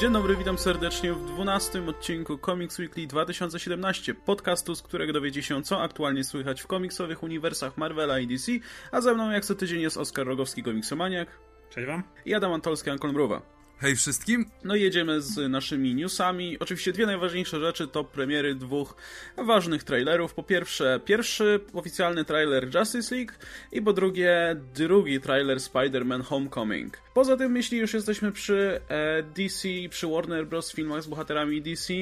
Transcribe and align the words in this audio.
Dzień 0.00 0.12
dobry, 0.12 0.36
witam 0.36 0.58
serdecznie 0.58 1.12
w 1.12 1.24
12 1.24 1.82
odcinku 1.86 2.38
Comics 2.38 2.78
Weekly 2.78 3.06
2017, 3.06 4.14
podcastu, 4.14 4.74
z 4.74 4.82
którego 4.82 5.12
dowiecie 5.12 5.42
się, 5.42 5.62
co 5.62 5.82
aktualnie 5.82 6.24
słychać 6.24 6.62
w 6.62 6.66
komiksowych 6.66 7.22
uniwersach 7.22 7.76
Marvela 7.76 8.18
i 8.18 8.26
DC, 8.26 8.52
a 8.92 9.00
ze 9.00 9.14
mną 9.14 9.30
jak 9.30 9.44
co 9.44 9.54
tydzień 9.54 9.80
jest 9.80 9.96
Oskar 9.96 10.26
Rogowski, 10.26 10.62
komiksomaniak. 10.62 11.28
Cześć 11.70 11.86
wam. 11.86 12.02
I 12.24 12.34
Adam 12.34 12.52
Antolski, 12.52 12.90
Ankol 12.90 13.12
Mruwa. 13.12 13.57
Hej 13.80 13.96
wszystkim! 13.96 14.46
No 14.64 14.76
i 14.76 14.82
jedziemy 14.82 15.20
z 15.20 15.50
naszymi 15.50 15.94
newsami. 15.94 16.58
Oczywiście 16.58 16.92
dwie 16.92 17.06
najważniejsze 17.06 17.60
rzeczy 17.60 17.88
to 17.88 18.04
premiery 18.04 18.54
dwóch 18.54 18.96
ważnych 19.36 19.84
trailerów. 19.84 20.34
Po 20.34 20.42
pierwsze, 20.42 21.00
pierwszy 21.04 21.60
oficjalny 21.72 22.24
trailer 22.24 22.74
Justice 22.74 23.16
League 23.16 23.32
i 23.72 23.82
po 23.82 23.92
drugie, 23.92 24.56
drugi 24.74 25.20
trailer 25.20 25.58
Spider-Man 25.58 26.22
Homecoming. 26.22 26.98
Poza 27.14 27.36
tym, 27.36 27.56
jeśli 27.56 27.78
już 27.78 27.94
jesteśmy 27.94 28.32
przy 28.32 28.80
e, 28.88 29.22
DC, 29.22 29.68
przy 29.90 30.06
Warner 30.06 30.46
Bros. 30.46 30.72
filmach 30.72 31.02
z 31.02 31.06
bohaterami 31.06 31.62
DC, 31.62 31.94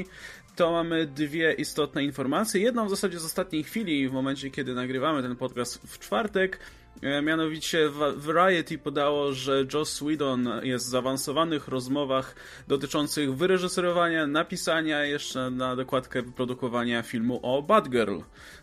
to 0.57 0.73
mamy 0.73 1.07
dwie 1.07 1.53
istotne 1.53 2.05
informacje. 2.05 2.61
Jedną 2.61 2.87
w 2.87 2.91
zasadzie 2.91 3.19
z 3.19 3.25
ostatniej 3.25 3.65
chwili, 3.65 4.09
w 4.09 4.13
momencie 4.13 4.51
kiedy 4.51 4.75
nagrywamy 4.75 5.23
ten 5.23 5.37
podcast 5.37 5.81
w 5.87 5.99
czwartek. 5.99 6.59
E, 7.03 7.23
mianowicie 7.23 7.89
Variety 8.17 8.79
podało, 8.79 9.33
że 9.33 9.65
Joss 9.75 10.01
Whedon 10.01 10.49
jest 10.63 10.87
w 10.87 10.89
zaawansowanych 10.89 11.69
rozmowach 11.69 12.35
dotyczących 12.69 13.37
wyreżyserowania, 13.37 14.27
napisania 14.27 15.05
jeszcze 15.05 15.51
na 15.51 15.77
dokładkę 15.77 16.23
wyprodukowania 16.23 17.03
filmu 17.03 17.41
o 17.43 17.63
Batgirl. 17.63 18.19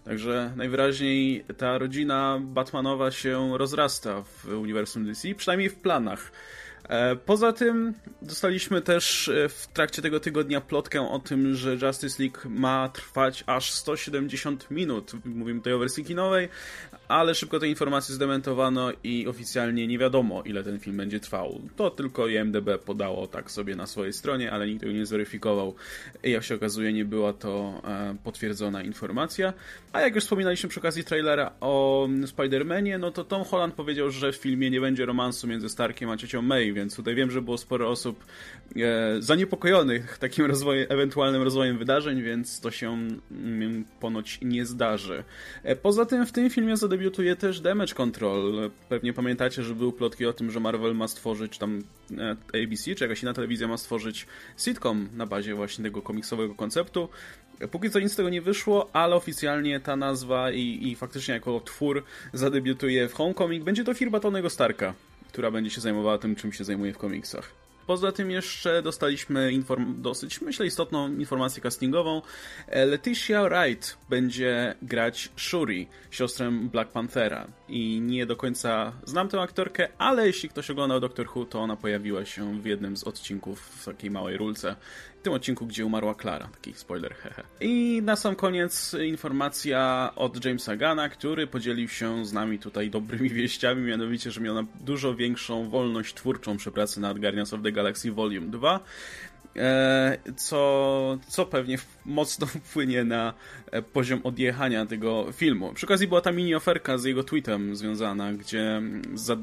Także 0.05 0.53
najwyraźniej 0.55 1.45
ta 1.57 1.77
rodzina 1.77 2.39
Batmanowa 2.41 3.11
się 3.11 3.57
rozrasta 3.57 4.23
w 4.23 4.47
uniwersum 4.47 5.05
DC, 5.05 5.35
przynajmniej 5.35 5.69
w 5.69 5.75
planach. 5.75 6.31
E, 6.89 7.15
poza 7.15 7.53
tym 7.53 7.93
dostaliśmy 8.21 8.81
też 8.81 9.27
e, 9.27 9.49
w 9.49 9.67
trakcie 9.67 10.01
tego 10.01 10.19
tygodnia 10.19 10.61
plotkę 10.61 11.09
o 11.09 11.19
tym, 11.19 11.55
że 11.55 11.73
Justice 11.73 12.23
League 12.23 12.39
ma 12.45 12.89
trwać 12.89 13.43
aż 13.47 13.71
170 13.71 14.71
minut. 14.71 15.11
Mówimy 15.25 15.59
tutaj 15.59 15.73
o 15.73 15.79
wersji 15.79 16.05
kinowej, 16.05 16.49
ale 17.07 17.35
szybko 17.35 17.59
te 17.59 17.67
informacje 17.67 18.15
zdementowano 18.15 18.91
i 19.03 19.27
oficjalnie 19.27 19.87
nie 19.87 19.97
wiadomo, 19.97 20.43
ile 20.43 20.63
ten 20.63 20.79
film 20.79 20.97
będzie 20.97 21.19
trwał. 21.19 21.61
To 21.75 21.89
tylko 21.89 22.27
IMDB 22.27 22.77
podało 22.85 23.27
tak 23.27 23.51
sobie 23.51 23.75
na 23.75 23.87
swojej 23.87 24.13
stronie, 24.13 24.51
ale 24.51 24.67
nikt 24.67 24.79
tego 24.79 24.93
nie 24.93 25.05
zweryfikował. 25.05 25.75
Jak 26.23 26.43
się 26.43 26.55
okazuje, 26.55 26.93
nie 26.93 27.05
była 27.05 27.33
to 27.33 27.81
e, 27.87 28.15
potwierdzona 28.23 28.83
informacja. 28.83 29.53
A 29.93 30.01
jak 30.01 30.15
już 30.15 30.23
wspominaliśmy 30.23 30.69
przy 30.69 30.79
okazji 30.79 31.03
trailera 31.03 31.51
o 31.61 32.07
Spider-Manie, 32.25 32.99
no 32.99 33.11
to 33.11 33.23
Tom 33.23 33.43
Holland 33.43 33.73
powiedział, 33.73 34.11
że 34.11 34.31
w 34.31 34.35
filmie 34.35 34.69
nie 34.69 34.81
będzie 34.81 35.05
romansu 35.05 35.47
między 35.47 35.69
Starkiem 35.69 36.09
a 36.09 36.17
ciocią 36.17 36.41
May, 36.41 36.72
więc 36.73 36.95
tutaj 36.95 37.15
wiem, 37.15 37.31
że 37.31 37.41
było 37.41 37.57
sporo 37.57 37.89
osób 37.89 38.25
e, 38.75 39.15
zaniepokojonych 39.19 40.17
takim 40.17 40.45
rozwojem, 40.45 40.85
ewentualnym 40.89 41.41
rozwojem 41.41 41.77
wydarzeń, 41.77 42.23
więc 42.23 42.59
to 42.59 42.71
się 42.71 42.97
mm, 43.31 43.85
ponoć 43.99 44.39
nie 44.41 44.65
zdarzy. 44.65 45.23
E, 45.63 45.75
poza 45.75 46.05
tym 46.05 46.25
w 46.25 46.31
tym 46.31 46.49
filmie 46.49 46.77
zadebiutuje 46.77 47.35
też 47.35 47.61
Damage 47.61 47.93
Control. 47.93 48.71
Pewnie 48.89 49.13
pamiętacie, 49.13 49.63
że 49.63 49.75
były 49.75 49.93
plotki 49.93 50.25
o 50.25 50.33
tym, 50.33 50.51
że 50.51 50.59
Marvel 50.59 50.95
ma 50.95 51.07
stworzyć 51.07 51.57
tam 51.57 51.83
e, 52.17 52.35
ABC, 52.63 52.95
czy 52.95 53.03
jakaś 53.03 53.23
inna 53.23 53.33
telewizja 53.33 53.67
ma 53.67 53.77
stworzyć 53.77 54.27
sitcom 54.57 55.09
na 55.13 55.25
bazie 55.25 55.55
właśnie 55.55 55.83
tego 55.83 56.01
komiksowego 56.01 56.55
konceptu. 56.55 57.09
Póki 57.71 57.89
co 57.89 57.99
nic 57.99 58.11
z 58.11 58.15
tego 58.15 58.29
nie 58.29 58.41
wyszło, 58.41 58.89
ale 58.93 59.15
oficjalnie 59.15 59.79
ta 59.79 59.95
nazwa 59.95 60.51
i, 60.51 60.79
i 60.81 60.95
faktycznie 60.95 61.33
jako 61.33 61.59
twór 61.59 62.03
zadebiutuje 62.33 63.09
w 63.09 63.13
Homecoming. 63.13 63.63
Będzie 63.63 63.83
to 63.83 63.93
firma 63.93 64.19
Tonego 64.19 64.49
Starka, 64.49 64.93
która 65.33 65.51
będzie 65.51 65.71
się 65.71 65.81
zajmowała 65.81 66.17
tym, 66.17 66.35
czym 66.35 66.53
się 66.53 66.63
zajmuje 66.63 66.93
w 66.93 66.97
komiksach. 66.97 67.51
Poza 67.87 68.11
tym 68.11 68.31
jeszcze 68.31 68.81
dostaliśmy 68.81 69.51
inform- 69.51 70.01
dosyć, 70.01 70.41
myślę, 70.41 70.65
istotną 70.65 71.13
informację 71.15 71.61
castingową. 71.61 72.21
E, 72.67 72.85
Leticia 72.85 73.43
Wright 73.43 73.97
będzie 74.09 74.75
grać 74.81 75.29
Shuri, 75.37 75.87
siostrę 76.11 76.51
Black 76.51 76.91
Panthera. 76.91 77.47
I 77.69 78.01
nie 78.01 78.25
do 78.25 78.35
końca 78.35 78.93
znam 79.03 79.29
tę 79.29 79.41
aktorkę, 79.41 79.87
ale 79.97 80.27
jeśli 80.27 80.49
ktoś 80.49 80.69
oglądał 80.69 80.99
Doctor 80.99 81.27
Who, 81.35 81.45
to 81.45 81.59
ona 81.59 81.75
pojawiła 81.75 82.25
się 82.25 82.61
w 82.61 82.65
jednym 82.65 82.97
z 82.97 83.03
odcinków 83.03 83.59
w 83.59 83.85
takiej 83.85 84.11
małej 84.11 84.37
rulce 84.37 84.75
tym 85.23 85.33
odcinku, 85.33 85.65
gdzie 85.65 85.85
umarła 85.85 86.15
Klara. 86.15 86.47
Taki 86.47 86.73
spoiler, 86.73 87.15
hehe. 87.15 87.43
I 87.61 88.01
na 88.03 88.15
sam 88.15 88.35
koniec 88.35 88.93
informacja 88.93 90.11
od 90.15 90.45
Jamesa 90.45 90.75
Gana, 90.75 91.09
który 91.09 91.47
podzielił 91.47 91.87
się 91.87 92.25
z 92.25 92.33
nami 92.33 92.59
tutaj 92.59 92.89
dobrymi 92.89 93.29
wieściami, 93.29 93.81
mianowicie, 93.81 94.31
że 94.31 94.41
miał 94.41 94.55
dużo 94.81 95.15
większą 95.15 95.69
wolność 95.69 96.13
twórczą 96.13 96.57
przy 96.57 96.71
pracy 96.71 96.99
nad 96.99 97.19
Guardians 97.19 97.53
of 97.53 97.61
the 97.63 97.71
Galaxy 97.71 98.11
Volume 98.11 98.47
2 98.47 98.79
E, 98.79 99.32
co, 100.35 101.17
co 101.27 101.45
pewnie 101.45 101.77
mocno 102.05 102.47
wpłynie 102.47 103.03
na 103.03 103.33
e, 103.71 103.81
poziom 103.81 104.21
odjechania 104.23 104.85
tego 104.85 105.31
filmu. 105.31 105.73
Przy 105.73 105.85
okazji 105.85 106.07
była 106.07 106.21
ta 106.21 106.31
mini 106.31 106.55
oferka 106.55 106.97
z 106.97 107.03
jego 107.03 107.23
tweetem 107.23 107.75
związana, 107.75 108.33
gdzie 108.33 108.81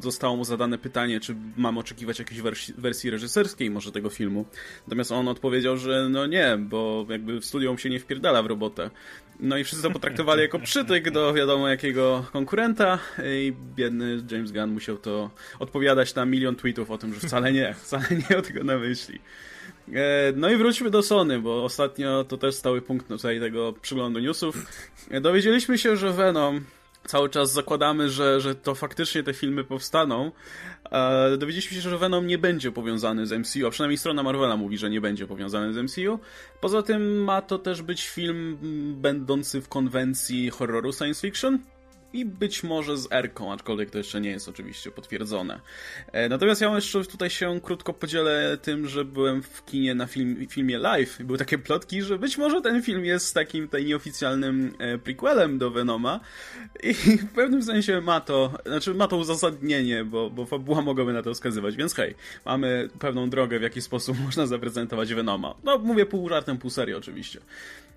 zostało 0.00 0.36
mu 0.36 0.44
zadane 0.44 0.78
pytanie, 0.78 1.20
czy 1.20 1.36
mam 1.56 1.78
oczekiwać 1.78 2.18
jakiejś 2.18 2.40
wersji, 2.40 2.74
wersji 2.78 3.10
reżyserskiej 3.10 3.70
może 3.70 3.92
tego 3.92 4.10
filmu. 4.10 4.44
Natomiast 4.86 5.12
on 5.12 5.28
odpowiedział, 5.28 5.76
że 5.76 6.08
no 6.10 6.26
nie, 6.26 6.56
bo 6.58 7.06
jakby 7.08 7.40
w 7.40 7.44
studium 7.44 7.78
się 7.78 7.90
nie 7.90 8.00
wpierdala 8.00 8.42
w 8.42 8.46
robotę. 8.46 8.90
No 9.40 9.58
i 9.58 9.64
wszyscy 9.64 9.82
to 9.82 9.90
potraktowali 9.90 10.42
jako 10.42 10.58
przytyk 10.58 11.10
do 11.10 11.34
wiadomo 11.34 11.68
jakiego 11.68 12.26
konkurenta 12.32 12.98
i 13.24 13.52
biedny 13.76 14.22
James 14.30 14.52
Gunn 14.52 14.70
musiał 14.70 14.96
to 14.96 15.30
odpowiadać 15.58 16.14
na 16.14 16.24
milion 16.24 16.56
tweetów 16.56 16.90
o 16.90 16.98
tym, 16.98 17.14
że 17.14 17.20
wcale 17.20 17.52
nie, 17.52 17.74
wcale 17.74 18.06
nie 18.30 18.38
o 18.38 18.42
tego 18.42 18.64
na 18.64 18.78
myśli. 18.78 19.20
E, 19.94 20.32
no 20.36 20.50
i 20.50 20.56
wróćmy 20.56 20.90
do 20.90 21.02
Sony, 21.02 21.38
bo 21.38 21.64
ostatnio 21.64 22.24
to 22.24 22.38
też 22.38 22.54
stały 22.54 22.82
punkt 22.82 23.08
tutaj 23.08 23.40
tego 23.40 23.72
przyglądu 23.72 24.20
newsów. 24.20 24.56
E, 25.10 25.20
dowiedzieliśmy 25.20 25.78
się, 25.78 25.96
że 25.96 26.12
Venom 26.12 26.64
cały 27.06 27.28
czas 27.28 27.52
zakładamy, 27.52 28.10
że, 28.10 28.40
że 28.40 28.54
to 28.54 28.74
faktycznie 28.74 29.22
te 29.22 29.34
filmy 29.34 29.64
powstaną. 29.64 30.32
E, 30.90 31.36
dowiedzieliśmy 31.36 31.76
się, 31.76 31.90
że 31.90 31.98
Venom 31.98 32.26
nie 32.26 32.38
będzie 32.38 32.72
powiązany 32.72 33.26
z 33.26 33.32
MCU, 33.32 33.66
a 33.66 33.70
przynajmniej 33.70 33.98
strona 33.98 34.22
Marvela 34.22 34.56
mówi, 34.56 34.78
że 34.78 34.90
nie 34.90 35.00
będzie 35.00 35.26
powiązany 35.26 35.72
z 35.74 35.76
MCU. 35.76 36.18
Poza 36.60 36.82
tym 36.82 37.24
ma 37.24 37.42
to 37.42 37.58
też 37.58 37.82
być 37.82 38.08
film 38.08 38.58
będący 39.00 39.60
w 39.60 39.68
konwencji 39.68 40.50
horroru 40.50 40.92
science 40.92 41.20
fiction 41.20 41.58
i 42.12 42.24
być 42.24 42.62
może 42.62 42.96
z 42.96 43.12
Erką, 43.12 43.52
aczkolwiek 43.52 43.90
to 43.90 43.98
jeszcze 43.98 44.20
nie 44.20 44.30
jest 44.30 44.48
oczywiście 44.48 44.90
potwierdzone. 44.90 45.60
E, 46.12 46.28
natomiast 46.28 46.60
ja 46.60 46.74
jeszcze 46.74 47.04
tutaj 47.04 47.30
się 47.30 47.60
krótko 47.62 47.92
podzielę 47.92 48.58
tym, 48.62 48.88
że 48.88 49.04
byłem 49.04 49.42
w 49.42 49.64
kinie 49.64 49.94
na 49.94 50.06
film, 50.06 50.46
filmie 50.48 50.78
live 50.78 51.20
i 51.20 51.24
były 51.24 51.38
takie 51.38 51.58
plotki, 51.58 52.02
że 52.02 52.18
być 52.18 52.38
może 52.38 52.60
ten 52.60 52.82
film 52.82 53.04
jest 53.04 53.34
takim 53.34 53.64
tutaj 53.64 53.84
nieoficjalnym 53.84 54.74
e, 54.78 54.98
prequelem 54.98 55.58
do 55.58 55.70
Venoma 55.70 56.20
i 56.82 56.94
w 56.94 57.32
pewnym 57.32 57.62
sensie 57.62 58.00
ma 58.00 58.20
to, 58.20 58.52
znaczy 58.66 58.94
ma 58.94 59.08
to 59.08 59.16
uzasadnienie, 59.16 60.04
bo, 60.04 60.30
bo 60.30 60.46
fabuła 60.46 60.82
mogłaby 60.82 61.12
na 61.12 61.22
to 61.22 61.34
wskazywać, 61.34 61.76
więc 61.76 61.94
hej, 61.94 62.14
mamy 62.44 62.88
pewną 62.98 63.30
drogę, 63.30 63.58
w 63.58 63.62
jaki 63.62 63.82
sposób 63.82 64.16
można 64.26 64.46
zaprezentować 64.46 65.14
Venoma. 65.14 65.54
No, 65.64 65.78
mówię 65.78 66.06
pół 66.06 66.28
żartem, 66.28 66.58
pół 66.58 66.70
serio 66.70 66.98
oczywiście. 66.98 67.40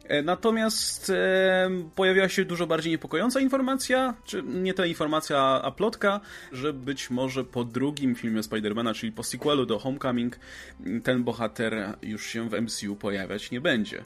E, 0.03 0.21
natomiast 0.21 1.09
e, 1.09 1.69
pojawiła 1.95 2.29
się 2.29 2.45
dużo 2.45 2.67
bardziej 2.67 2.91
niepokojąca 2.91 3.39
informacja, 3.39 4.13
czy 4.25 4.43
nie 4.43 4.73
ta 4.73 4.85
informacja, 4.85 5.39
a 5.39 5.71
plotka, 5.71 6.19
że 6.51 6.73
być 6.73 7.09
może 7.09 7.43
po 7.43 7.63
drugim 7.63 8.15
filmie 8.15 8.43
Spidermana, 8.43 8.93
czyli 8.93 9.11
po 9.11 9.23
sequelu 9.23 9.65
do 9.65 9.79
Homecoming, 9.79 10.39
ten 11.03 11.23
bohater 11.23 11.97
już 12.01 12.25
się 12.25 12.49
w 12.49 12.61
MCU 12.61 12.95
pojawiać 12.95 13.51
nie 13.51 13.61
będzie. 13.61 14.03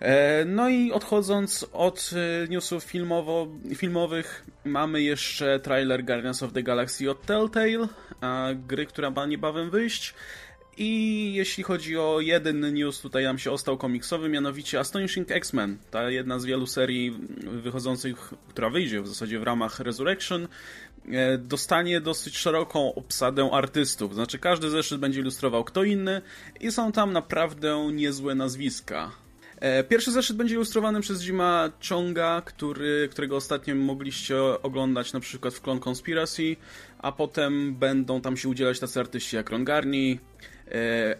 E, 0.00 0.44
no 0.44 0.68
i 0.68 0.92
odchodząc 0.92 1.66
od 1.72 2.10
e, 2.44 2.48
newsów 2.48 2.84
filmowo, 2.84 3.48
filmowych, 3.76 4.46
mamy 4.64 5.02
jeszcze 5.02 5.60
trailer 5.60 6.04
Guardians 6.04 6.42
of 6.42 6.52
the 6.52 6.62
Galaxy 6.62 7.10
od 7.10 7.26
Telltale, 7.26 7.88
gry, 8.54 8.86
która 8.86 9.10
ma 9.10 9.26
niebawem 9.26 9.70
wyjść. 9.70 10.14
I 10.76 11.32
jeśli 11.34 11.62
chodzi 11.62 11.98
o 11.98 12.20
jeden 12.20 12.74
news, 12.74 13.00
tutaj 13.00 13.24
nam 13.24 13.38
się 13.38 13.50
ostał 13.50 13.78
komiksowy, 13.78 14.28
mianowicie 14.28 14.80
Astonishing 14.80 15.30
X-Men, 15.30 15.78
ta 15.90 16.10
jedna 16.10 16.38
z 16.38 16.44
wielu 16.44 16.66
serii 16.66 17.10
wychodzących, 17.62 18.34
która 18.48 18.70
wyjdzie 18.70 19.02
w 19.02 19.08
zasadzie 19.08 19.38
w 19.38 19.42
ramach 19.42 19.80
Resurrection, 19.80 20.48
e, 21.12 21.38
dostanie 21.38 22.00
dosyć 22.00 22.36
szeroką 22.36 22.94
obsadę 22.94 23.50
artystów. 23.52 24.14
Znaczy 24.14 24.38
każdy 24.38 24.70
zeszyt 24.70 25.00
będzie 25.00 25.20
ilustrował 25.20 25.64
kto 25.64 25.84
inny 25.84 26.22
i 26.60 26.72
są 26.72 26.92
tam 26.92 27.12
naprawdę 27.12 27.90
niezłe 27.92 28.34
nazwiska. 28.34 29.12
E, 29.60 29.84
pierwszy 29.84 30.12
zeszyt 30.12 30.36
będzie 30.36 30.54
ilustrowany 30.54 31.00
przez 31.00 31.22
Jima 31.22 31.70
Chonga, 31.88 32.42
który, 32.44 33.08
którego 33.10 33.36
ostatnio 33.36 33.74
mogliście 33.74 34.36
oglądać 34.62 35.12
na 35.12 35.20
przykład 35.20 35.54
w 35.54 35.60
Clone 35.60 35.80
Conspiracy, 35.88 36.56
a 36.98 37.12
potem 37.12 37.74
będą 37.74 38.20
tam 38.20 38.36
się 38.36 38.48
udzielać 38.48 38.80
tacy 38.80 39.00
artyści 39.00 39.36
jak 39.36 39.50
Ron 39.50 39.64
Garney, 39.64 40.20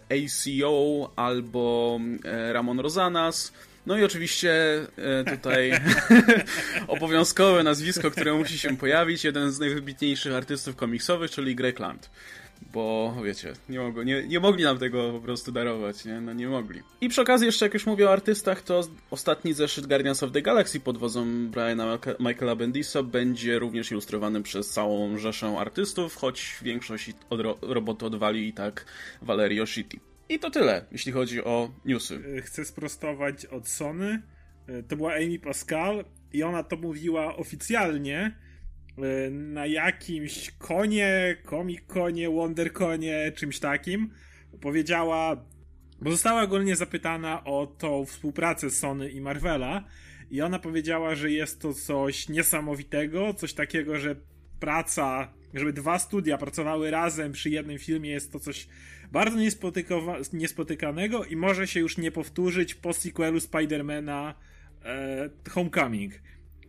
ACO 0.09 1.11
albo 1.15 1.99
e, 2.23 2.53
Ramon 2.53 2.79
Rosanas. 2.79 3.53
No 3.85 3.97
i 3.97 4.03
oczywiście 4.03 4.51
e, 4.97 5.23
tutaj 5.23 5.71
obowiązkowe 6.87 7.63
nazwisko, 7.63 8.11
które 8.11 8.33
musi 8.33 8.59
się 8.59 8.77
pojawić, 8.77 9.23
jeden 9.23 9.51
z 9.51 9.59
najwybitniejszych 9.59 10.33
artystów 10.33 10.75
komiksowych, 10.75 11.31
czyli 11.31 11.55
Greg 11.55 11.79
Land. 11.79 12.09
Bo 12.73 13.15
wiecie, 13.23 13.53
nie, 13.69 13.79
mogło, 13.79 14.03
nie, 14.03 14.27
nie 14.27 14.39
mogli 14.39 14.63
nam 14.63 14.77
tego 14.77 15.11
po 15.11 15.19
prostu 15.19 15.51
darować, 15.51 16.05
nie? 16.05 16.21
No 16.21 16.33
nie 16.33 16.47
mogli. 16.47 16.81
I 17.01 17.09
przy 17.09 17.21
okazji 17.21 17.45
jeszcze 17.45 17.65
jak 17.65 17.73
już 17.73 17.85
mówię 17.85 18.09
o 18.09 18.11
artystach, 18.11 18.61
to 18.61 18.81
ostatni 19.11 19.53
zeszyt 19.53 19.87
Guardians 19.87 20.23
of 20.23 20.31
the 20.31 20.41
Galaxy 20.41 20.79
pod 20.79 20.97
wodzą 20.97 21.47
Briana 21.47 21.99
Michaela 22.19 22.55
Bendisa 22.55 23.03
będzie 23.03 23.59
również 23.59 23.91
ilustrowany 23.91 24.43
przez 24.43 24.69
całą 24.69 25.17
rzeszę 25.17 25.47
artystów, 25.47 26.15
choć 26.15 26.57
większość 26.61 27.11
od 27.29 27.39
ro 27.39 27.57
roboty 27.61 28.05
odwali 28.05 28.47
i 28.47 28.53
tak 28.53 28.85
Valerio 29.21 29.65
Shitty. 29.65 29.99
I 30.29 30.39
to 30.39 30.49
tyle, 30.49 30.85
jeśli 30.91 31.11
chodzi 31.11 31.43
o 31.43 31.71
newsy. 31.85 32.23
E, 32.37 32.41
chcę 32.41 32.65
sprostować 32.65 33.45
od 33.45 33.67
Sony. 33.67 34.21
E, 34.67 34.83
to 34.83 34.95
była 34.95 35.13
Amy 35.13 35.39
Pascal 35.39 36.05
i 36.33 36.43
ona 36.43 36.63
to 36.63 36.77
mówiła 36.77 37.35
oficjalnie, 37.35 38.35
na 39.31 39.65
jakimś 39.65 40.51
konie, 40.51 41.37
Comic-Conie, 41.49 42.29
WonderConie, 42.29 43.31
czymś 43.35 43.59
takim. 43.59 44.09
Powiedziała, 44.61 45.45
bo 46.01 46.11
została 46.11 46.41
ogólnie 46.41 46.75
zapytana 46.75 47.43
o 47.43 47.67
tą 47.67 48.05
współpracę 48.05 48.69
Sony 48.69 49.09
i 49.09 49.21
Marvela 49.21 49.83
i 50.31 50.41
ona 50.41 50.59
powiedziała, 50.59 51.15
że 51.15 51.31
jest 51.31 51.61
to 51.61 51.73
coś 51.73 52.29
niesamowitego, 52.29 53.33
coś 53.33 53.53
takiego, 53.53 53.99
że 53.99 54.15
praca, 54.59 55.33
żeby 55.53 55.73
dwa 55.73 55.99
studia 55.99 56.37
pracowały 56.37 56.91
razem 56.91 57.31
przy 57.31 57.49
jednym 57.49 57.79
filmie 57.79 58.09
jest 58.09 58.31
to 58.31 58.39
coś 58.39 58.67
bardzo 59.11 59.37
niespotykanego 60.33 61.25
i 61.25 61.35
może 61.35 61.67
się 61.67 61.79
już 61.79 61.97
nie 61.97 62.11
powtórzyć 62.11 62.75
po 62.75 62.93
sequelu 62.93 63.39
Spidermana 63.39 64.35
e, 64.85 65.29
Homecoming. 65.49 66.13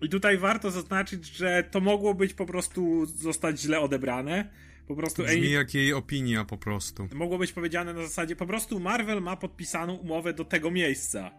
I 0.05 0.09
tutaj 0.09 0.39
warto 0.39 0.71
zaznaczyć, 0.71 1.27
że 1.27 1.65
to 1.71 1.81
mogło 1.81 2.15
być 2.15 2.35
po 2.35 2.47
prostu 2.47 3.06
zostać 3.06 3.61
źle 3.61 3.81
odebrane. 3.81 4.51
Po 4.89 4.97
prostu 4.97 5.23
Brzmi 5.23 5.51
jak 5.51 5.75
jej 5.75 5.93
opinia 5.93 6.45
po 6.45 6.59
prostu. 6.59 7.09
Mogło 7.15 7.39
być 7.39 7.53
powiedziane 7.53 7.95
na 7.95 8.03
zasadzie, 8.03 8.37
po 8.37 8.47
prostu 8.47 8.81
Marvel 8.81 9.23
ma 9.23 9.37
podpisaną 9.37 9.95
umowę 9.95 10.33
do 10.33 10.45
tego 10.45 10.71
miejsca. 10.71 11.31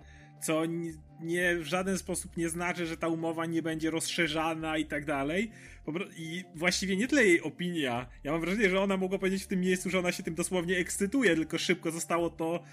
Co 0.42 0.64
nie, 1.22 1.56
w 1.58 1.66
żaden 1.66 1.98
sposób 1.98 2.38
nie 2.38 2.50
znaczy, 2.50 2.86
że 2.86 2.98
ta 2.98 3.08
umowa 3.08 3.46
nie 3.46 3.62
będzie 3.62 3.92
rozszerzana 3.92 4.78
i 4.78 4.86
tak 4.86 5.06
dalej. 5.06 5.52
I 6.18 6.44
właściwie 6.56 6.98
nie 6.98 7.08
tyle 7.08 7.26
jej 7.26 7.42
opinia. 7.42 8.10
Ja 8.24 8.32
mam 8.32 8.42
wrażenie, 8.42 8.70
że 8.70 8.82
ona 8.82 8.98
mogła 8.98 9.20
powiedzieć 9.20 9.44
w 9.44 9.48
tym 9.48 9.60
miejscu, 9.62 9.90
że 9.90 10.00
ona 10.00 10.12
się 10.12 10.24
tym 10.24 10.36
dosłownie 10.36 10.78
ekscytuje, 10.78 11.36
tylko 11.36 11.58
szybko 11.58 11.92
zostało 11.92 12.30
to 12.30 12.64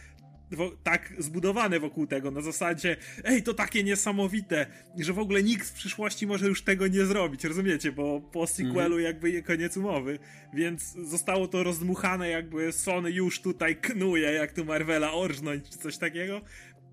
tak 0.83 1.13
zbudowane 1.19 1.81
wokół 1.81 2.07
tego, 2.07 2.31
na 2.31 2.41
zasadzie, 2.41 2.97
ej, 3.25 3.43
to 3.43 3.55
takie 3.55 3.85
niesamowite, 3.85 4.67
że 4.99 5.13
w 5.13 5.19
ogóle 5.19 5.43
nikt 5.43 5.69
w 5.69 5.73
przyszłości 5.73 6.27
może 6.27 6.47
już 6.47 6.63
tego 6.63 6.87
nie 6.87 7.05
zrobić, 7.05 7.45
rozumiecie, 7.45 7.93
bo 7.93 8.21
po 8.21 8.47
sequelu 8.47 8.95
mm. 8.95 9.01
jakby 9.01 9.43
koniec 9.43 9.77
umowy, 9.77 10.19
więc 10.55 10.93
zostało 10.93 11.49
to 11.49 11.63
rozdmuchane 11.63 12.29
jakby 12.29 12.73
Sony 12.73 13.11
już 13.11 13.41
tutaj 13.41 13.77
knuje, 13.77 14.33
jak 14.33 14.53
tu 14.53 14.65
Marvela 14.65 15.13
orżnąć, 15.13 15.71
czy 15.71 15.79
coś 15.79 15.99
takiego, 15.99 16.41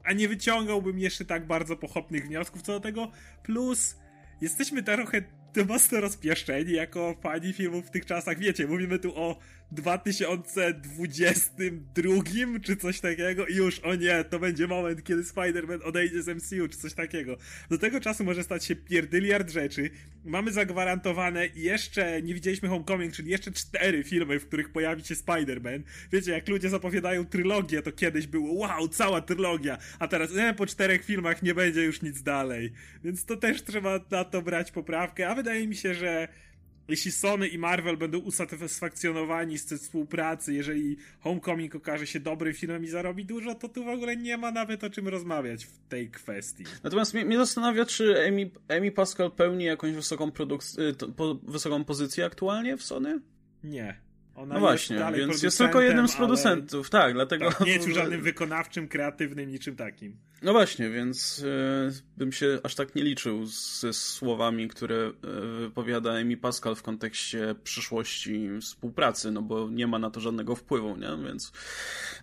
a 0.03 0.13
nie 0.13 0.27
wyciągałbym 0.27 0.99
jeszcze 0.99 1.25
tak 1.25 1.47
bardzo 1.47 1.75
pochopnych 1.75 2.27
wniosków 2.27 2.61
co 2.61 2.71
do 2.71 2.79
tego, 2.79 3.11
plus 3.43 3.95
jesteśmy 4.41 4.83
trochę 4.83 5.21
mocno 5.67 6.01
rozpieszczeni 6.01 6.73
jako 6.73 7.15
fani 7.23 7.53
filmów 7.53 7.87
w 7.87 7.91
tych 7.91 8.05
czasach, 8.05 8.39
wiecie, 8.39 8.67
mówimy 8.67 8.99
tu 8.99 9.15
o 9.15 9.39
2022 9.71 12.59
czy 12.63 12.75
coś 12.75 12.99
takiego 12.99 13.47
i 13.47 13.55
już, 13.55 13.79
o 13.79 13.95
nie, 13.95 14.23
to 14.23 14.39
będzie 14.39 14.67
moment, 14.67 15.03
kiedy 15.03 15.23
Spider-Man 15.23 15.79
odejdzie 15.83 16.23
z 16.23 16.27
MCU 16.27 16.67
czy 16.67 16.77
coś 16.77 16.93
takiego. 16.93 17.37
Do 17.69 17.77
tego 17.77 17.99
czasu 17.99 18.23
może 18.23 18.43
stać 18.43 18.65
się 18.65 18.75
pierdyliard 18.75 19.49
rzeczy. 19.49 19.89
Mamy 20.25 20.51
zagwarantowane 20.51 21.47
jeszcze, 21.55 22.21
nie 22.21 22.33
widzieliśmy 22.33 22.69
Homecoming, 22.69 23.13
czyli 23.13 23.31
jeszcze 23.31 23.51
cztery 23.51 24.03
filmy, 24.03 24.39
w 24.39 24.47
których 24.47 24.71
pojawi 24.71 25.03
się 25.03 25.15
Spider-Man. 25.15 25.81
Wiecie, 26.11 26.31
jak 26.31 26.47
ludzie 26.47 26.69
zapowiadają 26.69 27.25
trylogię, 27.25 27.81
to 27.81 27.91
kiedyś 27.91 28.27
było 28.27 28.53
wow, 28.53 28.87
cała 28.87 29.21
trylogia, 29.21 29.77
a 29.99 30.07
teraz 30.07 30.33
nie, 30.33 30.53
po 30.53 30.65
czterech 30.65 31.05
filmach 31.05 31.43
nie 31.43 31.53
będzie 31.53 31.83
już 31.83 32.01
nic 32.01 32.23
dalej. 32.23 32.71
Więc 33.03 33.25
to 33.25 33.37
też 33.37 33.63
trzeba 33.63 33.99
na 34.11 34.23
to 34.23 34.41
brać 34.41 34.71
poprawkę, 34.71 35.29
a 35.29 35.35
wydaje 35.35 35.67
mi 35.67 35.75
się, 35.75 35.93
że 35.93 36.27
jeśli 36.89 37.11
Sony 37.11 37.47
i 37.47 37.57
Marvel 37.57 37.97
będą 37.97 38.17
usatysfakcjonowani 38.17 39.57
z 39.57 39.65
tej 39.65 39.77
współpracy, 39.77 40.53
jeżeli 40.53 40.97
Homecoming 41.19 41.75
okaże 41.75 42.07
się 42.07 42.19
dobrym 42.19 42.53
filmem 42.53 42.83
i 42.83 42.87
zarobi 42.87 43.25
dużo, 43.25 43.55
to 43.55 43.69
tu 43.69 43.83
w 43.83 43.87
ogóle 43.87 44.17
nie 44.17 44.37
ma 44.37 44.51
nawet 44.51 44.83
o 44.83 44.89
czym 44.89 45.07
rozmawiać 45.07 45.65
w 45.65 45.87
tej 45.89 46.09
kwestii. 46.09 46.63
Natomiast 46.83 47.13
mnie, 47.13 47.25
mnie 47.25 47.37
zastanawia, 47.37 47.85
czy 47.85 48.27
Amy, 48.27 48.51
Amy 48.77 48.91
Pascal 48.91 49.31
pełni 49.31 49.65
jakąś 49.65 49.93
wysoką, 49.93 50.29
produk- 50.29 51.13
po, 51.15 51.35
wysoką 51.35 51.83
pozycję 51.83 52.25
aktualnie 52.25 52.77
w 52.77 52.83
Sony? 52.83 53.21
Nie. 53.63 54.09
Ona 54.35 54.53
no 54.53 54.59
właśnie, 54.59 54.97
więc 55.15 55.43
jest 55.43 55.57
tylko 55.57 55.81
jednym 55.81 56.07
z 56.07 56.15
producentów, 56.15 56.89
tak, 56.89 57.13
dlatego... 57.13 57.51
Tak, 57.51 57.61
nie 57.61 57.71
jest 57.71 57.87
już 57.87 57.95
żadnym 58.01 58.21
wykonawczym, 58.21 58.87
kreatywnym, 58.87 59.49
niczym 59.49 59.75
takim. 59.75 60.17
No 60.41 60.51
właśnie, 60.51 60.89
więc 60.89 61.39
y, 61.39 62.03
bym 62.17 62.31
się 62.31 62.59
aż 62.63 62.75
tak 62.75 62.95
nie 62.95 63.03
liczył 63.03 63.45
ze 63.45 63.93
słowami, 63.93 64.67
które 64.67 65.07
y, 65.07 65.11
wypowiada 65.59 66.13
Amy 66.13 66.37
Pascal 66.37 66.75
w 66.75 66.83
kontekście 66.83 67.55
przyszłości 67.63 68.49
współpracy, 68.61 69.31
no 69.31 69.41
bo 69.41 69.69
nie 69.69 69.87
ma 69.87 69.99
na 69.99 70.11
to 70.11 70.19
żadnego 70.19 70.55
wpływu, 70.55 70.97
nie? 70.97 71.27
Więc, 71.27 71.51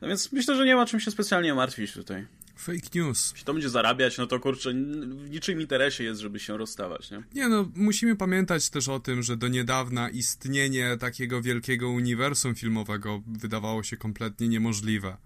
no 0.02 0.08
więc 0.08 0.32
myślę, 0.32 0.56
że 0.56 0.66
nie 0.66 0.76
ma 0.76 0.86
czym 0.86 1.00
się 1.00 1.10
specjalnie 1.10 1.54
martwić 1.54 1.92
tutaj. 1.92 2.26
Fake 2.58 2.88
news. 2.94 3.30
Jeśli 3.30 3.46
to 3.46 3.52
będzie 3.52 3.68
zarabiać, 3.68 4.18
no 4.18 4.26
to 4.26 4.40
kurczę, 4.40 4.70
w 4.70 5.30
niczym 5.30 5.60
interesie 5.60 6.04
jest, 6.04 6.20
żeby 6.20 6.38
się 6.38 6.56
rozstawać, 6.56 7.10
nie? 7.10 7.22
Nie 7.34 7.48
no, 7.48 7.70
musimy 7.74 8.16
pamiętać 8.16 8.70
też 8.70 8.88
o 8.88 9.00
tym, 9.00 9.22
że 9.22 9.36
do 9.36 9.48
niedawna 9.48 10.10
istnienie 10.10 10.96
takiego 11.00 11.42
wielkiego 11.42 11.90
uniwersum 11.90 12.54
filmowego 12.54 13.22
wydawało 13.26 13.82
się 13.82 13.96
kompletnie 13.96 14.48
niemożliwe. 14.48 15.16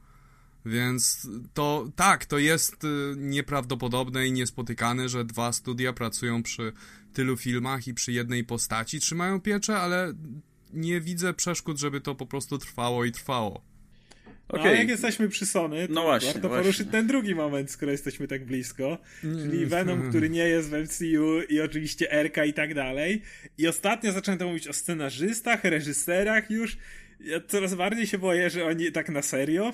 Więc 0.66 1.28
to 1.54 1.90
tak, 1.96 2.26
to 2.26 2.38
jest 2.38 2.84
y, 2.84 2.88
nieprawdopodobne 3.16 4.26
i 4.26 4.32
niespotykane, 4.32 5.08
że 5.08 5.24
dwa 5.24 5.52
studia 5.52 5.92
pracują 5.92 6.42
przy 6.42 6.72
tylu 7.12 7.36
filmach 7.36 7.88
i 7.88 7.94
przy 7.94 8.12
jednej 8.12 8.44
postaci, 8.44 9.00
trzymają 9.00 9.40
pieczę, 9.40 9.76
ale 9.76 10.12
nie 10.72 11.00
widzę 11.00 11.34
przeszkód, 11.34 11.78
żeby 11.78 12.00
to 12.00 12.14
po 12.14 12.26
prostu 12.26 12.58
trwało 12.58 13.04
i 13.04 13.12
trwało. 13.12 13.70
Okay. 14.48 14.64
No, 14.64 14.70
a 14.70 14.74
jak 14.74 14.88
jesteśmy 14.88 15.28
przy 15.28 15.46
Sony, 15.46 15.88
to 15.88 15.94
no 15.94 16.02
właśnie, 16.02 16.32
warto 16.32 16.48
właśnie. 16.48 16.62
poruszyć 16.62 16.88
ten 16.90 17.06
drugi 17.06 17.34
moment, 17.34 17.70
skoro 17.70 17.92
jesteśmy 17.92 18.28
tak 18.28 18.44
blisko. 18.44 18.98
Czyli 19.20 19.66
Venom, 19.66 20.08
który 20.08 20.30
nie 20.30 20.44
jest 20.44 20.70
w 20.70 20.72
MCU 20.72 21.42
i 21.48 21.60
oczywiście 21.60 22.12
Erka 22.12 22.44
i 22.44 22.52
tak 22.52 22.74
dalej. 22.74 23.22
I 23.58 23.68
ostatnio 23.68 24.12
zacząłem 24.12 24.40
mówić 24.46 24.68
o 24.68 24.72
scenarzystach, 24.72 25.64
reżyserach 25.64 26.50
już. 26.50 26.76
Ja 27.20 27.40
coraz 27.48 27.74
bardziej 27.74 28.06
się 28.06 28.18
boję, 28.18 28.50
że 28.50 28.66
oni 28.66 28.92
tak 28.92 29.08
na 29.08 29.22
serio. 29.22 29.72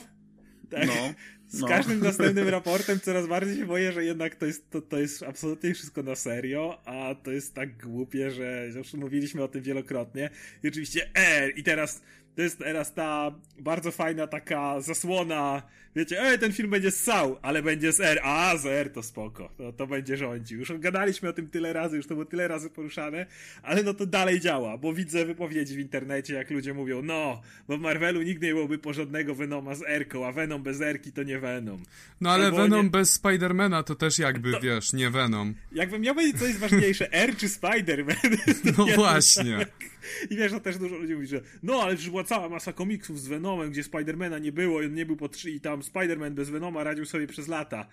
Tak. 0.70 0.86
No. 0.86 1.14
Z 1.48 1.60
no. 1.60 1.68
każdym 1.68 2.00
następnym 2.10 2.48
raportem 2.48 3.00
coraz 3.00 3.26
bardziej 3.26 3.56
się 3.56 3.66
boję, 3.66 3.92
że 3.92 4.04
jednak 4.04 4.34
to 4.34 4.46
jest, 4.46 4.70
to, 4.70 4.82
to 4.82 4.98
jest 4.98 5.22
absolutnie 5.22 5.74
wszystko 5.74 6.02
na 6.02 6.14
serio, 6.14 6.80
a 6.84 7.14
to 7.14 7.30
jest 7.30 7.54
tak 7.54 7.82
głupie, 7.82 8.30
że 8.30 8.68
już 8.76 8.94
mówiliśmy 8.94 9.42
o 9.42 9.48
tym 9.48 9.62
wielokrotnie. 9.62 10.30
I 10.62 10.68
oczywiście 10.68 11.10
R 11.14 11.52
i 11.56 11.62
teraz 11.62 12.02
to 12.36 12.42
jest 12.42 12.58
teraz 12.58 12.94
ta 12.94 13.34
bardzo 13.58 13.90
fajna 13.90 14.26
taka 14.26 14.80
zasłona, 14.80 15.62
wiecie, 15.96 16.22
ej, 16.22 16.38
ten 16.38 16.52
film 16.52 16.70
będzie 16.70 16.90
ssał, 16.90 17.38
ale 17.42 17.62
będzie 17.62 17.92
z 17.92 18.00
R, 18.00 18.20
a 18.22 18.56
z 18.56 18.66
R 18.66 18.92
to 18.92 19.02
spoko, 19.02 19.50
to, 19.58 19.72
to 19.72 19.86
będzie 19.86 20.16
rządził. 20.16 20.58
Już 20.58 20.72
gadaliśmy 20.78 21.28
o 21.28 21.32
tym 21.32 21.48
tyle 21.48 21.72
razy, 21.72 21.96
już 21.96 22.06
to 22.06 22.14
było 22.14 22.24
tyle 22.24 22.48
razy 22.48 22.70
poruszane, 22.70 23.26
ale 23.62 23.82
no 23.82 23.94
to 23.94 24.06
dalej 24.06 24.40
działa, 24.40 24.78
bo 24.78 24.92
widzę 24.92 25.24
wypowiedzi 25.24 25.76
w 25.76 25.78
internecie, 25.78 26.34
jak 26.34 26.50
ludzie 26.50 26.74
mówią, 26.74 27.02
no, 27.02 27.42
bo 27.68 27.78
w 27.78 27.80
Marvelu 27.80 28.22
nigdy 28.22 28.46
nie 28.46 28.54
byłoby 28.54 28.78
porządnego 28.78 29.34
Venoma 29.34 29.74
z 29.74 29.82
Erką, 29.82 30.26
a 30.26 30.32
Venom 30.32 30.62
bez 30.62 30.80
Erki 30.80 31.12
to 31.12 31.22
nie 31.22 31.38
Venom. 31.38 31.82
No 32.20 32.30
ale 32.30 32.44
Albo 32.44 32.56
Venom 32.56 32.84
nie... 32.84 32.90
bez 32.90 33.12
Spidermana 33.12 33.82
to 33.82 33.94
też 33.94 34.18
jakby, 34.18 34.52
to... 34.52 34.60
wiesz, 34.60 34.92
nie 34.92 35.10
Venom. 35.10 35.54
Jakbym 35.72 36.02
miał 36.02 36.14
powiedzieć, 36.14 36.38
co 36.38 36.46
jest 36.46 36.58
ważniejsze, 36.58 37.12
R 37.12 37.36
czy 37.36 37.48
Spiderman? 37.48 38.16
No 38.78 38.86
właśnie. 38.86 39.58
Tak. 39.58 39.96
I 40.30 40.36
wiesz, 40.36 40.52
że 40.52 40.60
też 40.60 40.78
dużo 40.78 40.96
ludzi 40.96 41.14
mówi, 41.14 41.26
że 41.26 41.40
no, 41.62 41.82
ale 41.82 41.92
już 41.92 42.10
była 42.10 42.24
cała 42.24 42.48
masa 42.48 42.72
komiksów 42.72 43.20
z 43.20 43.26
Venomem, 43.26 43.70
gdzie 43.70 43.84
Spidermana 43.84 44.38
nie 44.38 44.52
było 44.52 44.82
i 44.82 44.86
on 44.86 44.94
nie 44.94 45.06
był 45.06 45.16
po 45.16 45.28
trzy 45.28 45.50
i 45.50 45.60
tam 45.60 45.82
Spiderman 45.86 46.34
bez 46.34 46.50
Venoma 46.50 46.84
radził 46.84 47.06
sobie 47.06 47.26
przez 47.26 47.48
lata. 47.48 47.86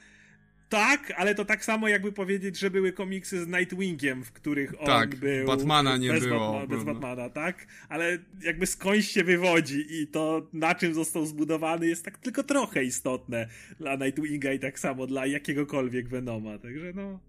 Tak, 0.70 1.14
ale 1.18 1.36
to 1.36 1.46
tak 1.46 1.66
samo 1.66 1.88
jakby 1.88 2.12
powiedzieć, 2.12 2.60
że 2.60 2.72
były 2.72 2.94
komiksy 2.94 3.44
z 3.44 3.48
Nightwingiem, 3.48 4.24
w 4.24 4.32
których 4.32 4.80
on 4.80 4.86
tak, 4.86 5.16
był. 5.16 5.48
Batmana 5.48 5.98
nie 5.98 6.10
bez 6.10 6.26
było. 6.26 6.40
Batmana, 6.40 6.68
bez 6.68 6.84
Batmana, 6.84 7.30
tak? 7.30 7.68
Ale 7.90 8.18
jakby 8.42 8.66
skądś 8.66 9.08
się 9.08 9.24
wywodzi 9.24 9.86
i 9.90 10.08
to 10.08 10.48
na 10.54 10.76
czym 10.76 10.94
został 10.94 11.26
zbudowany 11.26 11.88
jest 11.88 12.06
tak 12.06 12.18
tylko 12.18 12.44
trochę 12.44 12.84
istotne 12.84 13.48
dla 13.80 13.96
Nightwinga 13.96 14.54
i 14.54 14.60
tak 14.60 14.80
samo 14.80 15.08
dla 15.08 15.26
jakiegokolwiek 15.26 16.10
Venoma. 16.10 16.58
Także 16.58 16.94
no. 16.96 17.20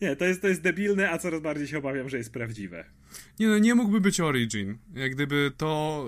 Nie, 0.00 0.16
to 0.16 0.24
jest, 0.24 0.42
to 0.42 0.48
jest 0.48 0.62
debilne, 0.62 1.10
a 1.10 1.18
coraz 1.18 1.40
bardziej 1.40 1.66
się 1.66 1.78
obawiam, 1.78 2.08
że 2.08 2.18
jest 2.18 2.32
prawdziwe. 2.32 2.84
Nie 3.40 3.46
no, 3.46 3.58
nie 3.58 3.74
mógłby 3.74 4.00
być 4.00 4.20
Origin. 4.20 4.78
Jak 4.94 5.14
gdyby 5.14 5.52
to 5.56 6.06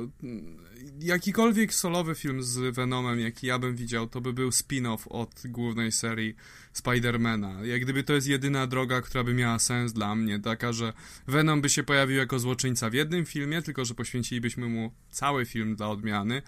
jakikolwiek 1.01 1.75
solowy 1.75 2.15
film 2.15 2.43
z 2.43 2.75
Venomem, 2.75 3.21
jaki 3.21 3.47
ja 3.47 3.59
bym 3.59 3.77
widział, 3.77 4.09
to 4.09 4.21
by 4.21 4.33
był 4.33 4.51
spin-off 4.51 5.09
od 5.09 5.43
głównej 5.45 5.93
serii 5.93 6.37
Spidermana. 6.73 7.65
Jak 7.65 7.81
gdyby 7.81 8.03
to 8.03 8.13
jest 8.13 8.27
jedyna 8.27 8.67
droga, 8.67 9.01
która 9.01 9.25
by 9.25 9.35
miała 9.35 9.59
sens 9.59 9.93
dla 9.93 10.15
mnie, 10.15 10.41
taka, 10.41 10.73
że 10.73 10.93
Venom 11.27 11.61
by 11.61 11.69
się 11.69 11.83
pojawił 11.83 12.17
jako 12.17 12.39
złoczyńca 12.39 12.91
w 12.91 12.95
jednym 12.95 13.27
filmie, 13.27 13.63
tylko 13.63 13.85
że 13.85 13.95
poświęcilibyśmy 13.95 14.69
mu 14.69 14.93
cały 15.11 15.47
film 15.47 15.77
dla 15.77 15.89
odmiany. 15.89 16.43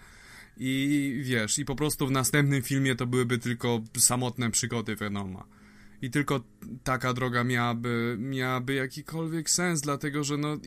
I 0.57 1.21
wiesz, 1.23 1.59
i 1.59 1.65
po 1.65 1.75
prostu 1.75 2.07
w 2.07 2.11
następnym 2.11 2.61
filmie 2.61 2.95
to 2.95 3.07
byłyby 3.07 3.37
tylko 3.37 3.81
samotne 3.97 4.51
przygody 4.51 4.95
Venoma 4.95 5.56
i 6.01 6.09
tylko 6.09 6.39
taka 6.83 7.13
droga 7.13 7.43
miałaby, 7.43 8.15
miałaby 8.19 8.73
jakikolwiek 8.73 9.49
sens, 9.49 9.81
dlatego 9.81 10.23
że 10.23 10.37
no, 10.37 10.57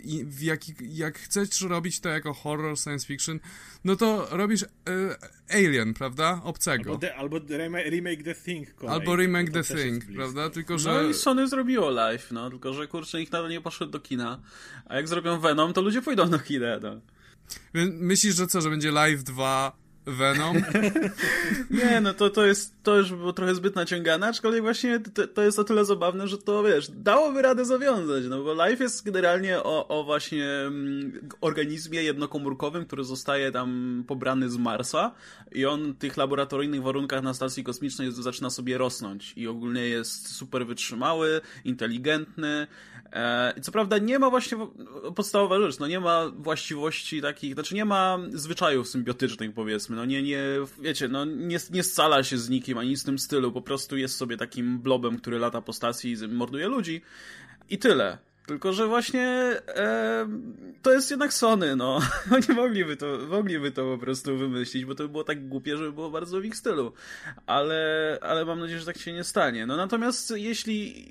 jak, 0.40 0.60
jak 0.80 1.18
chcesz 1.18 1.60
robić 1.60 2.00
to 2.00 2.08
jako 2.08 2.34
horror 2.34 2.78
science 2.78 3.06
fiction, 3.06 3.40
no 3.84 3.96
to 3.96 4.28
robisz 4.30 4.62
e, 4.62 4.66
Alien, 5.54 5.94
prawda? 5.94 6.40
Obcego. 6.44 6.92
Albo, 6.92 7.38
albo 7.38 7.38
remake 7.90 8.22
The 8.22 8.34
Thing. 8.34 8.74
Kolej. 8.74 8.94
Albo 8.94 9.16
remake 9.16 9.50
The 9.50 9.64
Thing, 9.64 10.04
prawda? 10.16 10.50
Tylko, 10.50 10.78
że... 10.78 10.92
No 10.92 11.02
i 11.02 11.14
Sony 11.14 11.48
zrobiło 11.48 11.90
live, 11.90 12.30
no, 12.30 12.50
tylko 12.50 12.72
że 12.72 12.88
kurczę, 12.88 13.18
nikt 13.18 13.32
nadal 13.32 13.50
nie 13.50 13.60
poszedł 13.60 13.90
do 13.90 14.00
kina, 14.00 14.40
a 14.86 14.96
jak 14.96 15.08
zrobią 15.08 15.40
Venom, 15.40 15.72
to 15.72 15.82
ludzie 15.82 16.02
pójdą 16.02 16.30
do 16.30 16.38
kina, 16.38 16.78
no. 16.82 17.00
Myślisz, 17.90 18.36
że 18.36 18.46
co, 18.46 18.60
że 18.60 18.70
będzie 18.70 18.90
Live 18.90 19.22
2 19.22 19.79
Venom? 20.06 20.56
nie, 21.70 22.00
no 22.00 22.14
to, 22.14 22.30
to 22.30 22.46
jest, 22.46 22.74
to 22.82 22.96
już 22.96 23.12
było 23.12 23.32
trochę 23.32 23.54
zbyt 23.54 23.76
naciągane, 23.76 24.26
aczkolwiek 24.26 24.62
właśnie 24.62 25.00
to, 25.00 25.26
to, 25.26 25.42
jest 25.42 25.58
o 25.58 25.64
tyle 25.64 25.84
zabawne, 25.84 26.28
że 26.28 26.38
to, 26.38 26.62
wiesz, 26.62 26.90
dałoby 26.90 27.42
radę 27.42 27.64
zawiązać, 27.64 28.24
no 28.28 28.42
bo 28.42 28.66
Life 28.66 28.84
jest 28.84 29.04
generalnie 29.04 29.58
o, 29.58 29.88
o 29.88 30.04
właśnie 30.04 30.46
mm, 30.46 31.28
organizmie 31.40 32.02
jednokomórkowym, 32.02 32.86
który 32.86 33.04
zostaje 33.04 33.52
tam 33.52 34.04
pobrany 34.06 34.50
z 34.50 34.56
Marsa 34.56 35.12
i 35.52 35.66
on 35.66 35.92
w 35.92 35.98
tych 35.98 36.16
laboratoryjnych 36.16 36.82
warunkach 36.82 37.22
na 37.22 37.34
stacji 37.34 37.64
kosmicznej 37.64 38.12
zaczyna 38.12 38.50
sobie 38.50 38.78
rosnąć 38.78 39.32
i 39.36 39.48
ogólnie 39.48 39.88
jest 39.88 40.36
super 40.36 40.66
wytrzymały, 40.66 41.40
inteligentny, 41.64 42.66
E, 43.12 43.54
co 43.62 43.72
prawda 43.72 43.98
nie 43.98 44.18
ma 44.18 44.30
właśnie, 44.30 44.58
podstawowa 45.14 45.60
rzecz, 45.60 45.78
no 45.78 45.86
nie 45.86 46.00
ma 46.00 46.28
właściwości 46.28 47.22
takich, 47.22 47.54
znaczy 47.54 47.74
nie 47.74 47.84
ma 47.84 48.18
zwyczajów 48.32 48.88
symbiotycznych 48.88 49.54
powiedzmy, 49.54 49.89
no 49.90 50.04
nie, 50.04 50.22
nie, 50.22 50.44
wiecie, 50.80 51.08
no 51.08 51.24
nie, 51.24 51.58
nie 51.70 51.82
scala 51.82 52.22
się 52.22 52.38
z 52.38 52.48
nikim 52.48 52.78
ani 52.78 52.96
z 52.96 53.04
tym 53.04 53.18
stylu, 53.18 53.52
po 53.52 53.62
prostu 53.62 53.96
jest 53.96 54.16
sobie 54.16 54.36
takim 54.36 54.78
blobem, 54.78 55.18
który 55.18 55.38
lata 55.38 55.62
po 55.62 55.72
stacji 55.72 56.12
i 56.12 56.28
morduje 56.28 56.68
ludzi 56.68 57.02
i 57.70 57.78
tyle. 57.78 58.18
Tylko, 58.50 58.72
że 58.72 58.86
właśnie 58.86 59.26
e, 59.68 60.28
to 60.82 60.92
jest 60.92 61.10
jednak 61.10 61.32
Sony, 61.32 61.76
no. 61.76 62.00
Oni 62.34 62.56
mogliby 62.56 62.96
to, 62.96 63.18
mogliby 63.28 63.72
to 63.72 63.84
po 63.84 63.98
prostu 63.98 64.38
wymyślić, 64.38 64.84
bo 64.84 64.94
to 64.94 65.02
by 65.02 65.08
było 65.08 65.24
tak 65.24 65.48
głupie, 65.48 65.76
żeby 65.76 65.92
było 65.92 66.10
bardzo 66.10 66.40
w 66.40 66.44
ich 66.44 66.56
stylu. 66.56 66.92
Ale, 67.46 68.18
ale 68.22 68.44
mam 68.44 68.60
nadzieję, 68.60 68.78
że 68.80 68.86
tak 68.86 68.98
się 68.98 69.12
nie 69.12 69.24
stanie. 69.24 69.66
No 69.66 69.76
natomiast 69.76 70.32
jeśli, 70.36 71.10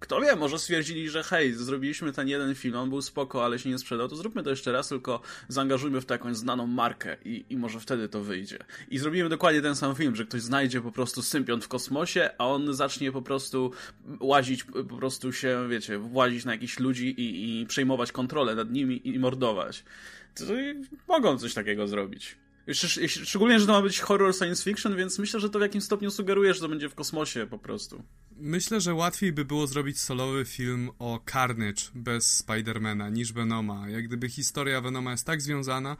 kto 0.00 0.20
wie, 0.20 0.36
może 0.36 0.58
stwierdzili, 0.58 1.08
że 1.08 1.22
hej, 1.22 1.54
zrobiliśmy 1.54 2.12
ten 2.12 2.28
jeden 2.28 2.54
film, 2.54 2.76
on 2.76 2.88
był 2.88 3.02
spoko, 3.02 3.44
ale 3.44 3.58
się 3.58 3.68
nie 3.68 3.78
sprzedał, 3.78 4.08
to 4.08 4.16
zróbmy 4.16 4.42
to 4.42 4.50
jeszcze 4.50 4.72
raz, 4.72 4.88
tylko 4.88 5.20
zaangażujmy 5.48 6.00
w 6.00 6.06
taką 6.06 6.34
znaną 6.34 6.66
markę 6.66 7.16
i, 7.24 7.44
i 7.50 7.56
może 7.56 7.80
wtedy 7.80 8.08
to 8.08 8.22
wyjdzie. 8.22 8.58
I 8.90 8.98
zrobimy 8.98 9.28
dokładnie 9.28 9.62
ten 9.62 9.76
sam 9.76 9.94
film, 9.94 10.16
że 10.16 10.24
ktoś 10.24 10.42
znajdzie 10.42 10.80
po 10.80 10.92
prostu 10.92 11.22
sympiont 11.22 11.64
w 11.64 11.68
kosmosie, 11.68 12.30
a 12.38 12.46
on 12.46 12.74
zacznie 12.74 13.12
po 13.12 13.22
prostu 13.22 13.72
łazić, 14.20 14.64
po 14.64 14.96
prostu 14.96 15.32
się, 15.32 15.68
wiecie, 15.68 15.98
włazić 15.98 16.47
na 16.48 16.54
jakichś 16.54 16.78
ludzi 16.78 17.08
i, 17.20 17.60
i 17.60 17.66
przejmować 17.66 18.12
kontrolę 18.12 18.54
nad 18.54 18.70
nimi 18.70 19.08
i 19.08 19.18
mordować. 19.18 19.84
To 20.34 20.44
mogą 21.08 21.38
coś 21.38 21.54
takiego 21.54 21.88
zrobić. 21.88 22.36
Szczególnie, 23.08 23.60
że 23.60 23.66
to 23.66 23.72
ma 23.72 23.82
być 23.82 24.00
horror 24.00 24.34
science 24.34 24.64
fiction, 24.64 24.96
więc 24.96 25.18
myślę, 25.18 25.40
że 25.40 25.50
to 25.50 25.58
w 25.58 25.62
jakimś 25.62 25.84
stopniu 25.84 26.10
sugeruje, 26.10 26.54
że 26.54 26.60
to 26.60 26.68
będzie 26.68 26.88
w 26.88 26.94
kosmosie 26.94 27.46
po 27.50 27.58
prostu. 27.58 28.02
Myślę, 28.36 28.80
że 28.80 28.94
łatwiej 28.94 29.32
by 29.32 29.44
było 29.44 29.66
zrobić 29.66 30.00
solowy 30.00 30.44
film 30.44 30.90
o 30.98 31.20
Carnage 31.32 31.82
bez 31.94 32.36
Spidermana 32.36 33.08
niż 33.08 33.32
Venoma. 33.32 33.88
Jak 33.88 34.04
gdyby 34.04 34.28
historia 34.28 34.80
Venoma 34.80 35.10
jest 35.10 35.26
tak 35.26 35.42
związana, 35.42 35.96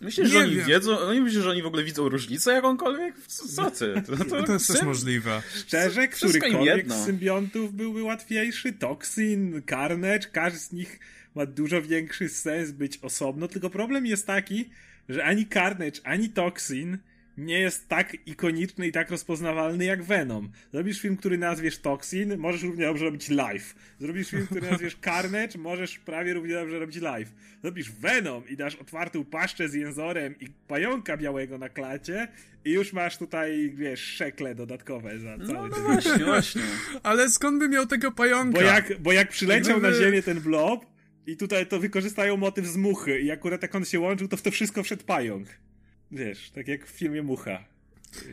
Myślisz, 0.00 0.30
że 0.30 0.38
oni 0.38 0.56
wiem. 0.56 0.66
wiedzą, 0.66 0.98
oni 0.98 1.20
myślą, 1.20 1.42
że 1.42 1.50
oni 1.50 1.62
w 1.62 1.66
ogóle 1.66 1.84
widzą 1.84 2.08
różnicę 2.08 2.52
jakąkolwiek? 2.52 3.14
Co 3.26 3.70
ty? 3.70 4.02
To, 4.06 4.24
to, 4.24 4.42
to 4.46 4.52
jest 4.52 4.66
też 4.66 4.82
możliwe. 4.82 5.42
Szczerze, 5.54 6.08
którykolwiek 6.08 6.92
z 6.92 7.04
symbiontów 7.04 7.74
byłby 7.74 8.02
łatwiejszy? 8.02 8.72
Toxin, 8.72 9.62
Carnage, 9.70 10.28
każdy 10.32 10.58
z 10.58 10.72
nich 10.72 11.00
ma 11.34 11.46
dużo 11.46 11.82
większy 11.82 12.28
sens 12.28 12.70
być 12.70 12.98
osobno, 13.02 13.48
tylko 13.48 13.70
problem 13.70 14.06
jest 14.06 14.26
taki, 14.26 14.70
że 15.08 15.24
ani 15.24 15.46
Carnage, 15.46 16.00
ani 16.04 16.28
Toxin 16.28 16.98
nie 17.36 17.60
jest 17.60 17.88
tak 17.88 18.16
ikoniczny 18.26 18.86
i 18.86 18.92
tak 18.92 19.10
rozpoznawalny 19.10 19.84
jak 19.84 20.02
Venom. 20.02 20.50
Zrobisz 20.72 21.00
film, 21.00 21.16
który 21.16 21.38
nazwiesz 21.38 21.78
Toxin, 21.78 22.38
możesz 22.38 22.62
równie 22.62 22.84
dobrze 22.84 23.04
robić 23.04 23.28
live. 23.28 23.74
Zrobisz 24.00 24.30
film, 24.30 24.46
który 24.46 24.70
nazwiesz 24.70 24.96
Carnage, 25.04 25.58
możesz 25.58 25.98
prawie 25.98 26.34
równie 26.34 26.54
dobrze 26.54 26.78
robić 26.78 26.96
live. 26.96 27.32
Zrobisz 27.62 27.92
Venom 27.92 28.48
i 28.48 28.56
dasz 28.56 28.76
otwartą 28.76 29.24
paszczę 29.24 29.68
z 29.68 29.74
jęzorem 29.74 30.34
i 30.40 30.46
pająka 30.68 31.16
białego 31.16 31.58
na 31.58 31.68
klacie 31.68 32.28
i 32.64 32.70
już 32.70 32.92
masz 32.92 33.18
tutaj, 33.18 33.72
wiesz, 33.74 34.00
szekle 34.00 34.54
dodatkowe 34.54 35.18
za 35.18 35.38
cały 35.38 35.68
no, 35.68 35.76
no 35.76 35.82
właśnie, 35.84 36.24
właśnie. 36.34 36.62
Ale 37.02 37.28
skąd 37.28 37.58
by 37.58 37.68
miał 37.68 37.86
tego 37.86 38.12
pająka? 38.12 38.58
Bo 38.60 38.62
jak, 38.62 39.00
bo 39.00 39.12
jak 39.12 39.28
przyleciał 39.28 39.80
Gdyby... 39.80 39.92
na 39.92 40.04
ziemię 40.04 40.22
ten 40.22 40.40
blob 40.40 40.86
i 41.26 41.36
tutaj 41.36 41.66
to 41.66 41.80
wykorzystają 41.80 42.36
motyw 42.36 42.66
z 42.66 42.76
muchy 42.76 43.20
i 43.20 43.30
akurat 43.30 43.62
jak 43.62 43.74
on 43.74 43.84
się 43.84 44.00
łączył, 44.00 44.28
to 44.28 44.36
w 44.36 44.42
to 44.42 44.50
wszystko 44.50 44.82
wszedł 44.82 45.04
pająk. 45.04 45.48
Wiesz, 46.12 46.50
tak 46.50 46.68
jak 46.68 46.86
w 46.86 46.90
filmie 46.90 47.22
Mucha. 47.22 47.74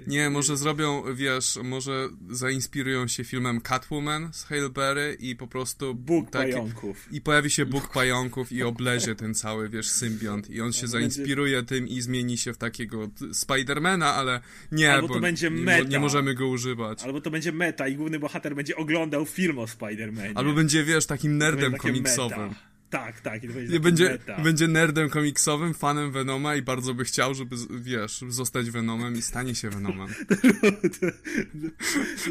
Nie, 0.07 0.29
może 0.29 0.57
zrobią, 0.57 1.03
wiesz, 1.15 1.59
może 1.63 2.09
zainspirują 2.29 3.07
się 3.07 3.23
filmem 3.23 3.61
Catwoman 3.61 4.33
z 4.33 4.43
Hale 4.43 4.69
Berry 4.69 5.17
i 5.19 5.35
po 5.35 5.47
prostu... 5.47 5.95
Bóg 5.95 6.29
taki, 6.29 6.51
pająków. 6.51 7.07
I 7.11 7.21
pojawi 7.21 7.49
się 7.49 7.65
Bóg 7.65 7.93
pająków 7.93 8.51
i 8.51 8.63
oblezie 8.63 9.15
ten 9.15 9.33
cały, 9.33 9.69
wiesz, 9.69 9.89
symbiont 9.89 10.49
i 10.49 10.61
on 10.61 10.73
się 10.73 10.87
zainspiruje 10.87 11.57
będzie... 11.57 11.75
tym 11.75 11.87
i 11.87 12.01
zmieni 12.01 12.37
się 12.37 12.53
w 12.53 12.57
takiego 12.57 13.09
Spidermana, 13.33 14.13
ale 14.15 14.41
nie, 14.71 14.93
Albo 14.93 15.13
to 15.13 15.19
będzie 15.19 15.49
meta. 15.49 15.83
Nie, 15.83 15.89
nie, 15.89 15.99
możemy 15.99 16.35
go 16.35 16.47
używać. 16.47 17.03
Albo 17.03 17.21
to 17.21 17.31
będzie 17.31 17.51
meta 17.51 17.87
i 17.87 17.95
główny 17.95 18.19
bohater 18.19 18.55
będzie 18.55 18.75
oglądał 18.75 19.25
film 19.25 19.59
o 19.59 19.67
Spidermanie. 19.67 20.31
Albo 20.35 20.53
będzie, 20.53 20.83
wiesz, 20.83 21.05
takim 21.05 21.37
nerdem 21.37 21.77
komiksowym. 21.77 22.39
Meta. 22.39 22.70
Tak, 22.91 23.21
tak. 23.21 23.43
I 23.43 23.47
to 23.47 23.53
będzie, 23.53 23.79
będzie, 23.79 24.17
będzie 24.43 24.67
nerdem 24.67 25.09
komiksowym, 25.09 25.73
fanem 25.73 26.11
Venoma 26.11 26.55
i 26.55 26.61
bardzo 26.61 26.93
by 26.93 27.03
chciał, 27.03 27.33
żeby, 27.33 27.55
wiesz, 27.81 28.23
zostać 28.27 28.69
Venomem 28.69 29.15
i 29.15 29.21
stanie 29.21 29.55
się 29.55 29.69
Venomem. 29.69 30.07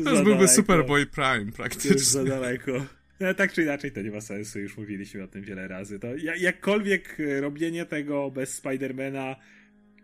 to 0.04 0.10
już 0.10 0.22
byłby 0.22 0.48
Superboy 0.48 1.06
Prime 1.06 1.52
praktycznie. 1.52 1.90
To 1.90 1.96
już 1.96 2.06
za 2.06 2.24
daleko. 2.24 2.72
No, 3.20 3.34
tak 3.34 3.52
czy 3.52 3.62
inaczej 3.62 3.92
to 3.92 4.02
nie 4.02 4.10
ma 4.10 4.20
sensu, 4.20 4.58
już 4.58 4.76
mówiliśmy 4.76 5.22
o 5.22 5.28
tym 5.28 5.42
wiele 5.42 5.68
razy. 5.68 5.98
To 5.98 6.06
jakkolwiek 6.16 7.20
e, 7.20 7.40
robienie 7.40 7.86
tego 7.86 8.30
bez 8.30 8.54
Spidermana 8.54 9.36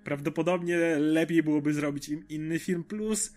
prawdopodobnie 0.05 0.79
lepiej 0.99 1.43
byłoby 1.43 1.75
zrobić 1.75 2.09
im 2.09 2.29
inny 2.29 2.59
film, 2.59 2.85
plus 2.85 3.35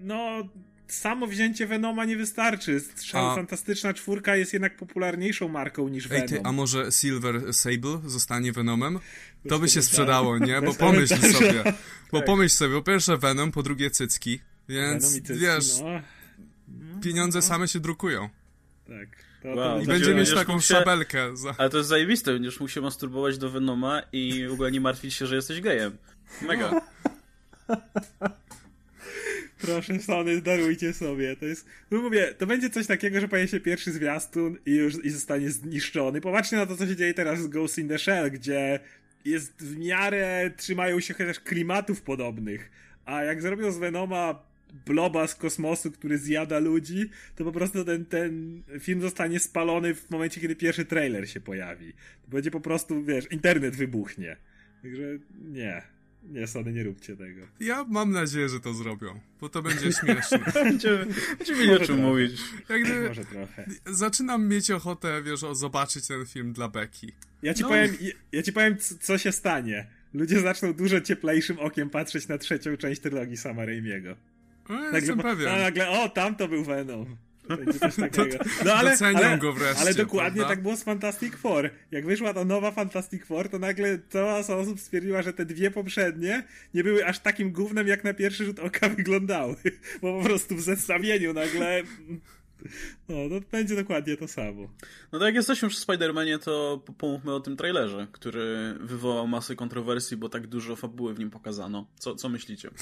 no 0.00 0.48
samo 0.88 1.26
wzięcie 1.26 1.66
Venoma 1.66 2.04
nie 2.04 2.16
wystarczy. 2.16 2.80
a... 3.12 3.34
Fantastyczna 3.34 3.94
Czwórka 3.94 4.36
jest 4.36 4.52
jednak 4.52 4.76
popularniejszą 4.76 5.48
marką 5.48 5.88
niż 5.88 6.08
Venom. 6.08 6.22
Ej, 6.22 6.28
ty, 6.28 6.40
a 6.44 6.52
może 6.52 6.92
Silver 6.92 7.54
Sable 7.54 8.00
zostanie 8.06 8.52
Venomem? 8.52 8.98
To 9.48 9.58
by 9.58 9.68
się 9.68 9.82
sprzedało, 9.82 10.38
nie? 10.38 10.62
Bo 10.62 10.74
pomyśl 10.86 11.32
sobie. 11.32 11.64
Bo 12.12 12.18
tak. 12.18 12.26
pomyśl 12.26 12.54
sobie, 12.54 12.74
po 12.74 12.82
pierwsze 12.82 13.16
Venom, 13.16 13.52
po 13.52 13.62
drugie 13.62 13.90
cycki, 13.90 14.40
więc 14.68 15.12
cycki, 15.14 15.34
wiesz, 15.34 15.80
no. 15.80 16.00
pieniądze 17.00 17.38
no. 17.38 17.42
same 17.42 17.68
się 17.68 17.80
drukują. 17.80 18.28
Tak. 18.86 19.08
To, 19.42 19.48
wow, 19.48 19.80
I 19.82 19.86
będzie 19.86 20.14
mieć 20.14 20.34
taką 20.34 20.60
się... 20.60 20.74
szabelkę. 20.74 21.36
Za... 21.36 21.54
Ale 21.58 21.70
to 21.70 21.76
jest 21.76 21.88
zajebiste, 21.88 22.32
będziesz 22.32 22.60
mógł 22.60 22.72
się 22.72 22.80
masturbować 22.80 23.38
do 23.38 23.50
Venoma 23.50 24.02
i 24.12 24.46
w 24.48 24.52
ogóle 24.52 24.72
nie 24.72 24.80
martwić 24.80 25.14
się, 25.14 25.26
że 25.26 25.36
jesteś 25.36 25.60
gejem. 25.60 25.96
Mega. 26.42 26.80
Proszę 29.64 29.98
Sony, 29.98 30.40
darujcie 30.40 30.92
sobie. 30.92 31.36
To 31.36 31.46
jest, 31.46 31.66
no 31.90 32.02
mówię, 32.02 32.34
to 32.38 32.46
będzie 32.46 32.70
coś 32.70 32.86
takiego, 32.86 33.20
że 33.20 33.28
pojawi 33.28 33.48
się 33.48 33.60
pierwszy 33.60 33.92
zwiastun 33.92 34.58
i 34.66 34.74
już 34.74 35.04
i 35.04 35.10
zostanie 35.10 35.50
zniszczony. 35.50 36.20
Popatrzcie 36.20 36.56
na 36.56 36.66
to, 36.66 36.76
co 36.76 36.86
się 36.86 36.96
dzieje 36.96 37.14
teraz 37.14 37.40
z 37.40 37.46
Ghost 37.46 37.78
in 37.78 37.88
the 37.88 37.98
Shell, 37.98 38.30
gdzie 38.30 38.80
jest 39.24 39.62
w 39.62 39.76
miarę, 39.76 40.50
trzymają 40.56 41.00
się 41.00 41.14
chociaż 41.14 41.40
klimatów 41.40 42.02
podobnych. 42.02 42.70
A 43.04 43.22
jak 43.24 43.42
zrobią 43.42 43.72
z 43.72 43.78
Venoma 43.78 44.42
bloba 44.86 45.26
z 45.26 45.34
kosmosu, 45.34 45.92
który 45.92 46.18
zjada 46.18 46.58
ludzi, 46.58 47.10
to 47.36 47.44
po 47.44 47.52
prostu 47.52 47.84
ten, 47.84 48.04
ten 48.04 48.62
film 48.80 49.00
zostanie 49.00 49.40
spalony 49.40 49.94
w 49.94 50.10
momencie, 50.10 50.40
kiedy 50.40 50.56
pierwszy 50.56 50.84
trailer 50.84 51.28
się 51.28 51.40
pojawi. 51.40 51.92
To 52.24 52.30
będzie 52.30 52.50
po 52.50 52.60
prostu, 52.60 53.04
wiesz, 53.04 53.32
internet 53.32 53.76
wybuchnie. 53.76 54.36
Także 54.82 55.18
nie. 55.44 55.93
Nie, 56.28 56.46
Sony, 56.46 56.72
nie 56.72 56.82
róbcie 56.82 57.16
tego. 57.16 57.40
Ja 57.60 57.84
mam 57.88 58.10
nadzieję, 58.10 58.48
że 58.48 58.60
to 58.60 58.74
zrobią, 58.74 59.20
bo 59.40 59.48
to 59.48 59.62
będzie 59.62 59.92
śmieszne. 60.00 60.38
będziemy, 60.54 61.06
mieli 61.58 61.70
o 61.70 61.78
czym 61.78 61.98
mówić. 61.98 62.40
Jak 62.68 62.82
gdy 62.82 63.08
Może 63.08 63.24
trochę. 63.24 63.66
Zaczynam 63.86 64.48
mieć 64.48 64.70
ochotę, 64.70 65.22
wiesz, 65.22 65.44
o 65.44 65.54
zobaczyć 65.54 66.06
ten 66.06 66.26
film 66.26 66.52
dla 66.52 66.68
Becky. 66.68 67.12
Ja 67.42 67.54
ci, 67.54 67.62
no. 67.62 67.68
powiem, 67.68 67.96
ja, 68.00 68.12
ja 68.32 68.42
ci 68.42 68.52
powiem, 68.52 68.76
co 69.00 69.18
się 69.18 69.32
stanie. 69.32 69.86
ludzie 70.14 70.40
zaczną 70.40 70.72
dużo 70.72 71.00
cieplejszym 71.00 71.58
okiem 71.58 71.90
patrzeć 71.90 72.28
na 72.28 72.38
trzecią 72.38 72.76
część 72.76 73.00
trylogii 73.00 73.36
sama 73.36 73.64
Raimiego. 73.64 74.16
No, 74.68 74.74
nagle, 74.74 74.98
jestem 74.98 75.18
pewien. 75.18 75.48
A 75.48 75.58
nagle, 75.58 75.90
o, 75.90 76.08
tam 76.08 76.36
to 76.36 76.48
był 76.48 76.64
Venom. 76.64 77.16
No 78.64 78.74
ale, 78.74 78.96
ale, 79.00 79.38
go 79.38 79.52
wreszcie, 79.52 79.80
ale 79.80 79.94
dokładnie 79.94 80.40
prawda? 80.40 80.54
tak 80.54 80.62
było 80.62 80.76
z 80.76 80.82
Fantastic 80.82 81.34
Four. 81.36 81.70
Jak 81.90 82.06
wyszła 82.06 82.34
ta 82.34 82.44
nowa 82.44 82.70
Fantastic 82.70 83.24
Four, 83.24 83.48
to 83.48 83.58
nagle 83.58 83.98
cała 84.08 84.38
osób 84.38 84.80
stwierdziła, 84.80 85.22
że 85.22 85.32
te 85.32 85.44
dwie 85.44 85.70
poprzednie 85.70 86.42
nie 86.74 86.84
były 86.84 87.06
aż 87.06 87.18
takim 87.18 87.52
gównem, 87.52 87.88
jak 87.88 88.04
na 88.04 88.14
pierwszy 88.14 88.44
rzut 88.44 88.58
oka 88.58 88.88
wyglądały. 88.96 89.56
Bo 90.02 90.18
po 90.18 90.24
prostu 90.24 90.56
w 90.56 90.60
zestawieniu 90.60 91.32
nagle 91.32 91.82
no, 93.08 93.14
to 93.28 93.46
będzie 93.52 93.76
dokładnie 93.76 94.16
to 94.16 94.28
samo. 94.28 94.68
No 95.12 95.18
to 95.18 95.26
jak 95.26 95.34
jesteśmy 95.34 95.68
przy 95.68 95.80
Spider-Manie, 95.80 96.38
to 96.38 96.84
pomówmy 96.98 97.34
o 97.34 97.40
tym 97.40 97.56
trailerze, 97.56 98.06
który 98.12 98.74
wywołał 98.80 99.26
masę 99.28 99.56
kontrowersji, 99.56 100.16
bo 100.16 100.28
tak 100.28 100.46
dużo 100.46 100.76
fabuły 100.76 101.14
w 101.14 101.18
nim 101.18 101.30
pokazano. 101.30 101.86
Co, 101.98 102.14
co 102.14 102.28
myślicie? 102.28 102.70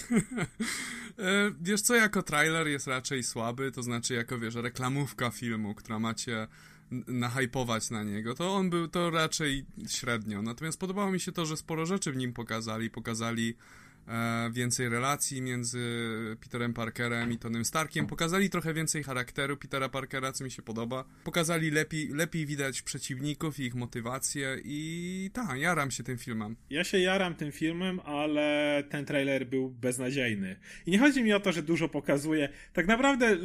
E, 1.19 1.53
wiesz 1.61 1.81
co, 1.81 1.95
jako 1.95 2.23
trailer 2.23 2.69
jest 2.69 2.87
raczej 2.87 3.23
słaby, 3.23 3.73
to 3.73 3.83
znaczy 3.83 4.15
jako, 4.15 4.39
wiesz, 4.39 4.55
reklamówka 4.55 5.31
filmu, 5.31 5.75
która 5.75 5.99
macie 5.99 6.47
nahypować 7.07 7.91
na 7.91 8.03
niego, 8.03 8.35
to 8.35 8.55
on 8.55 8.71
był 8.71 8.89
to 8.89 9.11
raczej 9.11 9.67
średnio. 9.89 10.43
Natomiast 10.43 10.81
podobało 10.81 11.13
mi 11.13 11.21
się 11.21 11.33
to, 11.33 11.47
że 11.47 11.57
sporo 11.57 11.87
rzeczy 11.87 12.13
w 12.13 12.17
nim 12.17 12.33
pokazali. 12.33 12.91
Pokazali 12.91 13.55
więcej 14.53 14.89
relacji 14.89 15.43
między 15.43 15.81
Peterem 16.41 16.75
Parkerem 16.75 17.33
i 17.33 17.39
Tonym 17.39 17.65
Starkiem. 17.65 18.07
Pokazali 18.07 18.51
trochę 18.51 18.75
więcej 18.75 19.03
charakteru 19.03 19.57
Petera 19.57 19.89
Parkera, 19.89 20.33
co 20.33 20.45
mi 20.45 20.51
się 20.51 20.63
podoba. 20.63 21.05
Pokazali 21.25 21.71
lepiej, 21.71 22.09
lepiej 22.09 22.47
widać 22.47 22.83
przeciwników 22.83 23.61
i 23.61 23.63
ich 23.63 23.75
motywacje 23.75 24.57
i 24.65 25.31
tak, 25.33 25.59
jaram 25.59 25.91
się 25.91 26.03
tym 26.03 26.19
filmem. 26.19 26.57
Ja 26.71 26.85
się 26.85 26.99
jaram 26.99 27.35
tym 27.35 27.53
filmem, 27.53 28.01
ale 28.01 28.83
ten 28.91 29.05
trailer 29.05 29.47
był 29.47 29.71
beznadziejny. 29.71 30.57
I 30.87 30.91
nie 30.91 30.99
chodzi 30.99 31.23
mi 31.23 31.33
o 31.33 31.41
to, 31.41 31.53
że 31.53 31.63
dużo 31.63 31.89
pokazuje. 31.89 32.49
Tak 32.73 32.87
naprawdę, 32.87 33.37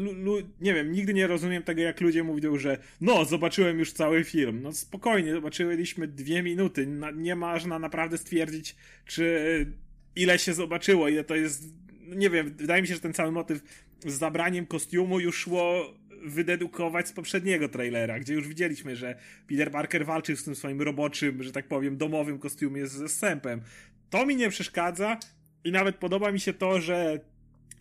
nie 0.61 0.73
wiem, 0.73 0.91
nigdy 0.91 1.13
nie 1.13 1.27
rozumiem 1.27 1.63
tego, 1.63 1.81
jak 1.81 2.01
ludzie 2.01 2.23
mówią, 2.23 2.57
że 2.57 2.77
no, 3.01 3.25
zobaczyłem 3.25 3.79
już 3.79 3.91
cały 3.91 4.23
film. 4.23 4.61
No 4.61 4.73
spokojnie, 4.73 5.31
zobaczyliśmy 5.33 6.07
dwie 6.07 6.43
minuty. 6.43 6.87
Nie 7.15 7.35
można 7.35 7.79
naprawdę 7.79 8.17
stwierdzić, 8.17 8.75
czy 9.05 9.37
ile 10.17 10.39
się 10.39 10.53
zobaczyło, 10.53 11.07
ile 11.07 11.24
to 11.24 11.36
jest. 11.36 11.63
Nie 12.07 12.29
wiem, 12.29 12.53
wydaje 12.57 12.81
mi 12.81 12.88
się, 12.88 12.93
że 12.93 13.00
ten 13.00 13.13
cały 13.13 13.31
motyw 13.31 13.63
z 14.05 14.13
zabraniem 14.13 14.65
kostiumu 14.65 15.19
już 15.19 15.38
szło 15.38 15.93
wydedukować 16.24 17.07
z 17.07 17.13
poprzedniego 17.13 17.69
trailera, 17.69 18.19
gdzie 18.19 18.33
już 18.33 18.47
widzieliśmy, 18.47 18.95
że 18.95 19.19
Peter 19.47 19.71
Parker 19.71 20.05
walczył 20.05 20.36
z 20.36 20.43
tym 20.43 20.55
swoim 20.55 20.81
roboczym, 20.81 21.43
że 21.43 21.51
tak 21.51 21.67
powiem, 21.67 21.97
domowym 21.97 22.39
kostiumie 22.39 22.88
ze 22.88 23.09
sępem. 23.09 23.62
To 24.09 24.25
mi 24.25 24.36
nie 24.36 24.50
przeszkadza 24.50 25.17
i 25.63 25.71
nawet 25.71 25.95
podoba 25.95 26.31
mi 26.31 26.39
się 26.39 26.53
to, 26.53 26.81
że 26.81 27.19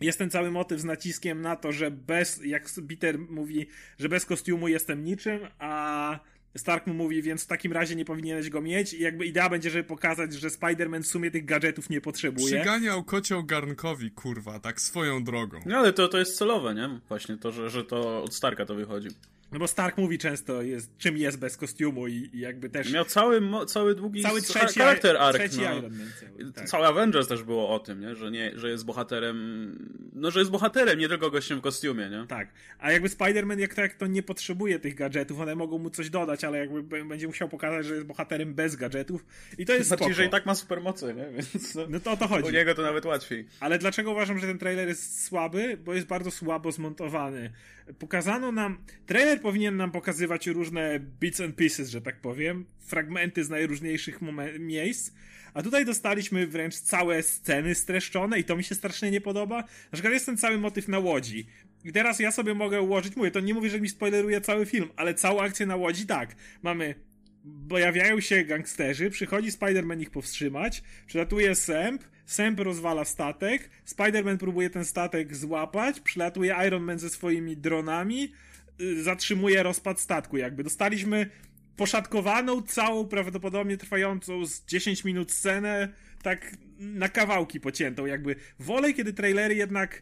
jest 0.01 0.17
ten 0.17 0.29
cały 0.29 0.51
motyw 0.51 0.79
z 0.79 0.83
naciskiem 0.83 1.41
na 1.41 1.55
to, 1.55 1.71
że 1.71 1.91
bez, 1.91 2.41
jak 2.45 2.69
Peter 2.89 3.19
mówi, 3.19 3.67
że 3.99 4.09
bez 4.09 4.25
kostiumu 4.25 4.67
jestem 4.67 5.03
niczym, 5.03 5.39
a 5.59 6.19
Stark 6.57 6.87
mu 6.87 6.93
mówi, 6.93 7.21
więc 7.21 7.43
w 7.43 7.47
takim 7.47 7.71
razie 7.71 7.95
nie 7.95 8.05
powinieneś 8.05 8.49
go 8.49 8.61
mieć 8.61 8.93
i 8.93 9.01
jakby 9.01 9.25
idea 9.25 9.49
będzie, 9.49 9.69
żeby 9.69 9.83
pokazać, 9.83 10.33
że 10.33 10.47
Spider-Man 10.47 11.03
w 11.03 11.07
sumie 11.07 11.31
tych 11.31 11.45
gadżetów 11.45 11.89
nie 11.89 12.01
potrzebuje. 12.01 12.45
Przyganiał 12.45 13.03
kocioł 13.03 13.43
garnkowi, 13.43 14.11
kurwa, 14.11 14.59
tak 14.59 14.81
swoją 14.81 15.23
drogą. 15.23 15.59
No 15.65 15.77
ale 15.77 15.93
to, 15.93 16.07
to 16.07 16.17
jest 16.17 16.37
celowe, 16.37 16.75
nie? 16.75 16.99
Właśnie 17.09 17.37
to, 17.37 17.51
że, 17.51 17.69
że 17.69 17.83
to 17.83 18.23
od 18.23 18.35
Starka 18.35 18.65
to 18.65 18.75
wychodzi. 18.75 19.09
No 19.51 19.59
bo 19.59 19.67
Stark 19.67 19.97
mówi 19.97 20.17
często, 20.17 20.61
jest, 20.61 20.97
czym 20.97 21.17
jest 21.17 21.39
bez 21.39 21.57
kostiumu 21.57 22.07
i, 22.07 22.29
i 22.33 22.39
jakby 22.39 22.69
też... 22.69 22.93
Miał 22.93 23.05
cały, 23.05 23.41
cały 23.67 23.95
długi 23.95 24.21
cały 24.21 24.41
trzeci, 24.41 24.79
charakter 24.79 25.17
arc. 25.17 25.37
Trzeci 25.37 25.57
no. 25.57 25.77
Iron 25.77 25.97
Man 25.97 26.11
cały, 26.19 26.51
tak. 26.51 26.69
Cały 26.69 26.85
Avengers 26.87 27.27
też 27.27 27.43
było 27.43 27.69
o 27.69 27.79
tym, 27.79 28.01
nie? 28.01 28.15
Że, 28.15 28.31
nie, 28.31 28.51
że 28.55 28.69
jest 28.69 28.85
bohaterem... 28.85 29.37
No, 30.13 30.31
że 30.31 30.39
jest 30.39 30.51
bohaterem, 30.51 30.99
nie 30.99 31.09
tylko 31.09 31.31
gościem 31.31 31.59
w 31.59 31.61
kostiumie, 31.61 32.09
nie? 32.09 32.27
Tak. 32.27 32.47
A 32.79 32.91
jakby 32.91 33.09
Spider-Man 33.09 33.59
jak 33.59 33.73
tak 33.73 33.93
to 33.93 34.07
nie 34.07 34.23
potrzebuje 34.23 34.79
tych 34.79 34.95
gadżetów, 34.95 35.39
one 35.39 35.55
mogą 35.55 35.77
mu 35.77 35.89
coś 35.89 36.09
dodać, 36.09 36.43
ale 36.43 36.57
jakby 36.57 37.03
będzie 37.03 37.27
musiał 37.27 37.49
pokazać, 37.49 37.85
że 37.85 37.93
jest 37.93 38.07
bohaterem 38.07 38.53
bez 38.53 38.75
gadżetów 38.75 39.25
i 39.57 39.65
to 39.65 39.73
jest 39.73 39.87
Znaczy, 39.87 40.13
że 40.13 40.25
i 40.25 40.29
tak 40.29 40.45
ma 40.45 40.55
supermocy, 40.55 41.13
nie? 41.13 41.29
Więc 41.37 41.75
no, 41.75 41.85
no 41.89 41.99
to 41.99 42.11
o 42.11 42.17
to 42.17 42.27
chodzi. 42.27 42.47
U 42.47 42.51
niego 42.51 42.75
to 42.75 42.81
nawet 42.81 43.05
łatwiej. 43.05 43.47
Ale 43.59 43.79
dlaczego 43.79 44.11
uważam, 44.11 44.39
że 44.39 44.47
ten 44.47 44.57
trailer 44.57 44.87
jest 44.87 45.25
słaby? 45.25 45.77
Bo 45.85 45.93
jest 45.93 46.07
bardzo 46.07 46.31
słabo 46.31 46.71
zmontowany. 46.71 47.51
Pokazano 47.99 48.51
nam... 48.51 48.77
Trailer 49.05 49.41
powinien 49.41 49.77
nam 49.77 49.91
pokazywać 49.91 50.47
różne 50.47 50.99
bits 50.99 51.41
and 51.41 51.55
pieces, 51.55 51.89
że 51.89 52.01
tak 52.01 52.21
powiem, 52.21 52.65
fragmenty 52.79 53.43
z 53.43 53.49
najróżniejszych 53.49 54.19
miejsc, 54.59 55.11
a 55.53 55.63
tutaj 55.63 55.85
dostaliśmy 55.85 56.47
wręcz 56.47 56.75
całe 56.75 57.23
sceny 57.23 57.75
streszczone 57.75 58.39
i 58.39 58.43
to 58.43 58.55
mi 58.55 58.63
się 58.63 58.75
strasznie 58.75 59.11
nie 59.11 59.21
podoba. 59.21 59.57
Na 59.61 59.91
przykład 59.93 60.13
jest 60.13 60.25
ten 60.25 60.37
cały 60.37 60.57
motyw 60.57 60.87
na 60.87 60.99
łodzi. 60.99 61.47
I 61.83 61.91
teraz 61.91 62.19
ja 62.19 62.31
sobie 62.31 62.53
mogę 62.53 62.81
ułożyć, 62.81 63.15
mówię, 63.15 63.31
to 63.31 63.39
nie 63.39 63.53
mówię, 63.53 63.69
że 63.69 63.81
mi 63.81 63.89
spoileruje 63.89 64.41
cały 64.41 64.65
film, 64.65 64.89
ale 64.95 65.13
całą 65.13 65.41
akcję 65.41 65.65
na 65.65 65.75
łodzi 65.75 66.05
tak. 66.05 66.35
Mamy 66.63 66.95
pojawiają 67.69 68.19
się 68.19 68.43
gangsterzy, 68.43 69.09
przychodzi 69.09 69.51
Spider-Man 69.51 70.01
ich 70.01 70.11
powstrzymać, 70.11 70.83
przylatuje 71.07 71.55
Sęp, 71.55 72.03
Sęp 72.25 72.59
rozwala 72.59 73.05
statek, 73.05 73.69
Spider-Man 73.85 74.37
próbuje 74.37 74.69
ten 74.69 74.85
statek 74.85 75.35
złapać, 75.35 75.99
przylatuje 75.99 76.55
Iron 76.67 76.83
Man 76.83 76.99
ze 76.99 77.09
swoimi 77.09 77.57
dronami, 77.57 78.33
Y, 78.81 79.03
zatrzymuje 79.03 79.63
rozpad 79.63 79.99
statku. 79.99 80.37
Jakby 80.37 80.63
dostaliśmy 80.63 81.29
poszatkowaną, 81.75 82.61
całą, 82.61 83.07
prawdopodobnie 83.07 83.77
trwającą 83.77 84.45
z 84.45 84.65
10 84.65 85.03
minut 85.03 85.31
scenę, 85.31 85.93
tak 86.23 86.57
na 86.79 87.09
kawałki 87.09 87.59
pociętą. 87.59 88.05
Jakby 88.05 88.35
wolę, 88.59 88.93
kiedy 88.93 89.13
trailery 89.13 89.55
jednak 89.55 90.01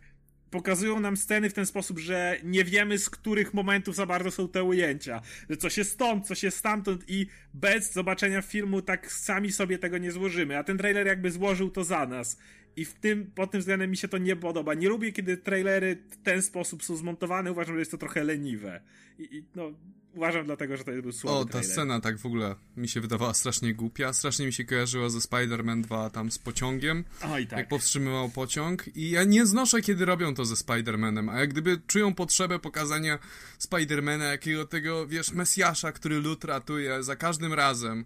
pokazują 0.55 0.99
nam 0.99 1.17
sceny 1.17 1.49
w 1.49 1.53
ten 1.53 1.65
sposób, 1.65 1.99
że 1.99 2.37
nie 2.43 2.63
wiemy 2.63 2.99
z 2.99 3.09
których 3.09 3.53
momentów 3.53 3.95
za 3.95 4.05
bardzo 4.05 4.31
są 4.31 4.47
te 4.47 4.63
ujęcia. 4.63 5.21
Że 5.49 5.57
coś 5.57 5.77
jest 5.77 5.91
stąd, 5.91 6.27
coś 6.27 6.43
jest 6.43 6.57
stamtąd 6.57 7.03
i 7.07 7.27
bez 7.53 7.93
zobaczenia 7.93 8.41
filmu 8.41 8.81
tak 8.81 9.11
sami 9.11 9.51
sobie 9.51 9.77
tego 9.77 9.97
nie 9.97 10.11
złożymy. 10.11 10.57
A 10.57 10.63
ten 10.63 10.77
trailer 10.77 11.07
jakby 11.07 11.31
złożył 11.31 11.69
to 11.69 11.83
za 11.83 12.05
nas. 12.05 12.37
I 12.75 12.85
w 12.85 12.93
tym, 12.93 13.31
pod 13.31 13.51
tym 13.51 13.59
względem 13.59 13.89
mi 13.89 13.97
się 13.97 14.07
to 14.07 14.17
nie 14.17 14.35
podoba. 14.35 14.73
Nie 14.73 14.89
lubię, 14.89 15.11
kiedy 15.11 15.37
trailery 15.37 15.97
w 16.09 16.17
ten 16.17 16.41
sposób 16.41 16.83
są 16.83 16.95
zmontowane. 16.95 17.51
Uważam, 17.51 17.75
że 17.75 17.79
jest 17.79 17.91
to 17.91 17.97
trochę 17.97 18.23
leniwe. 18.23 18.81
I, 19.19 19.37
i 19.37 19.43
no, 19.55 19.71
uważam 20.15 20.45
dlatego, 20.45 20.77
że 20.77 20.83
to 20.83 20.91
był 20.91 21.11
słaby 21.11 21.37
O, 21.37 21.45
ta 21.45 21.51
trailer. 21.51 21.71
scena 21.71 22.01
tak 22.01 22.17
w 22.17 22.25
ogóle 22.25 22.55
mi 22.77 22.89
się 22.89 23.01
wydawała 23.01 23.33
strasznie 23.33 23.73
głupia. 23.73 24.13
Strasznie 24.13 24.45
mi 24.45 24.53
się 24.53 24.65
kojarzyła 24.65 25.09
ze 25.09 25.19
Spider-Man 25.19 25.81
2 25.81 26.09
tam 26.09 26.31
z 26.31 26.39
pociągiem. 26.39 27.03
Oj, 27.31 27.47
tak. 27.47 27.59
Jak 27.59 27.67
powstrzymywał 27.67 28.29
pociąg. 28.29 28.97
I 28.97 29.09
ja 29.09 29.23
nie 29.23 29.45
znoszę, 29.45 29.81
kiedy 29.81 30.05
robią 30.05 30.33
to 30.33 30.45
ze 30.45 30.55
Spider-Manem. 30.55 31.29
A 31.31 31.39
jak 31.39 31.49
gdyby 31.49 31.81
czują 31.87 32.13
potrzebę 32.13 32.59
pokazania 32.59 33.19
Spider-Mana, 33.59 34.23
jakiego 34.23 34.65
tego, 34.65 35.07
wiesz, 35.07 35.31
Mesjasza, 35.31 35.91
który 35.91 36.19
lud 36.19 36.43
ratuje 36.43 37.03
za 37.03 37.15
każdym 37.15 37.53
razem. 37.53 38.05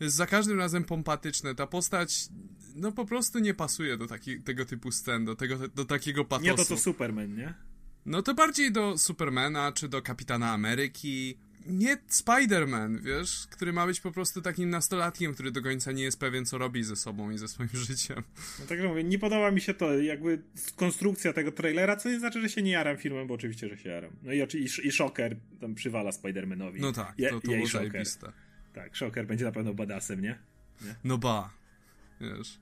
Jest 0.00 0.16
za 0.16 0.26
każdym 0.26 0.58
razem 0.58 0.84
pompatyczne. 0.84 1.54
Ta 1.54 1.66
postać 1.66 2.28
no 2.76 2.92
po 2.92 3.04
prostu 3.04 3.38
nie 3.38 3.54
pasuje 3.54 3.96
do 3.96 4.06
taki, 4.06 4.40
tego 4.40 4.64
typu 4.64 4.92
scen, 4.92 5.24
do, 5.24 5.36
tego, 5.36 5.68
do 5.68 5.84
takiego 5.84 6.24
patosu. 6.24 6.50
Nie 6.50 6.56
to 6.56 6.64
co 6.64 6.76
Superman, 6.76 7.34
nie? 7.34 7.54
No 8.06 8.22
to 8.22 8.34
bardziej 8.34 8.72
do 8.72 8.98
Supermana, 8.98 9.72
czy 9.72 9.88
do 9.88 10.02
Kapitana 10.02 10.52
Ameryki. 10.52 11.38
Nie 11.66 11.96
Spider-Man, 11.96 13.00
wiesz, 13.00 13.46
który 13.50 13.72
ma 13.72 13.86
być 13.86 14.00
po 14.00 14.12
prostu 14.12 14.42
takim 14.42 14.70
nastolatkiem, 14.70 15.34
który 15.34 15.50
do 15.50 15.62
końca 15.62 15.92
nie 15.92 16.02
jest 16.02 16.20
pewien, 16.20 16.46
co 16.46 16.58
robi 16.58 16.84
ze 16.84 16.96
sobą 16.96 17.30
i 17.30 17.38
ze 17.38 17.48
swoim 17.48 17.68
życiem. 17.88 18.22
No 18.60 18.66
tak 18.66 18.80
mówię, 18.82 19.04
nie 19.04 19.18
podoba 19.18 19.50
mi 19.50 19.60
się 19.60 19.74
to, 19.74 19.98
jakby 19.98 20.42
konstrukcja 20.76 21.32
tego 21.32 21.52
trailera, 21.52 21.96
co 21.96 22.08
nie 22.08 22.18
znaczy, 22.18 22.40
że 22.40 22.48
się 22.48 22.62
nie 22.62 22.70
jaram 22.70 22.96
filmem, 22.96 23.26
bo 23.26 23.34
oczywiście, 23.34 23.68
że 23.68 23.78
się 23.78 23.88
jaram. 23.88 24.10
No 24.22 24.32
i, 24.32 24.38
i, 24.38 24.86
i 24.88 24.92
Shocker 24.92 25.36
tam 25.60 25.74
przywala 25.74 26.10
Spider-Manowi. 26.10 26.80
No 26.80 26.92
tak, 26.92 27.14
to, 27.30 27.40
to 27.40 27.48
było 27.48 27.66
zajebiste. 27.66 28.32
Tak, 28.72 28.96
Shocker 28.96 29.26
będzie 29.26 29.44
na 29.44 29.52
pewno 29.52 29.74
badasem, 29.74 30.20
nie? 30.22 30.38
nie? 30.82 30.94
No 31.04 31.18
ba, 31.18 31.54
wiesz. 32.20 32.58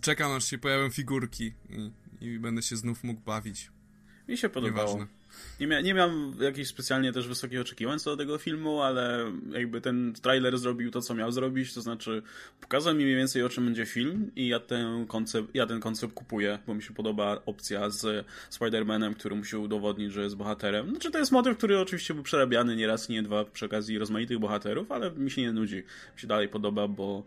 Czekam 0.00 0.32
aż 0.32 0.44
się 0.44 0.58
pojawią 0.58 0.90
figurki 0.90 1.52
i, 1.70 1.90
i 2.20 2.38
będę 2.38 2.62
się 2.62 2.76
znów 2.76 3.04
mógł 3.04 3.20
bawić. 3.20 3.70
Mi 4.28 4.36
się 4.36 4.48
podobało. 4.48 4.88
Nieważne. 4.88 5.06
Nie, 5.60 5.66
mia 5.66 5.80
nie 5.80 5.94
miałem 5.94 6.34
jakichś 6.40 6.68
specjalnie 6.68 7.12
też 7.12 7.28
wysokich 7.28 7.60
oczekiwań 7.60 7.98
co 7.98 8.10
do 8.10 8.16
tego 8.16 8.38
filmu, 8.38 8.82
ale 8.82 9.32
jakby 9.50 9.80
ten 9.80 10.12
trailer 10.22 10.58
zrobił 10.58 10.90
to, 10.90 11.00
co 11.00 11.14
miał 11.14 11.32
zrobić, 11.32 11.74
to 11.74 11.80
znaczy 11.80 12.22
pokazał 12.60 12.94
mi 12.94 13.04
mniej 13.04 13.16
więcej 13.16 13.42
o 13.42 13.48
czym 13.48 13.64
będzie 13.64 13.86
film 13.86 14.30
i 14.36 14.48
ja 14.48 14.60
ten 14.60 15.06
koncept, 15.06 15.48
ja 15.54 15.66
ten 15.66 15.80
koncept 15.80 16.14
kupuję, 16.14 16.58
bo 16.66 16.74
mi 16.74 16.82
się 16.82 16.94
podoba 16.94 17.42
opcja 17.46 17.90
z 17.90 18.26
Spider-Manem, 18.50 19.14
który 19.14 19.36
musi 19.36 19.56
udowodnić, 19.56 20.12
że 20.12 20.22
jest 20.22 20.36
bohaterem. 20.36 20.90
Znaczy 20.90 21.10
to 21.10 21.18
jest 21.18 21.32
motyw, 21.32 21.58
który 21.58 21.80
oczywiście 21.80 22.14
był 22.14 22.22
przerabiany 22.22 22.76
nie 22.76 22.86
raz, 22.86 23.08
nie 23.08 23.22
dwa 23.22 23.44
przy 23.44 23.66
okazji 23.66 23.98
rozmaitych 23.98 24.38
bohaterów, 24.38 24.92
ale 24.92 25.10
mi 25.10 25.30
się 25.30 25.42
nie 25.42 25.52
nudzi. 25.52 25.76
Mi 26.14 26.20
się 26.20 26.26
dalej 26.26 26.48
podoba, 26.48 26.88
bo 26.88 27.24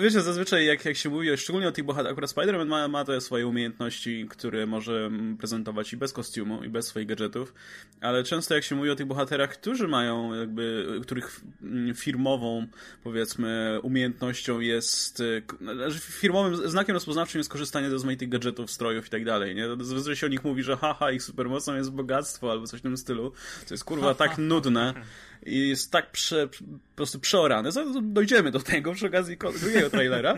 wiecie, 0.00 0.20
zazwyczaj 0.20 0.66
jak, 0.66 0.84
jak 0.84 0.96
się 0.96 1.10
mówi, 1.10 1.36
szczególnie 1.36 1.68
o 1.68 1.72
tych 1.72 1.84
bohaterach, 1.84 2.12
akurat 2.12 2.30
Spider-Man 2.30 2.66
ma, 2.66 2.88
ma 2.88 3.04
te 3.04 3.20
swoje 3.20 3.46
umiejętności, 3.46 4.26
które 4.30 4.66
może 4.66 5.10
prezentować 5.38 5.92
i 5.92 5.96
bez 5.96 6.12
kostiumu, 6.12 6.64
i 6.64 6.68
bez 6.68 6.86
swoich 6.86 7.06
gadżetów, 7.06 7.54
ale 8.00 8.24
często 8.24 8.54
jak 8.54 8.64
się 8.64 8.76
mówi 8.76 8.90
o 8.90 8.96
tych 8.96 9.06
bohaterach, 9.06 9.50
którzy 9.50 9.88
mają 9.88 10.34
jakby, 10.34 10.86
których 11.02 11.40
firmową, 11.94 12.66
powiedzmy, 13.02 13.78
umiejętnością 13.82 14.60
jest, 14.60 15.22
e, 15.60 15.74
znaczy 15.74 15.98
firmowym 15.98 16.70
znakiem 16.70 16.94
rozpoznawczym 16.94 17.38
jest 17.38 17.50
korzystanie 17.50 17.86
ze 17.86 17.92
rozmaitych 17.92 18.28
gadżetów, 18.28 18.70
strojów 18.70 19.06
i 19.06 19.10
tak 19.10 19.24
dalej, 19.24 19.54
nie? 19.54 19.68
Zazwyczaj 19.80 20.16
się 20.16 20.26
o 20.26 20.30
nich 20.30 20.44
mówi, 20.44 20.62
że 20.62 20.76
haha, 20.76 21.12
ich 21.12 21.22
supermocą 21.22 21.76
jest 21.76 21.90
bogactwo 21.90 22.50
albo 22.50 22.66
coś 22.66 22.80
w 22.80 22.82
tym 22.82 22.96
stylu, 22.96 23.32
to 23.68 23.74
jest 23.74 23.84
kurwa 23.84 24.14
tak 24.24 24.38
nudne 24.38 24.94
i 25.46 25.68
jest 25.68 25.92
tak 25.92 26.10
prze, 26.10 26.48
po 26.48 26.96
prostu 26.96 27.18
przeorane. 27.18 27.70
Dojdziemy 28.02 28.50
do 28.50 28.60
tego 28.60 28.92
przy 28.92 29.06
okazji 29.06 29.36
drugiego 29.60 29.90
trailera. 29.90 30.36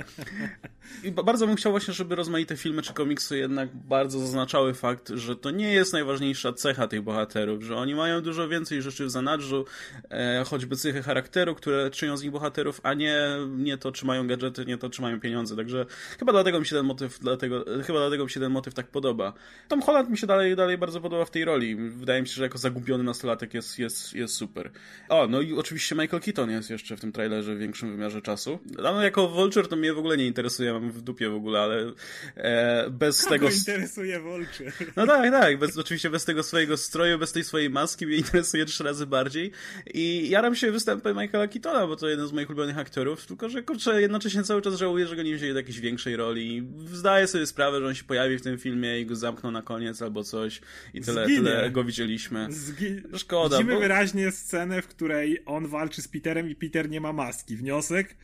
I 1.04 1.10
bardzo 1.10 1.46
bym 1.46 1.56
chciał 1.56 1.72
właśnie, 1.72 1.94
żeby 1.94 2.14
rozmaite 2.14 2.56
filmy 2.56 2.82
czy 2.82 2.92
komiksy 2.92 3.38
jednak 3.38 3.68
bardzo 3.74 4.18
zaznaczały 4.18 4.74
fakt, 4.74 5.08
że 5.08 5.36
to 5.36 5.50
nie 5.50 5.72
jest 5.72 5.92
najważniejsza 5.92 6.52
cecha 6.52 6.88
tych 6.88 7.02
bohaterów, 7.02 7.62
że 7.62 7.76
oni 7.76 7.94
mają 7.94 8.20
dużo 8.20 8.48
więcej 8.48 8.82
rzeczy 8.82 9.04
w 9.04 9.10
zanadrzu, 9.10 9.64
e, 10.10 10.44
choćby 10.46 10.76
cechy 10.76 11.02
charakteru, 11.02 11.54
które 11.54 11.90
czynią 11.90 12.16
z 12.16 12.22
nich 12.22 12.32
bohaterów, 12.32 12.80
a 12.82 12.94
nie, 12.94 13.18
nie 13.48 13.78
to, 13.78 13.92
czy 13.92 14.06
mają 14.06 14.26
gadżety, 14.26 14.66
nie 14.66 14.78
to, 14.78 14.90
czy 14.90 15.02
mają 15.02 15.20
pieniądze. 15.20 15.56
Także 15.56 15.86
chyba 16.18 16.32
dlatego 16.32 16.60
mi 16.60 16.66
się 16.66 16.76
ten 16.76 16.86
motyw, 16.86 17.18
dlatego, 17.18 17.64
chyba 17.86 17.98
dlatego 17.98 18.24
mi 18.24 18.30
się 18.30 18.40
ten 18.40 18.52
motyw 18.52 18.74
tak 18.74 18.86
podoba. 18.86 19.32
Tom 19.68 19.82
Holland 19.82 20.10
mi 20.10 20.18
się 20.18 20.26
dalej, 20.26 20.56
dalej 20.56 20.78
bardzo 20.78 21.00
podoba 21.00 21.24
w 21.24 21.30
tej 21.30 21.44
roli. 21.44 21.76
Wydaje 21.76 22.22
mi 22.22 22.28
się, 22.28 22.34
że 22.34 22.42
jako 22.42 22.58
zagubiony 22.58 23.04
nastolatek 23.04 23.54
jest, 23.54 23.78
jest, 23.78 24.14
jest 24.14 24.34
super. 24.34 24.70
O, 25.08 25.26
no 25.26 25.40
i 25.40 25.52
oczywiście 25.52 25.94
Michael 25.94 26.22
Keaton 26.22 26.50
jest 26.50 26.70
jeszcze 26.70 26.96
w 26.96 27.00
tym 27.00 27.12
trailerze 27.12 27.54
w 27.54 27.58
większym 27.58 27.90
wymiarze 27.90 28.22
czasu. 28.22 28.58
No, 28.82 29.02
jako 29.02 29.28
Vulture 29.28 29.68
to 29.68 29.76
mnie 29.76 29.92
w 29.92 29.98
ogóle 29.98 30.16
nie 30.16 30.26
interesuje, 30.26 30.72
mam 30.72 30.90
w 30.90 31.02
dupie 31.02 31.28
w 31.28 31.34
ogóle, 31.34 31.60
ale 31.60 31.92
e, 32.36 32.90
bez 32.90 33.24
Kogo 33.24 33.34
tego... 33.34 33.48
interesuje 33.50 34.20
Vulture? 34.20 34.72
No 34.96 35.06
tak, 35.06 35.30
tak, 35.30 35.58
bez, 35.58 35.78
oczywiście 35.78 36.10
bez 36.10 36.24
tego 36.24 36.42
swojego 36.42 36.76
stroju, 36.76 37.18
bez 37.18 37.32
tej 37.32 37.44
swojej 37.44 37.70
maski 37.70 38.06
mnie 38.06 38.16
interesuje 38.16 38.64
trzy 38.64 38.84
razy 38.84 39.06
bardziej 39.06 39.50
i 39.94 40.28
jaram 40.30 40.54
się 40.54 40.70
występem 40.72 41.16
Michaela 41.16 41.48
Keatona, 41.48 41.86
bo 41.86 41.96
to 41.96 42.08
jeden 42.08 42.28
z 42.28 42.32
moich 42.32 42.50
ulubionych 42.50 42.78
aktorów, 42.78 43.26
tylko 43.26 43.48
że 43.48 43.62
kurczę, 43.62 44.00
jednocześnie 44.00 44.42
cały 44.42 44.62
czas 44.62 44.74
żałuję, 44.74 45.06
że 45.06 45.16
go 45.16 45.22
nie 45.22 45.36
wzięli 45.36 45.52
do 45.52 45.58
jakiejś 45.58 45.80
większej 45.80 46.16
roli. 46.16 46.68
Zdaję 46.92 47.26
sobie 47.26 47.46
sprawę, 47.46 47.80
że 47.80 47.86
on 47.86 47.94
się 47.94 48.04
pojawi 48.04 48.38
w 48.38 48.42
tym 48.42 48.58
filmie 48.58 49.00
i 49.00 49.06
go 49.06 49.16
zamkną 49.16 49.50
na 49.50 49.62
koniec 49.62 50.02
albo 50.02 50.24
coś 50.24 50.60
i 50.94 51.00
tyle, 51.00 51.26
tyle 51.26 51.70
go 51.70 51.84
widzieliśmy. 51.84 52.46
Zgi... 52.50 53.02
Szkoda. 53.16 53.58
Widzimy 53.58 53.74
bo... 53.74 53.80
wyraźnie 53.80 54.30
scenę, 54.32 54.81
w 54.82 54.88
której 54.88 55.42
on 55.46 55.66
walczy 55.66 56.02
z 56.02 56.08
Peterem 56.08 56.50
i 56.50 56.54
Peter 56.54 56.90
nie 56.90 57.00
ma 57.00 57.12
maski. 57.12 57.56
Wniosek? 57.56 58.16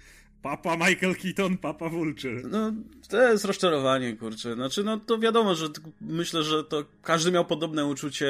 Papa 0.43 0.77
Michael 0.77 1.17
Keaton, 1.17 1.59
Papa 1.59 1.89
Vulture. 1.89 2.43
No, 2.51 2.73
to 3.09 3.23
jest 3.23 3.45
rozczarowanie, 3.45 4.17
kurczę. 4.17 4.55
Znaczy, 4.55 4.85
no 4.85 4.97
to 4.97 5.19
wiadomo, 5.19 5.55
że 5.55 5.69
myślę, 6.01 6.43
że 6.43 6.65
to 6.65 6.85
każdy 7.03 7.33
miał 7.33 7.45
podobne 7.45 7.87
uczucie 7.87 8.27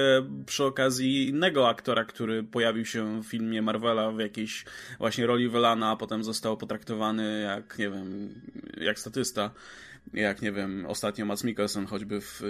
przy 0.47 0.65
okazji 0.65 1.29
innego 1.29 1.69
aktora, 1.69 2.05
który 2.05 2.43
pojawił 2.43 2.85
się 2.85 3.23
w 3.23 3.27
filmie 3.27 3.63
Marvela 3.63 4.11
w 4.11 4.19
jakiejś 4.19 4.65
właśnie 4.99 5.27
roli 5.27 5.49
Velana, 5.49 5.91
a 5.91 5.97
potem 5.97 6.25
został 6.25 6.57
potraktowany 6.57 7.41
jak, 7.41 7.79
nie 7.79 7.91
wiem, 7.91 8.35
jak 8.81 8.99
statysta 8.99 9.51
jak 10.15 10.43
nie 10.43 10.53
wiem, 10.53 10.87
ostatnio 10.87 11.27
Mads 11.27 11.45
Mikkelsen 11.45 11.87
choćby 11.87 12.21
w, 12.21 12.43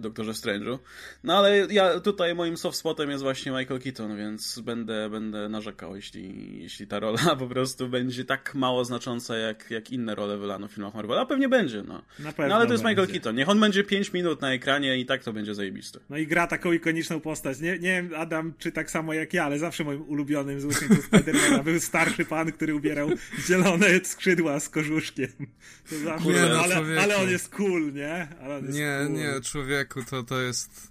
Doktorze 0.00 0.32
Strange'u. 0.32 0.78
No 1.24 1.38
ale 1.38 1.66
ja 1.70 2.00
tutaj 2.00 2.34
moim 2.34 2.56
soft 2.56 2.78
spotem 2.78 3.10
jest 3.10 3.22
właśnie 3.22 3.52
Michael 3.52 3.80
Keaton, 3.80 4.16
więc 4.16 4.60
będę, 4.60 5.10
będę 5.10 5.48
narzekał, 5.48 5.96
jeśli, 5.96 6.58
jeśli 6.62 6.86
ta 6.86 7.00
rola 7.00 7.36
po 7.38 7.46
prostu 7.46 7.88
będzie 7.88 8.24
tak 8.24 8.54
mało 8.54 8.84
znacząca 8.84 9.36
jak, 9.36 9.70
jak 9.70 9.90
inne 9.90 10.14
role 10.14 10.38
wylano 10.38 10.68
w 10.68 10.72
filmach 10.72 10.94
Marvela. 10.94 11.20
A 11.20 11.26
pewnie 11.26 11.48
będzie, 11.48 11.82
no. 11.82 12.02
Na 12.18 12.32
pewno 12.32 12.48
no 12.48 12.54
ale 12.54 12.66
to 12.66 12.72
jest 12.72 12.84
będzie. 12.84 13.02
Michael 13.02 13.14
Keaton. 13.14 13.36
Niech 13.36 13.48
on 13.48 13.60
będzie 13.60 13.84
5 13.84 14.12
minut 14.12 14.40
na 14.40 14.52
ekranie 14.52 14.98
i 14.98 15.06
tak 15.06 15.24
to 15.24 15.32
będzie 15.32 15.54
zajebiste. 15.54 16.00
No 16.10 16.16
i 16.16 16.26
gra 16.26 16.46
taką 16.46 16.72
ikoniczną 16.72 17.20
postać. 17.20 17.60
Nie, 17.60 17.78
nie 17.78 18.02
wiem, 18.02 18.10
Adam, 18.16 18.52
czy 18.58 18.72
tak 18.72 18.90
samo 18.90 19.12
jak 19.12 19.34
ja, 19.34 19.44
ale 19.44 19.58
zawsze 19.58 19.84
moim 19.84 20.02
ulubionym 20.02 20.60
z 20.60 20.64
uczniów 20.64 21.04
Spidermana 21.04 21.62
był 21.62 21.80
starszy 21.80 22.24
pan, 22.24 22.52
który 22.52 22.74
ubierał 22.74 23.10
zielone 23.46 24.00
skrzydła 24.04 24.60
z 24.60 24.68
korzuszkiem. 24.68 25.28
To 25.90 25.98
zawsze, 25.98 26.28
nie, 26.28 26.40
no, 26.40 26.60
ale, 26.60 26.99
ale 27.02 27.16
on 27.16 27.30
jest 27.30 27.48
cool, 27.48 27.92
nie? 27.92 28.28
Jest 28.62 28.78
nie, 28.78 28.98
cool. 29.06 29.12
nie, 29.12 29.40
człowieku, 29.40 30.00
to, 30.10 30.22
to 30.22 30.40
jest... 30.40 30.90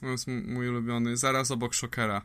To 0.00 0.06
jest 0.06 0.26
mój 0.26 0.68
ulubiony, 0.68 1.16
zaraz 1.16 1.50
obok 1.50 1.74
Shockera. 1.74 2.22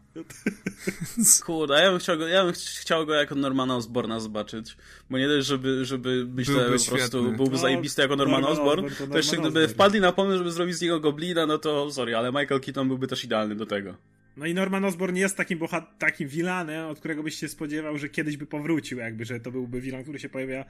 Kurde, 1.46 1.82
ja 1.84 1.92
bym 1.92 2.00
chciał 2.00 2.18
go, 2.18 2.28
ja 2.28 2.46
bym 2.46 2.54
chciał 2.54 3.06
go 3.06 3.14
jako 3.14 3.36
Normana 3.36 3.76
Osborna 3.76 4.20
zobaczyć. 4.20 4.78
Bo 5.10 5.18
nie 5.18 5.28
dość, 5.28 5.48
żeby, 5.48 5.86
żeby 5.86 6.26
być 6.26 6.48
byłby 6.48 6.78
po 6.80 6.92
prostu 6.92 7.32
byłby 7.32 7.56
no, 7.56 7.58
zajebisty 7.58 8.02
jako 8.02 8.16
Norman 8.16 8.46
Osborn, 8.46 8.90
to, 8.98 9.08
to 9.08 9.18
jeszcze 9.18 9.38
gdyby 9.38 9.68
wpadli 9.68 10.02
na 10.02 10.12
pomysł, 10.12 10.38
żeby 10.38 10.52
zrobić 10.52 10.76
z 10.76 10.82
niego 10.82 11.00
goblina, 11.00 11.46
no 11.46 11.58
to 11.58 11.92
sorry, 11.92 12.18
ale 12.18 12.32
Michael 12.32 12.62
Keaton 12.62 12.88
byłby 12.88 13.08
też 13.08 13.24
idealny 13.24 13.56
do 13.56 13.66
tego. 13.66 13.96
No 14.42 14.48
i 14.48 14.54
Norman 14.54 14.86
Osborn 14.86 15.16
jest 15.16 15.38
takim 15.38 15.60
bohat 15.60 16.00
takim 16.00 16.28
vilanem, 16.28 16.86
od 16.86 17.00
którego 17.00 17.24
byś 17.24 17.36
się 17.36 17.48
spodziewał, 17.48 17.98
że 17.98 18.10
kiedyś 18.10 18.38
by 18.38 18.46
powrócił, 18.46 18.98
jakby, 18.98 19.26
że 19.26 19.40
to 19.40 19.52
byłby 19.52 19.82
vilan, 19.82 20.04
który 20.04 20.20
się 20.20 20.30
pojawia 20.30 20.66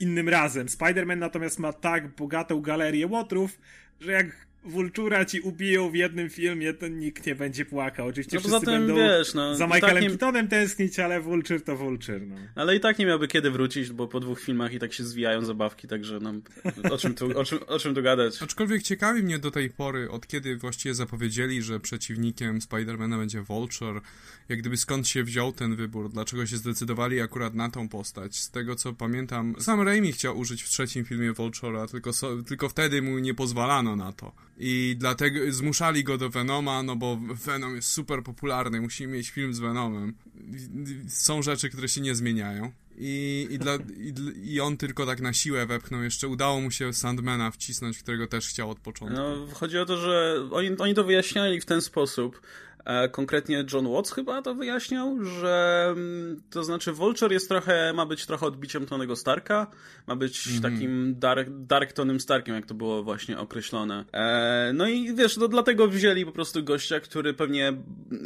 innym 0.00 0.28
razem. 0.28 0.66
Spider-Man 0.66 1.18
natomiast 1.18 1.58
ma 1.58 1.72
tak 1.72 2.08
bogatą 2.08 2.60
galerię 2.60 3.06
łotrów, 3.06 3.58
że 4.00 4.12
jak 4.12 4.46
Vultura 4.64 5.24
ci 5.24 5.40
ubiją 5.40 5.90
w 5.90 5.94
jednym 5.94 6.30
filmie, 6.30 6.74
to 6.74 6.88
nikt 6.88 7.26
nie 7.26 7.34
będzie 7.34 7.64
płakał. 7.64 8.06
Oczywiście 8.06 8.36
no 8.36 8.40
wszyscy 8.40 8.60
zatem, 8.60 8.86
będą 8.86 8.94
wiesz, 8.94 9.34
no, 9.34 9.54
za 9.54 9.66
Michaelem 9.66 9.94
tak 9.94 10.02
nie... 10.02 10.08
Keatonem 10.08 10.48
tęsknić, 10.48 10.98
ale 10.98 11.20
Vulture 11.20 11.60
to 11.60 11.76
Vulture. 11.76 12.26
No. 12.26 12.36
Ale 12.54 12.76
i 12.76 12.80
tak 12.80 12.98
nie 12.98 13.06
miałby 13.06 13.28
kiedy 13.28 13.50
wrócić, 13.50 13.90
bo 13.90 14.08
po 14.08 14.20
dwóch 14.20 14.40
filmach 14.40 14.72
i 14.72 14.78
tak 14.78 14.92
się 14.92 15.04
zwijają 15.04 15.44
zabawki, 15.44 15.88
także 15.88 16.18
no, 16.20 16.32
o, 16.90 16.98
czym 16.98 17.14
tu, 17.14 17.38
o, 17.38 17.44
czym, 17.44 17.58
o 17.66 17.78
czym 17.78 17.94
tu 17.94 18.02
gadać. 18.02 18.42
Aczkolwiek 18.42 18.82
ciekawi 18.82 19.22
mnie 19.22 19.38
do 19.38 19.50
tej 19.50 19.70
pory, 19.70 20.10
od 20.10 20.26
kiedy 20.26 20.56
właściwie 20.56 20.94
zapowiedzieli, 20.94 21.62
że 21.62 21.80
przeciwnikiem 21.80 22.60
Spidermana 22.60 23.18
będzie 23.18 23.42
Vulture, 23.42 24.00
jak 24.48 24.58
gdyby 24.58 24.76
skąd 24.76 25.08
się 25.08 25.24
wziął 25.24 25.52
ten 25.52 25.76
wybór, 25.76 26.10
dlaczego 26.10 26.46
się 26.46 26.56
zdecydowali 26.56 27.20
akurat 27.20 27.54
na 27.54 27.70
tą 27.70 27.88
postać. 27.88 28.36
Z 28.36 28.50
tego 28.50 28.76
co 28.76 28.92
pamiętam, 28.92 29.54
sam 29.58 29.80
Raimi 29.80 30.12
chciał 30.12 30.38
użyć 30.38 30.62
w 30.62 30.68
trzecim 30.68 31.04
filmie 31.04 31.32
Vulture'a, 31.32 31.90
tylko, 31.90 32.12
so, 32.12 32.42
tylko 32.42 32.68
wtedy 32.68 33.02
mu 33.02 33.18
nie 33.18 33.34
pozwalano 33.34 33.96
na 33.96 34.12
to 34.12 34.32
i 34.58 34.96
dlatego 34.98 35.52
zmuszali 35.52 36.04
go 36.04 36.18
do 36.18 36.30
Venoma, 36.30 36.82
no 36.82 36.96
bo 36.96 37.16
Venom 37.16 37.76
jest 37.76 37.88
super 37.88 38.22
popularny, 38.22 38.80
musimy 38.80 39.12
mieć 39.12 39.30
film 39.30 39.54
z 39.54 39.58
Venomem. 39.58 40.14
Są 41.08 41.42
rzeczy, 41.42 41.70
które 41.70 41.88
się 41.88 42.00
nie 42.00 42.14
zmieniają. 42.14 42.72
I, 42.98 43.46
i, 43.50 43.58
dla, 43.58 43.74
i, 43.74 44.14
I 44.52 44.60
on 44.60 44.76
tylko 44.76 45.06
tak 45.06 45.20
na 45.20 45.32
siłę 45.32 45.66
wepchnął. 45.66 46.02
Jeszcze 46.02 46.28
udało 46.28 46.60
mu 46.60 46.70
się 46.70 46.92
Sandmana 46.92 47.50
wcisnąć, 47.50 47.98
którego 47.98 48.26
też 48.26 48.48
chciał 48.48 48.70
od 48.70 48.80
początku. 48.80 49.16
No, 49.16 49.46
chodzi 49.52 49.78
o 49.78 49.86
to, 49.86 49.96
że 49.96 50.48
oni, 50.50 50.78
oni 50.78 50.94
to 50.94 51.04
wyjaśniali 51.04 51.60
w 51.60 51.64
ten 51.64 51.82
sposób, 51.82 52.40
konkretnie 53.12 53.64
John 53.72 53.88
Watts 53.88 54.12
chyba 54.12 54.42
to 54.42 54.54
wyjaśniał, 54.54 55.24
że 55.24 55.86
mm, 55.96 56.42
to 56.50 56.64
znaczy 56.64 56.92
Vulture 56.92 57.32
jest 57.32 57.48
trochę, 57.48 57.92
ma 57.92 58.06
być 58.06 58.26
trochę 58.26 58.46
odbiciem 58.46 58.86
Tonego 58.86 59.16
Starka, 59.16 59.66
ma 60.06 60.16
być 60.16 60.46
mm 60.46 60.58
-hmm. 60.58 60.62
takim 60.62 61.14
dark, 61.18 61.48
dark 61.50 61.92
Tonym 61.92 62.20
Starkiem, 62.20 62.54
jak 62.54 62.66
to 62.66 62.74
było 62.74 63.02
właśnie 63.02 63.38
określone. 63.38 64.04
E, 64.12 64.72
no 64.74 64.88
i 64.88 65.14
wiesz, 65.14 65.34
to 65.34 65.48
dlatego 65.48 65.88
wzięli 65.88 66.24
po 66.24 66.32
prostu 66.32 66.64
gościa, 66.64 67.00
który 67.00 67.34
pewnie 67.34 67.72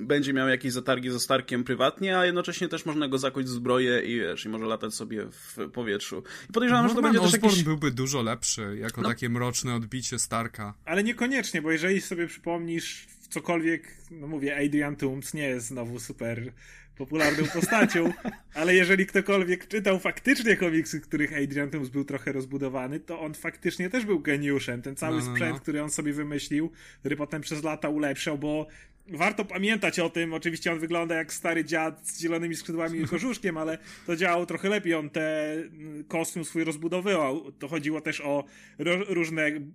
będzie 0.03 0.33
miał 0.33 0.49
jakieś 0.49 0.73
zatargi 0.73 1.11
ze 1.11 1.21
Starkiem 1.21 1.65
prywatnie, 1.65 2.19
a 2.19 2.27
jednocześnie 2.27 2.69
też 2.69 2.87
można 2.87 3.09
go 3.09 3.19
zakuć 3.19 3.47
w 3.47 3.49
zbroję 3.49 4.01
i 4.01 4.21
wiesz, 4.21 4.45
i 4.45 4.49
może 4.49 4.65
latać 4.65 4.95
sobie 4.95 5.27
w 5.31 5.71
powietrzu. 5.73 6.23
I 6.51 6.53
podejrzewam, 6.53 6.83
no, 6.85 6.89
że 6.89 6.95
to 6.95 7.03
będzie 7.03 7.21
Osborn 7.21 7.43
też 7.43 7.51
jakiś... 7.51 7.65
byłby 7.65 7.91
dużo 7.91 8.23
lepszy, 8.23 8.77
jako 8.81 9.01
no. 9.03 9.09
takie 9.09 9.29
mroczne 9.29 9.75
odbicie 9.75 10.19
Starka. 10.19 10.75
Ale 10.85 11.05
niekoniecznie, 11.05 11.63
bo 11.63 11.71
jeżeli 11.71 12.01
sobie 12.01 12.27
przypomnisz 12.27 13.07
cokolwiek, 13.29 13.95
no 14.11 14.27
mówię, 14.27 14.57
Adrian 14.57 14.97
Toomes 14.97 15.35
nie 15.35 15.49
jest 15.49 15.67
znowu 15.67 15.99
super 15.99 16.53
popularną 16.97 17.47
postacią, 17.55 18.13
ale 18.55 18.75
jeżeli 18.75 19.07
ktokolwiek 19.07 19.69
czytał 19.69 19.99
faktycznie 19.99 20.57
komiksy, 20.57 21.01
których 21.01 21.33
Adrian 21.33 21.71
Toomes 21.71 21.89
był 21.89 22.05
trochę 22.05 22.33
rozbudowany, 22.33 23.01
to 23.01 23.21
on 23.21 23.35
faktycznie 23.35 23.91
też 23.91 24.05
był 24.05 24.21
geniuszem. 24.21 24.83
Ten 24.83 24.97
cały 24.97 25.19
no, 25.19 25.25
no, 25.25 25.31
sprzęt, 25.33 25.55
no. 25.55 25.61
który 25.61 25.83
on 25.83 25.91
sobie 25.91 26.13
wymyślił, 26.13 26.71
który 27.01 27.17
potem 27.17 27.43
przez 27.43 27.63
lata 27.63 27.89
ulepszał, 27.89 28.39
bo 28.39 28.67
warto 29.11 29.45
pamiętać 29.45 29.99
o 29.99 30.11
tym. 30.11 30.35
Oczywiście 30.35 30.73
on 30.73 30.79
wygląda 30.79 31.15
jak 31.15 31.33
stary 31.33 31.65
dziad 31.65 32.09
z 32.09 32.21
zielonymi 32.21 32.57
skrzydłami 32.57 33.01
i 33.01 33.05
kożuszkiem, 33.05 33.57
ale 33.57 33.79
to 34.07 34.17
działało 34.17 34.47
trochę 34.47 34.69
lepiej. 34.69 34.95
On 34.95 35.11
ten 35.11 35.59
mm, 35.59 36.05
kostium 36.05 36.45
swój 36.45 36.65
rozbudowywał. 36.65 37.53
To 37.53 37.69
chodziło 37.69 38.01
też 38.01 38.21
o 38.21 38.45
różne 39.09 39.43
mm, 39.47 39.71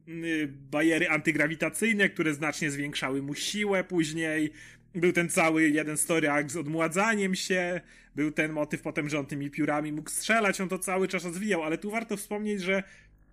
bariery 0.72 1.10
antygrawitacyjne, 1.10 2.10
które 2.10 2.34
znacznie 2.34 2.72
zwiększały 2.72 3.22
mu 3.22 3.36
siłę 3.36 3.84
później. 3.84 4.52
Był 4.96 5.14
ten 5.14 5.30
cały 5.30 5.70
jeden 5.70 5.98
story 5.98 6.30
act 6.30 6.52
z 6.52 6.58
odmładzaniem 6.58 7.36
się. 7.36 7.82
Był 8.16 8.32
ten 8.32 8.52
motyw 8.52 8.82
potem, 8.82 9.10
że 9.10 9.20
on 9.20 9.26
tymi 9.26 9.52
piórami 9.52 9.92
mógł 9.92 10.10
strzelać. 10.10 10.62
On 10.62 10.70
to 10.70 10.80
cały 10.80 11.08
czas 11.08 11.26
rozwijał, 11.26 11.64
ale 11.64 11.78
tu 11.78 11.92
warto 11.92 12.18
wspomnieć, 12.18 12.62
że 12.62 12.84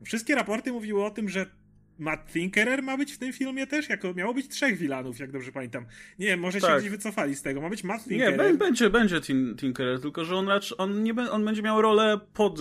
wszystkie 0.04 0.34
raporty 0.34 0.72
mówiły 0.72 1.04
o 1.04 1.10
tym, 1.10 1.28
że 1.28 1.46
Matt 2.00 2.32
Tinkerer 2.32 2.82
ma 2.82 2.96
być 2.96 3.12
w 3.12 3.18
tym 3.18 3.32
filmie 3.32 3.66
też? 3.66 3.88
Jako, 3.88 4.14
miało 4.14 4.34
być 4.34 4.48
trzech 4.48 4.78
wilanów, 4.78 5.18
jak 5.18 5.32
dobrze 5.32 5.52
pamiętam. 5.52 5.86
Nie 6.18 6.36
może 6.36 6.60
tak. 6.60 6.70
się 6.70 6.78
gdzieś 6.78 6.90
wycofali 6.90 7.36
z 7.36 7.42
tego. 7.42 7.60
Ma 7.60 7.70
być 7.70 7.84
Matt 7.84 8.04
Tinkerer. 8.04 8.52
Nie, 8.52 8.58
będzie, 8.58 8.90
będzie 8.90 9.20
Tinkerer, 9.56 10.00
tylko 10.00 10.24
że 10.24 10.36
on 10.36 10.48
raczej, 10.48 10.78
on, 10.78 11.02
nie, 11.02 11.14
on 11.30 11.44
będzie 11.44 11.62
miał 11.62 11.82
rolę 11.82 12.20
pod 12.34 12.58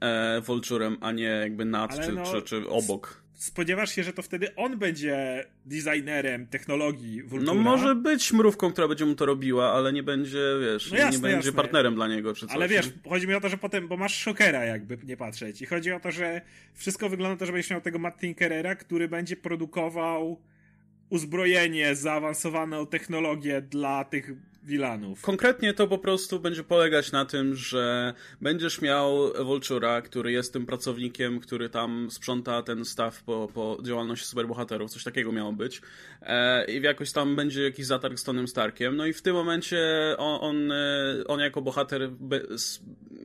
e, 0.00 0.40
Vulturem, 0.40 0.96
a 1.00 1.12
nie 1.12 1.24
jakby 1.24 1.64
nad 1.64 2.00
czy, 2.00 2.12
no, 2.12 2.24
czy, 2.24 2.42
czy 2.42 2.68
obok 2.68 3.25
spodziewasz 3.36 3.94
się, 3.94 4.02
że 4.02 4.12
to 4.12 4.22
wtedy 4.22 4.54
on 4.54 4.78
będzie 4.78 5.44
designerem 5.66 6.46
technologii 6.46 7.22
Vultura? 7.22 7.54
No 7.54 7.60
może 7.60 7.94
być 7.94 8.32
mrówką, 8.32 8.72
która 8.72 8.88
będzie 8.88 9.04
mu 9.04 9.14
to 9.14 9.26
robiła, 9.26 9.72
ale 9.72 9.92
nie 9.92 10.02
będzie, 10.02 10.38
wiesz, 10.60 10.90
no 10.90 10.96
jasne, 10.96 11.12
nie 11.12 11.22
będzie 11.22 11.36
jasne. 11.36 11.52
partnerem 11.52 11.94
dla 11.94 12.08
niego, 12.08 12.34
czy 12.34 12.46
coś. 12.46 12.56
Ale 12.56 12.68
wiesz, 12.68 12.90
chodzi 13.08 13.28
mi 13.28 13.34
o 13.34 13.40
to, 13.40 13.48
że 13.48 13.56
potem, 13.56 13.88
bo 13.88 13.96
masz 13.96 14.22
Shockera 14.22 14.64
jakby 14.64 14.98
nie 15.04 15.16
patrzeć 15.16 15.62
i 15.62 15.66
chodzi 15.66 15.92
o 15.92 16.00
to, 16.00 16.10
że 16.10 16.40
wszystko 16.74 17.08
wygląda 17.08 17.36
to, 17.36 17.46
że 17.46 17.52
będziesz 17.52 17.70
miał 17.70 17.80
tego 17.80 17.98
Matt 17.98 18.20
Tinkerera, 18.20 18.74
który 18.74 19.08
będzie 19.08 19.36
produkował 19.36 20.40
uzbrojenie, 21.10 21.94
zaawansowaną 21.94 22.86
technologię 22.86 23.62
dla 23.62 24.04
tych 24.04 24.30
Wilanów. 24.66 25.22
Konkretnie 25.22 25.74
to 25.74 25.88
po 25.88 25.98
prostu 25.98 26.40
będzie 26.40 26.64
polegać 26.64 27.12
na 27.12 27.24
tym, 27.24 27.54
że 27.54 28.14
będziesz 28.40 28.80
miał 28.80 29.32
Vultura, 29.44 30.02
który 30.02 30.32
jest 30.32 30.52
tym 30.52 30.66
pracownikiem, 30.66 31.40
który 31.40 31.68
tam 31.68 32.10
sprząta 32.10 32.62
ten 32.62 32.84
staw 32.84 33.22
po, 33.22 33.48
po 33.54 33.78
działalności 33.82 34.26
superbohaterów, 34.26 34.90
coś 34.90 35.04
takiego 35.04 35.32
miało 35.32 35.52
być. 35.52 35.80
E, 36.22 36.64
I 36.64 36.82
jakoś 36.82 37.12
tam 37.12 37.36
będzie 37.36 37.62
jakiś 37.62 37.86
zatarg 37.86 38.18
z 38.18 38.24
Tonym 38.24 38.48
Starkiem. 38.48 38.96
No 38.96 39.06
i 39.06 39.12
w 39.12 39.22
tym 39.22 39.34
momencie 39.34 39.78
on, 40.18 40.38
on, 40.40 40.72
e, 40.72 41.24
on 41.26 41.40
jako 41.40 41.62
bohater 41.62 42.10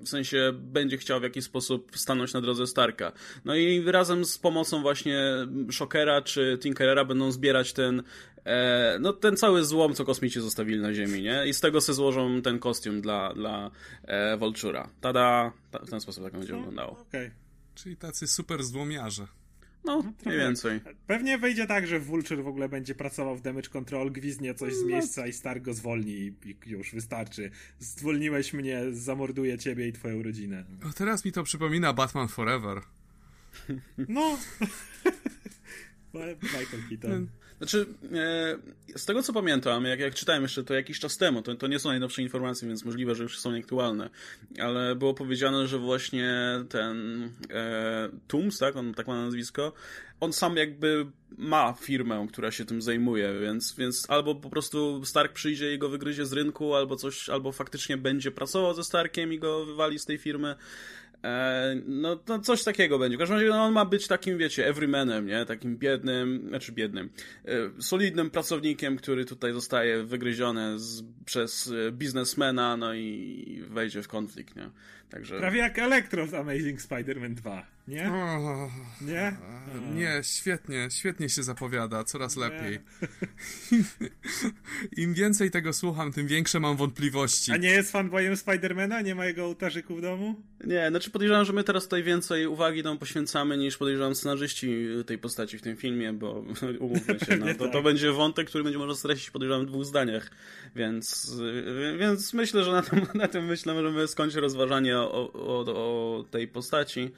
w 0.04 0.10
sensie 0.10 0.52
będzie 0.56 0.98
chciał 0.98 1.20
w 1.20 1.24
jakiś 1.24 1.44
sposób 1.44 1.92
stanąć 1.96 2.34
na 2.34 2.42
drodze 2.42 2.68
Starka. 2.68 3.12
No 3.46 3.56
i 3.56 3.92
razem 3.92 4.26
z 4.26 4.38
pomocą 4.38 4.82
właśnie 4.82 5.22
Shockera 5.72 6.22
czy 6.22 6.58
Tinkerera 6.62 7.06
będą 7.06 7.32
zbierać 7.32 7.74
ten 7.74 8.04
e, 8.46 8.98
no 9.00 9.14
ten 9.14 9.38
cały 9.38 9.66
złom, 9.66 9.94
co 9.94 10.06
kosmici 10.06 10.42
zostawili 10.42 10.80
na 10.80 10.94
Ziemi, 10.94 11.22
nie? 11.22 11.48
I 11.48 11.54
z 11.54 11.60
tego 11.60 11.82
sobie 11.82 11.96
złożą 11.96 12.42
ten 12.42 12.60
kostium 12.60 13.02
dla, 13.02 13.34
dla 13.34 13.72
e, 14.04 14.38
Vultura. 14.38 14.90
Tada! 15.02 15.52
Ta, 15.72 15.80
w 15.80 15.90
ten 15.90 16.02
sposób 16.02 16.24
tak 16.24 16.34
będzie 16.34 16.54
no, 16.54 16.60
wyglądało. 16.60 16.92
Okej. 16.92 17.28
Okay. 17.28 17.32
Czyli 17.76 17.98
tacy 17.98 18.28
super 18.28 18.64
złomiarze. 18.64 19.28
No, 19.86 20.04
no 20.04 20.14
mniej 20.26 20.40
więcej. 20.40 20.82
Pewnie 21.08 21.38
wyjdzie 21.38 21.68
tak, 21.68 21.88
że 21.88 22.00
Vulture 22.00 22.44
w 22.44 22.48
ogóle 22.48 22.70
będzie 22.70 22.96
pracował 22.96 23.36
w 23.36 23.42
damage 23.42 23.70
control, 23.70 24.12
gwiznie 24.12 24.56
coś 24.56 24.74
z 24.74 24.82
no. 24.82 24.88
miejsca 24.88 25.28
i 25.28 25.34
Stark 25.34 25.64
go 25.64 25.74
zwolni 25.74 26.12
i 26.12 26.56
już 26.66 26.92
wystarczy. 26.94 27.52
Zwolniłeś 27.80 28.54
mnie, 28.54 28.82
zamorduję 28.92 29.58
ciebie 29.58 29.88
i 29.88 29.94
twoją 29.94 30.24
rodzinę. 30.24 30.66
O, 30.90 30.94
teraz 30.94 31.26
mi 31.26 31.32
to 31.32 31.44
przypomina 31.44 31.94
Batman 31.94 32.28
Forever. 32.28 32.82
No. 34.08 34.38
Michael 36.42 36.84
Keaton. 36.90 37.28
Znaczy, 37.62 37.86
e, 38.94 38.98
z 38.98 39.06
tego 39.06 39.24
co 39.24 39.34
pamiętam, 39.34 39.86
jak, 39.86 40.00
jak 40.00 40.16
czytałem 40.16 40.44
jeszcze 40.44 40.64
to 40.64 40.74
jakiś 40.74 41.00
czas 41.00 41.18
temu, 41.18 41.42
to, 41.42 41.56
to 41.56 41.68
nie 41.68 41.80
są 41.80 41.90
najnowsze 41.90 42.22
informacje, 42.22 42.68
więc 42.68 42.86
możliwe, 42.86 43.16
że 43.16 43.24
już 43.24 43.40
są 43.40 43.52
nieaktualne, 43.52 44.10
ale 44.60 44.96
było 44.96 45.14
powiedziane, 45.14 45.68
że 45.68 45.78
właśnie 45.78 46.34
ten 46.70 47.24
e, 47.50 48.10
Tooms, 48.28 48.58
tak, 48.58 48.76
on 48.76 48.94
tak 48.94 49.08
ma 49.08 49.22
nazwisko, 49.26 49.74
on 50.20 50.34
sam 50.34 50.58
jakby 50.58 51.06
ma 51.38 51.74
firmę, 51.82 52.28
która 52.30 52.52
się 52.52 52.66
tym 52.66 52.82
zajmuje, 52.82 53.40
więc, 53.42 53.76
więc 53.78 54.10
albo 54.10 54.36
po 54.36 54.50
prostu 54.50 55.06
Stark 55.06 55.34
przyjdzie 55.34 55.74
i 55.74 55.78
go 55.78 55.90
wygryzie 55.90 56.26
z 56.26 56.34
rynku, 56.34 56.76
albo 56.76 56.96
coś, 56.96 57.30
albo 57.30 57.52
faktycznie 57.52 57.98
będzie 57.98 58.32
pracował 58.32 58.74
ze 58.74 58.84
Starkiem 58.84 59.34
i 59.34 59.40
go 59.40 59.66
wywali 59.66 60.00
z 60.00 60.06
tej 60.06 60.18
firmy. 60.18 60.56
E, 61.24 61.76
no 61.86 62.16
to 62.16 62.40
coś 62.40 62.64
takiego 62.64 63.00
będzie. 63.00 63.18
W 63.18 63.20
każdym 63.20 63.38
razie 63.38 63.50
no, 63.50 63.64
on 63.64 63.74
ma 63.74 63.86
być 63.86 64.08
takim, 64.08 64.38
wiecie, 64.38 64.68
everymanem, 64.68 65.28
nie? 65.28 65.46
Takim 65.46 65.78
biednym, 65.78 66.46
znaczy 66.50 66.72
biednym, 66.72 67.10
e, 67.46 67.82
solidnym 67.82 68.30
pracownikiem, 68.30 68.98
który 68.98 69.26
tutaj 69.26 69.54
zostaje 69.54 70.04
wygryziony 70.04 70.80
z, 70.80 71.04
przez 71.26 71.74
e, 71.88 71.92
biznesmena, 71.92 72.78
no 72.78 72.94
i 72.94 73.64
wejdzie 73.70 74.04
w 74.04 74.08
konflikt, 74.08 74.56
nie? 74.56 74.70
Także... 75.12 75.38
Prawie 75.38 75.60
jak 75.60 75.80
Electro 75.80 76.28
w 76.28 76.36
Amazing 76.36 76.82
Spider-Man 76.82 77.34
2, 77.34 77.66
nie? 77.88 78.12
Oh, 78.12 78.70
nie? 79.02 79.38
Nie, 79.96 80.22
świetnie, 80.24 80.88
świetnie 80.92 81.30
się 81.30 81.44
zapowiada, 81.44 82.04
coraz 82.04 82.36
nie. 82.36 82.42
lepiej. 82.42 82.80
Im 85.04 85.14
więcej 85.14 85.52
tego 85.52 85.74
słucham, 85.74 86.14
tym 86.14 86.28
większe 86.28 86.60
mam 86.60 86.78
wątpliwości. 86.78 87.52
A 87.52 87.58
nie 87.58 87.70
jest 87.70 87.92
fanboyem 87.92 88.38
Spidermana? 88.38 89.02
Nie 89.02 89.16
ma 89.16 89.26
jego 89.26 89.46
ołtarzyku 89.46 89.96
w 89.96 90.02
domu? 90.02 90.36
Nie, 90.68 90.90
znaczy 90.90 91.12
podejrzewam, 91.12 91.46
że 91.46 91.54
my 91.54 91.64
teraz 91.64 91.84
tutaj 91.84 92.04
więcej 92.04 92.48
uwagi 92.48 92.84
nam 92.84 92.98
poświęcamy 92.98 93.58
niż 93.58 93.78
podejrzewam 93.78 94.16
scenarzyści 94.16 94.88
tej 95.06 95.18
postaci 95.18 95.58
w 95.58 95.62
tym 95.62 95.78
filmie, 95.78 96.14
bo 96.14 96.44
umówmy 96.80 97.20
się, 97.20 97.38
no, 97.38 97.46
to, 97.54 97.66
to 97.66 97.72
tak. 97.72 97.84
będzie 97.84 98.12
wątek, 98.12 98.48
który 98.48 98.64
będzie 98.64 98.80
można 98.80 98.96
streścić 98.96 99.32
podejrzewam 99.32 99.66
w 99.66 99.70
dwóch 99.70 99.86
zdaniach, 99.86 100.32
więc, 100.76 101.36
więc 102.00 102.34
myślę, 102.34 102.64
że 102.64 102.72
na 102.72 102.82
tym, 102.82 103.08
na 103.14 103.28
tym 103.28 103.46
myślę 103.46 103.74
możemy 103.74 104.08
skończyć 104.08 104.36
rozważanie 104.38 105.01
o, 105.02 105.34
o, 105.34 105.60
o 105.60 106.24
tej 106.24 106.48
postaci. 106.48 107.12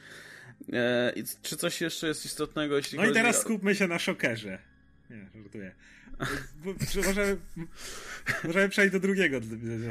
E, 0.74 1.14
czy 1.42 1.58
coś 1.58 1.82
jeszcze 1.82 2.08
jest 2.08 2.26
istotnego, 2.26 2.78
jeśli 2.78 2.98
No 2.98 3.06
i 3.06 3.14
teraz 3.14 3.38
o... 3.38 3.42
skupmy 3.42 3.76
się 3.76 3.88
na 3.88 4.00
szokerze. 4.00 4.60
Nie, 5.10 5.28
żartuję. 5.36 5.76
Możemy, 7.08 7.38
możemy 8.44 8.70
przejść 8.70 8.94
do 8.94 9.00
drugiego. 9.00 9.40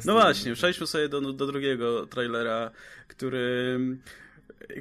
No 0.04 0.12
właśnie, 0.12 0.54
przejdźmy 0.54 0.86
sobie 0.86 1.08
do, 1.08 1.20
do 1.20 1.46
drugiego 1.46 2.06
trailera, 2.06 2.70
który 3.08 3.78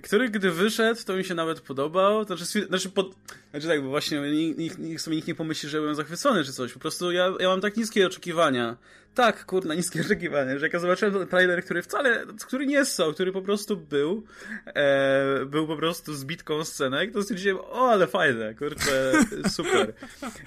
który 0.03 0.29
gdy 0.29 0.51
wyszedł, 0.51 1.03
to 1.05 1.15
mi 1.15 1.23
się 1.23 1.35
nawet 1.35 1.61
podobał. 1.61 2.25
Znaczy, 2.25 2.45
znaczy, 2.45 2.89
pod, 2.89 3.15
znaczy 3.51 3.67
tak, 3.67 3.83
bo 3.83 3.89
właśnie 3.89 4.21
nikt, 4.55 4.79
nikt, 4.79 5.03
sobie 5.03 5.15
nikt 5.15 5.27
nie 5.27 5.35
pomyśli, 5.35 5.69
że 5.69 5.79
byłem 5.79 5.95
zachwycony 5.95 6.43
czy 6.43 6.53
coś. 6.53 6.73
Po 6.73 6.79
prostu 6.79 7.11
ja, 7.11 7.33
ja 7.39 7.47
mam 7.47 7.61
tak 7.61 7.77
niskie 7.77 8.07
oczekiwania 8.07 8.77
tak, 9.15 9.45
kurna, 9.45 9.75
niskie 9.75 10.01
oczekiwania, 10.01 10.59
że 10.59 10.65
jak 10.65 10.73
ja 10.73 10.79
zobaczyłem 10.79 11.13
ten 11.13 11.27
trailer, 11.27 11.63
który 11.63 11.81
wcale, 11.81 12.25
który 12.47 12.65
nie 12.65 12.85
so, 12.85 13.13
który 13.13 13.31
po 13.31 13.41
prostu 13.41 13.77
był, 13.77 14.23
e, 14.65 15.45
był 15.45 15.67
po 15.67 15.77
prostu 15.77 16.13
zbitką 16.13 16.63
scenek, 16.63 17.13
to 17.13 17.21
stwierdziłem, 17.21 17.57
o, 17.57 17.91
ale 17.91 18.07
fajne, 18.07 18.55
kurczę, 18.55 19.13
super. 19.55 19.93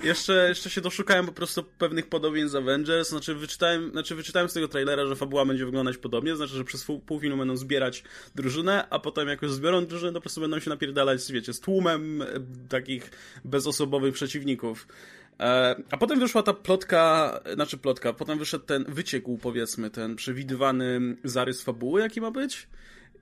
Jeszcze, 0.02 0.48
jeszcze 0.48 0.70
się 0.70 0.80
doszukałem 0.80 1.26
po 1.26 1.32
prostu 1.32 1.62
pewnych 1.62 2.08
podobieństw 2.08 2.52
z 2.52 2.54
Avengers, 2.54 3.08
znaczy 3.08 3.34
wyczytałem, 3.34 3.90
znaczy 3.90 4.14
wyczytałem 4.14 4.48
z 4.48 4.52
tego 4.52 4.68
trailera, 4.68 5.06
że 5.06 5.16
fabuła 5.16 5.44
będzie 5.44 5.64
wyglądać 5.64 5.96
podobnie, 5.96 6.36
znaczy, 6.36 6.54
że 6.54 6.64
przez 6.64 6.84
pół, 6.84 7.00
pół 7.00 7.20
filmu 7.20 7.36
będą 7.36 7.56
zbierać 7.56 8.04
drużynę, 8.34 8.86
a 8.90 8.98
potem 8.98 9.28
jak 9.28 9.42
już 9.42 9.52
zbiorą 9.52 9.86
drużynę, 9.86 10.12
to 10.12 10.18
po 10.18 10.22
prostu 10.22 10.40
będą 10.40 10.58
się 10.58 10.70
napierdalać, 10.70 11.32
wiecie, 11.32 11.52
z 11.52 11.60
tłumem 11.60 12.22
e, 12.22 12.26
takich 12.68 13.10
bezosobowych 13.44 14.14
przeciwników. 14.14 14.86
E, 15.40 15.76
a 15.90 15.96
potem 15.96 16.20
wyszła 16.20 16.42
ta 16.42 16.52
plotka, 16.52 17.40
znaczy 17.54 17.78
plotka, 17.78 18.12
potem 18.12 18.38
wyszedł 18.38 18.64
ten 18.64 18.84
wyciekł, 18.88 19.38
powiedzmy, 19.38 19.90
ten 19.90 20.16
przewidywany 20.16 21.16
zarys 21.24 21.62
fabuły, 21.62 22.00
jaki 22.00 22.20
ma 22.20 22.30
być. 22.30 22.68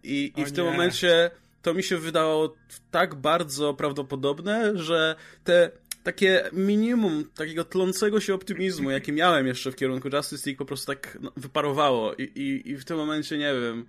I, 0.04 0.32
i 0.36 0.44
w 0.44 0.52
tym 0.52 0.64
momencie 0.64 1.30
to 1.62 1.74
mi 1.74 1.82
się 1.82 1.98
wydało 1.98 2.56
tak 2.90 3.14
bardzo 3.14 3.74
prawdopodobne, 3.74 4.78
że 4.78 5.16
te 5.44 5.70
takie 6.02 6.50
minimum 6.52 7.24
takiego 7.34 7.64
tlącego 7.64 8.20
się 8.20 8.34
optymizmu, 8.34 8.90
jaki 8.90 9.12
miałem 9.12 9.46
jeszcze 9.46 9.72
w 9.72 9.76
kierunku 9.76 10.08
Justice 10.12 10.50
League, 10.50 10.58
po 10.58 10.64
prostu 10.64 10.86
tak 10.86 11.18
no, 11.20 11.32
wyparowało. 11.36 12.14
I, 12.14 12.22
i, 12.22 12.70
I 12.70 12.76
w 12.76 12.84
tym 12.84 12.96
momencie 12.96 13.38
nie 13.38 13.54
wiem 13.54 13.86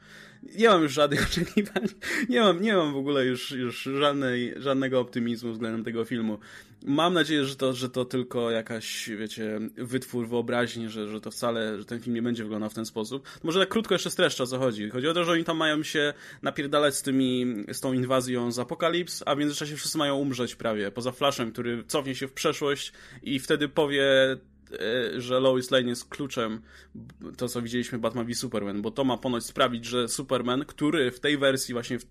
nie 0.55 0.69
mam 0.69 0.81
już 0.81 0.93
żadnych 0.93 1.23
oczekiwań, 1.31 1.87
nie 2.29 2.39
mam, 2.39 2.61
nie 2.61 2.75
mam 2.75 2.93
w 2.93 2.97
ogóle 2.97 3.25
już, 3.25 3.51
już 3.51 3.83
żadnej, 3.83 4.53
żadnego 4.57 4.99
optymizmu 4.99 5.51
względem 5.51 5.83
tego 5.83 6.05
filmu. 6.05 6.37
Mam 6.85 7.13
nadzieję, 7.13 7.45
że 7.45 7.55
to, 7.55 7.73
że 7.73 7.89
to 7.89 8.05
tylko 8.05 8.51
jakaś, 8.51 9.09
wiecie, 9.09 9.59
wytwór 9.77 10.27
wyobraźni, 10.27 10.89
że, 10.89 11.07
że 11.07 11.21
to 11.21 11.31
wcale, 11.31 11.79
że 11.79 11.85
ten 11.85 11.99
film 11.99 12.15
nie 12.15 12.21
będzie 12.21 12.43
wyglądał 12.43 12.69
w 12.69 12.73
ten 12.73 12.85
sposób. 12.85 13.39
Może 13.43 13.59
tak 13.59 13.69
krótko 13.69 13.95
jeszcze 13.95 14.11
streszcza, 14.11 14.43
o 14.43 14.47
co 14.47 14.59
chodzi. 14.59 14.89
Chodzi 14.89 15.07
o 15.07 15.13
to, 15.13 15.23
że 15.23 15.31
oni 15.31 15.43
tam 15.43 15.57
mają 15.57 15.83
się 15.83 16.13
napierdalać 16.41 16.95
z 16.95 17.01
tymi, 17.01 17.45
z 17.71 17.79
tą 17.79 17.93
inwazją 17.93 18.51
z 18.51 18.59
Apokalips, 18.59 19.23
a 19.25 19.35
w 19.35 19.37
międzyczasie 19.37 19.75
wszyscy 19.75 19.97
mają 19.97 20.15
umrzeć 20.15 20.55
prawie, 20.55 20.91
poza 20.91 21.11
Flashem, 21.11 21.51
który 21.51 21.83
cofnie 21.87 22.15
się 22.15 22.27
w 22.27 22.33
przeszłość 22.33 22.93
i 23.23 23.39
wtedy 23.39 23.69
powie 23.69 24.05
że 25.17 25.39
Lois 25.39 25.71
Lane 25.71 25.89
jest 25.89 26.09
kluczem, 26.09 26.61
to 27.37 27.47
co 27.47 27.61
widzieliśmy 27.61 27.99
Batman 27.99 28.25
v 28.25 28.35
Superman, 28.35 28.81
bo 28.81 28.91
to 28.91 29.03
ma 29.03 29.17
ponoć 29.17 29.45
sprawić, 29.45 29.85
że 29.85 30.07
Superman, 30.07 30.65
który 30.65 31.11
w 31.11 31.19
tej 31.19 31.37
wersji 31.37 31.73
właśnie 31.73 31.99
w, 31.99 32.05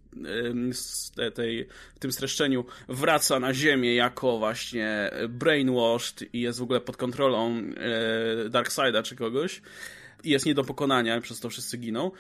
tej, 1.35 1.68
w 1.94 1.98
tym 1.98 2.12
streszczeniu 2.12 2.64
wraca 2.88 3.40
na 3.40 3.55
Ziemię 3.55 3.94
jako 3.94 4.38
właśnie 4.38 5.11
brainwashed 5.29 6.35
i 6.35 6.40
jest 6.40 6.59
w 6.59 6.62
ogóle 6.62 6.81
pod 6.81 6.96
kontrolą 6.96 7.62
e, 7.77 8.48
Darkseida 8.48 9.03
czy 9.03 9.16
kogoś, 9.16 9.62
jest 10.25 10.46
nie 10.46 10.55
do 10.55 10.64
pokonania, 10.64 11.20
przez 11.20 11.40
to 11.40 11.51
wszyscy 11.51 11.79
giną. 11.79 12.11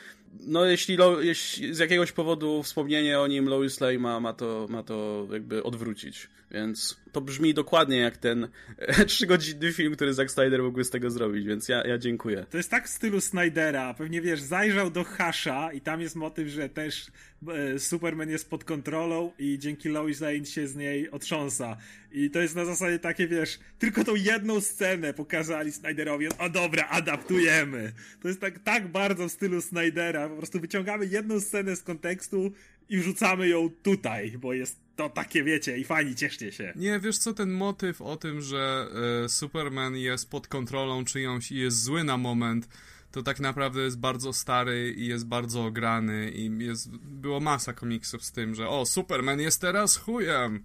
No 0.40 0.64
jeśli, 0.64 0.96
jeśli 1.20 1.74
z 1.74 1.78
jakiegoś 1.78 2.12
powodu 2.12 2.62
wspomnienie 2.62 3.20
o 3.20 3.26
nim 3.26 3.48
Lois 3.48 3.80
Lane 3.80 3.98
ma, 3.98 4.20
ma, 4.20 4.32
to, 4.32 4.66
ma 4.70 4.82
to 4.82 5.26
jakby 5.32 5.62
odwrócić, 5.62 6.28
więc 6.52 7.02
to 7.12 7.20
brzmi 7.20 7.54
dokładnie 7.54 7.96
jak 7.96 8.16
ten 8.16 8.48
trzygodzinny 9.06 9.72
film, 9.72 9.94
który 9.94 10.14
Zack 10.14 10.30
Snyder 10.30 10.62
mógłby 10.62 10.84
z 10.84 10.90
tego 10.90 11.10
zrobić, 11.10 11.46
więc 11.46 11.68
ja, 11.68 11.86
ja 11.86 11.98
dziękuję. 11.98 12.46
To 12.50 12.56
jest 12.56 12.70
tak 12.70 12.86
w 12.86 12.90
stylu 12.90 13.20
Snydera. 13.20 13.94
Pewnie 13.94 14.20
wiesz, 14.20 14.40
zajrzał 14.40 14.90
do 14.90 15.04
Hasha 15.04 15.72
i 15.72 15.80
tam 15.80 16.00
jest 16.00 16.16
motyw, 16.16 16.48
że 16.48 16.68
też 16.68 17.06
e, 17.48 17.78
Superman 17.78 18.30
jest 18.30 18.50
pod 18.50 18.64
kontrolą 18.64 19.32
i 19.38 19.58
dzięki 19.58 19.88
Lois 19.88 20.20
Lane 20.20 20.44
się 20.44 20.68
z 20.68 20.76
niej 20.76 21.10
otrząsa. 21.10 21.76
I 22.12 22.30
to 22.30 22.40
jest 22.40 22.54
na 22.54 22.64
zasadzie 22.64 22.98
takie, 22.98 23.28
wiesz, 23.28 23.58
tylko 23.78 24.04
tą 24.04 24.14
jedną 24.14 24.60
scenę 24.60 25.14
pokazali 25.14 25.72
Snyderowi. 25.72 26.28
O 26.38 26.48
dobra, 26.48 26.88
adaptujemy. 26.88 27.92
To 28.22 28.28
jest 28.28 28.40
tak, 28.40 28.58
tak 28.58 28.88
bardzo 28.88 29.28
w 29.28 29.32
stylu 29.32 29.60
Snydera. 29.60 30.28
Po 30.28 30.36
prostu 30.36 30.60
wyciągamy 30.60 31.06
jedną 31.06 31.40
scenę 31.40 31.76
z 31.76 31.82
kontekstu 31.82 32.52
i 32.88 32.98
wrzucamy 32.98 33.48
ją 33.48 33.70
tutaj, 33.82 34.38
bo 34.38 34.52
jest 34.52 34.81
to 34.96 35.10
takie, 35.10 35.44
wiecie, 35.44 35.78
i 35.78 35.84
fajnie, 35.84 36.14
cieszcie 36.14 36.52
się. 36.52 36.72
Nie, 36.76 37.00
wiesz 37.00 37.18
co, 37.18 37.34
ten 37.34 37.50
motyw 37.50 38.02
o 38.02 38.16
tym, 38.16 38.40
że 38.40 38.86
e, 39.24 39.28
Superman 39.28 39.96
jest 39.96 40.30
pod 40.30 40.48
kontrolą 40.48 41.04
czyjąś 41.04 41.52
i 41.52 41.56
jest 41.56 41.82
zły 41.82 42.04
na 42.04 42.16
moment, 42.16 42.68
to 43.12 43.22
tak 43.22 43.40
naprawdę 43.40 43.82
jest 43.82 43.98
bardzo 43.98 44.32
stary 44.32 44.94
i 44.96 45.06
jest 45.06 45.26
bardzo 45.26 45.64
ograny 45.64 46.30
i 46.30 46.64
jest, 46.64 46.90
było 46.96 47.40
masa 47.40 47.72
komiksów 47.72 48.24
z 48.24 48.32
tym, 48.32 48.54
że 48.54 48.68
o, 48.68 48.86
Superman 48.86 49.40
jest 49.40 49.60
teraz 49.60 49.96
chujem. 49.96 50.64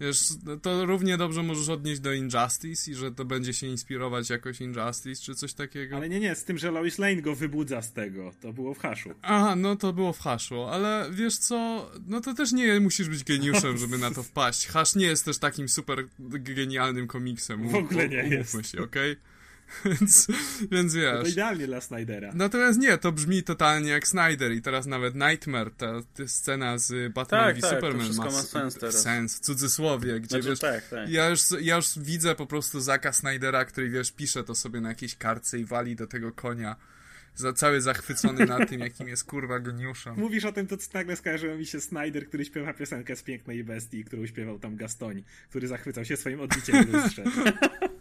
Wiesz, 0.00 0.18
to 0.62 0.86
równie 0.86 1.16
dobrze 1.16 1.42
możesz 1.42 1.68
odnieść 1.68 2.00
do 2.00 2.12
Injustice 2.12 2.90
i 2.90 2.94
że 2.94 3.12
to 3.12 3.24
będzie 3.24 3.52
się 3.52 3.66
inspirować 3.66 4.30
jakoś 4.30 4.60
Injustice 4.60 5.22
czy 5.22 5.34
coś 5.34 5.54
takiego. 5.54 5.96
Ale 5.96 6.08
nie, 6.08 6.20
nie, 6.20 6.34
z 6.34 6.44
tym, 6.44 6.58
że 6.58 6.70
Lois 6.70 6.98
Lane 6.98 7.22
go 7.22 7.34
wybudza 7.34 7.82
z 7.82 7.92
tego. 7.92 8.32
To 8.40 8.52
było 8.52 8.74
w 8.74 8.78
haszu. 8.78 9.10
Aha, 9.22 9.56
no 9.56 9.76
to 9.76 9.92
było 9.92 10.12
w 10.12 10.18
haszu, 10.18 10.62
ale 10.62 11.08
wiesz 11.12 11.38
co, 11.38 11.90
no 12.06 12.20
to 12.20 12.34
też 12.34 12.52
nie 12.52 12.80
musisz 12.80 13.08
być 13.08 13.24
geniuszem, 13.24 13.78
żeby 13.78 13.98
na 13.98 14.10
to 14.10 14.22
wpaść. 14.22 14.66
Hasz 14.66 14.94
nie 14.94 15.06
jest 15.06 15.24
też 15.24 15.38
takim 15.38 15.68
super 15.68 16.04
genialnym 16.18 17.06
komiksem. 17.06 17.68
W 17.68 17.74
ogóle 17.74 18.08
nie 18.08 18.16
jest. 18.16 18.52
się, 18.52 18.82
okej? 18.82 19.12
Okay? 19.12 19.37
więc, 19.84 20.26
więc 20.70 20.94
wiesz. 20.94 21.14
No 21.14 21.22
to 21.22 21.28
idealnie 21.28 21.66
dla 21.66 21.80
Snydera. 21.80 22.30
Natomiast 22.34 22.78
nie, 22.78 22.98
to 22.98 23.12
brzmi 23.12 23.42
totalnie 23.42 23.90
jak 23.90 24.08
Snyder 24.08 24.52
i 24.52 24.62
teraz 24.62 24.86
nawet 24.86 25.14
Nightmare, 25.14 25.70
ta, 25.70 25.92
ta 26.14 26.28
scena 26.28 26.78
z 26.78 27.12
Batman 27.12 27.40
tak, 27.40 27.56
v 27.56 27.60
tak, 27.60 27.70
Superman 27.70 28.14
ma, 28.16 28.24
ma 28.24 28.30
sens 28.30 28.74
teraz. 28.74 29.02
Sens, 29.02 29.36
w 29.36 29.40
cudzysłowie, 29.40 30.20
gdzie 30.20 30.28
znaczy, 30.28 30.48
wiesz, 30.48 30.58
tak, 30.58 30.88
tak. 30.88 31.08
Ja, 31.08 31.28
już, 31.28 31.40
ja 31.60 31.76
już 31.76 31.98
widzę 31.98 32.34
po 32.34 32.46
prostu 32.46 32.80
Zaka 32.80 33.12
Snydera, 33.12 33.64
który 33.64 33.90
wiesz, 33.90 34.12
pisze 34.12 34.44
to 34.44 34.54
sobie 34.54 34.80
na 34.80 34.88
jakiejś 34.88 35.16
kartce 35.16 35.58
i 35.58 35.64
wali 35.64 35.96
do 35.96 36.06
tego 36.06 36.32
konia 36.32 36.76
za, 37.38 37.52
cały 37.52 37.80
zachwycony 37.80 38.46
nad 38.46 38.68
tym, 38.68 38.80
jakim 38.80 39.08
jest 39.08 39.24
kurwa 39.24 39.60
geniuszem. 39.60 40.14
Mówisz 40.16 40.44
o 40.44 40.52
tym, 40.52 40.66
to 40.66 40.76
nagle 40.94 41.16
skojarzyło 41.16 41.56
mi 41.56 41.66
się 41.66 41.80
Snyder, 41.80 42.28
który 42.28 42.44
śpiewa 42.44 42.74
piosenkę 42.74 43.16
z 43.16 43.22
Pięknej 43.22 43.64
Bestii, 43.64 44.04
którą 44.04 44.26
śpiewał 44.26 44.58
tam 44.58 44.76
Gastoń, 44.76 45.22
który 45.48 45.68
zachwycał 45.68 46.04
się 46.04 46.16
swoim 46.16 46.40
odbiciem 46.40 46.86
w 46.86 46.92
lustrze. 46.92 47.24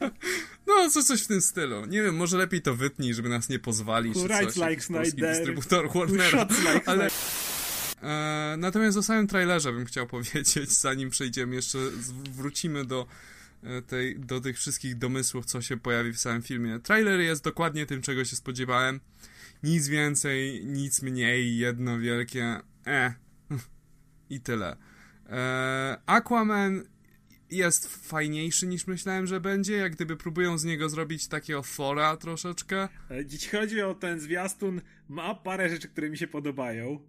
No, 0.87 0.91
coś, 0.91 1.03
coś 1.03 1.23
w 1.23 1.27
tym 1.27 1.41
stylu. 1.41 1.85
Nie 1.85 2.03
wiem, 2.03 2.15
może 2.15 2.37
lepiej 2.37 2.61
to 2.61 2.75
wytnij, 2.75 3.13
żeby 3.13 3.29
nas 3.29 3.49
nie 3.49 3.59
pozwali. 3.59 4.09
Who 4.09 4.23
writes 4.23 4.55
like 4.55 4.81
Snyder. 4.81 5.13
dystrybutor 5.13 5.93
Warnera. 5.93 6.47
Like 6.73 6.81
ale... 6.85 7.09
E, 8.01 8.55
natomiast 8.57 8.97
o 8.97 9.03
samym 9.03 9.27
trailerze 9.27 9.73
bym 9.73 9.85
chciał 9.85 10.07
powiedzieć, 10.07 10.69
zanim 10.71 11.09
przejdziemy, 11.09 11.55
jeszcze 11.55 11.77
wrócimy 12.31 12.85
do, 12.85 13.07
e, 13.63 13.81
tej, 13.81 14.19
do 14.19 14.41
tych 14.41 14.57
wszystkich 14.57 14.97
domysłów, 14.97 15.45
co 15.45 15.61
się 15.61 15.77
pojawi 15.77 16.13
w 16.13 16.19
samym 16.19 16.41
filmie. 16.41 16.79
Trailer 16.79 17.19
jest 17.19 17.43
dokładnie 17.43 17.85
tym, 17.85 18.01
czego 18.01 18.25
się 18.25 18.35
spodziewałem. 18.35 18.99
Nic 19.63 19.87
więcej, 19.87 20.65
nic 20.65 21.01
mniej, 21.01 21.57
jedno 21.57 21.99
wielkie 21.99 22.59
e. 22.87 23.13
I 24.29 24.39
tyle. 24.39 24.77
E, 25.29 25.97
Aquaman 26.05 26.83
jest 27.51 28.07
fajniejszy 28.07 28.67
niż 28.67 28.87
myślałem, 28.87 29.27
że 29.27 29.39
będzie, 29.39 29.77
jak 29.77 29.95
gdyby 29.95 30.17
próbują 30.17 30.57
z 30.57 30.63
niego 30.63 30.89
zrobić 30.89 31.27
takiego 31.27 31.63
fora 31.63 32.17
troszeczkę. 32.17 32.87
Jeśli 33.31 33.49
chodzi 33.49 33.81
o 33.81 33.93
ten 33.93 34.19
zwiastun, 34.19 34.81
ma 35.09 35.35
parę 35.35 35.69
rzeczy, 35.69 35.87
które 35.87 36.09
mi 36.09 36.17
się 36.17 36.27
podobają. 36.27 36.99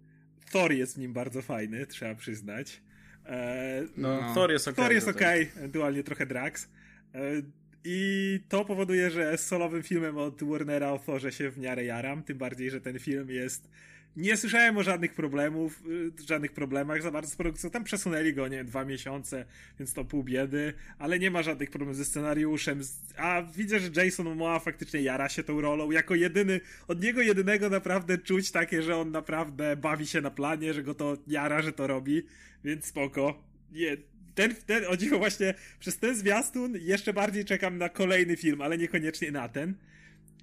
Thor 0.51 0.71
jest 0.73 0.95
w 0.95 0.97
nim 0.97 1.13
bardzo 1.13 1.41
fajny, 1.41 1.85
trzeba 1.87 2.15
przyznać. 2.15 2.81
E, 3.25 3.83
no, 3.97 4.21
no, 4.21 4.33
Thor 4.33 4.51
jest 4.51 4.67
ok. 4.67 4.75
Thor 4.75 4.91
jest 4.91 5.07
ok, 5.07 5.21
ewentualnie 5.21 6.03
trochę 6.03 6.25
Drax. 6.25 6.69
E, 7.15 7.19
I 7.83 8.39
to 8.49 8.65
powoduje, 8.65 9.09
że 9.09 9.37
z 9.37 9.47
solowym 9.47 9.83
filmem 9.83 10.17
od 10.17 10.43
Warnera 10.43 10.91
o 10.91 10.99
Thorze 10.99 11.31
się 11.31 11.49
w 11.49 11.57
miarę 11.57 11.83
jaram, 11.83 12.23
tym 12.23 12.37
bardziej, 12.37 12.71
że 12.71 12.81
ten 12.81 12.99
film 12.99 13.29
jest 13.29 13.69
nie 14.19 14.37
słyszałem 14.37 14.77
o 14.77 14.83
żadnych 14.83 15.13
problemów, 15.13 15.83
y, 16.21 16.27
żadnych 16.27 16.51
problemach 16.51 17.01
za 17.01 17.11
bardzo 17.11 17.31
z 17.31 17.35
produkcją. 17.35 17.69
Tam 17.69 17.83
przesunęli 17.83 18.33
go, 18.33 18.47
nie 18.47 18.57
wiem, 18.57 18.67
dwa 18.67 18.85
miesiące, 18.85 19.45
więc 19.79 19.93
to 19.93 20.05
pół 20.05 20.23
biedy, 20.23 20.73
ale 20.97 21.19
nie 21.19 21.31
ma 21.31 21.43
żadnych 21.43 21.69
problemów 21.69 21.97
ze 21.97 22.05
scenariuszem. 22.05 22.81
A 23.17 23.41
widzę, 23.41 23.79
że 23.79 24.03
Jason 24.03 24.25
Momoa 24.25 24.59
faktycznie 24.59 25.01
jara 25.01 25.29
się 25.29 25.43
tą 25.43 25.61
rolą. 25.61 25.91
Jako 25.91 26.15
jedyny, 26.15 26.61
od 26.87 27.01
niego 27.01 27.21
jedynego 27.21 27.69
naprawdę 27.69 28.17
czuć 28.17 28.51
takie, 28.51 28.81
że 28.81 28.97
on 28.97 29.11
naprawdę 29.11 29.75
bawi 29.75 30.07
się 30.07 30.21
na 30.21 30.31
planie, 30.31 30.73
że 30.73 30.83
go 30.83 30.93
to 30.93 31.17
jara, 31.27 31.61
że 31.61 31.73
to 31.73 31.87
robi, 31.87 32.25
więc 32.63 32.85
spoko. 32.85 33.43
Nie, 33.71 33.97
ten, 34.35 34.55
ten, 34.55 34.83
o 34.87 34.97
dziwo 34.97 35.17
właśnie, 35.17 35.53
przez 35.79 35.97
ten 35.97 36.15
zwiastun 36.15 36.77
jeszcze 36.81 37.13
bardziej 37.13 37.45
czekam 37.45 37.77
na 37.77 37.89
kolejny 37.89 38.37
film, 38.37 38.61
ale 38.61 38.77
niekoniecznie 38.77 39.31
na 39.31 39.49
ten. 39.49 39.73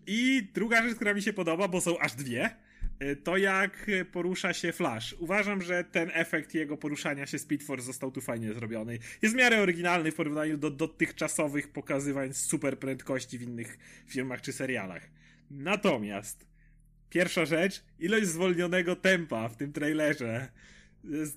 I 0.07 0.49
druga 0.55 0.83
rzecz, 0.83 0.95
która 0.95 1.15
mi 1.15 1.23
się 1.23 1.33
podoba, 1.33 1.69
bo 1.69 1.81
są 1.81 1.99
aż 1.99 2.15
dwie, 2.15 2.51
to 3.25 3.37
jak 3.37 3.87
porusza 4.13 4.53
się 4.53 4.73
Flash. 4.73 5.15
Uważam, 5.19 5.63
że 5.63 5.85
ten 5.85 6.11
efekt 6.15 6.55
jego 6.55 6.77
poruszania 6.77 7.27
się 7.27 7.39
Speed 7.39 7.65
Force 7.65 7.85
został 7.85 8.11
tu 8.11 8.21
fajnie 8.21 8.55
zrobiony. 8.55 8.99
Jest 9.23 9.35
w 9.35 9.39
miarę 9.39 9.61
oryginalny 9.61 10.13
w 10.13 10.15
porównaniu 10.15 10.57
do 10.57 10.71
dotychczasowych 10.71 11.73
pokazywań 11.73 12.35
super 12.35 12.79
prędkości 12.79 13.39
w 13.39 13.43
innych 13.43 13.79
filmach 14.07 14.41
czy 14.41 14.53
serialach. 14.53 15.03
Natomiast 15.51 16.47
pierwsza 17.11 17.45
rzecz, 17.45 17.85
ilość 17.99 18.27
zwolnionego 18.27 18.97
tempa 18.97 19.49
w 19.49 19.57
tym 19.57 19.73
trailerze 19.73 20.49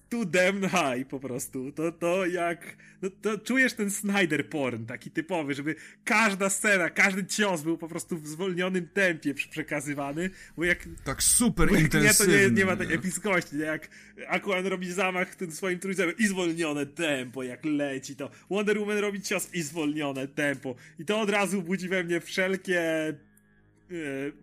too 0.09 0.25
damn 0.25 0.69
high 0.69 1.07
po 1.09 1.19
prostu. 1.19 1.71
To, 1.71 1.91
to 1.91 2.25
jak. 2.25 2.77
No, 3.01 3.09
to 3.21 3.37
czujesz 3.37 3.73
ten 3.73 3.91
Snyder 3.91 4.49
porn, 4.49 4.85
taki 4.85 5.11
typowy, 5.11 5.53
żeby 5.53 5.75
każda 6.03 6.49
scena, 6.49 6.89
każdy 6.89 7.25
cios 7.25 7.61
był 7.61 7.77
po 7.77 7.87
prostu 7.87 8.17
w 8.17 8.27
zwolnionym 8.27 8.87
tempie 8.87 9.33
przekazywany, 9.33 10.29
bo 10.57 10.63
jak. 10.63 10.87
Tak 11.03 11.23
super 11.23 11.69
bo 11.69 11.75
intensywnie. 11.75 12.33
Nie, 12.33 12.43
to 12.43 12.49
nie, 12.49 12.55
nie 12.55 12.65
ma 12.65 12.75
tej 12.75 12.93
epickości. 12.93 13.55
Nie? 13.55 13.65
Jak 13.65 13.89
Aquan 14.27 14.65
robi 14.65 14.91
zamach 14.91 15.35
tym 15.35 15.51
swoim 15.51 15.79
trójcem 15.79 16.11
i 16.17 16.27
zwolnione 16.27 16.85
tempo, 16.85 17.43
jak 17.43 17.65
leci 17.65 18.15
to. 18.15 18.29
Wonder 18.49 18.79
Woman 18.79 18.97
robi 18.97 19.21
cios 19.21 19.53
i 19.53 19.61
zwolnione 19.61 20.27
tempo. 20.27 20.75
I 20.99 21.05
to 21.05 21.21
od 21.21 21.29
razu 21.29 21.61
budzi 21.61 21.89
we 21.89 22.03
mnie 22.03 22.19
wszelkie 22.19 23.13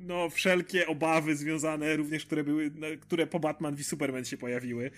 no, 0.01 0.31
wszelkie 0.31 0.87
obawy 0.87 1.37
związane 1.37 1.97
również, 1.97 2.27
które 2.27 2.45
były, 2.45 2.71
które 3.01 3.27
po 3.27 3.41
Batman 3.41 3.77
v 3.77 3.85
Superman 3.85 4.25
się 4.25 4.37
pojawiły. 4.37 4.91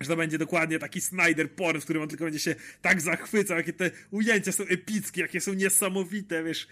Że 0.00 0.08
to 0.08 0.16
będzie 0.16 0.38
dokładnie 0.38 0.78
taki 0.78 1.00
Snyder 1.00 1.50
porn, 1.50 1.80
w 1.80 1.84
którym 1.84 2.02
on 2.02 2.08
tylko 2.08 2.24
będzie 2.24 2.38
się 2.38 2.54
tak 2.82 3.00
zachwycał, 3.00 3.56
jakie 3.56 3.72
te 3.72 3.90
ujęcia 4.10 4.52
są 4.52 4.64
epickie, 4.64 5.20
jakie 5.20 5.40
są 5.40 5.54
niesamowite, 5.54 6.44
wiesz. 6.44 6.68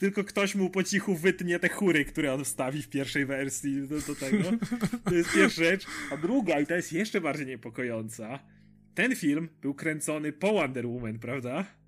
Tylko 0.00 0.24
ktoś 0.24 0.54
mu 0.54 0.70
po 0.70 0.82
cichu 0.82 1.16
wytnie 1.16 1.58
te 1.58 1.68
chóry, 1.68 2.04
które 2.04 2.34
on 2.34 2.44
wstawi 2.44 2.82
w 2.82 2.88
pierwszej 2.88 3.26
wersji 3.26 3.88
do, 3.88 4.00
do 4.00 4.14
tego. 4.14 4.44
To 5.04 5.14
jest 5.14 5.34
pierwsza 5.34 5.64
rzecz. 5.64 5.86
A 6.10 6.16
druga, 6.16 6.60
i 6.60 6.66
ta 6.66 6.76
jest 6.76 6.92
jeszcze 6.92 7.20
bardziej 7.20 7.46
niepokojąca, 7.46 8.38
ten 8.94 9.16
film 9.16 9.48
był 9.62 9.74
kręcony 9.74 10.32
po 10.32 10.52
Wonder 10.52 10.86
Woman, 10.86 11.18
prawda? 11.18 11.81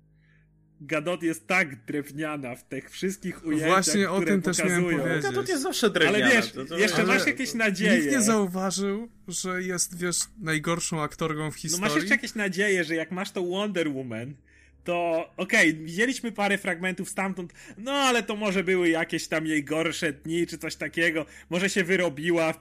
Gadot 0.85 1.23
jest 1.23 1.47
tak 1.47 1.85
drewniana 1.85 2.55
w 2.55 2.63
tych 2.63 2.89
wszystkich 2.89 3.45
ujęciach, 3.45 3.69
Właśnie 3.69 4.09
o 4.09 4.21
tym 4.21 4.41
też 4.41 4.57
miałem 4.59 4.83
powiedzieć. 4.83 5.23
Gadot 5.23 5.49
jest 5.49 5.63
zawsze 5.63 5.89
drewniana. 5.89 6.25
Ale 6.25 6.35
wiesz, 6.35 6.51
to, 6.51 6.65
to... 6.65 6.77
jeszcze 6.77 6.97
ale 6.97 7.07
masz 7.07 7.27
jakieś 7.27 7.53
nadzieje. 7.53 7.99
Nikt 7.99 8.11
nie 8.11 8.21
zauważył, 8.21 9.09
że 9.27 9.63
jest, 9.63 9.99
wiesz, 9.99 10.17
najgorszą 10.41 11.01
aktorką 11.01 11.51
w 11.51 11.55
historii. 11.55 11.81
No 11.81 11.87
masz 11.87 11.95
jeszcze 11.95 12.15
jakieś 12.15 12.35
nadzieje, 12.35 12.83
że 12.83 12.95
jak 12.95 13.11
masz 13.11 13.31
to 13.31 13.43
Wonder 13.43 13.89
Woman, 13.89 14.35
to 14.83 15.29
okej, 15.37 15.69
okay, 15.71 15.83
widzieliśmy 15.83 16.31
parę 16.31 16.57
fragmentów 16.57 17.09
stamtąd, 17.09 17.53
no 17.77 17.91
ale 17.91 18.23
to 18.23 18.35
może 18.35 18.63
były 18.63 18.89
jakieś 18.89 19.27
tam 19.27 19.45
jej 19.45 19.63
gorsze 19.63 20.13
dni, 20.13 20.47
czy 20.47 20.57
coś 20.57 20.75
takiego, 20.75 21.25
może 21.49 21.69
się 21.69 21.83
wyrobiła. 21.83 22.53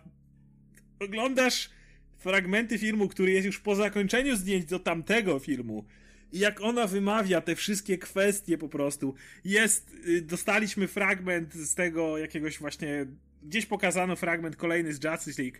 Oglądasz 1.01 1.71
fragmenty 2.19 2.79
filmu, 2.79 3.09
który 3.09 3.33
jest 3.33 3.47
już 3.47 3.59
po 3.61 3.75
zakończeniu 3.75 4.37
zdjęć 4.37 4.65
do 4.65 4.79
tamtego 4.79 5.39
filmu 5.39 5.85
i 6.33 6.39
jak 6.39 6.61
ona 6.61 6.87
wymawia 6.87 7.41
te 7.41 7.57
wszystkie 7.57 7.99
kwestie 7.99 8.59
po 8.59 8.69
prostu. 8.69 9.15
Jest, 9.45 9.95
y, 10.09 10.23
dostaliśmy 10.23 10.89
fragment 10.89 11.55
z 11.55 11.75
tego 11.75 12.19
jakiegoś 12.19 12.59
właśnie 12.59 13.07
gdzieś 13.45 13.67
pokazano 13.67 14.17
fragment 14.17 14.57
kolejny 14.57 14.95
z 14.95 15.05
Justice 15.05 15.43
League, 15.43 15.59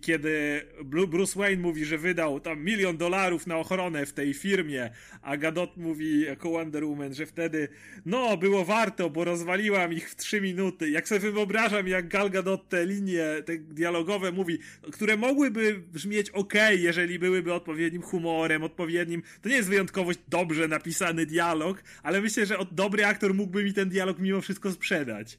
kiedy 0.00 0.62
Bruce 0.84 1.38
Wayne 1.38 1.62
mówi, 1.62 1.84
że 1.84 1.98
wydał 1.98 2.40
tam 2.40 2.64
milion 2.64 2.96
dolarów 2.96 3.46
na 3.46 3.56
ochronę 3.56 4.06
w 4.06 4.12
tej 4.12 4.34
firmie, 4.34 4.90
a 5.22 5.36
Gadot 5.36 5.76
mówi 5.76 6.20
jako 6.20 6.50
Wonder 6.50 6.84
Woman, 6.84 7.14
że 7.14 7.26
wtedy 7.26 7.68
no, 8.06 8.36
było 8.36 8.64
warto, 8.64 9.10
bo 9.10 9.24
rozwaliłam 9.24 9.92
ich 9.92 10.10
w 10.10 10.16
trzy 10.16 10.40
minuty. 10.40 10.90
Jak 10.90 11.08
sobie 11.08 11.32
wyobrażam, 11.32 11.88
jak 11.88 12.08
Gal 12.08 12.30
Gadot 12.30 12.68
te 12.68 12.86
linie 12.86 13.24
te 13.44 13.58
dialogowe 13.58 14.32
mówi, 14.32 14.58
które 14.92 15.16
mogłyby 15.16 15.82
brzmieć 15.92 16.30
ok, 16.30 16.54
jeżeli 16.78 17.18
byłyby 17.18 17.52
odpowiednim 17.52 18.02
humorem, 18.02 18.62
odpowiednim, 18.62 19.22
to 19.42 19.48
nie 19.48 19.56
jest 19.56 19.68
wyjątkowo 19.68 20.12
dobrze 20.28 20.68
napisany 20.68 21.26
dialog, 21.26 21.82
ale 22.02 22.20
myślę, 22.20 22.46
że 22.46 22.56
dobry 22.72 23.04
aktor 23.04 23.34
mógłby 23.34 23.64
mi 23.64 23.72
ten 23.72 23.88
dialog 23.88 24.18
mimo 24.18 24.40
wszystko 24.40 24.72
sprzedać. 24.72 25.38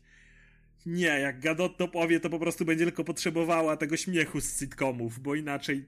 Nie, 0.86 1.20
jak 1.20 1.40
Gadot 1.40 1.78
to 1.78 1.88
powie, 1.88 2.20
to 2.20 2.30
po 2.30 2.40
prostu 2.40 2.66
będzie 2.66 2.86
tylko 2.86 3.04
potrzebowała 3.04 3.78
tego 3.78 3.98
śmiechu 3.98 4.42
z 4.42 4.60
sitcomów, 4.60 5.20
bo 5.20 5.36
inaczej 5.36 5.86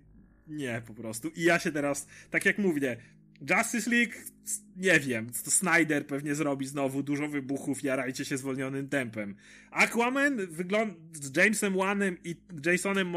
nie, 0.47 0.81
po 0.87 0.93
prostu. 0.93 1.29
I 1.29 1.43
ja 1.43 1.59
się 1.59 1.71
teraz, 1.71 2.07
tak 2.29 2.45
jak 2.45 2.57
mówię, 2.57 2.97
Justice 3.49 3.91
League, 3.91 4.13
nie 4.77 4.99
wiem, 4.99 5.29
to 5.45 5.51
Snyder 5.51 6.07
pewnie 6.07 6.35
zrobi 6.35 6.65
znowu 6.65 7.03
dużo 7.03 7.27
wybuchów, 7.27 7.83
jarajcie 7.83 8.25
się 8.25 8.37
zwolnionym 8.37 8.89
tempem. 8.89 9.35
Aquaman 9.71 10.47
wygląda 10.47 10.95
z 11.13 11.37
Jamesem 11.37 11.77
Wanem 11.77 12.17
i 12.23 12.35
Jasonem 12.65 13.07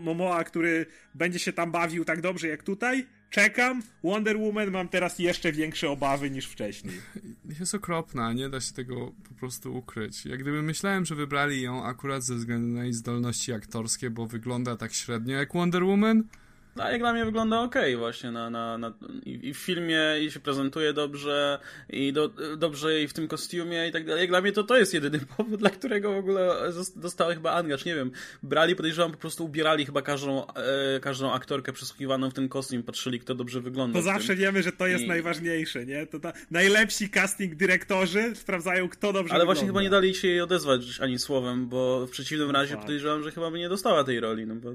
Momoa, 0.00 0.44
który 0.44 0.86
będzie 1.14 1.38
się 1.38 1.52
tam 1.52 1.72
bawił 1.72 2.04
tak 2.04 2.20
dobrze 2.20 2.48
jak 2.48 2.62
tutaj, 2.62 3.06
czekam. 3.34 3.82
Wonder 4.04 4.38
Woman 4.38 4.70
mam 4.70 4.88
teraz 4.88 5.18
jeszcze 5.18 5.52
większe 5.52 5.90
obawy 5.90 6.30
niż 6.30 6.46
wcześniej. 6.46 6.94
Jest 7.60 7.74
okropna, 7.74 8.32
nie 8.32 8.48
da 8.48 8.60
się 8.60 8.72
tego 8.72 9.12
po 9.28 9.34
prostu 9.34 9.76
ukryć. 9.76 10.26
Jak 10.26 10.40
gdyby 10.40 10.62
myślałem, 10.62 11.04
że 11.04 11.14
wybrali 11.14 11.62
ją 11.62 11.84
akurat 11.84 12.24
ze 12.24 12.34
względu 12.34 12.68
na 12.68 12.84
jej 12.84 12.92
zdolności 12.92 13.52
aktorskie, 13.52 14.10
bo 14.10 14.26
wygląda 14.26 14.76
tak 14.76 14.92
średnio 14.92 15.36
jak 15.36 15.52
Wonder 15.52 15.84
Woman, 15.84 16.24
no, 16.76 16.90
jak 16.90 17.00
dla 17.00 17.12
mnie 17.12 17.24
wygląda 17.24 17.60
ok 17.60 17.74
właśnie 17.98 18.30
na, 18.30 18.50
na, 18.50 18.78
na, 18.78 18.92
i, 19.26 19.54
w 19.54 19.58
filmie 19.58 20.00
i 20.22 20.30
się 20.30 20.40
prezentuje 20.40 20.92
dobrze 20.92 21.58
i 21.90 22.12
do, 22.12 22.30
dobrze 22.56 23.02
i 23.02 23.08
w 23.08 23.12
tym 23.12 23.28
kostiumie 23.28 23.88
i 23.88 23.92
tak 23.92 24.06
dalej. 24.06 24.20
Jak 24.20 24.30
dla 24.30 24.40
mnie 24.40 24.52
to 24.52 24.64
to 24.64 24.76
jest 24.76 24.94
jedyny 24.94 25.20
powód, 25.36 25.60
dla 25.60 25.70
którego 25.70 26.12
w 26.12 26.16
ogóle 26.16 26.56
dostała 26.96 27.34
chyba 27.34 27.52
angaż. 27.52 27.84
Nie 27.84 27.94
wiem, 27.94 28.10
brali, 28.42 28.76
podejrzewam, 28.76 29.12
po 29.12 29.18
prostu 29.18 29.44
ubierali 29.44 29.86
chyba 29.86 30.02
każdą, 30.02 30.46
e, 30.46 31.00
każdą 31.00 31.32
aktorkę 31.32 31.72
przesłuchiwaną 31.72 32.30
w 32.30 32.34
ten 32.34 32.48
kostium, 32.48 32.82
patrzyli 32.82 33.20
kto 33.20 33.34
dobrze 33.34 33.60
wygląda. 33.60 33.98
To 33.98 34.04
zawsze 34.04 34.36
wiemy, 34.36 34.62
że 34.62 34.72
to 34.72 34.86
jest 34.86 35.04
I... 35.04 35.08
najważniejsze, 35.08 35.86
nie? 35.86 36.06
To 36.06 36.20
ta, 36.20 36.32
najlepsi 36.50 37.10
casting 37.10 37.54
dyrektorzy 37.54 38.32
sprawdzają 38.34 38.88
kto 38.88 39.12
dobrze 39.12 39.18
Ale 39.18 39.22
wygląda. 39.22 39.34
Ale 39.34 39.44
właśnie 39.44 39.66
chyba 39.66 39.82
nie 39.82 39.90
dali 39.90 40.14
się 40.14 40.28
jej 40.28 40.40
odezwać 40.40 41.00
ani 41.00 41.18
słowem, 41.18 41.68
bo 41.68 42.06
w 42.06 42.10
przeciwnym 42.10 42.50
razie 42.50 42.76
podejrzewam, 42.76 43.22
że 43.22 43.30
chyba 43.30 43.50
by 43.50 43.58
nie 43.58 43.68
dostała 43.68 44.04
tej 44.04 44.20
roli, 44.20 44.46
no 44.46 44.54
bo... 44.54 44.70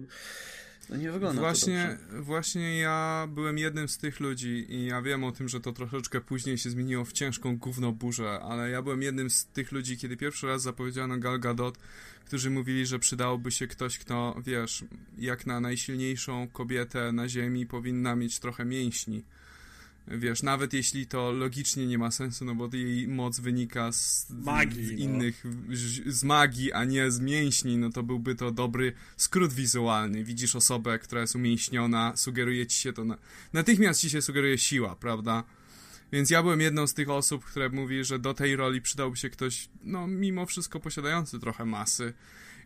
No 0.89 0.97
nie 0.97 1.11
wygląda 1.11 1.41
właśnie, 1.41 1.97
Właśnie 2.19 2.79
ja 2.79 3.27
byłem 3.31 3.57
jednym 3.57 3.89
z 3.89 3.97
tych 3.97 4.19
ludzi 4.19 4.65
i 4.69 4.85
ja 4.85 5.01
wiem 5.01 5.23
o 5.23 5.31
tym, 5.31 5.49
że 5.49 5.59
to 5.59 5.73
troszeczkę 5.73 6.21
później 6.21 6.57
się 6.57 6.69
zmieniło 6.69 7.05
w 7.05 7.13
ciężką 7.13 7.57
gównoburzę, 7.57 8.39
ale 8.39 8.69
ja 8.69 8.81
byłem 8.81 9.01
jednym 9.01 9.29
z 9.29 9.45
tych 9.45 9.71
ludzi, 9.71 9.97
kiedy 9.97 10.17
pierwszy 10.17 10.47
raz 10.47 10.61
zapowiedziano 10.61 11.17
Gal 11.17 11.39
Gadot, 11.39 11.77
którzy 12.25 12.49
mówili, 12.49 12.85
że 12.85 12.99
przydałoby 12.99 13.51
się 13.51 13.67
ktoś, 13.67 13.97
kto, 13.97 14.35
wiesz, 14.45 14.83
jak 15.17 15.45
na 15.45 15.59
najsilniejszą 15.59 16.47
kobietę 16.47 17.11
na 17.11 17.29
ziemi 17.29 17.65
powinna 17.65 18.15
mieć 18.15 18.39
trochę 18.39 18.65
mięśni 18.65 19.23
wiesz, 20.09 20.43
nawet 20.43 20.73
jeśli 20.73 21.07
to 21.07 21.31
logicznie 21.31 21.87
nie 21.87 21.97
ma 21.97 22.11
sensu, 22.11 22.45
no 22.45 22.55
bo 22.55 22.69
jej 22.73 23.07
moc 23.07 23.39
wynika 23.39 23.91
z 23.91 24.27
magii, 24.29 24.85
z 24.85 24.91
no. 24.91 24.97
innych, 24.97 25.45
no. 25.45 25.51
z 26.05 26.23
magii, 26.23 26.73
a 26.73 26.85
nie 26.85 27.11
z 27.11 27.19
mięśni, 27.19 27.77
no 27.77 27.89
to 27.89 28.03
byłby 28.03 28.35
to 28.35 28.51
dobry 28.51 28.93
skrót 29.17 29.53
wizualny. 29.53 30.23
Widzisz 30.23 30.55
osobę, 30.55 30.99
która 30.99 31.21
jest 31.21 31.35
umięśniona, 31.35 32.13
sugeruje 32.15 32.67
ci 32.67 32.81
się 32.81 32.93
to, 32.93 33.05
na... 33.05 33.17
natychmiast 33.53 34.01
ci 34.01 34.09
się 34.09 34.21
sugeruje 34.21 34.57
siła, 34.57 34.95
prawda? 34.95 35.43
Więc 36.11 36.29
ja 36.29 36.43
byłem 36.43 36.61
jedną 36.61 36.87
z 36.87 36.93
tych 36.93 37.09
osób, 37.09 37.45
które 37.45 37.69
mówi, 37.69 38.03
że 38.03 38.19
do 38.19 38.33
tej 38.33 38.55
roli 38.55 38.81
przydałby 38.81 39.17
się 39.17 39.29
ktoś, 39.29 39.69
no 39.83 40.07
mimo 40.07 40.45
wszystko 40.45 40.79
posiadający 40.79 41.39
trochę 41.39 41.65
masy. 41.65 42.13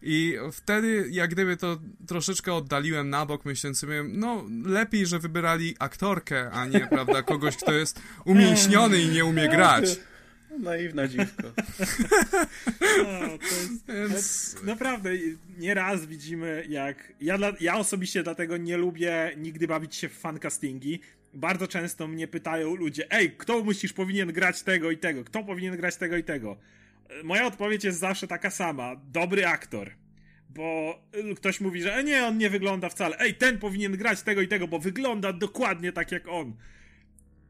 I 0.06 0.38
wtedy, 0.51 1.08
jak 1.12 1.30
gdyby 1.30 1.58
to 1.58 1.80
troszeczkę 2.08 2.54
oddaliłem 2.54 3.10
na 3.10 3.26
bok, 3.26 3.45
myśląc 3.45 3.80
sobie, 3.80 4.04
no 4.04 4.43
lepiej, 4.66 5.06
że 5.06 5.20
wybierali 5.20 5.76
aktorkę, 5.80 6.51
a 6.51 6.66
nie, 6.66 6.88
prawda, 6.88 7.22
kogoś, 7.24 7.58
kto 7.58 7.74
jest 7.74 8.01
umięśniony 8.26 9.01
i 9.01 9.10
nie 9.10 9.26
umie 9.26 9.49
grać. 9.49 9.99
Naiwna 10.60 11.08
dziwko. 11.08 11.43
No, 12.97 13.38
to 13.38 13.56
jest, 13.56 13.88
Więc... 13.88 14.56
Naprawdę, 14.64 15.10
nieraz 15.58 16.06
widzimy 16.06 16.66
jak... 16.70 17.14
Ja, 17.22 17.38
dla, 17.38 17.51
ja 17.60 17.78
osobiście 17.78 18.24
dlatego 18.24 18.58
nie 18.58 18.78
lubię 18.78 19.32
nigdy 19.38 19.68
bawić 19.68 19.95
się 19.95 20.10
w 20.10 20.14
fancastingi. 20.14 20.99
Bardzo 21.34 21.68
często 21.68 22.08
mnie 22.08 22.28
pytają 22.28 22.76
ludzie, 22.76 23.12
ej, 23.12 23.32
kto 23.38 23.64
myślisz 23.64 23.93
powinien 23.93 24.34
grać 24.34 24.64
tego 24.64 24.91
i 24.91 24.97
tego? 24.97 25.24
Kto 25.24 25.43
powinien 25.43 25.78
grać 25.78 25.95
tego 25.95 26.18
i 26.18 26.24
tego? 26.24 26.58
Moja 27.24 27.45
odpowiedź 27.45 27.84
jest 27.84 27.99
zawsze 27.99 28.28
taka 28.28 28.49
sama. 28.49 28.95
Dobry 28.95 29.47
aktor. 29.47 29.91
Bo 30.49 30.99
ktoś 31.36 31.61
mówi, 31.61 31.82
że 31.82 31.95
e, 31.95 32.03
nie, 32.03 32.26
on 32.26 32.38
nie 32.38 32.49
wygląda 32.49 32.89
wcale. 32.89 33.20
Ej, 33.20 33.36
ten 33.36 33.59
powinien 33.59 33.91
grać 33.91 34.22
tego 34.22 34.41
i 34.41 34.47
tego, 34.47 34.68
bo 34.68 34.80
wygląda 34.80 35.34
dokładnie 35.34 35.91
tak 35.91 36.11
jak 36.11 36.28
on. 36.28 36.55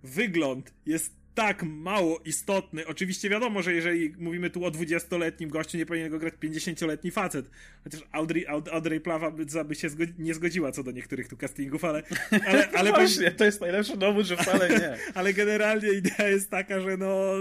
Wygląd 0.03 0.73
jest 0.85 1.23
tak 1.35 1.63
mało 1.63 2.19
istotny. 2.25 2.87
Oczywiście 2.87 3.29
wiadomo, 3.29 3.61
że 3.61 3.73
jeżeli 3.73 4.15
mówimy 4.17 4.49
tu 4.49 4.65
o 4.65 4.69
20-letnim 4.69 5.49
gościu, 5.49 5.77
nie 5.77 5.85
powinien 5.85 6.09
go 6.09 6.19
grać 6.19 6.33
50-letni 6.33 7.11
facet. 7.11 7.49
Chociaż 7.83 8.01
Audrey, 8.11 8.47
Audrey 8.71 8.99
Plawa 8.99 9.31
by, 9.31 9.45
by 9.65 9.75
się 9.75 9.89
zgodzi, 9.89 10.13
nie 10.17 10.33
zgodziła 10.33 10.71
co 10.71 10.83
do 10.83 10.91
niektórych 10.91 11.27
tu 11.27 11.37
castingów, 11.37 11.85
ale... 11.85 12.03
ale, 12.47 12.69
ale 12.71 12.91
Właśnie, 12.91 13.31
to 13.31 13.45
jest 13.45 13.61
najlepszy 13.61 13.97
dowód, 13.97 14.25
że 14.25 14.37
wcale 14.37 14.69
nie. 14.69 14.97
ale 15.17 15.33
generalnie 15.33 15.91
idea 15.91 16.27
jest 16.27 16.49
taka, 16.49 16.79
że 16.79 16.97
no 16.97 17.33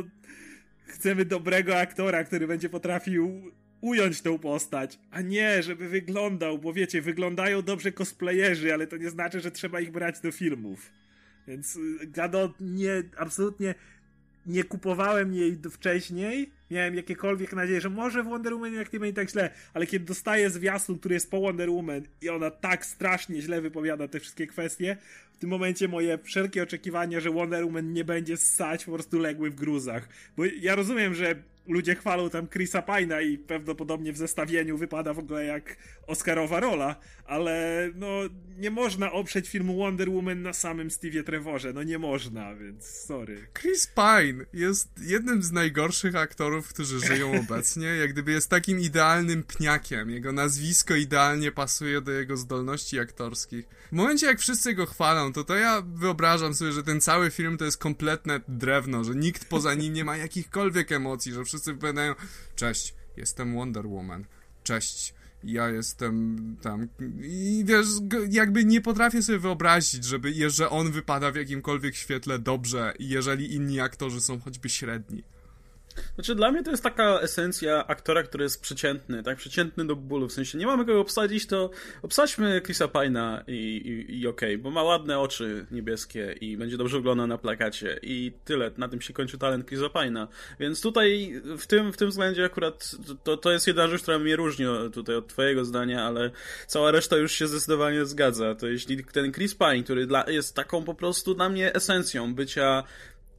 chcemy 0.92 1.24
dobrego 1.24 1.78
aktora, 1.78 2.24
który 2.24 2.46
będzie 2.46 2.68
potrafił 2.68 3.52
ująć 3.80 4.22
tą 4.22 4.38
postać, 4.38 4.98
a 5.10 5.20
nie, 5.20 5.62
żeby 5.62 5.88
wyglądał, 5.88 6.58
bo 6.58 6.72
wiecie, 6.72 7.02
wyglądają 7.02 7.62
dobrze 7.62 7.92
cosplayerzy, 7.92 8.74
ale 8.74 8.86
to 8.86 8.96
nie 8.96 9.10
znaczy, 9.10 9.40
że 9.40 9.50
trzeba 9.50 9.80
ich 9.80 9.90
brać 9.90 10.20
do 10.20 10.32
filmów. 10.32 10.90
Więc 11.48 11.76
y, 11.76 12.06
Gadot 12.06 12.52
nie, 12.60 13.02
absolutnie 13.16 13.74
nie 14.46 14.64
kupowałem 14.64 15.34
jej 15.34 15.58
wcześniej, 15.70 16.52
miałem 16.72 16.94
jakiekolwiek 16.94 17.52
nadzieję, 17.52 17.80
że 17.80 17.90
może 17.90 18.22
w 18.22 18.26
Wonder 18.26 18.54
Woman 18.54 18.74
jak 18.74 18.92
nie 18.92 19.00
będzie 19.00 19.14
tak 19.14 19.30
źle, 19.30 19.50
ale 19.74 19.86
kiedy 19.86 20.04
dostaję 20.04 20.50
zwiastun, 20.50 20.98
który 20.98 21.14
jest 21.14 21.30
po 21.30 21.40
Wonder 21.40 21.70
Woman 21.70 22.02
i 22.22 22.28
ona 22.28 22.50
tak 22.50 22.86
strasznie 22.86 23.42
źle 23.42 23.60
wypowiada 23.60 24.08
te 24.08 24.20
wszystkie 24.20 24.46
kwestie, 24.46 24.96
w 25.32 25.38
tym 25.38 25.50
momencie 25.50 25.88
moje 25.88 26.18
wszelkie 26.18 26.62
oczekiwania, 26.62 27.20
że 27.20 27.30
Wonder 27.30 27.64
Woman 27.64 27.92
nie 27.92 28.04
będzie 28.04 28.36
ssać, 28.36 28.84
po 28.84 28.92
prostu 28.92 29.18
legły 29.18 29.50
w 29.50 29.54
gruzach. 29.54 30.08
Bo 30.36 30.44
ja 30.44 30.74
rozumiem, 30.74 31.14
że 31.14 31.34
ludzie 31.66 31.94
chwalą 31.94 32.30
tam 32.30 32.48
Chrisa 32.48 32.82
Pina 32.82 33.20
i 33.20 33.38
prawdopodobnie 33.38 34.12
w 34.12 34.16
zestawieniu 34.16 34.78
wypada 34.78 35.14
w 35.14 35.18
ogóle 35.18 35.44
jak 35.44 35.76
Oscarowa 36.06 36.60
rola, 36.60 36.96
ale 37.24 37.88
no 37.94 38.08
nie 38.58 38.70
można 38.70 39.12
oprzeć 39.12 39.48
filmu 39.48 39.76
Wonder 39.76 40.10
Woman 40.10 40.42
na 40.42 40.52
samym 40.52 40.90
Stevie 40.90 41.22
Trevorze, 41.22 41.72
no 41.72 41.82
nie 41.82 41.98
można, 41.98 42.54
więc 42.54 42.86
sorry. 42.86 43.46
Chris 43.54 43.86
Pine 43.86 44.44
jest 44.52 44.88
jednym 45.00 45.42
z 45.42 45.52
najgorszych 45.52 46.16
aktorów, 46.16 46.68
którzy 46.68 47.00
żyją 47.00 47.32
obecnie, 47.48 47.86
jak 47.86 48.12
gdyby 48.12 48.32
jest 48.32 48.50
takim 48.50 48.80
idealnym 48.80 49.42
pniakiem, 49.42 50.10
jego 50.10 50.32
nazwisko 50.32 50.94
idealnie 50.94 51.52
pasuje 51.52 52.00
do 52.00 52.12
jego 52.12 52.36
zdolności 52.36 52.98
aktorskich. 52.98 53.68
W 53.92 53.94
momencie 53.94 54.26
jak 54.26 54.40
wszyscy 54.40 54.74
go 54.74 54.86
chwalą, 54.86 55.32
to 55.32 55.44
to 55.44 55.54
ja 55.54 55.82
wyobrażam 55.94 56.54
sobie, 56.54 56.72
że 56.72 56.82
ten 56.82 57.00
cały 57.00 57.30
film 57.30 57.58
to 57.58 57.64
jest 57.64 57.78
kompletne 57.78 58.40
drewno, 58.48 59.04
że 59.04 59.14
nikt 59.14 59.48
poza 59.48 59.74
nim 59.74 59.92
nie 59.92 60.04
ma 60.04 60.16
jakichkolwiek 60.16 60.92
emocji, 60.92 61.32
że 61.32 61.44
wszyscy 61.44 61.72
wypowiadają 61.72 62.14
cześć, 62.56 62.94
jestem 63.16 63.54
Wonder 63.54 63.86
Woman, 63.86 64.24
cześć, 64.64 65.14
ja 65.44 65.68
jestem 65.68 66.36
tam 66.62 66.88
i 67.22 67.64
wiesz, 67.66 67.86
jakby 68.30 68.64
nie 68.64 68.80
potrafię 68.80 69.22
sobie 69.22 69.38
wyobrazić, 69.38 70.04
żeby, 70.04 70.50
że 70.50 70.70
on 70.70 70.92
wypada 70.92 71.32
w 71.32 71.36
jakimkolwiek 71.36 71.94
świetle 71.96 72.38
dobrze, 72.38 72.94
jeżeli 72.98 73.54
inni 73.54 73.80
aktorzy 73.80 74.20
są 74.20 74.40
choćby 74.40 74.68
średni. 74.68 75.22
Znaczy, 76.14 76.34
dla 76.34 76.52
mnie 76.52 76.62
to 76.62 76.70
jest 76.70 76.82
taka 76.82 77.20
esencja 77.20 77.86
aktora, 77.86 78.22
który 78.22 78.44
jest 78.44 78.62
przeciętny, 78.62 79.22
tak? 79.22 79.38
Przeciętny 79.38 79.86
do 79.86 79.96
bólu. 79.96 80.28
W 80.28 80.32
sensie, 80.32 80.58
nie 80.58 80.66
mamy 80.66 80.84
kogo 80.84 81.00
obsadzić, 81.00 81.46
to 81.46 81.70
obsadźmy 82.02 82.60
Chrisa 82.64 82.86
Pine'a 82.86 83.42
i, 83.46 83.52
i, 83.52 84.20
i 84.20 84.26
okej, 84.26 84.54
okay, 84.54 84.62
bo 84.62 84.70
ma 84.70 84.82
ładne 84.82 85.18
oczy 85.18 85.66
niebieskie 85.70 86.34
i 86.40 86.56
będzie 86.56 86.76
dobrze 86.76 86.96
wyglądał 86.96 87.26
na 87.26 87.38
plakacie 87.38 87.98
i 88.02 88.32
tyle. 88.44 88.70
Na 88.76 88.88
tym 88.88 89.00
się 89.00 89.12
kończy 89.12 89.38
talent 89.38 89.66
Chrisa 89.66 89.86
Pine'a. 89.86 90.26
Więc 90.60 90.80
tutaj, 90.80 91.40
w 91.58 91.66
tym, 91.66 91.92
w 91.92 91.96
tym 91.96 92.10
względzie 92.10 92.44
akurat, 92.44 92.96
to, 93.24 93.36
to 93.36 93.52
jest 93.52 93.66
jedna 93.66 93.88
rzecz, 93.88 94.02
która 94.02 94.18
mnie 94.18 94.36
różni 94.36 94.66
tutaj 94.92 95.16
od 95.16 95.28
twojego 95.28 95.64
zdania, 95.64 96.04
ale 96.04 96.30
cała 96.66 96.90
reszta 96.90 97.16
już 97.16 97.32
się 97.32 97.46
zdecydowanie 97.46 98.06
zgadza. 98.06 98.54
To 98.54 98.66
jeśli 98.66 99.04
ten 99.04 99.32
Chris 99.32 99.54
Pine, 99.54 99.82
który 99.82 100.06
dla, 100.06 100.24
jest 100.30 100.56
taką 100.56 100.84
po 100.84 100.94
prostu 100.94 101.34
dla 101.34 101.48
mnie 101.48 101.74
esencją 101.74 102.34
bycia 102.34 102.84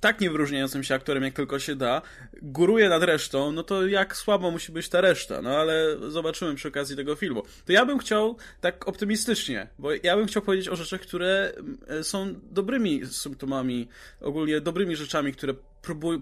tak 0.03 0.21
niewyróżniającym 0.21 0.83
się 0.83 0.95
aktorem, 0.95 1.23
jak 1.23 1.33
tylko 1.33 1.59
się 1.59 1.75
da, 1.75 2.01
góruje 2.41 2.89
nad 2.89 3.03
resztą, 3.03 3.51
no 3.51 3.63
to 3.63 3.87
jak 3.87 4.17
słabo 4.17 4.51
musi 4.51 4.71
być 4.71 4.89
ta 4.89 5.01
reszta, 5.01 5.41
no 5.41 5.49
ale 5.49 5.97
zobaczymy 6.09 6.55
przy 6.55 6.67
okazji 6.67 6.95
tego 6.95 7.15
filmu. 7.15 7.43
To 7.65 7.71
ja 7.71 7.85
bym 7.85 7.99
chciał 7.99 8.37
tak 8.61 8.87
optymistycznie, 8.87 9.67
bo 9.79 9.89
ja 10.03 10.17
bym 10.17 10.27
chciał 10.27 10.41
powiedzieć 10.41 10.69
o 10.69 10.75
rzeczach, 10.75 11.01
które 11.01 11.53
e, 11.87 12.03
są 12.03 12.35
dobrymi 12.51 13.05
symptomami, 13.05 13.87
ogólnie 14.21 14.61
dobrymi 14.61 14.95
rzeczami, 14.95 15.33
które 15.33 15.53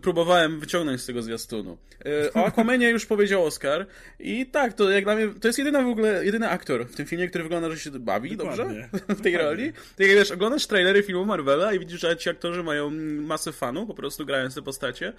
próbowałem 0.01 0.59
wyciągnąć 0.59 1.01
z 1.01 1.05
tego 1.05 1.22
zwiastunu. 1.22 1.78
E, 2.05 2.34
o 2.34 2.45
Aquamanie 2.45 2.89
już 2.89 3.05
powiedział 3.05 3.45
Oscar 3.45 3.88
i 4.20 4.45
tak, 4.45 4.74
to 4.74 4.89
jak 4.89 5.03
dla 5.03 5.16
mnie, 5.16 5.28
to 5.41 5.47
jest 5.47 5.59
jedyny 5.59 5.84
w 5.84 5.88
ogóle, 5.88 6.26
jedyny 6.26 6.49
aktor 6.49 6.88
w 6.88 6.95
tym 6.95 7.05
filmie, 7.05 7.28
który 7.28 7.43
wygląda, 7.43 7.70
że 7.70 7.80
się 7.80 7.91
bawi 7.91 8.38
Dokładnie. 8.38 8.89
dobrze 8.91 9.05
w 9.20 9.22
tej 9.22 9.34
Dokładnie. 9.34 9.38
roli. 9.38 9.74
Tak 9.74 10.07
jak 10.07 10.09
wiesz, 10.09 10.32
oglądasz 10.32 10.68
trailery 10.68 11.03
filmu 11.03 11.26
Marvela 11.26 11.74
i 11.74 11.80
widzisz, 11.80 12.01
że 12.01 12.18
ci 12.18 12.30
aktorzy 12.30 12.64
mają 12.64 12.89
masę 13.22 13.51
fanów, 13.51 13.88
po 13.88 13.93
prostu 13.93 14.26
grając 14.26 14.55
te 14.55 14.62
postacie, 14.62 15.14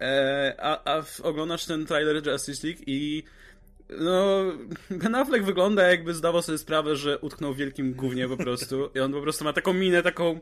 e, 0.00 0.54
a, 0.58 0.96
a 0.96 1.04
oglądasz 1.22 1.66
ten 1.66 1.86
trailer 1.86 2.26
Justice 2.26 2.66
League 2.66 2.82
i 2.86 3.22
no, 3.90 4.44
Ben 5.02 5.14
Affleck 5.14 5.44
wygląda 5.44 5.88
jakby 5.88 6.14
zdawał 6.14 6.42
sobie 6.42 6.58
sprawę, 6.58 6.96
że 6.96 7.18
utknął 7.18 7.54
w 7.54 7.56
wielkim 7.56 7.94
gównie 7.94 8.28
po 8.28 8.36
prostu 8.36 8.90
i 8.94 9.00
on 9.00 9.12
po 9.12 9.20
prostu 9.22 9.44
ma 9.44 9.52
taką 9.52 9.72
minę, 9.72 10.02
taką 10.02 10.40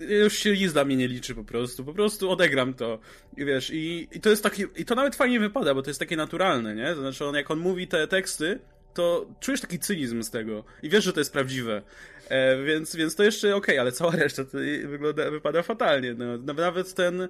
już 0.00 0.34
się 0.34 0.52
lizda 0.52 0.84
mnie 0.84 0.96
nie 0.96 1.08
liczy 1.08 1.34
po 1.34 1.44
prostu, 1.44 1.84
po 1.84 1.94
prostu 1.94 2.30
odegram 2.30 2.74
to 2.74 2.98
i 3.36 3.44
wiesz, 3.44 3.70
i, 3.74 4.08
i 4.12 4.20
to 4.20 4.30
jest 4.30 4.42
taki, 4.42 4.64
i 4.76 4.84
to 4.84 4.94
nawet 4.94 5.16
fajnie 5.16 5.40
wypada, 5.40 5.74
bo 5.74 5.82
to 5.82 5.90
jest 5.90 6.00
takie 6.00 6.16
naturalne, 6.16 6.74
nie? 6.74 6.94
Znaczy 6.94 7.24
on, 7.24 7.34
jak 7.34 7.50
on 7.50 7.58
mówi 7.58 7.88
te 7.88 8.08
teksty, 8.08 8.60
to 8.94 9.26
czujesz 9.40 9.60
taki 9.60 9.78
cynizm 9.78 10.22
z 10.22 10.30
tego 10.30 10.64
i 10.82 10.88
wiesz, 10.88 11.04
że 11.04 11.12
to 11.12 11.20
jest 11.20 11.32
prawdziwe. 11.32 11.82
E, 12.28 12.62
więc, 12.62 12.96
więc 12.96 13.14
to 13.14 13.24
jeszcze 13.24 13.56
okej, 13.56 13.74
okay, 13.74 13.80
ale 13.80 13.92
cała 13.92 14.10
reszta 14.16 14.44
to 14.44 14.58
wygląda, 14.84 15.30
wypada 15.30 15.62
fatalnie. 15.62 16.14
No, 16.14 16.54
nawet 16.54 16.94
ten 16.94 17.28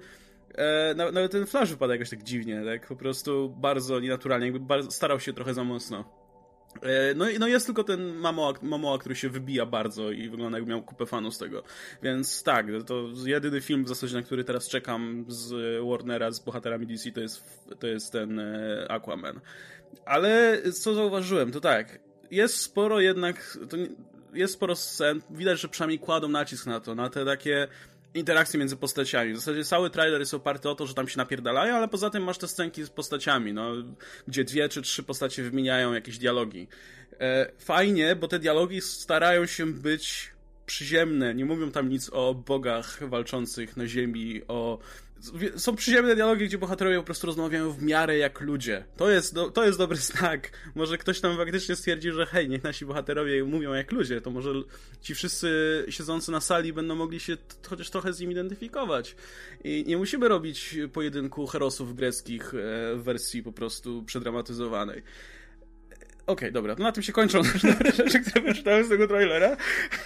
e, 0.54 0.94
nawet 0.94 1.32
ten 1.32 1.46
flash 1.46 1.70
wypada 1.70 1.92
jakoś 1.92 2.11
tak 2.11 2.22
dziwnie, 2.22 2.62
tak 2.64 2.86
po 2.86 2.96
prostu 2.96 3.54
bardzo 3.61 4.00
nienaturalnie, 4.00 4.46
jakby 4.46 4.61
bardzo, 4.61 4.90
starał 4.90 5.20
się 5.20 5.32
trochę 5.32 5.54
za 5.54 5.64
mocno. 5.64 6.28
E, 6.82 7.14
no, 7.14 7.24
no 7.38 7.46
jest 7.46 7.66
tylko 7.66 7.84
ten 7.84 8.16
Momoa, 8.16 8.52
Momoa, 8.62 8.98
który 8.98 9.16
się 9.16 9.28
wybija 9.28 9.66
bardzo 9.66 10.10
i 10.10 10.28
wygląda 10.28 10.58
jakby 10.58 10.70
miał 10.70 10.82
kupę 10.82 11.06
fanów 11.06 11.34
z 11.34 11.38
tego. 11.38 11.62
Więc 12.02 12.42
tak, 12.42 12.66
to 12.86 13.08
jedyny 13.26 13.60
film 13.60 13.84
w 13.84 13.88
zasadzie, 13.88 14.16
na 14.16 14.22
który 14.22 14.44
teraz 14.44 14.68
czekam 14.68 15.24
z 15.28 15.54
Warnera, 15.90 16.30
z 16.30 16.40
bohaterami 16.40 16.86
DC, 16.86 17.12
to 17.12 17.20
jest, 17.20 17.68
to 17.78 17.86
jest 17.86 18.12
ten 18.12 18.38
e, 18.38 18.86
Aquaman. 18.90 19.40
Ale 20.04 20.62
co 20.72 20.94
zauważyłem, 20.94 21.52
to 21.52 21.60
tak, 21.60 21.98
jest 22.30 22.56
sporo 22.56 23.00
jednak, 23.00 23.58
jest 24.34 24.54
sporo 24.54 24.76
scen, 24.76 25.20
widać, 25.30 25.60
że 25.60 25.68
przynajmniej 25.68 25.98
kładą 25.98 26.28
nacisk 26.28 26.66
na 26.66 26.80
to, 26.80 26.94
na 26.94 27.10
te 27.10 27.24
takie 27.24 27.68
interakcje 28.14 28.59
między 28.59 28.76
postaciami. 28.76 29.32
W 29.32 29.36
zasadzie 29.36 29.64
cały 29.64 29.90
trailer 29.90 30.20
jest 30.20 30.34
oparty 30.34 30.68
o 30.68 30.74
to, 30.74 30.86
że 30.86 30.94
tam 30.94 31.09
się 31.09 31.18
napierdalają, 31.18 31.76
ale 31.76 31.88
poza 31.88 32.11
tym 32.11 32.22
masz 32.22 32.38
te 32.38 32.48
scenki 32.48 32.84
z 32.84 32.90
postaciami, 32.90 33.52
no, 33.52 33.72
gdzie 34.28 34.44
dwie 34.44 34.68
czy 34.68 34.82
trzy 34.82 35.02
postacie 35.02 35.42
wymieniają 35.42 35.92
jakieś 35.92 36.18
dialogi. 36.18 36.68
E, 37.20 37.52
fajnie, 37.59 38.16
bo 38.16 38.28
te 38.28 38.38
dialogi 38.38 38.80
starają 38.80 39.46
się 39.46 39.66
być 39.66 40.30
przyziemne, 40.66 41.34
nie 41.34 41.44
mówią 41.44 41.70
tam 41.70 41.88
nic 41.88 42.11
o 42.12 42.34
bogach 42.34 43.09
walczących 43.09 43.76
na 43.76 43.86
ziemi, 43.86 44.42
o 44.48 44.78
są 45.56 45.76
przyziemne 45.76 46.14
dialogi, 46.14 46.46
gdzie 46.46 46.58
bohaterowie 46.58 46.96
po 46.96 47.02
prostu 47.02 47.26
rozmawiają 47.26 47.72
w 47.72 47.82
miarę 47.82 48.18
jak 48.18 48.40
ludzie. 48.40 48.84
To 48.96 49.10
jest, 49.10 49.34
do, 49.34 49.50
to 49.50 49.64
jest 49.64 49.78
dobry 49.78 49.96
znak. 50.12 50.50
Może 50.74 50.98
ktoś 50.98 51.20
tam 51.20 51.36
faktycznie 51.36 51.76
stwierdzi, 51.76 52.10
że 52.10 52.26
hej, 52.26 52.48
niech 52.48 52.62
nasi 52.62 52.86
bohaterowie 52.86 53.44
mówią 53.44 53.72
jak 53.72 53.92
ludzie, 53.92 54.20
to 54.20 54.30
może 54.30 54.52
ci 55.00 55.14
wszyscy 55.14 55.84
siedzący 55.88 56.32
na 56.32 56.40
sali 56.40 56.72
będą 56.72 56.94
mogli 56.94 57.20
się 57.20 57.36
chociaż 57.68 57.90
trochę 57.90 58.12
z 58.12 58.20
nim 58.20 58.30
identyfikować. 58.30 59.16
I 59.64 59.84
nie 59.86 59.96
musimy 59.96 60.28
robić 60.28 60.76
pojedynku 60.92 61.46
herosów 61.46 61.96
greckich 61.96 62.54
e, 62.54 62.96
w 62.96 63.02
wersji 63.02 63.42
po 63.42 63.52
prostu 63.52 64.02
przedramatyzowanej. 64.02 65.02
Okay, 66.29 66.53
dobra, 66.53 66.74
no 66.79 66.85
na 66.85 66.93
tym 66.93 67.03
się 67.03 67.12
kończą 67.12 67.43
rzeczy, 67.97 68.20
które 68.20 68.41
wyczytałem 68.41 68.85
z 68.85 68.89
tego 68.89 69.09
trailera, 69.09 69.57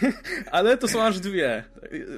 ale 0.50 0.78
to 0.78 0.88
są 0.88 1.02
aż 1.02 1.20
dwie. 1.20 1.64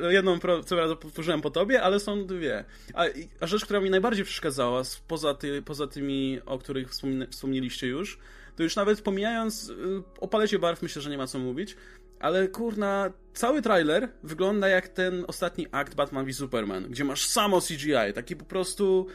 Jedną, 0.09 0.39
co 0.39 0.77
prawda, 0.77 0.97
powtórzyłem 0.97 1.41
po 1.41 1.51
tobie, 1.51 1.83
ale 1.83 2.01
są 2.01 2.27
dwie. 2.27 2.65
A, 2.95 3.05
a 3.41 3.47
rzecz, 3.47 3.65
która 3.65 3.81
mi 3.81 3.91
najbardziej 3.91 4.25
przeszkadzała, 4.25 4.83
poza, 5.09 5.35
ty, 5.35 5.63
poza 5.63 5.87
tymi, 5.87 6.41
o 6.47 6.59
których 6.59 6.91
wspomnieliście 7.31 7.87
już, 7.87 8.19
to 8.57 8.63
już 8.63 8.77
nawet 8.77 9.01
pomijając 9.01 9.69
y, 9.69 9.75
o 10.21 10.29
palecie 10.29 10.59
barw, 10.59 10.83
myślę, 10.83 11.03
że 11.03 11.11
nie 11.11 11.19
ma 11.19 11.27
co 11.27 11.39
mówić, 11.39 11.77
ale 12.21 12.49
kurna, 12.49 13.13
cały 13.35 13.63
trailer 13.63 14.09
wygląda 14.23 14.69
jak 14.69 14.89
ten 14.89 15.25
ostatni 15.29 15.67
akt 15.73 15.95
Batman 15.95 16.27
v 16.27 16.33
Superman, 16.33 16.85
gdzie 16.91 17.05
masz 17.05 17.27
samo 17.27 17.61
CGI, 17.61 18.13
taki 18.15 18.37
po 18.37 18.45
prostu 18.45 19.07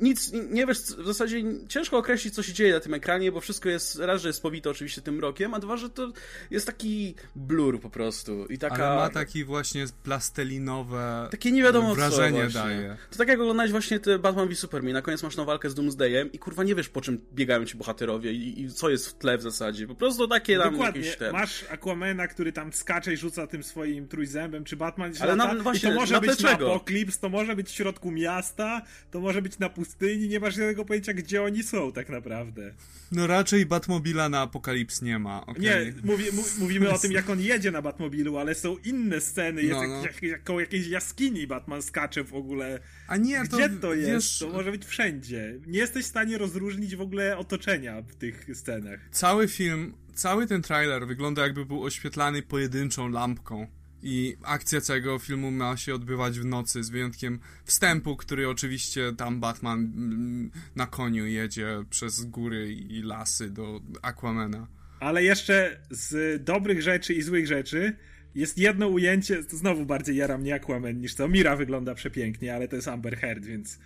nic, 0.00 0.32
nie 0.50 0.66
wiesz, 0.66 0.78
w 0.78 1.06
zasadzie 1.06 1.42
ciężko 1.68 1.98
określić, 1.98 2.34
co 2.34 2.42
się 2.42 2.52
dzieje 2.52 2.74
na 2.74 2.80
tym 2.80 2.94
ekranie, 2.94 3.32
bo 3.32 3.40
wszystko 3.40 3.68
jest, 3.68 3.98
raz, 3.98 4.22
że 4.22 4.28
jest 4.28 4.42
powite 4.42 4.70
oczywiście 4.70 5.02
tym 5.02 5.20
rokiem, 5.20 5.54
a 5.54 5.58
dwa, 5.58 5.76
że 5.76 5.90
to 5.90 6.12
jest 6.50 6.66
taki 6.66 7.14
blur 7.36 7.80
po 7.80 7.90
prostu. 7.90 8.46
I 8.46 8.58
taka... 8.58 8.86
Ale 8.86 8.96
ma 8.96 9.10
taki 9.10 9.44
właśnie 9.44 9.86
plastelinowe 10.02 11.28
takie 11.30 11.52
nie 11.52 11.62
wiadomo 11.62 11.94
wrażenie 11.94 12.46
co 12.46 12.58
daje. 12.58 12.96
To 13.10 13.18
tak 13.18 13.28
jak 13.28 13.40
oglądać 13.40 13.70
właśnie 13.70 14.00
te 14.00 14.18
Batman 14.18 14.48
v 14.48 14.54
Superman, 14.54 14.92
na 14.92 15.02
koniec 15.02 15.22
masz 15.22 15.36
na 15.36 15.44
walkę 15.44 15.70
z 15.70 15.74
Doomsdayem 15.74 16.32
i 16.32 16.38
kurwa 16.38 16.64
nie 16.64 16.74
wiesz, 16.74 16.88
po 16.88 17.00
czym 17.00 17.20
biegają 17.32 17.64
ci 17.64 17.76
bohaterowie 17.76 18.32
i, 18.32 18.62
i 18.62 18.72
co 18.72 18.90
jest 18.90 19.08
w 19.08 19.14
tle 19.14 19.38
w 19.38 19.42
zasadzie. 19.42 19.86
Po 19.86 19.94
prostu 19.94 20.28
takie 20.28 20.56
no 20.56 20.64
tam 20.64 20.72
Dokładnie. 20.72 21.00
jakieś... 21.00 21.16
Ten... 21.16 21.32
Masz 21.32 21.64
Aquamana, 21.70 22.28
który 22.28 22.52
tam 22.52 22.72
skacze 22.72 23.12
i 23.12 23.16
rzuca 23.16 23.46
tym 23.46 23.62
swoim 23.62 24.08
trójzębem, 24.08 24.64
czy 24.64 24.76
Batman 24.76 25.12
Ale 25.20 25.36
lata, 25.36 25.54
na, 25.54 25.62
właśnie, 25.62 25.88
i 25.90 25.92
to 25.92 26.00
może 26.00 26.14
na 26.14 26.20
być 26.20 26.40
na 26.40 26.50
Apoklips, 26.50 27.18
to 27.18 27.28
może 27.28 27.56
być 27.56 27.68
w 27.68 27.72
środku 27.72 28.10
miasta, 28.10 28.82
to 29.10 29.20
może 29.20 29.42
być 29.42 29.58
na 29.58 29.68
pustyni, 29.84 30.28
nie 30.28 30.40
masz 30.40 30.54
żadnego 30.54 30.84
pojęcia, 30.84 31.12
gdzie 31.12 31.42
oni 31.42 31.62
są 31.62 31.92
tak 31.92 32.08
naprawdę. 32.08 32.74
No 33.12 33.26
raczej 33.26 33.66
Batmobila 33.66 34.28
na 34.28 34.40
Apokalips 34.40 35.02
nie 35.02 35.18
ma. 35.18 35.46
Okay. 35.46 35.62
Nie, 35.62 35.92
mówi, 36.04 36.24
mówimy 36.58 36.90
o 36.90 36.98
tym, 36.98 37.12
jak 37.20 37.30
on 37.30 37.40
jedzie 37.40 37.70
na 37.70 37.82
Batmobilu, 37.82 38.38
ale 38.38 38.54
są 38.54 38.76
inne 38.84 39.20
sceny, 39.20 39.62
jest 39.62 39.80
no, 39.80 39.88
no. 39.88 40.02
Jak, 40.02 40.22
jak, 40.22 40.44
koło 40.44 40.60
jakiejś 40.60 40.86
jaskini 40.86 41.46
Batman 41.46 41.82
skacze 41.82 42.24
w 42.24 42.34
ogóle. 42.34 42.80
A 43.08 43.16
nie, 43.16 43.40
Gdzie 43.40 43.68
to, 43.68 43.76
to 43.80 43.94
jest? 43.94 44.10
Wiesz... 44.10 44.38
To 44.38 44.48
może 44.48 44.70
być 44.70 44.84
wszędzie. 44.84 45.54
Nie 45.66 45.78
jesteś 45.78 46.04
w 46.04 46.08
stanie 46.08 46.38
rozróżnić 46.38 46.96
w 46.96 47.00
ogóle 47.00 47.38
otoczenia 47.38 48.02
w 48.02 48.14
tych 48.14 48.46
scenach. 48.54 49.00
Cały 49.10 49.48
film, 49.48 49.94
cały 50.14 50.46
ten 50.46 50.62
trailer 50.62 51.06
wygląda 51.06 51.42
jakby 51.42 51.66
był 51.66 51.82
oświetlany 51.84 52.42
pojedynczą 52.42 53.08
lampką. 53.08 53.66
I 54.06 54.36
akcja 54.42 54.80
całego 54.80 55.18
filmu 55.18 55.50
ma 55.50 55.76
się 55.76 55.94
odbywać 55.94 56.38
w 56.40 56.44
nocy, 56.44 56.84
z 56.84 56.90
wyjątkiem 56.90 57.38
wstępu, 57.64 58.16
który 58.16 58.48
oczywiście 58.48 59.12
tam 59.16 59.40
Batman 59.40 59.78
mm, 59.78 60.50
na 60.76 60.86
koniu 60.86 61.26
jedzie 61.26 61.84
przez 61.90 62.24
góry 62.24 62.72
i 62.72 63.02
lasy 63.02 63.50
do 63.50 63.80
Aquamena. 64.02 64.66
Ale 65.00 65.22
jeszcze 65.22 65.80
z 65.90 66.44
dobrych 66.44 66.82
rzeczy 66.82 67.14
i 67.14 67.22
złych 67.22 67.46
rzeczy 67.46 67.96
jest 68.34 68.58
jedno 68.58 68.88
ujęcie, 68.88 69.44
to 69.44 69.56
znowu 69.56 69.86
bardziej 69.86 70.16
jara 70.16 70.38
mnie 70.38 70.54
Aquaman 70.54 71.00
niż 71.00 71.14
to. 71.14 71.28
Mira 71.28 71.56
wygląda 71.56 71.94
przepięknie, 71.94 72.54
ale 72.54 72.68
to 72.68 72.76
jest 72.76 72.88
Amber 72.88 73.16
Heard, 73.16 73.44
więc 73.44 73.78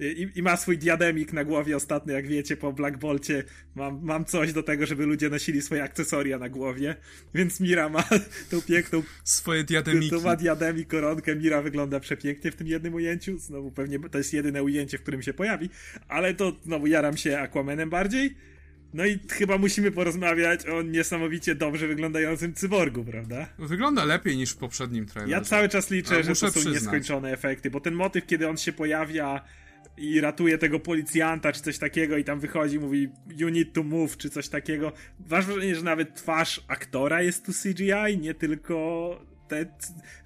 i, 0.00 0.28
i, 0.34 0.42
ma 0.42 0.56
swój 0.56 0.78
diademik 0.78 1.32
na 1.32 1.44
głowie 1.44 1.76
ostatnio, 1.76 2.14
jak 2.14 2.26
wiecie, 2.26 2.56
po 2.56 2.72
Black 2.72 2.98
Bolcie 2.98 3.44
mam, 3.74 4.00
mam 4.02 4.24
coś 4.24 4.52
do 4.52 4.62
tego, 4.62 4.86
żeby 4.86 5.06
ludzie 5.06 5.28
nosili 5.28 5.62
swoje 5.62 5.82
akcesoria 5.82 6.38
na 6.38 6.48
głowie, 6.48 6.96
więc 7.34 7.60
Mira 7.60 7.88
ma 7.88 8.04
tą 8.50 8.62
piękną... 8.62 9.02
Swoje 9.24 9.64
diademiki. 9.64 10.10
To 10.10 10.20
ma 10.20 10.36
diademik, 10.36 10.88
koronkę, 10.88 11.36
Mira 11.36 11.62
wygląda 11.62 12.00
przepięknie 12.00 12.50
w 12.52 12.56
tym 12.56 12.66
jednym 12.66 12.94
ujęciu, 12.94 13.38
znowu 13.38 13.70
pewnie 13.70 13.98
to 13.98 14.18
jest 14.18 14.32
jedyne 14.32 14.62
ujęcie, 14.62 14.98
w 14.98 15.02
którym 15.02 15.22
się 15.22 15.34
pojawi, 15.34 15.70
ale 16.08 16.34
to 16.34 16.56
znowu 16.64 16.86
jaram 16.86 17.16
się 17.16 17.38
Aquamanem 17.38 17.90
bardziej, 17.90 18.34
no 18.94 19.06
i 19.06 19.18
chyba 19.30 19.58
musimy 19.58 19.90
porozmawiać 19.90 20.66
o 20.66 20.82
niesamowicie 20.82 21.54
dobrze 21.54 21.88
wyglądającym 21.88 22.54
cyborgu, 22.54 23.04
prawda? 23.04 23.48
Wygląda 23.58 24.04
lepiej 24.04 24.36
niż 24.36 24.50
w 24.50 24.56
poprzednim 24.56 25.06
trailerze. 25.06 25.32
Ja 25.32 25.40
cały 25.40 25.68
czas 25.68 25.90
liczę, 25.90 26.22
że 26.22 26.28
to 26.28 26.34
są 26.34 26.50
przyznać. 26.50 26.74
nieskończone 26.74 27.32
efekty, 27.32 27.70
bo 27.70 27.80
ten 27.80 27.94
motyw, 27.94 28.26
kiedy 28.26 28.48
on 28.48 28.56
się 28.56 28.72
pojawia 28.72 29.44
i 29.96 30.20
ratuje 30.20 30.58
tego 30.58 30.80
policjanta, 30.80 31.52
czy 31.52 31.62
coś 31.62 31.78
takiego, 31.78 32.16
i 32.16 32.24
tam 32.24 32.40
wychodzi, 32.40 32.78
mówi 32.78 33.08
you 33.36 33.48
need 33.48 33.72
to 33.72 33.82
move, 33.82 34.16
czy 34.16 34.30
coś 34.30 34.48
takiego. 34.48 34.92
Masz 35.30 35.46
wrażenie, 35.46 35.74
że 35.74 35.82
nawet 35.82 36.14
twarz 36.14 36.64
aktora 36.68 37.22
jest 37.22 37.46
tu 37.46 37.52
CGI, 37.52 38.18
nie 38.18 38.34
tylko 38.34 38.76
te, 39.48 39.66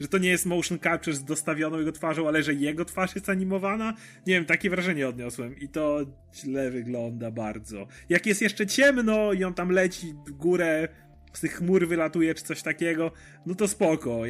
że 0.01 0.09
to 0.09 0.19
nie 0.19 0.29
jest 0.29 0.47
motion 0.47 0.79
capture 0.79 1.17
z 1.17 1.25
dostawioną 1.25 1.79
jego 1.79 1.93
twarzą, 1.93 2.29
ale 2.29 2.43
że 2.43 2.55
jego 2.55 2.85
twarz 2.85 3.15
jest 3.15 3.29
animowana. 3.29 3.95
Nie 4.27 4.35
wiem, 4.35 4.45
takie 4.45 4.71
wrażenie 4.71 5.09
odniosłem 5.09 5.59
i 5.59 5.69
to 5.69 6.01
źle 6.35 6.71
wygląda 6.71 7.31
bardzo. 7.31 7.87
Jak 8.09 8.27
jest 8.27 8.43
jeszcze 8.43 8.67
ciemno 8.67 9.33
i 9.33 9.45
on 9.45 9.55
tam 9.55 9.71
leci 9.71 10.15
w 10.27 10.31
górę, 10.31 10.89
z 11.33 11.41
tych 11.41 11.53
chmur 11.53 11.89
wylatuje, 11.89 12.35
czy 12.35 12.45
coś 12.45 12.63
takiego, 12.63 13.13
no 13.47 13.55
to 13.55 13.69
spoko 13.69 14.21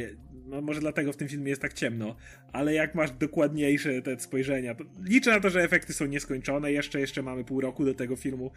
no 0.51 0.61
może 0.61 0.79
dlatego 0.79 1.13
w 1.13 1.17
tym 1.17 1.27
filmie 1.27 1.49
jest 1.49 1.61
tak 1.61 1.73
ciemno, 1.73 2.15
ale 2.53 2.73
jak 2.73 2.95
masz 2.95 3.11
dokładniejsze 3.11 4.01
te 4.01 4.19
spojrzenia, 4.19 4.75
liczę 5.03 5.31
na 5.31 5.39
to, 5.39 5.49
że 5.49 5.61
efekty 5.61 5.93
są 5.93 6.05
nieskończone, 6.05 6.71
jeszcze, 6.71 6.99
jeszcze 6.99 7.21
mamy 7.21 7.43
pół 7.43 7.61
roku 7.61 7.85
do 7.85 7.93
tego 7.93 8.15
filmu, 8.15 8.51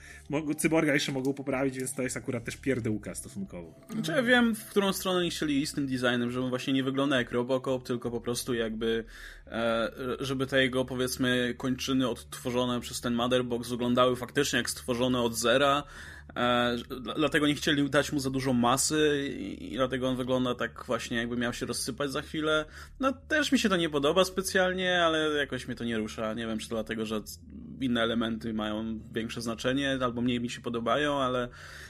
Cyborga 0.56 0.94
jeszcze 0.94 1.12
mogą 1.12 1.34
poprawić, 1.34 1.78
więc 1.78 1.94
to 1.94 2.02
jest 2.02 2.16
akurat 2.16 2.44
też 2.44 2.56
pierdółka 2.56 3.14
stosunkowo. 3.14 3.74
Znaczy 3.90 4.12
ja 4.12 4.22
wiem, 4.22 4.54
w 4.54 4.64
którą 4.64 4.92
stronę 4.92 5.18
oni 5.18 5.30
chcieli 5.30 5.66
z 5.66 5.72
tym 5.72 5.86
designem, 5.86 6.30
żeby 6.30 6.48
właśnie 6.48 6.72
nie 6.72 6.84
wygląda 6.84 7.16
jak 7.16 7.32
Robocop, 7.32 7.86
tylko 7.86 8.10
po 8.10 8.20
prostu 8.20 8.54
jakby 8.54 9.04
e, 9.46 9.90
żeby 10.20 10.46
te 10.46 10.62
jego 10.62 10.84
powiedzmy 10.84 11.54
kończyny 11.58 12.08
odtworzone 12.08 12.80
przez 12.80 13.00
ten 13.00 13.14
Motherbox 13.14 13.68
wyglądały 13.68 14.16
faktycznie 14.16 14.56
jak 14.56 14.70
stworzone 14.70 15.20
od 15.20 15.34
zera, 15.34 15.82
dlatego 17.16 17.46
nie 17.46 17.54
chcieli 17.54 17.90
dać 17.90 18.12
mu 18.12 18.20
za 18.20 18.30
dużo 18.30 18.52
masy 18.52 19.28
i 19.60 19.76
dlatego 19.76 20.08
on 20.08 20.16
wygląda 20.16 20.54
tak 20.54 20.84
właśnie 20.86 21.16
jakby 21.16 21.36
miał 21.36 21.52
się 21.52 21.66
rozsypać 21.66 22.10
za 22.10 22.22
chwilę. 22.22 22.64
No 23.00 23.12
też 23.12 23.52
mi 23.52 23.58
się 23.58 23.68
to 23.68 23.76
nie 23.76 23.90
podoba 23.90 24.24
specjalnie, 24.24 25.04
ale 25.04 25.30
jakoś 25.30 25.68
mnie 25.68 25.76
to 25.76 25.84
nie 25.84 25.98
rusza. 25.98 26.34
Nie 26.34 26.46
wiem, 26.46 26.58
czy 26.58 26.68
to 26.68 26.74
dlatego, 26.74 27.06
że 27.06 27.22
inne 27.80 28.02
elementy 28.02 28.54
mają 28.54 29.00
większe 29.12 29.40
znaczenie 29.40 29.98
albo 30.00 30.20
mniej 30.20 30.40
mi 30.40 30.50
się 30.50 30.60
podobają, 30.60 31.18
ale 31.18 31.48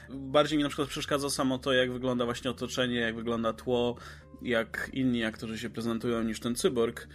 bardziej 0.09 0.57
mi 0.57 0.63
na 0.63 0.69
przykład 0.69 0.89
przeszkadza 0.89 1.29
samo 1.29 1.57
to, 1.57 1.73
jak 1.73 1.91
wygląda 1.91 2.25
właśnie 2.25 2.51
otoczenie, 2.51 2.99
jak 2.99 3.15
wygląda 3.15 3.53
tło, 3.53 3.95
jak 4.41 4.89
inni 4.93 5.23
aktorzy 5.23 5.57
się 5.57 5.69
prezentują 5.69 6.23
niż 6.23 6.39
ten 6.39 6.55
cyborg. 6.55 7.07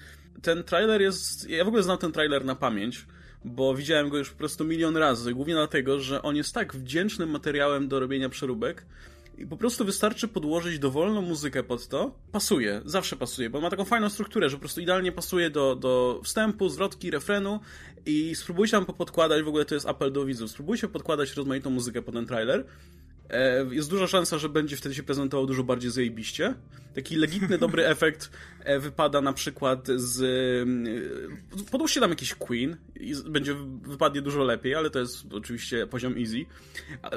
Ten 0.42 0.64
trailer 0.64 1.00
jest... 1.00 1.50
Ja 1.50 1.64
w 1.64 1.68
ogóle 1.68 1.82
znam 1.82 1.98
ten 1.98 2.12
trailer 2.12 2.44
na 2.44 2.54
pamięć 2.54 3.06
bo 3.44 3.74
widziałem 3.74 4.08
go 4.08 4.18
już 4.18 4.30
po 4.30 4.38
prostu 4.38 4.64
milion 4.64 4.96
razy, 4.96 5.34
głównie 5.34 5.54
dlatego, 5.54 6.00
że 6.00 6.22
on 6.22 6.36
jest 6.36 6.54
tak 6.54 6.76
wdzięcznym 6.76 7.30
materiałem 7.30 7.88
do 7.88 8.00
robienia 8.00 8.28
przeróbek, 8.28 8.86
i 9.40 9.46
po 9.46 9.56
prostu 9.56 9.84
wystarczy 9.84 10.28
podłożyć 10.28 10.78
dowolną 10.78 11.22
muzykę 11.22 11.62
pod 11.62 11.88
to. 11.88 12.14
Pasuje, 12.32 12.80
zawsze 12.84 13.16
pasuje, 13.16 13.50
bo 13.50 13.60
ma 13.60 13.70
taką 13.70 13.84
fajną 13.84 14.10
strukturę, 14.10 14.50
że 14.50 14.56
po 14.56 14.60
prostu 14.60 14.80
idealnie 14.80 15.12
pasuje 15.12 15.50
do, 15.50 15.76
do 15.76 16.20
wstępu, 16.24 16.68
zwrotki, 16.68 17.10
refrenu 17.10 17.60
i 18.06 18.34
spróbujcie 18.34 18.70
tam 18.70 18.86
podkładać, 18.86 19.42
w 19.42 19.48
ogóle 19.48 19.64
to 19.64 19.74
jest 19.74 19.86
apel 19.86 20.12
do 20.12 20.24
widzów, 20.24 20.50
spróbujcie 20.50 20.88
podkładać 20.88 21.34
rozmaitą 21.34 21.70
muzykę 21.70 22.02
pod 22.02 22.14
ten 22.14 22.26
trailer 22.26 22.64
jest 23.70 23.90
duża 23.90 24.06
szansa, 24.06 24.38
że 24.38 24.48
będzie 24.48 24.76
wtedy 24.76 24.94
się 24.94 25.02
prezentował 25.02 25.46
dużo 25.46 25.64
bardziej 25.64 25.90
zajebiście. 25.90 26.54
Taki 26.94 27.16
legitny, 27.16 27.58
dobry 27.58 27.86
efekt 27.94 28.30
e, 28.64 28.78
wypada 28.78 29.20
na 29.20 29.32
przykład 29.32 29.88
z... 29.96 30.22
E, 31.58 31.70
podłóżcie 31.70 32.00
tam 32.00 32.10
jakiś 32.10 32.34
Queen 32.34 32.76
i 33.00 33.14
będzie, 33.26 33.54
wypadnie 33.82 34.22
dużo 34.22 34.44
lepiej, 34.44 34.74
ale 34.74 34.90
to 34.90 34.98
jest 34.98 35.32
oczywiście 35.32 35.86
poziom 35.86 36.14
easy. 36.18 36.46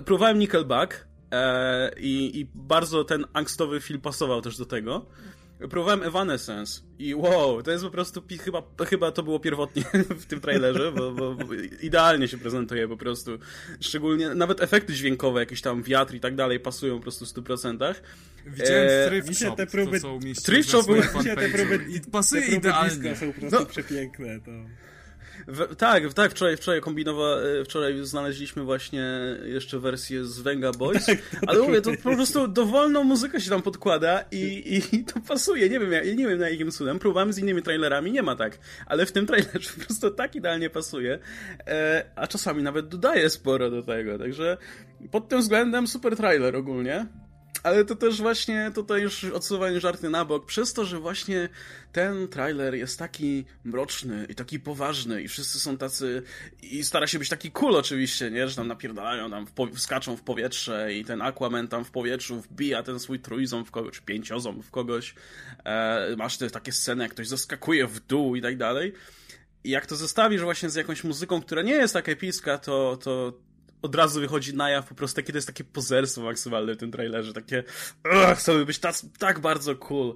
Próbowałem 0.06 0.40
Nickelback 0.40 1.08
i, 1.98 2.40
i 2.40 2.48
bardzo 2.56 3.04
ten 3.04 3.26
angstowy 3.34 3.82
film 3.82 4.02
pasował 4.02 4.42
też 4.42 4.58
do 4.58 4.66
tego 4.66 5.06
próbowałem 5.70 6.04
Evanescence 6.04 6.82
i 7.00 7.16
wow, 7.16 7.64
to 7.64 7.72
jest 7.72 7.84
po 7.84 7.90
prostu, 7.90 8.24
chyba, 8.44 8.64
chyba 8.86 9.12
to 9.12 9.24
było 9.24 9.40
pierwotnie 9.40 9.84
w 10.22 10.26
tym 10.26 10.42
trailerze, 10.42 10.92
bo, 10.92 11.12
bo, 11.12 11.36
bo, 11.36 11.54
idealnie 11.82 12.28
się 12.28 12.38
prezentuje 12.38 12.88
po 12.88 12.98
prostu. 12.98 13.40
Szczególnie, 13.80 14.36
nawet 14.36 14.62
efekty 14.62 14.94
dźwiękowe, 14.94 15.40
jakiś 15.40 15.62
tam 15.62 15.84
wiatr 15.84 16.16
i 16.16 16.20
tak 16.20 16.36
dalej 16.36 16.60
pasują 16.60 16.96
po 16.96 17.02
prostu 17.02 17.26
w 17.26 17.30
100%. 17.30 17.96
Widziałem 18.46 18.88
e, 18.90 19.10
Thrift 19.10 19.40
Shop, 19.40 19.56
te 19.56 19.68
próby, 19.68 20.00
to, 20.00 20.20
co 20.36 20.42
Thrift 20.42 20.70
Shop 20.70 20.84
były, 20.84 21.02
te 21.02 21.50
próby, 21.50 21.86
i 21.90 22.02
pasuje 22.12 22.42
te 22.42 22.48
próby 22.48 22.58
idealnie. 22.58 23.16
są 23.16 23.34
po 23.34 23.40
prostu 23.40 23.60
no. 23.60 23.66
przepiękne. 23.66 24.40
To... 24.40 24.52
W, 25.48 25.76
tak, 25.76 26.14
tak, 26.14 26.32
wczoraj, 26.32 26.58
wczoraj 26.58 26.82
kombinowa, 26.82 27.36
e, 27.36 27.66
wczoraj 27.66 28.06
znaleźliśmy 28.06 28.64
właśnie 28.64 29.04
jeszcze 29.46 29.80
wersję 29.80 30.26
z 30.26 30.40
Venga 30.40 30.72
Boys, 30.72 31.06
tak, 31.06 31.18
ale 31.48 31.60
mówię, 31.60 31.82
to 31.82 31.92
po 32.04 32.16
prostu 32.16 32.48
dowolną 32.48 33.04
muzykę 33.04 33.42
się 33.42 33.50
tam 33.50 33.62
podkłada 33.62 34.24
i, 34.32 34.80
i 34.92 35.06
to 35.06 35.20
pasuje, 35.28 35.70
nie 35.70 35.80
wiem, 35.80 35.92
ja, 35.92 36.04
nie 36.04 36.28
wiem 36.28 36.40
na 36.40 36.50
jakim 36.50 36.72
cudem, 36.72 37.00
próbowałem 37.00 37.34
z 37.34 37.38
innymi 37.38 37.62
trailerami, 37.62 38.12
nie 38.12 38.24
ma 38.24 38.36
tak, 38.36 38.60
ale 38.86 39.06
w 39.06 39.12
tym 39.12 39.26
trailerze 39.26 39.70
po 39.80 39.86
prostu 39.86 40.12
tak 40.12 40.36
idealnie 40.36 40.70
pasuje, 40.70 41.20
e, 41.68 42.06
a 42.16 42.28
czasami 42.28 42.64
nawet 42.64 42.88
dodaje 42.88 43.30
sporo 43.30 43.70
do 43.70 43.84
tego, 43.84 44.20
także 44.20 44.58
pod 45.12 45.30
tym 45.30 45.40
względem 45.40 45.88
super 45.88 46.18
trailer 46.18 46.56
ogólnie. 46.56 47.06
Ale 47.64 47.86
to 47.86 47.96
też 47.96 48.22
właśnie 48.22 48.72
tutaj 48.76 49.02
już 49.02 49.24
odsuwanie 49.24 49.80
żarty 49.80 50.10
na 50.10 50.26
bok, 50.26 50.46
przez 50.46 50.74
to, 50.74 50.86
że 50.86 51.00
właśnie 51.00 51.50
ten 51.92 52.28
trailer 52.28 52.76
jest 52.76 53.00
taki 53.00 53.46
mroczny 53.64 54.26
i 54.30 54.36
taki 54.36 54.60
poważny 54.60 55.24
i 55.24 55.28
wszyscy 55.28 55.60
są 55.60 55.78
tacy 55.78 56.24
i 56.62 56.84
stara 56.84 57.08
się 57.08 57.20
być 57.20 57.30
taki 57.30 57.52
cool 57.52 57.76
oczywiście, 57.76 58.32
nie? 58.32 58.48
Że 58.48 58.56
tam 58.56 58.68
napierdalają, 58.68 59.32
tam 59.32 59.48
w 59.74 59.80
skaczą 59.80 60.18
w 60.18 60.22
powietrze 60.22 60.94
i 60.94 61.06
ten 61.06 61.22
Aquaman 61.22 61.68
tam 61.68 61.86
w 61.86 61.92
powietrzu 61.92 62.42
wbija 62.42 62.84
ten 62.84 63.00
swój 63.00 63.20
trójząb 63.20 63.68
w 63.68 63.72
kogoś, 63.72 64.00
pięcioząb 64.00 64.66
w 64.66 64.72
kogoś. 64.72 65.16
E, 65.66 66.16
masz 66.18 66.38
te 66.38 66.50
takie 66.50 66.72
sceny, 66.72 67.04
jak 67.04 67.12
ktoś 67.12 67.28
zaskakuje 67.28 67.88
w 67.88 68.00
dół 68.00 68.36
i 68.36 68.42
tak 68.42 68.58
dalej. 68.58 68.94
I 69.64 69.70
jak 69.70 69.86
to 69.86 69.96
zestawisz 69.96 70.42
właśnie 70.42 70.70
z 70.70 70.76
jakąś 70.76 71.04
muzyką, 71.04 71.42
która 71.42 71.62
nie 71.62 71.74
jest 71.74 71.94
tak 71.94 72.10
epicka, 72.10 72.58
to, 72.58 72.98
to, 72.98 73.34
od 73.84 73.96
razu 73.96 74.20
wychodzi 74.20 74.56
na 74.56 74.70
jaw 74.70 74.88
po 74.88 74.96
prostu 74.96 75.16
takie, 75.16 75.34
to 75.34 75.38
jest 75.38 75.48
takie 75.48 75.64
pozerstwo 75.64 76.22
maksymalne 76.22 76.74
w 76.74 76.78
tym 76.78 76.92
trailerze, 76.92 77.34
takie 77.34 77.64
chcemy 78.36 78.66
być 78.66 78.80
tak, 78.80 78.96
tak 79.18 79.40
bardzo 79.40 79.76
cool, 79.76 80.16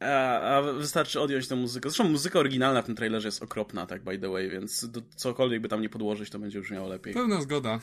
a, 0.00 0.40
a, 0.40 0.62
wystarczy 0.62 1.20
odjąć 1.20 1.48
tę 1.48 1.56
muzykę. 1.56 1.88
Zresztą 1.88 2.04
muzyka 2.04 2.38
oryginalna 2.38 2.82
w 2.82 2.86
tym 2.86 2.96
trailerze 2.96 3.28
jest 3.28 3.42
okropna, 3.42 3.86
tak 3.86 4.04
by 4.04 4.18
the 4.18 4.28
way, 4.28 4.50
więc 4.50 4.90
do, 4.90 5.02
cokolwiek 5.16 5.62
by 5.62 5.68
tam 5.68 5.82
nie 5.82 5.88
podłożyć, 5.88 6.30
to 6.30 6.38
będzie 6.38 6.60
brzmiało 6.60 6.88
lepiej. 6.88 7.14
Pełna 7.14 7.40
zgoda. 7.40 7.80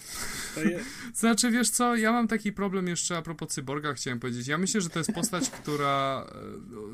znaczy, 1.14 1.52
wiesz 1.52 1.70
co, 1.70 1.96
ja 1.96 2.12
mam 2.12 2.28
taki 2.28 2.54
problem 2.54 2.88
jeszcze 2.88 3.18
a 3.18 3.22
propos 3.22 3.50
Cyborga, 3.50 3.94
chciałem 3.94 4.20
powiedzieć. 4.20 4.48
Ja 4.48 4.58
myślę, 4.58 4.82
że 4.82 4.90
to 4.90 5.00
jest 5.00 5.12
postać, 5.12 5.50
która, 5.62 6.26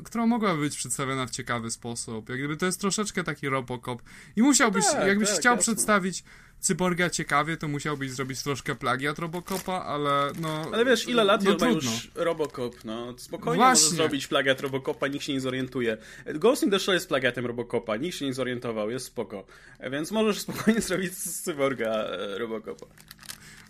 e, 0.00 0.04
która 0.04 0.26
mogłaby 0.26 0.60
być 0.60 0.76
przedstawiona 0.76 1.26
w 1.26 1.30
ciekawy 1.30 1.70
sposób. 1.70 2.28
Jak 2.28 2.38
gdyby 2.38 2.56
to 2.56 2.66
jest 2.66 2.80
troszeczkę 2.80 3.24
taki 3.24 3.48
Robocop 3.48 4.02
i 4.36 4.42
musiałbyś, 4.42 4.86
tak, 4.86 5.06
jakbyś 5.06 5.28
tak, 5.28 5.38
chciał 5.38 5.56
jasne. 5.56 5.62
przedstawić 5.62 6.24
cyborga 6.66 7.10
ciekawie, 7.10 7.56
to 7.56 7.68
musiałbyś 7.68 8.10
zrobić 8.10 8.42
troszkę 8.42 8.74
plagiat 8.74 9.18
Robocopa, 9.18 9.72
ale 9.72 10.32
no... 10.40 10.64
Ale 10.72 10.84
wiesz, 10.84 11.08
ile 11.08 11.24
lat 11.24 11.44
no, 11.44 11.56
ma 11.60 11.68
już 11.68 12.10
Robocop, 12.14 12.84
no. 12.84 13.14
Spokojnie 13.18 13.56
Właśnie. 13.56 13.84
może 13.84 13.96
zrobić 13.96 14.26
plagiat 14.26 14.60
Robocopa, 14.60 15.08
nikt 15.08 15.24
się 15.24 15.32
nie 15.32 15.40
zorientuje. 15.40 15.96
Ghost 16.34 16.62
in 16.62 16.70
the 16.70 16.78
Shell 16.78 16.94
jest 16.94 17.08
plagiatem 17.08 17.46
Robocopa, 17.46 17.96
nikt 17.96 18.16
się 18.16 18.24
nie 18.24 18.34
zorientował, 18.34 18.90
jest 18.90 19.06
spoko. 19.06 19.46
Więc 19.90 20.10
możesz 20.10 20.38
spokojnie 20.38 20.80
zrobić 20.88 21.12
z 21.12 21.42
cyborga 21.42 21.88
e, 21.88 22.38
Robocopa. 22.38 22.86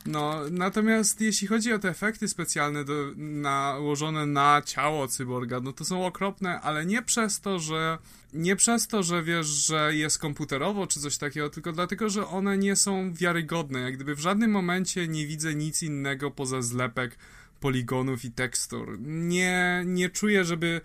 No, 0.06 0.40
natomiast 0.50 1.20
jeśli 1.20 1.48
chodzi 1.48 1.72
o 1.72 1.78
te 1.78 1.88
efekty 1.88 2.28
specjalne 2.28 2.84
do, 2.84 3.12
nałożone 3.16 4.26
na 4.26 4.62
ciało 4.64 5.08
cyborga, 5.08 5.60
no 5.60 5.72
to 5.72 5.84
są 5.84 6.06
okropne, 6.06 6.60
ale 6.60 6.86
nie 6.86 7.02
przez 7.02 7.40
to, 7.40 7.58
że 7.58 7.98
nie 8.32 8.56
przez 8.56 8.88
to, 8.88 9.02
że 9.02 9.22
wiesz, 9.22 9.46
że 9.46 9.94
jest 9.94 10.18
komputerowo 10.18 10.86
czy 10.86 11.00
coś 11.00 11.18
takiego, 11.18 11.50
tylko 11.50 11.72
dlatego, 11.72 12.08
że 12.08 12.26
one 12.26 12.58
nie 12.58 12.76
są 12.76 13.14
wiarygodne. 13.14 13.80
Jak 13.80 13.94
gdyby 13.94 14.14
w 14.14 14.20
żadnym 14.20 14.50
momencie 14.50 15.08
nie 15.08 15.26
widzę 15.26 15.54
nic 15.54 15.82
innego 15.82 16.30
poza 16.30 16.62
zlepek 16.62 17.18
poligonów 17.60 18.24
i 18.24 18.30
tekstur. 18.30 18.98
Nie, 19.00 19.82
nie 19.86 20.10
czuję, 20.10 20.44
żeby 20.44 20.80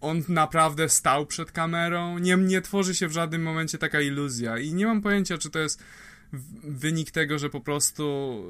on 0.00 0.22
naprawdę 0.28 0.88
stał 0.88 1.26
przed 1.26 1.52
kamerą. 1.52 2.18
Nie, 2.18 2.36
nie 2.36 2.62
tworzy 2.62 2.94
się 2.94 3.08
w 3.08 3.12
żadnym 3.12 3.42
momencie 3.42 3.78
taka 3.78 4.00
iluzja 4.00 4.58
i 4.58 4.74
nie 4.74 4.86
mam 4.86 5.02
pojęcia, 5.02 5.38
czy 5.38 5.50
to 5.50 5.58
jest 5.58 5.82
wynik 6.62 7.10
tego, 7.10 7.38
że 7.38 7.50
po 7.50 7.60
prostu 7.60 8.44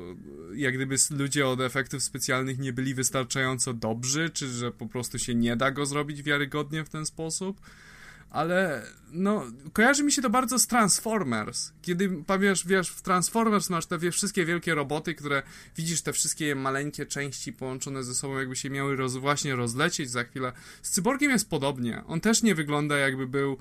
jak 0.54 0.74
gdyby 0.74 0.96
ludzie 1.10 1.48
od 1.48 1.60
efektów 1.60 2.02
specjalnych 2.02 2.58
nie 2.58 2.72
byli 2.72 2.94
wystarczająco 2.94 3.74
dobrzy, 3.74 4.30
czy 4.30 4.48
że 4.48 4.72
po 4.72 4.86
prostu 4.86 5.18
się 5.18 5.34
nie 5.34 5.56
da 5.56 5.70
go 5.70 5.86
zrobić 5.86 6.22
wiarygodnie 6.22 6.84
w 6.84 6.88
ten 6.88 7.06
sposób. 7.06 7.60
Ale 8.30 8.86
no, 9.12 9.46
kojarzy 9.72 10.04
mi 10.04 10.12
się 10.12 10.22
to 10.22 10.30
bardzo 10.30 10.58
z 10.58 10.66
Transformers. 10.66 11.72
Kiedy 11.82 12.08
powiesz, 12.26 12.66
wiesz, 12.66 12.90
w 12.90 13.02
Transformers 13.02 13.70
masz 13.70 13.86
te 13.86 14.10
wszystkie 14.10 14.44
wielkie 14.44 14.74
roboty, 14.74 15.14
które 15.14 15.42
widzisz 15.76 16.02
te 16.02 16.12
wszystkie 16.12 16.54
maleńkie 16.54 17.06
części 17.06 17.52
połączone 17.52 18.04
ze 18.04 18.14
sobą, 18.14 18.38
jakby 18.38 18.56
się 18.56 18.70
miały 18.70 18.96
roz, 18.96 19.16
właśnie 19.16 19.56
rozlecieć 19.56 20.10
za 20.10 20.24
chwilę. 20.24 20.52
Z 20.82 20.90
Cyborgiem 20.90 21.30
jest 21.30 21.50
podobnie. 21.50 22.02
On 22.06 22.20
też 22.20 22.42
nie 22.42 22.54
wygląda 22.54 22.96
jakby 22.96 23.26
był 23.26 23.58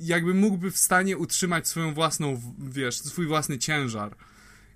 jakby 0.00 0.34
mógłby 0.34 0.70
w 0.70 0.78
stanie 0.78 1.18
utrzymać 1.18 1.68
swoją 1.68 1.94
własną, 1.94 2.40
wiesz, 2.58 2.98
swój 2.98 3.26
własny 3.26 3.58
ciężar. 3.58 4.16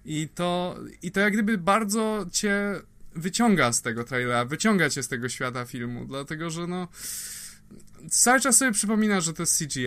I 0.05 0.29
to, 0.35 0.79
i 1.03 1.11
to 1.11 1.21
jak 1.21 1.33
gdyby 1.33 1.59
bardzo 1.59 2.27
cię 2.33 2.75
wyciąga 3.15 3.73
z 3.73 3.83
tego 3.83 4.05
trailera, 4.05 4.45
wyciąga 4.45 4.91
cię 4.91 5.03
z 5.03 5.09
tego 5.09 5.29
świata 5.29 5.65
filmu, 5.65 6.05
dlatego 6.05 6.51
że 6.51 6.67
no 6.67 6.89
cały 8.11 8.41
czas 8.41 8.57
sobie 8.57 8.73
przypomina, 8.73 9.21
że 9.21 9.33
to 9.33 9.43
jest 9.43 9.59
CGI, 9.59 9.87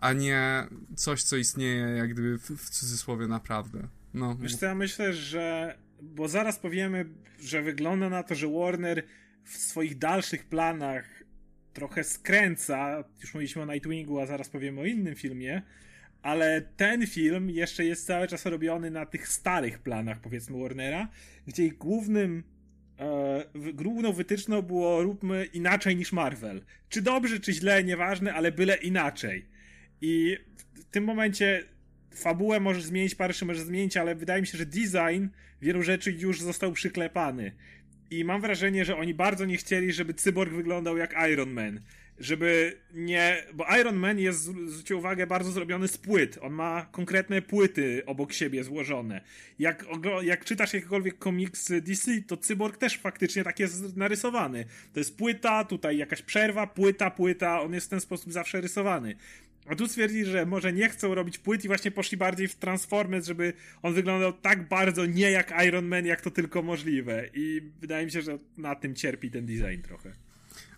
a 0.00 0.12
nie 0.12 0.66
coś, 0.96 1.22
co 1.22 1.36
istnieje 1.36 1.82
jak 1.82 2.12
gdyby 2.12 2.38
w, 2.38 2.50
w 2.50 2.70
cudzysłowie 2.70 3.26
naprawdę. 3.26 3.88
No. 4.14 4.36
Wiesz 4.36 4.56
co, 4.56 4.66
ja 4.66 4.74
myślę, 4.74 5.12
że 5.12 5.76
bo 6.02 6.28
zaraz 6.28 6.58
powiemy, 6.58 7.04
że 7.40 7.62
wygląda 7.62 8.08
na 8.08 8.22
to, 8.22 8.34
że 8.34 8.48
Warner 8.48 9.02
w 9.44 9.56
swoich 9.56 9.98
dalszych 9.98 10.44
planach 10.44 11.15
trochę 11.76 12.04
skręca. 12.04 13.04
Już 13.20 13.34
mówiliśmy 13.34 13.62
o 13.62 13.66
Nightwingu, 13.66 14.20
a 14.20 14.26
zaraz 14.26 14.48
powiemy 14.48 14.80
o 14.80 14.84
innym 14.84 15.14
filmie. 15.14 15.62
Ale 16.22 16.60
ten 16.76 17.06
film 17.06 17.50
jeszcze 17.50 17.84
jest 17.84 18.06
cały 18.06 18.28
czas 18.28 18.46
robiony 18.46 18.90
na 18.90 19.06
tych 19.06 19.28
starych 19.28 19.78
planach, 19.78 20.20
powiedzmy, 20.20 20.62
Warnera, 20.62 21.08
gdzie 21.46 21.66
ich 21.66 21.78
głównym 21.78 22.44
e, 22.98 23.44
główną 23.72 24.12
wytyczną 24.12 24.62
było 24.62 25.02
róbmy 25.02 25.44
inaczej 25.44 25.96
niż 25.96 26.12
Marvel. 26.12 26.64
Czy 26.88 27.02
dobrze, 27.02 27.40
czy 27.40 27.52
źle, 27.52 27.84
nieważne, 27.84 28.34
ale 28.34 28.52
byle 28.52 28.76
inaczej. 28.76 29.46
I 30.00 30.36
w 30.74 30.84
tym 30.84 31.04
momencie 31.04 31.64
fabułę 32.14 32.60
możesz 32.60 32.84
zmienić, 32.84 33.14
parę 33.14 33.34
możesz 33.44 33.62
zmienić, 33.62 33.96
ale 33.96 34.14
wydaje 34.14 34.40
mi 34.40 34.46
się, 34.46 34.58
że 34.58 34.66
design 34.66 35.26
wielu 35.62 35.82
rzeczy 35.82 36.12
już 36.12 36.40
został 36.40 36.72
przyklepany. 36.72 37.52
I 38.10 38.24
mam 38.24 38.40
wrażenie, 38.40 38.84
że 38.84 38.96
oni 38.96 39.14
bardzo 39.14 39.44
nie 39.44 39.56
chcieli, 39.56 39.92
żeby 39.92 40.14
cyborg 40.14 40.52
wyglądał 40.52 40.96
jak 40.96 41.14
Iron 41.32 41.50
Man. 41.50 41.80
Żeby 42.18 42.78
nie. 42.94 43.44
Bo 43.54 43.66
Iron 43.80 43.96
Man 43.96 44.18
jest, 44.18 44.38
zwróćcie 44.42 44.96
uwagę, 44.96 45.26
bardzo 45.26 45.50
zrobiony 45.50 45.88
z 45.88 45.98
płyt. 45.98 46.38
On 46.42 46.52
ma 46.52 46.86
konkretne 46.92 47.42
płyty 47.42 48.02
obok 48.06 48.32
siebie 48.32 48.64
złożone. 48.64 49.20
Jak, 49.58 49.84
jak 50.22 50.44
czytasz 50.44 50.74
jakiekolwiek 50.74 51.18
komiksy 51.18 51.80
DC, 51.80 52.10
to 52.26 52.36
cyborg 52.36 52.76
też 52.76 52.98
faktycznie 52.98 53.44
tak 53.44 53.60
jest 53.60 53.96
narysowany. 53.96 54.64
To 54.92 55.00
jest 55.00 55.16
płyta, 55.16 55.64
tutaj 55.64 55.96
jakaś 55.96 56.22
przerwa, 56.22 56.66
płyta, 56.66 57.10
płyta. 57.10 57.62
On 57.62 57.74
jest 57.74 57.86
w 57.86 57.90
ten 57.90 58.00
sposób 58.00 58.32
zawsze 58.32 58.60
rysowany. 58.60 59.16
A 59.66 59.74
tu 59.74 59.88
stwierdzili, 59.88 60.24
że 60.24 60.46
może 60.46 60.72
nie 60.72 60.88
chcą 60.88 61.14
robić 61.14 61.38
płyt 61.38 61.64
i 61.64 61.68
właśnie 61.68 61.90
poszli 61.90 62.16
bardziej 62.16 62.48
w 62.48 62.56
Transformers, 62.56 63.26
żeby 63.26 63.52
on 63.82 63.94
wyglądał 63.94 64.32
tak 64.32 64.68
bardzo 64.68 65.06
nie 65.06 65.30
jak 65.30 65.54
Iron 65.66 65.86
Man, 65.86 66.06
jak 66.06 66.20
to 66.20 66.30
tylko 66.30 66.62
możliwe. 66.62 67.28
I 67.34 67.62
wydaje 67.80 68.06
mi 68.06 68.12
się, 68.12 68.22
że 68.22 68.38
na 68.56 68.74
tym 68.74 68.94
cierpi 68.94 69.30
ten 69.30 69.46
design 69.46 69.82
trochę. 69.82 70.25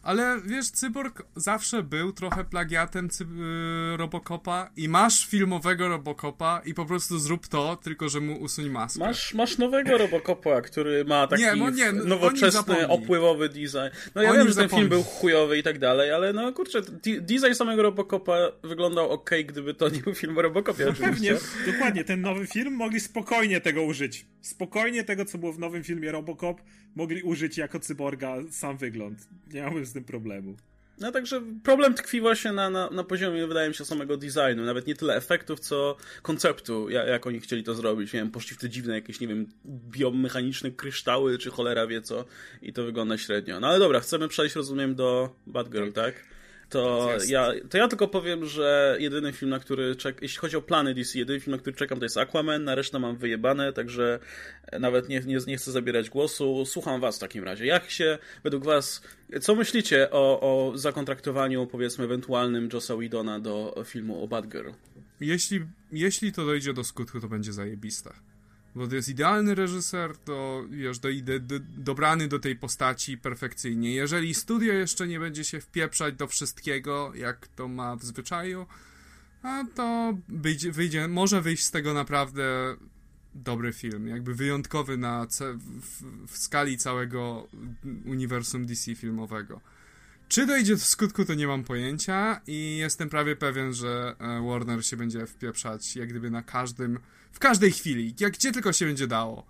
Ale 0.09 0.41
wiesz, 0.45 0.71
Cyborg 0.71 1.23
zawsze 1.37 1.83
był 1.83 2.13
trochę 2.13 2.45
plagiatem 2.45 3.11
cy- 3.11 3.25
yy, 3.25 3.97
Robocopa 3.97 4.71
i 4.77 4.89
masz 4.89 5.27
filmowego 5.27 5.89
Robocopa 5.89 6.63
i 6.65 6.75
po 6.75 6.87
prostu 6.87 7.19
zrób 7.19 7.49
to, 7.49 7.77
tylko 7.77 8.09
że 8.09 8.21
mu 8.21 8.41
usuń 8.41 8.69
maskę. 8.69 9.01
Masz, 9.01 9.35
masz 9.35 9.59
nowego 9.59 9.99
Robocopa, 9.99 10.61
który 10.61 11.05
ma 11.05 11.27
taki 11.27 11.43
nie, 11.43 11.57
no 11.57 11.71
nie, 11.71 11.93
nowoczesny, 11.93 12.89
opływowy 12.89 13.49
design. 13.49 13.97
No 14.15 14.23
ja 14.23 14.31
oni 14.31 14.39
wiem, 14.39 14.49
że 14.49 14.55
ten 14.55 14.69
film 14.69 14.89
był 14.89 15.03
chujowy 15.03 15.59
i 15.59 15.63
tak 15.63 15.79
dalej, 15.79 16.13
ale 16.13 16.33
no 16.33 16.53
kurczę, 16.53 16.83
design 17.21 17.55
samego 17.55 17.83
Robocopa 17.83 18.37
wyglądał 18.63 19.11
ok, 19.11 19.31
gdyby 19.47 19.75
to 19.75 19.89
nie 19.89 20.01
był 20.01 20.15
film 20.15 20.39
o 20.39 20.43
Robocopie 20.43 20.85
no 20.87 20.93
Pewnie, 20.93 21.35
dokładnie, 21.67 22.05
ten 22.05 22.21
nowy 22.21 22.47
film 22.47 22.75
mogli 22.75 23.01
spokojnie 23.01 23.61
tego 23.61 23.83
użyć. 23.83 24.27
Spokojnie 24.41 25.05
tego, 25.05 25.25
co 25.25 25.39
było 25.39 25.53
w 25.53 25.59
nowym 25.59 25.85
filmie 25.85 26.13
Robocop, 26.13 26.61
mogli 26.95 27.23
użyć 27.23 27.59
jako 27.59 27.81
cyborga 27.81 28.37
sam 28.51 28.77
wygląd. 28.77 29.29
Nie 29.53 29.61
miałbym 29.61 29.85
z 29.85 29.98
tym 29.99 30.05
problemu. 30.05 30.57
No 31.01 31.13
także 31.13 31.43
problem 31.65 31.95
tkwi 31.95 32.21
właśnie 32.21 32.53
na, 32.53 32.71
na, 32.71 32.91
na 32.91 33.05
poziomie, 33.05 33.47
wydaje 33.47 33.69
mi 33.69 33.75
się, 33.75 33.85
samego 33.85 34.17
designu. 34.17 34.65
Nawet 34.65 34.87
nie 34.87 34.95
tyle 34.95 35.17
efektów, 35.17 35.61
co 35.61 35.97
konceptu, 36.23 36.91
jak, 36.91 37.09
jak 37.09 37.27
oni 37.27 37.41
chcieli 37.41 37.65
to 37.65 37.75
zrobić. 37.75 38.13
Nie 38.13 38.21
wiem, 38.21 38.31
poszli 38.31 38.57
w 38.57 38.59
te 38.59 38.69
dziwne 38.69 38.95
jakieś, 38.95 39.21
nie 39.21 39.29
wiem, 39.29 39.47
biomechaniczne 39.67 40.71
kryształy, 40.71 41.39
czy 41.39 41.51
cholera 41.51 41.87
wie 41.87 42.03
co. 42.03 42.25
I 42.63 42.73
to 42.73 42.85
wygląda 42.85 43.19
średnio. 43.19 43.61
No 43.61 43.69
ale 43.69 43.79
dobra, 43.79 44.01
chcemy 44.01 44.29
przejść, 44.29 44.55
rozumiem, 44.55 44.95
do 44.95 45.37
Batgirl, 45.47 45.93
tak? 45.93 46.15
To 46.69 47.11
ja, 47.29 47.53
to 47.71 47.79
ja 47.79 47.89
tylko 47.89 48.09
powiem, 48.09 48.47
że 48.47 48.97
jedyny 49.01 49.33
film, 49.33 49.51
na 49.51 49.59
który 49.59 49.97
czekam, 49.97 50.23
jeśli 50.23 50.39
chodzi 50.39 50.57
o 50.57 50.63
plany 50.63 50.95
DC, 50.95 51.19
jedyny 51.19 51.41
film, 51.41 51.57
na 51.57 51.59
który 51.59 51.77
czekam, 51.77 51.99
to 51.99 52.05
jest 52.05 52.17
Aquaman, 52.17 52.65
na 52.65 52.75
resztę 52.75 52.99
mam 52.99 53.17
wyjebane, 53.17 53.73
także 53.73 54.19
nawet 54.81 55.09
nie, 55.09 55.21
nie, 55.21 55.39
nie 55.47 55.57
chcę 55.57 55.73
zabierać 55.73 56.11
głosu. 56.11 56.65
Słucham 56.67 57.01
was 57.01 57.17
w 57.17 57.21
takim 57.21 57.45
razie. 57.45 57.67
Jak 57.67 57.91
się, 57.91 58.19
według 58.45 58.65
was, 58.65 59.03
co 59.41 59.55
myślicie 59.55 60.11
o, 60.11 60.41
o 60.41 60.79
zakontraktowaniu, 60.79 61.67
powiedzmy, 61.67 62.05
ewentualnym 62.05 62.69
Jossa 62.73 62.97
Whedona 62.97 63.41
do 63.41 63.85
filmu 63.87 64.25
o 64.25 64.29
Batgirl? 64.29 64.71
Jeśli, 65.21 65.61
jeśli 65.93 66.33
to 66.33 66.47
dojdzie 66.47 66.73
do 66.73 66.85
skutku, 66.85 67.21
to 67.21 67.29
będzie 67.29 67.53
zajebista 67.53 68.15
bo 68.79 68.89
to 68.89 68.95
jest 68.95 69.09
idealny 69.09 69.55
reżyser, 69.55 70.17
to 70.17 70.65
wiesz, 70.71 70.99
do, 70.99 71.09
do, 71.41 71.55
dobrany 71.61 72.29
do 72.29 72.39
tej 72.39 72.57
postaci 72.57 73.19
perfekcyjnie. 73.19 73.95
Jeżeli 73.95 74.35
studio 74.35 74.73
jeszcze 74.73 75.07
nie 75.07 75.21
będzie 75.21 75.45
się 75.45 75.61
wpieprzać 75.61 76.15
do 76.15 76.27
wszystkiego, 76.27 77.13
jak 77.15 77.49
to 77.49 77.69
ma 77.69 77.97
w 77.97 78.05
zwyczaju, 78.05 78.67
a 79.43 79.65
to 79.75 80.15
wyjdzie, 80.29 80.73
wyjdzie, 80.73 81.09
może 81.09 81.43
wyjść 81.43 81.65
z 81.65 81.71
tego 81.71 81.95
naprawdę 81.95 82.77
dobry 83.35 83.73
film, 83.73 84.09
jakby 84.09 84.35
wyjątkowy 84.35 84.97
na 84.97 85.27
w, 85.27 86.27
w 86.33 86.39
skali 86.39 86.79
całego 86.79 87.49
uniwersum 88.05 88.67
DC 88.67 88.95
filmowego. 88.95 89.61
Czy 90.29 90.47
dojdzie 90.47 90.73
do 90.73 90.81
skutku, 90.81 91.25
to 91.25 91.35
nie 91.35 91.47
mam 91.47 91.65
pojęcia 91.65 92.41
i 92.47 92.77
jestem 92.77 93.09
prawie 93.09 93.37
pewien, 93.37 93.75
że 93.75 94.15
e, 94.19 94.43
Warner 94.49 94.87
się 94.87 94.97
będzie 94.97 95.27
wpieprzać 95.27 95.97
jak 95.97 96.09
gdyby 96.09 96.31
na 96.31 96.43
każdym, 96.43 96.99
w 97.33 97.39
każdej 97.39 97.73
chwili, 97.73 98.15
jak 98.21 98.33
gdzie 98.33 98.53
tylko 98.53 98.73
się 98.73 98.87
będzie 98.87 99.07
dało. 99.07 99.47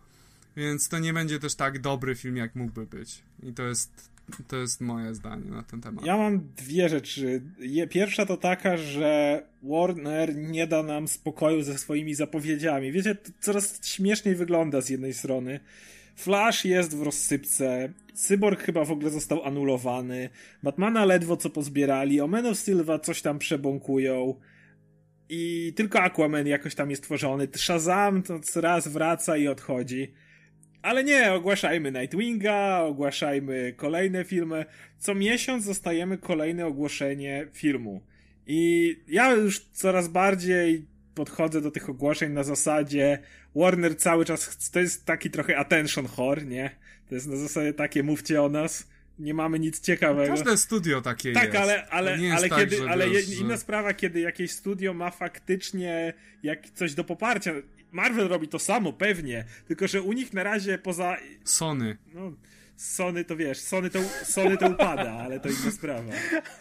Więc 0.57 0.89
to 0.89 0.99
nie 0.99 1.13
będzie 1.13 1.39
też 1.39 1.55
tak 1.55 1.79
dobry 1.79 2.15
film, 2.15 2.37
jak 2.37 2.55
mógłby 2.55 2.87
być. 2.87 3.23
I 3.43 3.53
to 3.53 3.63
jest, 3.63 4.11
to 4.49 4.57
jest 4.57 4.81
moje 4.81 5.15
zdanie 5.15 5.51
na 5.51 5.63
ten 5.63 5.81
temat. 5.81 6.05
Ja 6.05 6.17
mam 6.17 6.41
dwie 6.57 6.89
rzeczy. 6.89 7.43
Pierwsza 7.91 8.27
to 8.27 8.37
taka, 8.37 8.77
że 8.77 9.43
Warner 9.63 10.37
nie 10.37 10.67
da 10.67 10.83
nam 10.83 11.09
spokoju 11.09 11.63
ze 11.63 11.79
swoimi 11.79 12.15
zapowiedziami. 12.15 12.93
Wiecie, 12.93 13.15
to 13.15 13.31
coraz 13.41 13.87
śmieszniej 13.87 14.35
wygląda 14.35 14.81
z 14.81 14.89
jednej 14.89 15.15
strony. 15.15 15.61
Flash 16.19 16.65
jest 16.65 16.97
w 16.97 17.03
rozsypce, 17.03 17.93
Cyborg 18.15 18.63
chyba 18.63 18.85
w 18.85 18.91
ogóle 18.91 19.11
został 19.11 19.45
anulowany, 19.45 20.31
Batmana 20.63 21.05
ledwo 21.05 21.37
co 21.37 21.51
pozbierali, 21.51 22.21
o 22.21 22.27
Man 22.27 22.47
of 22.47 22.59
Steel 22.59 22.85
coś 23.03 23.23
tam 23.23 23.39
przebąkują 23.39 24.35
i 25.29 25.73
tylko 25.77 26.01
Aquaman 26.01 26.47
jakoś 26.47 26.75
tam 26.75 26.91
jest 26.91 27.03
tworzony. 27.03 27.49
Shazam 27.57 28.23
to 28.23 28.41
raz 28.61 28.89
wraca 28.89 29.37
i 29.37 29.49
odchodzi. 29.49 30.15
Ale 30.83 31.05
nie, 31.05 31.33
ogłaszajmy 31.33 31.93
Nightwinga, 31.93 32.81
ogłaszajmy 32.81 33.75
kolejne 33.77 34.25
filmy. 34.25 34.65
Co 34.99 35.15
miesiąc 35.15 35.67
dostajemy 35.67 36.19
kolejne 36.19 36.67
ogłoszenie 36.67 37.49
filmu. 37.53 38.03
I 38.47 38.97
ja 39.09 39.33
już 39.33 39.61
coraz 39.61 40.09
bardziej 40.09 40.87
podchodzę 41.19 41.61
do 41.61 41.71
tych 41.71 41.89
ogłoszeń 41.89 42.33
na 42.33 42.43
zasadzie 42.43 43.19
Warner 43.55 43.97
cały 43.97 44.25
czas, 44.25 44.71
to 44.71 44.81
jest 44.81 45.05
taki 45.05 45.31
trochę 45.31 45.59
attention 45.59 46.07
whore, 46.07 46.45
nie? 46.45 46.71
To 47.09 47.15
jest 47.15 47.27
na 47.27 47.37
zasadzie 47.37 47.73
takie 47.73 48.03
mówcie 48.03 48.43
o 48.43 48.49
nas, 48.49 48.87
nie 49.19 49.35
mamy 49.35 49.59
nic 49.59 49.81
ciekawego. 49.81 50.35
Każde 50.35 50.57
studio 50.57 51.01
takie 51.01 51.33
tak, 51.33 51.45
jest. 51.45 51.57
ale, 51.57 51.87
ale, 51.89 52.19
ale, 52.37 52.49
tak, 52.49 52.59
kiedy, 52.59 52.89
ale 52.89 53.11
wiesz, 53.11 53.39
inna 53.41 53.55
że... 53.55 53.59
sprawa, 53.59 53.95
kiedy 53.95 54.21
jakieś 54.21 54.51
studio 54.51 54.95
ma 54.95 55.11
faktycznie 55.11 56.15
jak 56.43 56.71
coś 56.71 56.95
do 56.95 57.05
poparcia. 57.05 57.53
Marvel 57.93 58.29
robi 58.29 58.49
to 58.49 58.59
samo, 58.59 58.93
pewnie, 58.93 59.45
tylko 59.69 59.89
że 59.89 60.03
u 60.03 60.13
nich 60.13 60.33
na 60.33 60.43
razie 60.43 60.79
poza... 60.79 61.17
Sony. 61.45 61.97
No, 62.15 62.33
Sony 62.79 63.25
to 63.25 63.37
wiesz, 63.37 63.59
Sony 63.59 63.91
to, 63.91 63.99
Sony 64.25 64.57
to 64.57 64.67
upada, 64.67 65.13
ale 65.13 65.41
to 65.41 65.49
inna 65.49 65.71
sprawa. 65.71 66.13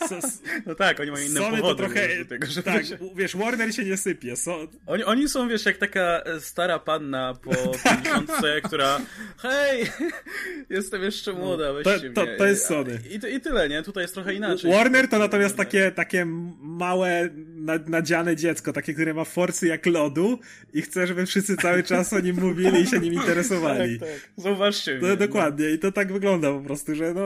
So, 0.10 0.20
no 0.66 0.76
tak, 0.76 1.00
oni 1.00 1.12
mają 1.12 1.26
inne 1.26 1.40
Sony 1.40 1.58
powody. 1.58 1.76
to 1.76 1.76
trochę, 1.76 2.26
tego, 2.26 2.48
żeby 2.48 2.64
tak, 2.64 2.86
się... 2.86 2.98
wiesz, 3.16 3.36
Warner 3.36 3.76
się 3.76 3.86
nie 3.86 3.98
sypie. 3.98 4.36
So... 4.36 4.68
Oni, 4.88 5.04
oni 5.04 5.30
są, 5.30 5.48
wiesz, 5.48 5.66
jak 5.66 5.78
taka 5.78 6.24
stara 6.40 6.80
panna 6.80 7.34
po 7.44 7.52
50, 8.06 8.32
która 8.64 9.02
hej, 9.38 9.86
jestem 10.70 11.04
jeszcze 11.04 11.34
młoda, 11.34 11.74
weźcie 11.74 12.10
to, 12.10 12.26
to, 12.26 12.38
to 12.38 12.46
jest 12.46 12.66
Sony. 12.66 13.00
I, 13.10 13.36
I 13.36 13.42
tyle, 13.42 13.70
nie? 13.70 13.84
Tutaj 13.84 14.04
jest 14.04 14.14
trochę 14.14 14.34
inaczej. 14.34 14.72
Warner 14.72 15.08
to 15.08 15.20
natomiast 15.20 15.58
takie, 15.58 15.92
takie 15.92 16.26
małe, 16.62 17.30
nadziane 17.88 18.36
dziecko, 18.36 18.74
takie, 18.74 18.94
które 18.94 19.14
ma 19.14 19.24
forcy 19.24 19.68
jak 19.68 19.86
lodu 19.86 20.40
i 20.74 20.82
chce, 20.82 21.08
żeby 21.08 21.26
wszyscy 21.26 21.58
cały 21.58 21.84
czas 21.84 22.14
o 22.14 22.20
nim 22.20 22.36
mówili 22.40 22.82
i 22.82 22.88
się 22.88 23.00
nim 23.00 23.14
interesowali. 23.14 24.00
Tak, 24.08 24.10
tak. 24.10 24.30
Zauważcie 24.38 24.96
mnie. 24.96 25.18
dokładnie. 25.18 25.70
I 25.70 25.80
to 25.80 25.92
tak 25.92 26.07
tak 26.08 26.14
wygląda 26.14 26.52
po 26.52 26.60
prostu, 26.60 26.96
że 26.96 27.14
no, 27.14 27.22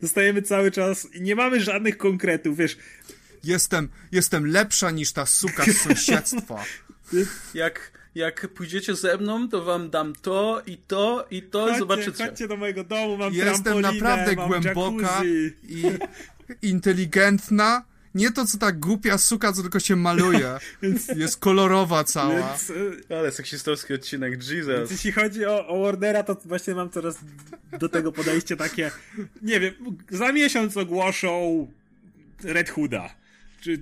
dostajemy 0.00 0.42
cały 0.42 0.70
czas 0.70 1.08
i 1.14 1.22
nie 1.22 1.36
mamy 1.36 1.60
żadnych 1.60 1.96
konkretów, 1.98 2.56
wiesz. 2.56 2.76
Jestem, 3.44 3.88
jestem 4.12 4.46
lepsza 4.46 4.90
niż 4.90 5.12
ta 5.12 5.26
suka 5.26 5.64
z 5.64 5.76
sąsiedztwa. 5.76 6.64
jak, 7.54 7.92
jak 8.14 8.48
pójdziecie 8.48 8.94
ze 8.94 9.18
mną, 9.18 9.48
to 9.48 9.64
wam 9.64 9.90
dam 9.90 10.12
to 10.22 10.62
i 10.66 10.78
to 10.78 11.26
i 11.30 11.42
to 11.42 11.60
chodźcie, 11.60 11.78
zobaczycie. 11.78 12.26
Chodźcie 12.26 12.48
do 12.48 12.56
mojego 12.56 12.84
domu, 12.84 13.16
mam 13.16 13.34
Jestem 13.34 13.80
naprawdę 13.80 14.36
mam 14.36 14.48
głęboka 14.48 15.02
jacuzzi. 15.02 15.56
i 15.68 15.84
inteligentna 16.62 17.84
nie 18.14 18.30
to, 18.30 18.46
co 18.46 18.58
ta 18.58 18.72
głupia 18.72 19.18
suka, 19.18 19.52
co 19.52 19.62
tylko 19.62 19.80
się 19.80 19.96
maluje. 19.96 20.58
jest 21.16 21.36
kolorowa 21.36 22.04
cała. 22.04 22.48
Więc, 22.48 22.72
e, 23.10 23.16
Ale 23.18 23.32
seksistowski 23.32 23.94
odcinek, 23.94 24.32
Jesus. 24.32 24.66
Więc 24.66 24.90
jeśli 24.90 25.12
chodzi 25.12 25.44
o, 25.44 25.66
o 25.66 25.82
Wardera, 25.82 26.22
to 26.22 26.36
właśnie 26.44 26.74
mam 26.74 26.90
coraz 26.90 27.18
do 27.80 27.88
tego 27.88 28.12
podejście 28.12 28.56
takie, 28.56 28.90
nie 29.42 29.60
wiem, 29.60 29.74
za 30.10 30.32
miesiąc 30.32 30.76
ogłoszą 30.76 31.66
Red 32.44 32.70
Hooda. 32.70 33.14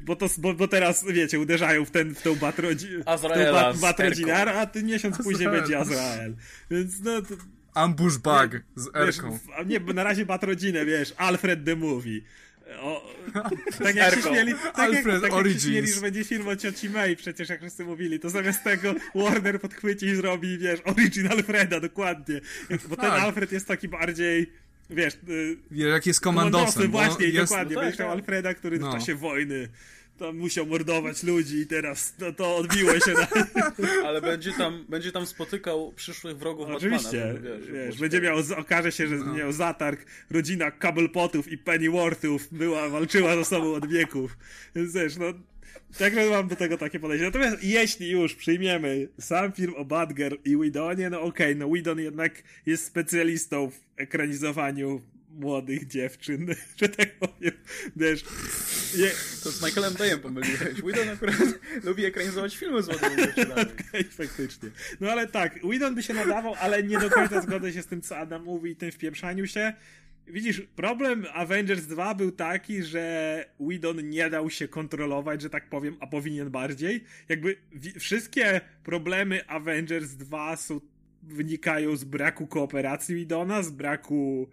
Bo, 0.04 0.16
to, 0.16 0.26
bo, 0.38 0.54
bo 0.54 0.68
teraz, 0.68 1.04
wiecie, 1.04 1.40
uderzają 1.40 1.84
w, 1.84 1.90
ten, 1.90 2.14
w 2.14 2.22
tą 2.22 2.34
bat, 2.36 2.56
a 4.54 4.66
ty 4.66 4.82
miesiąc 4.82 5.14
Azrael. 5.14 5.32
później 5.32 5.50
będzie 5.50 5.78
Azrael. 5.78 6.34
Więc 6.70 7.00
no... 7.00 7.22
To, 7.22 7.34
Ambush 7.74 8.16
bug 8.16 8.62
z 8.76 8.96
Erką. 8.96 9.30
Wiesz, 9.30 9.66
nie, 9.66 9.80
bo 9.80 9.92
na 9.92 10.04
razie 10.04 10.26
batrodzinę, 10.26 10.86
wiesz, 10.86 11.14
Alfred 11.16 11.64
the 11.64 11.76
Movie. 11.76 12.20
O, 12.80 13.14
tak 13.84 13.96
jak 13.96 14.14
się 14.14 14.22
śmieli, 14.22 14.54
tak 14.54 14.78
Alfred 14.78 15.22
jak, 15.22 15.32
tak 15.32 15.46
jak 15.46 15.54
się 15.54 15.60
śmieli, 15.60 15.92
że 15.92 16.00
będzie 16.00 16.24
film 16.24 16.48
o 16.48 16.56
cioci 16.56 16.90
May, 16.90 17.16
przecież 17.16 17.48
jak 17.48 17.60
wszyscy 17.60 17.84
mówili, 17.84 18.20
to 18.20 18.30
zamiast 18.30 18.64
tego 18.64 18.94
Warner 19.14 19.60
podchwyci 19.60 20.06
i 20.06 20.14
zrobi, 20.14 20.58
wiesz, 20.58 20.80
Origin 20.84 21.32
Alfreda, 21.32 21.80
dokładnie. 21.80 22.40
Bo 22.70 22.96
ten 22.96 23.10
tak. 23.10 23.22
Alfred 23.22 23.52
jest 23.52 23.68
taki 23.68 23.88
bardziej 23.88 24.52
wiesz... 24.90 25.14
Y, 25.28 25.56
jak 25.70 26.06
jest 26.06 26.20
komandosem. 26.20 26.90
Właśnie, 26.90 27.26
jest, 27.26 27.52
dokładnie. 27.52 27.76
No 27.76 27.82
tak, 27.82 27.96
tak. 27.96 28.06
Alfreda, 28.06 28.54
który 28.54 28.78
no. 28.78 28.90
w 28.90 28.94
czasie 28.94 29.14
wojny 29.14 29.68
tam 30.22 30.36
musiał 30.36 30.66
mordować 30.66 31.22
ludzi 31.22 31.56
i 31.56 31.66
teraz 31.66 32.16
to, 32.16 32.32
to 32.32 32.56
odbiło 32.56 33.00
się 33.00 33.12
na... 33.12 33.26
Ale 34.08 34.20
będzie 34.20 34.52
tam, 34.52 34.84
będzie 34.88 35.12
tam 35.12 35.26
spotykał 35.26 35.92
przyszłych 35.92 36.38
wrogów 36.38 36.68
Oczywiście, 36.68 37.34
Batmana. 37.34 37.56
Wiesz, 37.58 37.70
wiesz, 37.72 37.98
będzie 37.98 38.20
miał, 38.20 38.38
okaże 38.56 38.92
się, 38.92 39.08
że 39.08 39.16
no. 39.16 39.34
miał 39.34 39.52
zatarg, 39.52 40.06
rodzina 40.30 40.70
Cobblepotów 40.70 41.52
i 41.52 41.58
Pennyworthów 41.58 42.48
była, 42.52 42.88
walczyła 42.88 43.36
ze 43.36 43.44
sobą 43.44 43.74
od 43.74 43.86
wieków. 43.86 44.36
Więc 44.74 44.94
wiesz, 44.94 45.16
no, 45.16 45.26
tak 45.98 46.12
mam 46.30 46.48
do 46.48 46.56
tego 46.56 46.78
takie 46.78 47.00
podejście. 47.00 47.26
Natomiast 47.26 47.64
jeśli 47.64 48.10
już 48.10 48.34
przyjmiemy 48.34 49.08
sam 49.20 49.52
film 49.52 49.74
o 49.76 49.84
Badger 49.84 50.36
i 50.44 50.56
Widonie, 50.56 51.10
no 51.10 51.20
okej, 51.20 51.52
okay, 51.52 51.54
no 51.54 51.74
Widon 51.74 51.98
jednak 51.98 52.42
jest 52.66 52.84
specjalistą 52.84 53.70
w 53.70 53.80
ekranizowaniu 53.96 55.00
młodych 55.34 55.86
dziewczyn, 55.86 56.46
że 56.80 56.88
tak 56.88 57.14
powiem. 57.18 57.52
Wiesz, 57.96 58.24
je... 58.96 59.10
To 59.42 59.50
z 59.50 59.62
Michaelem 59.62 59.94
Bayem 59.94 60.20
pomyliłeś. 60.20 60.82
Whedon 60.82 61.08
akurat 61.08 61.36
lubi 61.84 62.04
ekranizować 62.04 62.56
filmy 62.56 62.82
z 62.82 62.88
młodymi 62.88 63.16
dziewczynami. 63.16 63.60
Okay, 63.60 64.04
faktycznie. 64.26 64.70
No 65.00 65.10
ale 65.10 65.26
tak, 65.26 65.58
Whedon 65.64 65.94
by 65.94 66.02
się 66.02 66.14
nadawał, 66.14 66.54
ale 66.60 66.82
nie 66.82 66.98
do 66.98 67.10
końca 67.10 67.40
zgodzę 67.40 67.72
się 67.72 67.82
z 67.82 67.86
tym, 67.86 68.02
co 68.02 68.18
Adam 68.18 68.44
mówi 68.44 68.70
i 68.70 68.76
tym 68.76 68.92
wpieprzaniu 68.92 69.46
się. 69.46 69.72
Widzisz, 70.26 70.62
problem 70.76 71.26
Avengers 71.32 71.86
2 71.86 72.14
był 72.14 72.32
taki, 72.32 72.82
że 72.82 73.44
Whedon 73.60 74.08
nie 74.08 74.30
dał 74.30 74.50
się 74.50 74.68
kontrolować, 74.68 75.42
że 75.42 75.50
tak 75.50 75.68
powiem, 75.68 75.96
a 76.00 76.06
powinien 76.06 76.50
bardziej. 76.50 77.04
Jakby 77.28 77.56
wszystkie 77.98 78.60
problemy 78.84 79.48
Avengers 79.48 80.10
2 80.10 80.56
są, 80.56 80.80
wynikają 81.22 81.96
z 81.96 82.04
braku 82.04 82.46
kooperacji 82.46 83.16
Whedona, 83.16 83.62
z 83.62 83.70
braku 83.70 84.48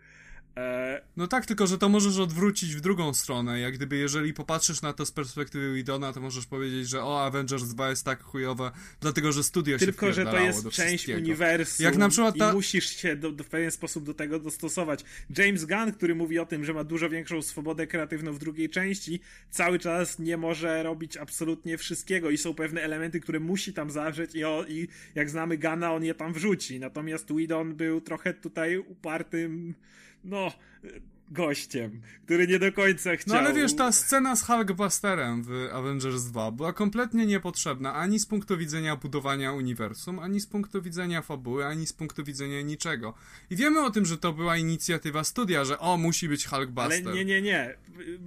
no 1.18 1.28
tak, 1.28 1.46
tylko 1.46 1.68
że 1.68 1.78
to 1.78 1.90
możesz 1.90 2.18
odwrócić 2.18 2.76
w 2.76 2.82
drugą 2.82 3.14
stronę. 3.14 3.60
Jak 3.60 3.74
gdyby, 3.74 3.98
jeżeli 3.98 4.34
popatrzysz 4.34 4.82
na 4.82 4.94
to 4.94 5.06
z 5.06 5.12
perspektywy 5.12 5.74
Widona, 5.74 6.14
to 6.14 6.22
możesz 6.22 6.46
powiedzieć, 6.46 6.90
że 6.90 7.04
o, 7.04 7.26
Avengers 7.26 7.64
2 7.64 7.90
jest 7.90 8.06
tak 8.06 8.24
chujowe, 8.24 8.72
dlatego 9.02 9.32
że 9.32 9.44
studio 9.44 9.80
się 9.80 9.86
Tylko, 9.86 10.14
że 10.14 10.26
to 10.26 10.40
jest 10.40 10.70
część 10.70 11.08
uniwersum 11.10 11.84
Jak 11.84 11.98
na 11.98 12.10
przykład 12.10 12.38
ta... 12.38 12.50
i 12.50 12.54
musisz 12.54 12.90
się 12.90 13.16
do, 13.16 13.32
do, 13.32 13.44
w 13.44 13.48
pewien 13.48 13.72
sposób 13.72 14.06
do 14.06 14.14
tego 14.14 14.40
dostosować. 14.40 15.04
James 15.38 15.66
Gunn, 15.66 15.92
który 15.92 16.16
mówi 16.16 16.40
o 16.40 16.46
tym, 16.46 16.66
że 16.66 16.74
ma 16.74 16.84
dużo 16.84 17.10
większą 17.10 17.42
swobodę 17.42 17.88
kreatywną 17.88 18.34
w 18.34 18.40
drugiej 18.40 18.70
części, 18.70 19.20
cały 19.50 19.80
czas 19.80 20.20
nie 20.20 20.38
może 20.38 20.84
robić 20.84 21.18
absolutnie 21.18 21.78
wszystkiego 21.78 22.30
i 22.30 22.38
są 22.38 22.54
pewne 22.54 22.82
elementy, 22.82 23.20
które 23.20 23.40
musi 23.40 23.74
tam 23.74 23.92
zawrzeć 23.92 24.36
i, 24.36 24.44
o, 24.44 24.66
i 24.68 24.88
jak 25.16 25.30
znamy 25.30 25.58
Gunna, 25.58 25.94
on 25.94 26.04
je 26.04 26.16
tam 26.16 26.34
wrzuci. 26.34 26.80
Natomiast 26.80 27.36
Widon 27.36 27.76
był 27.76 28.02
trochę 28.02 28.34
tutaj 28.34 28.78
upartym 28.78 29.76
no, 30.24 30.52
gościem, 31.32 32.02
który 32.26 32.48
nie 32.48 32.60
do 32.60 32.72
końca 32.72 33.16
chciał. 33.16 33.34
No 33.34 33.40
ale 33.40 33.54
wiesz, 33.54 33.76
ta 33.76 33.92
scena 33.92 34.36
z 34.36 34.44
Hulkbusterem 34.44 35.44
w 35.44 35.70
Avengers 35.74 36.24
2 36.24 36.52
była 36.52 36.74
kompletnie 36.74 37.26
niepotrzebna 37.26 37.96
ani 37.96 38.20
z 38.20 38.26
punktu 38.26 38.58
widzenia 38.58 38.96
budowania 38.96 39.54
uniwersum, 39.54 40.20
ani 40.20 40.40
z 40.40 40.48
punktu 40.48 40.82
widzenia 40.82 41.22
fabuły, 41.22 41.66
ani 41.66 41.88
z 41.88 41.94
punktu 41.94 42.24
widzenia 42.24 42.62
niczego. 42.62 43.14
I 43.50 43.56
wiemy 43.56 43.86
o 43.86 43.90
tym, 43.90 44.06
że 44.06 44.18
to 44.18 44.34
była 44.34 44.58
inicjatywa 44.58 45.24
studia, 45.24 45.66
że 45.66 45.80
o, 45.80 45.98
musi 45.98 46.30
być 46.30 46.48
Hulkbuster. 46.48 47.08
Ale 47.08 47.16
nie, 47.16 47.26
nie, 47.26 47.42
nie. 47.42 47.76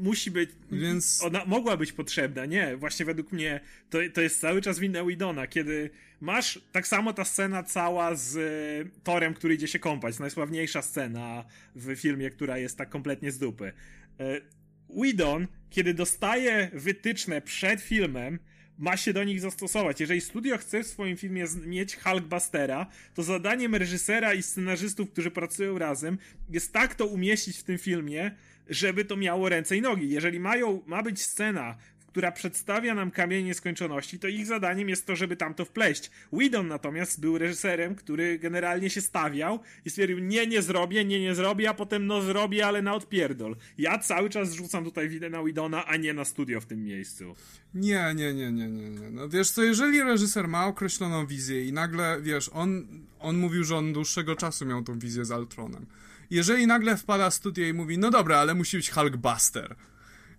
Musi 0.00 0.30
być... 0.30 0.50
Więc... 0.72 1.22
Ona 1.22 1.44
mogła 1.46 1.76
być 1.76 1.92
potrzebna, 1.92 2.46
nie. 2.46 2.76
Właśnie 2.76 3.06
według 3.06 3.32
mnie 3.32 3.60
to, 3.92 3.98
to 4.14 4.20
jest 4.20 4.40
cały 4.40 4.62
czas 4.62 4.78
wina 4.78 5.04
Widona, 5.04 5.46
kiedy 5.46 5.90
Masz 6.22 6.60
tak 6.72 6.86
samo 6.86 7.12
ta 7.12 7.24
scena 7.24 7.62
cała 7.62 8.14
z 8.14 8.36
e, 8.36 9.00
Torem, 9.04 9.34
który 9.34 9.54
idzie 9.54 9.68
się 9.68 9.78
kąpać. 9.78 10.18
Najsławniejsza 10.18 10.82
scena 10.82 11.44
w 11.74 11.96
filmie, 11.96 12.30
która 12.30 12.58
jest 12.58 12.78
tak 12.78 12.88
kompletnie 12.88 13.32
z 13.32 13.38
dupy. 13.38 13.72
E, 14.20 14.40
Whedon, 14.88 15.46
kiedy 15.70 15.94
dostaje 15.94 16.70
wytyczne 16.72 17.40
przed 17.40 17.80
filmem, 17.80 18.38
ma 18.78 18.96
się 18.96 19.12
do 19.12 19.24
nich 19.24 19.40
zastosować. 19.40 20.00
Jeżeli 20.00 20.20
studio 20.20 20.58
chce 20.58 20.82
w 20.82 20.86
swoim 20.86 21.16
filmie 21.16 21.44
mieć 21.66 21.96
Hulkbustera, 21.96 22.86
to 23.14 23.22
zadaniem 23.22 23.74
reżysera 23.74 24.34
i 24.34 24.42
scenarzystów, 24.42 25.10
którzy 25.10 25.30
pracują 25.30 25.78
razem, 25.78 26.18
jest 26.50 26.72
tak 26.72 26.94
to 26.94 27.06
umieścić 27.06 27.58
w 27.58 27.64
tym 27.64 27.78
filmie, 27.78 28.30
żeby 28.68 29.04
to 29.04 29.16
miało 29.16 29.48
ręce 29.48 29.76
i 29.76 29.80
nogi. 29.80 30.10
Jeżeli 30.10 30.40
mają, 30.40 30.82
ma 30.86 31.02
być 31.02 31.22
scena, 31.22 31.76
która 32.12 32.32
przedstawia 32.32 32.94
nam 32.94 33.10
kamień 33.10 33.44
nieskończoności, 33.44 34.18
to 34.18 34.28
ich 34.28 34.46
zadaniem 34.46 34.88
jest 34.88 35.06
to, 35.06 35.16
żeby 35.16 35.36
tam 35.36 35.54
to 35.54 35.64
wpleść. 35.64 36.10
Whedon 36.32 36.68
natomiast 36.68 37.20
był 37.20 37.38
reżyserem, 37.38 37.94
który 37.94 38.38
generalnie 38.38 38.90
się 38.90 39.00
stawiał 39.00 39.60
i 39.84 39.90
stwierdził, 39.90 40.18
nie, 40.18 40.46
nie 40.46 40.62
zrobię, 40.62 41.04
nie, 41.04 41.20
nie 41.20 41.34
zrobię, 41.34 41.70
a 41.70 41.74
potem 41.74 42.06
no 42.06 42.22
zrobię, 42.22 42.66
ale 42.66 42.82
na 42.82 42.94
odpierdol. 42.94 43.56
Ja 43.78 43.98
cały 43.98 44.30
czas 44.30 44.50
zrzucam 44.50 44.84
tutaj 44.84 45.08
winę 45.08 45.30
na 45.30 45.42
Whedona, 45.42 45.86
a 45.86 45.96
nie 45.96 46.14
na 46.14 46.24
studio 46.24 46.60
w 46.60 46.66
tym 46.66 46.84
miejscu. 46.84 47.34
Nie, 47.74 48.12
nie, 48.14 48.34
nie, 48.34 48.52
nie, 48.52 48.68
nie, 48.68 48.90
nie. 48.90 49.10
No 49.10 49.28
wiesz 49.28 49.50
co, 49.50 49.62
jeżeli 49.62 50.02
reżyser 50.02 50.48
ma 50.48 50.66
określoną 50.66 51.26
wizję 51.26 51.66
i 51.66 51.72
nagle, 51.72 52.18
wiesz, 52.22 52.50
on, 52.52 52.86
on 53.20 53.36
mówił, 53.36 53.64
że 53.64 53.76
on 53.76 53.92
dłuższego 53.92 54.36
czasu 54.36 54.66
miał 54.66 54.82
tą 54.82 54.98
wizję 54.98 55.24
z 55.24 55.32
Altronem. 55.32 55.86
Jeżeli 56.30 56.66
nagle 56.66 56.96
wpada 56.96 57.30
studio 57.30 57.66
i 57.66 57.72
mówi, 57.72 57.98
no 57.98 58.10
dobra, 58.10 58.38
ale 58.38 58.54
musi 58.54 58.76
być 58.76 58.90
Hulkbuster, 58.90 59.76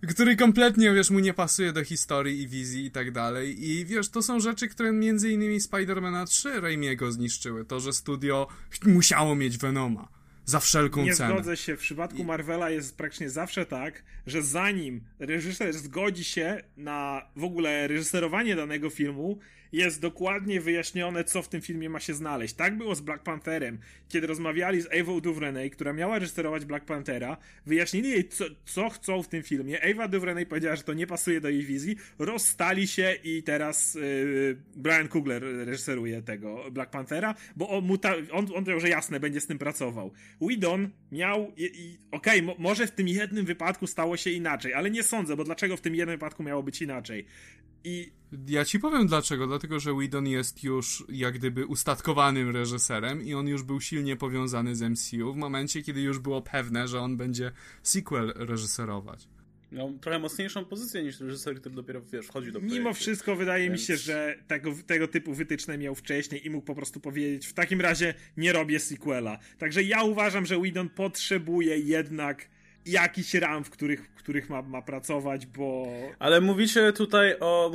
który 0.06 0.36
kompletnie, 0.36 0.92
wiesz, 0.92 1.10
mu 1.10 1.18
nie 1.18 1.34
pasuje 1.34 1.72
do 1.72 1.84
historii 1.84 2.42
i 2.42 2.48
wizji 2.48 2.86
i 2.86 2.90
tak 2.90 3.10
dalej. 3.10 3.70
I 3.70 3.84
wiesz, 3.84 4.08
to 4.08 4.22
są 4.22 4.40
rzeczy, 4.40 4.68
które 4.68 4.92
między 4.92 5.30
innymi 5.30 5.60
Spidermana 5.60 6.26
3 6.26 6.60
Raimiego 6.60 7.12
zniszczyły. 7.12 7.64
To, 7.64 7.80
że 7.80 7.92
studio 7.92 8.48
musiało 8.86 9.34
mieć 9.34 9.58
Venoma 9.58 10.08
za 10.44 10.60
wszelką 10.60 11.04
nie 11.04 11.14
cenę. 11.14 11.34
Nie 11.34 11.38
zgodzę 11.38 11.56
się. 11.56 11.76
W 11.76 11.80
przypadku 11.80 12.24
Marvela 12.24 12.70
jest 12.70 12.96
praktycznie 12.96 13.30
zawsze 13.30 13.66
tak, 13.66 14.02
że 14.26 14.42
zanim 14.42 15.00
reżyser 15.18 15.72
zgodzi 15.72 16.24
się 16.24 16.62
na 16.76 17.22
w 17.36 17.44
ogóle 17.44 17.88
reżyserowanie 17.88 18.56
danego 18.56 18.90
filmu, 18.90 19.38
jest 19.74 20.00
dokładnie 20.00 20.60
wyjaśnione, 20.60 21.24
co 21.24 21.42
w 21.42 21.48
tym 21.48 21.60
filmie 21.60 21.90
ma 21.90 22.00
się 22.00 22.14
znaleźć. 22.14 22.54
Tak 22.54 22.76
było 22.76 22.94
z 22.94 23.00
Black 23.00 23.22
Pantherem, 23.22 23.78
kiedy 24.08 24.26
rozmawiali 24.26 24.80
z 24.80 24.86
Ava 24.86 25.20
DuVernay, 25.20 25.70
która 25.70 25.92
miała 25.92 26.18
reżyserować 26.18 26.64
Black 26.64 26.84
Panthera, 26.84 27.36
wyjaśnili 27.66 28.10
jej, 28.10 28.28
co, 28.28 28.44
co 28.64 28.88
chcą 28.88 29.22
w 29.22 29.28
tym 29.28 29.42
filmie. 29.42 29.84
Ava 29.84 30.08
DuVernay 30.08 30.46
powiedziała, 30.46 30.76
że 30.76 30.82
to 30.82 30.94
nie 30.94 31.06
pasuje 31.06 31.40
do 31.40 31.48
jej 31.48 31.64
wizji, 31.64 31.96
rozstali 32.18 32.86
się 32.88 33.16
i 33.24 33.42
teraz 33.42 33.94
yy, 33.94 34.56
Brian 34.76 35.08
Kugler 35.08 35.42
reżyseruje 35.42 36.22
tego 36.22 36.70
Black 36.70 36.90
Panthera, 36.90 37.34
bo 37.56 37.68
on, 37.68 37.84
mu 37.84 37.98
ta, 37.98 38.14
on, 38.16 38.26
on 38.32 38.46
powiedział, 38.46 38.80
że 38.80 38.88
jasne, 38.88 39.20
będzie 39.20 39.40
z 39.40 39.46
tym 39.46 39.58
pracował. 39.58 40.12
Whedon 40.40 40.90
miał, 41.12 41.42
okej, 41.42 41.98
okay, 42.10 42.42
mo, 42.42 42.54
może 42.58 42.86
w 42.86 42.90
tym 42.90 43.08
jednym 43.08 43.44
wypadku 43.46 43.86
stało 43.86 44.16
się 44.16 44.30
inaczej, 44.30 44.74
ale 44.74 44.90
nie 44.90 45.02
sądzę, 45.02 45.36
bo 45.36 45.44
dlaczego 45.44 45.76
w 45.76 45.80
tym 45.80 45.94
jednym 45.94 46.16
wypadku 46.16 46.42
miało 46.42 46.62
być 46.62 46.82
inaczej? 46.82 47.26
I 47.84 48.12
ja 48.48 48.64
ci 48.64 48.78
powiem 48.78 49.06
dlaczego. 49.06 49.46
Dlatego, 49.46 49.80
że 49.80 49.94
Whedon 49.94 50.26
jest 50.26 50.64
już 50.64 51.04
jak 51.08 51.34
gdyby 51.34 51.66
ustatkowanym 51.66 52.50
reżyserem 52.50 53.22
i 53.22 53.34
on 53.34 53.48
już 53.48 53.62
był 53.62 53.80
silnie 53.80 54.16
powiązany 54.16 54.76
z 54.76 54.82
MCU 54.82 55.32
w 55.32 55.36
momencie, 55.36 55.82
kiedy 55.82 56.00
już 56.00 56.18
było 56.18 56.42
pewne, 56.42 56.88
że 56.88 57.00
on 57.00 57.16
będzie 57.16 57.52
sequel 57.82 58.32
reżyserować. 58.36 59.28
Miał 59.72 59.98
trochę 59.98 60.18
mocniejszą 60.18 60.64
pozycję 60.64 61.02
niż 61.02 61.20
reżyser, 61.20 61.60
który 61.60 61.74
dopiero 61.74 62.02
wiesz, 62.12 62.26
wchodzi 62.26 62.52
do 62.52 62.58
projektu. 62.58 62.78
Mimo 62.78 62.94
wszystko 62.94 63.36
wydaje 63.36 63.64
Więc... 63.64 63.80
mi 63.80 63.86
się, 63.86 63.96
że 63.96 64.38
tego, 64.46 64.74
tego 64.86 65.08
typu 65.08 65.34
wytyczne 65.34 65.78
miał 65.78 65.94
wcześniej 65.94 66.46
i 66.46 66.50
mógł 66.50 66.66
po 66.66 66.74
prostu 66.74 67.00
powiedzieć, 67.00 67.46
w 67.46 67.52
takim 67.52 67.80
razie 67.80 68.14
nie 68.36 68.52
robię 68.52 68.80
sequela. 68.80 69.38
Także 69.58 69.82
ja 69.82 70.02
uważam, 70.02 70.46
że 70.46 70.58
Whedon 70.58 70.88
potrzebuje 70.88 71.78
jednak 71.78 72.48
jakiś 72.86 73.34
ram, 73.34 73.64
w 73.64 73.70
których, 73.70 74.10
w 74.14 74.18
których 74.18 74.50
ma, 74.50 74.62
ma 74.62 74.82
pracować, 74.82 75.46
bo... 75.46 75.86
Ale 76.18 76.40
mówicie 76.40 76.92
tutaj 76.92 77.36
o... 77.40 77.70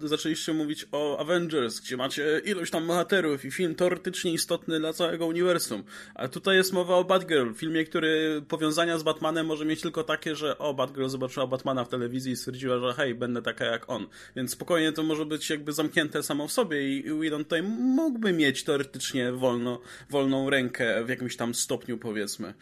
Zaczęliście 0.00 0.52
mówić 0.52 0.86
o 0.92 1.18
Avengers, 1.18 1.80
gdzie 1.80 1.96
macie 1.96 2.40
ilość 2.44 2.72
tam 2.72 2.86
bohaterów 2.86 3.44
i 3.44 3.50
film 3.50 3.74
teoretycznie 3.74 4.32
istotny 4.32 4.80
dla 4.80 4.92
całego 4.92 5.26
uniwersum. 5.26 5.82
A 6.14 6.28
tutaj 6.28 6.56
jest 6.56 6.72
mowa 6.72 6.96
o 6.96 7.04
Batgirl, 7.04 7.52
filmie, 7.54 7.84
który 7.84 8.42
powiązania 8.48 8.98
z 8.98 9.02
Batmanem 9.02 9.46
może 9.46 9.64
mieć 9.64 9.80
tylko 9.80 10.04
takie, 10.04 10.36
że 10.36 10.58
o, 10.58 10.74
Batgirl 10.74 11.08
zobaczyła 11.08 11.46
Batmana 11.46 11.84
w 11.84 11.88
telewizji 11.88 12.32
i 12.32 12.36
stwierdziła, 12.36 12.78
że 12.78 12.94
hej, 12.94 13.14
będę 13.14 13.42
taka 13.42 13.64
jak 13.64 13.90
on. 13.90 14.06
Więc 14.36 14.50
spokojnie 14.50 14.92
to 14.92 15.02
może 15.02 15.26
być 15.26 15.50
jakby 15.50 15.72
zamknięte 15.72 16.22
samo 16.22 16.48
w 16.48 16.52
sobie 16.52 16.98
i 16.98 17.02
Whedon 17.02 17.44
tutaj 17.44 17.62
mógłby 17.78 18.32
mieć 18.32 18.64
teoretycznie 18.64 19.32
wolno, 19.32 19.80
wolną 20.10 20.50
rękę 20.50 21.04
w 21.04 21.08
jakimś 21.08 21.36
tam 21.36 21.54
stopniu, 21.54 21.98
powiedzmy. 21.98 22.54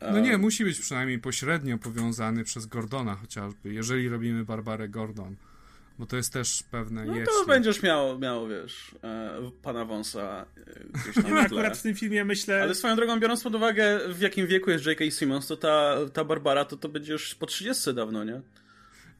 No 0.00 0.20
nie, 0.20 0.38
musi 0.38 0.64
być 0.64 0.80
przynajmniej 0.80 1.18
pośrednio 1.18 1.78
powiązany 1.78 2.44
przez 2.44 2.66
Gordona 2.66 3.14
chociażby, 3.14 3.72
jeżeli 3.72 4.08
robimy 4.08 4.44
Barbarę 4.44 4.88
Gordon. 4.88 5.36
Bo 5.98 6.06
to 6.06 6.16
jest 6.16 6.32
też 6.32 6.62
pewne 6.70 7.04
No 7.04 7.16
jeśli. 7.16 7.26
to 7.26 7.46
będziesz 7.46 7.82
miał, 7.82 8.18
miał 8.18 8.48
wiesz, 8.48 8.94
e, 9.04 9.50
pana 9.62 9.84
Wąsa 9.84 10.46
e, 10.56 11.00
gdzieś 11.00 11.24
tam 11.24 11.38
akurat 11.38 11.78
w 11.78 11.82
tym 11.82 11.94
filmie 11.94 12.24
myślę... 12.24 12.62
Ale 12.62 12.74
swoją 12.74 12.96
drogą, 12.96 13.20
biorąc 13.20 13.42
pod 13.42 13.54
uwagę 13.54 14.00
w 14.14 14.20
jakim 14.20 14.46
wieku 14.46 14.70
jest 14.70 14.86
J.K. 14.86 15.10
Simmons, 15.10 15.46
to 15.46 15.56
ta, 15.56 15.96
ta 16.12 16.24
Barbara 16.24 16.64
to, 16.64 16.76
to 16.76 16.88
będzie 16.88 17.12
już 17.12 17.34
po 17.34 17.46
30 17.46 17.94
dawno, 17.94 18.24
nie? 18.24 18.40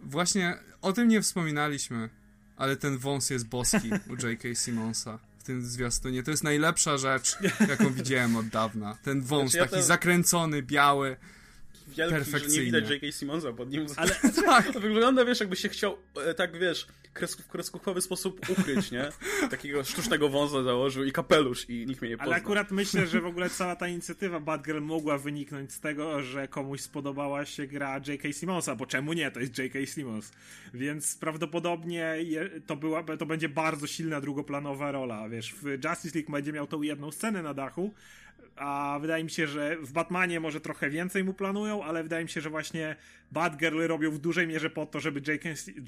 Właśnie 0.01 0.59
o 0.83 0.93
tym 0.93 1.09
nie 1.09 1.23
wspominaliśmy, 1.23 2.09
ale 2.57 2.77
ten 2.77 2.99
wąs 2.99 3.31
jest 3.31 3.49
boski 3.49 3.91
u 4.11 4.27
J.K. 4.27 4.55
Simmonsa 4.55 5.19
tym 5.47 5.65
zwiastunie. 5.65 6.23
To 6.23 6.31
jest 6.31 6.45
najlepsza 6.45 6.99
rzecz, 6.99 7.37
jaką 7.69 7.93
widziałem 7.93 8.37
od 8.37 8.49
dawna. 8.49 8.99
Ten 9.03 9.23
wąs, 9.23 9.51
znaczy, 9.51 9.59
ja 9.59 9.65
taki 9.65 9.77
to... 9.77 9.83
zakręcony, 9.83 10.63
biały, 10.63 11.17
wielki, 11.97 12.31
że 12.31 12.47
nie 12.47 12.61
widać 12.61 12.91
J.K. 12.91 13.13
Simonsa 13.13 13.53
pod 13.53 13.71
nim. 13.71 13.87
Ale 13.97 14.11
tak. 14.47 14.73
to 14.73 14.81
wygląda, 14.81 15.25
wiesz, 15.25 15.41
jakby 15.41 15.57
się 15.57 15.69
chciał 15.69 15.97
e, 16.27 16.35
tak, 16.35 16.59
wiesz, 16.59 16.87
w 17.39 17.49
kreskówkowy 17.49 18.01
sposób 18.01 18.51
ukryć, 18.51 18.91
nie? 18.91 19.09
Takiego 19.51 19.85
sztucznego 19.85 20.29
wąsa 20.29 20.63
założył 20.63 21.05
i 21.05 21.13
kapelusz 21.13 21.71
i 21.71 21.87
nikt 21.87 22.03
mnie 22.03 22.11
nie 22.11 22.17
pozna. 22.17 22.33
Ale 22.33 22.43
akurat 22.43 22.71
myślę, 22.71 23.07
że 23.07 23.21
w 23.21 23.27
ogóle 23.33 23.51
cała 23.51 23.77
ta 23.77 23.89
inicjatywa 23.89 24.41
Batgirl 24.41 24.81
mogła 24.81 25.19
wyniknąć 25.19 25.73
z 25.73 25.81
tego, 25.81 26.23
że 26.23 26.49
komuś 26.49 26.81
spodobała 26.81 27.45
się 27.45 27.67
gra 27.67 28.01
J.K. 28.07 28.33
Simonsa, 28.33 28.77
bo 28.77 28.87
czemu 28.87 29.13
nie? 29.13 29.31
To 29.31 29.41
jest 29.41 29.59
J.K. 29.59 29.87
Simons. 29.87 30.33
Więc 30.75 31.17
prawdopodobnie 31.17 32.17
to, 32.67 32.77
była, 32.77 33.03
to 33.03 33.27
będzie 33.27 33.49
bardzo 33.49 33.87
silna 33.87 34.21
drugoplanowa 34.21 34.93
rola, 34.93 35.29
wiesz, 35.29 35.55
w 35.55 35.85
Justice 35.85 36.19
League 36.19 36.33
będzie 36.33 36.53
miał 36.53 36.67
tą 36.67 36.83
jedną 36.83 37.11
scenę 37.11 37.43
na 37.43 37.55
dachu, 37.55 37.95
a 38.57 38.99
wydaje 39.01 39.25
mi 39.25 39.31
się, 39.31 39.47
że 39.47 39.77
w 39.77 39.93
Batmanie 39.93 40.41
może 40.41 40.61
trochę 40.61 40.91
więcej 40.91 41.25
mu 41.25 41.35
planują, 41.35 41.85
ale 41.85 42.03
wydaje 42.03 42.25
mi 42.25 42.31
się, 42.31 42.41
że 42.41 42.51
właśnie 42.51 42.97
Batgirl 43.33 43.87
robią 43.87 44.11
w 44.11 44.19
dużej 44.19 44.47
mierze 44.47 44.71
po 44.71 44.87
to, 44.87 45.01
żeby 45.01 45.23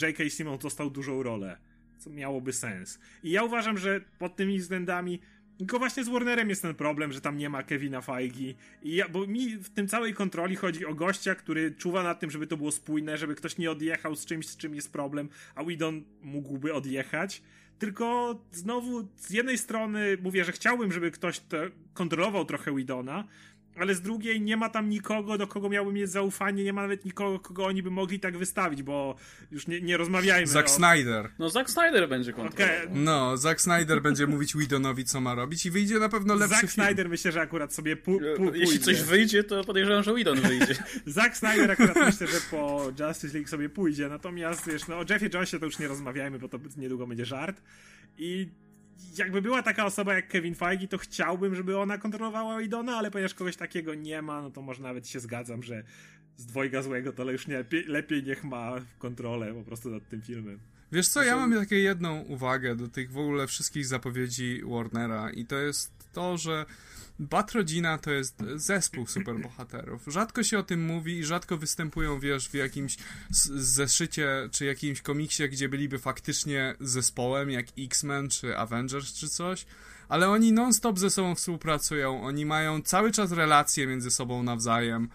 J.K. 0.03 0.31
Simmons 0.31 0.62
dostał 0.62 0.91
dużą 0.91 1.23
rolę, 1.23 1.57
co 1.99 2.11
miałoby 2.11 2.53
sens. 2.53 2.99
I 3.23 3.31
ja 3.31 3.43
uważam, 3.43 3.79
że 3.79 4.01
pod 4.19 4.37
tymi 4.37 4.59
względami 4.59 5.21
tylko 5.59 5.79
właśnie 5.79 6.05
z 6.05 6.09
Warnerem 6.09 6.49
jest 6.49 6.62
ten 6.62 6.75
problem, 6.75 7.12
że 7.12 7.21
tam 7.21 7.37
nie 7.37 7.51
ma 7.51 7.62
Kevina 7.62 8.01
Feige. 8.01 8.55
I 8.83 8.95
ja, 8.95 9.09
bo 9.09 9.27
mi 9.27 9.57
w 9.57 9.71
tym 9.71 9.89
całej 9.89 10.14
kontroli 10.14 10.57
chodzi 10.57 10.87
o 10.87 10.95
gościa, 10.95 11.35
który 11.35 11.71
czuwa 11.71 12.03
nad 12.03 12.21
tym, 12.21 12.31
żeby 12.31 12.47
to 12.47 12.57
było 12.57 12.73
spójne, 12.73 13.16
żeby 13.16 13.35
ktoś 13.35 13.59
nie 13.59 13.71
odjechał 13.71 14.16
z 14.16 14.27
czymś, 14.27 14.49
z 14.49 14.57
czym 14.57 14.75
jest 14.75 14.93
problem, 14.93 15.29
a 15.55 15.62
Whedon 15.62 16.05
mógłby 16.23 16.75
odjechać. 16.75 17.43
Tylko 17.79 18.39
znowu 18.53 19.09
z 19.16 19.31
jednej 19.31 19.59
strony 19.59 20.18
mówię, 20.22 20.45
że 20.45 20.53
chciałbym, 20.53 20.93
żeby 20.93 21.11
ktoś 21.11 21.41
kontrolował 21.95 22.45
trochę 22.45 22.74
Widona, 22.74 23.24
ale 23.81 23.95
z 23.95 24.03
drugiej 24.03 24.41
nie 24.41 24.57
ma 24.57 24.68
tam 24.68 24.89
nikogo, 24.89 25.39
do 25.39 25.47
kogo 25.47 25.68
miałbym 25.68 25.95
mieć 25.95 26.11
zaufanie, 26.11 26.64
nie 26.64 26.72
ma 26.72 26.83
nawet 26.83 27.05
nikogo, 27.05 27.39
kogo 27.39 27.66
oni 27.66 27.83
by 27.83 27.91
mogli 27.91 28.20
tak 28.20 28.39
wystawić, 28.39 28.83
bo 28.83 29.14
już 29.51 29.66
nie, 29.66 29.81
nie 29.81 29.97
rozmawiajmy. 29.97 30.47
Zack 30.47 30.68
o... 30.68 30.70
Snyder. 30.70 31.31
No 31.39 31.51
Zack 31.51 31.70
Snyder 31.70 32.09
będzie 32.09 32.33
kontrolował. 32.33 32.76
Okay. 32.76 32.91
No, 32.95 33.37
Zack 33.37 33.61
Snyder 33.61 34.03
będzie 34.03 34.26
mówić 34.26 34.57
Widonowi, 34.57 35.05
co 35.05 35.20
ma 35.20 35.35
robić 35.35 35.66
i 35.66 35.70
wyjdzie 35.70 35.99
na 35.99 36.09
pewno 36.09 36.35
lepszy 36.35 36.49
Zack 36.49 36.61
film. 36.61 36.70
Snyder 36.70 37.09
myślę, 37.09 37.33
że 37.33 37.41
akurat 37.41 37.74
sobie 37.74 37.97
pu, 37.97 38.20
pu, 38.37 38.55
Jeśli 38.55 38.79
coś 38.79 39.03
wyjdzie, 39.03 39.45
to 39.45 39.64
podejrzewam, 39.64 40.03
że 40.03 40.14
Widon 40.14 40.41
wyjdzie. 40.41 40.74
Zack 41.07 41.37
Snyder 41.37 41.70
akurat 41.70 41.97
myślę, 41.97 42.26
że 42.26 42.41
po 42.51 42.93
Justice 43.01 43.35
League 43.35 43.49
sobie 43.49 43.68
pójdzie, 43.68 44.09
natomiast 44.09 44.66
wiesz, 44.66 44.89
no 44.89 44.99
o 44.99 45.05
Jeffie 45.11 45.31
Jonesie 45.35 45.59
to 45.59 45.66
już 45.66 45.79
nie 45.79 45.89
rozmawiajmy, 45.89 46.39
bo 46.39 46.49
to 46.49 46.59
niedługo 46.76 47.07
będzie 47.07 47.24
żart 47.24 47.62
i 48.18 48.49
jakby 49.18 49.42
była 49.42 49.62
taka 49.62 49.86
osoba 49.86 50.14
jak 50.14 50.28
Kevin 50.28 50.55
Feige, 50.55 50.88
to 50.88 50.99
chciałbym, 50.99 51.55
żeby 51.55 51.78
ona 51.78 51.99
kontrolowała 51.99 52.62
Idona, 52.62 52.96
ale 52.96 53.11
ponieważ 53.11 53.34
kogoś 53.34 53.57
takiego 53.57 53.94
nie 53.94 54.22
ma, 54.22 54.42
no 54.42 54.51
to 54.51 54.62
może 54.62 54.82
nawet 54.82 55.09
się 55.09 55.20
zgadzam, 55.20 55.62
że 55.62 55.82
z 56.36 56.46
dwojga 56.46 56.82
złego 56.82 57.12
to 57.12 57.30
już 57.30 57.46
nie, 57.46 57.64
lepiej 57.86 58.22
niech 58.22 58.44
ma 58.44 58.74
kontrolę 58.99 59.55
po 59.55 59.62
prostu 59.62 59.90
nad 59.90 60.09
tym 60.09 60.22
filmem. 60.22 60.59
Wiesz 60.93 61.09
co, 61.09 61.22
ja 61.22 61.36
mam 61.36 61.55
takie 61.55 61.78
jedną 61.78 62.20
uwagę 62.20 62.76
do 62.76 62.89
tych 62.89 63.12
w 63.12 63.18
ogóle 63.18 63.47
wszystkich 63.47 63.86
zapowiedzi 63.86 64.62
Warnera 64.64 65.30
i 65.30 65.47
to 65.47 65.57
jest 65.57 65.93
to, 66.12 66.39
że 66.39 66.66
Bat 67.18 67.53
Rodzina 67.53 67.99
to 67.99 68.11
jest 68.11 68.43
zespół 68.55 69.07
superbohaterów. 69.07 70.03
Rzadko 70.07 70.43
się 70.43 70.59
o 70.59 70.62
tym 70.62 70.84
mówi 70.84 71.18
i 71.18 71.24
rzadko 71.24 71.57
występują, 71.57 72.20
wiesz, 72.20 72.49
w 72.49 72.55
jakimś 72.55 72.97
zeszycie 73.30 74.49
czy 74.53 74.64
jakimś 74.64 75.03
komiksie, 75.03 75.49
gdzie 75.49 75.68
byliby 75.68 75.99
faktycznie 75.99 76.74
zespołem, 76.80 77.51
jak 77.51 77.66
X-Men 77.78 78.28
czy 78.28 78.57
Avengers 78.57 79.12
czy 79.12 79.28
coś, 79.28 79.66
ale 80.09 80.28
oni 80.28 80.53
non-stop 80.53 80.99
ze 80.99 81.11
sobą 81.11 81.34
współpracują, 81.34 82.22
oni 82.22 82.47
mają 82.47 82.82
cały 82.82 83.12
czas 83.12 83.32
relacje 83.32 83.86
między 83.86 84.11
sobą 84.11 84.43
nawzajem 84.43 85.09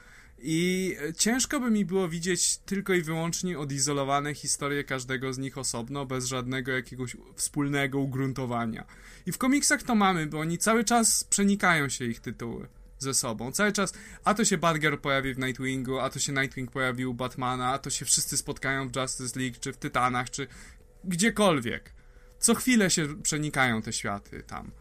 i 0.46 0.96
ciężko 1.18 1.60
by 1.60 1.72
mi 1.72 1.86
było 1.86 2.10
widzieć 2.10 2.58
tylko 2.58 2.94
i 2.94 3.02
wyłącznie 3.02 3.60
odizolowane 3.60 4.34
historie 4.34 4.84
każdego 4.84 5.34
z 5.34 5.38
nich 5.38 5.58
osobno, 5.58 6.06
bez 6.06 6.26
żadnego 6.26 6.72
jakiegoś 6.72 7.18
wspólnego 7.36 8.00
ugruntowania. 8.00 8.86
I 9.26 9.32
w 9.32 9.38
komiksach 9.38 9.84
to 9.84 9.96
mamy, 9.96 10.28
bo 10.28 10.40
oni 10.40 10.58
cały 10.58 10.84
czas 10.84 11.24
przenikają 11.24 11.90
się 11.90 12.06
ich 12.06 12.20
tytuły 12.20 12.68
ze 13.00 13.14
sobą. 13.14 13.52
Cały 13.52 13.72
czas, 13.72 13.94
a 14.24 14.34
to 14.34 14.46
się 14.46 14.58
Batgirl 14.58 14.98
pojawi 14.98 15.34
w 15.34 15.40
Nightwingu, 15.40 16.00
a 16.00 16.10
to 16.10 16.20
się 16.20 16.34
Nightwing 16.34 16.72
pojawił 16.72 17.12
u 17.12 17.14
Batmana, 17.14 17.74
a 17.74 17.80
to 17.80 17.90
się 17.90 18.06
wszyscy 18.06 18.38
spotkają 18.38 18.90
w 18.90 18.96
Justice 18.96 19.40
League, 19.40 19.58
czy 19.60 19.74
w 19.74 19.78
Tytanach, 19.78 20.30
czy 20.30 20.48
gdziekolwiek. 21.04 21.94
Co 22.40 22.56
chwilę 22.56 22.90
się 22.90 23.22
przenikają 23.22 23.82
te 23.82 23.94
światy 23.94 24.44
tam. 24.48 24.72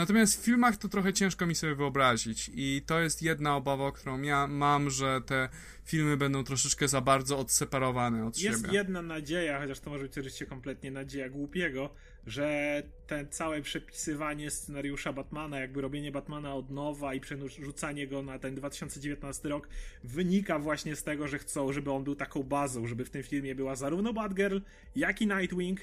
Natomiast 0.00 0.40
w 0.40 0.44
filmach 0.44 0.76
to 0.76 0.88
trochę 0.88 1.12
ciężko 1.12 1.46
mi 1.46 1.54
sobie 1.54 1.74
wyobrazić 1.74 2.50
i 2.54 2.82
to 2.86 3.00
jest 3.00 3.22
jedna 3.22 3.56
obawa, 3.56 3.92
którą 3.92 4.22
ja 4.22 4.46
mam, 4.46 4.90
że 4.90 5.20
te 5.26 5.48
filmy 5.84 6.16
będą 6.16 6.44
troszeczkę 6.44 6.88
za 6.88 7.00
bardzo 7.00 7.38
odseparowane 7.38 8.26
od 8.26 8.38
jest 8.38 8.40
siebie. 8.40 8.50
Jest 8.50 8.72
jedna 8.72 9.02
nadzieja, 9.02 9.60
chociaż 9.60 9.80
to 9.80 9.90
może 9.90 10.02
być 10.02 10.12
oczywiście 10.12 10.46
kompletnie 10.46 10.90
nadzieja 10.90 11.28
głupiego, 11.28 11.90
że 12.26 12.82
te 13.06 13.26
całe 13.26 13.62
przepisywanie 13.62 14.50
scenariusza 14.50 15.12
Batmana, 15.12 15.60
jakby 15.60 15.80
robienie 15.80 16.12
Batmana 16.12 16.54
od 16.54 16.70
nowa 16.70 17.14
i 17.14 17.20
przerzucanie 17.20 18.06
go 18.06 18.22
na 18.22 18.38
ten 18.38 18.54
2019 18.54 19.48
rok 19.48 19.68
wynika 20.04 20.58
właśnie 20.58 20.96
z 20.96 21.02
tego, 21.02 21.28
że 21.28 21.38
chcą, 21.38 21.72
żeby 21.72 21.92
on 21.92 22.04
był 22.04 22.14
taką 22.14 22.42
bazą, 22.42 22.86
żeby 22.86 23.04
w 23.04 23.10
tym 23.10 23.22
filmie 23.22 23.54
była 23.54 23.76
zarówno 23.76 24.12
Batgirl, 24.12 24.58
jak 24.96 25.22
i 25.22 25.26
Nightwing 25.26 25.80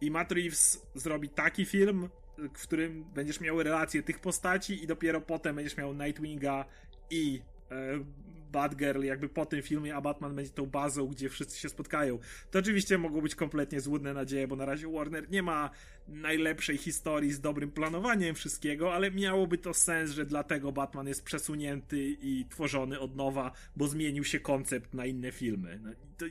i 0.00 0.10
Matt 0.10 0.32
Reeves 0.32 0.86
zrobi 0.94 1.28
taki 1.28 1.64
film, 1.64 2.08
w 2.54 2.62
którym 2.62 3.04
będziesz 3.14 3.40
miał 3.40 3.62
relacje 3.62 4.02
tych 4.02 4.18
postaci 4.18 4.84
i 4.84 4.86
dopiero 4.86 5.20
potem 5.20 5.56
będziesz 5.56 5.76
miał 5.76 5.94
Nightwinga 5.94 6.64
i 7.10 7.42
e, 7.70 8.04
Batgirl 8.52 9.02
jakby 9.02 9.28
po 9.28 9.46
tym 9.46 9.62
filmie, 9.62 9.96
a 9.96 10.00
Batman 10.00 10.34
będzie 10.34 10.50
tą 10.50 10.66
bazą, 10.66 11.06
gdzie 11.06 11.28
wszyscy 11.28 11.60
się 11.60 11.68
spotkają. 11.68 12.18
To 12.50 12.58
oczywiście 12.58 12.98
mogą 12.98 13.20
być 13.20 13.34
kompletnie 13.34 13.80
złudne 13.80 14.14
nadzieje, 14.14 14.48
bo 14.48 14.56
na 14.56 14.64
razie 14.64 14.88
Warner 14.92 15.30
nie 15.30 15.42
ma 15.42 15.70
najlepszej 16.08 16.76
historii 16.76 17.32
z 17.32 17.40
dobrym 17.40 17.70
planowaniem 17.70 18.34
wszystkiego, 18.34 18.94
ale 18.94 19.10
miałoby 19.10 19.58
to 19.58 19.74
sens, 19.74 20.10
że 20.10 20.26
dlatego 20.26 20.72
Batman 20.72 21.08
jest 21.08 21.24
przesunięty 21.24 22.16
i 22.22 22.46
tworzony 22.50 23.00
od 23.00 23.16
nowa, 23.16 23.52
bo 23.76 23.88
zmienił 23.88 24.24
się 24.24 24.40
koncept 24.40 24.94
na 24.94 25.06
inne 25.06 25.32
filmy. 25.32 25.80
No, 25.82 25.90
to 26.18 26.26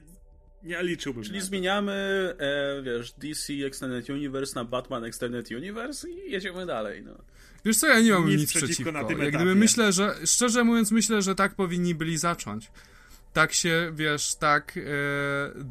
nie 0.64 0.84
liczyłbym. 0.84 1.24
Czyli 1.24 1.42
zmieniamy, 1.42 1.94
e, 2.40 2.82
wiesz, 2.82 3.12
DC 3.12 3.54
Extended 3.54 4.10
Universe 4.10 4.56
na 4.56 4.66
Batman 4.66 5.04
Extended 5.04 5.52
Universe 5.52 6.10
i 6.10 6.32
jedziemy 6.32 6.66
dalej, 6.66 7.04
no. 7.04 7.12
Wiesz 7.66 7.78
co, 7.78 7.88
ja 7.88 8.00
nie 8.00 8.12
mam 8.12 8.30
nic, 8.30 8.40
nic 8.40 8.54
przeciwko. 8.54 8.92
Na 8.92 9.04
tym 9.04 9.20
Jak 9.20 9.34
gdyby 9.34 9.56
myślę, 9.56 9.92
że, 9.92 10.16
szczerze 10.26 10.64
mówiąc, 10.64 10.92
myślę, 10.92 11.22
że 11.22 11.36
tak 11.36 11.56
powinni 11.56 11.96
byli 11.96 12.18
zacząć. 12.18 12.72
Tak 13.34 13.54
się, 13.54 13.92
wiesz, 13.96 14.36
tak 14.36 14.78
e, 14.78 14.82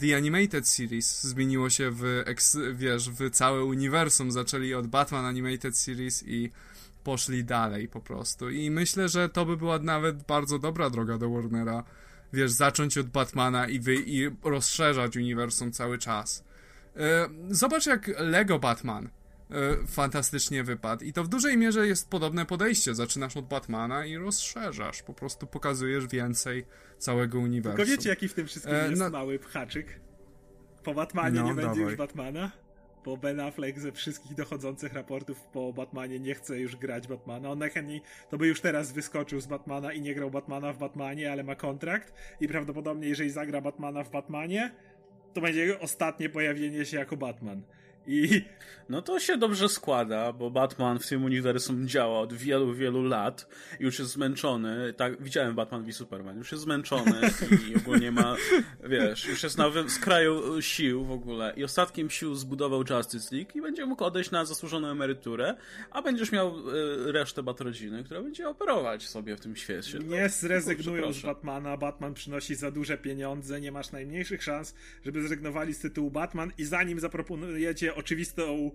The 0.00 0.16
Animated 0.16 0.68
Series 0.68 1.22
zmieniło 1.22 1.70
się 1.70 1.90
w, 1.90 2.22
ex, 2.26 2.58
wiesz, 2.74 3.10
w 3.10 3.30
całe 3.30 3.64
uniwersum. 3.64 4.32
Zaczęli 4.32 4.74
od 4.74 4.86
Batman 4.86 5.24
Animated 5.24 5.76
Series 5.76 6.24
i 6.26 6.50
poszli 7.04 7.44
dalej 7.44 7.88
po 7.88 8.00
prostu. 8.00 8.50
I 8.50 8.70
myślę, 8.70 9.08
że 9.08 9.28
to 9.28 9.46
by 9.46 9.56
była 9.56 9.78
nawet 9.78 10.22
bardzo 10.22 10.58
dobra 10.58 10.90
droga 10.90 11.18
do 11.18 11.30
Warnera 11.30 11.84
wiesz, 12.32 12.50
zacząć 12.50 12.98
od 12.98 13.06
Batmana 13.06 13.68
i, 13.68 13.80
wy, 13.80 13.94
i 13.94 14.30
rozszerzać 14.44 15.16
uniwersum 15.16 15.72
cały 15.72 15.98
czas. 15.98 16.44
E, 16.96 17.28
zobacz 17.50 17.86
jak 17.86 18.10
Lego 18.18 18.58
Batman 18.58 19.08
e, 19.50 19.86
fantastycznie 19.86 20.64
wypadł. 20.64 21.04
I 21.04 21.12
to 21.12 21.24
w 21.24 21.28
dużej 21.28 21.58
mierze 21.58 21.86
jest 21.86 22.10
podobne 22.10 22.46
podejście. 22.46 22.94
Zaczynasz 22.94 23.36
od 23.36 23.48
Batmana 23.48 24.06
i 24.06 24.16
rozszerzasz. 24.16 25.02
Po 25.02 25.14
prostu 25.14 25.46
pokazujesz 25.46 26.06
więcej 26.06 26.66
całego 26.98 27.38
uniwersum. 27.38 27.76
Tylko 27.76 27.90
wiecie, 27.90 28.08
jaki 28.08 28.28
w 28.28 28.34
tym 28.34 28.46
wszystkim 28.46 28.74
e, 28.74 28.88
jest 28.88 29.00
no... 29.02 29.10
mały 29.10 29.38
pchaczyk? 29.38 30.00
Po 30.84 30.94
Batmanie 30.94 31.40
no, 31.40 31.46
nie 31.46 31.54
będzie 31.54 31.80
już 31.80 31.96
Batmana? 31.96 32.50
Bo 33.08 33.16
Ben 33.16 33.40
Affleck 33.40 33.78
ze 33.78 33.92
wszystkich 33.92 34.34
dochodzących 34.34 34.92
raportów 34.92 35.40
po 35.40 35.72
Batmanie 35.72 36.20
nie 36.20 36.34
chce 36.34 36.58
już 36.58 36.76
grać 36.76 37.08
Batmana. 37.08 37.50
On 37.50 37.58
najchętniej 37.58 38.02
to 38.30 38.38
by 38.38 38.46
już 38.46 38.60
teraz 38.60 38.92
wyskoczył 38.92 39.40
z 39.40 39.46
Batmana 39.46 39.92
i 39.92 40.00
nie 40.00 40.14
grał 40.14 40.30
Batmana 40.30 40.72
w 40.72 40.78
Batmanie, 40.78 41.32
ale 41.32 41.44
ma 41.44 41.54
kontrakt 41.54 42.12
i 42.40 42.48
prawdopodobnie 42.48 43.08
jeżeli 43.08 43.30
zagra 43.30 43.60
Batmana 43.60 44.04
w 44.04 44.10
Batmanie, 44.10 44.70
to 45.34 45.40
będzie 45.40 45.60
jego 45.60 45.80
ostatnie 45.80 46.28
pojawienie 46.28 46.84
się 46.84 46.96
jako 46.96 47.16
Batman. 47.16 47.62
I 48.08 48.42
no 48.88 49.02
to 49.02 49.20
się 49.20 49.36
dobrze 49.36 49.68
składa, 49.68 50.32
bo 50.32 50.50
Batman 50.50 50.98
w 50.98 51.08
tym 51.08 51.24
uniwersum 51.24 51.88
działa 51.88 52.20
od 52.20 52.32
wielu, 52.32 52.74
wielu 52.74 53.02
lat. 53.02 53.48
I 53.80 53.84
już 53.84 53.98
jest 53.98 54.10
zmęczony. 54.10 54.92
Tak, 54.92 55.22
widziałem 55.22 55.54
Batman 55.54 55.84
v 55.84 55.92
Superman, 55.92 56.38
już 56.38 56.52
jest 56.52 56.64
zmęczony 56.64 57.20
i 57.68 57.76
ogólnie 57.80 58.12
ma, 58.12 58.36
wiesz, 58.84 59.26
już 59.26 59.42
jest 59.42 59.58
na 59.58 59.70
skraju 59.88 60.62
sił 60.62 61.04
w 61.04 61.10
ogóle. 61.10 61.52
I 61.56 61.64
ostatkiem 61.64 62.10
sił 62.10 62.34
zbudował 62.34 62.84
Justice 62.90 63.36
League 63.36 63.50
i 63.54 63.62
będzie 63.62 63.86
mógł 63.86 64.04
odejść 64.04 64.30
na 64.30 64.44
zasłużoną 64.44 64.88
emeryturę, 64.88 65.56
a 65.90 66.02
będziesz 66.02 66.32
miał 66.32 66.54
y, 66.58 67.12
resztę 67.12 67.42
Batrodziny, 67.42 68.04
która 68.04 68.22
będzie 68.22 68.48
operować 68.48 69.08
sobie 69.08 69.36
w 69.36 69.40
tym 69.40 69.56
świecie. 69.56 69.98
Nie 69.98 70.28
zrezygnują 70.28 71.12
z 71.12 71.22
Batmana, 71.22 71.76
Batman 71.76 72.14
przynosi 72.14 72.54
za 72.54 72.70
duże 72.70 72.98
pieniądze, 72.98 73.60
nie 73.60 73.72
masz 73.72 73.92
najmniejszych 73.92 74.42
szans, 74.42 74.74
żeby 75.04 75.20
zrezygnowali 75.20 75.74
z 75.74 75.78
tytułu 75.78 76.10
Batman 76.10 76.52
i 76.58 76.64
zanim 76.64 77.00
zaproponujecie 77.00 77.97
oczywistą 77.98 78.70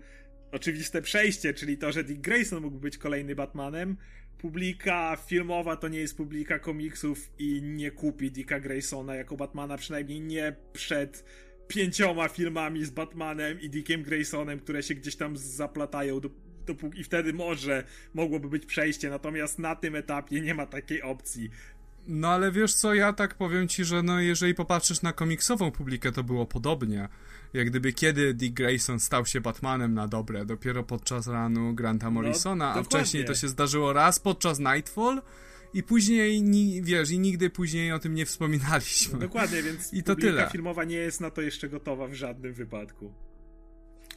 oczywiste 0.51 1.01
przejście, 1.01 1.53
czyli 1.53 1.77
to, 1.77 1.91
że 1.91 2.03
Dick 2.03 2.21
Grayson 2.21 2.63
mógł 2.63 2.79
być 2.79 2.97
kolejny 2.97 3.35
Batmanem. 3.35 3.97
Publika 4.37 5.17
filmowa 5.27 5.75
to 5.75 5.87
nie 5.87 5.99
jest 5.99 6.17
publika 6.17 6.59
komiksów 6.59 7.31
i 7.39 7.61
nie 7.61 7.91
kupi 7.91 8.31
Dicka 8.31 8.59
Graysona 8.59 9.15
jako 9.15 9.37
Batmana, 9.37 9.77
przynajmniej 9.77 10.21
nie 10.21 10.55
przed 10.73 11.25
pięcioma 11.67 12.27
filmami 12.27 12.85
z 12.85 12.89
Batmanem 12.89 13.61
i 13.61 13.69
Dickiem 13.69 14.03
Graysonem, 14.03 14.59
które 14.59 14.83
się 14.83 14.95
gdzieś 14.95 15.15
tam 15.15 15.37
zaplatają 15.37 16.19
do, 16.19 16.29
dopóki, 16.65 16.99
i 16.99 17.03
wtedy 17.03 17.33
może 17.33 17.83
mogłoby 18.13 18.49
być 18.49 18.65
przejście, 18.65 19.09
natomiast 19.09 19.59
na 19.59 19.75
tym 19.75 19.95
etapie 19.95 20.41
nie 20.41 20.53
ma 20.53 20.65
takiej 20.65 21.01
opcji. 21.01 21.49
No 22.07 22.27
ale 22.27 22.51
wiesz 22.51 22.73
co, 22.73 22.93
ja 22.93 23.13
tak 23.13 23.35
powiem 23.35 23.67
ci, 23.67 23.85
że 23.85 24.03
no 24.03 24.19
jeżeli 24.19 24.55
popatrzysz 24.55 25.01
na 25.01 25.13
komiksową 25.13 25.71
publikę, 25.71 26.11
to 26.11 26.23
było 26.23 26.45
podobnie 26.45 27.09
jak 27.53 27.69
gdyby 27.69 27.93
kiedy 27.93 28.33
Dick 28.33 28.53
Grayson 28.53 28.99
stał 28.99 29.25
się 29.25 29.41
Batmanem 29.41 29.93
na 29.93 30.07
dobre, 30.07 30.45
dopiero 30.45 30.83
podczas 30.83 31.27
ranu 31.27 31.73
Granta 31.73 32.05
no, 32.05 32.11
Morrisona, 32.11 32.73
no, 32.73 32.79
a 32.79 32.83
wcześniej 32.83 33.25
to 33.25 33.35
się 33.35 33.47
zdarzyło 33.47 33.93
raz 33.93 34.19
podczas 34.19 34.59
Nightfall 34.59 35.21
i 35.73 35.83
później, 35.83 36.41
ni, 36.41 36.81
wiesz, 36.81 37.11
i 37.11 37.19
nigdy 37.19 37.49
później 37.49 37.91
o 37.91 37.99
tym 37.99 38.15
nie 38.15 38.25
wspominaliśmy. 38.25 39.13
No, 39.13 39.19
dokładnie, 39.19 39.63
więc 39.63 39.93
I 39.93 40.03
to 40.03 40.15
tyle. 40.15 40.49
filmowa 40.51 40.83
nie 40.83 40.95
jest 40.95 41.21
na 41.21 41.31
to 41.31 41.41
jeszcze 41.41 41.69
gotowa 41.69 42.07
w 42.07 42.13
żadnym 42.13 42.53
wypadku. 42.53 43.13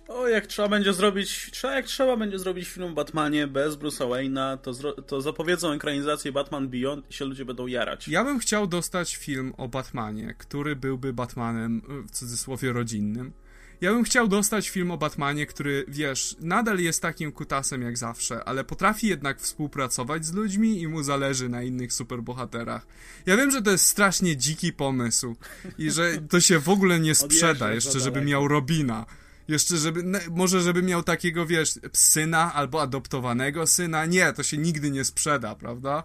O, 0.08 0.28
jak 0.28 0.46
trzeba 0.46 0.68
będzie 0.68 0.92
zrobić, 0.92 1.50
trzeba, 1.52 1.74
jak 1.74 1.86
trzeba 1.86 2.16
będzie 2.16 2.38
zrobić 2.38 2.68
film 2.68 2.86
o 2.86 2.90
Batmanie 2.90 3.46
bez 3.46 3.74
Bruce'a 3.74 4.08
Wayne'a, 4.08 4.58
to, 4.58 5.02
to 5.02 5.20
zapowiedzą 5.20 5.72
ekranizację 5.72 6.32
Batman 6.32 6.68
Beyond 6.68 7.10
i 7.10 7.14
się 7.14 7.24
ludzie 7.24 7.44
będą 7.44 7.66
jarać. 7.66 8.08
Ja 8.08 8.24
bym 8.24 8.38
chciał 8.38 8.66
dostać 8.66 9.16
film 9.16 9.52
o 9.56 9.68
Batmanie, 9.68 10.34
który 10.38 10.76
byłby 10.76 11.12
Batmanem 11.12 11.82
w 12.08 12.10
cudzysłowie 12.10 12.72
rodzinnym. 12.72 13.32
Ja 13.80 13.92
bym 13.92 14.04
chciał 14.04 14.28
dostać 14.28 14.68
film 14.68 14.90
o 14.90 14.98
Batmanie, 14.98 15.46
który, 15.46 15.84
wiesz, 15.88 16.36
nadal 16.40 16.78
jest 16.78 17.02
takim 17.02 17.32
kutasem 17.32 17.82
jak 17.82 17.98
zawsze, 17.98 18.44
ale 18.44 18.64
potrafi 18.64 19.06
jednak 19.06 19.40
współpracować 19.40 20.26
z 20.26 20.34
ludźmi 20.34 20.80
i 20.80 20.88
mu 20.88 21.02
zależy 21.02 21.48
na 21.48 21.62
innych 21.62 21.92
superbohaterach. 21.92 22.86
Ja 23.26 23.36
wiem, 23.36 23.50
że 23.50 23.62
to 23.62 23.70
jest 23.70 23.86
strasznie 23.86 24.36
dziki 24.36 24.72
pomysł 24.72 25.36
i 25.78 25.90
że 25.90 26.12
to 26.30 26.40
się 26.40 26.58
w 26.58 26.68
ogóle 26.68 27.00
nie 27.00 27.14
sprzeda 27.14 27.72
jeszcze, 27.72 28.00
żeby 28.00 28.20
miał 28.20 28.48
Robina 28.48 29.06
jeszcze, 29.48 29.76
żeby, 29.76 30.02
może 30.30 30.60
żeby 30.60 30.82
miał 30.82 31.02
takiego, 31.02 31.46
wiesz, 31.46 31.78
syna 31.92 32.54
albo 32.54 32.82
adoptowanego 32.82 33.66
syna. 33.66 34.06
Nie, 34.06 34.32
to 34.32 34.42
się 34.42 34.56
nigdy 34.56 34.90
nie 34.90 35.04
sprzeda, 35.04 35.54
prawda? 35.54 36.04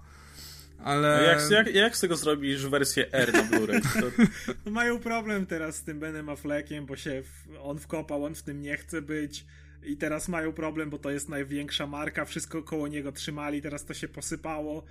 Ale... 0.84 1.24
Jak, 1.24 1.52
jak, 1.52 1.76
jak, 1.76 1.98
z 1.98 2.00
tego 2.00 2.18
zrobisz 2.18 2.68
wersję 2.68 3.12
R 3.12 3.34
na 3.34 3.44
Blu-ray? 3.44 3.82
To... 3.82 4.08
No 4.66 4.72
mają 4.72 5.00
problem 5.00 5.46
teraz 5.46 5.76
z 5.76 5.84
tym 5.84 6.00
Benem 6.00 6.30
Affleckiem, 6.30 6.86
bo 6.86 6.96
się 6.96 7.24
w, 7.24 7.58
on 7.62 7.80
wkopał, 7.80 8.26
on 8.26 8.36
w 8.36 8.44
tym 8.44 8.62
nie 8.62 8.78
chce 8.78 9.02
być 9.02 9.46
i 9.84 9.98
teraz 9.98 10.28
mają 10.28 10.54
problem, 10.54 10.89
bo 10.89 10.98
to 10.98 11.12
jest 11.12 11.30
największa 11.30 11.88
marka, 11.88 12.26
wszystko 12.26 12.64
koło 12.64 12.88
niego 12.88 13.12
trzymali, 13.12 13.62
teraz 13.62 13.86
to 13.86 13.94
się 13.94 14.08
posypało. 14.08 14.84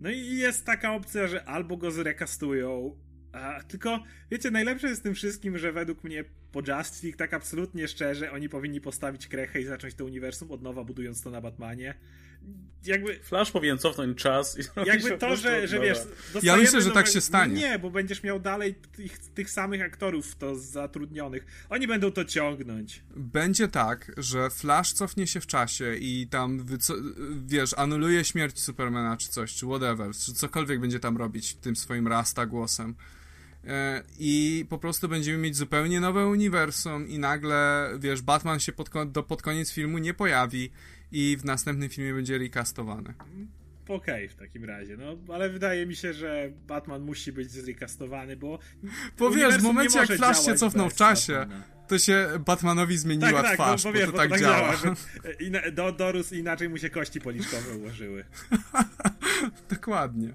No 0.00 0.10
i 0.10 0.36
jest 0.36 0.66
taka 0.66 0.94
opcja, 0.94 1.26
że 1.26 1.44
albo 1.44 1.76
go 1.76 1.90
zrekastują, 1.90 2.96
a, 3.32 3.62
tylko, 3.62 4.02
wiecie, 4.30 4.50
najlepsze 4.50 4.88
jest 4.88 5.02
tym 5.02 5.14
wszystkim, 5.14 5.58
że 5.58 5.72
według 5.72 6.04
mnie 6.04 6.24
po 6.52 6.58
Justice 6.58 7.06
League, 7.06 7.18
tak 7.18 7.34
absolutnie 7.34 7.88
szczerze, 7.88 8.32
oni 8.32 8.48
powinni 8.48 8.80
postawić 8.80 9.28
krechę 9.28 9.60
i 9.60 9.64
zacząć 9.64 9.94
to 9.94 10.04
uniwersum 10.04 10.50
od 10.50 10.62
nowa, 10.62 10.84
budując 10.84 11.22
to 11.22 11.30
na 11.30 11.40
Batmanie. 11.40 11.94
Jakby... 12.84 13.18
Flash 13.22 13.50
powinien 13.50 13.78
cofnąć 13.78 14.18
czas 14.18 14.58
i 14.58 14.62
Jakby 14.86 15.18
to, 15.18 15.36
że, 15.36 15.68
że 15.68 15.80
wiesz... 15.80 15.98
Ja 16.42 16.56
myślę, 16.56 16.82
że 16.82 16.90
tak 16.90 17.06
się 17.06 17.20
stanie. 17.20 17.54
Nie, 17.54 17.78
bo 17.78 17.90
będziesz 17.90 18.22
miał 18.22 18.40
dalej 18.40 18.74
tych, 18.74 19.18
tych 19.18 19.50
samych 19.50 19.82
aktorów 19.82 20.36
to 20.36 20.56
zatrudnionych. 20.56 21.46
Oni 21.68 21.86
będą 21.86 22.12
to 22.12 22.24
ciągnąć. 22.24 23.02
Będzie 23.16 23.68
tak, 23.68 24.12
że 24.16 24.50
Flash 24.50 24.92
cofnie 24.92 25.26
się 25.26 25.40
w 25.40 25.46
czasie 25.46 25.94
i 25.94 26.26
tam, 26.30 26.66
wiesz, 27.46 27.74
anuluje 27.78 28.24
śmierć 28.24 28.60
Supermana 28.60 29.16
czy 29.16 29.28
coś, 29.28 29.54
czy 29.54 29.66
whatever, 29.66 30.10
czy 30.14 30.34
cokolwiek 30.34 30.80
będzie 30.80 31.00
tam 31.00 31.16
robić 31.16 31.54
tym 31.54 31.76
swoim 31.76 32.08
rasta 32.08 32.46
głosem 32.46 32.94
i 34.18 34.64
po 34.68 34.78
prostu 34.78 35.08
będziemy 35.08 35.38
mieć 35.38 35.56
zupełnie 35.56 36.00
nowe 36.00 36.26
uniwersum 36.26 37.08
i 37.08 37.18
nagle, 37.18 37.90
wiesz, 37.98 38.22
Batman 38.22 38.60
się 38.60 38.72
pod, 38.72 38.90
do, 39.06 39.22
pod 39.22 39.42
koniec 39.42 39.72
filmu 39.72 39.98
nie 39.98 40.14
pojawi 40.14 40.70
i 41.12 41.36
w 41.40 41.44
następnym 41.44 41.88
filmie 41.88 42.14
będzie 42.14 42.38
recastowany. 42.38 43.14
Okej, 43.88 44.24
okay, 44.24 44.28
w 44.28 44.34
takim 44.34 44.64
razie, 44.64 44.96
no, 44.96 45.34
ale 45.34 45.50
wydaje 45.50 45.86
mi 45.86 45.96
się, 45.96 46.12
że 46.12 46.52
Batman 46.66 47.02
musi 47.02 47.32
być 47.32 47.50
zrecastowany, 47.50 48.36
bo... 48.36 48.58
Bo 49.18 49.30
wiesz, 49.30 49.58
w 49.58 49.62
momencie 49.62 49.98
jak 49.98 50.08
Flash 50.08 50.44
się 50.44 50.54
cofnął 50.54 50.90
w 50.90 50.94
czasie, 50.94 51.32
Batmana. 51.32 51.62
to 51.88 51.98
się 51.98 52.28
Batmanowi 52.46 52.98
zmieniła 52.98 53.42
tak, 53.42 53.54
twarz, 53.54 53.82
tak, 53.82 53.92
bo, 53.92 53.98
bo, 53.98 53.98
wiesz, 53.98 54.10
bo 54.10 54.12
to 54.12 54.18
tak, 54.18 54.30
tak 54.30 54.40
działa. 54.40 54.76
działa 54.76 54.76
że 54.76 55.72
do, 55.72 55.92
dorósł 55.92 56.34
inaczej 56.34 56.68
mu 56.68 56.78
się 56.78 56.90
kości 56.90 57.20
policzkowe 57.20 57.76
ułożyły. 57.76 58.24
Dokładnie. 59.70 60.32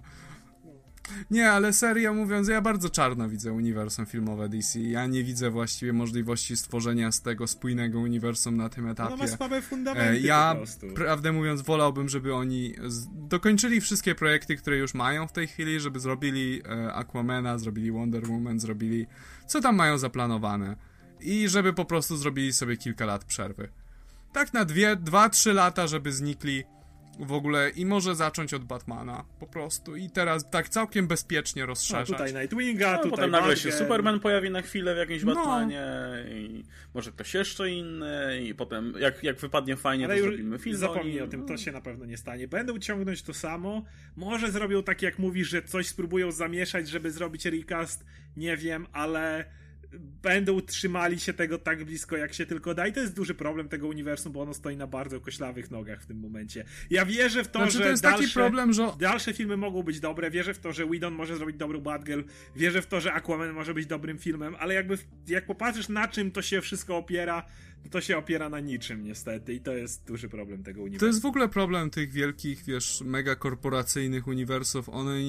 Nie, 1.31 1.51
ale 1.51 1.73
serio 1.73 2.13
mówiąc, 2.13 2.47
ja 2.47 2.61
bardzo 2.61 2.89
czarno 2.89 3.29
widzę 3.29 3.53
uniwersum 3.53 4.05
filmowe 4.05 4.49
DC. 4.49 4.79
Ja 4.79 5.05
nie 5.05 5.23
widzę 5.23 5.49
właściwie 5.49 5.93
możliwości 5.93 6.57
stworzenia 6.57 7.11
z 7.11 7.21
tego 7.21 7.47
spójnego 7.47 7.99
uniwersum 7.99 8.57
na 8.57 8.69
tym 8.69 8.87
etapie. 8.87 9.09
No 9.09 9.17
ma 9.17 9.27
słabe 9.27 9.61
fundamenty 9.61 10.19
Ja, 10.19 10.55
prawdę 10.95 11.31
mówiąc, 11.31 11.61
wolałbym, 11.61 12.09
żeby 12.09 12.35
oni 12.35 12.75
dokończyli 13.13 13.81
wszystkie 13.81 14.15
projekty, 14.15 14.55
które 14.55 14.77
już 14.77 14.93
mają 14.93 15.27
w 15.27 15.31
tej 15.31 15.47
chwili, 15.47 15.79
żeby 15.79 15.99
zrobili 15.99 16.61
e, 16.65 16.93
Aquamana, 16.93 17.57
zrobili 17.57 17.91
Wonder 17.91 18.27
Woman, 18.27 18.59
zrobili 18.59 19.07
co 19.47 19.61
tam 19.61 19.75
mają 19.75 19.97
zaplanowane. 19.97 20.75
I 21.21 21.49
żeby 21.49 21.73
po 21.73 21.85
prostu 21.85 22.17
zrobili 22.17 22.53
sobie 22.53 22.77
kilka 22.77 23.05
lat 23.05 23.25
przerwy. 23.25 23.69
Tak 24.33 24.53
na 24.53 24.65
dwie, 24.65 24.95
dwa, 24.95 25.29
trzy 25.29 25.53
lata, 25.53 25.87
żeby 25.87 26.11
znikli 26.11 26.63
w 27.19 27.33
ogóle 27.33 27.69
i 27.69 27.85
może 27.85 28.15
zacząć 28.15 28.53
od 28.53 28.63
Batmana 28.63 29.25
po 29.39 29.47
prostu 29.47 29.95
i 29.95 30.09
teraz 30.09 30.49
tak 30.49 30.69
całkiem 30.69 31.07
bezpiecznie 31.07 31.65
rozszerzać. 31.65 32.09
No, 32.09 32.17
tutaj 32.17 32.33
Nightwinga, 32.41 32.91
no, 32.91 32.97
tutaj 32.97 33.11
potem 33.11 33.31
nagle 33.31 33.57
się 33.57 33.71
Superman 33.71 34.19
pojawi 34.19 34.49
na 34.49 34.61
chwilę 34.61 34.95
w 34.95 34.97
jakimś 34.97 35.23
no. 35.23 35.35
Batmanie 35.35 35.85
no. 36.09 36.31
i 36.31 36.63
może 36.93 37.11
ktoś 37.11 37.33
jeszcze 37.33 37.69
inny 37.69 38.41
i 38.43 38.55
potem 38.55 38.93
jak, 38.99 39.23
jak 39.23 39.39
wypadnie 39.39 39.75
fajnie, 39.75 40.05
Ale 40.05 40.17
to 40.17 40.23
zrobimy 40.23 40.59
film. 40.59 40.77
Zapomnij 40.77 41.21
o, 41.21 41.23
o 41.23 41.27
tym, 41.27 41.45
to 41.45 41.57
się 41.57 41.71
na 41.71 41.81
pewno 41.81 42.05
nie 42.05 42.17
stanie. 42.17 42.47
Będą 42.47 42.79
ciągnąć 42.79 43.23
to 43.23 43.33
samo, 43.33 43.83
może 44.15 44.51
zrobią 44.51 44.83
tak 44.83 45.01
jak 45.01 45.19
mówisz, 45.19 45.49
że 45.49 45.61
coś 45.61 45.87
spróbują 45.87 46.31
zamieszać, 46.31 46.89
żeby 46.89 47.11
zrobić 47.11 47.45
recast, 47.45 48.05
nie 48.37 48.57
wiem, 48.57 48.87
ale 48.91 49.45
będą 49.99 50.61
trzymali 50.61 51.19
się 51.19 51.33
tego 51.33 51.57
tak 51.57 51.83
blisko, 51.83 52.17
jak 52.17 52.33
się 52.33 52.45
tylko 52.45 52.73
da. 52.73 52.87
I 52.87 52.93
to 52.93 52.99
jest 52.99 53.15
duży 53.15 53.33
problem 53.33 53.69
tego 53.69 53.87
uniwersum, 53.87 54.31
bo 54.31 54.41
ono 54.41 54.53
stoi 54.53 54.77
na 54.77 54.87
bardzo 54.87 55.19
koślawych 55.19 55.71
nogach 55.71 56.01
w 56.01 56.05
tym 56.05 56.19
momencie. 56.19 56.65
Ja 56.89 57.05
wierzę 57.05 57.43
w 57.43 57.47
to, 57.47 57.59
znaczy, 57.59 57.77
że, 57.77 57.83
to 57.83 57.89
jest 57.89 58.03
dalsze, 58.03 58.17
taki 58.17 58.33
problem, 58.33 58.73
że 58.73 58.91
dalsze 58.99 59.33
filmy 59.33 59.57
mogą 59.57 59.83
być 59.83 59.99
dobre. 59.99 60.31
Wierzę 60.31 60.53
w 60.53 60.59
to, 60.59 60.73
że 60.73 60.85
Whedon 60.85 61.13
może 61.13 61.37
zrobić 61.37 61.57
dobrą 61.57 61.81
Batgirl. 61.81 62.21
Wierzę 62.55 62.81
w 62.81 62.87
to, 62.87 63.01
że 63.01 63.13
Aquaman 63.13 63.53
może 63.53 63.73
być 63.73 63.85
dobrym 63.85 64.17
filmem, 64.17 64.55
ale 64.59 64.73
jakby 64.73 64.97
jak 65.27 65.45
popatrzysz 65.45 65.89
na 65.89 66.07
czym 66.07 66.31
to 66.31 66.41
się 66.41 66.61
wszystko 66.61 66.97
opiera, 66.97 67.45
to 67.91 68.01
się 68.01 68.17
opiera 68.17 68.49
na 68.49 68.59
niczym 68.59 69.03
niestety 69.03 69.53
i 69.53 69.59
to 69.59 69.73
jest 69.73 70.05
duży 70.07 70.29
problem 70.29 70.63
tego 70.63 70.81
uniwersum. 70.81 70.99
To 70.99 71.05
jest 71.07 71.21
w 71.21 71.25
ogóle 71.25 71.49
problem 71.49 71.89
tych 71.89 72.11
wielkich, 72.11 72.63
wiesz, 72.65 73.01
megakorporacyjnych 73.01 74.27
uniwersów. 74.27 74.89
One, 74.89 75.19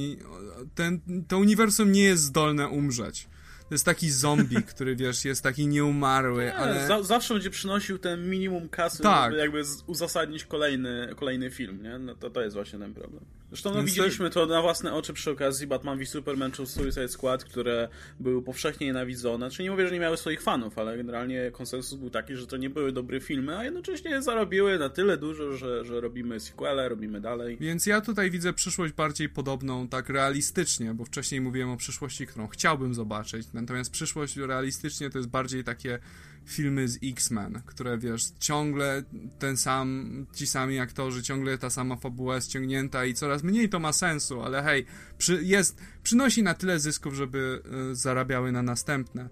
ten, 0.74 1.00
to 1.28 1.38
uniwersum 1.38 1.92
nie 1.92 2.02
jest 2.02 2.22
zdolne 2.22 2.68
umrzeć 2.68 3.28
to 3.68 3.74
jest 3.74 3.84
taki 3.84 4.10
zombie, 4.10 4.62
który 4.74 4.96
wiesz, 4.96 5.24
jest 5.24 5.42
taki 5.42 5.66
nieumarły, 5.66 6.44
nie, 6.44 6.54
ale... 6.54 6.86
Za, 6.86 7.02
zawsze 7.02 7.34
będzie 7.34 7.50
przynosił 7.50 7.98
ten 7.98 8.30
minimum 8.30 8.68
kasy, 8.68 9.02
tak. 9.02 9.30
żeby 9.30 9.42
jakby 9.42 9.62
uzasadnić 9.86 10.44
kolejny, 10.44 11.08
kolejny 11.16 11.50
film, 11.50 11.82
nie? 11.82 11.98
No 11.98 12.14
to, 12.14 12.30
to 12.30 12.42
jest 12.42 12.54
właśnie 12.54 12.78
ten 12.78 12.94
problem. 12.94 13.24
Zresztą 13.54 13.74
no, 13.74 13.82
widzieliśmy 13.82 14.30
to 14.30 14.46
na 14.46 14.62
własne 14.62 14.94
oczy 14.94 15.12
przy 15.12 15.30
okazji 15.30 15.66
Batman 15.66 15.98
v 15.98 16.06
Superman 16.06 16.52
czy 16.52 16.66
Suicide 16.66 17.08
Squad, 17.08 17.44
które 17.44 17.88
były 18.20 18.42
powszechnie 18.42 18.86
nienawidzone. 18.86 19.50
Czyli 19.50 19.64
nie 19.64 19.70
mówię, 19.70 19.86
że 19.86 19.94
nie 19.94 20.00
miały 20.00 20.16
swoich 20.16 20.42
fanów, 20.42 20.78
ale 20.78 20.96
generalnie 20.96 21.50
konsensus 21.50 21.98
był 21.98 22.10
taki, 22.10 22.36
że 22.36 22.46
to 22.46 22.56
nie 22.56 22.70
były 22.70 22.92
dobre 22.92 23.20
filmy, 23.20 23.58
a 23.58 23.64
jednocześnie 23.64 24.22
zarobiły 24.22 24.78
na 24.78 24.88
tyle 24.88 25.16
dużo, 25.16 25.56
że, 25.56 25.84
że 25.84 26.00
robimy 26.00 26.40
sequele, 26.40 26.88
robimy 26.88 27.20
dalej. 27.20 27.56
Więc 27.60 27.86
ja 27.86 28.00
tutaj 28.00 28.30
widzę 28.30 28.52
przyszłość 28.52 28.92
bardziej 28.92 29.28
podobną, 29.28 29.88
tak 29.88 30.08
realistycznie, 30.08 30.94
bo 30.94 31.04
wcześniej 31.04 31.40
mówiłem 31.40 31.70
o 31.70 31.76
przyszłości, 31.76 32.26
którą 32.26 32.48
chciałbym 32.48 32.94
zobaczyć 32.94 33.46
Natomiast 33.52 33.90
przyszłość 33.90 34.36
realistycznie 34.36 35.10
to 35.10 35.18
jest 35.18 35.30
bardziej 35.30 35.64
takie 35.64 35.98
filmy 36.44 36.88
z 36.88 36.98
X-Men, 37.02 37.62
które 37.66 37.98
wiesz, 37.98 38.24
ciągle 38.38 39.02
ten 39.38 39.56
sam, 39.56 40.26
ci 40.34 40.46
sami 40.46 40.78
aktorzy, 40.78 41.22
ciągle 41.22 41.58
ta 41.58 41.70
sama 41.70 41.96
fabuła 41.96 42.34
jest 42.34 42.50
ciągnięta 42.50 43.04
i 43.04 43.14
coraz 43.14 43.42
mniej 43.42 43.68
to 43.68 43.78
ma 43.78 43.92
sensu, 43.92 44.42
ale 44.42 44.62
hej, 44.62 44.86
przy, 45.18 45.44
jest, 45.44 45.80
przynosi 46.02 46.42
na 46.42 46.54
tyle 46.54 46.80
zysków, 46.80 47.14
żeby 47.14 47.62
y, 47.90 47.94
zarabiały 47.94 48.52
na 48.52 48.62
następne. 48.62 49.28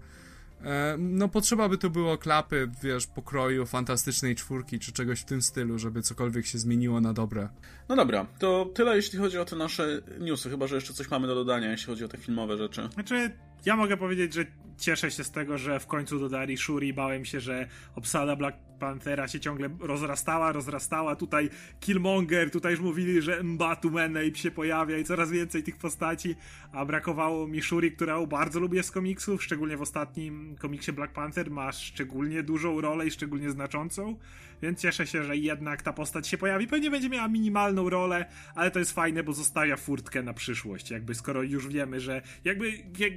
E, 0.63 0.95
no 0.99 1.29
potrzeba 1.29 1.69
by 1.69 1.77
tu 1.77 1.89
było 1.89 2.17
klapy, 2.17 2.71
wiesz, 2.83 3.07
pokroju 3.07 3.65
fantastycznej 3.65 4.35
czwórki, 4.35 4.79
czy 4.79 4.91
czegoś 4.91 5.19
w 5.19 5.25
tym 5.25 5.41
stylu, 5.41 5.79
żeby 5.79 6.01
cokolwiek 6.01 6.45
się 6.45 6.57
zmieniło 6.57 7.01
na 7.01 7.13
dobre. 7.13 7.49
No 7.89 7.95
dobra, 7.95 8.25
to 8.39 8.71
tyle 8.73 8.95
jeśli 8.95 9.19
chodzi 9.19 9.37
o 9.37 9.45
te 9.45 9.55
nasze 9.55 10.01
newsy, 10.19 10.49
chyba, 10.49 10.67
że 10.67 10.75
jeszcze 10.75 10.93
coś 10.93 11.09
mamy 11.09 11.27
do 11.27 11.35
dodania, 11.35 11.71
jeśli 11.71 11.87
chodzi 11.87 12.05
o 12.05 12.07
te 12.07 12.17
filmowe 12.17 12.57
rzeczy. 12.57 12.89
Znaczy, 12.93 13.31
ja 13.65 13.75
mogę 13.75 13.97
powiedzieć, 13.97 14.33
że 14.33 14.45
cieszę 14.83 15.11
się 15.11 15.23
z 15.23 15.31
tego, 15.31 15.57
że 15.57 15.79
w 15.79 15.87
końcu 15.87 16.19
dodali 16.19 16.57
Shuri. 16.57 16.93
Bałem 16.93 17.25
się, 17.25 17.39
że 17.39 17.67
obsada 17.95 18.35
Black 18.35 18.57
Panthera 18.79 19.27
się 19.27 19.39
ciągle 19.39 19.69
rozrastała, 19.79 20.51
rozrastała. 20.51 21.15
Tutaj 21.15 21.49
Killmonger, 21.79 22.51
tutaj 22.51 22.71
już 22.71 22.81
mówili, 22.81 23.21
że 23.21 23.43
Mbatu 23.43 23.91
Menape 23.91 24.35
się 24.35 24.51
pojawia 24.51 24.97
i 24.97 25.03
coraz 25.03 25.31
więcej 25.31 25.63
tych 25.63 25.77
postaci, 25.77 26.35
a 26.71 26.85
brakowało 26.85 27.47
mi 27.47 27.61
Shuri, 27.61 27.91
którą 27.91 28.25
bardzo 28.25 28.59
lubię 28.59 28.83
z 28.83 28.91
komiksów, 28.91 29.43
szczególnie 29.43 29.77
w 29.77 29.81
ostatnim 29.81 30.55
komiksie 30.59 30.91
Black 30.91 31.13
Panther 31.13 31.51
ma 31.51 31.71
szczególnie 31.71 32.43
dużą 32.43 32.81
rolę 32.81 33.07
i 33.07 33.11
szczególnie 33.11 33.49
znaczącą, 33.49 34.17
więc 34.61 34.81
cieszę 34.81 35.07
się, 35.07 35.23
że 35.23 35.37
jednak 35.37 35.81
ta 35.81 35.93
postać 35.93 36.27
się 36.27 36.37
pojawi. 36.37 36.67
Pewnie 36.67 36.91
będzie 36.91 37.09
miała 37.09 37.27
minimalną 37.27 37.89
rolę, 37.89 38.25
ale 38.55 38.71
to 38.71 38.79
jest 38.79 38.91
fajne, 38.91 39.23
bo 39.23 39.33
zostawia 39.33 39.77
furtkę 39.77 40.23
na 40.23 40.33
przyszłość, 40.33 40.91
jakby 40.91 41.15
skoro 41.15 41.43
już 41.43 41.67
wiemy, 41.67 41.99
że 41.99 42.21
jakby, 42.43 42.71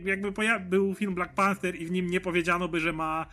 jakby 0.04 0.32
był 0.60 0.94
film 0.94 1.14
Black 1.14 1.34
Panther 1.34 1.55
i 1.64 1.86
w 1.86 1.90
nim 1.90 2.10
nie 2.10 2.20
powiedziano 2.20 2.68
by, 2.68 2.80
że 2.80 2.92
ma 2.92 3.26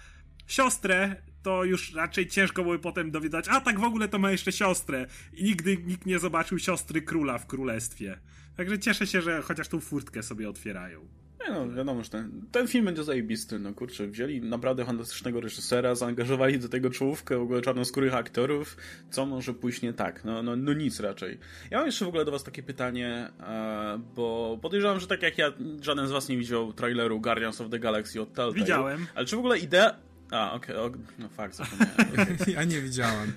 siostrę, 0.47 1.15
to 1.43 1.63
już 1.63 1.93
raczej 1.93 2.27
ciężko 2.27 2.61
byłoby 2.61 2.79
potem 2.79 3.11
dowiedzieć, 3.11 3.45
a 3.49 3.61
tak 3.61 3.79
w 3.79 3.83
ogóle 3.83 4.07
to 4.07 4.19
ma 4.19 4.31
jeszcze 4.31 4.51
siostrę. 4.51 5.05
I 5.33 5.43
nigdy 5.43 5.77
nikt 5.77 6.05
nie 6.05 6.19
zobaczył 6.19 6.59
siostry 6.59 7.01
króla 7.01 7.37
w 7.37 7.47
królestwie. 7.47 8.19
Także 8.57 8.79
cieszę 8.79 9.07
się, 9.07 9.21
że 9.21 9.41
chociaż 9.41 9.67
tą 9.67 9.79
furtkę 9.79 10.23
sobie 10.23 10.49
otwierają. 10.49 11.22
Nie 11.47 11.53
no, 11.53 11.69
wiadomo, 11.69 12.03
że 12.03 12.09
ten, 12.09 12.41
ten 12.51 12.67
film 12.67 12.85
będzie 12.85 13.03
zajebisty, 13.03 13.59
no 13.59 13.73
kurczę, 13.73 14.07
wzięli 14.07 14.41
naprawdę 14.41 14.85
fantastycznego 14.85 15.41
reżysera, 15.41 15.95
zaangażowali 15.95 16.59
do 16.59 16.69
tego 16.69 16.89
czołówkę 16.89 17.37
w 17.37 17.41
ogóle 17.41 17.61
czarnoskórych 17.61 18.13
aktorów, 18.13 18.77
co 19.11 19.25
może 19.25 19.53
pójść 19.53 19.81
nie 19.81 19.93
tak? 19.93 20.25
No, 20.25 20.43
no, 20.43 20.55
no 20.55 20.73
nic 20.73 20.99
raczej. 20.99 21.39
Ja 21.71 21.77
mam 21.77 21.85
jeszcze 21.85 22.05
w 22.05 22.07
ogóle 22.07 22.25
do 22.25 22.31
was 22.31 22.43
takie 22.43 22.63
pytanie, 22.63 23.29
e, 23.39 23.99
bo 24.15 24.59
podejrzewam, 24.61 24.99
że 24.99 25.07
tak 25.07 25.21
jak 25.21 25.37
ja, 25.37 25.51
żaden 25.81 26.07
z 26.07 26.11
was 26.11 26.29
nie 26.29 26.37
widział 26.37 26.73
traileru 26.73 27.21
Guardians 27.21 27.61
of 27.61 27.69
the 27.69 27.79
Galaxy 27.79 28.21
od 28.21 28.33
Telltale. 28.33 28.53
Widziałem. 28.53 29.07
Ale 29.15 29.25
czy 29.25 29.35
w 29.35 29.39
ogóle 29.39 29.57
idea 29.57 29.95
a, 30.33 30.53
okej, 30.53 30.75
okay, 30.77 30.99
no 31.19 31.29
fakt, 31.29 31.55
zapomniałem. 31.55 31.93
Okay. 32.13 32.53
ja 32.53 32.63
nie 32.63 32.81
widziałem. 32.81 33.33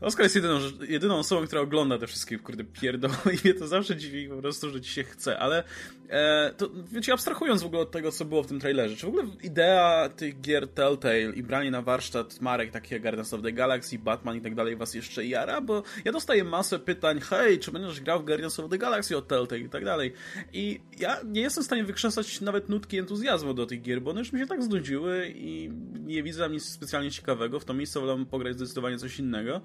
Oskar 0.00 0.24
jest 0.24 0.34
jedyną, 0.34 0.58
jedyną 0.88 1.18
osobą, 1.18 1.46
która 1.46 1.60
ogląda 1.60 1.98
te 1.98 2.06
wszystkie, 2.06 2.38
kurde, 2.38 2.64
pierdoły 2.64 3.16
i 3.34 3.38
mnie 3.44 3.54
to 3.54 3.68
zawsze 3.68 3.96
dziwi 3.96 4.28
po 4.28 4.36
prostu, 4.36 4.70
że 4.70 4.80
ci 4.80 4.90
się 4.90 5.04
chce, 5.04 5.38
ale 5.38 5.64
e, 6.08 6.52
to, 6.56 6.70
wiecie, 6.92 7.12
abstrahując 7.12 7.62
w 7.62 7.66
ogóle 7.66 7.82
od 7.82 7.90
tego, 7.90 8.12
co 8.12 8.24
było 8.24 8.42
w 8.42 8.46
tym 8.46 8.60
trailerze, 8.60 8.96
czy 8.96 9.06
w 9.06 9.08
ogóle 9.08 9.24
idea 9.42 10.08
tych 10.08 10.40
gier 10.40 10.68
Telltale 10.68 11.20
i 11.20 11.42
branie 11.42 11.70
na 11.70 11.82
warsztat 11.82 12.40
marek 12.40 12.70
takie 12.70 12.94
jak 12.94 13.02
Guardians 13.02 13.34
of 13.34 13.42
the 13.42 13.52
Galaxy, 13.52 13.98
Batman 13.98 14.36
i 14.36 14.40
tak 14.40 14.54
dalej 14.54 14.76
was 14.76 14.94
jeszcze 14.94 15.26
jara? 15.26 15.60
Bo 15.60 15.82
ja 16.04 16.12
dostaję 16.12 16.44
masę 16.44 16.78
pytań, 16.78 17.20
hej, 17.20 17.58
czy 17.58 17.72
będziesz 17.72 18.00
grał 18.00 18.20
w 18.20 18.24
Guardians 18.24 18.60
of 18.60 18.70
the 18.70 18.78
Galaxy 18.78 19.16
od 19.16 19.28
Telltale 19.28 19.60
i 19.60 19.68
tak 19.68 19.84
dalej. 19.84 20.12
I 20.52 20.80
ja 20.98 21.20
nie 21.24 21.40
jestem 21.40 21.62
w 21.62 21.66
stanie 21.66 21.84
wykrzesać 21.84 22.40
nawet 22.40 22.68
nutki 22.68 22.98
entuzjazmu 22.98 23.54
do 23.54 23.66
tych 23.66 23.82
gier, 23.82 24.02
bo 24.02 24.10
one 24.10 24.20
już 24.20 24.32
mi 24.32 24.40
się 24.40 24.46
tak 24.46 24.62
znudziły 24.62 25.32
i 25.34 25.70
nie 26.00 26.22
widzę 26.22 26.39
tam 26.40 26.52
nic 26.52 26.64
specjalnie 26.64 27.10
ciekawego. 27.10 27.60
W 27.60 27.64
to 27.64 27.74
miejsce 27.74 28.00
wolę 28.00 28.24
pograć 28.30 28.56
zdecydowanie 28.56 28.98
coś 28.98 29.18
innego. 29.18 29.60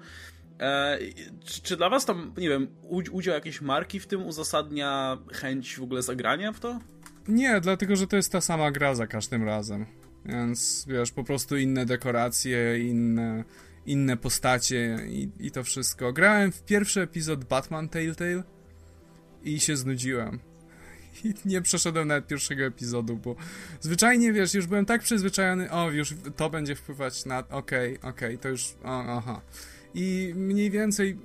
E, 0.60 0.98
czy, 1.44 1.62
czy, 1.62 1.76
dla 1.76 1.90
was 1.90 2.04
tam, 2.04 2.32
nie 2.36 2.48
wiem, 2.48 2.68
udział 3.12 3.34
jakiejś 3.34 3.60
marki 3.60 4.00
w 4.00 4.06
tym 4.06 4.26
uzasadnia 4.26 5.18
chęć 5.32 5.76
w 5.76 5.82
ogóle 5.82 6.02
zagrania 6.02 6.52
w 6.52 6.60
to? 6.60 6.80
Nie, 7.28 7.60
dlatego, 7.60 7.96
że 7.96 8.06
to 8.06 8.16
jest 8.16 8.32
ta 8.32 8.40
sama 8.40 8.70
gra 8.70 8.94
za 8.94 9.06
każdym 9.06 9.44
razem. 9.44 9.86
Więc 10.24 10.84
wiesz, 10.88 11.12
po 11.12 11.24
prostu 11.24 11.56
inne 11.56 11.86
dekoracje, 11.86 12.88
inne, 12.88 13.44
inne 13.86 14.16
postacie 14.16 14.98
i, 15.08 15.28
i 15.40 15.50
to 15.50 15.64
wszystko. 15.64 16.12
Grałem 16.12 16.52
w 16.52 16.64
pierwszy 16.64 17.00
epizod 17.00 17.44
Batman 17.44 17.88
Telltale 17.88 18.42
i 19.42 19.60
się 19.60 19.76
znudziłem 19.76 20.40
i 21.24 21.34
nie 21.44 21.62
przeszedłem 21.62 22.08
nawet 22.08 22.26
pierwszego 22.26 22.64
epizodu, 22.64 23.16
bo 23.16 23.36
zwyczajnie, 23.80 24.32
wiesz, 24.32 24.54
już 24.54 24.66
byłem 24.66 24.86
tak 24.86 25.02
przyzwyczajony, 25.02 25.70
o, 25.70 25.90
już 25.90 26.14
to 26.36 26.50
będzie 26.50 26.74
wpływać 26.74 27.24
na, 27.24 27.38
okej, 27.38 27.98
okay, 27.98 28.10
okej, 28.10 28.28
okay, 28.28 28.38
to 28.38 28.48
już, 28.48 28.74
o, 28.84 29.16
aha. 29.16 29.40
I 29.94 30.32
mniej 30.36 30.70
więcej 30.70 31.18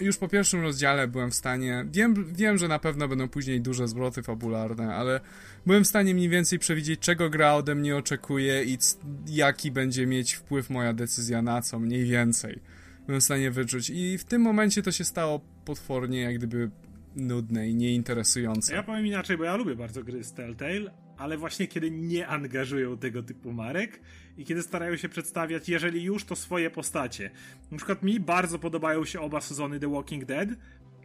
już 0.00 0.16
po 0.16 0.28
pierwszym 0.28 0.60
rozdziale 0.60 1.08
byłem 1.08 1.30
w 1.30 1.34
stanie, 1.34 1.84
wiem, 1.92 2.34
wiem, 2.34 2.58
że 2.58 2.68
na 2.68 2.78
pewno 2.78 3.08
będą 3.08 3.28
później 3.28 3.60
duże 3.60 3.88
zwroty 3.88 4.22
fabularne, 4.22 4.94
ale 4.94 5.20
byłem 5.66 5.84
w 5.84 5.88
stanie 5.88 6.14
mniej 6.14 6.28
więcej 6.28 6.58
przewidzieć, 6.58 7.00
czego 7.00 7.30
gra 7.30 7.54
ode 7.54 7.74
mnie 7.74 7.96
oczekuje 7.96 8.64
i 8.64 8.78
jaki 9.26 9.70
będzie 9.70 10.06
mieć 10.06 10.34
wpływ 10.34 10.70
moja 10.70 10.92
decyzja 10.92 11.42
na 11.42 11.62
co, 11.62 11.78
mniej 11.78 12.04
więcej. 12.04 12.60
Byłem 13.06 13.20
w 13.20 13.24
stanie 13.24 13.50
wyczuć 13.50 13.90
i 13.90 14.18
w 14.18 14.24
tym 14.24 14.42
momencie 14.42 14.82
to 14.82 14.92
się 14.92 15.04
stało 15.04 15.40
potwornie 15.64 16.20
jak 16.20 16.34
gdyby 16.34 16.70
nudne 17.16 17.68
i 17.68 17.74
nieinteresujące. 17.74 18.74
Ja 18.74 18.82
powiem 18.82 19.06
inaczej, 19.06 19.36
bo 19.36 19.44
ja 19.44 19.56
lubię 19.56 19.76
bardzo 19.76 20.04
gry 20.04 20.24
z 20.24 20.32
Telltale, 20.32 20.90
ale 21.16 21.38
właśnie 21.38 21.66
kiedy 21.66 21.90
nie 21.90 22.28
angażują 22.28 22.98
tego 22.98 23.22
typu 23.22 23.52
marek 23.52 24.00
i 24.36 24.44
kiedy 24.44 24.62
starają 24.62 24.96
się 24.96 25.08
przedstawiać, 25.08 25.68
jeżeli 25.68 26.02
już, 26.02 26.24
to 26.24 26.36
swoje 26.36 26.70
postacie. 26.70 27.30
Na 27.70 27.76
przykład 27.76 28.02
mi 28.02 28.20
bardzo 28.20 28.58
podobają 28.58 29.04
się 29.04 29.20
oba 29.20 29.40
sezony 29.40 29.80
The 29.80 29.92
Walking 29.92 30.24
Dead, 30.24 30.48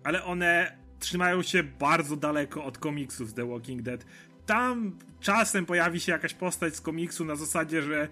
ale 0.03 0.23
one 0.23 0.77
trzymają 0.99 1.41
się 1.41 1.63
bardzo 1.63 2.17
daleko 2.17 2.63
od 2.63 2.77
komiksów 2.77 3.33
The 3.33 3.45
Walking 3.45 3.81
Dead. 3.81 4.05
Tam 4.45 4.99
czasem 5.19 5.65
pojawi 5.65 5.99
się 5.99 6.11
jakaś 6.11 6.33
postać 6.33 6.75
z 6.75 6.81
komiksu 6.81 7.25
na 7.25 7.35
zasadzie, 7.35 7.81
że 7.81 8.07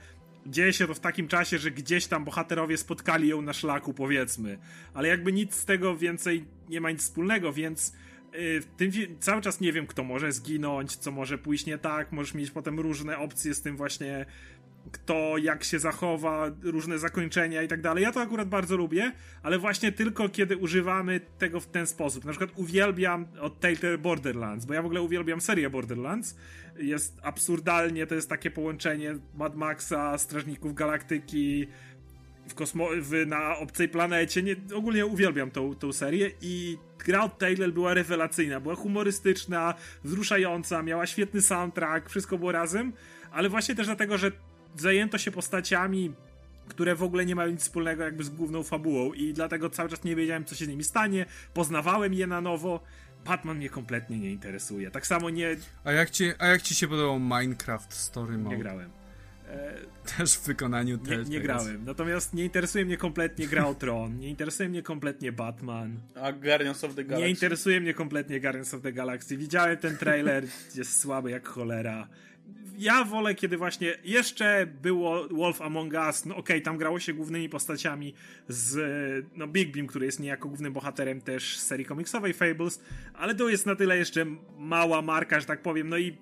dzieje 0.45 0.73
się 0.73 0.87
to 0.87 0.93
w 0.93 0.99
takim 0.99 1.27
czasie, 1.27 1.57
że 1.57 1.71
gdzieś 1.71 2.07
tam 2.07 2.25
bohaterowie 2.25 2.77
spotkali 2.77 3.27
ją 3.27 3.41
na 3.41 3.53
szlaku, 3.53 3.93
powiedzmy. 3.93 4.57
Ale 4.93 5.07
jakby 5.07 5.33
nic 5.33 5.55
z 5.55 5.65
tego 5.65 5.97
więcej 5.97 6.45
nie 6.69 6.81
ma 6.81 6.91
nic 6.91 7.01
wspólnego, 7.01 7.53
więc 7.53 7.93
yy, 8.33 8.61
tym, 8.77 8.91
cały 9.19 9.41
czas 9.41 9.61
nie 9.61 9.73
wiem, 9.73 9.87
kto 9.87 10.03
może 10.03 10.31
zginąć, 10.31 10.95
co 10.95 11.11
może 11.11 11.37
pójść 11.37 11.65
nie 11.65 11.77
tak. 11.77 12.11
Możesz 12.11 12.33
mieć 12.33 12.51
potem 12.51 12.79
różne 12.79 13.17
opcje 13.17 13.53
z 13.53 13.61
tym 13.61 13.77
właśnie 13.77 14.25
kto 14.91 15.37
jak 15.37 15.63
się 15.63 15.79
zachowa, 15.79 16.51
różne 16.63 16.99
zakończenia 16.99 17.63
i 17.63 17.67
tak 17.67 17.81
dalej. 17.81 18.03
Ja 18.03 18.11
to 18.11 18.21
akurat 18.21 18.49
bardzo 18.49 18.77
lubię, 18.77 19.11
ale 19.43 19.59
właśnie 19.59 19.91
tylko 19.91 20.29
kiedy 20.29 20.57
używamy 20.57 21.21
tego 21.37 21.59
w 21.59 21.67
ten 21.67 21.87
sposób. 21.87 22.25
Na 22.25 22.31
przykład 22.31 22.51
uwielbiam 22.55 23.25
od 23.39 23.59
Telltale 23.59 23.97
Borderlands, 23.97 24.65
bo 24.65 24.73
ja 24.73 24.81
w 24.81 24.85
ogóle 24.85 25.01
uwielbiam 25.01 25.41
serię 25.41 25.69
Borderlands. 25.69 26.35
Jest 26.77 27.19
absurdalnie, 27.23 28.07
to 28.07 28.15
jest 28.15 28.29
takie 28.29 28.51
połączenie 28.51 29.15
Mad 29.35 29.55
Maxa, 29.55 30.17
Strażników 30.17 30.73
Galaktyki, 30.73 31.67
w 32.47 32.55
kosmo 32.55 32.87
w, 33.01 33.27
na 33.27 33.57
obcej 33.57 33.89
planecie. 33.89 34.43
Nie, 34.43 34.55
ogólnie 34.75 35.05
uwielbiam 35.05 35.51
tą, 35.51 35.75
tą 35.75 35.93
serię 35.93 36.31
i 36.41 36.77
gra 37.05 37.23
od 37.23 37.37
Taylor 37.37 37.73
była 37.73 37.93
rewelacyjna, 37.93 38.59
była 38.59 38.75
humorystyczna, 38.75 39.73
wzruszająca, 40.03 40.83
miała 40.83 41.07
świetny 41.07 41.41
soundtrack, 41.41 42.09
wszystko 42.09 42.37
było 42.37 42.51
razem, 42.51 42.93
ale 43.31 43.49
właśnie 43.49 43.75
też 43.75 43.85
dlatego, 43.85 44.17
że 44.17 44.31
zajęto 44.77 45.17
się 45.17 45.31
postaciami, 45.31 46.13
które 46.67 46.95
w 46.95 47.03
ogóle 47.03 47.25
nie 47.25 47.35
mają 47.35 47.51
nic 47.51 47.61
wspólnego 47.61 48.03
jakby 48.03 48.23
z 48.23 48.29
główną 48.29 48.63
fabułą 48.63 49.13
i 49.13 49.33
dlatego 49.33 49.69
cały 49.69 49.89
czas 49.89 50.03
nie 50.03 50.15
wiedziałem, 50.15 50.45
co 50.45 50.55
się 50.55 50.65
z 50.65 50.67
nimi 50.67 50.83
stanie, 50.83 51.25
poznawałem 51.53 52.13
je 52.13 52.27
na 52.27 52.41
nowo. 52.41 52.83
Batman 53.25 53.57
mnie 53.57 53.69
kompletnie 53.69 54.19
nie 54.19 54.31
interesuje. 54.31 54.91
Tak 54.91 55.07
samo 55.07 55.29
nie... 55.29 55.55
A 55.83 55.91
jak 55.91 56.09
ci, 56.09 56.31
a 56.39 56.47
jak 56.47 56.61
ci 56.61 56.75
się 56.75 56.87
podobał 56.87 57.19
Minecraft 57.19 57.93
Story 57.93 58.37
Mode? 58.37 58.55
Nie 58.55 58.63
grałem. 58.63 58.89
E... 59.47 59.73
Też 60.17 60.33
w 60.33 60.43
wykonaniu 60.43 60.99
Nie, 61.09 61.17
nie 61.17 61.39
grałem. 61.39 61.85
Natomiast 61.85 62.33
nie 62.33 62.43
interesuje 62.43 62.85
mnie 62.85 62.97
kompletnie 62.97 63.47
gra 63.47 63.65
o 63.65 63.75
Tron, 63.75 64.17
nie 64.17 64.29
interesuje 64.29 64.69
mnie 64.69 64.81
kompletnie 64.81 65.31
Batman. 65.31 65.99
A 66.15 66.31
Guardians 66.31 66.83
of 66.83 66.95
the 66.95 67.03
Galaxy? 67.03 67.23
Nie 67.23 67.29
interesuje 67.29 67.81
mnie 67.81 67.93
kompletnie 67.93 68.39
Guardians 68.39 68.73
of 68.73 68.81
the 68.81 68.93
Galaxy. 68.93 69.37
Widziałem 69.37 69.77
ten 69.77 69.97
trailer, 69.97 70.43
jest 70.75 70.99
słaby 70.99 71.31
jak 71.31 71.47
cholera 71.47 72.07
ja 72.77 73.03
wolę, 73.03 73.35
kiedy 73.35 73.57
właśnie 73.57 73.93
jeszcze 74.03 74.67
było 74.81 75.27
Wolf 75.27 75.61
Among 75.61 75.93
Us, 75.93 76.25
no 76.25 76.35
okej, 76.35 76.55
okay, 76.55 76.61
tam 76.61 76.77
grało 76.77 76.99
się 76.99 77.13
głównymi 77.13 77.49
postaciami 77.49 78.13
z 78.47 78.77
no 79.35 79.47
Big 79.47 79.73
Beam, 79.73 79.87
który 79.87 80.05
jest 80.05 80.19
niejako 80.19 80.47
głównym 80.47 80.73
bohaterem 80.73 81.21
też 81.21 81.59
serii 81.59 81.85
komiksowej 81.85 82.33
Fables, 82.33 82.81
ale 83.13 83.35
to 83.35 83.49
jest 83.49 83.65
na 83.65 83.75
tyle 83.75 83.97
jeszcze 83.97 84.25
mała 84.57 85.01
marka, 85.01 85.39
że 85.39 85.45
tak 85.45 85.61
powiem, 85.61 85.89
no 85.89 85.97
i 85.97 86.17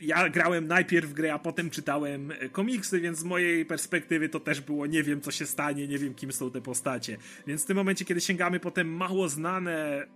ja 0.00 0.28
grałem 0.28 0.66
najpierw 0.66 1.12
grę, 1.12 1.34
a 1.34 1.38
potem 1.38 1.70
czytałem 1.70 2.32
komiksy, 2.52 3.00
więc 3.00 3.18
z 3.18 3.24
mojej 3.24 3.66
perspektywy 3.66 4.28
to 4.28 4.40
też 4.40 4.60
było 4.60 4.86
nie 4.86 5.02
wiem 5.02 5.20
co 5.20 5.30
się 5.30 5.46
stanie, 5.46 5.88
nie 5.88 5.98
wiem 5.98 6.14
kim 6.14 6.32
są 6.32 6.50
te 6.50 6.60
postacie. 6.60 7.16
Więc 7.46 7.64
w 7.64 7.66
tym 7.66 7.76
momencie, 7.76 8.04
kiedy 8.04 8.20
sięgamy 8.20 8.60
potem 8.60 8.96
mało 8.96 9.28
znane 9.28 10.06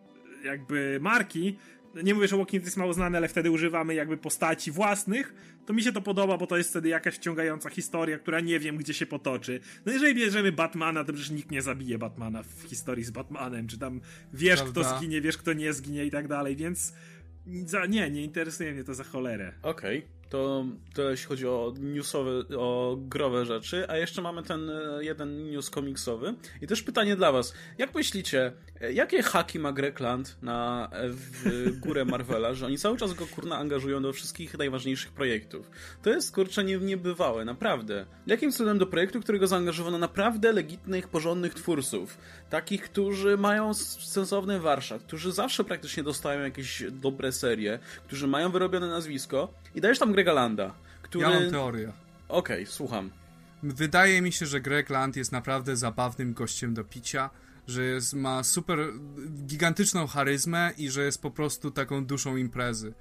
jakby 0.44 0.98
marki, 1.00 1.56
nie 1.94 2.14
mówię, 2.14 2.28
że 2.28 2.36
Walking 2.36 2.62
Dead 2.62 2.66
jest 2.66 2.76
mało 2.76 2.94
znany, 2.94 3.18
ale 3.18 3.28
wtedy 3.28 3.50
używamy 3.50 3.94
jakby 3.94 4.16
postaci 4.16 4.70
własnych, 4.70 5.34
to 5.66 5.72
mi 5.72 5.82
się 5.82 5.92
to 5.92 6.00
podoba, 6.00 6.38
bo 6.38 6.46
to 6.46 6.56
jest 6.56 6.70
wtedy 6.70 6.88
jakaś 6.88 7.14
wciągająca 7.14 7.70
historia, 7.70 8.18
która 8.18 8.40
nie 8.40 8.60
wiem, 8.60 8.76
gdzie 8.76 8.94
się 8.94 9.06
potoczy. 9.06 9.60
No 9.86 9.92
jeżeli 9.92 10.14
bierzemy 10.14 10.52
Batmana, 10.52 11.04
to 11.04 11.12
przecież 11.12 11.30
nikt 11.30 11.50
nie 11.50 11.62
zabije 11.62 11.98
Batmana 11.98 12.42
w 12.42 12.62
historii 12.62 13.04
z 13.04 13.10
Batmanem, 13.10 13.66
czy 13.66 13.78
tam 13.78 14.00
wiesz, 14.32 14.60
Prawda? 14.60 14.80
kto 14.80 14.98
zginie, 14.98 15.20
wiesz, 15.20 15.36
kto 15.36 15.52
nie 15.52 15.72
zginie 15.72 16.04
i 16.04 16.10
tak 16.10 16.28
dalej, 16.28 16.56
więc 16.56 16.92
za, 17.64 17.86
nie, 17.86 18.10
nie 18.10 18.24
interesuje 18.24 18.72
mnie 18.72 18.84
to 18.84 18.94
za 18.94 19.04
cholerę. 19.04 19.52
Okej. 19.62 19.98
Okay. 19.98 20.18
To, 20.28 20.64
to 20.94 21.10
jeśli 21.10 21.26
chodzi 21.26 21.46
o 21.46 21.74
newsowe, 21.78 22.30
o 22.58 22.96
growe 23.00 23.46
rzeczy, 23.46 23.88
a 23.88 23.96
jeszcze 23.96 24.22
mamy 24.22 24.42
ten 24.42 24.70
e, 24.70 25.04
jeden 25.04 25.50
news 25.50 25.70
komiksowy. 25.70 26.34
I 26.62 26.66
też 26.66 26.82
pytanie 26.82 27.16
dla 27.16 27.32
was. 27.32 27.54
Jak 27.78 27.94
myślicie, 27.94 28.52
jakie 28.80 29.22
haki 29.22 29.58
ma 29.58 29.72
Grekland 29.72 30.36
na 30.42 30.88
e, 30.92 31.08
w 31.08 31.78
górę 31.78 32.04
Marvela, 32.04 32.54
że 32.54 32.66
oni 32.66 32.78
cały 32.78 32.96
czas 32.96 33.14
go 33.14 33.26
kurna 33.26 33.58
angażują 33.58 34.02
do 34.02 34.12
wszystkich 34.12 34.58
najważniejszych 34.58 35.12
projektów? 35.12 35.70
To 36.02 36.10
jest 36.10 36.34
kurczę 36.34 36.64
nie, 36.64 36.78
niebywałe, 36.78 37.44
naprawdę. 37.44 38.06
Jakim 38.26 38.52
cudem 38.52 38.78
do 38.78 38.86
projektu, 38.86 39.20
którego 39.20 39.46
zaangażowano 39.46 39.98
naprawdę 39.98 40.52
legitnych, 40.52 41.08
porządnych 41.08 41.54
twórców, 41.54 42.18
takich, 42.50 42.82
którzy 42.82 43.36
mają 43.36 43.74
sensowny 43.74 44.60
warsztat, 44.60 45.02
którzy 45.02 45.32
zawsze 45.32 45.64
praktycznie 45.64 46.02
dostają 46.02 46.40
jakieś 46.40 46.82
dobre 46.90 47.32
serie, 47.32 47.78
którzy 48.06 48.26
mają 48.26 48.50
wyrobione 48.50 48.88
nazwisko 48.88 49.54
i 49.74 49.80
dajesz 49.80 49.98
tam 49.98 50.12
Grega 50.12 50.32
Landa, 50.32 50.74
który... 51.02 51.24
Ja 51.24 51.40
mam 51.40 51.50
teorię. 51.50 51.92
Okej, 52.28 52.62
okay, 52.62 52.66
słucham. 52.66 53.10
Wydaje 53.62 54.22
mi 54.22 54.32
się, 54.32 54.46
że 54.46 54.60
Greg 54.60 54.90
Land 54.90 55.16
jest 55.16 55.32
naprawdę 55.32 55.76
zabawnym 55.76 56.34
gościem 56.34 56.74
do 56.74 56.84
picia, 56.84 57.30
że 57.68 57.84
jest, 57.84 58.14
ma 58.14 58.44
super 58.44 58.78
gigantyczną 59.46 60.06
charyzmę 60.06 60.72
i 60.78 60.90
że 60.90 61.04
jest 61.04 61.22
po 61.22 61.30
prostu 61.30 61.70
taką 61.70 62.06
duszą 62.06 62.36
imprezy. 62.36 62.94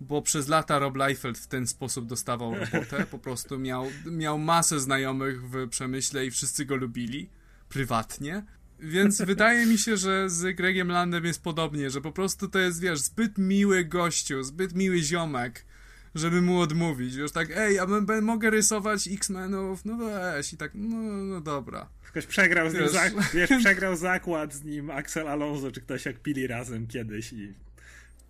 Bo 0.00 0.22
przez 0.22 0.48
lata 0.48 0.78
Rob 0.78 0.96
Liefeld 0.96 1.38
w 1.38 1.46
ten 1.46 1.66
sposób 1.66 2.06
dostawał 2.06 2.54
robotę, 2.72 3.06
po 3.10 3.18
prostu 3.18 3.58
miał, 3.58 3.86
miał 4.06 4.38
masę 4.38 4.80
znajomych 4.80 5.50
w 5.50 5.68
przemyśle 5.68 6.26
i 6.26 6.30
wszyscy 6.30 6.64
go 6.64 6.76
lubili 6.76 7.28
prywatnie. 7.68 8.44
Więc 8.80 9.22
wydaje 9.32 9.66
mi 9.66 9.78
się, 9.78 9.96
że 9.96 10.30
z 10.30 10.56
Gregiem 10.56 10.88
Landem 10.88 11.24
jest 11.24 11.42
podobnie, 11.42 11.90
że 11.90 12.00
po 12.00 12.12
prostu 12.12 12.48
to 12.48 12.58
jest, 12.58 12.80
wiesz, 12.80 13.00
zbyt 13.00 13.38
miły 13.38 13.84
gościu, 13.84 14.42
zbyt 14.42 14.74
miły 14.74 14.98
ziomek, 14.98 15.64
żeby 16.14 16.42
mu 16.42 16.60
odmówić. 16.60 17.14
Już 17.14 17.32
tak, 17.32 17.48
ej, 17.56 17.76
ja 17.76 17.86
mogę 18.22 18.50
rysować 18.50 19.08
X-Menów, 19.08 19.84
no 19.84 19.96
weź 19.96 20.52
i 20.52 20.56
tak, 20.56 20.70
no, 20.74 20.96
no 21.24 21.40
dobra. 21.40 21.88
Ktoś 22.02 22.26
przegrał 22.26 22.70
z 22.70 22.74
nim, 22.74 22.82
wiesz, 22.82 23.24
wiesz, 23.34 23.50
przegrał 23.64 23.96
zakład 23.96 24.54
z 24.54 24.64
nim 24.64 24.90
Axel 24.90 25.28
Alonso, 25.28 25.72
czy 25.72 25.80
ktoś 25.80 26.06
jak 26.06 26.18
pili 26.18 26.46
razem 26.46 26.86
kiedyś 26.86 27.32
i 27.32 27.54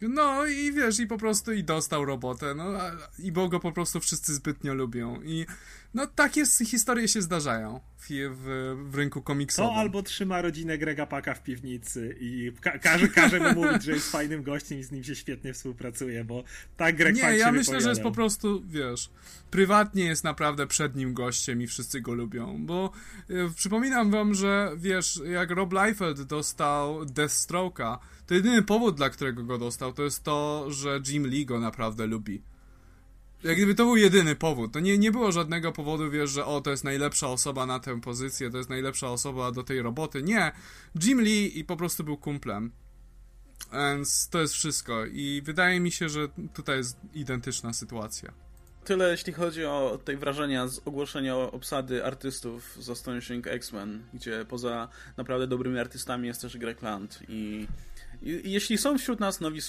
no 0.09 0.47
i 0.47 0.73
wiesz, 0.73 1.01
i 1.01 1.07
po 1.07 1.19
prostu 1.19 1.53
i 1.53 1.65
dostał 1.65 2.05
robotę, 2.05 2.55
no 2.55 2.73
i 3.19 3.33
bo 3.33 3.49
go 3.49 3.61
po 3.61 3.73
prostu 3.73 4.01
wszyscy 4.01 4.35
zbytnio 4.35 4.75
lubią. 4.75 5.23
I 5.23 5.47
no 5.95 6.07
takie 6.07 6.47
historie 6.47 7.09
się 7.09 7.23
zdarzają 7.23 7.81
w, 7.99 8.07
w, 8.11 8.77
w 8.91 8.95
rynku 8.95 9.23
komiksowym. 9.23 9.71
To 9.71 9.81
albo 9.81 10.03
trzyma 10.03 10.43
rodzinę 10.43 10.79
Grega 10.79 11.07
Paka 11.07 11.35
w 11.35 11.43
piwnicy 11.43 12.17
i 12.21 12.53
ka 12.61 12.79
każe, 12.79 13.09
każe 13.09 13.41
mu 13.41 13.65
mówić, 13.65 13.83
że 13.83 13.93
jest 13.93 14.11
fajnym 14.11 14.43
gościem 14.43 14.79
i 14.79 14.83
z 14.83 14.93
nim 14.93 15.05
się 15.05 15.15
świetnie 15.15 15.53
współpracuje, 15.53 16.25
bo 16.25 16.45
tak 16.77 16.97
Greg 16.97 17.17
Nie, 17.17 17.37
ja 17.37 17.53
myślę, 17.53 17.81
że 17.81 17.89
jest 17.89 18.03
po 18.03 18.13
prostu, 18.13 18.63
wiesz, 18.67 19.11
prywatnie 19.51 20.05
jest 20.05 20.25
naprawdę 20.25 20.67
przed 20.67 20.97
nim 20.97 21.15
gościem 21.15 21.63
i 21.63 21.67
wszyscy 21.67 22.01
go 22.01 22.15
lubią, 22.15 22.67
bo 22.67 22.93
y, 23.31 23.51
przypominam 23.57 24.11
wam, 24.11 24.35
że 24.35 24.73
wiesz, 24.77 25.21
jak 25.33 25.51
Rob 25.51 25.73
Liefeld 25.73 26.23
dostał 26.23 27.05
Deathstroke'a, 27.05 27.99
to 28.27 28.35
jedyny 28.35 28.63
powód, 28.63 28.97
dla 28.97 29.11
którego 29.11 29.45
go 29.45 29.59
dostał, 29.59 29.93
to 29.93 30.03
jest 30.03 30.25
to, 30.25 30.67
że 30.71 31.01
Jim 31.09 31.27
Lee 31.27 31.47
go 31.47 31.61
naprawdę 31.61 32.07
lubi. 32.07 32.43
Jak 33.45 33.57
gdyby 33.57 33.75
to 33.75 33.85
był 33.85 33.97
jedyny 33.97 34.37
powód. 34.37 34.73
To 34.73 34.81
nie, 34.81 34.99
nie 34.99 35.13
było 35.13 35.33
żadnego 35.33 35.73
powodu, 35.73 36.11
wiesz, 36.11 36.31
że 36.31 36.45
o, 36.45 36.61
to 36.61 36.71
jest 36.71 36.85
najlepsza 36.85 37.29
osoba 37.29 37.67
na 37.67 37.81
tę 37.81 38.01
pozycję, 38.01 38.51
to 38.51 38.57
jest 38.57 38.71
najlepsza 38.71 39.11
osoba 39.11 39.53
do 39.53 39.63
tej 39.63 39.83
roboty. 39.83 40.23
Nie. 40.23 40.53
Jim 41.03 41.21
Lee 41.21 41.59
i 41.59 41.65
po 41.65 41.77
prostu 41.77 42.05
był 42.05 42.17
kumplem. 42.17 42.73
Więc 43.73 44.29
to 44.29 44.41
jest 44.41 44.55
wszystko. 44.55 45.07
I 45.07 45.43
wydaje 45.45 45.81
mi 45.81 45.93
się, 45.93 46.09
że 46.09 46.29
tutaj 46.55 46.77
jest 46.77 46.97
identyczna 47.15 47.73
sytuacja. 47.73 48.33
Tyle 48.85 49.11
jeśli 49.11 49.33
chodzi 49.33 49.65
o 49.65 49.99
te 50.05 50.17
wrażenia 50.17 50.69
z 50.69 50.81
ogłoszenia 50.85 51.37
obsady 51.37 52.05
artystów 52.05 52.77
z 52.81 52.91
Astonishing 52.91 53.47
X-Men, 53.47 54.03
gdzie 54.15 54.45
poza 54.49 54.89
naprawdę 55.17 55.47
dobrymi 55.47 55.79
artystami 55.79 56.29
jest 56.29 56.41
też 56.41 56.57
Greg 56.59 56.83
Land 56.83 57.19
i 57.29 57.67
jeśli 58.25 58.79
są 58.79 58.99
wśród 58.99 59.21
nas 59.21 59.41
nowi 59.41 59.61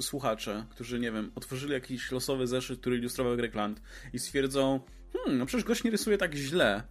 słuchacze, 0.00 0.66
którzy, 0.70 1.00
nie 1.00 1.12
wiem, 1.12 1.32
otworzyli 1.34 1.72
jakiś 1.72 2.12
losowy 2.12 2.46
zeszyt, 2.46 2.80
który 2.80 2.96
ilustrował 2.96 3.36
Grekland 3.36 3.82
i 4.12 4.18
stwierdzą, 4.18 4.80
hmm, 5.12 5.38
no 5.38 5.46
przecież 5.46 5.64
gość 5.64 5.84
nie 5.84 5.90
rysuje 5.90 6.18
tak 6.18 6.34
źle, 6.34 6.82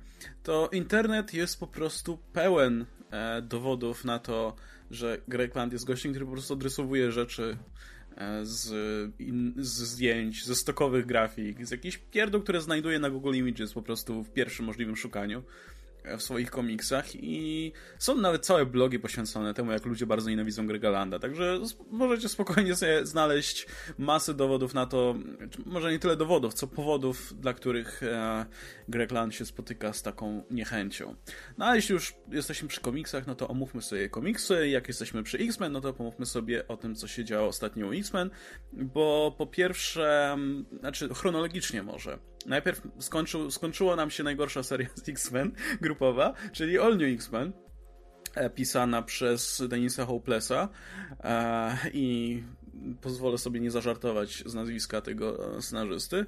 to 0.43 0.69
internet 0.71 1.33
jest 1.33 1.59
po 1.59 1.67
prostu 1.67 2.17
pełen 2.33 2.85
e, 3.11 3.41
dowodów 3.41 4.05
na 4.05 4.19
to, 4.19 4.55
że 4.91 5.21
Grekland 5.27 5.73
jest 5.73 5.85
gościem, 5.85 6.11
który 6.11 6.25
po 6.25 6.31
prostu 6.31 6.53
odrysowuje 6.53 7.11
rzeczy 7.11 7.57
e, 8.17 8.45
z, 8.45 8.71
in, 9.19 9.53
z 9.57 9.67
zdjęć, 9.67 10.45
ze 10.45 10.55
stokowych 10.55 11.05
grafik, 11.05 11.67
z 11.67 11.71
jakichś 11.71 11.97
pierdół, 11.97 12.41
które 12.41 12.61
znajduje 12.61 12.99
na 12.99 13.09
Google 13.09 13.33
Images 13.33 13.73
po 13.73 13.81
prostu 13.81 14.23
w 14.23 14.29
pierwszym 14.29 14.65
możliwym 14.65 14.95
szukaniu 14.95 15.43
w 16.17 16.21
swoich 16.21 16.51
komiksach 16.51 17.15
i 17.15 17.71
są 17.97 18.15
nawet 18.15 18.45
całe 18.45 18.65
blogi 18.65 18.99
poświęcone 18.99 19.53
temu, 19.53 19.71
jak 19.71 19.85
ludzie 19.85 20.05
bardzo 20.05 20.29
nienawidzą 20.29 20.67
Grega 20.67 20.89
Landa, 20.89 21.19
także 21.19 21.59
możecie 21.91 22.29
spokojnie 22.29 22.75
sobie 22.75 23.05
znaleźć 23.05 23.67
masę 23.97 24.33
dowodów 24.33 24.73
na 24.73 24.85
to, 24.85 25.15
może 25.65 25.91
nie 25.91 25.99
tyle 25.99 26.15
dowodów, 26.15 26.53
co 26.53 26.67
powodów, 26.67 27.33
dla 27.39 27.53
których 27.53 28.03
e, 28.03 28.45
Greg 28.87 29.11
Land 29.11 29.35
się 29.35 29.45
spotyka 29.45 29.93
z 29.93 30.03
taką 30.03 30.43
niechęcią. 30.51 31.15
No 31.57 31.65
a 31.65 31.75
jeśli 31.75 31.93
już 31.93 32.15
jesteśmy 32.31 32.67
przy 32.67 32.81
komiksach, 32.81 33.27
no 33.27 33.35
to 33.35 33.47
omówmy 33.47 33.81
sobie 33.81 34.09
komiksy, 34.09 34.69
jak 34.69 34.87
jesteśmy 34.87 35.23
przy 35.23 35.37
X-Men, 35.37 35.71
no 35.71 35.81
to 35.81 35.93
pomówmy 35.93 36.25
sobie 36.25 36.67
o 36.67 36.77
tym, 36.77 36.95
co 36.95 37.07
się 37.07 37.25
działo 37.25 37.47
ostatnio 37.47 37.87
u 37.87 37.93
X-Men, 37.93 38.29
bo 38.73 39.35
po 39.37 39.47
pierwsze, 39.47 40.37
znaczy 40.79 41.09
chronologicznie 41.13 41.83
może, 41.83 42.19
najpierw 42.45 42.81
skończył, 42.99 43.51
skończyła 43.51 43.95
nam 43.95 44.11
się 44.11 44.23
najgorsza 44.23 44.63
seria 44.63 44.87
z 44.95 45.09
X-Men 45.09 45.51
grupowa, 45.81 46.33
czyli 46.51 46.79
All 46.79 46.97
New 46.97 47.13
X-Men 47.13 47.51
e, 48.35 48.49
pisana 48.49 49.01
przez 49.01 49.63
Denisa 49.67 50.05
Hopelessa 50.05 50.69
e, 51.23 51.77
i 51.93 52.43
pozwolę 53.01 53.37
sobie 53.37 53.59
nie 53.59 53.71
zażartować 53.71 54.43
z 54.45 54.53
nazwiska 54.53 55.01
tego 55.01 55.57
e, 55.57 55.61
scenarzysty. 55.61 56.25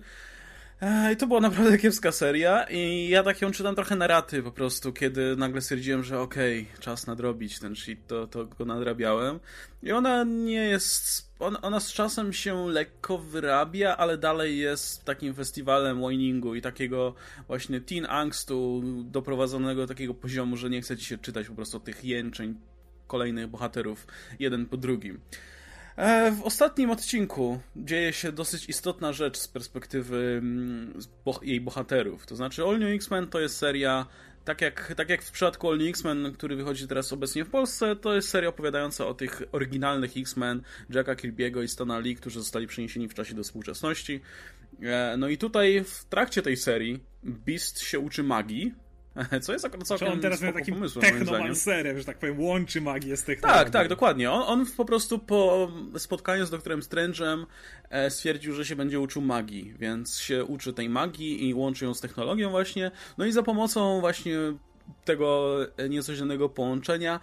I 1.12 1.16
to 1.16 1.28
była 1.28 1.42
naprawdę 1.42 1.78
kiepska 1.78 2.12
seria 2.12 2.64
i 2.64 3.10
ja 3.10 3.24
tak 3.24 3.42
ją 3.42 3.52
czytam 3.52 3.76
trochę 3.76 3.96
na 3.96 4.08
raty 4.08 4.44
po 4.44 4.52
prostu, 4.52 4.94
kiedy 4.94 5.36
nagle 5.36 5.62
stwierdziłem, 5.62 6.04
że 6.04 6.20
okej, 6.20 6.62
okay, 6.62 6.82
czas 6.82 7.08
nadrobić 7.08 7.60
ten 7.60 7.76
shit, 7.76 8.08
to, 8.08 8.28
to 8.28 8.46
go 8.46 8.66
nadrabiałem. 8.66 9.40
I 9.84 9.92
ona 9.92 10.24
nie 10.24 10.66
jest... 10.66 11.32
Ona, 11.40 11.62
ona 11.62 11.80
z 11.80 11.94
czasem 11.94 12.34
się 12.34 12.68
lekko 12.68 13.18
wyrabia, 13.18 13.98
ale 13.98 14.18
dalej 14.18 14.58
jest 14.58 15.06
takim 15.06 15.34
festiwalem 15.34 16.04
whiningu 16.04 16.56
i 16.56 16.62
takiego 16.62 17.16
właśnie 17.48 17.82
teen 17.82 18.06
angstu 18.10 18.84
doprowadzonego 19.04 19.82
do 19.82 19.88
takiego 19.88 20.14
poziomu, 20.14 20.58
że 20.58 20.70
nie 20.70 20.82
chce 20.82 20.98
ci 20.98 21.06
się 21.06 21.18
czytać 21.18 21.48
po 21.48 21.56
prostu 21.56 21.80
tych 21.80 22.06
jęczeń 22.06 22.56
kolejnych 23.08 23.48
bohaterów 23.48 24.08
jeden 24.40 24.66
po 24.66 24.78
drugim. 24.78 25.20
E, 25.96 26.32
w 26.32 26.42
ostatnim 26.42 26.90
odcinku 26.90 27.60
dzieje 27.76 28.14
się 28.14 28.32
dosyć 28.32 28.70
istotna 28.70 29.14
rzecz 29.14 29.38
z 29.38 29.48
perspektywy 29.48 30.40
mm, 30.42 31.00
jej 31.42 31.62
bohaterów. 31.62 32.26
To 32.26 32.36
znaczy, 32.36 32.64
All 32.64 32.80
New 32.80 32.96
X-Men 32.96 33.28
to 33.28 33.40
jest 33.40 33.58
seria, 33.58 34.06
tak 34.46 34.62
jak, 34.62 34.94
tak 34.98 35.10
jak 35.10 35.22
w 35.22 35.32
przypadku 35.32 35.70
All 35.70 35.78
New 35.78 35.90
X-Men, 35.90 36.34
który 36.34 36.56
wychodzi 36.56 36.88
teraz 36.88 37.14
obecnie 37.14 37.46
w 37.46 37.50
Polsce, 37.50 37.96
to 37.96 38.16
jest 38.16 38.30
seria 38.30 38.50
opowiadająca 38.50 39.08
o 39.08 39.14
tych 39.14 39.42
oryginalnych 39.52 40.18
X-Men 40.18 40.62
Jacka 40.90 41.16
Kirby'ego 41.16 41.64
i 41.64 41.68
Stana 41.68 42.00
Lee, 42.00 42.16
którzy 42.16 42.40
zostali 42.40 42.68
przeniesieni 42.68 43.08
w 43.08 43.14
czasie 43.14 43.36
do 43.36 43.44
współczesności. 43.44 44.22
E, 44.82 45.16
no 45.18 45.30
i 45.30 45.38
tutaj 45.38 45.84
w 45.84 46.06
trakcie 46.06 46.42
tej 46.42 46.58
serii 46.58 47.04
Beast 47.24 47.80
się 47.80 48.00
uczy 48.00 48.24
magii, 48.24 48.74
Co 49.42 49.54
jest 49.54 49.66
akurat 49.66 49.88
całkiem 49.88 50.08
on 50.08 50.20
teraz 50.20 50.42
miał 50.42 50.54
takim 50.54 50.90
technomancerem, 51.02 51.98
że 51.98 52.06
tak 52.06 52.18
powiem, 52.18 52.40
łączy 52.40 52.82
magię 52.82 53.18
z 53.18 53.24
technologią. 53.24 53.64
Tak, 53.64 53.70
tak, 53.70 53.88
dokładnie. 53.88 54.32
On, 54.32 54.44
on 54.60 54.66
po 54.78 54.86
prostu 54.86 55.20
po 55.20 55.72
spotkaniu 55.98 56.46
z 56.46 56.50
doktorem 56.50 56.80
Strange'em 56.80 57.46
e, 57.90 58.10
stwierdził, 58.10 58.54
że 58.54 58.66
się 58.66 58.76
będzie 58.76 59.00
uczył 59.00 59.22
magii, 59.22 59.74
więc 59.80 60.20
się 60.20 60.46
uczy 60.46 60.74
tej 60.74 60.90
magii 60.90 61.50
i 61.50 61.54
łączy 61.54 61.86
ją 61.86 61.94
z 61.94 62.02
technologią 62.02 62.50
właśnie. 62.50 62.92
No 63.18 63.26
i 63.26 63.32
za 63.32 63.44
pomocą 63.44 64.00
właśnie 64.00 64.38
tego 65.06 65.58
niecodziennego 65.90 66.50
połączenia 66.50 67.20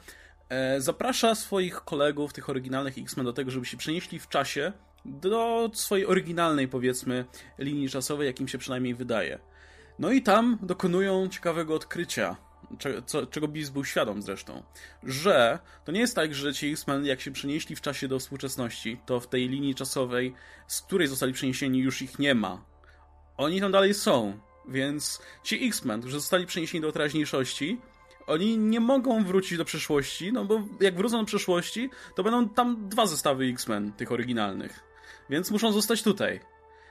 e, 0.49 0.81
zaprasza 0.81 1.35
swoich 1.35 1.75
kolegów, 1.75 2.33
tych 2.33 2.51
oryginalnych 2.51 2.99
X-Men 2.99 3.27
do 3.27 3.33
tego, 3.33 3.51
żeby 3.51 3.67
się 3.67 3.77
przenieśli 3.77 4.19
w 4.19 4.29
czasie 4.29 4.73
do 5.05 5.71
swojej 5.75 6.07
oryginalnej, 6.07 6.69
powiedzmy, 6.69 7.25
linii 7.59 7.89
czasowej, 7.89 8.27
jakim 8.27 8.49
się 8.49 8.59
przynajmniej 8.59 8.95
wydaje. 8.95 9.39
No 9.99 10.13
i 10.13 10.23
tam 10.23 10.59
dokonują 10.63 11.29
ciekawego 11.29 11.75
odkrycia, 11.75 12.37
czego 13.31 13.49
Beast 13.49 13.73
był 13.73 13.85
świadom 13.85 14.23
zresztą, 14.23 14.63
że 15.03 15.59
to 15.85 15.93
nie 15.93 16.01
jest 16.01 16.15
tak, 16.17 16.35
że 16.35 16.55
ci 16.55 16.73
X-Men 16.73 17.07
jak 17.07 17.21
się 17.21 17.31
przenieśli 17.31 17.77
w 17.77 17.81
czasie 17.81 18.09
do 18.09 18.19
współczesności, 18.19 19.01
to 19.07 19.21
w 19.21 19.29
tej 19.29 19.49
linii 19.49 19.75
czasowej, 19.75 20.35
z 20.67 20.83
której 20.83 21.09
zostali 21.09 21.33
przeniesieni, 21.33 21.79
już 21.79 22.03
ich 22.03 22.19
nie 22.19 22.35
ma. 22.35 22.65
Oni 23.37 23.61
tam 23.61 23.73
dalej 23.73 23.95
są, 23.95 24.39
więc 24.69 25.23
ci 25.43 25.67
X-Men, 25.67 26.01
którzy 26.01 26.21
zostali 26.21 26.47
przeniesieni 26.47 26.83
do 26.83 26.93
teraźniejszości, 26.93 27.81
oni 28.27 28.59
nie 28.59 28.81
mogą 28.81 29.25
wrócić 29.25 29.59
do 29.59 29.65
przeszłości, 29.65 30.33
no 30.33 30.45
bo 30.45 30.63
jak 30.81 30.97
wrócą 30.97 31.19
do 31.19 31.25
przeszłości, 31.25 31.91
to 32.17 32.23
będą 32.23 32.49
tam 32.49 32.89
dwa 32.89 33.07
zestawy 33.07 33.45
X-Men, 33.45 33.93
tych 33.93 34.13
oryginalnych. 34.13 34.81
Więc 35.31 35.51
muszą 35.51 35.73
zostać 35.73 36.03
tutaj. 36.03 36.41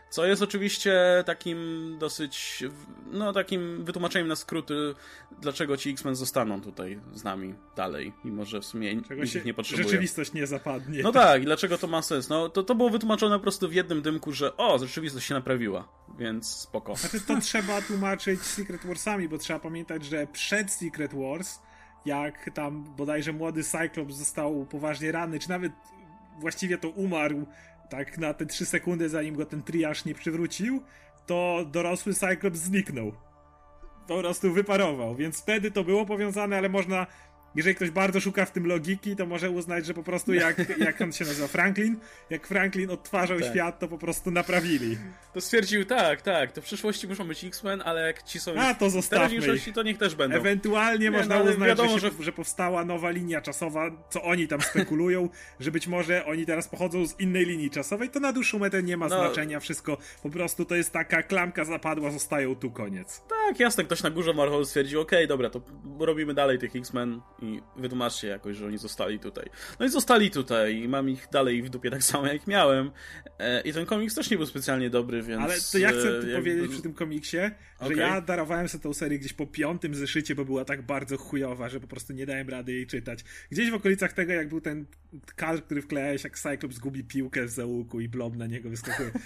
Co 0.10 0.26
jest 0.26 0.42
oczywiście 0.42 1.24
takim 1.26 1.58
dosyć, 2.00 2.64
no 3.12 3.34
takim 3.34 3.86
wytłumaczeniem 3.86 4.28
na 4.28 4.36
skróty, 4.36 4.94
dlaczego 5.42 5.78
ci 5.78 5.90
X-Men 5.90 6.16
zostaną 6.16 6.62
tutaj 6.62 7.00
z 7.14 7.24
nami 7.24 7.56
dalej, 7.76 8.14
mimo 8.24 8.46
że 8.46 8.62
w 8.62 8.66
sumie 8.66 9.02
Czego 9.02 9.24
ich 9.24 9.46
nie 9.46 9.54
potrzebuje. 9.54 9.88
Rzeczywistość 9.88 10.34
nie 10.34 10.48
zapadnie. 10.48 11.04
No 11.04 11.12
tak, 11.12 11.42
i 11.42 11.46
dlaczego 11.46 11.78
to 11.78 11.88
ma 11.88 12.02
sens? 12.02 12.30
No 12.30 12.50
to, 12.50 12.64
to 12.64 12.76
było 12.76 12.90
wytłumaczone 12.90 13.36
po 13.36 13.44
prostu 13.44 13.70
w 13.70 13.74
jednym 13.74 14.02
dymku, 14.02 14.32
że 14.32 14.58
o, 14.58 14.80
rzeczywistość 14.80 15.28
się 15.28 15.34
naprawiła, 15.34 15.88
więc 16.20 16.48
spoko. 16.48 16.96
Znaczy 16.96 17.22
to 17.22 17.42
trzeba 17.42 17.82
tłumaczyć 17.82 18.42
Secret 18.42 18.86
Warsami, 18.86 19.30
bo 19.30 19.38
trzeba 19.38 19.60
pamiętać, 19.60 20.06
że 20.06 20.28
przed 20.28 20.72
Secret 20.72 21.14
Wars, 21.14 21.60
jak 22.06 22.50
tam 22.54 22.84
bodajże 22.96 23.34
młody 23.34 23.64
Cyclops 23.64 24.16
został 24.16 24.66
poważnie 24.66 25.12
ranny, 25.12 25.40
czy 25.40 25.50
nawet 25.50 25.72
właściwie 26.40 26.78
to 26.78 26.90
umarł 26.90 27.46
tak 27.90 28.18
na 28.18 28.34
te 28.34 28.46
3 28.46 28.66
sekundy, 28.66 29.10
zanim 29.10 29.36
go 29.36 29.46
ten 29.46 29.64
triaż 29.64 30.06
nie 30.06 30.14
przywrócił, 30.14 30.84
to 31.26 31.66
dorosły 31.72 32.14
Cyclops 32.14 32.60
zniknął. 32.60 33.12
Po 34.08 34.20
prostu 34.20 34.54
wyparował, 34.54 35.16
więc 35.16 35.42
wtedy 35.42 35.72
to 35.72 35.84
było 35.84 36.06
powiązane, 36.06 36.58
ale 36.58 36.70
można 36.70 37.08
jeżeli 37.58 37.76
ktoś 37.76 37.92
bardzo 37.92 38.20
szuka 38.20 38.46
w 38.46 38.52
tym 38.52 38.68
logiki, 38.68 39.16
to 39.16 39.26
może 39.26 39.52
uznać, 39.52 39.86
że 39.86 39.94
po 39.94 40.04
prostu 40.04 40.34
jak, 40.34 40.58
jak 40.88 41.02
on 41.02 41.12
się 41.12 41.26
nazywa, 41.26 41.48
Franklin, 41.48 42.00
jak 42.30 42.48
Franklin 42.48 42.90
odtwarzał 42.90 43.40
tak. 43.40 43.50
świat, 43.50 43.80
to 43.80 43.88
po 43.88 43.98
prostu 43.98 44.32
naprawili. 44.32 44.98
To 45.34 45.42
stwierdził, 45.42 45.86
tak, 45.86 46.22
tak, 46.22 46.52
to 46.52 46.62
w 46.62 46.64
przyszłości 46.64 47.08
muszą 47.08 47.28
być 47.28 47.44
X-Men, 47.44 47.82
ale 47.86 48.08
jak 48.08 48.24
ci 48.24 48.40
są 48.40 48.56
A, 48.60 48.74
to 48.74 48.90
zostawmy 48.90 49.40
to 49.76 49.84
niech 49.84 49.98
też 49.98 50.16
będą. 50.16 50.38
Ewentualnie 50.38 51.06
nie, 51.06 51.12
można 51.12 51.44
no, 51.44 51.52
uznać, 51.52 51.68
wiadomo, 51.68 52.00
że, 52.00 52.10
się, 52.10 52.18
że... 52.18 52.24
że 52.24 52.32
powstała 52.32 52.86
nowa 52.86 53.10
linia 53.10 53.42
czasowa, 53.42 53.92
co 54.10 54.24
oni 54.24 54.48
tam 54.48 54.62
spekulują, 54.62 55.30
że 55.60 55.72
być 55.72 55.88
może 55.88 56.26
oni 56.26 56.46
teraz 56.46 56.68
pochodzą 56.68 57.08
z 57.08 57.20
innej 57.20 57.46
linii 57.46 57.70
czasowej, 57.70 58.10
to 58.10 58.20
na 58.20 58.34
dłuższą 58.34 58.60
metę 58.60 58.84
nie 58.84 58.98
ma 58.98 59.08
no. 59.08 59.20
znaczenia, 59.20 59.60
wszystko 59.60 59.98
po 60.24 60.30
prostu 60.30 60.66
to 60.66 60.76
jest 60.76 60.92
taka 60.92 61.24
klamka 61.24 61.66
zapadła, 61.66 62.12
zostają 62.12 62.56
tu, 62.56 62.72
koniec. 62.72 63.24
Tak, 63.30 63.60
jasne, 63.60 63.84
ktoś 63.84 64.04
na 64.04 64.10
górze 64.10 64.34
Marvel 64.34 64.66
stwierdził, 64.66 65.02
okej, 65.02 65.20
okay, 65.20 65.28
dobra, 65.28 65.50
to 65.50 65.62
robimy 66.00 66.34
dalej 66.34 66.60
tych 66.60 66.76
X-Men 66.76 67.22
i 67.42 67.47
wytłumaczcie 67.76 68.28
jakoś, 68.28 68.58
że 68.58 68.66
oni 68.66 68.78
zostali 68.78 69.20
tutaj. 69.20 69.50
No 69.80 69.86
i 69.86 69.90
zostali 69.90 70.32
tutaj 70.32 70.76
i 70.76 70.88
mam 70.88 71.10
ich 71.10 71.28
dalej 71.32 71.64
w 71.64 71.70
dupie 71.70 71.92
tak 71.92 72.04
samo 72.04 72.28
jak 72.28 72.48
miałem. 72.48 72.92
E, 73.40 73.62
I 73.62 73.74
ten 73.74 73.86
komiks 73.86 74.16
też 74.16 74.30
nie 74.30 74.38
był 74.38 74.46
specjalnie 74.46 74.90
dobry, 74.90 75.24
więc... 75.24 75.44
Ale 75.44 75.56
to 75.72 75.78
ja 75.78 75.90
chcę 75.90 76.20
e, 76.20 76.36
powiedzieć 76.36 76.72
przy 76.72 76.82
tym 76.82 76.94
komiksie, 76.94 77.38
że 77.82 77.88
okay. 77.88 77.98
ja 77.98 78.22
darowałem 78.22 78.70
sobie 78.70 78.84
tą 78.84 78.94
serię 78.94 79.20
gdzieś 79.20 79.34
po 79.34 79.48
piątym 79.48 79.96
zeszycie, 79.96 80.36
bo 80.36 80.46
była 80.46 80.66
tak 80.66 80.82
bardzo 80.82 81.18
chujowa, 81.18 81.70
że 81.70 81.80
po 81.80 81.88
prostu 81.88 82.14
nie 82.14 82.26
dałem 82.26 82.50
rady 82.50 82.74
jej 82.74 82.88
czytać. 82.88 83.24
Gdzieś 83.52 83.72
w 83.72 83.74
okolicach 83.74 84.14
tego, 84.14 84.34
jak 84.34 84.50
był 84.50 84.62
ten 84.62 84.86
kal, 85.36 85.62
który 85.62 85.82
wklejałeś, 85.82 86.24
jak 86.24 86.40
Cyclops 86.40 86.80
gubi 86.80 87.04
piłkę 87.04 87.48
z 87.48 87.54
załuku 87.54 88.00
i 88.00 88.10
blob 88.10 88.36
na 88.36 88.48
niego 88.48 88.70
wyskakuje. 88.70 89.12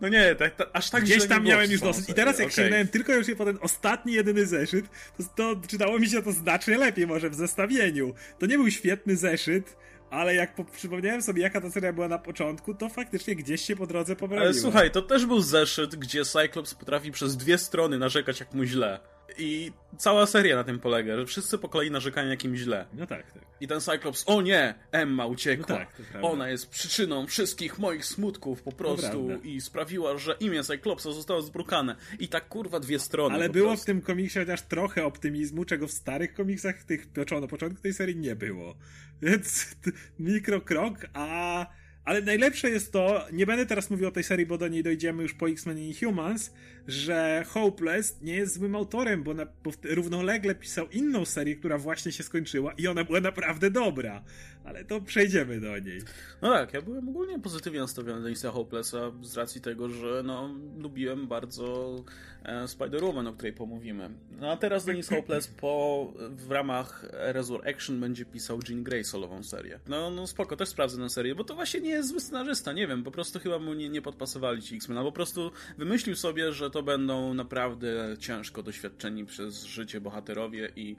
No 0.00 0.08
nie, 0.08 0.34
tak, 0.34 0.56
tak, 0.56 0.70
aż 0.72 0.90
tak 0.90 1.04
Gdzieś 1.04 1.26
tam 1.26 1.44
miałem 1.44 1.70
już 1.70 1.80
dosyć. 1.80 2.08
I 2.08 2.14
teraz 2.14 2.38
jak 2.38 2.46
okay. 2.46 2.56
sięgnąłem 2.56 2.88
tylko 2.88 3.14
już 3.14 3.26
po 3.38 3.44
ten 3.44 3.58
ostatni, 3.60 4.12
jedyny 4.12 4.46
zeszyt, 4.46 4.86
to, 5.16 5.24
to 5.36 5.68
czytało 5.68 5.98
mi 5.98 6.08
się 6.08 6.22
to 6.22 6.32
znacznie 6.32 6.78
lepiej 6.78 7.06
może 7.06 7.30
w 7.30 7.34
zestawieniu. 7.52 8.14
To 8.38 8.46
nie 8.46 8.56
był 8.56 8.70
świetny 8.70 9.16
zeszyt, 9.16 9.76
ale 10.10 10.34
jak 10.34 10.54
po, 10.54 10.64
przypomniałem 10.64 11.22
sobie, 11.22 11.42
jaka 11.42 11.60
ta 11.60 11.70
seria 11.70 11.92
była 11.92 12.08
na 12.08 12.18
początku, 12.18 12.74
to 12.74 12.88
faktycznie 12.88 13.36
gdzieś 13.36 13.60
się 13.60 13.76
po 13.76 13.86
drodze 13.86 14.16
poprawiła. 14.16 14.42
Ale 14.42 14.54
słuchaj, 14.54 14.90
to 14.90 15.02
też 15.02 15.26
był 15.26 15.40
zeszyt, 15.40 15.96
gdzie 15.96 16.24
Cyclops 16.24 16.74
potrafi 16.74 17.12
przez 17.12 17.36
dwie 17.36 17.58
strony 17.58 17.98
narzekać, 17.98 18.40
jak 18.40 18.54
mu 18.54 18.64
źle. 18.64 19.00
I 19.38 19.72
cała 19.98 20.26
seria 20.26 20.56
na 20.56 20.64
tym 20.64 20.78
polega, 20.78 21.16
że 21.16 21.26
wszyscy 21.26 21.58
po 21.58 21.68
kolei 21.68 21.90
narzekają 21.90 22.28
jakim 22.28 22.56
źle. 22.56 22.86
No 22.94 23.06
tak, 23.06 23.32
tak. 23.32 23.42
I 23.60 23.68
ten 23.68 23.80
Cyclops, 23.80 24.24
o 24.26 24.42
nie, 24.42 24.74
Emma 24.92 25.26
uciekła. 25.26 25.78
No 25.78 25.84
tak, 26.12 26.22
Ona 26.22 26.48
jest 26.48 26.70
przyczyną 26.70 27.26
wszystkich 27.26 27.78
moich 27.78 28.04
smutków 28.04 28.62
po 28.62 28.72
prostu 28.72 29.40
i 29.44 29.60
sprawiła, 29.60 30.18
że 30.18 30.36
imię 30.40 30.64
Cyclopsa 30.64 31.12
zostało 31.12 31.42
zbrukane. 31.42 31.96
I 32.18 32.28
tak 32.28 32.48
kurwa 32.48 32.80
dwie 32.80 32.98
strony. 32.98 33.34
Ale 33.34 33.48
było 33.48 33.66
prostu. 33.66 33.82
w 33.82 33.86
tym 33.86 34.00
komiksie 34.00 34.38
chociaż 34.38 34.62
trochę 34.62 35.04
optymizmu, 35.04 35.64
czego 35.64 35.86
w 35.86 35.92
starych 35.92 36.34
komiksach, 36.34 36.84
tych 36.84 37.06
na 37.40 37.46
początku 37.46 37.82
tej 37.82 37.94
serii 37.94 38.16
nie 38.16 38.36
było. 38.36 38.74
Więc 39.22 39.76
mikrokrok, 40.18 41.06
a 41.14 41.66
ale 42.04 42.20
najlepsze 42.20 42.70
jest 42.70 42.92
to, 42.92 43.26
nie 43.32 43.46
będę 43.46 43.66
teraz 43.66 43.90
mówił 43.90 44.08
o 44.08 44.10
tej 44.10 44.24
serii, 44.24 44.46
bo 44.46 44.58
do 44.58 44.68
niej 44.68 44.82
dojdziemy 44.82 45.22
już 45.22 45.34
po 45.34 45.48
X-Men 45.48 45.78
Inhumans, 45.78 46.52
że 46.86 47.44
Hopeless 47.48 48.22
nie 48.22 48.34
jest 48.34 48.54
złym 48.54 48.76
autorem, 48.76 49.22
bo, 49.22 49.34
na, 49.34 49.46
bo 49.64 49.70
równolegle 49.84 50.54
pisał 50.54 50.88
inną 50.88 51.24
serię, 51.24 51.56
która 51.56 51.78
właśnie 51.78 52.12
się 52.12 52.22
skończyła 52.22 52.72
i 52.72 52.86
ona 52.86 53.04
była 53.04 53.20
naprawdę 53.20 53.70
dobra. 53.70 54.22
Ale 54.64 54.84
to 54.84 55.00
przejdziemy 55.00 55.60
do 55.60 55.78
niej. 55.78 56.02
No 56.42 56.52
tak, 56.52 56.74
ja 56.74 56.82
byłem 56.82 57.08
ogólnie 57.08 57.38
pozytywnie 57.38 57.80
nastawiony 57.80 58.18
do 58.18 58.24
Denisa 58.24 58.50
Hopelessa 58.50 59.12
z 59.22 59.36
racji 59.36 59.60
tego, 59.60 59.88
że 59.88 60.22
no, 60.24 60.54
lubiłem 60.78 61.26
bardzo 61.26 61.96
e, 62.44 62.64
Spider-Woman, 62.64 63.28
o 63.28 63.32
której 63.32 63.52
pomówimy. 63.52 64.10
No 64.40 64.50
a 64.52 64.56
teraz 64.56 64.84
Denis 64.84 65.08
Hopeless 65.14 65.48
po, 65.48 66.12
w 66.30 66.50
ramach 66.50 67.06
Resurrection 67.12 68.00
będzie 68.00 68.24
pisał 68.24 68.60
Jean 68.68 68.82
Grey 68.82 69.04
solową 69.04 69.42
serię. 69.42 69.80
No, 69.88 70.10
no 70.10 70.26
spoko, 70.26 70.56
też 70.56 70.68
sprawdzę 70.68 70.98
tę 70.98 71.08
serię, 71.08 71.34
bo 71.34 71.44
to 71.44 71.54
właśnie 71.54 71.80
nie 71.80 71.90
jest 71.90 72.08
zły 72.08 72.20
scenarzysta, 72.20 72.72
nie 72.72 72.86
wiem, 72.86 73.04
po 73.04 73.10
prostu 73.10 73.38
chyba 73.38 73.58
mu 73.58 73.74
nie, 73.74 73.88
nie 73.88 74.02
podpasowali 74.02 74.62
ci 74.62 74.76
X-Men, 74.76 74.98
albo 74.98 75.10
po 75.10 75.16
prostu 75.16 75.50
wymyślił 75.78 76.16
sobie, 76.16 76.52
że 76.52 76.70
to 76.72 76.82
będą 76.82 77.34
naprawdę 77.34 78.16
ciężko 78.18 78.62
doświadczeni 78.62 79.24
przez 79.24 79.64
życie 79.64 80.00
bohaterowie 80.00 80.72
i 80.76 80.96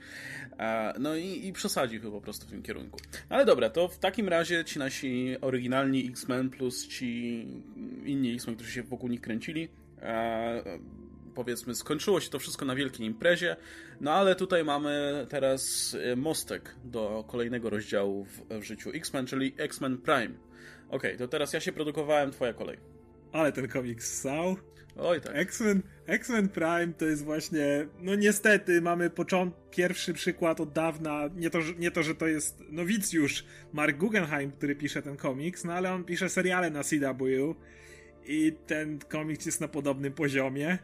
e, 0.60 0.94
no 1.00 1.16
i, 1.16 1.48
i 1.48 1.54
przesadził 1.54 2.02
chyba 2.02 2.12
po 2.12 2.22
prostu 2.22 2.48
w 2.48 2.50
tym 2.50 2.64
kierunku. 2.64 3.00
Ale 3.30 3.46
dobra, 3.46 3.70
to 3.70 3.88
w 3.88 4.00
takim 4.00 4.30
razie 4.30 4.66
ci 4.66 4.80
nasi 4.80 5.36
oryginalni 5.42 6.08
X-Men 6.10 6.50
plus 6.50 6.88
ci 6.88 7.08
inni 8.06 8.34
X-Men, 8.34 8.56
którzy 8.56 8.72
się 8.72 8.84
wokół 8.84 9.10
nich 9.10 9.22
kręcili, 9.22 9.70
e, 10.02 10.64
powiedzmy, 11.36 11.76
skończyło 11.76 12.20
się 12.20 12.30
to 12.30 12.40
wszystko 12.40 12.66
na 12.66 12.76
wielkiej 12.76 13.08
imprezie, 13.08 13.56
no 14.02 14.12
ale 14.12 14.36
tutaj 14.36 14.64
mamy 14.64 15.26
teraz 15.30 15.96
mostek 16.18 16.76
do 16.84 17.24
kolejnego 17.28 17.70
rozdziału 17.70 18.26
w, 18.26 18.60
w 18.60 18.64
życiu 18.64 18.92
X-Men, 18.94 19.26
czyli 19.26 19.54
X-Men 19.58 19.98
Prime. 19.98 20.34
Okej, 20.90 20.98
okay, 21.12 21.18
to 21.18 21.28
teraz 21.28 21.54
ja 21.54 21.60
się 21.60 21.72
produkowałem, 21.72 22.32
twoja 22.32 22.54
kolej. 22.54 22.78
Ale 23.32 23.52
ten 23.52 23.68
komiks 23.68 24.14
ssał. 24.14 24.56
Oj 24.98 25.22
tak. 25.22 25.36
X-Men, 25.36 25.82
X-Men 26.08 26.50
Prime 26.50 26.94
to 26.98 27.06
jest 27.06 27.24
właśnie, 27.24 27.88
no 28.00 28.16
niestety 28.16 28.82
mamy 28.82 29.10
począt, 29.10 29.56
pierwszy 29.72 30.14
przykład 30.14 30.62
od 30.62 30.74
dawna, 30.74 31.30
nie 31.36 31.50
to, 31.50 31.60
nie 31.78 31.92
to, 31.92 32.04
że 32.04 32.16
to 32.16 32.28
jest 32.28 32.64
nowicjusz 32.70 33.46
Mark 33.74 33.98
Guggenheim, 33.98 34.52
który 34.52 34.76
pisze 34.76 35.02
ten 35.02 35.18
komiks, 35.18 35.64
no 35.64 35.74
ale 35.74 35.94
on 35.94 36.04
pisze 36.04 36.30
seriale 36.30 36.70
na 36.70 36.84
CW 36.84 37.56
i 38.26 38.54
ten 38.68 39.00
komiks 39.00 39.46
jest 39.46 39.62
na 39.62 39.68
podobnym 39.68 40.14
poziomie. 40.14 40.78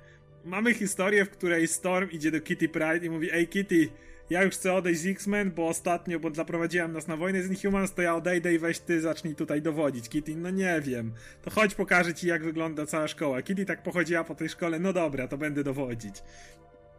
Mamy 0.46 0.74
historię, 0.74 1.26
w 1.26 1.30
której 1.30 1.68
Storm 1.68 2.10
idzie 2.12 2.32
do 2.32 2.42
Kitty 2.42 2.70
Pride 2.70 3.06
i 3.06 3.10
mówi, 3.10 3.32
ej 3.32 3.48
Kitty, 3.48 3.90
ja 4.30 4.44
już 4.44 4.56
chcę 4.56 4.74
odejść 4.74 5.02
z 5.02 5.06
X-Men, 5.06 5.52
bo 5.52 5.68
ostatnio, 5.68 6.20
bo 6.20 6.34
zaprowadziłem 6.34 6.94
nas 6.94 7.08
na 7.08 7.18
wojnę 7.18 7.44
z 7.44 7.50
Inhumans, 7.50 7.94
to 7.94 8.02
ja 8.02 8.16
odejdę 8.16 8.54
i 8.54 8.60
weź 8.60 8.80
ty 8.80 9.02
zacznij 9.02 9.36
tutaj 9.36 9.62
dowodzić. 9.62 10.10
Kitty, 10.10 10.36
no 10.36 10.50
nie 10.50 10.82
wiem. 10.82 11.14
To 11.42 11.50
chodź 11.52 11.76
pokażę 11.76 12.14
ci, 12.14 12.28
jak 12.28 12.44
wygląda 12.44 12.86
cała 12.86 13.08
szkoła. 13.08 13.42
Kitty 13.42 13.66
tak 13.66 13.84
pochodziła 13.84 14.24
po 14.24 14.36
tej 14.36 14.50
szkole, 14.50 14.80
no 14.80 14.94
dobra, 14.94 15.28
to 15.28 15.38
będę 15.38 15.64
dowodzić. 15.64 16.16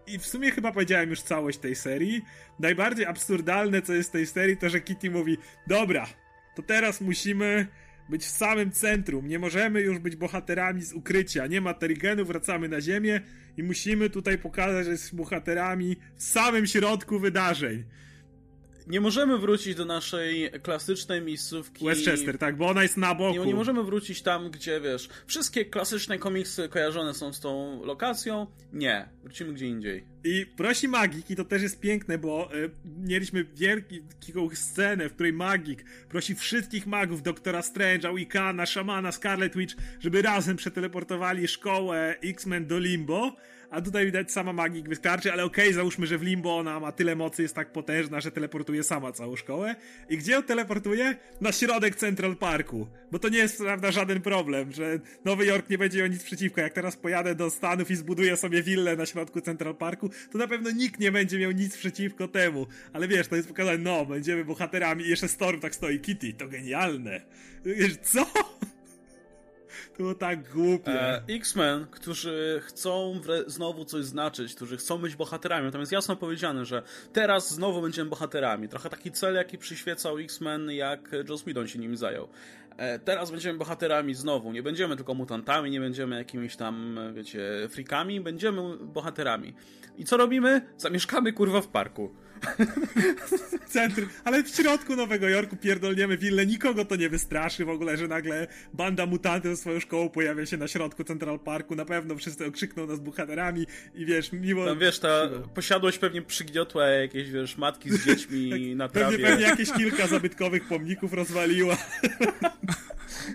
I 0.07 0.19
w 0.19 0.27
sumie 0.27 0.51
chyba 0.51 0.73
powiedziałem 0.73 1.11
już 1.11 1.23
całość 1.23 1.59
tej 1.59 1.75
serii. 1.75 2.23
Najbardziej 2.59 3.07
absurdalne, 3.07 3.83
co 3.83 3.93
jest 3.93 4.09
w 4.09 4.13
tej 4.13 4.27
serii, 4.27 4.57
to 4.57 4.69
że 4.69 4.81
Kitty 4.81 5.11
mówi, 5.11 5.39
dobra, 5.67 6.07
to 6.57 6.63
teraz 6.63 7.01
musimy 7.01 7.67
być 8.11 8.25
w 8.25 8.31
samym 8.31 8.71
centrum. 8.71 9.29
Nie 9.29 9.39
możemy 9.39 9.81
już 9.81 9.99
być 9.99 10.17
bohaterami 10.17 10.83
z 10.83 10.93
ukrycia. 10.93 11.47
Nie 11.47 11.61
ma 11.61 11.75
Terigenu, 11.75 12.25
wracamy 12.25 12.69
na 12.69 12.81
ziemię 12.81 13.21
i 13.57 13.63
musimy 13.63 14.11
tutaj 14.11 14.39
pokazać, 14.39 14.85
że 14.85 14.93
jesteśmy 14.93 15.19
bohaterami 15.19 15.97
w 16.17 16.23
samym 16.23 16.67
środku 16.67 17.19
wydarzeń 17.19 17.85
nie 18.87 19.01
możemy 19.01 19.39
wrócić 19.39 19.75
do 19.75 19.85
naszej 19.85 20.51
klasycznej 20.63 21.23
miejscówki. 21.23 21.85
Westchester, 21.85 22.39
tak, 22.39 22.57
bo 22.57 22.69
ona 22.69 22.83
jest 22.83 22.97
na 22.97 23.15
boku. 23.15 23.39
Nie, 23.39 23.47
nie 23.47 23.55
możemy 23.55 23.85
wrócić 23.85 24.23
tam, 24.23 24.51
gdzie 24.51 24.81
wiesz, 24.81 25.09
wszystkie 25.27 25.65
klasyczne 25.65 26.19
komiksy 26.19 26.69
kojarzone 26.69 27.15
są 27.15 27.33
z 27.33 27.41
tą 27.41 27.81
lokacją. 27.85 28.47
Nie, 28.73 29.09
wrócimy 29.23 29.53
gdzie 29.53 29.67
indziej. 29.67 30.05
I 30.25 30.47
prosi 30.57 30.89
Magik, 30.89 31.31
i 31.31 31.37
to 31.37 31.45
też 31.45 31.63
jest 31.63 31.81
piękne, 31.81 32.19
bo 32.19 32.55
y, 32.55 32.71
mieliśmy 32.99 33.45
wielką 33.45 34.55
scenę, 34.55 35.09
w 35.09 35.15
której 35.15 35.33
Magik 35.33 35.85
prosi 36.09 36.35
wszystkich 36.35 36.87
magów, 36.87 37.23
Doktora 37.23 37.61
Strange'a, 37.61 38.17
Wicana, 38.17 38.67
Szamana, 38.67 39.13
Scarlet 39.13 39.57
Witch, 39.57 39.77
żeby 40.01 40.23
razem 40.23 40.57
przeteleportowali 40.57 41.49
szkołę 41.49 42.17
X-Men 42.23 42.67
do 42.67 42.79
Limbo 42.79 43.37
a 43.71 43.81
tutaj 43.81 44.07
widać 44.07 44.33
sama 44.33 44.53
magik 44.53 44.89
wystarczy, 44.89 45.33
ale 45.33 45.45
okej, 45.45 45.65
okay, 45.65 45.75
załóżmy, 45.75 46.07
że 46.07 46.19
w 46.19 46.23
Limbo 46.23 46.57
ona 46.57 46.81
ma 46.81 46.93
tyle 46.93 47.17
mocy, 47.17 47.43
jest 47.43 47.55
tak 47.55 47.73
potężna, 47.73 48.21
że 48.21 48.31
teleportuje 48.31 48.83
sama 48.83 49.13
całą 49.13 49.37
szkołę. 49.37 49.77
I 50.09 50.19
gdzie 50.19 50.33
ją 50.33 50.43
teleportuje? 50.43 51.17
Na 51.41 51.53
środek 51.53 51.97
Central 51.97 52.37
Parku. 52.37 52.87
Bo 53.13 53.19
to 53.19 53.29
nie 53.29 53.39
jest, 53.39 53.59
prawda, 53.59 53.91
żaden 53.91 54.21
problem, 54.21 54.73
że 54.73 54.99
Nowy 55.25 55.47
Jork 55.47 55.71
nie 55.71 55.79
będzie 55.79 55.99
miał 55.99 56.07
nic 56.07 56.25
przeciwko. 56.25 56.61
Jak 56.61 56.73
teraz 56.73 56.97
pojadę 56.97 57.35
do 57.35 57.51
Stanów 57.51 57.91
i 57.91 57.97
zbuduję 57.97 58.37
sobie 58.37 58.63
willę 58.63 58.97
na 58.97 59.07
środku 59.07 59.41
Central 59.41 59.75
Parku, 59.75 60.11
to 60.33 60.39
na 60.39 60.49
pewno 60.49 60.71
nikt 60.71 61.01
nie 61.01 61.13
będzie 61.13 61.39
miał 61.39 61.51
nic 61.51 61.77
przeciwko 61.77 62.29
temu. 62.29 62.67
Ale 62.93 63.09
wiesz, 63.09 63.29
to 63.29 63.37
jest 63.37 63.49
pokazane, 63.49 63.79
no, 63.79 64.07
będziemy 64.07 64.45
bohaterami 64.45 65.05
i 65.05 65.09
jeszcze 65.09 65.29
Storm 65.29 65.61
tak 65.61 65.75
stoi. 65.75 66.01
Kitty, 66.01 66.33
to 66.33 66.49
genialne. 66.49 67.21
Wiesz, 67.65 67.97
co? 67.97 68.27
To 69.93 69.97
było 69.97 70.15
tak 70.15 70.53
głupie. 70.53 71.01
E, 71.01 71.23
X-Men, 71.29 71.87
którzy 71.91 72.61
chcą 72.65 73.21
znowu 73.47 73.85
coś 73.85 74.05
znaczyć, 74.05 74.55
którzy 74.55 74.77
chcą 74.77 74.99
być 74.99 75.17
bohaterami, 75.17 75.71
jest 75.81 75.93
jasno 75.93 76.17
powiedziane, 76.17 76.65
że 76.65 76.83
teraz 77.13 77.55
znowu 77.55 77.83
będziemy 77.83 78.11
bohaterami. 78.11 78.69
Trochę 78.69 78.91
taki 78.91 79.13
cel, 79.13 79.35
jaki 79.35 79.59
przyświecał 79.59 80.19
X-Men, 80.19 80.71
jak 80.71 81.11
Joss 81.29 81.43
Whedon 81.43 81.69
się 81.69 81.79
nim 81.79 81.97
zajął. 81.97 82.29
E, 82.77 82.99
teraz 82.99 83.31
będziemy 83.31 83.59
bohaterami 83.59 84.15
znowu. 84.15 84.53
Nie 84.53 84.63
będziemy 84.63 84.97
tylko 84.97 85.15
mutantami, 85.15 85.71
nie 85.71 85.81
będziemy 85.81 86.17
jakimiś 86.17 86.57
tam, 86.57 86.99
wiecie, 87.15 87.69
frikami, 87.69 88.21
będziemy 88.21 88.77
bohaterami. 88.77 89.55
I 89.97 90.05
co 90.05 90.17
robimy? 90.17 90.67
Zamieszkamy 90.77 91.33
kurwa 91.33 91.61
w 91.61 91.69
parku. 91.69 92.15
Centrum, 93.69 94.09
ale 94.25 94.43
w 94.43 94.49
środku 94.49 94.97
Nowego 94.97 95.29
Jorku 95.29 95.57
pierdolniemy 95.57 96.19
willę, 96.19 96.47
nikogo 96.47 96.85
to 96.85 96.97
nie 96.97 97.09
wystraszy 97.09 97.65
w 97.65 97.69
ogóle, 97.69 97.97
że 97.97 98.09
nagle 98.09 98.47
banda 98.75 99.07
mutantów 99.07 99.51
ze 99.51 99.57
swoją 99.57 99.81
szkołą 99.81 100.09
pojawia 100.09 100.47
się 100.47 100.57
na 100.57 100.69
środku 100.69 101.05
Central 101.05 101.39
Parku, 101.39 101.77
na 101.77 101.85
pewno 101.85 102.17
wszyscy 102.17 102.47
okrzykną 102.47 102.87
nas 102.87 103.01
bohaterami 103.01 103.67
i 103.95 104.07
wiesz, 104.07 104.33
mimo... 104.33 104.67
Tam 104.67 104.79
wiesz, 104.79 104.99
ta 104.99 105.29
posiadłość 105.55 105.99
pewnie 105.99 106.23
przygniotła 106.23 106.87
jakieś, 106.87 107.31
wiesz, 107.31 107.57
matki 107.57 107.91
z 107.91 108.05
dziećmi 108.05 108.51
na 108.77 108.89
trawie. 108.89 109.11
Pewnie, 109.11 109.27
pewnie 109.27 109.47
jakieś 109.47 109.73
kilka 109.73 110.07
zabytkowych 110.07 110.69
pomników 110.69 111.13
rozwaliła. 111.13 111.77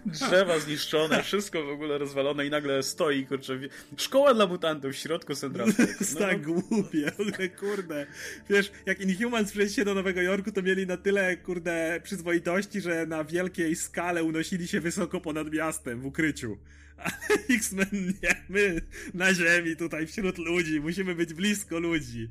Drzewa 0.06 0.60
zniszczone, 0.60 1.24
wszystko 1.24 1.64
w 1.64 1.70
ogóle 1.70 1.98
rozwalone 1.98 2.46
i 2.46 2.50
nagle 2.50 2.84
stoi, 2.84 3.26
kurczę, 3.26 3.60
szkoła 3.98 4.34
dla 4.34 4.48
mutantów 4.48 4.92
w 4.92 4.96
środku 4.96 5.36
Central 5.36 5.68
Park. 5.74 5.78
To 5.78 6.00
jest 6.00 6.20
tak 6.20 6.48
no. 6.48 6.54
głupie, 6.54 7.12
kurde. 7.60 8.08
Wiesz, 8.50 8.72
jak 8.86 9.02
Inhumans 9.02 9.52
przyjęli 9.52 9.74
się 9.74 9.86
do 9.86 9.94
Nowego 9.94 10.22
Jorku, 10.22 10.52
to 10.52 10.62
mieli 10.62 10.88
na 10.88 10.98
tyle, 10.98 11.38
kurde, 11.38 12.00
przyzwoitości, 12.04 12.82
że 12.82 13.06
na 13.06 13.24
wielkiej 13.24 13.76
skale 13.76 14.24
unosili 14.24 14.68
się 14.68 14.82
wysoko 14.82 15.22
ponad 15.22 15.52
miastem 15.52 16.02
w 16.02 16.06
ukryciu. 16.06 16.58
Ale 16.98 17.14
X-Men 17.58 18.14
nie, 18.24 18.36
my 18.50 18.82
na 19.14 19.34
ziemi 19.34 19.76
tutaj 19.76 20.08
wśród 20.08 20.38
ludzi, 20.38 20.82
musimy 20.82 21.16
być 21.16 21.34
blisko 21.34 21.80
ludzi. 21.80 22.30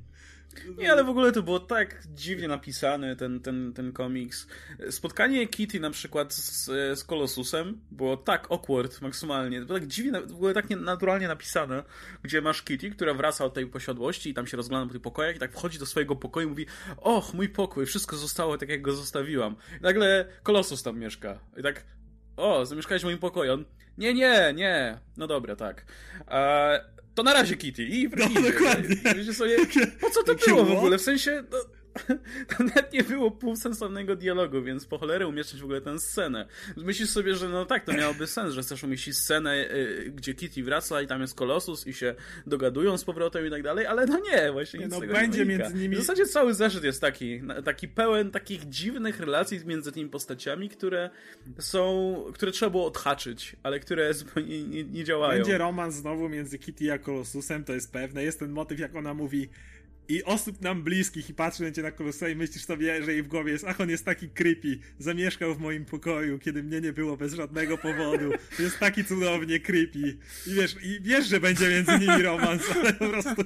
Nie, 0.78 0.92
ale 0.92 1.04
w 1.04 1.08
ogóle 1.08 1.32
to 1.32 1.42
było 1.42 1.60
tak 1.60 2.02
dziwnie 2.14 2.48
napisane, 2.48 3.16
ten, 3.16 3.40
ten, 3.40 3.72
ten 3.72 3.92
komiks. 3.92 4.46
Spotkanie 4.90 5.48
Kitty 5.48 5.80
na 5.80 5.90
przykład 5.90 6.34
z, 6.34 6.64
z 6.98 7.04
Colossusem 7.04 7.80
było 7.90 8.16
tak 8.16 8.52
awkward 8.52 9.00
maksymalnie. 9.00 9.60
Było 9.60 9.78
tak 9.78 9.88
dziwnie, 9.88 10.20
w 10.20 10.34
ogóle 10.34 10.54
tak 10.54 10.70
naturalnie 10.70 11.28
napisane, 11.28 11.82
gdzie 12.22 12.40
masz 12.40 12.62
Kitty, 12.62 12.90
która 12.90 13.14
wraca 13.14 13.44
od 13.44 13.54
tej 13.54 13.66
posiadłości 13.66 14.30
i 14.30 14.34
tam 14.34 14.46
się 14.46 14.56
rozgląda 14.56 14.86
po 14.86 14.92
tych 14.92 15.02
pokojach 15.02 15.36
i 15.36 15.38
tak 15.38 15.52
wchodzi 15.52 15.78
do 15.78 15.86
swojego 15.86 16.16
pokoju 16.16 16.46
i 16.46 16.50
mówi 16.50 16.66
och, 16.96 17.34
mój 17.34 17.48
pokój, 17.48 17.86
wszystko 17.86 18.16
zostało 18.16 18.58
tak, 18.58 18.68
jak 18.68 18.82
go 18.82 18.92
zostawiłam. 18.92 19.56
I 19.80 19.82
nagle 19.82 20.28
Colossus 20.42 20.82
tam 20.82 20.98
mieszka. 20.98 21.38
I 21.56 21.62
tak 21.62 21.84
o, 22.36 22.66
zamieszkałeś 22.66 23.02
w 23.02 23.04
moim 23.04 23.18
pokoju. 23.18 23.52
On, 23.52 23.64
nie, 23.98 24.14
nie, 24.14 24.52
nie. 24.54 24.98
No 25.16 25.26
dobra, 25.26 25.56
tak. 25.56 25.84
Eee, 26.28 26.80
to 27.14 27.22
na 27.22 27.32
razie 27.32 27.56
Kitty 27.56 27.84
i 27.84 28.08
no, 28.16 28.28
dokładnie. 28.52 29.34
Sobie, 29.34 29.56
po 30.00 30.10
co 30.10 30.22
to 30.22 30.34
było 30.34 30.64
w 30.64 30.72
ogóle? 30.72 30.98
W 30.98 31.02
sensie, 31.02 31.44
no, 31.50 31.58
to 32.56 32.64
nawet 32.64 32.92
nie 32.92 33.02
było 33.02 33.30
półsensownego 33.30 34.16
dialogu, 34.16 34.62
więc 34.62 34.86
po 34.86 34.98
cholerę 34.98 35.26
umieszczać 35.28 35.60
w 35.60 35.64
ogóle 35.64 35.80
tę 35.80 35.98
scenę. 35.98 36.46
Myślisz 36.76 37.10
sobie, 37.10 37.34
że 37.34 37.48
no 37.48 37.66
tak, 37.66 37.84
to 37.84 37.92
miałoby 37.92 38.26
sens, 38.26 38.54
że 38.54 38.62
chcesz 38.62 38.84
umieścić 38.84 39.18
scenę, 39.18 39.70
y, 39.70 40.12
gdzie 40.14 40.34
Kitty 40.34 40.62
wraca 40.62 41.02
i 41.02 41.06
tam 41.06 41.20
jest 41.20 41.34
Kolosus 41.34 41.86
i 41.86 41.94
się 41.94 42.14
dogadują 42.46 42.98
z 42.98 43.04
powrotem 43.04 43.46
i 43.46 43.50
tak 43.50 43.62
dalej, 43.62 43.86
ale 43.86 44.06
no 44.06 44.18
nie, 44.18 44.52
właśnie 44.52 44.80
nic 44.80 44.90
no, 44.90 45.00
tego 45.00 45.12
będzie 45.12 45.38
nie 45.38 45.44
między 45.44 45.74
nimi... 45.74 45.96
W 45.96 45.98
zasadzie 45.98 46.26
cały 46.26 46.54
zeszyt 46.54 46.84
jest 46.84 47.00
taki, 47.00 47.42
taki 47.64 47.88
pełen 47.88 48.30
takich 48.30 48.68
dziwnych 48.68 49.20
relacji 49.20 49.60
między 49.66 49.92
tymi 49.92 50.10
postaciami, 50.10 50.68
które 50.68 51.10
są, 51.58 52.14
które 52.34 52.52
trzeba 52.52 52.70
było 52.70 52.86
odhaczyć, 52.86 53.56
ale 53.62 53.80
które 53.80 54.14
zupełnie 54.14 54.64
nie, 54.64 54.84
nie 54.84 55.04
działają. 55.04 55.38
Będzie 55.38 55.58
romans 55.58 55.94
znowu 55.94 56.28
między 56.28 56.58
Kitty 56.58 56.92
a 56.92 56.98
Kolosusem, 56.98 57.64
to 57.64 57.72
jest 57.72 57.92
pewne. 57.92 58.24
Jest 58.24 58.38
ten 58.38 58.50
motyw, 58.50 58.78
jak 58.78 58.96
ona 58.96 59.14
mówi 59.14 59.48
i 60.08 60.24
osób 60.24 60.60
nam 60.60 60.82
bliskich 60.82 61.30
i 61.30 61.34
patrzy 61.34 61.62
na 61.62 61.70
cię 61.70 61.82
na 61.82 61.90
kolosa 61.90 62.28
i 62.28 62.36
myślisz 62.36 62.64
sobie, 62.64 63.02
że 63.02 63.12
jej 63.12 63.22
w 63.22 63.28
głowie 63.28 63.52
jest, 63.52 63.64
ach, 63.64 63.80
on 63.80 63.90
jest 63.90 64.04
taki 64.04 64.28
creepy, 64.28 64.78
zamieszkał 64.98 65.54
w 65.54 65.60
moim 65.60 65.84
pokoju, 65.84 66.38
kiedy 66.38 66.62
mnie 66.62 66.80
nie 66.80 66.92
było 66.92 67.16
bez 67.16 67.34
żadnego 67.34 67.78
powodu, 67.78 68.32
jest 68.58 68.78
taki 68.78 69.04
cudownie 69.04 69.60
creepy. 69.60 70.18
I 70.46 70.54
wiesz, 70.54 70.76
i 70.82 71.00
wiesz, 71.00 71.26
że 71.28 71.40
będzie 71.40 71.68
między 71.68 71.98
nimi 71.98 72.22
romans, 72.22 72.62
ale 72.74 72.92
po 72.92 73.08
prostu 73.08 73.44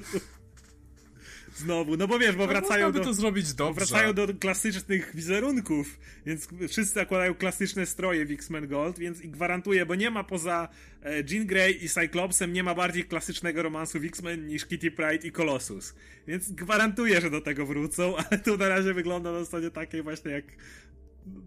znowu, 1.59 1.97
no 1.97 2.07
bo 2.07 2.19
wiesz, 2.19 2.35
bo 2.35 2.45
no, 2.45 2.51
wracają 2.51 2.91
do, 2.91 2.99
to 2.99 3.13
zrobić 3.13 3.53
dobrze. 3.53 3.85
wracają 3.85 4.13
do 4.13 4.27
klasycznych 4.27 5.15
wizerunków, 5.15 5.99
więc 6.25 6.47
wszyscy 6.67 6.93
zakładają 6.93 7.35
klasyczne 7.35 7.85
stroje 7.85 8.25
w 8.25 8.31
X-Men 8.31 8.67
Gold, 8.67 8.99
więc 8.99 9.21
i 9.21 9.29
gwarantuję, 9.29 9.85
bo 9.85 9.95
nie 9.95 10.09
ma 10.09 10.23
poza 10.23 10.69
e, 11.03 11.23
Jean 11.29 11.45
Grey 11.45 11.85
i 11.85 11.89
Cyclopsem 11.89 12.53
nie 12.53 12.63
ma 12.63 12.75
bardziej 12.75 13.03
klasycznego 13.03 13.63
romansu 13.63 13.99
w 13.99 14.05
X-Men 14.05 14.47
niż 14.47 14.65
Kitty 14.65 14.91
Pride 14.91 15.27
i 15.27 15.31
Colossus. 15.31 15.95
Więc 16.27 16.51
gwarantuję, 16.51 17.21
że 17.21 17.29
do 17.29 17.41
tego 17.41 17.65
wrócą, 17.65 18.15
ale 18.29 18.39
to 18.39 18.57
na 18.57 18.69
razie 18.69 18.93
wygląda 18.93 19.31
na 19.31 19.43
zasadzie 19.43 19.71
takiej 19.71 20.03
właśnie 20.03 20.31
jak 20.31 20.45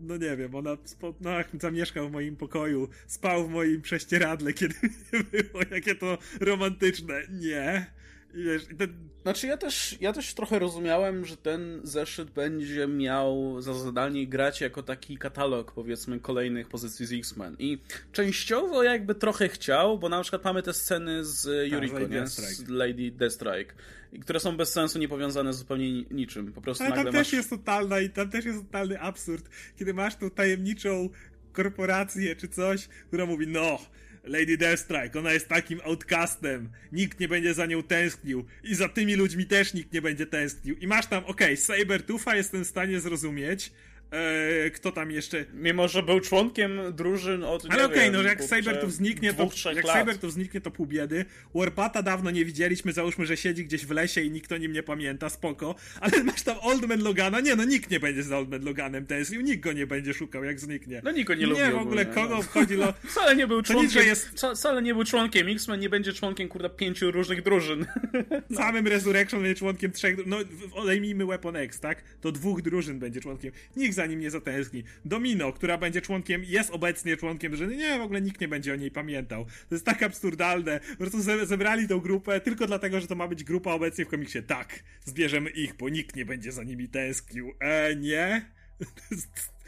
no 0.00 0.16
nie 0.16 0.36
wiem, 0.36 0.54
ona 0.54 0.76
spo, 0.84 1.14
no, 1.20 1.30
zamieszkał 1.60 2.08
w 2.08 2.12
moim 2.12 2.36
pokoju, 2.36 2.88
spał 3.06 3.48
w 3.48 3.50
moim 3.50 3.82
prześcieradle, 3.82 4.52
kiedy 4.60 4.74
było, 5.12 5.62
jakie 5.70 5.94
to 5.94 6.18
romantyczne. 6.40 7.22
Nie. 7.30 7.86
I 8.34 8.44
wiesz, 8.44 8.66
ten... 8.78 9.12
Znaczy 9.22 9.46
ja 9.46 9.56
też, 9.56 9.96
ja 10.00 10.12
też 10.12 10.34
trochę 10.34 10.58
rozumiałem, 10.58 11.24
że 11.24 11.36
ten 11.36 11.80
zeszyt 11.84 12.30
będzie 12.30 12.86
miał 12.86 13.60
za 13.60 13.74
zadanie 13.74 14.26
grać 14.26 14.60
jako 14.60 14.82
taki 14.82 15.18
katalog, 15.18 15.72
powiedzmy, 15.72 16.20
kolejnych 16.20 16.68
pozycji 16.68 17.06
z 17.06 17.12
X-Men. 17.12 17.56
I 17.58 17.78
częściowo 18.12 18.82
jakby 18.82 19.14
trochę 19.14 19.48
chciał, 19.48 19.98
bo 19.98 20.08
na 20.08 20.22
przykład 20.22 20.44
mamy 20.44 20.62
te 20.62 20.74
sceny 20.74 21.24
z 21.24 21.42
tak, 21.42 21.72
Yuriko, 21.72 21.98
nie? 21.98 22.26
Z 22.26 22.68
Lady 22.68 23.10
Deathstrike, 23.10 23.74
które 24.20 24.40
są 24.40 24.56
bez 24.56 24.72
sensu, 24.72 24.98
niepowiązane 24.98 25.52
z 25.52 25.58
zupełnie 25.58 26.02
niczym. 26.02 26.52
Po 26.52 26.60
prostu 26.60 26.84
Ale 26.84 26.94
tam 26.94 27.04
też 27.04 27.14
masz... 27.14 27.32
jest 27.32 27.50
totalna 27.50 28.00
i 28.00 28.10
tam 28.10 28.30
też 28.30 28.44
jest 28.44 28.58
totalny 28.58 29.00
absurd, 29.00 29.48
kiedy 29.78 29.94
masz 29.94 30.16
tą 30.16 30.30
tajemniczą 30.30 31.08
korporację 31.52 32.36
czy 32.36 32.48
coś, 32.48 32.88
która 32.88 33.26
mówi, 33.26 33.46
no, 33.46 33.78
Lady 34.24 34.56
Deathstrike, 34.56 35.18
ona 35.18 35.32
jest 35.32 35.48
takim 35.48 35.80
outcastem, 35.84 36.68
nikt 36.92 37.20
nie 37.20 37.28
będzie 37.28 37.54
za 37.54 37.66
nią 37.66 37.82
tęsknił 37.82 38.44
i 38.64 38.74
za 38.74 38.88
tymi 38.88 39.14
ludźmi 39.14 39.46
też 39.46 39.74
nikt 39.74 39.92
nie 39.92 40.02
będzie 40.02 40.26
tęsknił. 40.26 40.76
I 40.76 40.86
masz 40.86 41.06
tam, 41.06 41.24
okej, 41.24 41.54
okay, 41.54 41.76
Sabertooth'a 41.76 42.34
jestem 42.36 42.64
w 42.64 42.68
stanie 42.68 43.00
zrozumieć, 43.00 43.72
E, 44.12 44.70
kto 44.70 44.92
tam 44.92 45.10
jeszcze. 45.10 45.44
Mimo, 45.54 45.88
że 45.88 46.02
był 46.02 46.20
członkiem 46.20 46.80
drużyn 46.90 47.44
od. 47.44 47.64
Ale 47.70 47.84
okej, 47.84 47.98
okay, 47.98 48.10
no 48.10 48.22
jak 48.22 48.44
Cybertooth 48.44 48.90
zniknie, 48.90 49.34
to. 49.34 49.50
Jak 49.74 49.86
Cybertooth 49.86 50.32
zniknie, 50.32 50.60
to 50.60 50.70
pół 50.70 50.86
biedy. 50.86 51.24
Warpata 51.54 52.02
dawno 52.02 52.30
nie 52.30 52.44
widzieliśmy, 52.44 52.92
załóżmy, 52.92 53.26
że 53.26 53.36
siedzi 53.36 53.64
gdzieś 53.64 53.86
w 53.86 53.90
lesie 53.90 54.20
i 54.20 54.30
nikt 54.30 54.52
o 54.52 54.56
nim 54.56 54.72
nie 54.72 54.82
pamięta, 54.82 55.28
spoko. 55.28 55.74
Ale 56.00 56.24
masz 56.24 56.42
tam 56.42 56.56
Oldman 56.62 57.02
Logana, 57.02 57.40
nie 57.40 57.56
no, 57.56 57.64
nikt 57.64 57.90
nie 57.90 58.00
będzie 58.00 58.22
z 58.22 58.32
Oldman 58.32 58.64
Loganem 58.64 59.06
tęsknił, 59.06 59.40
nikt 59.40 59.60
go 59.60 59.72
nie 59.72 59.86
będzie 59.86 60.14
szukał, 60.14 60.44
jak 60.44 60.60
zniknie. 60.60 61.00
No 61.04 61.10
nikt 61.10 61.28
go 61.28 61.34
nie 61.34 61.46
lubi. 61.46 61.60
Nie, 61.60 61.70
w 61.70 61.76
ogóle 61.76 62.06
kogo 62.06 62.36
no. 62.36 62.42
wchodzi 62.42 62.74
lo... 62.74 62.92
Wcale 63.10 63.36
nie 63.36 63.46
był 63.46 63.62
członkiem. 63.62 64.02
Nic, 64.02 64.06
jest... 64.06 64.28
Wcale 64.56 64.82
nie 64.82 64.94
był 64.94 65.04
członkiem 65.04 65.48
X-Men, 65.48 65.80
nie 65.80 65.88
będzie 65.88 66.12
członkiem, 66.12 66.48
kurde, 66.48 66.70
pięciu 66.70 67.10
różnych 67.10 67.42
drużyn. 67.42 67.86
no. 68.50 68.56
Samym 68.56 68.86
Resurrection 68.86 69.42
będzie 69.42 69.58
członkiem 69.58 69.92
trzech. 69.92 70.16
No, 70.26 70.36
odejmijmy 70.74 71.26
Weapon 71.26 71.56
X, 71.56 71.80
tak? 71.80 72.02
To 72.20 72.32
dwóch 72.32 72.62
drużyn 72.62 72.98
będzie 72.98 73.20
członkiem. 73.20 73.52
Nikt 73.76 73.94
za 74.02 74.06
nim 74.06 74.20
nie 74.20 74.30
zatęskni. 74.30 74.84
Domino, 75.04 75.52
która 75.52 75.78
będzie 75.78 76.00
członkiem, 76.00 76.44
jest 76.44 76.70
obecnie 76.70 77.16
członkiem 77.16 77.56
że 77.56 77.66
nie, 77.66 77.98
w 77.98 78.02
ogóle 78.02 78.20
nikt 78.20 78.40
nie 78.40 78.48
będzie 78.48 78.72
o 78.72 78.76
niej 78.76 78.90
pamiętał. 78.90 79.44
To 79.44 79.74
jest 79.74 79.84
tak 79.84 80.02
absurdalne. 80.02 80.80
Po 80.80 80.96
prostu 80.96 81.46
zebrali 81.46 81.88
tą 81.88 82.00
grupę 82.00 82.40
tylko 82.40 82.66
dlatego, 82.66 83.00
że 83.00 83.06
to 83.06 83.14
ma 83.14 83.28
być 83.28 83.44
grupa 83.44 83.72
obecnie 83.72 84.04
w 84.04 84.08
komiksie. 84.08 84.42
Tak, 84.42 84.82
zbierzemy 85.04 85.50
ich, 85.50 85.74
bo 85.74 85.88
nikt 85.88 86.16
nie 86.16 86.24
będzie 86.24 86.52
za 86.52 86.62
nimi 86.62 86.88
tęsknił. 86.88 87.52
E, 87.60 87.96
nie? 87.96 88.50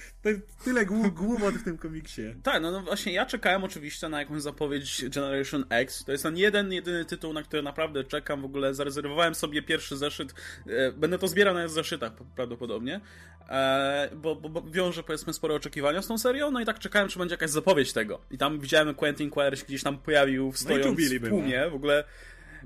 tyle 0.65 0.87
głupot 0.87 1.55
w 1.55 1.65
tym 1.65 1.79
komiksie. 1.79 2.23
Tak, 2.43 2.63
no, 2.63 2.71
no 2.71 2.81
właśnie 2.81 3.13
ja 3.13 3.27
czekałem 3.27 3.65
oczywiście 3.65 4.09
na 4.09 4.19
jakąś 4.19 4.43
zapowiedź 4.43 5.05
Generation 5.09 5.65
X. 5.71 6.05
To 6.05 6.13
jest 6.13 6.25
ten 6.25 6.37
jeden, 6.37 6.73
jedyny 6.73 7.05
tytuł, 7.05 7.33
na 7.33 7.43
który 7.43 7.63
naprawdę 7.63 8.05
czekam. 8.05 8.43
W 8.43 8.45
ogóle 8.45 8.75
zarezerwowałem 8.75 9.35
sobie 9.35 9.63
pierwszy 9.63 9.97
zeszyt. 9.97 10.35
E, 10.67 10.93
będę 10.93 11.19
to 11.19 11.29
zbierał 11.29 11.55
na 11.55 11.69
zeszytach 11.69 12.13
prawdopodobnie, 12.37 13.01
e, 13.49 14.11
bo, 14.17 14.37
bo, 14.37 14.49
bo 14.49 14.63
wiąże 14.63 15.03
powiedzmy 15.03 15.33
spore 15.33 15.55
oczekiwania 15.55 16.03
z 16.03 16.07
tą 16.07 16.19
serią. 16.19 16.51
No 16.51 16.61
i 16.61 16.65
tak 16.65 16.79
czekałem, 16.79 17.09
czy 17.09 17.19
będzie 17.19 17.33
jakaś 17.33 17.51
zapowiedź 17.51 17.93
tego. 17.93 18.21
I 18.31 18.39
tam 18.39 18.61
widziałem 18.61 18.95
Quentin 18.95 19.31
Quire 19.31 19.57
się 19.57 19.65
gdzieś 19.65 19.83
tam 19.83 19.99
pojawił, 19.99 20.53
stojąc 20.55 20.99
no 21.13 21.21
w 21.21 21.29
tłumie. 21.29 21.71
W 21.71 21.75
ogóle 21.75 22.05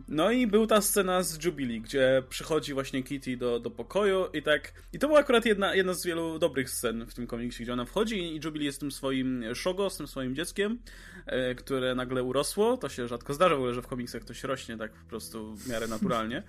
No 0.09 0.31
i 0.31 0.47
był 0.47 0.67
ta 0.67 0.81
scena 0.81 1.23
z 1.23 1.45
Jubilee, 1.45 1.81
gdzie 1.81 2.23
przychodzi 2.29 2.75
właśnie 2.75 3.03
Kitty 3.03 3.37
do, 3.37 3.61
do 3.61 3.71
pokoju 3.71 4.27
i 4.33 4.43
tak... 4.43 4.73
I 4.93 4.99
to 4.99 5.07
była 5.07 5.21
akurat 5.21 5.45
jedna, 5.45 5.75
jedna 5.75 5.95
z 5.95 6.07
wielu 6.07 6.39
dobrych 6.39 6.71
scen 6.71 7.07
w 7.07 7.15
tym 7.15 7.27
komiksie, 7.27 7.63
gdzie 7.63 7.73
ona 7.73 7.85
wchodzi 7.85 8.19
i 8.19 8.41
Jubilee 8.45 8.65
jest 8.65 8.81
tym 8.81 8.93
swoim 8.93 9.45
Shogo, 9.55 9.91
z 9.91 9.97
tym 9.97 10.07
swoim 10.07 10.35
dzieckiem, 10.35 10.79
e, 11.27 11.55
które 11.55 11.95
nagle 11.95 12.23
urosło. 12.23 12.77
To 12.77 12.89
się 12.89 13.09
rzadko 13.09 13.35
zdarza 13.35 13.55
w 13.55 13.59
ogóle, 13.59 13.75
że 13.75 13.83
w 13.83 13.87
komiksach 13.87 14.23
ktoś 14.23 14.45
rośnie 14.45 14.77
tak 14.77 14.93
po 14.93 15.09
prostu 15.11 15.57
w 15.57 15.69
miarę 15.69 15.87
naturalnie. 15.87 16.43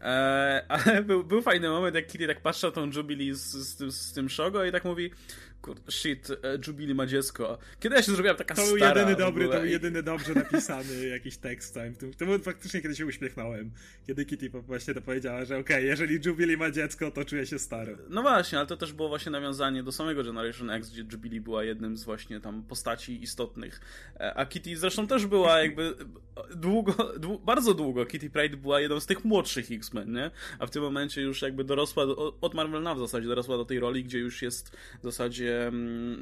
E, 0.00 0.64
ale 0.68 1.02
był, 1.02 1.24
był 1.24 1.42
fajny 1.42 1.68
moment, 1.68 1.94
jak 1.94 2.06
Kitty 2.06 2.26
tak 2.26 2.40
patrzy 2.40 2.66
na 2.66 2.72
tą 2.72 2.90
Jubilee 2.90 3.34
z, 3.34 3.52
z, 3.52 3.76
tym, 3.76 3.92
z 3.92 4.12
tym 4.12 4.30
Shogo 4.30 4.64
i 4.64 4.72
tak 4.72 4.84
mówi 4.84 5.10
Kurde, 5.62 5.92
shit, 5.92 6.30
e, 6.30 6.36
Jubilee 6.66 6.94
ma 6.94 7.06
dziecko. 7.06 7.58
Kiedy 7.80 7.96
ja 7.96 8.02
się 8.02 8.12
zrobiłam 8.12 8.36
taka 8.36 8.54
to 8.54 8.66
stara? 8.66 8.78
To 8.78 8.94
był 8.94 9.00
jedyny 9.00 9.16
dobry, 9.16 9.48
to 9.48 9.54
był 9.54 9.64
jedyny 9.64 10.02
dobrze 10.02 10.34
napisany 10.34 11.06
jakiś 11.16 11.36
tekst 11.36 11.74
tam. 11.74 11.94
To 12.18 12.26
był 12.26 12.38
faktycznie, 12.38 12.80
kiedy 12.80 12.96
się 12.96 13.06
uśmiechnąłem. 13.06 13.70
Kiedy 14.06 14.24
Kitty 14.24 14.50
właśnie 14.50 14.94
to 14.94 15.00
powiedziała, 15.00 15.44
że 15.44 15.58
okej, 15.58 15.76
okay, 15.76 15.86
jeżeli 15.86 16.18
Jubilee 16.26 16.56
ma 16.56 16.70
dziecko, 16.70 17.10
to 17.10 17.24
czuje 17.24 17.46
się 17.46 17.58
stary. 17.58 17.96
No 18.08 18.22
właśnie, 18.22 18.58
ale 18.58 18.66
to 18.66 18.76
też 18.76 18.92
było 18.92 19.08
właśnie 19.08 19.32
nawiązanie 19.32 19.82
do 19.82 19.92
samego 19.92 20.24
Generation 20.24 20.70
X, 20.70 20.90
gdzie 20.90 21.02
Jubilee 21.12 21.40
była 21.40 21.64
jednym 21.64 21.96
z 21.96 22.04
właśnie 22.04 22.40
tam 22.40 22.62
postaci 22.62 23.22
istotnych. 23.22 23.80
E, 24.20 24.34
a 24.34 24.46
Kitty 24.46 24.76
zresztą 24.76 25.06
też 25.06 25.26
była 25.26 25.60
jakby 25.60 25.94
długo, 26.54 27.18
dłu 27.18 27.38
bardzo 27.38 27.74
długo 27.74 28.06
Kitty 28.06 28.30
Pride 28.30 28.56
była 28.56 28.80
jedną 28.80 29.00
z 29.00 29.06
tych 29.06 29.24
młodszych 29.24 29.70
X-Men, 29.90 30.12
nie? 30.12 30.30
A 30.58 30.66
w 30.66 30.70
tym 30.70 30.82
momencie 30.82 31.22
już 31.22 31.42
jakby 31.42 31.64
dorosła, 31.64 32.04
od 32.40 32.54
Marvel 32.54 32.82
Now 32.82 32.96
w 32.96 33.00
zasadzie 33.00 33.28
dorosła 33.28 33.56
do 33.56 33.64
tej 33.64 33.80
roli, 33.80 34.04
gdzie 34.04 34.18
już 34.18 34.42
jest 34.42 34.76
w 34.76 35.02
zasadzie 35.02 35.72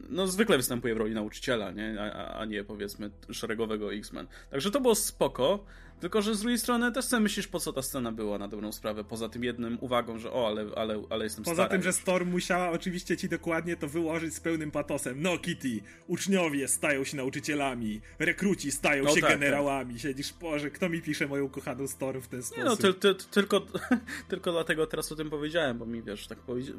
no 0.08 0.26
zwykle 0.26 0.56
występuje 0.56 0.94
w 0.94 0.98
roli 0.98 1.14
nauczyciela, 1.14 1.70
nie? 1.70 1.96
A, 2.00 2.38
a 2.38 2.44
nie 2.44 2.64
powiedzmy 2.64 3.10
szeregowego 3.30 3.94
X-Men. 3.94 4.26
Także 4.50 4.70
to 4.70 4.80
było 4.80 4.94
spoko. 4.94 5.64
Tylko, 6.00 6.22
że 6.22 6.34
z 6.34 6.40
drugiej 6.40 6.58
strony 6.58 6.92
też 6.92 7.04
sobie 7.04 7.20
myślisz, 7.20 7.48
po 7.48 7.60
co 7.60 7.72
ta 7.72 7.82
scena 7.82 8.12
była 8.12 8.38
na 8.38 8.48
dobrą 8.48 8.72
sprawę, 8.72 9.04
poza 9.04 9.28
tym 9.28 9.44
jednym 9.44 9.78
uwagą, 9.80 10.18
że 10.18 10.32
o, 10.32 10.46
ale, 10.46 10.66
ale, 10.76 11.02
ale 11.10 11.24
jestem 11.24 11.44
Poza 11.44 11.68
tym, 11.68 11.82
że 11.82 11.92
Storm 11.92 12.30
musiała 12.30 12.70
oczywiście 12.70 13.16
ci 13.16 13.28
dokładnie 13.28 13.76
to 13.76 13.88
wyłożyć 13.88 14.34
z 14.34 14.40
pełnym 14.40 14.70
patosem. 14.70 15.22
No, 15.22 15.38
Kitty, 15.38 15.80
uczniowie 16.06 16.68
stają 16.68 17.04
się 17.04 17.16
nauczycielami, 17.16 18.00
rekruci 18.18 18.72
stają 18.72 19.04
no 19.04 19.14
się 19.14 19.20
tak, 19.20 19.30
generałami. 19.30 19.94
Tak. 19.94 20.02
Siedzisz, 20.02 20.34
Boże, 20.40 20.70
kto 20.70 20.88
mi 20.88 21.02
pisze 21.02 21.26
moją 21.26 21.48
kochaną 21.48 21.86
Storm 21.86 22.20
w 22.20 22.28
ten 22.28 22.42
sposób? 22.42 22.58
Nie 22.58 22.64
no, 22.64 22.76
ty, 22.76 22.94
ty, 22.94 23.14
tylko, 23.30 23.66
tylko 24.28 24.52
dlatego 24.52 24.86
teraz 24.86 25.12
o 25.12 25.16
tym 25.16 25.30
powiedziałem, 25.30 25.78
bo 25.78 25.86
mi, 25.86 26.02
wiesz, 26.02 26.26
tak 26.26 26.38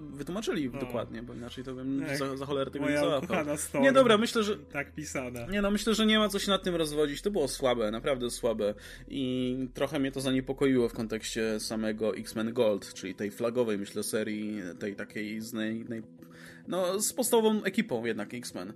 wytłumaczyli 0.10 0.70
o. 0.70 0.80
dokładnie, 0.80 1.24
bo 1.24 1.34
inaczej 1.34 1.64
to 1.64 1.74
bym 1.74 2.04
Ech, 2.04 2.18
za, 2.18 2.38
za 2.38 2.46
cholerę 2.46 2.72
tego 2.72 2.90
nie 2.90 2.98
załapał. 2.98 3.58
Storm, 3.58 3.84
nie, 3.84 3.91
dobra, 3.91 4.18
myślę, 4.18 4.44
że... 4.44 4.58
Tak 4.58 4.94
pisana. 4.94 5.46
Nie 5.46 5.62
no, 5.62 5.72
myślę, 5.72 5.94
że 5.94 6.06
nie 6.06 6.20
ma 6.20 6.30
co 6.30 6.40
się 6.40 6.52
nad 6.52 6.64
tym 6.64 6.76
rozwodzić. 6.76 7.22
To 7.22 7.32
było 7.32 7.48
słabe, 7.48 7.91
naprawdę 7.91 8.30
słabe 8.30 8.74
i 9.10 9.57
trochę 9.73 9.99
mnie 9.99 10.11
to 10.11 10.22
zaniepokoiło 10.22 10.90
w 10.90 10.94
kontekście 10.94 11.60
samego 11.60 12.15
X-Men 12.15 12.53
Gold, 12.53 12.94
czyli 12.94 13.15
tej 13.15 13.31
flagowej, 13.31 13.77
myślę, 13.77 14.03
serii, 14.03 14.61
tej 14.80 14.95
takiej 14.95 15.41
z 15.41 15.53
naj, 15.53 15.86
naj... 15.90 16.03
no, 16.68 17.02
z 17.02 17.14
podstawową 17.14 17.64
ekipą 17.64 18.06
jednak 18.06 18.34
X-Men. 18.34 18.73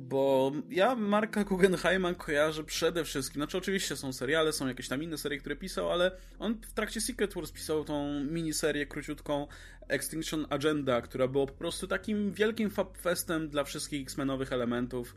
Bo 0.00 0.52
ja 0.70 0.94
Marka 0.94 1.44
Guggenheima 1.44 2.14
kojarzę 2.14 2.64
przede 2.64 3.04
wszystkim, 3.04 3.42
znaczy 3.42 3.58
oczywiście 3.58 3.96
są 3.96 4.12
seriale, 4.12 4.52
są 4.52 4.68
jakieś 4.68 4.88
tam 4.88 5.02
inne 5.02 5.18
serie, 5.18 5.38
które 5.38 5.56
pisał, 5.56 5.92
ale 5.92 6.10
on 6.38 6.54
w 6.54 6.72
trakcie 6.72 7.00
Secret 7.00 7.34
Wars 7.34 7.52
pisał 7.52 7.84
tą 7.84 8.24
miniserię 8.24 8.86
króciutką 8.86 9.46
Extinction 9.88 10.46
Agenda, 10.50 11.00
która 11.00 11.28
była 11.28 11.46
po 11.46 11.52
prostu 11.52 11.86
takim 11.86 12.32
wielkim 12.32 12.70
fabfestem 12.70 13.48
dla 13.48 13.64
wszystkich 13.64 14.02
X-Menowych 14.02 14.52
elementów 14.52 15.14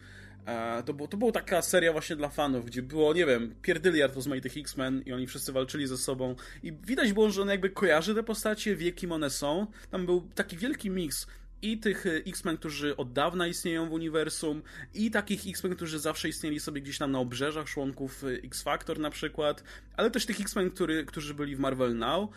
to, 0.85 0.93
było, 0.93 1.07
to 1.07 1.17
była 1.17 1.31
taka 1.31 1.61
seria 1.61 1.91
właśnie 1.91 2.15
dla 2.15 2.29
fanów, 2.29 2.65
gdzie 2.65 2.81
było, 2.81 3.13
nie 3.13 3.25
wiem, 3.25 3.55
pierdyliard 3.61 4.15
rozmaitych 4.15 4.57
X-Men 4.57 5.01
i 5.05 5.13
oni 5.13 5.27
wszyscy 5.27 5.51
walczyli 5.51 5.87
ze 5.87 5.97
sobą 5.97 6.35
i 6.63 6.73
widać 6.73 7.13
było, 7.13 7.29
że 7.29 7.41
on 7.41 7.47
jakby 7.47 7.69
kojarzy 7.69 8.15
te 8.15 8.23
postacie, 8.23 8.75
wie 8.75 8.91
kim 8.91 9.11
one 9.11 9.29
są. 9.29 9.67
Tam 9.91 10.05
był 10.05 10.27
taki 10.35 10.57
wielki 10.57 10.89
miks 10.89 11.27
i 11.61 11.77
tych 11.77 12.05
e, 12.05 12.09
X-Men, 12.09 12.57
którzy 12.57 12.97
od 12.97 13.13
dawna 13.13 13.47
istnieją 13.47 13.89
w 13.89 13.93
uniwersum, 13.93 14.61
i 14.93 15.11
takich 15.11 15.47
X-Men, 15.47 15.75
którzy 15.75 15.99
zawsze 15.99 16.29
istnieli 16.29 16.59
sobie 16.59 16.81
gdzieś 16.81 16.97
tam 16.97 17.11
na 17.11 17.19
obrzeżach 17.19 17.67
członków 17.67 18.23
e, 18.23 18.27
X-Factor 18.27 18.99
na 18.99 19.09
przykład, 19.09 19.63
ale 19.97 20.11
też 20.11 20.25
tych 20.25 20.41
X-Men, 20.41 20.71
którzy 21.07 21.33
byli 21.33 21.55
w 21.55 21.59
Marvel 21.59 21.97
Now. 21.97 22.29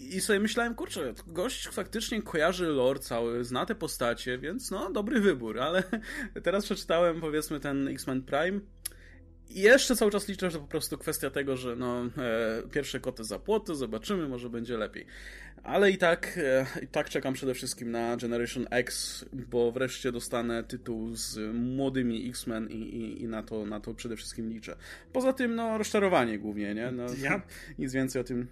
I 0.00 0.20
sobie 0.20 0.40
myślałem, 0.40 0.74
kurczę, 0.74 1.14
gość 1.26 1.68
faktycznie 1.68 2.22
kojarzy 2.22 2.66
lore 2.66 3.00
cały, 3.00 3.44
zna 3.44 3.66
te 3.66 3.74
postacie, 3.74 4.38
więc 4.38 4.70
no, 4.70 4.92
dobry 4.92 5.20
wybór, 5.20 5.60
ale 5.60 5.82
teraz 6.44 6.64
przeczytałem 6.64 7.20
powiedzmy 7.20 7.60
ten 7.60 7.88
X-Men 7.88 8.22
Prime 8.22 8.60
i 9.50 9.60
jeszcze 9.60 9.96
cały 9.96 10.10
czas 10.10 10.28
liczę, 10.28 10.50
że 10.50 10.58
po 10.58 10.66
prostu 10.66 10.98
kwestia 10.98 11.30
tego, 11.30 11.56
że 11.56 11.76
no, 11.76 12.04
e, 12.04 12.62
pierwsze 12.72 13.00
koty 13.00 13.24
za 13.24 13.38
płoty, 13.38 13.74
zobaczymy, 13.74 14.28
może 14.28 14.50
będzie 14.50 14.76
lepiej. 14.76 15.06
Ale 15.62 15.90
i 15.90 15.98
tak, 15.98 16.38
e, 16.42 16.66
i 16.82 16.86
tak 16.86 17.10
czekam 17.10 17.34
przede 17.34 17.54
wszystkim 17.54 17.90
na 17.90 18.16
Generation 18.16 18.66
X, 18.70 19.24
bo 19.32 19.72
wreszcie 19.72 20.12
dostanę 20.12 20.64
tytuł 20.64 21.14
z 21.14 21.54
młodymi 21.54 22.28
X-Men 22.28 22.70
i, 22.70 22.74
i, 22.74 23.22
i, 23.22 23.28
na, 23.28 23.42
to, 23.42 23.66
na 23.66 23.80
to 23.80 23.94
przede 23.94 24.16
wszystkim 24.16 24.50
liczę. 24.50 24.76
Poza 25.12 25.32
tym, 25.32 25.54
no, 25.54 25.78
rozczarowanie 25.78 26.38
głównie, 26.38 26.74
nie? 26.74 26.92
No, 26.92 27.06
ja... 27.22 27.42
Nic 27.78 27.92
więcej 27.92 28.20
o 28.20 28.24
tym 28.24 28.46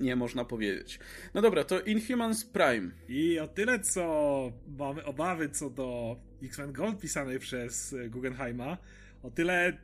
nie 0.00 0.16
można 0.16 0.44
powiedzieć. 0.44 0.98
No 1.34 1.42
dobra, 1.42 1.64
to 1.64 1.80
Inhumans 1.80 2.44
Prime. 2.44 2.90
I 3.08 3.38
o 3.38 3.48
tyle, 3.48 3.80
co 3.80 4.52
mamy 4.78 5.04
obawy 5.04 5.48
co 5.48 5.70
do 5.70 6.16
X-Men 6.42 6.72
Gold 6.72 7.00
pisanej 7.00 7.38
przez 7.38 7.94
Guggenheima, 8.08 8.78
o 9.22 9.30
tyle 9.30 9.78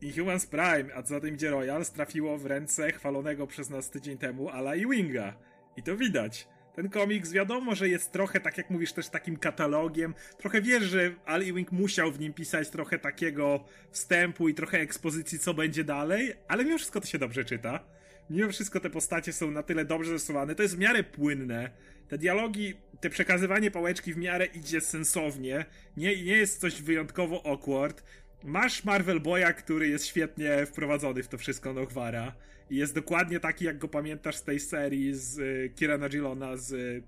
Inhumans 0.00 0.46
Prime, 0.46 0.94
a 0.94 1.02
co 1.02 1.08
za 1.08 1.20
tym 1.20 1.34
idzie 1.34 1.50
Royals, 1.50 1.92
trafiło 1.92 2.38
w 2.38 2.46
ręce 2.46 2.92
chwalonego 2.92 3.46
przez 3.46 3.70
nas 3.70 3.90
tydzień 3.90 4.18
temu 4.18 4.48
Ala 4.48 4.72
Winga. 4.76 5.34
I 5.76 5.82
to 5.82 5.96
widać. 5.96 6.48
Ten 6.74 6.88
komiks 6.88 7.32
wiadomo, 7.32 7.74
że 7.74 7.88
jest 7.88 8.12
trochę, 8.12 8.40
tak 8.40 8.58
jak 8.58 8.70
mówisz, 8.70 8.92
też 8.92 9.08
takim 9.08 9.36
katalogiem. 9.36 10.14
Trochę 10.38 10.62
wiesz, 10.62 10.82
że 10.82 11.14
Al 11.24 11.42
Ewing 11.42 11.72
musiał 11.72 12.12
w 12.12 12.20
nim 12.20 12.32
pisać 12.32 12.70
trochę 12.70 12.98
takiego 12.98 13.64
wstępu 13.90 14.48
i 14.48 14.54
trochę 14.54 14.78
ekspozycji, 14.78 15.38
co 15.38 15.54
będzie 15.54 15.84
dalej, 15.84 16.32
ale 16.48 16.64
mimo 16.64 16.78
wszystko 16.78 17.00
to 17.00 17.06
się 17.06 17.18
dobrze 17.18 17.44
czyta 17.44 17.84
mimo 18.30 18.50
wszystko 18.50 18.80
te 18.80 18.90
postacie 18.90 19.32
są 19.32 19.50
na 19.50 19.62
tyle 19.62 19.84
dobrze 19.84 20.08
zarysowane, 20.08 20.54
to 20.54 20.62
jest 20.62 20.76
w 20.76 20.78
miarę 20.78 21.04
płynne. 21.04 21.70
Te 22.08 22.18
dialogi, 22.18 22.74
te 23.00 23.10
przekazywanie 23.10 23.70
pałeczki 23.70 24.14
w 24.14 24.16
miarę 24.16 24.46
idzie 24.46 24.80
sensownie, 24.80 25.64
nie, 25.96 26.22
nie 26.24 26.36
jest 26.36 26.60
coś 26.60 26.82
wyjątkowo 26.82 27.46
awkward. 27.46 28.02
Masz 28.44 28.84
Marvel 28.84 29.20
Boya, 29.20 29.52
który 29.52 29.88
jest 29.88 30.06
świetnie 30.06 30.66
wprowadzony 30.66 31.22
w 31.22 31.28
to 31.28 31.38
wszystko 31.38 31.72
Nochwara 31.72 32.34
i 32.70 32.76
jest 32.76 32.94
dokładnie 32.94 33.40
taki, 33.40 33.64
jak 33.64 33.78
go 33.78 33.88
pamiętasz 33.88 34.36
z 34.36 34.42
tej 34.42 34.60
serii 34.60 35.14
z 35.14 35.38
y, 35.38 35.72
Kirana 35.74 36.08
Gillona 36.08 36.56
z 36.56 36.72
y, 36.72 37.02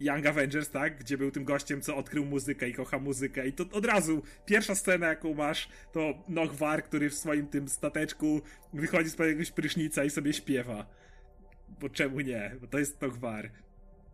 Young 0.00 0.26
Avengers, 0.26 0.70
tak? 0.70 0.98
Gdzie 0.98 1.18
był 1.18 1.30
tym 1.30 1.44
gościem, 1.44 1.82
co 1.82 1.96
odkrył 1.96 2.24
muzykę 2.24 2.68
i 2.68 2.74
kocha 2.74 2.98
muzykę. 2.98 3.48
I 3.48 3.52
to 3.52 3.64
od 3.72 3.84
razu 3.84 4.22
pierwsza 4.46 4.74
scena, 4.74 5.06
jaką 5.06 5.34
masz, 5.34 5.68
to 5.92 6.24
Nochwar, 6.28 6.84
który 6.84 7.10
w 7.10 7.14
swoim 7.14 7.46
tym 7.46 7.68
stateczku 7.68 8.42
wychodzi 8.72 9.10
z 9.10 9.18
jakiegoś 9.18 9.50
prysznica 9.50 10.04
i 10.04 10.10
sobie 10.10 10.32
śpiewa. 10.32 10.86
Bo 11.80 11.88
czemu 11.88 12.20
nie? 12.20 12.56
Bo 12.60 12.66
to 12.66 12.78
jest 12.78 13.02
Nochwar. 13.02 13.50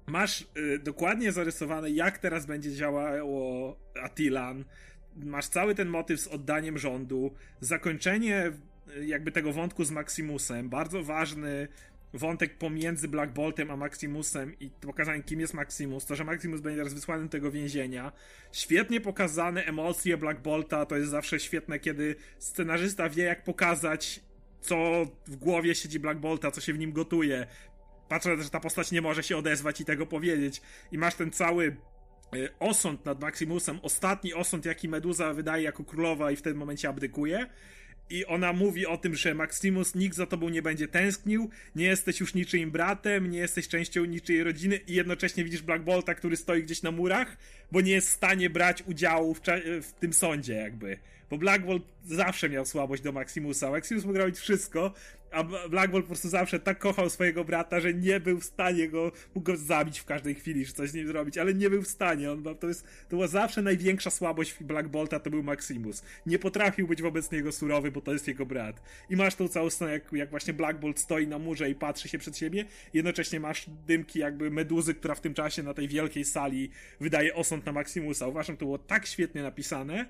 Masz 0.06 0.46
y, 0.56 0.78
dokładnie 0.78 1.32
zarysowane, 1.32 1.90
jak 1.90 2.18
teraz 2.18 2.46
będzie 2.46 2.72
działało 2.72 3.76
Atilan. 4.02 4.64
Masz 5.16 5.48
cały 5.48 5.74
ten 5.74 5.88
motyw 5.88 6.20
z 6.20 6.26
oddaniem 6.26 6.78
rządu. 6.78 7.34
Zakończenie 7.60 8.52
y, 8.96 9.06
jakby 9.06 9.32
tego 9.32 9.52
wątku 9.52 9.84
z 9.84 9.90
Maximusem. 9.90 10.68
Bardzo 10.68 11.02
ważny 11.02 11.68
wątek 12.14 12.58
pomiędzy 12.58 13.08
Black 13.08 13.32
Boltem 13.32 13.70
a 13.70 13.76
Maximusem 13.76 14.58
i 14.60 14.70
pokazanie, 14.70 15.22
kim 15.22 15.40
jest 15.40 15.54
Maximus, 15.54 16.06
to, 16.06 16.16
że 16.16 16.24
Maximus 16.24 16.60
będzie 16.60 16.78
teraz 16.78 16.94
wysłany 16.94 17.22
do 17.22 17.28
tego 17.28 17.50
więzienia. 17.50 18.12
Świetnie 18.52 19.00
pokazane 19.00 19.64
emocje 19.64 20.16
Black 20.16 20.40
Bolta, 20.40 20.86
to 20.86 20.96
jest 20.96 21.10
zawsze 21.10 21.40
świetne, 21.40 21.78
kiedy 21.78 22.16
scenarzysta 22.38 23.08
wie, 23.08 23.24
jak 23.24 23.44
pokazać, 23.44 24.20
co 24.60 25.06
w 25.26 25.36
głowie 25.36 25.74
siedzi 25.74 26.00
Black 26.00 26.20
Bolta, 26.20 26.50
co 26.50 26.60
się 26.60 26.72
w 26.72 26.78
nim 26.78 26.92
gotuje. 26.92 27.46
Patrzę, 28.08 28.42
że 28.42 28.50
ta 28.50 28.60
postać 28.60 28.92
nie 28.92 29.02
może 29.02 29.22
się 29.22 29.36
odezwać 29.36 29.80
i 29.80 29.84
tego 29.84 30.06
powiedzieć. 30.06 30.62
I 30.92 30.98
masz 30.98 31.14
ten 31.14 31.30
cały 31.30 31.76
y, 32.34 32.48
osąd 32.58 33.04
nad 33.04 33.20
Maximusem, 33.20 33.78
ostatni 33.82 34.34
osąd, 34.34 34.64
jaki 34.64 34.88
Meduza 34.88 35.34
wydaje 35.34 35.62
jako 35.62 35.84
królowa 35.84 36.30
i 36.30 36.36
w 36.36 36.42
tym 36.42 36.56
momencie 36.56 36.88
abdykuje 36.88 37.46
i 38.10 38.26
ona 38.26 38.52
mówi 38.52 38.86
o 38.86 38.96
tym, 38.96 39.14
że 39.14 39.34
Maximus 39.34 39.94
nikt 39.94 40.16
za 40.16 40.26
tobą 40.26 40.48
nie 40.48 40.62
będzie 40.62 40.88
tęsknił, 40.88 41.50
nie 41.76 41.84
jesteś 41.84 42.20
już 42.20 42.34
niczyim 42.34 42.70
bratem, 42.70 43.30
nie 43.30 43.38
jesteś 43.38 43.68
częścią 43.68 44.04
niczyjej 44.04 44.44
rodziny 44.44 44.76
i 44.76 44.94
jednocześnie 44.94 45.44
widzisz 45.44 45.62
Black 45.62 45.84
Bolta, 45.84 46.14
który 46.14 46.36
stoi 46.36 46.62
gdzieś 46.62 46.82
na 46.82 46.90
murach, 46.90 47.36
bo 47.72 47.80
nie 47.80 47.92
jest 47.92 48.08
w 48.08 48.12
stanie 48.12 48.50
brać 48.50 48.82
udziału 48.86 49.34
w, 49.34 49.40
w 49.82 49.92
tym 49.92 50.12
sądzie 50.12 50.54
jakby. 50.54 50.98
Bo 51.34 51.38
Black 51.38 51.64
Bolt 51.64 51.82
zawsze 52.04 52.48
miał 52.48 52.66
słabość 52.66 53.02
do 53.02 53.12
Maximusa. 53.12 53.70
Maximus 53.70 54.04
mógł 54.04 54.18
robić 54.18 54.38
wszystko, 54.38 54.92
a 55.30 55.44
Black 55.68 55.92
Bolt 55.92 56.04
po 56.04 56.08
prostu 56.08 56.28
zawsze 56.28 56.60
tak 56.60 56.78
kochał 56.78 57.10
swojego 57.10 57.44
brata, 57.44 57.80
że 57.80 57.94
nie 57.94 58.20
był 58.20 58.40
w 58.40 58.44
stanie 58.44 58.88
go, 58.88 59.12
mógł 59.34 59.52
go 59.52 59.56
zabić 59.56 59.98
w 60.00 60.04
każdej 60.04 60.34
chwili, 60.34 60.66
czy 60.66 60.72
coś 60.72 60.90
z 60.90 60.94
nim 60.94 61.06
zrobić, 61.06 61.38
ale 61.38 61.54
nie 61.54 61.70
był 61.70 61.82
w 61.82 61.88
stanie. 61.88 62.32
On, 62.32 62.44
to, 62.60 62.68
jest, 62.68 62.82
to 62.82 63.16
była 63.16 63.26
zawsze 63.26 63.62
największa 63.62 64.10
słabość 64.10 64.54
Black 64.60 64.88
Bolta, 64.88 65.20
to 65.20 65.30
był 65.30 65.42
Maximus. 65.42 66.02
Nie 66.26 66.38
potrafił 66.38 66.88
być 66.88 67.02
wobec 67.02 67.30
niego 67.30 67.52
surowy, 67.52 67.90
bo 67.90 68.00
to 68.00 68.12
jest 68.12 68.28
jego 68.28 68.46
brat. 68.46 68.82
I 69.10 69.16
masz 69.16 69.34
tą 69.34 69.48
całą 69.48 69.70
scenę, 69.70 69.92
jak, 69.92 70.12
jak 70.12 70.30
właśnie 70.30 70.52
Black 70.52 70.80
Bolt 70.80 70.98
stoi 70.98 71.26
na 71.26 71.38
murze 71.38 71.70
i 71.70 71.74
patrzy 71.74 72.08
się 72.08 72.18
przed 72.18 72.38
siebie, 72.38 72.64
jednocześnie 72.92 73.40
masz 73.40 73.66
dymki 73.86 74.18
jakby 74.18 74.50
meduzy, 74.50 74.94
która 74.94 75.14
w 75.14 75.20
tym 75.20 75.34
czasie 75.34 75.62
na 75.62 75.74
tej 75.74 75.88
wielkiej 75.88 76.24
sali 76.24 76.70
wydaje 77.00 77.34
osąd 77.34 77.66
na 77.66 77.72
Maximusa. 77.72 78.26
Uważam, 78.28 78.56
to 78.56 78.64
było 78.64 78.78
tak 78.78 79.06
świetnie 79.06 79.42
napisane. 79.42 80.06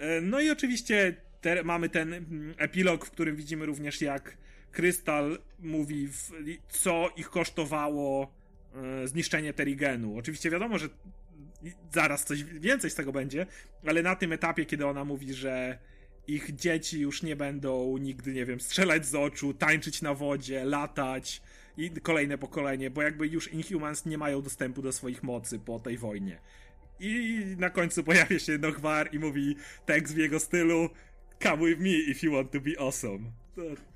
E, 0.00 0.20
no 0.20 0.40
i 0.40 0.50
oczywiście 0.50 1.14
te, 1.40 1.62
mamy 1.62 1.88
ten 1.88 2.14
mm, 2.14 2.54
epilog, 2.58 3.06
w 3.06 3.10
którym 3.10 3.36
widzimy 3.36 3.66
również 3.66 4.00
jak 4.00 4.36
Krystal 4.72 5.38
mówi, 5.58 6.08
w, 6.08 6.32
co 6.68 7.10
ich 7.16 7.30
kosztowało 7.30 8.34
e, 8.74 9.08
zniszczenie 9.08 9.52
Terigenu. 9.52 10.18
Oczywiście 10.18 10.50
wiadomo, 10.50 10.78
że 10.78 10.88
zaraz 11.92 12.24
coś 12.24 12.44
więcej 12.44 12.90
z 12.90 12.94
tego 12.94 13.12
będzie, 13.12 13.46
ale 13.86 14.02
na 14.02 14.16
tym 14.16 14.32
etapie, 14.32 14.66
kiedy 14.66 14.86
ona 14.86 15.04
mówi, 15.04 15.34
że 15.34 15.78
ich 16.26 16.54
dzieci 16.54 17.00
już 17.00 17.22
nie 17.22 17.36
będą 17.36 17.98
nigdy, 17.98 18.32
nie 18.32 18.44
wiem, 18.44 18.60
strzelać 18.60 19.06
z 19.06 19.14
oczu, 19.14 19.54
tańczyć 19.54 20.02
na 20.02 20.14
wodzie, 20.14 20.64
latać 20.64 21.42
i 21.76 21.90
kolejne 21.90 22.38
pokolenie, 22.38 22.90
bo 22.90 23.02
jakby 23.02 23.28
już 23.28 23.52
Inhumans 23.52 24.06
nie 24.06 24.18
mają 24.18 24.42
dostępu 24.42 24.82
do 24.82 24.92
swoich 24.92 25.22
mocy 25.22 25.58
po 25.58 25.80
tej 25.80 25.98
wojnie. 25.98 26.40
I 27.00 27.44
na 27.58 27.70
końcu 27.70 28.04
pojawia 28.04 28.38
się 28.38 28.58
Nochwar 28.58 29.14
i 29.14 29.18
mówi 29.18 29.56
tekst 29.86 30.14
w 30.14 30.18
jego 30.18 30.40
stylu 30.40 30.90
Come 31.42 31.66
with 31.66 31.80
me 31.80 31.90
if 31.90 32.26
you 32.26 32.32
want 32.32 32.50
to 32.50 32.60
be 32.60 32.70
awesome. 32.78 33.32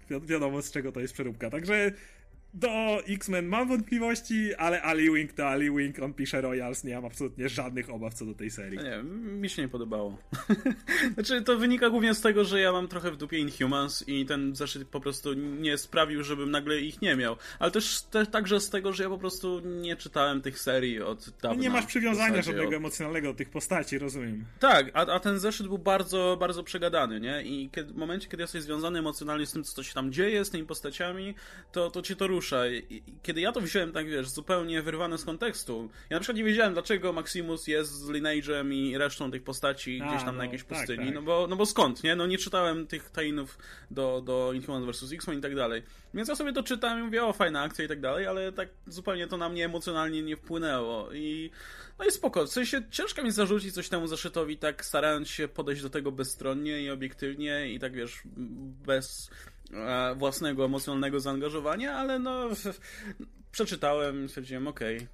To 0.08 0.20
wi 0.20 0.26
wiadomo 0.26 0.62
z 0.62 0.70
czego 0.70 0.92
to 0.92 1.00
jest 1.00 1.14
przeróbka. 1.14 1.50
Także 1.50 1.92
do 2.54 3.00
X-Men 3.08 3.46
mam 3.46 3.68
wątpliwości, 3.68 4.54
ale 4.54 4.82
Ali 4.82 5.10
Wing 5.10 5.32
to 5.32 5.48
Ali 5.48 5.70
Wing, 5.70 5.98
on 5.98 6.14
pisze 6.14 6.40
Royals, 6.40 6.84
nie 6.84 6.94
mam 6.94 7.04
absolutnie 7.04 7.48
żadnych 7.48 7.90
obaw 7.90 8.14
co 8.14 8.26
do 8.26 8.34
tej 8.34 8.50
serii. 8.50 8.78
Nie, 8.78 9.02
mi 9.32 9.48
się 9.48 9.62
nie 9.62 9.68
podobało. 9.68 10.18
znaczy, 11.14 11.42
to 11.42 11.58
wynika 11.58 11.90
głównie 11.90 12.14
z 12.14 12.20
tego, 12.20 12.44
że 12.44 12.60
ja 12.60 12.72
mam 12.72 12.88
trochę 12.88 13.10
w 13.10 13.16
dupie 13.16 13.38
Inhumans 13.38 14.04
i 14.08 14.26
ten 14.26 14.54
zeszyt 14.56 14.88
po 14.88 15.00
prostu 15.00 15.32
nie 15.34 15.78
sprawił, 15.78 16.22
żebym 16.22 16.50
nagle 16.50 16.80
ich 16.80 17.02
nie 17.02 17.16
miał. 17.16 17.36
Ale 17.58 17.70
też, 17.70 18.02
też 18.02 18.28
także 18.28 18.60
z 18.60 18.70
tego, 18.70 18.92
że 18.92 19.02
ja 19.02 19.08
po 19.08 19.18
prostu 19.18 19.60
nie 19.60 19.96
czytałem 19.96 20.42
tych 20.42 20.58
serii 20.58 21.00
od 21.00 21.30
dawna. 21.42 21.62
Nie 21.62 21.70
masz 21.70 21.86
przywiązania 21.86 22.42
żadnego 22.42 22.68
od... 22.68 22.74
emocjonalnego 22.74 23.28
do 23.28 23.34
tych 23.34 23.50
postaci, 23.50 23.98
rozumiem. 23.98 24.44
Tak, 24.60 24.90
a, 24.94 25.06
a 25.06 25.20
ten 25.20 25.38
zeszyt 25.38 25.66
był 25.66 25.78
bardzo, 25.78 26.36
bardzo 26.40 26.64
przegadany, 26.64 27.20
nie? 27.20 27.42
I 27.42 27.70
kiedy, 27.70 27.92
w 27.92 27.96
momencie, 27.96 28.28
kiedy 28.28 28.42
jesteś 28.42 28.62
związany 28.62 28.98
emocjonalnie 28.98 29.46
z 29.46 29.52
tym, 29.52 29.64
co 29.64 29.82
się 29.82 29.94
tam 29.94 30.12
dzieje, 30.12 30.44
z 30.44 30.50
tymi 30.50 30.66
postaciami, 30.66 31.34
to, 31.72 31.90
to 31.90 32.02
cię 32.02 32.16
to 32.16 32.26
kiedy 33.22 33.40
ja 33.40 33.52
to 33.52 33.60
wziąłem 33.60 33.92
tak, 33.92 34.08
wiesz, 34.08 34.28
zupełnie 34.28 34.82
wyrwane 34.82 35.18
z 35.18 35.24
kontekstu, 35.24 35.90
ja 36.10 36.16
na 36.16 36.20
przykład 36.20 36.36
nie 36.36 36.44
wiedziałem, 36.44 36.72
dlaczego 36.72 37.12
Maximus 37.12 37.66
jest 37.66 37.92
z 37.92 38.10
Lineage'em 38.10 38.72
i 38.72 38.98
resztą 38.98 39.30
tych 39.30 39.42
postaci 39.42 40.00
A, 40.02 40.08
gdzieś 40.08 40.24
tam 40.24 40.34
no, 40.34 40.38
na 40.38 40.44
jakiejś 40.44 40.64
tak, 40.64 40.78
pustyni, 40.78 40.98
tak, 40.98 41.06
tak. 41.06 41.14
No, 41.14 41.22
bo, 41.22 41.46
no 41.46 41.56
bo 41.56 41.66
skąd, 41.66 42.04
nie? 42.04 42.16
No 42.16 42.26
nie 42.26 42.38
czytałem 42.38 42.86
tych 42.86 43.10
tainów 43.10 43.58
do, 43.90 44.22
do 44.24 44.52
Inhumans 44.52 44.96
vs. 44.96 45.12
X-Men 45.12 45.38
i 45.38 45.42
tak 45.42 45.54
dalej. 45.54 45.82
Więc 46.14 46.28
ja 46.28 46.34
sobie 46.34 46.52
to 46.52 46.62
czytałem 46.62 47.00
i 47.00 47.02
mówię, 47.02 47.24
o, 47.24 47.32
fajna 47.32 47.62
akcja 47.62 47.84
i 47.84 47.88
tak 47.88 48.00
dalej, 48.00 48.26
ale 48.26 48.52
tak 48.52 48.68
zupełnie 48.86 49.26
to 49.26 49.36
na 49.36 49.48
mnie 49.48 49.64
emocjonalnie 49.64 50.22
nie 50.22 50.36
wpłynęło 50.36 51.12
i 51.12 51.50
no 51.98 52.04
i 52.04 52.10
spoko. 52.10 52.46
W 52.46 52.52
sensie 52.52 52.82
ciężko 52.90 53.22
mi 53.22 53.30
zarzucić 53.30 53.74
coś 53.74 53.88
temu 53.88 54.06
zaszytowi, 54.06 54.56
tak 54.56 54.84
starając 54.84 55.28
się 55.28 55.48
podejść 55.48 55.82
do 55.82 55.90
tego 55.90 56.12
bezstronnie 56.12 56.82
i 56.82 56.90
obiektywnie 56.90 57.68
i 57.72 57.78
tak, 57.78 57.92
wiesz, 57.92 58.22
bez 58.86 59.30
własnego 60.16 60.64
emocjonalnego 60.64 61.20
zaangażowania, 61.20 61.94
ale 61.94 62.18
no 62.18 62.48
przeczytałem, 63.52 64.28
stwierdziłem, 64.28 64.68
okej. 64.68 64.96
Okay. 64.96 65.08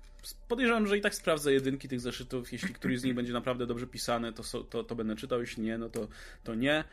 Podejrzewam, 0.48 0.86
że 0.86 0.98
i 0.98 1.00
tak 1.00 1.14
sprawdzę 1.14 1.52
jedynki 1.52 1.88
tych 1.88 2.00
zeszytów. 2.00 2.52
Jeśli 2.52 2.74
któryś 2.74 3.00
z 3.00 3.04
nich 3.04 3.14
będzie 3.14 3.32
naprawdę 3.32 3.66
dobrze 3.66 3.86
pisany, 3.86 4.32
to, 4.32 4.64
to, 4.64 4.84
to 4.84 4.94
będę 4.94 5.16
czytał. 5.16 5.40
Jeśli 5.40 5.62
nie, 5.62 5.78
no 5.78 5.88
to, 5.88 6.08
to 6.44 6.54
nie. 6.54 6.84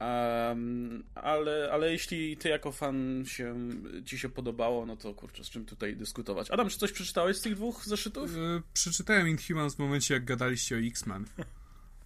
Um, 0.00 1.04
ale, 1.14 1.68
ale 1.72 1.92
jeśli 1.92 2.36
ty 2.36 2.48
jako 2.48 2.72
fan 2.72 3.24
się, 3.26 3.56
ci 4.04 4.18
się 4.18 4.28
podobało, 4.28 4.86
no 4.86 4.96
to 4.96 5.14
kurczę, 5.14 5.44
z 5.44 5.50
czym 5.50 5.64
tutaj 5.64 5.96
dyskutować. 5.96 6.50
Adam, 6.50 6.68
czy 6.68 6.78
coś 6.78 6.92
przeczytałeś 6.92 7.36
z 7.36 7.40
tych 7.40 7.54
dwóch 7.54 7.84
zeszytów? 7.84 8.36
Yy, 8.36 8.62
przeczytałem 8.72 9.28
Inhumans 9.28 9.74
w 9.74 9.78
momencie, 9.78 10.14
jak 10.14 10.24
gadaliście 10.24 10.76
o 10.76 10.78
X-Men. 10.78 11.24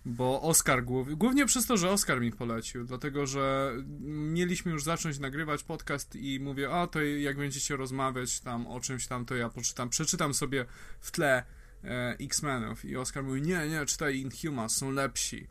Bo 0.09 0.43
Oscar 0.43 0.85
głównie, 0.85 1.17
głównie 1.17 1.47
przez 1.47 1.67
to, 1.67 1.77
że 1.77 1.91
Oscar 1.91 2.21
mi 2.21 2.33
polecił, 2.33 2.85
dlatego 2.85 3.27
że 3.27 3.73
mieliśmy 4.01 4.73
już 4.73 4.85
zacząć 4.85 5.19
nagrywać 5.19 5.63
podcast 5.63 6.17
i 6.17 6.41
mówię, 6.41 6.71
a 6.71 6.87
to 6.87 7.03
jak 7.03 7.37
będziecie 7.37 7.77
rozmawiać 7.77 8.41
tam 8.41 8.67
o 8.67 8.81
czymś 8.81 9.07
tam, 9.07 9.25
to 9.25 9.35
ja 9.35 9.49
poczytam, 9.49 9.89
przeczytam 9.89 10.35
sobie 10.35 10.67
w 11.01 11.11
tle 11.11 11.43
e, 11.85 12.17
X-Menów 12.21 12.85
i 12.85 12.97
Oscar 12.97 13.25
mówi, 13.25 13.43
nie, 13.43 13.69
nie, 13.69 13.87
czytaj 13.87 14.21
Inhumans, 14.21 14.77
są 14.77 14.91
lepsi. 14.91 15.47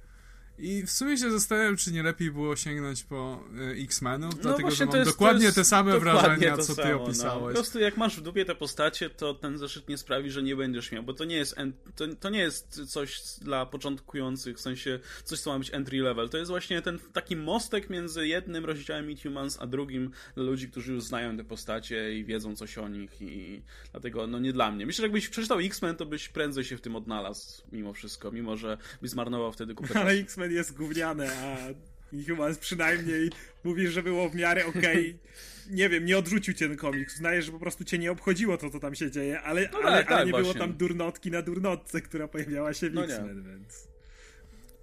I 0.58 0.84
w 0.84 0.92
sumie 0.92 1.18
się 1.18 1.32
zastanawiam, 1.32 1.78
czy 1.78 1.92
nie 1.92 2.04
lepiej 2.04 2.32
było 2.32 2.56
sięgnąć 2.56 3.04
po 3.04 3.44
y, 3.78 3.84
X-Menów, 3.84 4.36
no 4.36 4.42
dlatego 4.42 4.72
że 4.72 4.86
mam 4.86 4.96
jest, 4.96 5.12
dokładnie 5.12 5.52
te 5.52 5.66
same 5.66 6.00
wrażenia, 6.00 6.58
co 6.58 6.76
ty 6.76 6.82
samo, 6.82 7.04
opisałeś. 7.04 7.42
No. 7.42 7.48
Po 7.48 7.54
prostu 7.54 7.80
jak 7.80 7.98
masz 7.98 8.18
w 8.18 8.22
dupie 8.22 8.46
te 8.46 8.56
postacie, 8.56 9.10
to 9.10 9.34
ten 9.34 9.58
zeszyt 9.58 9.90
nie 9.90 9.98
sprawi, 9.98 10.32
że 10.32 10.44
nie 10.44 10.56
będziesz 10.56 10.92
miał, 10.92 11.04
bo 11.04 11.14
to 11.14 11.26
nie 11.26 11.36
jest 11.36 11.56
to, 11.96 12.06
to 12.20 12.30
nie 12.30 12.40
jest 12.40 12.92
coś 12.92 13.22
dla 13.42 13.66
początkujących, 13.66 14.58
w 14.58 14.62
sensie 14.62 15.00
coś, 15.24 15.40
co 15.40 15.52
ma 15.52 15.60
być 15.60 15.74
entry 15.74 16.02
level. 16.02 16.30
To 16.30 16.38
jest 16.38 16.52
właśnie 16.52 16.82
ten 16.82 17.00
taki 17.14 17.36
mostek 17.36 17.90
między 17.90 18.28
jednym 18.28 18.66
rozdziałem 18.66 19.18
Humans, 19.24 19.58
a 19.62 19.68
drugim 19.68 20.12
dla 20.36 20.44
ludzi, 20.44 20.70
którzy 20.70 20.94
już 20.94 21.04
znają 21.04 21.38
te 21.38 21.44
postacie 21.44 22.18
i 22.18 22.26
wiedzą 22.26 22.56
coś 22.56 22.78
o 22.78 22.88
nich 22.88 23.22
i 23.22 23.62
dlatego 23.92 24.28
no 24.28 24.40
nie 24.40 24.54
dla 24.54 24.72
mnie. 24.72 24.86
Myślę, 24.86 25.02
że 25.02 25.06
jakbyś 25.06 25.30
przeczytał 25.30 25.60
X-Men, 25.60 25.96
to 25.96 26.06
byś 26.06 26.30
prędzej 26.30 26.64
się 26.64 26.78
w 26.78 26.82
tym 26.82 26.96
odnalazł 26.96 27.64
mimo 27.72 27.94
wszystko, 27.94 28.32
mimo 28.32 28.58
że 28.58 28.78
byś 29.02 29.12
zmarnował 29.12 29.52
wtedy 29.52 29.76
kupę 29.76 30.00
Ale 30.02 30.12
X-Men 30.12 30.45
X-Men 30.46 30.58
jest 30.58 30.78
gówniane, 30.78 31.30
a 31.32 31.58
Inhumans 32.16 32.58
przynajmniej 32.58 33.30
mówisz, 33.64 33.92
że 33.92 34.04
było 34.04 34.30
w 34.30 34.36
miarę 34.36 34.66
okej. 34.66 35.10
Okay. 35.10 35.76
Nie 35.76 35.90
wiem, 35.90 36.06
nie 36.06 36.18
odrzucił 36.18 36.54
cię 36.54 36.68
ten 36.68 36.78
komiks. 36.78 37.16
Uznajesz, 37.16 37.46
że 37.46 37.52
po 37.52 37.60
prostu 37.60 37.84
cię 37.84 37.98
nie 37.98 38.12
obchodziło 38.12 38.58
to, 38.58 38.70
co 38.70 38.80
tam 38.80 38.96
się 38.96 39.12
dzieje, 39.12 39.42
ale, 39.42 39.70
no 39.74 39.80
ale, 39.84 39.98
tak, 39.98 40.12
ale 40.12 40.18
tak, 40.18 40.26
nie 40.26 40.32
właśnie. 40.32 40.54
było 40.54 40.68
tam 40.68 40.78
durnotki 40.78 41.32
na 41.32 41.42
durnotce, 41.42 42.02
która 42.02 42.28
pojawiała 42.28 42.74
się 42.74 42.90
w 42.90 42.94
no 42.94 43.04
X-Men, 43.04 43.44
więc... 43.44 43.88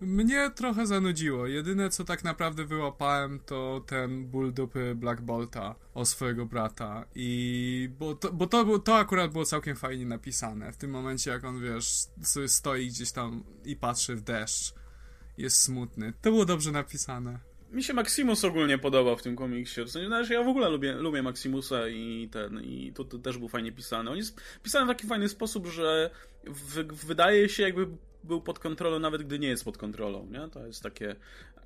Mnie 0.01 0.51
trochę 0.55 0.86
zanudziło. 0.86 1.47
Jedyne, 1.47 1.90
co 1.90 2.05
tak 2.05 2.24
naprawdę 2.24 2.64
wyłapałem, 2.64 3.40
to 3.47 3.84
ten 3.86 4.24
ból 4.26 4.52
dupy 4.52 4.94
Black 4.94 5.20
Bolta 5.20 5.74
o 5.94 6.06
swojego 6.06 6.47
brata. 6.47 7.05
I 7.14 7.90
bo 7.98 8.14
to, 8.14 8.32
bo 8.32 8.47
to, 8.47 8.78
to 8.78 8.97
akurat 8.97 9.32
było 9.32 9.44
całkiem 9.44 9.76
fajnie 9.76 10.06
napisane. 10.06 10.72
W 10.72 10.76
tym 10.76 10.90
momencie, 10.90 11.30
jak 11.30 11.44
on, 11.44 11.62
wiesz, 11.62 11.94
sobie 12.22 12.48
stoi 12.48 12.89
gdzieś 12.89 13.12
tam 13.12 13.44
i 13.64 13.76
patrzy 13.76 14.16
w 14.16 14.20
deszcz 14.20 14.74
jest 15.38 15.62
smutny. 15.62 16.12
To 16.22 16.30
było 16.30 16.44
dobrze 16.44 16.72
napisane. 16.72 17.38
Mi 17.72 17.82
się 17.82 17.94
Maximus 17.94 18.44
ogólnie 18.44 18.78
podobał 18.78 19.16
w 19.16 19.22
tym 19.22 19.36
komiksie. 19.36 19.80
Znaczy, 19.86 20.32
ja 20.32 20.42
w 20.42 20.48
ogóle 20.48 20.68
lubię, 20.68 20.92
lubię 20.92 21.22
Maximusa 21.22 21.88
i 21.88 22.28
ten, 22.32 22.62
i 22.62 22.92
to, 22.94 23.04
to 23.04 23.18
też 23.18 23.38
był 23.38 23.48
fajnie 23.48 23.72
pisany. 23.72 24.10
On 24.10 24.16
jest 24.16 24.40
pisany 24.62 24.86
w 24.86 24.88
taki 24.88 25.06
fajny 25.06 25.28
sposób, 25.28 25.66
że 25.66 26.10
w, 26.44 27.04
wydaje 27.06 27.48
się 27.48 27.62
jakby 27.62 27.86
był 28.24 28.40
pod 28.40 28.59
kontrolą, 28.59 28.98
nawet 28.98 29.22
gdy 29.22 29.38
nie 29.38 29.48
jest 29.48 29.64
pod 29.64 29.78
kontrolą, 29.78 30.28
nie? 30.30 30.48
To 30.50 30.66
jest 30.66 30.82
takie 30.82 31.16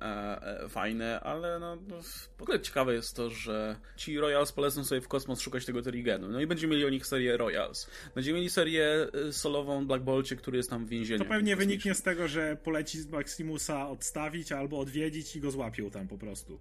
e, 0.01 0.63
e, 0.63 0.69
fajne, 0.69 1.19
ale 1.19 1.59
no, 1.59 1.75
no, 1.75 2.01
w 2.37 2.41
ogóle 2.41 2.59
ciekawe 2.59 2.93
jest 2.93 3.15
to, 3.15 3.29
że 3.29 3.75
ci 3.95 4.19
Royals 4.19 4.51
polecą 4.51 4.83
sobie 4.83 5.01
w 5.01 5.07
kosmos 5.07 5.41
szukać 5.41 5.65
tego 5.65 5.81
Terigenu. 5.81 6.27
No 6.27 6.41
i 6.41 6.47
będziemy 6.47 6.71
mieli 6.71 6.85
o 6.85 6.89
nich 6.89 7.07
serię 7.07 7.37
Royals. 7.37 7.89
Będziemy 8.15 8.37
mieli 8.37 8.49
serię 8.49 9.07
e, 9.27 9.33
solową 9.33 9.87
Black 9.87 10.03
Bolcie, 10.03 10.35
który 10.35 10.57
jest 10.57 10.69
tam 10.69 10.85
w 10.85 10.89
więzieniu. 10.89 11.23
To 11.23 11.29
pewnie 11.29 11.55
wyniknie 11.55 11.93
z 11.93 12.01
tego, 12.01 12.27
że 12.27 12.57
poleci 12.63 13.01
z 13.01 13.07
Maximusa 13.07 13.89
odstawić 13.89 14.51
albo 14.51 14.79
odwiedzić 14.79 15.35
i 15.35 15.41
go 15.41 15.51
złapią 15.51 15.89
tam 15.89 16.07
po 16.07 16.17
prostu. 16.17 16.59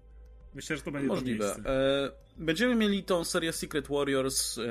Myślę, 0.56 0.76
że 0.76 0.82
to 0.82 0.90
będzie 0.90 1.08
Możliwe. 1.08 1.56
E, 1.66 2.10
będziemy 2.36 2.74
mieli 2.74 3.02
tą 3.02 3.24
serię 3.24 3.52
Secret 3.52 3.88
Warriors 3.88 4.58
e, 4.58 4.62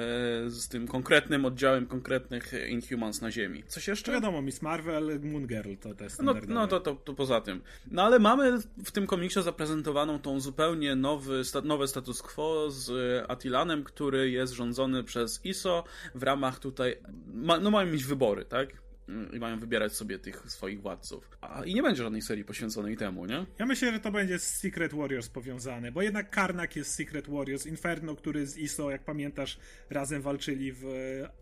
z 0.50 0.68
tym 0.68 0.88
konkretnym 0.88 1.46
oddziałem 1.46 1.86
konkretnych 1.86 2.52
Inhumans 2.70 3.22
na 3.22 3.32
Ziemi. 3.32 3.64
Coś 3.68 3.88
jeszcze? 3.88 4.06
To 4.06 4.12
wiadomo, 4.12 4.42
Miss 4.42 4.62
Marvel, 4.62 5.20
Moon 5.20 5.48
Girl 5.48 5.74
to 5.82 5.96
też 5.96 6.14
No, 6.20 6.36
no 6.48 6.68
to, 6.68 6.80
to, 6.80 6.96
to, 6.96 7.14
poza 7.14 7.42
tym. 7.42 7.62
No 7.92 8.04
ale 8.04 8.20
mamy 8.20 8.58
w 8.86 8.92
tym 8.92 9.08
komiksie 9.08 9.44
zaprezentowaną 9.44 10.20
tą 10.20 10.40
zupełnie 10.40 10.96
nowy, 10.96 11.42
nowe 11.64 11.88
status 11.88 12.22
quo 12.22 12.72
z 12.72 12.92
Atilanem, 13.30 13.84
który 13.84 14.32
jest 14.32 14.54
rządzony 14.54 15.04
przez 15.04 15.46
ISO 15.46 15.84
w 16.16 16.24
ramach 16.24 16.60
tutaj... 16.60 16.98
Ma, 17.34 17.60
no 17.60 17.72
mają 17.72 17.92
mieć 17.92 18.04
wybory, 18.04 18.46
tak? 18.46 18.85
I 19.34 19.40
mają 19.40 19.60
wybierać 19.60 19.94
sobie 19.94 20.20
tych 20.20 20.52
swoich 20.52 20.82
władców. 20.82 21.30
A, 21.42 21.64
I 21.66 21.76
nie 21.76 21.84
będzie 21.84 22.04
żadnej 22.04 22.22
serii 22.22 22.44
poświęconej 22.44 22.98
temu, 22.98 23.26
nie? 23.26 23.46
Ja 23.60 23.66
myślę, 23.66 23.92
że 23.92 24.00
to 24.00 24.12
będzie 24.12 24.40
z 24.40 24.56
Secret 24.56 24.94
Warriors 24.94 25.30
powiązane, 25.30 25.92
bo 25.92 26.02
jednak 26.02 26.30
Karnak 26.30 26.76
jest 26.76 26.96
Secret 26.96 27.30
Warriors, 27.30 27.66
Inferno, 27.66 28.16
który 28.16 28.48
z 28.48 28.58
ISO, 28.58 28.92
jak 28.92 29.04
pamiętasz, 29.04 29.58
razem 29.90 30.22
walczyli 30.22 30.72
w 30.72 30.84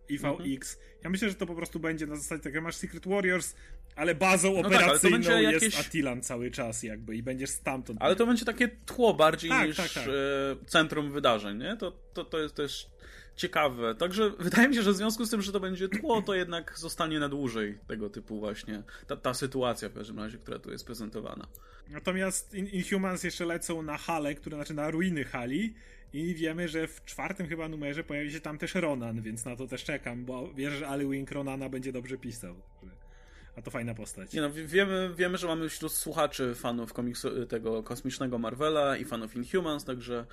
IVX. 0.10 0.24
Mhm. 0.24 0.60
Ja 1.04 1.10
myślę, 1.10 1.30
że 1.30 1.36
to 1.36 1.46
po 1.46 1.56
prostu 1.56 1.80
będzie 1.80 2.08
na 2.08 2.16
zasadzie 2.16 2.44
tak, 2.44 2.54
jak 2.54 2.64
masz 2.64 2.76
Secret 2.76 3.08
Warriors, 3.08 3.56
Ale 3.96 4.16
bazą 4.16 4.54
no 4.54 4.60
operacyjną 4.60 5.22
tak, 5.22 5.32
ale 5.32 5.44
jest 5.44 5.64
jakieś... 5.64 5.80
Attilan 5.80 6.22
cały 6.22 6.52
czas 6.52 6.84
jakby 6.84 7.16
i 7.16 7.24
będziesz 7.24 7.50
stamtąd. 7.50 8.00
Ale 8.02 8.16
to 8.16 8.26
będzie 8.26 8.46
takie 8.46 8.68
tło 8.68 9.14
bardziej 9.14 9.50
tak, 9.50 9.68
niż 9.68 9.78
tak, 9.78 9.92
tak. 9.92 10.08
E, 10.08 10.66
centrum 10.66 11.12
wydarzeń, 11.12 11.58
nie? 11.58 11.78
To, 11.78 11.92
to, 11.92 12.26
to 12.26 12.40
jest 12.40 12.56
też 12.56 12.90
ciekawe. 13.36 13.96
Także 13.96 14.30
wydaje 14.40 14.68
mi 14.68 14.76
się, 14.76 14.82
że 14.82 14.92
w 14.92 14.96
związku 14.96 15.26
z 15.26 15.30
tym, 15.30 15.42
że 15.42 15.52
to 15.52 15.60
będzie 15.60 15.90
tło, 15.90 16.22
to 16.22 16.36
jednak 16.36 16.80
zostanie 16.80 17.20
na 17.20 17.30
dłużej 17.30 17.78
tego 17.88 18.10
typu 18.10 18.40
właśnie 18.40 18.84
ta, 19.08 19.18
ta 19.18 19.34
sytuacja 19.34 19.90
w 19.90 19.94
każdym 19.94 20.20
razie, 20.20 20.38
która 20.38 20.60
tu 20.60 20.72
jest 20.72 20.86
prezentowana. 20.86 21.48
Natomiast 21.90 22.54
Inhumans 22.54 23.24
jeszcze 23.24 23.46
lecą 23.46 23.82
na 23.82 23.98
hale, 23.98 24.36
które 24.36 24.58
znaczy 24.58 24.74
na 24.74 24.92
ruiny 24.92 25.24
hali 25.24 25.74
i 26.14 26.36
wiemy, 26.36 26.68
że 26.68 26.88
w 26.88 27.06
czwartym 27.06 27.48
chyba 27.48 27.70
numerze 27.70 28.04
pojawi 28.04 28.32
się 28.32 28.42
tam 28.42 28.58
też 28.58 28.76
Ronan, 28.76 29.22
więc 29.22 29.46
na 29.46 29.56
to 29.56 29.68
też 29.68 29.84
czekam, 29.84 30.26
bo 30.26 30.54
wierzę, 30.54 30.78
że 30.78 30.88
Ali 30.88 31.10
Wing 31.10 31.32
Ronana 31.32 31.70
będzie 31.70 31.92
dobrze 31.92 32.18
pisał. 32.18 32.56
A 33.58 33.62
to 33.62 33.72
fajna 33.72 33.94
postać. 33.94 34.34
Nie 34.34 34.42
no, 34.42 34.50
wiemy, 34.52 35.14
wiemy, 35.16 35.38
że 35.38 35.48
mamy 35.48 35.70
wśród 35.70 35.92
słuchaczy 35.92 36.56
fanów 36.56 36.94
komiksu 36.94 37.46
tego 37.46 37.84
kosmicznego 37.84 38.38
Marvela 38.38 38.98
i 38.98 39.06
fanów 39.06 39.36
Inhumans, 39.36 39.86
także 39.86 40.26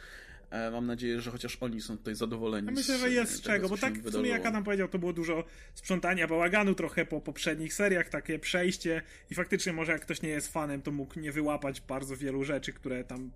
mam 0.72 0.86
nadzieję, 0.86 1.20
że 1.20 1.30
chociaż 1.30 1.56
oni 1.60 1.80
są 1.80 1.98
tutaj 1.98 2.14
zadowoleni. 2.14 2.66
Ja 2.66 2.72
myślę, 2.72 2.98
że 2.98 3.10
jest 3.10 3.34
z 3.34 3.40
czego, 3.40 3.68
bo 3.68 3.76
tak 3.76 3.98
w 3.98 4.12
sumie 4.12 4.30
jak 4.30 4.46
Adam 4.46 4.64
powiedział, 4.64 4.88
to 4.88 4.98
było 4.98 5.12
dużo 5.12 5.44
sprzątania 5.74 6.28
bałaganu 6.28 6.74
trochę 6.74 7.06
po 7.06 7.20
poprzednich 7.20 7.74
seriach, 7.74 8.08
takie 8.08 8.38
przejście 8.38 9.02
i 9.30 9.34
faktycznie 9.34 9.72
może 9.72 9.92
jak 9.92 10.00
ktoś 10.00 10.22
nie 10.22 10.28
jest 10.28 10.52
fanem, 10.52 10.82
to 10.82 10.90
mógł 10.90 11.20
nie 11.20 11.32
wyłapać 11.32 11.80
bardzo 11.80 12.16
wielu 12.16 12.44
rzeczy, 12.44 12.72
które 12.72 13.04
tam 13.04 13.30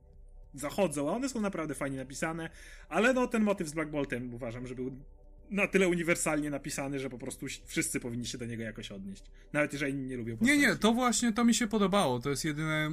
zachodzą, 0.55 1.11
a 1.11 1.12
one 1.12 1.28
są 1.28 1.41
naprawdę 1.41 1.74
fajnie 1.74 1.97
napisane, 1.97 2.51
ale 2.89 3.12
no 3.12 3.27
ten 3.27 3.43
motyw 3.43 3.69
z 3.69 3.73
Black 3.73 3.91
Boltem 3.91 4.35
uważam, 4.35 4.66
że 4.66 4.74
był 4.74 4.93
na 5.50 5.66
tyle 5.66 5.88
uniwersalnie 5.88 6.50
napisany, 6.50 6.98
że 6.98 7.10
po 7.10 7.18
prostu 7.18 7.46
wszyscy 7.66 8.00
powinni 8.00 8.26
się 8.26 8.38
do 8.38 8.46
niego 8.46 8.62
jakoś 8.62 8.92
odnieść. 8.92 9.22
Nawet 9.52 9.72
jeżeli 9.72 9.94
nie 9.94 10.16
lubią 10.16 10.36
postaci. 10.36 10.58
Nie, 10.58 10.66
nie, 10.66 10.76
to 10.76 10.92
właśnie 10.92 11.32
to 11.32 11.44
mi 11.44 11.54
się 11.54 11.66
podobało. 11.66 12.20
To 12.20 12.30
jest 12.30 12.44
jedyny 12.44 12.90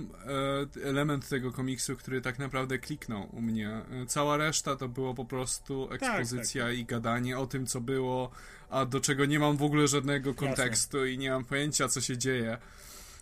e, 0.83 0.87
element 0.89 1.29
tego 1.29 1.51
komiksu, 1.51 1.95
który 1.95 2.21
tak 2.21 2.39
naprawdę 2.39 2.79
kliknął 2.79 3.29
u 3.35 3.41
mnie. 3.41 3.69
E, 3.69 4.05
cała 4.07 4.37
reszta 4.37 4.75
to 4.75 4.87
było 4.87 5.13
po 5.13 5.25
prostu 5.25 5.87
tak, 5.87 6.03
ekspozycja 6.03 6.63
tak, 6.63 6.71
tak. 6.71 6.79
i 6.79 6.85
gadanie 6.85 7.39
o 7.39 7.47
tym, 7.47 7.65
co 7.65 7.81
było, 7.81 8.31
a 8.69 8.85
do 8.85 8.99
czego 8.99 9.25
nie 9.25 9.39
mam 9.39 9.57
w 9.57 9.63
ogóle 9.63 9.87
żadnego 9.87 10.33
kontekstu 10.33 10.97
Jasne. 10.97 11.11
i 11.11 11.17
nie 11.17 11.31
mam 11.31 11.45
pojęcia, 11.45 11.87
co 11.87 12.01
się 12.01 12.17
dzieje. 12.17 12.57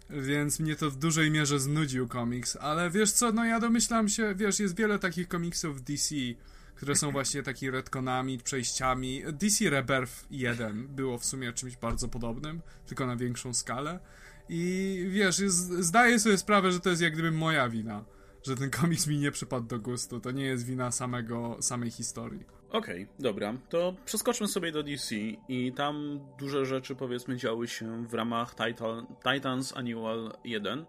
Więc 0.10 0.60
mnie 0.60 0.76
to 0.76 0.92
w 0.92 0.96
dużej 0.96 1.32
mierze 1.32 1.60
znudził 1.60 2.08
komiks, 2.08 2.56
ale 2.56 2.90
wiesz 2.90 3.12
co, 3.12 3.32
no 3.32 3.46
ja 3.46 3.60
domyślam 3.60 4.10
się, 4.10 4.36
wiesz, 4.36 4.60
jest 4.60 4.78
wiele 4.78 5.00
takich 5.00 5.28
komiksów 5.28 5.84
DC, 5.84 6.16
które 6.80 6.96
są 6.96 7.12
właśnie 7.12 7.44
takimi 7.44 7.72
retconami, 7.72 8.38
przejściami. 8.38 9.24
DC 9.32 9.70
Rebirth 9.70 10.14
1 10.32 10.88
było 10.88 11.18
w 11.18 11.26
sumie 11.26 11.54
czymś 11.54 11.78
bardzo 11.78 12.08
podobnym, 12.08 12.62
tylko 12.88 13.08
na 13.08 13.16
większą 13.16 13.54
skalę. 13.54 14.00
I 14.50 15.06
wiesz, 15.10 15.36
zdaję 15.80 16.20
sobie 16.20 16.38
sprawę, 16.38 16.72
że 16.72 16.80
to 16.80 16.90
jest 16.90 17.02
jak 17.02 17.14
gdyby 17.14 17.32
moja 17.32 17.70
wina, 17.70 18.04
że 18.44 18.56
ten 18.56 18.70
komiks 18.70 19.08
mi 19.08 19.18
nie 19.18 19.32
przypadł 19.32 19.68
do 19.68 19.80
gustu. 19.80 20.20
To 20.20 20.32
nie 20.32 20.44
jest 20.44 20.66
wina 20.66 20.92
samego, 20.92 21.58
samej 21.62 21.92
historii. 21.92 22.46
Okej, 22.70 23.04
okay, 23.04 23.16
dobra. 23.20 23.54
To 23.70 23.96
przeskoczmy 24.06 24.48
sobie 24.48 24.72
do 24.72 24.84
DC 24.84 25.16
i 25.48 25.74
tam 25.76 26.20
duże 26.38 26.66
rzeczy 26.66 26.96
powiedzmy 26.96 27.38
działy 27.38 27.68
się 27.68 28.08
w 28.08 28.14
ramach 28.14 28.56
Titan, 28.56 29.08
Titans 29.34 29.78
Annual 29.78 30.34
1. 30.44 30.86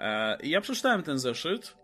E, 0.00 0.38
ja 0.42 0.60
przeczytałem 0.60 1.02
ten 1.02 1.18
zeszyt 1.18 1.79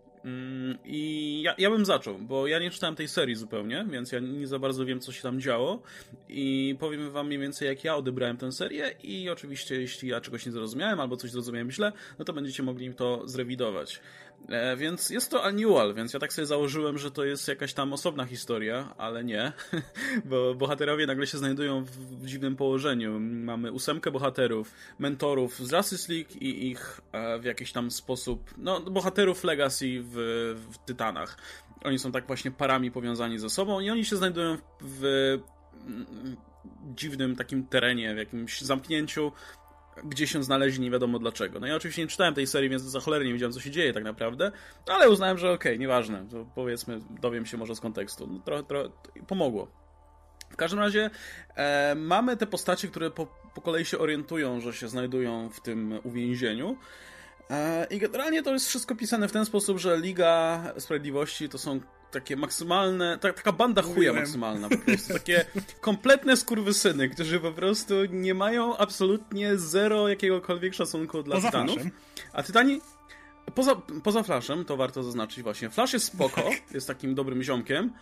I 0.85 1.43
ja, 1.43 1.55
ja 1.59 1.70
bym 1.70 1.85
zaczął, 1.85 2.19
bo 2.19 2.47
ja 2.47 2.59
nie 2.59 2.70
czytałem 2.70 2.97
tej 2.97 3.09
serii 3.09 3.35
zupełnie, 3.35 3.86
więc 3.90 4.12
ja 4.12 4.20
nie 4.20 4.47
za 4.47 4.59
bardzo 4.59 4.85
wiem, 4.85 5.01
co 5.01 5.12
się 5.12 5.23
tam 5.23 5.40
działo. 5.40 5.82
I 6.28 6.77
powiem 6.78 7.11
wam 7.11 7.27
mniej 7.27 7.39
więcej, 7.39 7.69
jak 7.69 7.85
ja 7.85 7.97
odebrałem 7.97 8.36
tę 8.36 8.53
serię. 8.53 8.94
I 9.03 9.31
oczywiście, 9.31 9.81
jeśli 9.81 10.09
ja 10.09 10.20
czegoś 10.20 10.47
nie 10.47 10.53
zrozumiałem 10.53 11.01
albo 11.01 11.16
coś 11.16 11.31
zrozumiałem 11.31 11.70
źle, 11.70 11.93
no 12.19 12.24
to 12.24 12.32
będziecie 12.32 12.62
mogli 12.62 12.94
to 12.94 13.23
zrewidować. 13.28 14.01
E, 14.48 14.77
więc 14.77 15.10
jest 15.10 15.31
to 15.31 15.44
annual, 15.44 15.94
więc 15.94 16.12
ja 16.12 16.20
tak 16.20 16.32
sobie 16.32 16.47
założyłem, 16.47 16.98
że 16.98 17.10
to 17.10 17.24
jest 17.24 17.48
jakaś 17.48 17.74
tam 17.74 17.93
osobna 17.93 18.24
historia, 18.24 18.94
ale 18.98 19.24
nie, 19.24 19.52
bo 20.31 20.55
bohaterowie 20.55 21.06
nagle 21.06 21.27
się 21.27 21.39
znajdują 21.39 21.85
w 21.85 22.27
dziwnym 22.27 22.56
położeniu. 22.56 23.20
Mamy 23.20 23.73
ósemkę 23.73 24.10
bohaterów, 24.10 24.73
mentorów 24.98 25.59
z 25.59 25.73
Justice 25.73 26.12
League 26.12 26.31
i 26.40 26.70
ich 26.70 27.01
e, 27.12 27.39
w 27.39 27.44
jakiś 27.44 27.73
tam 27.73 27.90
sposób, 27.90 28.55
no, 28.59 28.81
bohaterów 28.81 29.44
Legacy 29.44 29.86
w, 30.01 30.14
w 30.73 30.78
Tytanach. 30.78 31.39
Oni 31.85 31.98
są 31.98 32.12
tak 32.12 32.27
właśnie 32.27 32.51
parami 32.51 32.90
powiązani 32.90 33.39
ze 33.39 33.51
sobą 33.51 33.81
i 33.81 33.90
oni 33.90 34.05
się 34.05 34.16
znajdują 34.16 34.56
w, 34.81 35.01
w 35.81 36.94
dziwnym 36.94 37.36
takim 37.36 37.66
terenie, 37.66 38.14
w 38.14 38.18
jakimś 38.18 38.60
zamknięciu, 38.60 39.32
gdzie 40.05 40.27
się 40.27 40.43
znaleźli, 40.43 40.85
nie 40.85 40.90
wiadomo 40.90 41.18
dlaczego. 41.18 41.60
No 41.60 41.66
ja 41.66 41.77
oczywiście 41.77 42.02
nie 42.02 42.09
czytałem 42.09 42.35
tej 42.35 42.47
serii, 42.47 42.70
więc 42.70 42.82
za 42.82 43.01
cholerę 43.01 43.24
nie 43.24 43.32
wiedziałem, 43.32 43.52
co 43.52 43.60
się 43.60 43.70
dzieje 43.70 43.93
tak 43.93 44.05
naprawdę, 44.05 44.52
ale 44.86 45.10
uznałem, 45.10 45.39
że 45.39 45.52
okej, 45.52 45.73
okay, 45.73 45.78
nieważne, 45.78 46.27
to 46.31 46.47
powiedzmy, 46.55 47.01
dowiem 47.20 47.47
się 47.47 47.56
może 47.56 47.74
z 47.74 47.81
kontekstu. 47.81 48.27
No, 48.27 48.40
trochę, 48.40 48.62
trochę 48.64 48.89
pomogło. 49.27 49.68
W 50.51 50.56
każdym 50.56 50.81
razie 50.81 51.10
e, 51.56 51.94
mamy 51.94 52.36
te 52.36 52.47
postacie, 52.47 52.89
które 52.89 53.10
po, 53.10 53.27
po 53.55 53.60
kolei 53.60 53.85
się 53.85 53.98
orientują, 53.98 54.60
że 54.60 54.73
się 54.73 54.89
znajdują 54.89 55.48
w 55.48 55.60
tym 55.60 56.01
uwięzieniu. 56.05 56.77
E, 57.51 57.86
I 57.90 57.98
generalnie 57.98 58.43
to 58.43 58.52
jest 58.52 58.68
wszystko 58.68 58.97
pisane 58.97 59.28
w 59.28 59.32
ten 59.32 59.44
sposób, 59.44 59.78
że 59.78 59.98
Liga 59.98 60.62
Sprawiedliwości 60.78 61.48
to 61.48 61.59
są 61.59 61.81
takie 62.10 62.36
maksymalne, 62.36 63.18
ta, 63.18 63.32
taka 63.32 63.52
banda 63.52 63.82
chuja 63.82 64.12
maksymalna 64.12 64.68
po 64.68 64.78
prostu, 64.78 65.12
takie 65.12 65.44
kompletne 65.80 66.36
skurwysyny, 66.36 67.08
którzy 67.08 67.40
po 67.40 67.52
prostu 67.52 67.94
nie 68.04 68.34
mają 68.34 68.76
absolutnie 68.76 69.56
zero 69.56 70.08
jakiegokolwiek 70.08 70.74
szacunku 70.74 71.22
dla 71.22 71.36
Poza. 71.36 71.50
Flashem. 71.50 71.90
A 72.32 72.42
Tytani, 72.42 72.80
Poza, 73.54 73.76
poza 74.04 74.22
Flashem, 74.22 74.64
to 74.64 74.76
warto 74.76 75.02
zaznaczyć 75.02 75.42
właśnie, 75.42 75.70
Flash 75.70 75.92
jest 75.92 76.06
spoko, 76.06 76.42
tak. 76.50 76.74
jest 76.74 76.86
takim 76.86 77.14
dobrym 77.14 77.42
ziomkiem, 77.42 77.92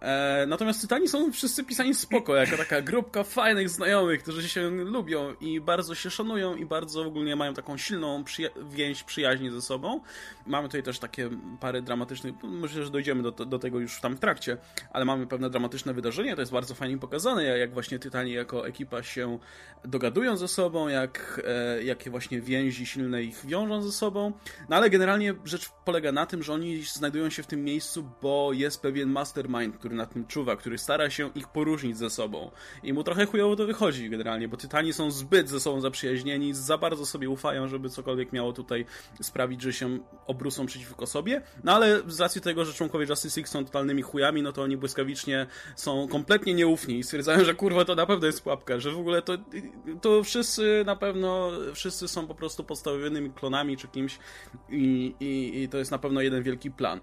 E, 0.00 0.46
natomiast 0.46 0.80
Tytani 0.80 1.08
są 1.08 1.32
wszyscy 1.32 1.64
pisani 1.64 1.94
spoko, 1.94 2.36
jako 2.36 2.56
taka 2.56 2.82
grupka 2.82 3.24
fajnych 3.24 3.68
znajomych, 3.68 4.22
którzy 4.22 4.48
się 4.48 4.70
lubią 4.70 5.34
i 5.40 5.60
bardzo 5.60 5.94
się 5.94 6.10
szanują 6.10 6.56
i 6.56 6.66
bardzo 6.66 7.02
ogólnie 7.02 7.36
mają 7.36 7.54
taką 7.54 7.76
silną 7.76 8.24
przyja 8.24 8.48
więź 8.70 9.02
przyjaźni 9.02 9.50
ze 9.50 9.62
sobą. 9.62 10.00
Mamy 10.46 10.68
tutaj 10.68 10.82
też 10.82 10.98
takie 10.98 11.30
parę 11.60 11.82
dramatycznych, 11.82 12.34
myślę, 12.42 12.84
że 12.84 12.90
dojdziemy 12.90 13.22
do, 13.22 13.32
do 13.32 13.58
tego 13.58 13.80
już 13.80 14.00
tam 14.00 14.16
w 14.16 14.20
trakcie, 14.20 14.56
ale 14.92 15.04
mamy 15.04 15.26
pewne 15.26 15.50
dramatyczne 15.50 15.94
wydarzenia, 15.94 16.34
to 16.34 16.42
jest 16.42 16.52
bardzo 16.52 16.74
fajnie 16.74 16.98
pokazane, 16.98 17.44
jak 17.44 17.72
właśnie 17.72 17.98
Tytani 17.98 18.32
jako 18.32 18.66
ekipa 18.66 19.02
się 19.02 19.38
dogadują 19.84 20.36
ze 20.36 20.48
sobą, 20.48 20.88
jak, 20.88 21.40
e, 21.44 21.82
jakie 21.82 22.10
właśnie 22.10 22.40
więzi 22.40 22.86
silne 22.86 23.22
ich 23.22 23.46
wiążą 23.46 23.82
ze 23.82 23.92
sobą. 23.92 24.32
No 24.68 24.76
ale 24.76 24.90
generalnie 24.90 25.34
rzecz 25.44 25.70
polega 25.84 26.12
na 26.12 26.26
tym, 26.26 26.42
że 26.42 26.52
oni 26.52 26.82
znajdują 26.82 27.30
się 27.30 27.42
w 27.42 27.46
tym 27.46 27.64
miejscu, 27.64 28.10
bo 28.22 28.52
jest 28.52 28.82
pewien 28.82 29.08
mastermind, 29.08 29.78
który 29.78 29.87
który 29.88 29.96
nad 29.98 30.12
tym 30.12 30.26
czuwa, 30.26 30.56
który 30.56 30.78
stara 30.78 31.10
się 31.10 31.30
ich 31.34 31.48
poróżnić 31.48 31.98
ze 31.98 32.10
sobą. 32.10 32.50
I 32.82 32.92
mu 32.92 33.04
trochę 33.04 33.26
chujowo 33.26 33.56
to 33.56 33.66
wychodzi 33.66 34.10
generalnie, 34.10 34.48
bo 34.48 34.56
Tytani 34.56 34.92
są 34.92 35.10
zbyt 35.10 35.48
ze 35.48 35.60
sobą 35.60 35.80
zaprzyjaźnieni, 35.80 36.54
za 36.54 36.78
bardzo 36.78 37.06
sobie 37.06 37.30
ufają, 37.30 37.68
żeby 37.68 37.90
cokolwiek 37.90 38.32
miało 38.32 38.52
tutaj 38.52 38.84
sprawić, 39.22 39.62
że 39.62 39.72
się 39.72 39.98
obrusą 40.26 40.66
przeciwko 40.66 41.06
sobie. 41.06 41.42
No 41.64 41.74
ale 41.74 42.02
z 42.06 42.20
racji 42.20 42.40
tego, 42.40 42.64
że 42.64 42.72
członkowie 42.72 43.06
Justice 43.08 43.40
League 43.40 43.50
są 43.50 43.64
totalnymi 43.64 44.02
chujami, 44.02 44.42
no 44.42 44.52
to 44.52 44.62
oni 44.62 44.76
błyskawicznie 44.76 45.46
są 45.76 46.08
kompletnie 46.08 46.54
nieufni 46.54 46.98
i 46.98 47.02
stwierdzają, 47.02 47.44
że 47.44 47.54
kurwa 47.54 47.84
to 47.84 47.94
na 47.94 48.06
pewno 48.06 48.26
jest 48.26 48.42
pułapka, 48.42 48.80
że 48.80 48.90
w 48.90 48.98
ogóle 48.98 49.22
to, 49.22 49.38
to 50.00 50.24
wszyscy 50.24 50.82
na 50.86 50.96
pewno, 50.96 51.50
wszyscy 51.74 52.08
są 52.08 52.26
po 52.26 52.34
prostu 52.34 52.64
podstawowymi 52.64 53.30
klonami 53.30 53.76
czy 53.76 53.88
kimś 53.88 54.18
i, 54.70 55.14
i, 55.20 55.62
i 55.62 55.68
to 55.68 55.78
jest 55.78 55.90
na 55.90 55.98
pewno 55.98 56.20
jeden 56.20 56.42
wielki 56.42 56.70
plan. 56.70 57.00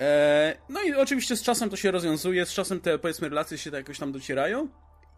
E, 0.00 0.56
no 0.68 0.82
i 0.82 0.94
oczywiście 0.94 1.36
z 1.36 1.42
czasem 1.42 1.70
to 1.70 1.76
się 1.76 1.90
rozwiązuje, 1.90 2.46
z 2.46 2.52
czasem 2.52 2.80
te 2.80 2.98
powiedzmy 2.98 3.28
relacje 3.28 3.58
się 3.58 3.70
tak 3.70 3.78
jakoś 3.78 3.98
tam 3.98 4.12
docierają. 4.12 4.68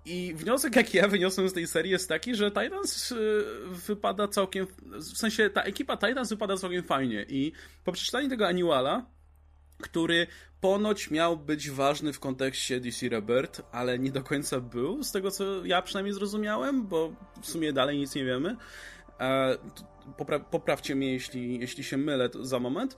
I 0.05 0.35
wniosek, 0.35 0.77
jaki 0.77 0.97
ja 0.97 1.09
wyniosłem 1.09 1.49
z 1.49 1.53
tej 1.53 1.67
serii 1.67 1.93
jest 1.93 2.09
taki, 2.09 2.35
że 2.35 2.51
Titans 2.51 3.13
e, 3.13 3.17
wypada 3.67 4.29
całkiem, 4.29 4.67
w 4.93 5.19
sensie 5.19 5.51
ta 5.51 5.63
ekipa 5.63 5.97
Titans 5.97 6.31
wypada 6.31 6.57
całkiem 6.57 6.83
fajnie 6.83 7.27
i 7.29 7.53
po 7.85 7.93
przeczytaniu 7.93 8.29
tego 8.29 8.47
annuala, 8.49 9.07
który 9.83 10.27
ponoć 10.61 11.11
miał 11.11 11.37
być 11.37 11.71
ważny 11.71 12.13
w 12.13 12.21
kontekście 12.21 12.81
DC 12.81 13.09
Rebirth, 13.09 13.63
ale 13.73 13.99
nie 13.99 14.11
do 14.11 14.23
końca 14.23 14.61
był, 14.61 15.03
z 15.03 15.13
tego 15.13 15.31
co 15.31 15.67
ja 15.67 15.83
przynajmniej 15.83 16.15
zrozumiałem, 16.15 16.87
bo 16.87 17.13
w 17.43 17.47
sumie 17.47 17.73
dalej 17.73 17.99
nic 17.99 18.15
nie 18.15 18.25
wiemy. 18.25 18.57
E, 19.21 19.59
popra 20.17 20.41
poprawcie 20.41 20.95
mnie, 20.95 21.13
jeśli, 21.13 21.61
jeśli 21.61 21.85
się 21.85 21.97
mylę 21.97 22.29
za 22.41 22.59
moment 22.59 22.97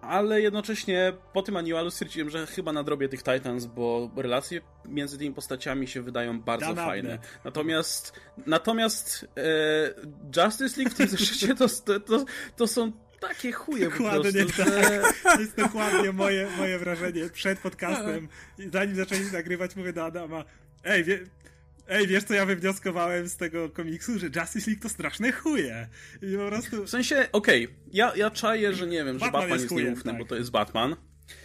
ale 0.00 0.40
jednocześnie 0.40 1.12
po 1.32 1.42
tym 1.42 1.56
annualu 1.56 1.90
stwierdziłem, 1.90 2.30
że 2.30 2.46
chyba 2.46 2.72
nadrobię 2.72 3.08
tych 3.08 3.22
Titans, 3.22 3.66
bo 3.66 4.10
relacje 4.16 4.60
między 4.84 5.18
tymi 5.18 5.34
postaciami 5.34 5.88
się 5.88 6.02
wydają 6.02 6.40
bardzo 6.40 6.74
fajne. 6.74 7.18
Natomiast 7.44 8.12
natomiast 8.46 9.26
e, 9.36 10.42
Justice 10.42 10.80
League 10.80 10.94
w 10.94 10.98
tym 10.98 11.08
zeszycie 11.08 11.54
to, 11.54 11.66
to, 12.00 12.24
to 12.56 12.66
są 12.66 12.92
takie 13.20 13.52
chuje 13.52 13.90
dokładnie 13.90 14.44
po 14.44 14.52
prostu, 14.52 14.62
tak. 14.62 14.82
że... 14.82 15.02
To 15.22 15.40
jest 15.40 15.56
dokładnie 15.56 16.12
moje, 16.12 16.48
moje 16.58 16.78
wrażenie 16.78 17.28
przed 17.30 17.58
podcastem. 17.58 18.28
Zanim 18.72 18.96
zaczęliśmy 18.96 19.32
nagrywać, 19.32 19.76
mówię 19.76 19.92
do 19.92 20.04
Adama, 20.04 20.44
ej, 20.84 21.04
wie, 21.04 21.20
Ej, 21.88 22.06
wiesz 22.06 22.24
co 22.24 22.34
ja 22.34 22.46
wywnioskowałem 22.46 23.28
z 23.28 23.36
tego 23.36 23.68
komiksu? 23.68 24.18
Że 24.18 24.26
Justice 24.26 24.70
League 24.70 24.82
to 24.82 24.88
straszne 24.88 25.32
chuje. 25.32 25.88
I 26.22 26.36
po 26.36 26.46
prostu... 26.46 26.84
W 26.84 26.90
sensie, 26.90 27.28
okej, 27.32 27.64
okay, 27.64 27.76
ja, 27.92 28.12
ja 28.16 28.30
czaję, 28.30 28.74
że 28.74 28.86
nie 28.86 29.04
wiem, 29.04 29.18
Batman 29.18 29.28
że 29.28 29.32
Batman 29.32 29.60
jest, 29.60 29.72
jest 29.72 29.84
nieufny, 29.84 30.12
tak. 30.12 30.20
bo 30.20 30.24
to 30.26 30.36
jest 30.36 30.50
Batman. 30.50 30.96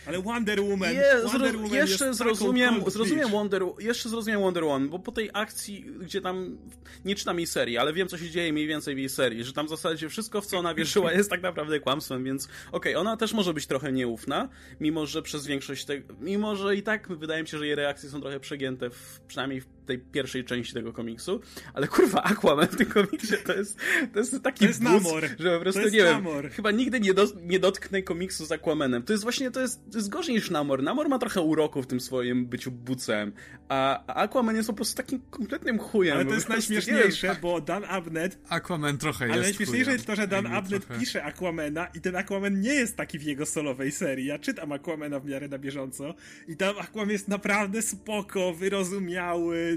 Ale 0.06 0.22
Wonder 0.22 0.62
Woman, 0.62 0.94
Je, 0.94 1.22
Wonder 1.24 1.56
Woman 1.56 1.74
jeszcze 1.74 2.14
zrozumiem, 2.14 2.84
zrozumiem 2.88 3.30
Wonder, 3.30 3.64
jeszcze 3.80 4.10
zrozumiem 4.10 4.42
Wonder 4.42 4.64
Woman, 4.64 4.90
bo 4.90 5.00
po 5.00 5.12
tej 5.12 5.30
akcji, 5.34 5.86
gdzie 6.00 6.22
tam 6.22 6.58
nie 7.06 7.16
czytam 7.16 7.38
jej 7.38 7.48
serii, 7.48 7.78
ale 7.78 7.94
wiem 7.94 8.08
co 8.08 8.18
się 8.18 8.30
dzieje 8.30 8.54
mniej 8.54 8.68
więcej 8.68 8.96
w 8.96 8.98
jej 8.98 9.10
serii, 9.10 9.44
że 9.44 9.54
tam 9.54 9.66
w 9.66 9.70
zasadzie 9.70 10.10
wszystko 10.10 10.42
w 10.42 10.46
co 10.46 10.58
ona 10.58 10.74
wierzyła 10.76 11.14
jest 11.14 11.30
tak 11.30 11.42
naprawdę 11.42 11.80
kłamstwem, 11.80 12.24
więc 12.24 12.46
okej, 12.46 12.72
okay, 12.72 12.98
ona 12.98 13.18
też 13.18 13.34
może 13.34 13.54
być 13.54 13.68
trochę 13.68 13.92
nieufna, 13.92 14.50
mimo 14.80 15.06
że 15.06 15.22
przez 15.22 15.46
większość 15.46 15.86
tego, 15.86 16.14
mimo 16.20 16.56
że 16.56 16.76
i 16.76 16.84
tak 16.84 17.08
wydaje 17.18 17.42
mi 17.42 17.48
się, 17.48 17.58
że 17.58 17.68
jej 17.68 17.76
reakcje 17.76 18.10
są 18.10 18.22
trochę 18.22 18.40
przegięte, 18.40 18.90
w, 18.90 19.20
przynajmniej 19.28 19.62
w 19.62 19.68
tej 19.86 20.00
pierwszej 20.00 20.46
części 20.46 20.74
tego 20.74 20.94
komiksu, 20.94 21.42
ale 21.74 21.88
kurwa 21.88 22.24
Aquaman 22.24 22.68
w 22.68 22.76
tym 22.76 22.86
komiksie 22.86 23.38
to 23.46 23.54
jest, 23.54 23.78
to 24.14 24.20
jest 24.20 24.44
taki 24.44 24.60
to 24.60 24.66
jest 24.66 24.84
bus, 24.84 25.04
namor. 25.04 25.24
że 25.40 25.56
po 25.56 25.60
prostu 25.60 25.90
nie 25.90 26.04
namor. 26.04 26.44
wiem, 26.44 26.52
chyba 26.52 26.72
nigdy 26.72 27.00
nie, 27.00 27.14
do, 27.14 27.28
nie 27.44 27.60
dotknę 27.60 28.02
komiksu 28.02 28.46
z 28.46 28.52
Aquamanem. 28.52 29.04
To 29.04 29.14
jest 29.14 29.24
właśnie, 29.24 29.52
to 29.52 29.62
jest, 29.62 29.92
to 29.92 29.98
jest 29.98 30.10
gorzej 30.10 30.36
niż 30.36 30.50
Namor. 30.52 30.84
Namor 30.84 31.10
ma 31.10 31.20
trochę 31.20 31.42
uroku 31.42 31.82
w 31.82 31.88
tym 31.88 32.00
swoim 32.00 32.46
byciu 32.46 32.72
bucem, 32.72 33.32
a 33.70 34.06
Aquaman 34.16 34.56
jest 34.56 34.68
po 34.68 34.74
prostu 34.74 34.98
takim 34.98 35.22
kompletnym 35.30 35.80
chujem. 35.80 36.16
Ale 36.16 36.26
to 36.26 36.34
jest 36.34 36.50
najśmieszniejsze, 36.50 37.36
bo 37.42 37.62
Dan 37.62 37.84
Abnett... 37.86 38.38
Aquaman 38.50 38.98
trochę 38.98 39.26
jest 39.26 39.34
Ale 39.34 39.44
najśmieszniejsze 39.44 39.92
jest 39.92 40.06
to, 40.06 40.16
że 40.16 40.28
Dan 40.28 40.48
Abnett 40.48 40.86
trochę. 40.86 41.00
pisze 41.00 41.24
Aquamana 41.24 41.86
i 41.86 42.02
ten 42.02 42.16
Aquaman 42.16 42.62
nie 42.62 42.74
jest 42.74 42.98
taki 42.98 43.20
w 43.20 43.24
jego 43.24 43.46
solowej 43.46 43.92
serii. 43.92 44.26
Ja 44.26 44.40
czytam 44.40 44.72
Aquamana 44.72 45.20
w 45.20 45.26
miarę 45.26 45.48
na 45.48 45.58
bieżąco 45.58 46.14
i 46.48 46.58
tam 46.58 46.80
Aquaman 46.80 47.10
jest 47.10 47.28
naprawdę 47.28 47.82
spoko, 47.82 48.54
wyrozumiały, 48.54 49.73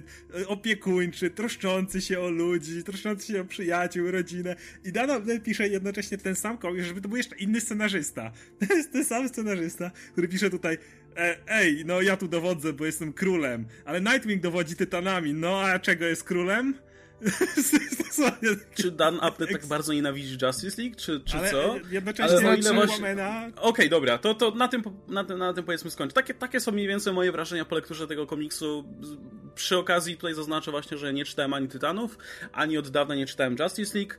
opiekuńczy, 0.47 1.31
troszczący 1.31 2.01
się 2.01 2.21
o 2.21 2.31
ludzi, 2.31 2.85
troszczący 2.85 3.33
się 3.33 3.41
o 3.41 3.45
przyjaciół, 3.45 4.11
rodzinę 4.11 4.57
i 4.85 4.93
Dan 4.93 5.11
Abnett 5.11 5.43
pisze 5.43 5.69
jednocześnie 5.69 6.19
ten 6.19 6.35
sam 6.35 6.59
komiks, 6.59 6.87
żeby 6.87 7.01
to 7.01 7.09
był 7.09 7.17
jeszcze 7.17 7.37
inny 7.37 7.61
scenarzysta. 7.61 8.33
To 8.69 8.75
jest 8.75 8.93
ten 8.93 9.05
sam 9.05 9.29
scenarzysta, 9.29 9.91
który 10.13 10.29
pisze 10.29 10.51
tutaj 10.51 10.79
e, 11.17 11.37
ej, 11.49 11.85
no 11.87 12.03
ja 12.03 12.17
tu 12.17 12.29
dowodzę, 12.29 12.73
bo 12.73 12.87
jestem 12.87 13.13
królem, 13.13 13.67
ale 13.85 14.01
Nightwing 14.01 14.43
dowodzi 14.43 14.77
tytanami, 14.77 15.35
no 15.35 15.61
a 15.61 15.79
czego 15.79 16.05
jest 16.05 16.25
królem? 16.25 16.75
Czy 18.75 18.91
Dan 18.91 19.19
Abnett 19.21 19.53
tak 19.53 19.67
bardzo 19.67 19.93
nienawidzi 19.93 20.39
Justice 20.43 20.83
League, 20.83 20.97
czy, 20.97 21.21
czy 21.21 21.37
ale 21.37 21.51
co? 21.51 21.77
Jednocześnie 21.91 22.49
ale 22.49 22.57
ile 22.57 22.75
właśnie... 22.75 23.13
Okej, 23.13 23.53
okay, 23.57 23.89
dobra, 23.89 24.19
to, 24.19 24.35
to 24.35 24.51
na, 24.51 24.69
tym, 24.69 24.83
na, 25.09 25.25
tym, 25.25 25.39
na 25.39 25.53
tym 25.53 25.65
powiedzmy 25.65 25.91
skończę. 25.91 26.15
Takie, 26.15 26.35
takie 26.35 26.61
są 26.61 26.73
mniej 26.73 26.89
więcej 26.89 27.13
moje 27.13 27.33
wrażenia 27.33 27.65
po 27.65 27.75
lekturze 27.75 28.07
tego 28.07 28.27
komiksu. 28.27 28.85
Przy 29.55 29.79
okazji 29.79 30.17
tutaj 30.17 30.35
zaznaczę 30.35 30.71
właśnie, 30.71 30.99
że 30.99 31.13
nie 31.13 31.25
czytałem 31.25 31.55
ani 31.55 31.69
Tytanów, 31.69 32.19
ani 32.53 32.79
od 32.79 32.89
dawna 32.89 33.15
nie 33.15 33.27
czytałem 33.27 33.57
Justice 33.61 33.99
League. 33.99 34.15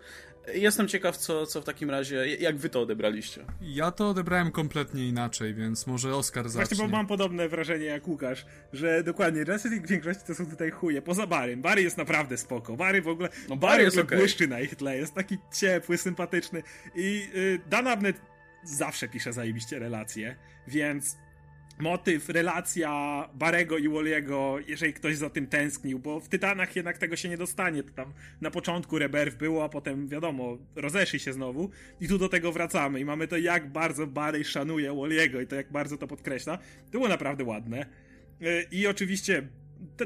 Jestem 0.54 0.88
ciekaw, 0.88 1.18
co, 1.18 1.46
co 1.46 1.62
w 1.62 1.66
takim 1.66 1.90
razie, 1.90 2.28
jak 2.28 2.58
wy 2.58 2.70
to 2.70 2.82
odebraliście. 2.82 3.46
Ja 3.62 3.92
to 3.92 4.10
odebrałem 4.10 4.52
kompletnie 4.52 5.08
inaczej, 5.08 5.54
więc 5.54 5.88
może 5.88 6.16
Oskar 6.16 6.50
zacznie. 6.50 6.76
Właśnie, 6.76 6.86
bo 6.86 6.98
mam 6.98 7.08
podobne 7.08 7.50
wrażenie 7.50 7.86
jak 7.86 8.08
Łukasz, 8.08 8.46
że 8.74 9.04
dokładnie 9.04 9.40
Justice 9.40 9.70
League 9.70 9.86
w 9.86 9.90
większości 9.90 10.24
to 10.28 10.36
są 10.36 10.46
tutaj 10.46 10.72
chuje, 10.72 11.02
poza 11.02 11.28
Barym. 11.28 11.62
Bary 11.62 11.82
jest 11.82 11.98
naprawdę 11.98 12.38
spoko. 12.38 12.78
Bary 12.78 13.02
w 13.02 13.08
ogóle, 13.08 13.30
no, 13.50 13.56
Bary, 13.56 13.84
jest 13.84 13.98
okay. 13.98 14.18
błyszczy 14.18 14.48
na 14.48 14.60
ich 14.60 14.76
tle, 14.76 14.98
jest 14.98 15.14
taki 15.14 15.38
ciepły, 15.54 15.98
sympatyczny 15.98 16.64
i 16.96 17.28
yy, 17.34 17.60
Dan 17.70 17.88
Abnett 17.88 18.22
zawsze 18.64 19.08
pisze 19.08 19.34
zajebiście 19.34 19.80
relacje, 19.80 20.36
więc 20.68 21.18
motyw, 21.80 22.30
relacja 22.30 23.24
Barego 23.34 23.78
i 23.78 23.90
Walliego, 23.90 24.58
jeżeli 24.68 24.94
ktoś 24.94 25.16
za 25.16 25.30
tym 25.30 25.48
tęsknił, 25.48 26.00
bo 26.00 26.20
w 26.20 26.30
Tytanach 26.30 26.76
jednak 26.76 26.98
tego 26.98 27.16
się 27.16 27.30
nie 27.30 27.38
dostanie. 27.38 27.84
To 27.84 27.94
tam 27.94 28.14
na 28.42 28.52
początku 28.52 29.00
Rebirth 29.00 29.38
było, 29.38 29.64
a 29.64 29.70
potem 29.70 30.08
wiadomo, 30.08 30.58
rozeszli 30.76 31.20
się 31.20 31.34
znowu 31.34 31.70
i 32.02 32.08
tu 32.08 32.18
do 32.18 32.30
tego 32.30 32.52
wracamy 32.52 33.00
i 33.00 33.06
mamy 33.06 33.28
to 33.28 33.38
jak 33.38 33.72
bardzo 33.72 34.08
Barry 34.08 34.44
szanuje 34.44 34.96
Walliego 34.96 35.42
i 35.42 35.48
to 35.48 35.56
jak 35.56 35.72
bardzo 35.72 35.98
to 35.98 36.08
podkreśla. 36.08 36.58
To 36.58 36.92
było 36.92 37.08
naprawdę 37.08 37.44
ładne. 37.44 37.86
E, 38.42 38.64
I 38.72 38.88
oczywiście, 38.88 39.48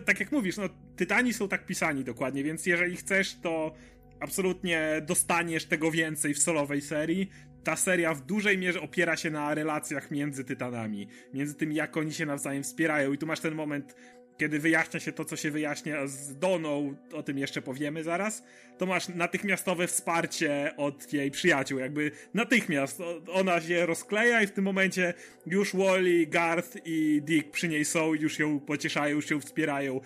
tak 0.06 0.20
jak 0.20 0.32
mówisz, 0.32 0.58
no 0.58 0.70
Tytani 0.96 1.34
są 1.34 1.48
tak 1.48 1.66
pisani 1.66 2.04
dokładnie, 2.04 2.44
więc 2.44 2.66
jeżeli 2.66 2.98
chcesz, 2.98 3.36
to 3.42 3.74
absolutnie 4.20 5.02
dostaniesz 5.08 5.66
tego 5.66 5.92
więcej 5.92 6.34
w 6.34 6.40
solowej 6.40 6.82
serii 6.82 7.30
ta 7.64 7.76
seria 7.76 8.14
w 8.14 8.22
dużej 8.22 8.58
mierze 8.58 8.82
opiera 8.82 9.18
się 9.18 9.32
na 9.32 9.54
relacjach 9.54 10.12
między 10.12 10.44
tytanami, 10.44 11.08
między 11.34 11.56
tym, 11.56 11.72
jak 11.72 11.98
oni 11.98 12.14
się 12.14 12.26
nawzajem 12.26 12.64
wspierają. 12.64 13.14
I 13.14 13.18
tu 13.18 13.28
masz 13.28 13.40
ten 13.40 13.56
moment, 13.56 13.96
kiedy 14.38 14.60
wyjaśnia 14.60 15.00
się 15.00 15.12
to, 15.12 15.26
co 15.26 15.36
się 15.36 15.52
wyjaśnia 15.52 16.08
z 16.08 16.38
Doną, 16.38 16.96
o 17.14 17.24
tym 17.24 17.38
jeszcze 17.38 17.62
powiemy 17.62 18.04
zaraz, 18.04 18.44
to 18.78 18.86
masz 18.86 19.10
natychmiastowe 19.10 19.88
wsparcie 19.88 20.74
od 20.78 21.14
jej 21.14 21.32
przyjaciół, 21.32 21.80
jakby 21.80 22.12
natychmiast 22.34 23.02
ona 23.32 23.62
się 23.62 23.86
rozkleja 23.86 24.42
i 24.42 24.48
w 24.48 24.52
tym 24.52 24.66
momencie 24.66 25.14
już 25.46 25.76
Wally, 25.76 26.28
Garth 26.28 26.78
i 26.86 27.22
Dick 27.24 27.52
przy 27.52 27.68
niej 27.68 27.86
są, 27.86 28.14
już 28.14 28.40
ją 28.40 28.60
pocieszają, 28.60 29.16
już 29.16 29.30
ją 29.30 29.40
wspierają. 29.40 30.02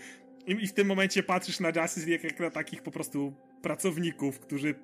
I, 0.48 0.68
w 0.68 0.73
tym 0.73 0.88
momencie 0.88 1.23
patrzysz 1.23 1.60
na 1.60 1.68
Justice 1.69 2.10
League 2.10 2.27
jak 2.27 2.40
na 2.40 2.52
takich 2.52 2.82
po 2.84 2.91
prostu 2.91 3.34
pracowników, 3.61 4.40
którzy 4.40 4.76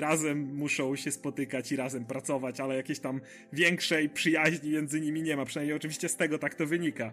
razem 0.00 0.54
muszą 0.54 0.96
się 0.96 1.10
spotykać 1.10 1.72
i 1.72 1.76
razem 1.76 2.04
pracować, 2.04 2.60
ale 2.60 2.76
jakiejś 2.76 2.98
tam 2.98 3.20
większej 3.52 4.08
przyjaźni 4.08 4.70
między 4.70 5.00
nimi 5.00 5.22
nie 5.22 5.36
ma. 5.36 5.44
Przynajmniej 5.44 5.76
oczywiście 5.76 6.08
z 6.08 6.16
tego 6.16 6.38
tak 6.38 6.54
to 6.54 6.66
wynika. 6.66 7.12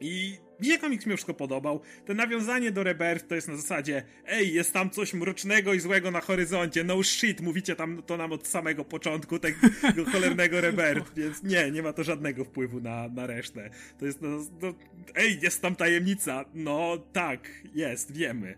I 0.00 0.38
mi 0.60 0.66
się 0.66 0.78
komiks 0.78 1.06
mi 1.06 1.12
wszystko 1.12 1.34
podobał. 1.34 1.80
To 2.06 2.14
nawiązanie 2.14 2.72
do 2.72 2.82
Rebirth 2.82 3.26
to 3.26 3.34
jest 3.34 3.48
na 3.48 3.56
zasadzie 3.56 4.02
ej, 4.26 4.54
jest 4.54 4.72
tam 4.72 4.90
coś 4.90 5.14
mrocznego 5.14 5.74
i 5.74 5.80
złego 5.80 6.10
na 6.10 6.20
horyzoncie, 6.20 6.84
no 6.84 7.02
shit, 7.02 7.40
mówicie 7.40 7.76
tam 7.76 8.02
to 8.02 8.16
nam 8.16 8.32
od 8.32 8.46
samego 8.46 8.84
początku 8.84 9.38
tego 9.38 9.58
cholernego 10.12 10.60
Rebirth, 10.60 11.14
więc 11.16 11.42
nie, 11.42 11.70
nie 11.70 11.82
ma 11.82 11.92
to 11.92 12.04
żadnego 12.04 12.44
wpływu 12.44 12.80
na, 12.80 13.08
na 13.08 13.26
resztę. 13.26 13.70
To 13.98 14.06
jest, 14.06 14.22
no, 14.22 14.28
no, 14.62 14.74
ej, 15.14 15.38
jest 15.42 15.62
tam 15.62 15.76
tajemnica, 15.76 16.44
no 16.54 16.98
tak, 17.12 17.50
jest, 17.74 18.16
wiemy. 18.16 18.56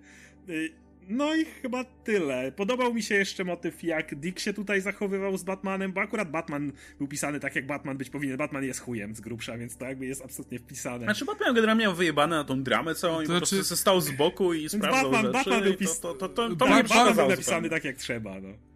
No 1.11 1.35
i 1.35 1.45
chyba 1.45 1.85
tyle. 1.85 2.53
Podobał 2.53 2.95
mi 2.95 3.03
się 3.03 3.15
jeszcze 3.15 3.45
motyw, 3.45 3.83
jak 3.85 4.15
Dick 4.15 4.39
się 4.39 4.53
tutaj 4.53 4.81
zachowywał 4.81 5.37
z 5.37 5.43
Batmanem, 5.43 5.93
bo 5.93 6.01
akurat 6.01 6.31
Batman 6.31 6.73
był 6.99 7.09
pisany 7.09 7.41
tak, 7.41 7.57
jak 7.57 7.67
Batman 7.67 7.99
być 7.99 8.11
powinien. 8.11 8.37
Batman 8.37 8.65
jest 8.65 8.81
chujem 8.81 9.15
z 9.15 9.21
grubsza, 9.21 9.59
więc 9.59 9.77
to 9.77 9.85
jakby 9.85 10.07
jest 10.07 10.25
absolutnie 10.25 10.59
wpisane. 10.59 11.05
Znaczy 11.05 11.25
Batman 11.25 11.55
generalnie 11.55 11.85
miał 11.85 11.95
wyjebane 11.95 12.37
na 12.37 12.45
tą 12.45 12.63
dramę 12.63 12.95
całą 12.95 13.17
to 13.17 13.23
i 13.23 13.27
znaczy... 13.27 13.51
po 13.51 13.57
prostu 13.57 13.77
stał 13.77 14.01
z 14.01 14.11
boku 14.11 14.55
i 14.55 14.69
sprawdzał 14.69 15.11
Batman, 15.11 15.23
rzeczy. 15.23 15.33
Batman 15.33 15.63
był, 15.63 15.75
pis... 15.75 16.01
to, 16.01 16.15
to, 16.15 16.29
to, 16.29 16.49
to, 16.49 16.57
to 16.57 16.67
Batman 16.67 17.15
był 17.15 17.29
napisany 17.29 17.71
tak, 17.71 17.85
jak 17.85 17.97
trzeba, 17.97 18.41
no. 18.41 18.70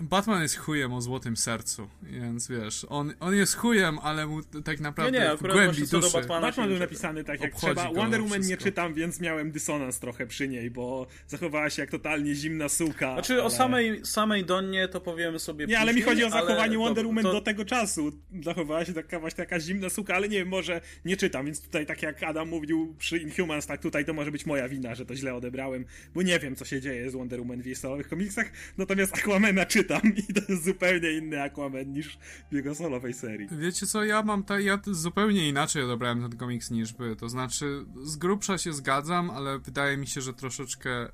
Batman 0.00 0.42
jest 0.42 0.56
chujem 0.56 0.92
o 0.92 1.00
złotym 1.00 1.36
sercu, 1.36 1.88
więc 2.02 2.48
wiesz, 2.48 2.86
on, 2.88 3.14
on 3.20 3.34
jest 3.34 3.56
chujem, 3.56 3.98
ale 3.98 4.26
mu 4.26 4.42
tak 4.42 4.80
naprawdę 4.80 5.18
nie, 5.18 5.24
nie, 5.24 5.36
w 5.36 5.40
głębi 5.40 5.86
duszy... 5.86 6.12
Batman, 6.12 6.42
Batman 6.42 6.68
był 6.68 6.78
napisany 6.78 7.24
tak 7.24 7.40
jak 7.40 7.54
trzeba. 7.54 7.92
Wonder 7.92 8.22
Woman 8.22 8.40
nie 8.40 8.56
czytam, 8.56 8.94
więc 8.94 9.20
miałem 9.20 9.50
dysonans 9.50 9.98
trochę 9.98 10.26
przy 10.26 10.48
niej, 10.48 10.70
bo 10.70 11.06
zachowała 11.26 11.70
się 11.70 11.82
jak 11.82 11.90
totalnie 11.90 12.34
zimna 12.34 12.68
suka. 12.68 13.12
Znaczy 13.12 13.32
ale... 13.32 13.44
o 13.44 13.50
samej, 13.50 14.06
samej 14.06 14.44
Donnie 14.44 14.88
to 14.88 15.00
powiemy 15.00 15.38
sobie 15.38 15.66
Nie, 15.66 15.78
ale 15.78 15.94
mi 15.94 16.02
chodzi 16.02 16.24
o 16.24 16.30
zachowanie 16.30 16.78
Wonder 16.78 17.06
Woman 17.06 17.24
to... 17.24 17.32
do 17.32 17.40
tego 17.40 17.64
czasu. 17.64 18.12
Zachowała 18.42 18.84
się 18.84 18.92
taka 18.92 19.20
właśnie 19.20 19.36
taka 19.36 19.60
zimna 19.60 19.90
suka, 19.90 20.14
ale 20.14 20.28
nie 20.28 20.38
wiem, 20.38 20.48
może 20.48 20.80
nie 21.04 21.16
czytam, 21.16 21.46
więc 21.46 21.62
tutaj 21.62 21.86
tak 21.86 22.02
jak 22.02 22.22
Adam 22.22 22.48
mówił 22.48 22.94
przy 22.98 23.18
Inhumans, 23.18 23.66
tak 23.66 23.82
tutaj 23.82 24.04
to 24.04 24.14
może 24.14 24.32
być 24.32 24.46
moja 24.46 24.68
wina, 24.68 24.94
że 24.94 25.06
to 25.06 25.14
źle 25.14 25.34
odebrałem, 25.34 25.84
bo 26.14 26.22
nie 26.22 26.38
wiem 26.38 26.56
co 26.56 26.64
się 26.64 26.80
dzieje 26.80 27.10
z 27.10 27.14
Wonder 27.14 27.40
Woman 27.40 27.62
w 27.62 27.66
jej 27.66 27.76
komiksach, 28.10 28.52
natomiast 28.78 29.14
Aquamana 29.14 29.66
czytam 29.66 29.87
czytam 29.88 30.12
i 30.28 30.34
to 30.34 30.40
jest 30.48 30.64
zupełnie 30.64 31.12
inny 31.12 31.42
Aquaman 31.42 31.92
niż 31.92 32.18
w 32.50 32.54
jego 32.54 32.74
solowej 32.74 33.14
serii. 33.14 33.48
Wiecie 33.50 33.86
co, 33.86 34.04
ja 34.04 34.22
mam 34.22 34.44
ta, 34.44 34.60
ja 34.60 34.78
zupełnie 34.86 35.48
inaczej 35.48 35.82
odebrałem 35.82 36.22
ten 36.22 36.38
komiks 36.38 36.70
niż 36.70 36.92
by, 36.92 37.16
to 37.16 37.28
znaczy 37.28 37.84
z 38.02 38.16
grubsza 38.16 38.58
się 38.58 38.72
zgadzam, 38.72 39.30
ale 39.30 39.58
wydaje 39.58 39.96
mi 39.96 40.06
się, 40.06 40.20
że 40.20 40.32
troszeczkę 40.32 40.90
e, 40.90 41.10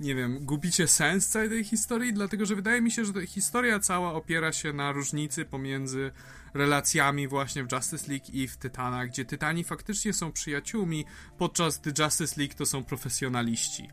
nie 0.00 0.14
wiem, 0.14 0.38
gubicie 0.44 0.88
sens 0.88 1.28
całej 1.28 1.48
tej 1.48 1.64
historii, 1.64 2.12
dlatego 2.12 2.46
że 2.46 2.56
wydaje 2.56 2.80
mi 2.80 2.90
się, 2.90 3.04
że 3.04 3.26
historia 3.26 3.80
cała 3.80 4.14
opiera 4.14 4.52
się 4.52 4.72
na 4.72 4.92
różnicy 4.92 5.44
pomiędzy 5.44 6.10
relacjami 6.54 7.28
właśnie 7.28 7.64
w 7.64 7.72
Justice 7.72 8.12
League 8.12 8.26
i 8.32 8.48
w 8.48 8.56
Tytanach, 8.56 9.08
gdzie 9.08 9.24
Tytani 9.24 9.64
faktycznie 9.64 10.12
są 10.12 10.32
przyjaciółmi, 10.32 11.04
podczas 11.38 11.80
gdy 11.80 12.02
Justice 12.02 12.40
League 12.40 12.54
to 12.54 12.66
są 12.66 12.84
profesjonaliści 12.84 13.88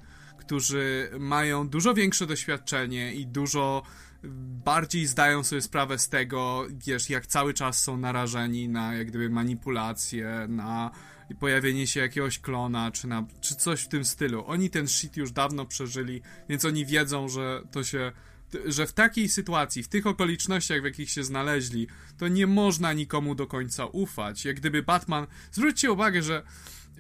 którzy 0.46 1.10
mają 1.20 1.70
dużo 1.70 1.94
większe 1.94 2.26
doświadczenie 2.26 3.14
i 3.14 3.28
dużo 3.28 3.84
bardziej 4.66 5.06
zdają 5.06 5.44
sobie 5.44 5.62
sprawę 5.62 6.00
z 6.00 6.10
tego, 6.10 6.66
wiesz, 6.88 7.10
jak 7.10 7.28
cały 7.28 7.54
czas 7.54 7.84
są 7.84 7.98
narażeni 7.98 8.70
na 8.70 8.94
jak 8.94 9.08
gdyby 9.08 9.30
manipulacje, 9.30 10.46
na 10.50 10.92
pojawienie 11.40 11.88
się 11.88 12.00
jakiegoś 12.00 12.40
klona, 12.40 12.92
czy, 12.92 13.08
na, 13.08 13.26
czy 13.42 13.56
coś 13.56 13.82
w 13.82 13.88
tym 13.88 14.06
stylu. 14.06 14.44
Oni 14.48 14.70
ten 14.70 14.88
shit 14.88 15.18
już 15.18 15.32
dawno 15.32 15.66
przeżyli, 15.66 16.22
więc 16.50 16.66
oni 16.66 16.86
wiedzą, 16.86 17.30
że 17.30 17.62
to 17.72 17.84
się 17.84 18.12
że 18.66 18.88
w 18.88 18.94
takiej 18.94 19.30
sytuacji, 19.30 19.84
w 19.84 19.88
tych 19.88 20.08
okolicznościach, 20.08 20.82
w 20.82 20.86
jakich 20.86 21.10
się 21.10 21.24
znaleźli, 21.24 21.88
to 22.18 22.28
nie 22.28 22.48
można 22.48 22.94
nikomu 22.94 23.36
do 23.36 23.48
końca 23.48 23.86
ufać. 23.86 24.46
Jak 24.46 24.56
gdyby 24.56 24.84
Batman. 24.84 25.28
Zwróćcie 25.52 25.92
uwagę, 25.92 26.22
że 26.22 26.44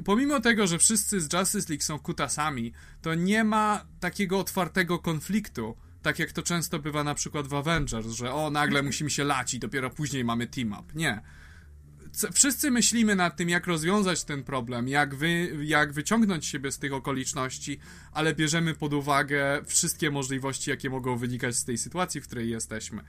pomimo 0.04 0.40
tego, 0.40 0.68
że 0.68 0.78
wszyscy 0.78 1.22
z 1.22 1.34
Justice 1.34 1.70
League 1.70 1.84
są 1.84 2.00
kutasami, 2.00 2.74
to 3.02 3.16
nie 3.16 3.44
ma 3.44 3.86
takiego 4.00 4.40
otwartego 4.40 5.00
konfliktu, 5.00 5.76
tak 6.02 6.20
jak 6.20 6.32
to 6.32 6.44
często 6.44 6.80
bywa 6.80 7.04
na 7.04 7.16
przykład 7.16 7.48
w 7.48 7.54
Avengers, 7.54 8.08
że 8.08 8.34
o, 8.34 8.50
nagle 8.50 8.84
musimy 8.84 9.10
się 9.10 9.24
lać 9.24 9.54
i 9.54 9.60
dopiero 9.60 9.90
później 9.90 10.24
mamy 10.24 10.48
team-up. 10.48 10.94
Nie. 10.96 11.22
Wszyscy 12.34 12.72
myślimy 12.72 13.16
nad 13.16 13.38
tym, 13.38 13.50
jak 13.50 13.68
rozwiązać 13.68 14.24
ten 14.24 14.44
problem, 14.44 14.88
jak, 14.88 15.16
wy, 15.16 15.58
jak 15.64 15.94
wyciągnąć 15.94 16.46
siebie 16.46 16.72
z 16.72 16.80
tych 16.80 16.94
okoliczności, 16.94 17.80
ale 18.12 18.36
bierzemy 18.36 18.74
pod 18.74 18.94
uwagę 18.94 19.62
wszystkie 19.66 20.12
możliwości, 20.12 20.70
jakie 20.70 20.90
mogą 20.90 21.18
wynikać 21.18 21.56
z 21.56 21.66
tej 21.66 21.78
sytuacji, 21.78 22.22
w 22.22 22.28
której 22.28 22.50
jesteśmy. 22.50 23.04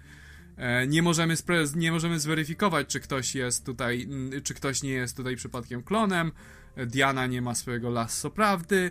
E, 0.57 0.87
nie 0.87 1.03
możemy, 1.03 1.35
nie 1.77 1.93
możemy 1.93 2.21
zweryfikować, 2.21 2.87
czy 2.87 3.01
ktoś 3.01 3.35
jest 3.35 3.67
tutaj, 3.67 4.09
czy 4.45 4.55
ktoś 4.55 4.83
nie 4.83 4.91
jest 4.91 5.17
tutaj 5.17 5.37
przypadkiem 5.37 5.83
klonem. 5.83 6.33
Diana 6.77 7.27
nie 7.27 7.43
ma 7.43 7.55
swojego 7.55 7.91
lasso 7.91 8.31
prawdy. 8.31 8.91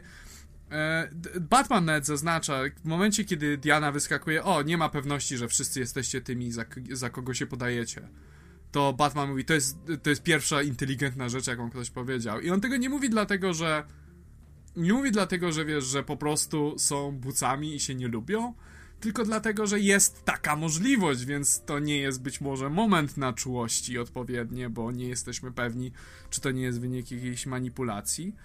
E, 0.72 1.10
Batman 1.41 1.86
net 1.86 2.06
zaznacza, 2.06 2.60
w 2.84 2.86
momencie 2.86 3.26
kiedy 3.26 3.57
Diana 3.57 3.91
wyskakuje, 3.91 4.44
o, 4.44 4.62
nie 4.62 4.78
ma 4.78 4.90
pewności, 4.90 5.38
że 5.38 5.48
wszyscy 5.48 5.80
jesteście 5.80 6.22
tymi, 6.22 6.52
za, 6.52 6.66
za 6.91 7.10
kogo 7.10 7.34
się 7.34 7.48
podajecie. 7.48 8.07
To 8.72 8.94
Batman 8.94 9.30
mówi, 9.30 9.45
to 9.45 9.53
jest, 9.53 9.78
to 10.03 10.10
jest 10.10 10.24
pierwsza 10.24 10.62
inteligentna 10.62 11.30
rzecz, 11.30 11.48
jaką 11.48 11.70
ktoś 11.70 11.90
powiedział. 11.90 12.40
I 12.40 12.49
on 12.49 12.62
tego 12.62 12.78
nie 12.78 12.90
mówi 12.90 13.10
dlatego, 13.10 13.53
że. 13.53 13.84
Nie 14.76 14.94
mówi 14.94 15.12
dlatego, 15.12 15.52
że 15.52 15.66
wiesz, 15.66 15.86
że 15.86 16.03
po 16.03 16.18
prostu 16.18 16.76
są 16.78 17.12
bucami 17.12 17.76
i 17.76 17.80
się 17.80 17.95
nie 17.95 18.07
lubią, 18.07 18.53
tylko 19.00 19.26
dlatego, 19.26 19.68
że 19.68 19.80
jest 19.80 20.26
taka 20.26 20.56
możliwość, 20.56 21.26
więc 21.26 21.62
to 21.62 21.80
nie 21.80 21.98
jest 21.98 22.22
być 22.22 22.42
może 22.42 22.70
moment 22.70 23.18
na 23.18 23.34
czułości 23.34 24.00
odpowiednie, 24.00 24.70
bo 24.70 24.92
nie 24.92 25.08
jesteśmy 25.08 25.52
pewni, 25.52 25.92
czy 26.30 26.42
to 26.42 26.52
nie 26.52 26.62
jest 26.62 26.80
wynik 26.80 27.12
jakiejś 27.12 27.46
manipulacji. 27.46 28.36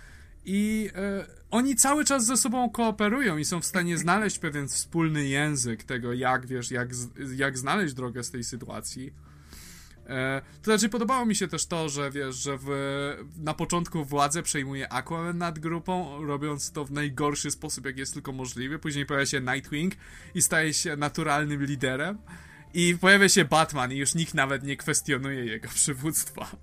I 0.44 0.90
e, 0.94 1.26
oni 1.50 1.76
cały 1.76 2.04
czas 2.04 2.26
ze 2.26 2.36
sobą 2.36 2.70
kooperują 2.70 3.38
i 3.38 3.44
są 3.44 3.60
w 3.60 3.66
stanie 3.66 3.98
znaleźć 3.98 4.38
pewien 4.38 4.68
wspólny 4.68 5.28
język 5.28 5.84
tego, 5.84 6.12
jak 6.12 6.46
wiesz, 6.46 6.70
jak, 6.70 6.88
jak 7.36 7.58
znaleźć 7.58 7.94
drogę 7.94 8.24
z 8.24 8.30
tej 8.30 8.44
sytuacji. 8.44 9.12
E, 10.10 10.42
to 10.62 10.64
znaczy, 10.64 10.88
podobało 10.88 11.26
mi 11.26 11.36
się 11.36 11.48
też 11.48 11.66
to, 11.66 11.88
że 11.88 12.10
wiesz, 12.10 12.36
że 12.36 12.58
w, 12.58 12.68
na 13.36 13.54
początku 13.54 14.04
władzę 14.04 14.42
przejmuje 14.42 14.92
Aquaman 14.92 15.38
nad 15.38 15.58
grupą, 15.58 16.24
robiąc 16.26 16.72
to 16.72 16.84
w 16.84 16.90
najgorszy 16.90 17.50
sposób, 17.50 17.86
jak 17.86 17.98
jest 17.98 18.14
tylko 18.14 18.32
możliwy. 18.32 18.78
Później 18.78 19.06
pojawia 19.06 19.26
się 19.26 19.40
Nightwing 19.40 19.94
i 20.34 20.42
staje 20.42 20.74
się 20.74 20.96
naturalnym 20.96 21.64
liderem. 21.64 22.18
I 22.74 22.96
pojawia 23.00 23.28
się 23.28 23.44
Batman 23.44 23.92
i 23.92 23.96
już 23.96 24.14
nikt 24.14 24.34
nawet 24.34 24.62
nie 24.62 24.76
kwestionuje 24.76 25.44
jego 25.44 25.68
przywództwa. 25.80 26.56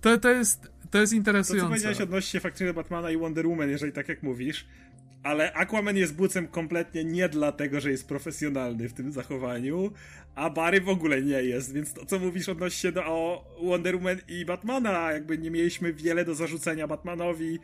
To, 0.00 0.18
to, 0.18 0.30
jest, 0.30 0.70
to 0.90 0.98
jest 0.98 1.12
interesujące. 1.12 1.60
To, 1.60 1.66
co 1.66 1.68
powiedziałeś 1.68 2.00
odnośnie 2.00 2.40
faktycznie 2.40 2.74
Batmana 2.74 3.10
i 3.10 3.16
Wonder 3.16 3.46
Woman, 3.46 3.70
jeżeli 3.70 3.92
tak 3.92 4.08
jak 4.08 4.22
mówisz, 4.22 4.66
ale 5.22 5.52
Aquaman 5.52 5.96
jest 5.96 6.14
bucem 6.14 6.48
kompletnie 6.48 7.04
nie 7.04 7.28
dlatego, 7.28 7.80
że 7.80 7.90
jest 7.90 8.08
profesjonalny 8.08 8.88
w 8.88 8.92
tym 8.92 9.12
zachowaniu, 9.12 9.92
a 10.34 10.50
Barry 10.50 10.80
w 10.80 10.88
ogóle 10.88 11.22
nie 11.22 11.42
jest, 11.42 11.74
więc 11.74 11.92
to, 11.92 12.06
co 12.06 12.18
mówisz 12.18 12.48
odnośnie 12.48 12.92
do 12.92 13.44
Wonder 13.62 13.96
Woman 13.96 14.18
i 14.28 14.44
Batmana, 14.44 15.12
jakby 15.12 15.38
nie 15.38 15.50
mieliśmy 15.50 15.92
wiele 15.92 16.24
do 16.24 16.34
zarzucenia 16.34 16.86
Batmanowi, 16.86 17.58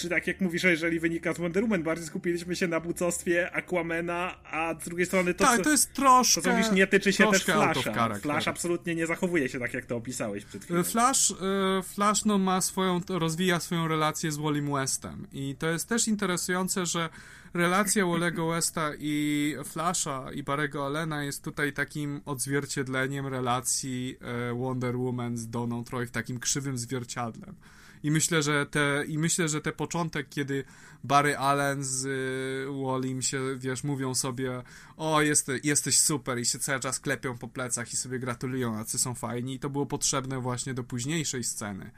czy 0.00 0.08
tak 0.08 0.26
jak 0.26 0.40
mówisz, 0.40 0.62
jeżeli 0.62 1.00
wynika 1.00 1.34
z 1.34 1.38
Wonder 1.38 1.62
Woman, 1.62 1.82
bardziej 1.82 2.06
skupiliśmy 2.06 2.56
się 2.56 2.68
na 2.68 2.80
bucostwie 2.80 3.52
Aquamana, 3.52 4.44
a 4.44 4.74
z 4.80 4.84
drugiej 4.84 5.06
strony 5.06 5.34
to, 5.34 5.44
tak, 5.44 5.56
co, 5.56 5.64
to 5.64 5.70
jest 5.70 5.92
troszkę, 5.92 6.42
to, 6.42 6.48
co 6.48 6.56
mówisz, 6.56 6.72
nie 6.72 6.86
tyczy 6.86 7.12
się 7.12 7.30
też 7.30 7.44
Flasha. 7.44 8.14
Flash 8.14 8.48
absolutnie 8.48 8.94
nie 8.94 9.06
zachowuje 9.06 9.48
się 9.48 9.58
tak, 9.58 9.74
jak 9.74 9.84
to 9.84 9.96
opisałeś 9.96 10.44
przed 10.44 10.64
chwilą. 10.64 10.82
Flash, 10.82 11.30
e, 11.30 11.34
Flash 11.82 12.24
no, 12.24 12.38
ma 12.38 12.60
swoją, 12.60 13.00
rozwija 13.08 13.60
swoją 13.60 13.88
relację 13.88 14.32
z 14.32 14.36
Wallim 14.36 14.72
Westem 14.72 15.26
i 15.32 15.56
to 15.58 15.70
jest 15.70 15.88
też 15.88 16.08
interesujące, 16.08 16.86
że 16.86 17.08
relacja 17.54 18.06
Wallego 18.06 18.46
Westa 18.46 18.90
i 18.98 19.54
Flasha 19.64 20.32
i 20.32 20.42
Barego 20.42 20.86
Allena 20.86 21.24
jest 21.24 21.44
tutaj 21.44 21.72
takim 21.72 22.20
odzwierciedleniem 22.24 23.26
relacji 23.26 24.16
e, 24.20 24.54
Wonder 24.54 24.96
Woman 24.96 25.36
z 25.36 25.48
Doną 25.48 25.84
Troy 25.84 26.06
takim 26.06 26.40
krzywym 26.40 26.78
zwierciadlem. 26.78 27.54
I 28.02 28.10
myślę, 28.10 28.42
że 28.42 28.66
te, 28.66 29.04
i 29.08 29.18
myślę, 29.18 29.48
że 29.48 29.60
te 29.60 29.72
początek, 29.72 30.28
kiedy 30.28 30.64
Barry 31.04 31.36
Allen 31.36 31.84
z 31.84 32.04
y, 32.04 32.84
Wallim 32.84 33.22
się, 33.22 33.40
wiesz, 33.58 33.84
mówią 33.84 34.14
sobie 34.14 34.62
o, 34.96 35.22
jesteś, 35.22 35.60
jesteś 35.64 35.98
super 35.98 36.38
i 36.38 36.44
się 36.44 36.58
cały 36.58 36.80
czas 36.80 37.00
klepią 37.00 37.38
po 37.38 37.48
plecach 37.48 37.92
i 37.92 37.96
sobie 37.96 38.18
gratulują, 38.18 38.78
jacy 38.78 38.98
są 38.98 39.14
fajni 39.14 39.54
i 39.54 39.58
to 39.58 39.70
było 39.70 39.86
potrzebne 39.86 40.40
właśnie 40.40 40.74
do 40.74 40.84
późniejszej 40.84 41.44
sceny 41.44 41.90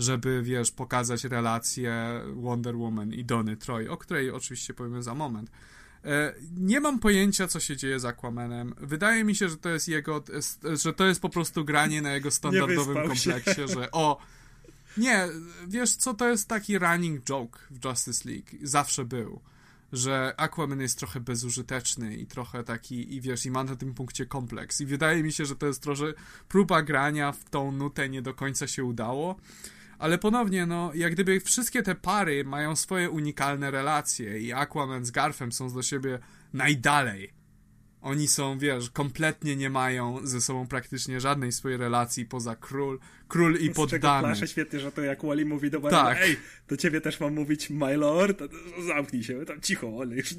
żeby, 0.00 0.42
wiesz, 0.42 0.70
pokazać 0.70 1.24
relację 1.24 2.22
Wonder 2.34 2.76
Woman 2.76 3.12
i 3.12 3.24
Donny 3.24 3.56
Troy, 3.56 3.90
o 3.90 3.96
której 3.96 4.30
oczywiście 4.30 4.74
powiemy 4.74 5.02
za 5.02 5.14
moment. 5.14 5.50
E, 6.04 6.34
nie 6.56 6.80
mam 6.80 6.98
pojęcia, 6.98 7.48
co 7.48 7.60
się 7.60 7.76
dzieje 7.76 8.00
z 8.00 8.04
Aquamanem. 8.04 8.74
Wydaje 8.80 9.24
mi 9.24 9.34
się, 9.34 9.48
że 9.48 9.56
to 9.56 9.68
jest 9.68 9.88
jego, 9.88 10.24
że 10.82 10.92
to 10.92 11.06
jest 11.06 11.20
po 11.20 11.28
prostu 11.28 11.64
granie 11.64 12.02
na 12.02 12.12
jego 12.12 12.30
standardowym 12.30 13.08
kompleksie, 13.08 13.68
że 13.74 13.90
o, 13.90 14.18
nie, 14.96 15.28
wiesz 15.68 15.96
co, 15.96 16.14
to 16.14 16.28
jest 16.28 16.48
taki 16.48 16.78
running 16.78 17.24
joke 17.24 17.58
w 17.70 17.84
Justice 17.84 18.28
League. 18.28 18.48
Zawsze 18.62 19.04
był. 19.04 19.40
Że 19.92 20.34
Aquaman 20.36 20.80
jest 20.80 20.98
trochę 20.98 21.20
bezużyteczny 21.20 22.16
i 22.16 22.26
trochę 22.26 22.64
taki, 22.64 23.14
i 23.14 23.20
wiesz, 23.20 23.46
i 23.46 23.50
ma 23.50 23.64
na 23.64 23.76
tym 23.76 23.94
punkcie 23.94 24.26
kompleks. 24.26 24.80
I 24.80 24.86
wydaje 24.86 25.22
mi 25.22 25.32
się, 25.32 25.44
że 25.46 25.56
to 25.56 25.66
jest 25.66 25.82
trochę 25.82 26.04
próba 26.48 26.82
grania 26.82 27.32
w 27.32 27.50
tą 27.50 27.72
nutę 27.72 28.08
nie 28.08 28.22
do 28.22 28.34
końca 28.34 28.66
się 28.66 28.84
udało. 28.84 29.36
Ale 29.98 30.18
ponownie, 30.18 30.66
no, 30.66 30.90
jak 30.94 31.12
gdyby 31.12 31.40
wszystkie 31.40 31.82
te 31.82 31.94
pary 31.94 32.44
mają 32.44 32.76
swoje 32.76 33.10
unikalne 33.10 33.70
relacje 33.70 34.40
i 34.40 34.52
Aquaman 34.52 35.04
z 35.04 35.10
Garfem 35.10 35.52
są 35.52 35.72
do 35.72 35.82
siebie 35.82 36.18
najdalej 36.52 37.39
oni 38.02 38.28
są, 38.28 38.58
wiesz, 38.58 38.90
kompletnie 38.90 39.56
nie 39.56 39.70
mają 39.70 40.18
ze 40.22 40.40
sobą 40.40 40.66
praktycznie 40.66 41.20
żadnej 41.20 41.52
swojej 41.52 41.78
relacji 41.78 42.24
poza 42.24 42.56
król, 42.56 42.98
król 43.28 43.56
i 43.56 43.70
poddany. 43.70 44.36
Z 44.36 44.50
świetnie, 44.50 44.80
że 44.80 44.92
to 44.92 45.02
jak 45.02 45.22
Wally 45.22 45.44
mówi 45.44 45.70
do 45.70 45.80
Barona, 45.80 46.04
tak. 46.04 46.18
ej, 46.20 46.36
do 46.68 46.76
ciebie 46.76 47.00
też 47.00 47.20
mam 47.20 47.34
mówić 47.34 47.70
my 47.70 47.96
lord, 47.96 48.42
zamknij 48.86 49.24
się, 49.24 49.44
tam 49.44 49.60
cicho, 49.60 50.04
już... 50.10 50.34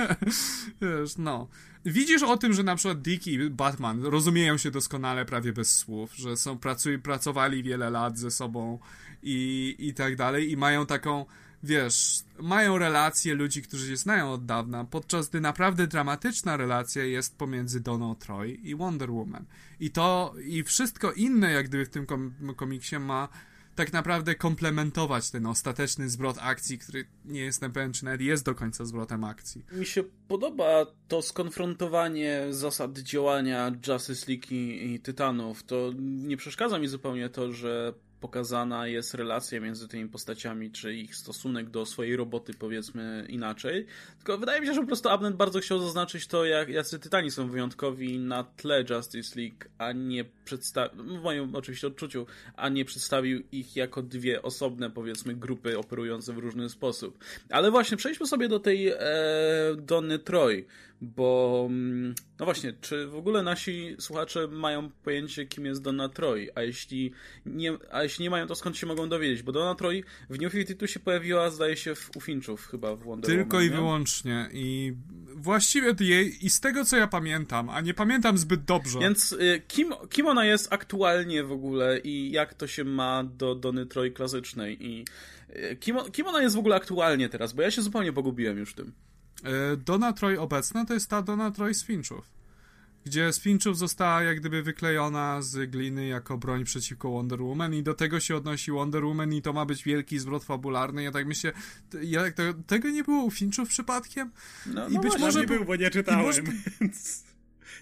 wiesz, 0.82 1.16
no. 1.18 1.48
Widzisz 1.84 2.22
o 2.22 2.36
tym, 2.36 2.52
że 2.52 2.62
na 2.62 2.76
przykład 2.76 3.02
Dick 3.02 3.26
i 3.26 3.50
Batman 3.50 4.04
rozumieją 4.04 4.58
się 4.58 4.70
doskonale 4.70 5.24
prawie 5.24 5.52
bez 5.52 5.76
słów, 5.76 6.16
że 6.16 6.36
są, 6.36 6.58
pracuj, 6.58 6.98
pracowali 6.98 7.62
wiele 7.62 7.90
lat 7.90 8.18
ze 8.18 8.30
sobą 8.30 8.78
i, 9.22 9.76
i 9.78 9.94
tak 9.94 10.16
dalej 10.16 10.50
i 10.50 10.56
mają 10.56 10.86
taką 10.86 11.26
wiesz, 11.62 12.22
mają 12.38 12.78
relacje 12.78 13.34
ludzi, 13.34 13.62
którzy 13.62 13.88
się 13.88 13.96
znają 13.96 14.32
od 14.32 14.46
dawna, 14.46 14.84
podczas 14.84 15.28
gdy 15.28 15.40
naprawdę 15.40 15.86
dramatyczna 15.86 16.56
relacja 16.56 17.04
jest 17.04 17.38
pomiędzy 17.38 17.80
Doną 17.80 18.14
Troy 18.14 18.50
i 18.50 18.74
Wonder 18.74 19.10
Woman. 19.10 19.44
I 19.80 19.90
to, 19.90 20.34
i 20.44 20.62
wszystko 20.62 21.12
inne, 21.12 21.52
jak 21.52 21.68
gdyby 21.68 21.86
w 21.86 21.90
tym 21.90 22.06
kom 22.06 22.34
komiksie 22.56 22.98
ma 22.98 23.28
tak 23.74 23.92
naprawdę 23.92 24.34
komplementować 24.34 25.30
ten 25.30 25.46
ostateczny 25.46 26.08
zwrot 26.08 26.36
akcji, 26.40 26.78
który 26.78 27.06
nie 27.24 27.40
jestem 27.40 27.72
pewien, 27.72 27.92
czy 27.92 28.04
nawet 28.04 28.20
jest 28.20 28.44
do 28.44 28.54
końca 28.54 28.84
zwrotem 28.84 29.24
akcji. 29.24 29.64
Mi 29.72 29.86
się 29.86 30.04
podoba 30.28 30.86
to 31.08 31.22
skonfrontowanie 31.22 32.46
zasad 32.50 32.98
działania 32.98 33.72
Justice 33.88 34.26
League 34.28 34.46
i, 34.50 34.94
i 34.94 35.00
Tytanów. 35.00 35.62
To 35.62 35.92
nie 36.00 36.36
przeszkadza 36.36 36.78
mi 36.78 36.88
zupełnie 36.88 37.28
to, 37.28 37.52
że 37.52 37.94
pokazana 38.20 38.86
jest 38.86 39.14
relacja 39.14 39.60
między 39.60 39.88
tymi 39.88 40.08
postaciami, 40.08 40.70
czy 40.70 40.94
ich 40.94 41.16
stosunek 41.16 41.70
do 41.70 41.86
swojej 41.86 42.16
roboty, 42.16 42.54
powiedzmy 42.54 43.26
inaczej. 43.28 43.86
Tylko 44.16 44.38
wydaje 44.38 44.60
mi 44.60 44.66
się, 44.66 44.74
że 44.74 44.80
po 44.80 44.86
prostu 44.86 45.08
Abnett 45.08 45.36
bardzo 45.36 45.60
chciał 45.60 45.78
zaznaczyć 45.78 46.26
to, 46.26 46.44
jak 46.44 46.68
jacy 46.68 46.98
Tytani 46.98 47.30
są 47.30 47.48
wyjątkowi 47.48 48.18
na 48.18 48.44
tle 48.44 48.84
Justice 48.90 49.40
League, 49.40 49.64
a 49.78 49.92
nie 49.92 50.24
przedstawił, 50.44 51.04
w 51.04 51.22
moim 51.22 51.54
oczywiście 51.54 51.86
odczuciu, 51.86 52.26
a 52.56 52.68
nie 52.68 52.84
przedstawił 52.84 53.42
ich 53.52 53.76
jako 53.76 54.02
dwie 54.02 54.42
osobne, 54.42 54.90
powiedzmy, 54.90 55.34
grupy 55.34 55.78
operujące 55.78 56.32
w 56.32 56.38
różny 56.38 56.68
sposób. 56.68 57.24
Ale 57.50 57.70
właśnie, 57.70 57.96
przejdźmy 57.96 58.26
sobie 58.26 58.48
do 58.48 58.60
tej 58.60 58.88
e, 58.88 58.96
Donny 59.76 60.18
Troy 60.18 60.66
bo 61.00 61.66
mm, 61.70 62.14
no 62.38 62.44
właśnie, 62.44 62.72
czy 62.80 63.06
w 63.06 63.16
ogóle 63.16 63.42
nasi 63.42 63.96
słuchacze 63.98 64.48
mają 64.48 64.90
pojęcie, 64.90 65.46
kim 65.46 65.66
jest 65.66 65.82
Donna 65.82 66.08
Troy? 66.08 66.48
A 66.54 66.62
jeśli 66.62 67.12
nie, 67.46 67.72
a 67.90 68.02
jeśli 68.02 68.22
nie 68.22 68.30
mają, 68.30 68.46
to 68.46 68.54
skąd 68.54 68.76
się 68.76 68.86
mogą 68.86 69.08
dowiedzieć? 69.08 69.42
Bo 69.42 69.52
Donna 69.52 69.74
Troy 69.74 70.02
w 70.30 70.40
New 70.40 70.52
52 70.52 70.86
się 70.86 71.00
pojawiła, 71.00 71.50
zdaje 71.50 71.76
się, 71.76 71.94
w 71.94 72.16
Ufinczów 72.16 72.66
chyba 72.66 72.96
w 72.96 73.02
Wonder 73.02 73.30
Tylko 73.30 73.56
Woman, 73.56 73.68
i 73.68 73.70
nie? 73.70 73.76
wyłącznie. 73.76 74.48
I 74.52 74.92
właściwie 75.34 75.94
jej, 76.00 76.46
i 76.46 76.50
z 76.50 76.60
tego 76.60 76.84
co 76.84 76.96
ja 76.96 77.06
pamiętam, 77.06 77.70
a 77.70 77.80
nie 77.80 77.94
pamiętam 77.94 78.38
zbyt 78.38 78.64
dobrze. 78.64 78.98
Więc 78.98 79.32
y, 79.32 79.62
kim, 79.68 79.92
kim 80.10 80.26
ona 80.26 80.44
jest 80.44 80.72
aktualnie 80.72 81.44
w 81.44 81.52
ogóle 81.52 81.98
i 81.98 82.30
jak 82.30 82.54
to 82.54 82.66
się 82.66 82.84
ma 82.84 83.24
do 83.24 83.54
Donny 83.54 83.86
Troy 83.86 84.10
klasycznej? 84.10 84.86
I 84.86 85.04
y, 85.50 85.76
kim, 85.76 85.96
kim 86.12 86.26
ona 86.26 86.42
jest 86.42 86.56
w 86.56 86.58
ogóle 86.58 86.76
aktualnie 86.76 87.28
teraz? 87.28 87.52
Bo 87.52 87.62
ja 87.62 87.70
się 87.70 87.82
zupełnie 87.82 88.12
pogubiłem 88.12 88.58
już 88.58 88.70
w 88.70 88.74
tym. 88.74 88.92
E, 89.44 89.76
Donna 89.76 90.12
Troy 90.12 90.40
obecna 90.40 90.84
to 90.84 90.94
jest 90.94 91.10
ta 91.10 91.22
Donna 91.22 91.50
Troy 91.50 91.74
z 91.74 91.84
Finchów. 91.84 92.30
gdzie 93.04 93.32
z 93.32 93.40
Finchów 93.40 93.78
została 93.78 94.22
jak 94.22 94.40
gdyby 94.40 94.62
wyklejona 94.62 95.42
z 95.42 95.70
gliny 95.70 96.06
jako 96.06 96.38
broń 96.38 96.64
przeciwko 96.64 97.10
Wonder 97.10 97.42
Woman 97.42 97.74
i 97.74 97.82
do 97.82 97.94
tego 97.94 98.20
się 98.20 98.36
odnosi 98.36 98.70
Wonder 98.70 99.04
Woman 99.04 99.32
i 99.32 99.42
to 99.42 99.52
ma 99.52 99.66
być 99.66 99.84
wielki 99.84 100.18
zwrot 100.18 100.44
fabularny. 100.44 101.02
Ja 101.02 101.10
tak 101.10 101.26
myślę, 101.26 101.52
ja, 102.02 102.32
to, 102.32 102.42
tego 102.66 102.90
nie 102.90 103.04
było 103.04 103.24
u 103.24 103.30
Finchów 103.30 103.68
przypadkiem? 103.68 104.30
No, 104.66 104.88
I 104.88 104.94
no 104.94 105.00
być 105.00 105.18
może 105.18 105.40
nie 105.40 105.46
był, 105.46 105.64
bo 105.64 105.76
nie 105.76 105.90
czytałem. 105.90 106.22
Może... 106.22 106.42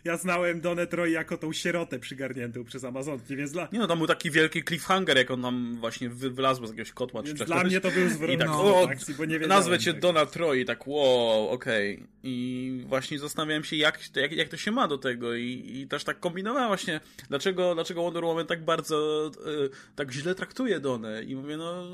ja 0.04 0.16
znałem 0.16 0.60
Donę 0.60 0.86
Troy 0.86 1.10
jako 1.10 1.38
tą 1.38 1.52
sierotę 1.52 1.98
przygarniętą 1.98 2.64
przez 2.64 2.84
Amazonki, 2.84 3.36
więc 3.36 3.52
dla... 3.52 3.68
Nie 3.72 3.78
no, 3.78 3.86
tam 3.86 3.98
był 3.98 4.06
taki 4.06 4.30
wielki 4.30 4.64
cliffhanger, 4.64 5.16
jak 5.16 5.30
on 5.30 5.40
nam 5.40 5.76
właśnie 5.80 6.08
wylazł 6.08 6.66
z 6.66 6.70
jakiegoś 6.70 6.92
kotła 6.92 7.22
czy 7.22 7.34
dla 7.34 7.64
mnie 7.64 7.80
to 7.80 7.90
był 7.90 8.08
zwrot 8.08 8.30
I 8.30 8.38
tak, 8.38 8.48
no, 8.48 8.64
o, 8.64 8.90
akcji, 8.90 9.14
bo 9.14 9.24
nie 9.24 9.38
nazwę 9.38 9.78
cię. 9.78 9.92
Donna 9.92 10.26
Troy 10.26 10.60
i 10.60 10.64
tak, 10.64 10.88
wow, 10.88 11.48
okej. 11.48 11.94
Okay. 11.94 12.08
I 12.22 12.84
właśnie 12.86 13.18
zastanawiałem 13.18 13.64
się, 13.64 13.76
jak, 13.76 14.16
jak, 14.16 14.32
jak 14.32 14.48
to 14.48 14.56
się 14.56 14.70
ma 14.70 14.88
do 14.88 14.98
tego 14.98 15.34
i, 15.34 15.70
i 15.74 15.88
też 15.88 16.04
tak 16.04 16.20
kombinowałem 16.20 16.68
właśnie, 16.68 17.00
dlaczego, 17.28 17.74
dlaczego 17.74 18.02
Wonder 18.02 18.24
Woman 18.24 18.46
tak 18.46 18.64
bardzo, 18.64 19.30
y, 19.64 19.70
tak 19.96 20.12
źle 20.12 20.34
traktuje 20.34 20.80
Donę 20.80 21.22
i 21.22 21.36
mówię, 21.36 21.56
no 21.56 21.84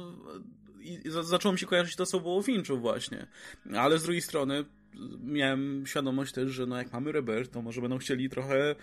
i 0.84 1.00
zaczęło 1.04 1.52
mi 1.52 1.58
się 1.58 1.66
kojarzyć 1.66 1.96
to, 1.96 2.06
co 2.06 2.20
było 2.20 2.42
w 2.42 2.46
Finchu 2.46 2.78
właśnie. 2.78 3.26
Ale 3.76 3.98
z 3.98 4.02
drugiej 4.02 4.22
strony 4.22 4.64
miałem 5.24 5.86
świadomość 5.86 6.32
też, 6.32 6.50
że 6.50 6.66
no 6.66 6.78
jak 6.78 6.92
mamy 6.92 7.12
Rebirth, 7.12 7.50
to 7.52 7.62
może 7.62 7.80
będą 7.80 7.98
chcieli 7.98 8.30
trochę 8.30 8.74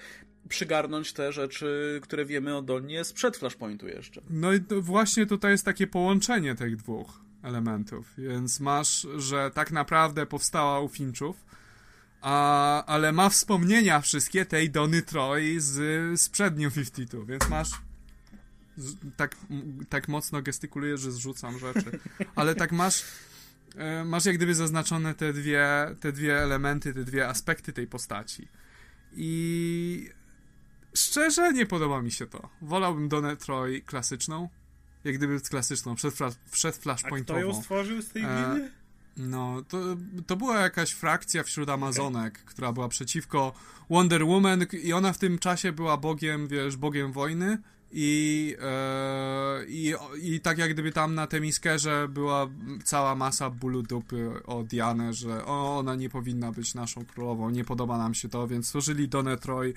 przygarnąć 0.49 1.13
te 1.13 1.31
rzeczy, 1.31 1.99
które 2.03 2.25
wiemy 2.25 2.57
o 2.57 2.61
Dolnie 2.61 3.03
sprzed 3.03 3.37
Flashpointu 3.37 3.87
jeszcze. 3.87 4.21
No 4.29 4.53
i 4.53 4.59
właśnie 4.81 5.25
tutaj 5.25 5.51
jest 5.51 5.65
takie 5.65 5.87
połączenie 5.87 6.55
tych 6.55 6.75
dwóch 6.75 7.21
elementów, 7.43 8.13
więc 8.17 8.59
masz, 8.59 9.07
że 9.17 9.51
tak 9.53 9.71
naprawdę 9.71 10.25
powstała 10.25 10.79
u 10.79 10.89
Finchów, 10.89 11.45
a, 12.21 12.85
ale 12.85 13.11
ma 13.11 13.29
wspomnienia 13.29 14.01
wszystkie 14.01 14.45
tej 14.45 14.69
Dony 14.69 15.01
Troy 15.01 15.59
z, 15.59 15.73
z 16.21 16.29
przed 16.29 16.57
New 16.57 16.73
52, 16.73 17.25
więc 17.25 17.49
masz 17.49 17.69
tak, 19.17 19.35
tak 19.89 20.07
mocno 20.07 20.41
gestykuluję, 20.41 20.97
że 20.97 21.11
zrzucam 21.11 21.59
rzeczy, 21.59 21.99
ale 22.35 22.55
tak 22.55 22.71
masz 22.71 23.03
masz 24.05 24.25
jak 24.25 24.35
gdyby 24.35 24.55
zaznaczone 24.55 25.13
te 25.13 25.33
dwie, 25.33 25.67
te 25.99 26.11
dwie 26.11 26.37
elementy, 26.37 26.93
te 26.93 27.03
dwie 27.03 27.27
aspekty 27.27 27.73
tej 27.73 27.87
postaci. 27.87 28.47
I 29.13 30.09
szczerze 30.95 31.53
nie 31.53 31.65
podoba 31.65 32.01
mi 32.01 32.11
się 32.11 32.27
to. 32.27 32.49
Wolałbym 32.61 33.09
Donę 33.09 33.37
Troy 33.37 33.81
klasyczną, 33.81 34.49
jak 35.03 35.17
gdyby 35.17 35.41
klasyczną, 35.41 35.95
przed, 35.95 36.15
przed 36.51 36.75
flashpointową. 36.75 37.39
A 37.39 37.43
kto 37.43 37.53
ją 37.53 37.61
stworzył 37.61 38.01
z 38.01 38.09
tej 38.09 38.23
e, 38.23 38.25
gliny? 38.25 38.71
No, 39.17 39.61
to, 39.67 39.77
to 40.27 40.35
była 40.35 40.59
jakaś 40.59 40.91
frakcja 40.91 41.43
wśród 41.43 41.69
Amazonek, 41.69 42.33
okay. 42.33 42.45
która 42.45 42.73
była 42.73 42.89
przeciwko 42.89 43.53
Wonder 43.89 44.25
Woman 44.25 44.65
i 44.83 44.93
ona 44.93 45.13
w 45.13 45.17
tym 45.17 45.39
czasie 45.39 45.71
była 45.71 45.97
bogiem, 45.97 46.47
wiesz, 46.47 46.77
bogiem 46.77 47.11
wojny 47.11 47.57
i, 47.93 48.55
e, 48.61 49.65
i, 49.67 49.93
I 50.21 50.39
tak 50.39 50.57
jak 50.57 50.73
gdyby 50.73 50.91
tam 50.91 51.15
na 51.15 51.27
Temiskerze 51.27 52.07
była 52.09 52.49
cała 52.83 53.15
masa 53.15 53.49
bólu 53.49 53.83
dupy 53.83 54.43
o 54.45 54.63
Dianę, 54.63 55.13
że 55.13 55.45
o, 55.45 55.77
ona 55.77 55.95
nie 55.95 56.09
powinna 56.09 56.51
być 56.51 56.73
naszą 56.73 57.05
królową, 57.05 57.49
nie 57.49 57.63
podoba 57.63 57.97
nam 57.97 58.13
się 58.13 58.29
to, 58.29 58.47
więc 58.47 58.67
stworzyli 58.67 59.09
Donę 59.09 59.37
Troy, 59.37 59.73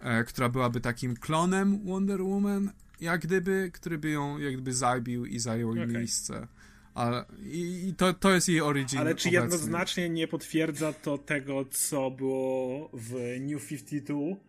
e, 0.00 0.24
która 0.24 0.48
byłaby 0.48 0.80
takim 0.80 1.16
klonem 1.16 1.84
Wonder 1.84 2.22
Woman, 2.22 2.70
jak 3.00 3.20
gdyby, 3.20 3.70
który 3.74 3.98
by 3.98 4.10
ją 4.10 4.38
jak 4.38 4.52
gdyby 4.52 4.72
zabił 4.72 5.26
i 5.26 5.38
zajął 5.38 5.70
okay. 5.70 5.86
miejsce. 5.86 6.46
Ale, 6.94 7.24
I, 7.42 7.88
i 7.88 7.94
to, 7.94 8.12
to 8.12 8.30
jest 8.30 8.48
jej 8.48 8.60
origin. 8.60 8.98
Ale 8.98 9.14
czy 9.14 9.28
obecny. 9.28 9.42
jednoznacznie 9.42 10.08
nie 10.08 10.28
potwierdza 10.28 10.92
to 10.92 11.18
tego, 11.18 11.64
co 11.70 12.10
było 12.10 12.90
w 12.92 13.36
New 13.40 13.66
52, 13.66 14.18
e, 14.18 14.47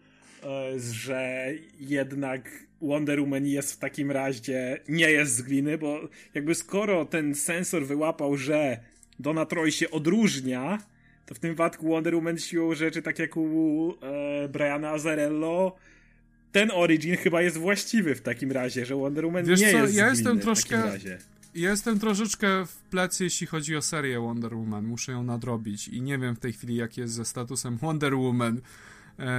że 0.77 1.53
jednak 1.79 2.49
Wonder 2.81 3.19
Woman 3.21 3.45
jest 3.45 3.73
w 3.73 3.77
takim 3.77 4.11
razie, 4.11 4.79
nie 4.87 5.11
jest 5.11 5.35
z 5.35 5.41
gliny, 5.41 5.77
bo 5.77 5.99
jakby 6.33 6.55
skoro 6.55 7.05
ten 7.05 7.35
sensor 7.35 7.85
wyłapał, 7.85 8.37
że 8.37 8.79
Donna 9.19 9.45
Troy 9.45 9.71
się 9.71 9.91
odróżnia, 9.91 10.77
to 11.25 11.35
w 11.35 11.39
tym 11.39 11.49
wypadku 11.49 11.89
Wonder 11.89 12.15
Woman 12.15 12.37
siłą 12.37 12.75
rzeczy, 12.75 13.01
tak 13.01 13.19
jak 13.19 13.37
u 13.37 13.93
e, 14.01 14.49
Briana 14.49 14.89
Azarello, 14.89 15.75
ten 16.51 16.71
origin 16.73 17.17
chyba 17.17 17.41
jest 17.41 17.57
właściwy 17.57 18.15
w 18.15 18.21
takim 18.21 18.51
razie, 18.51 18.85
że 18.85 18.95
Wonder 18.95 19.25
Woman 19.25 19.45
Wiesz 19.45 19.61
nie 19.61 19.71
co, 19.71 19.77
jest 19.77 19.95
ja 19.95 20.09
jestem 20.09 20.39
troszkę, 20.39 20.83
Ja 21.55 21.69
jestem 21.69 21.99
troszeczkę 21.99 22.65
w 22.65 22.75
plecy, 22.75 23.23
jeśli 23.23 23.47
chodzi 23.47 23.75
o 23.75 23.81
serię 23.81 24.19
Wonder 24.19 24.55
Woman. 24.55 24.85
Muszę 24.85 25.11
ją 25.11 25.23
nadrobić 25.23 25.87
i 25.87 26.01
nie 26.01 26.17
wiem 26.17 26.35
w 26.35 26.39
tej 26.39 26.53
chwili, 26.53 26.75
jak 26.75 26.97
jest 26.97 27.13
ze 27.13 27.25
statusem 27.25 27.77
Wonder 27.77 28.15
Woman 28.15 28.57
e, 28.57 28.61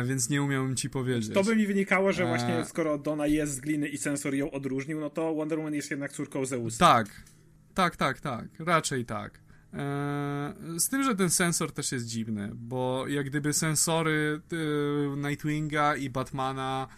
więc 0.05 0.31
nie 0.31 0.43
umiałem 0.43 0.77
ci 0.77 0.91
powiedzieć. 0.91 1.35
To 1.35 1.45
by 1.45 1.57
mi 1.57 1.67
wynikało, 1.67 2.13
że 2.13 2.27
właśnie 2.27 2.59
e... 2.59 2.65
skoro 2.65 2.99
Donna 2.99 3.27
jest 3.27 3.55
z 3.55 3.61
gliny 3.61 3.89
i 3.89 3.99
sensor 3.99 4.35
ją 4.35 4.51
odróżnił, 4.51 5.01
no 5.01 5.11
to 5.11 5.35
Wonder 5.35 5.59
Woman 5.59 5.75
jest 5.75 5.91
jednak 5.91 6.13
córką 6.13 6.47
Zeusa. 6.47 6.79
Tak, 6.79 7.23
tak, 7.75 7.97
tak, 7.97 8.21
tak, 8.21 8.47
raczej 8.59 9.05
tak. 9.05 9.41
E, 9.75 10.55
z 10.77 10.89
tym, 10.89 11.03
że 11.03 11.17
ten 11.17 11.31
sensor 11.31 11.73
też 11.73 11.93
jest 11.93 12.07
dziwny, 12.07 12.51
bo 12.55 13.05
jak 13.09 13.27
gdyby 13.27 13.53
sensory 13.53 14.41
e, 14.53 15.17
Nightwinga 15.17 15.97
i 15.97 16.11
Batmana 16.11 16.89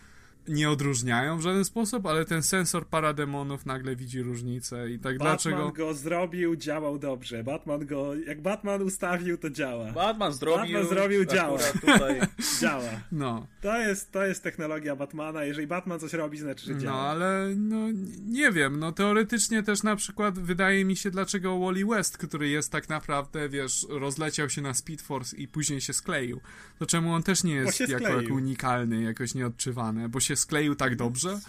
nie 0.49 0.71
odróżniają 0.71 1.39
w 1.39 1.41
żaden 1.41 1.65
sposób, 1.65 2.07
ale 2.07 2.25
ten 2.25 2.43
sensor 2.43 2.87
parademonów 2.87 3.67
nagle 3.67 3.97
widzi 3.97 4.23
różnicę 4.23 4.91
i 4.91 4.99
tak 4.99 5.19
Batman 5.19 5.29
dlaczego... 5.29 5.57
Batman 5.57 5.75
go 5.75 5.95
zrobił, 5.95 6.57
działał 6.57 6.99
dobrze. 6.99 7.45
Batman 7.45 7.87
go, 7.87 8.15
jak 8.15 8.41
Batman 8.41 8.83
ustawił, 8.83 9.39
to 9.39 9.51
działa. 9.51 9.93
Batman 9.93 10.33
zrobił, 10.33 10.79
Batman 10.79 10.87
zrobił 10.87 11.25
działa. 11.25 11.59
Tutaj 11.59 12.21
działa. 12.61 12.91
No. 13.13 13.47
To 13.61 13.79
jest, 13.79 14.13
to 14.13 14.27
jest 14.27 14.43
technologia 14.43 14.97
Batmana. 14.97 15.45
Jeżeli 15.45 15.67
Batman 15.67 16.01
coś 16.01 16.13
robi, 16.13 16.39
znaczy, 16.39 16.67
że 16.67 16.79
działa. 16.79 16.97
No, 16.97 17.09
ale 17.11 17.55
no, 17.57 17.89
nie 18.27 18.53
wiem, 18.53 18.79
no 18.79 18.93
teoretycznie 18.93 19.63
też 19.63 19.83
na 19.83 19.97
przykład 19.97 20.39
wydaje 20.39 20.85
mi 20.85 20.97
się, 20.97 21.11
dlaczego 21.11 21.59
Wally 21.59 21.87
West, 21.87 22.19
który 22.19 22.49
jest 22.49 22.73
tak 22.73 22.89
naprawdę, 22.89 23.49
wiesz, 23.49 23.87
rozleciał 23.89 24.51
się 24.51 24.63
na 24.63 24.75
Speed 24.75 25.05
Force 25.05 25.37
i 25.37 25.49
później 25.49 25.81
się 25.81 25.93
skleił, 25.93 26.41
to 26.79 26.87
czemu 26.87 27.15
on 27.15 27.23
też 27.23 27.45
nie 27.45 27.55
jest 27.55 27.81
jako, 27.81 28.09
jako 28.09 28.35
unikalny, 28.35 29.03
jakoś 29.03 29.35
nieodczuwany, 29.35 30.09
bo 30.09 30.21
się 30.21 30.32
się 30.33 30.37
skleił 30.37 30.75
tak 30.75 30.97
dobrze. 30.97 31.41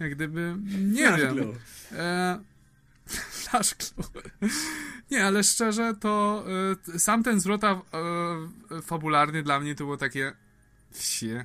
Jak 0.00 0.14
gdyby, 0.14 0.56
nie 0.78 1.06
Flash 1.06 1.20
wiem. 1.20 1.52
E, 1.92 2.38
Flash 3.42 3.74
glue. 3.74 4.22
Nie, 5.10 5.24
ale 5.24 5.44
szczerze 5.44 5.94
to 6.00 6.44
e, 6.94 6.98
sam 6.98 7.22
ten 7.22 7.40
zwrot 7.40 7.64
e, 7.64 7.80
fabularny 8.82 9.42
dla 9.42 9.60
mnie 9.60 9.74
to 9.74 9.84
było 9.84 9.96
takie 9.96 10.32
wsie. 10.90 11.44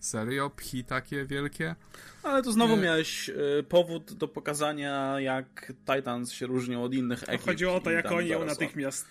Serio? 0.00 0.50
Pchi 0.50 0.84
takie 0.84 1.24
wielkie? 1.24 1.74
Ale 2.22 2.42
to 2.42 2.52
znowu 2.52 2.76
miałeś 2.76 3.28
y, 3.28 3.64
powód 3.68 4.12
do 4.12 4.28
pokazania, 4.28 5.20
jak 5.20 5.72
Titans 5.94 6.32
się 6.32 6.46
różnią 6.46 6.82
od 6.82 6.94
innych 6.94 7.22
ekip. 7.28 7.46
Chodziło 7.46 7.74
o 7.74 7.80
to, 7.80 7.90
jak 7.90 8.12
oni 8.12 8.28
ją 8.28 8.44
natychmiast 8.44 9.06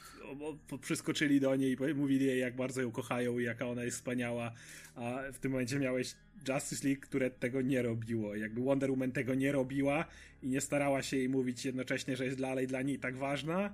przyskoczyli 0.81 1.39
do 1.39 1.55
niej 1.55 1.77
i 1.91 1.93
mówili 1.93 2.25
jej, 2.25 2.39
jak 2.39 2.55
bardzo 2.55 2.81
ją 2.81 2.91
kochają 2.91 3.39
i 3.39 3.43
jaka 3.43 3.67
ona 3.67 3.83
jest 3.83 3.97
wspaniała, 3.97 4.51
a 4.95 5.15
w 5.33 5.39
tym 5.39 5.51
momencie 5.51 5.79
miałeś 5.79 6.15
Justice 6.47 6.87
League, 6.87 7.01
które 7.01 7.29
tego 7.29 7.61
nie 7.61 7.81
robiło. 7.81 8.35
Jakby 8.35 8.61
Wonder 8.61 8.91
Woman 8.91 9.11
tego 9.11 9.35
nie 9.35 9.51
robiła 9.51 10.05
i 10.43 10.47
nie 10.47 10.61
starała 10.61 11.01
się 11.01 11.17
jej 11.17 11.29
mówić 11.29 11.65
jednocześnie, 11.65 12.17
że 12.17 12.25
jest 12.25 12.39
dalej 12.39 12.67
dla 12.67 12.81
niej 12.81 12.99
tak 12.99 13.17
ważna, 13.17 13.73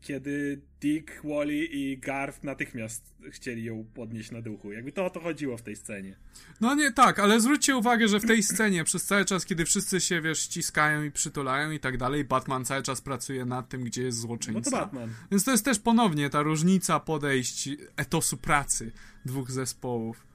kiedy 0.00 0.60
Dick, 0.80 1.22
Wally 1.24 1.64
i 1.64 1.98
Garth 1.98 2.44
natychmiast 2.44 3.14
chcieli 3.30 3.64
ją 3.64 3.84
podnieść 3.94 4.30
na 4.30 4.42
duchu. 4.42 4.72
Jakby 4.72 4.92
to 4.92 5.04
o 5.06 5.10
to 5.10 5.20
chodziło 5.20 5.56
w 5.56 5.62
tej 5.62 5.76
scenie. 5.76 6.16
No 6.60 6.74
nie, 6.74 6.92
tak, 6.92 7.18
ale 7.18 7.40
zwróćcie 7.40 7.76
uwagę, 7.76 8.08
że 8.08 8.20
w 8.20 8.26
tej 8.26 8.42
scenie 8.42 8.84
przez 8.84 9.04
cały 9.04 9.24
czas, 9.24 9.44
kiedy 9.44 9.64
wszyscy 9.64 10.00
się, 10.00 10.20
wiesz, 10.20 10.38
ściskają 10.38 11.02
i 11.02 11.10
przytulają 11.10 11.70
i 11.70 11.80
tak 11.80 11.96
dalej, 11.96 12.24
Batman 12.24 12.64
cały 12.64 12.82
czas 12.82 13.00
pracuje 13.00 13.44
nad 13.44 13.68
tym, 13.68 13.84
gdzie 13.84 14.02
jest 14.02 14.18
złoczyńca. 14.18 14.60
No 14.60 14.64
to 14.64 14.70
Batman. 14.70 15.10
Więc 15.30 15.44
to 15.44 15.50
jest 15.50 15.64
też 15.64 15.78
ponownie 15.78 16.30
ta 16.30 16.42
różnica 16.42 17.00
podejść 17.00 17.68
etosu 17.96 18.36
pracy 18.36 18.92
dwóch 19.24 19.50
zespołów. 19.50 20.27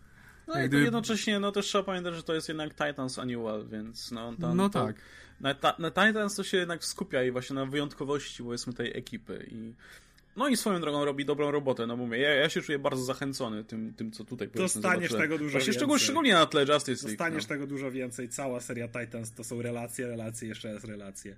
No 0.48 0.62
i 0.62 0.68
gdyby... 0.68 0.84
jednocześnie, 0.84 1.40
no 1.40 1.52
też 1.52 1.66
trzeba 1.66 1.84
pamiętać, 1.84 2.16
że 2.16 2.24
to 2.24 2.34
jest 2.34 2.48
jednak 2.48 2.70
Titans 2.74 3.20
Annual, 3.20 3.66
więc 3.68 4.12
no 4.12 4.34
tam, 4.42 4.58
No 4.58 4.70
tak. 4.70 4.96
Na, 5.42 5.56
na 5.80 5.92
Titans 5.92 6.36
to 6.36 6.44
się 6.44 6.58
jednak 6.58 6.86
skupia 6.86 7.24
i 7.24 7.32
właśnie 7.32 7.54
na 7.54 7.66
wyjątkowości, 7.66 8.44
powiedzmy, 8.44 8.74
tej 8.74 8.98
ekipy 8.98 9.48
i 9.52 9.74
no 10.36 10.48
i 10.48 10.58
swoją 10.58 10.82
drogą 10.82 11.06
robi 11.06 11.26
dobrą 11.26 11.52
robotę, 11.52 11.88
no 11.88 11.98
mówię, 11.98 12.18
ja, 12.18 12.34
ja 12.34 12.50
się 12.50 12.62
czuję 12.62 12.80
bardzo 12.80 13.04
zachęcony 13.04 13.64
tym, 13.64 13.94
tym 13.94 14.12
co 14.12 14.24
tutaj 14.24 14.50
Dostaniesz 14.56 15.12
tego 15.12 15.38
dużo 15.38 15.52
Właśnie 15.52 15.74
więcej. 15.74 16.00
Szczególnie 16.00 16.34
na 16.34 16.46
tle 16.46 16.62
Justice 16.62 17.08
League. 17.08 17.18
Dostaniesz 17.18 17.44
no. 17.44 17.50
tego 17.50 17.68
dużo 17.68 17.92
więcej. 17.92 18.30
Cała 18.30 18.60
seria 18.62 18.88
Titans 18.88 19.32
to 19.32 19.44
są 19.44 19.62
relacje, 19.62 20.08
relacje, 20.08 20.48
jeszcze 20.48 20.74
raz 20.74 20.84
relacje. 20.84 21.36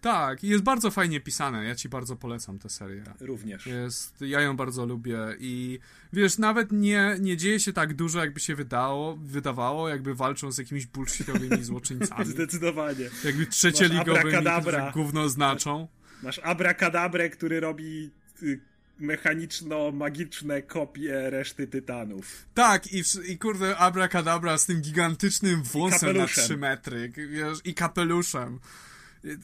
Tak, 0.00 0.44
jest 0.44 0.64
bardzo 0.64 0.90
fajnie 0.90 1.20
pisane. 1.20 1.64
Ja 1.64 1.74
ci 1.74 1.88
bardzo 1.88 2.16
polecam 2.16 2.58
tę 2.58 2.68
serię. 2.68 3.04
Również. 3.20 3.66
Jest, 3.66 4.20
ja 4.20 4.40
ją 4.40 4.56
bardzo 4.56 4.86
lubię 4.86 5.18
i 5.38 5.78
wiesz, 6.12 6.38
nawet 6.38 6.72
nie, 6.72 7.16
nie 7.20 7.36
dzieje 7.36 7.60
się 7.60 7.72
tak 7.72 7.94
dużo, 7.94 8.20
jakby 8.20 8.40
się 8.40 8.54
wydało, 8.54 9.16
wydawało, 9.16 9.88
jakby 9.88 10.14
walczą 10.14 10.52
z 10.52 10.58
jakimiś 10.58 10.86
bullshitowymi 10.86 11.64
złoczyńcami. 11.64 12.26
Zdecydowanie. 12.34 13.10
Jakby 13.24 13.46
trzecioligowymi, 13.46 14.44
którzy 14.60 14.78
gówno 14.94 15.28
znaczą. 15.28 15.88
Masz, 16.22 16.22
masz 16.22 16.38
abracadabrę, 16.38 17.30
który 17.30 17.60
robi 17.60 18.10
y, 18.42 18.60
mechaniczno-magiczne 19.00 20.62
kopie 20.62 21.30
reszty 21.30 21.66
Tytanów. 21.66 22.46
Tak, 22.54 22.92
i, 22.92 23.02
i 23.28 23.38
kurde 23.38 23.76
abracadabra 23.76 24.58
z 24.58 24.66
tym 24.66 24.80
gigantycznym 24.80 25.62
włosem 25.62 26.16
na 26.16 26.26
3 26.26 26.56
metry, 26.56 27.12
wiesz, 27.16 27.58
i 27.64 27.74
kapeluszem. 27.74 28.60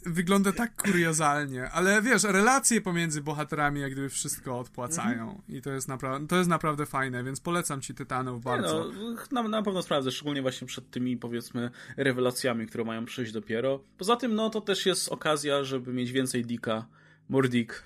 Wygląda 0.06 0.52
tak 0.52 0.82
kuriozalnie, 0.82 1.70
ale 1.70 2.02
wiesz, 2.02 2.22
relacje 2.22 2.80
pomiędzy 2.80 3.22
bohaterami 3.22 3.80
jak 3.80 3.92
gdyby 3.92 4.08
wszystko 4.08 4.58
odpłacają 4.58 5.22
mhm. 5.22 5.42
i 5.48 5.62
to 5.62 5.72
jest, 5.72 5.88
napra- 5.88 6.26
to 6.26 6.36
jest 6.36 6.50
naprawdę 6.50 6.86
fajne, 6.86 7.24
więc 7.24 7.40
polecam 7.40 7.80
ci 7.80 7.94
Tytanów 7.94 8.42
bardzo. 8.42 8.90
No, 9.32 9.42
na, 9.42 9.48
na 9.48 9.62
pewno 9.62 9.82
sprawdzę, 9.82 10.10
szczególnie 10.10 10.42
właśnie 10.42 10.66
przed 10.66 10.90
tymi 10.90 11.16
powiedzmy 11.16 11.70
rewelacjami, 11.96 12.66
które 12.66 12.84
mają 12.84 13.04
przyjść 13.04 13.32
dopiero. 13.32 13.80
Poza 13.98 14.16
tym, 14.16 14.34
no 14.34 14.50
to 14.50 14.60
też 14.60 14.86
jest 14.86 15.08
okazja, 15.08 15.64
żeby 15.64 15.92
mieć 15.92 16.12
więcej 16.12 16.44
dika 16.44 16.86
Mordik. 17.28 17.82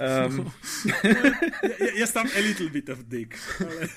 um. 0.00 0.44
jest 2.00 2.14
tam 2.14 2.26
a 2.36 2.40
little 2.40 2.70
bit 2.70 2.90
of 2.90 2.98
dick. 3.04 3.34
Ale... 3.60 3.88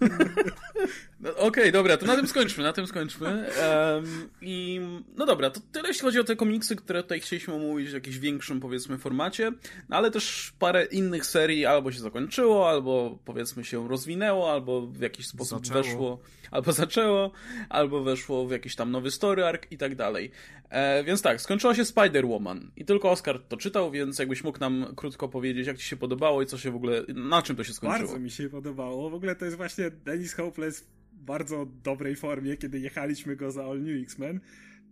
No, 1.24 1.30
Okej, 1.30 1.46
okay, 1.46 1.72
dobra, 1.72 1.96
to 1.96 2.06
na 2.06 2.16
tym 2.16 2.26
skończmy, 2.26 2.64
na 2.64 2.72
tym 2.72 2.86
skończmy. 2.86 3.26
Um, 3.26 4.28
I 4.40 4.80
no 5.16 5.26
dobra, 5.26 5.50
to 5.50 5.60
tyle 5.72 5.88
jeśli 5.88 6.02
chodzi 6.02 6.20
o 6.20 6.24
te 6.24 6.36
komiksy, 6.36 6.76
które 6.76 7.02
tutaj 7.02 7.20
chcieliśmy 7.20 7.54
omówić 7.54 7.90
w 7.90 7.92
jakimś 7.92 8.18
większym, 8.18 8.60
powiedzmy, 8.60 8.98
formacie, 8.98 9.52
no, 9.88 9.96
ale 9.96 10.10
też 10.10 10.52
parę 10.58 10.84
innych 10.84 11.26
serii 11.26 11.66
albo 11.66 11.92
się 11.92 12.00
zakończyło, 12.00 12.70
albo 12.70 13.18
powiedzmy 13.24 13.64
się 13.64 13.88
rozwinęło, 13.88 14.52
albo 14.52 14.86
w 14.86 15.00
jakiś 15.00 15.26
sposób 15.26 15.66
zaczęło. 15.66 15.84
weszło, 15.84 16.20
albo 16.50 16.72
zaczęło, 16.82 17.30
albo 17.68 18.02
weszło 18.02 18.46
w 18.46 18.50
jakiś 18.50 18.76
tam 18.76 18.90
nowy 18.90 19.10
story 19.10 19.44
arc 19.44 19.62
i 19.70 19.78
tak 19.78 19.94
dalej. 19.96 20.30
E, 20.70 21.04
więc 21.04 21.22
tak, 21.22 21.40
skończyła 21.40 21.74
się 21.74 21.82
Spider-Woman 21.82 22.60
i 22.76 22.84
tylko 22.84 23.10
Oscar 23.10 23.40
to 23.48 23.56
czytał, 23.56 23.90
więc 23.90 24.18
jakbyś 24.18 24.44
mógł 24.44 24.60
nam 24.60 24.86
krótko 24.96 25.28
powiedzieć, 25.28 25.66
jak 25.66 25.78
ci 25.78 25.84
się 25.84 25.96
podobało 25.96 26.42
i 26.42 26.46
co 26.46 26.58
się 26.58 26.70
w 26.70 26.76
ogóle, 26.76 27.02
na 27.08 27.42
czym 27.42 27.56
to 27.56 27.64
się 27.64 27.72
skończyło. 27.72 28.08
Bardzo 28.08 28.18
mi 28.18 28.30
się 28.30 28.48
podobało. 28.48 29.10
W 29.10 29.14
ogóle 29.14 29.36
to 29.36 29.44
jest 29.44 29.56
właśnie 29.56 29.90
Dennis 29.90 30.34
Hopeless 30.34 30.84
bardzo 31.24 31.66
dobrej 31.66 32.16
formie, 32.16 32.56
kiedy 32.56 32.78
jechaliśmy 32.78 33.36
go 33.36 33.50
za 33.50 33.64
All 33.64 33.82
New 33.82 34.02
X-Men. 34.02 34.40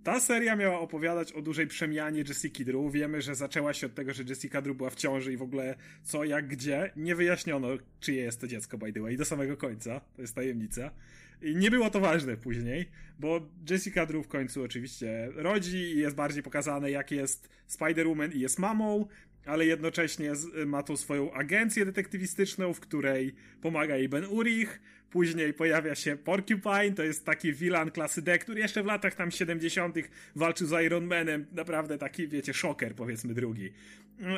Ta 0.05 0.21
seria 0.21 0.57
miała 0.57 0.81
opowiadać 0.81 1.33
o 1.33 1.43
dużej 1.43 1.67
przemianie 1.67 2.25
Jessica 2.29 2.65
Drew. 2.65 2.93
Wiemy, 2.93 3.23
że 3.23 3.35
zaczęła 3.35 3.73
się 3.73 3.87
od 3.87 3.95
tego, 3.95 4.13
że 4.13 4.23
Jessica 4.23 4.63
Drew 4.63 4.77
była 4.77 4.91
w 4.91 4.95
ciąży 4.95 5.33
i 5.33 5.37
w 5.37 5.43
ogóle 5.43 5.75
co, 6.03 6.25
jak, 6.25 6.49
gdzie. 6.49 6.91
Nie 6.97 7.15
wyjaśniono, 7.15 7.69
czyje 8.01 8.23
jest 8.23 8.41
to 8.41 8.47
dziecko, 8.47 8.79
by 8.79 8.93
the 8.93 9.01
way, 9.01 9.17
do 9.17 9.25
samego 9.25 9.57
końca. 9.57 10.01
To 10.01 10.23
jest 10.23 10.35
tajemnica. 10.35 10.91
I 11.43 11.57
nie 11.57 11.71
było 11.71 11.91
to 11.91 12.01
ważne 12.01 12.37
później, 12.37 12.89
bo 13.19 13.49
Jessica 13.71 14.07
Drew 14.07 14.27
w 14.27 14.29
końcu 14.29 14.63
oczywiście 14.63 15.29
rodzi 15.35 15.77
i 15.77 15.99
jest 15.99 16.17
bardziej 16.17 16.43
pokazane, 16.43 16.91
jak 16.91 17.11
jest 17.11 17.49
Spider-Woman 17.69 18.37
i 18.37 18.41
jest 18.41 18.59
mamą, 18.59 19.07
ale 19.47 19.67
jednocześnie 19.67 20.33
ma 20.67 20.83
tą 20.83 20.97
swoją 20.97 21.33
agencję 21.33 21.85
detektywistyczną, 21.85 22.73
w 22.73 22.81
której 22.81 23.35
pomaga 23.61 23.97
jej 23.97 24.09
Ben 24.09 24.25
Urich. 24.25 24.81
Później 25.11 25.55
pojawia 25.55 25.95
się 25.95 26.17
Porcupine, 26.17 26.93
to 26.95 27.03
jest 27.03 27.27
taki 27.27 27.53
villain 27.53 27.91
klasy 27.91 28.23
D, 28.23 28.39
który 28.39 28.61
jeszcze 28.61 28.83
w 28.83 28.87
latach 28.87 29.15
tam 29.15 29.31
70. 29.31 29.97
walczył 30.37 30.67
z 30.67 30.85
Iron 30.85 31.07
Manem. 31.07 31.47
Naprawdę 31.53 31.99
taki, 31.99 32.29
wiecie, 32.29 32.55
szoker, 32.55 32.95
powiedzmy 32.95 33.35
drugi. 33.35 33.73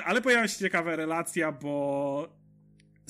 Ale 0.05 0.23
pojawia 0.23 0.49
się 0.49 0.59
ciekawa 0.59 0.97
relacja, 0.97 1.53
bo 1.53 2.37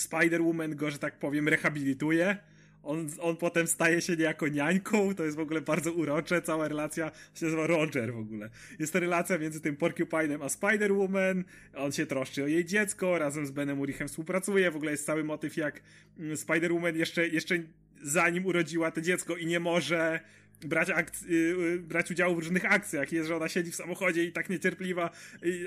Spider-Woman 0.00 0.74
go, 0.74 0.90
że 0.90 0.98
tak 0.98 1.18
powiem, 1.18 1.48
rehabilituje 1.48 2.36
on, 2.85 3.09
on 3.20 3.36
potem 3.36 3.66
staje 3.66 4.01
się 4.01 4.16
niejako 4.16 4.48
niańką, 4.48 5.15
to 5.15 5.24
jest 5.24 5.36
w 5.36 5.40
ogóle 5.40 5.61
bardzo 5.61 5.93
urocze, 5.93 6.43
cała 6.43 6.69
relacja 6.69 7.11
się 7.35 7.44
nazywa 7.47 7.66
Roger 7.66 8.15
w 8.15 8.19
ogóle. 8.19 8.51
Jest 8.78 8.93
to 8.93 9.01
relacja 9.01 9.39
między 9.39 9.61
tym 9.61 9.77
Porcupine'em 9.77 10.44
a 10.44 10.47
Spider-Woman, 10.47 11.44
on 11.77 11.93
się 11.93 12.06
troszczy 12.06 12.44
o 12.44 12.47
jej 12.47 12.65
dziecko, 12.65 13.19
razem 13.19 13.47
z 13.47 13.51
Benem 13.51 13.81
Urichem 13.81 14.09
współpracuje, 14.09 14.70
w 14.70 14.77
ogóle 14.77 14.90
jest 14.90 15.06
cały 15.06 15.24
motyw 15.24 15.56
jak 15.56 15.82
mm, 16.19 16.36
Spider-Woman 16.36 16.97
jeszcze, 16.97 17.28
jeszcze 17.28 17.59
zanim 18.02 18.47
urodziła 18.47 18.90
to 18.90 19.01
dziecko 19.01 19.36
i 19.36 19.47
nie 19.47 19.61
może 19.61 20.20
brać, 20.60 20.89
akc- 20.89 21.28
yy, 21.28 21.78
brać 21.78 22.10
udziału 22.10 22.35
w 22.35 22.39
różnych 22.39 22.72
akcjach. 22.72 23.12
Jest, 23.12 23.28
że 23.28 23.36
ona 23.36 23.48
siedzi 23.48 23.70
w 23.70 23.76
samochodzie 23.76 24.24
i 24.24 24.32
tak 24.32 24.51
niecierpliwa, 24.51 25.10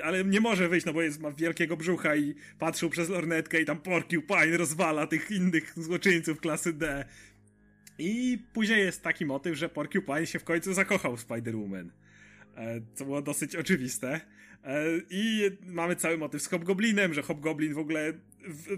ale 0.03 0.25
nie 0.25 0.41
może 0.41 0.69
wyjść, 0.69 0.85
no 0.85 0.93
bo 0.93 1.01
jest, 1.01 1.19
ma 1.19 1.31
wielkiego 1.31 1.77
brzucha 1.77 2.15
i 2.15 2.35
patrzył 2.59 2.89
przez 2.89 3.09
lornetkę 3.09 3.61
i 3.61 3.65
tam 3.65 3.77
Porcupine 3.77 4.57
rozwala 4.57 5.07
tych 5.07 5.31
innych 5.31 5.73
złoczyńców 5.75 6.39
klasy 6.39 6.73
D. 6.73 7.05
I 7.99 8.37
później 8.53 8.79
jest 8.79 9.03
taki 9.03 9.25
motyw, 9.25 9.57
że 9.57 9.69
Porcupine 9.69 10.27
się 10.27 10.39
w 10.39 10.43
końcu 10.43 10.73
zakochał 10.73 11.17
w 11.17 11.27
Spider-Woman. 11.27 11.89
E, 12.57 12.81
co 12.93 13.05
było 13.05 13.21
dosyć 13.21 13.55
oczywiste. 13.55 14.21
E, 14.63 14.83
I 15.09 15.51
mamy 15.65 15.95
cały 15.95 16.17
motyw 16.17 16.41
z 16.41 16.47
Hobgoblinem, 16.47 17.13
że 17.13 17.21
Hobgoblin 17.21 17.73
w 17.73 17.77
ogóle, 17.77 18.13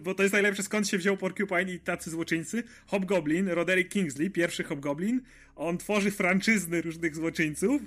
bo 0.01 0.15
to 0.15 0.23
jest 0.23 0.33
najlepsze 0.33 0.63
skąd 0.63 0.87
się 0.87 0.97
wziął 0.97 1.17
Porcupine 1.17 1.73
i 1.73 1.79
tacy 1.79 2.09
złoczyńcy. 2.09 2.63
Hobgoblin, 2.87 3.47
Roderick 3.47 3.91
Kingsley, 3.91 4.31
pierwszy 4.31 4.63
Hobgoblin, 4.63 5.21
on 5.55 5.77
tworzy 5.77 6.11
franczyzny 6.11 6.81
różnych 6.81 7.15
złoczyńców, 7.15 7.81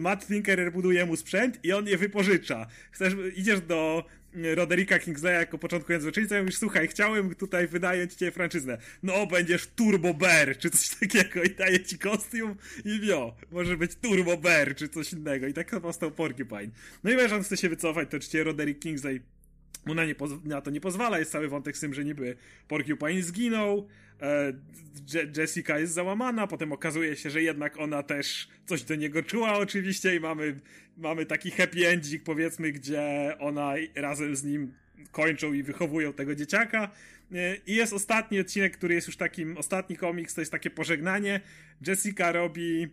Matt 0.00 0.26
Tinkerer 0.26 0.72
buduje 0.72 1.06
mu 1.06 1.16
sprzęt 1.16 1.64
i 1.64 1.72
on 1.72 1.86
je 1.86 1.98
wypożycza. 1.98 2.66
Chcesz, 2.90 3.12
idziesz 3.36 3.60
do 3.60 4.04
Roderika 4.34 4.98
Kingsleya 4.98 5.34
jako 5.34 5.58
początkujący 5.58 6.02
złoczyńca 6.02 6.38
i 6.38 6.40
mówisz, 6.40 6.58
słuchaj, 6.58 6.88
chciałem 6.88 7.34
tutaj 7.34 7.68
wynająć 7.68 8.14
cię 8.14 8.30
franczyznę. 8.30 8.78
No, 9.02 9.26
będziesz 9.26 9.66
Turbo 9.66 10.14
Bear, 10.14 10.58
czy 10.58 10.70
coś 10.70 10.88
takiego 10.88 11.42
i 11.42 11.50
daje 11.50 11.80
ci 11.80 11.98
kostium 11.98 12.54
i 12.84 13.00
wio, 13.00 13.36
może 13.50 13.76
być 13.76 13.94
Turbo 13.94 14.36
Bear, 14.36 14.74
czy 14.74 14.88
coś 14.88 15.12
innego. 15.12 15.46
I 15.46 15.54
tak 15.54 15.80
powstał 15.80 16.10
Porcupine. 16.10 16.70
No 17.04 17.10
i 17.10 17.16
wiesz, 17.16 17.32
on 17.32 17.42
chce 17.42 17.56
się 17.56 17.68
wycofać, 17.68 18.10
to 18.10 18.16
oczywiście 18.16 18.44
Roderick 18.44 18.82
Kingsley 18.82 19.20
mu 19.86 19.94
na, 19.94 20.04
nie 20.04 20.14
na 20.44 20.60
to 20.60 20.70
nie 20.70 20.80
pozwala, 20.80 21.18
jest 21.18 21.32
cały 21.32 21.48
wątek 21.48 21.76
z 21.76 21.80
tym, 21.80 21.94
że 21.94 22.04
niby 22.04 22.36
Porcupine 22.68 23.22
zginął, 23.22 23.88
e, 24.22 24.52
Jessica 25.36 25.78
jest 25.78 25.92
załamana, 25.92 26.46
potem 26.46 26.72
okazuje 26.72 27.16
się, 27.16 27.30
że 27.30 27.42
jednak 27.42 27.78
ona 27.78 28.02
też 28.02 28.48
coś 28.66 28.82
do 28.82 28.94
niego 28.94 29.22
czuła 29.22 29.58
oczywiście 29.58 30.16
i 30.16 30.20
mamy, 30.20 30.60
mamy 30.96 31.26
taki 31.26 31.50
happy 31.50 31.88
ending 31.88 32.22
powiedzmy, 32.22 32.72
gdzie 32.72 33.36
ona 33.38 33.74
razem 33.94 34.36
z 34.36 34.44
nim 34.44 34.72
kończą 35.12 35.52
i 35.52 35.62
wychowują 35.62 36.12
tego 36.12 36.34
dzieciaka. 36.34 36.90
E, 37.32 37.56
I 37.66 37.74
jest 37.74 37.92
ostatni 37.92 38.40
odcinek, 38.40 38.76
który 38.76 38.94
jest 38.94 39.06
już 39.06 39.16
takim, 39.16 39.56
ostatni 39.56 39.96
komiks, 39.96 40.34
to 40.34 40.40
jest 40.40 40.52
takie 40.52 40.70
pożegnanie. 40.70 41.40
Jessica 41.86 42.32
robi 42.32 42.88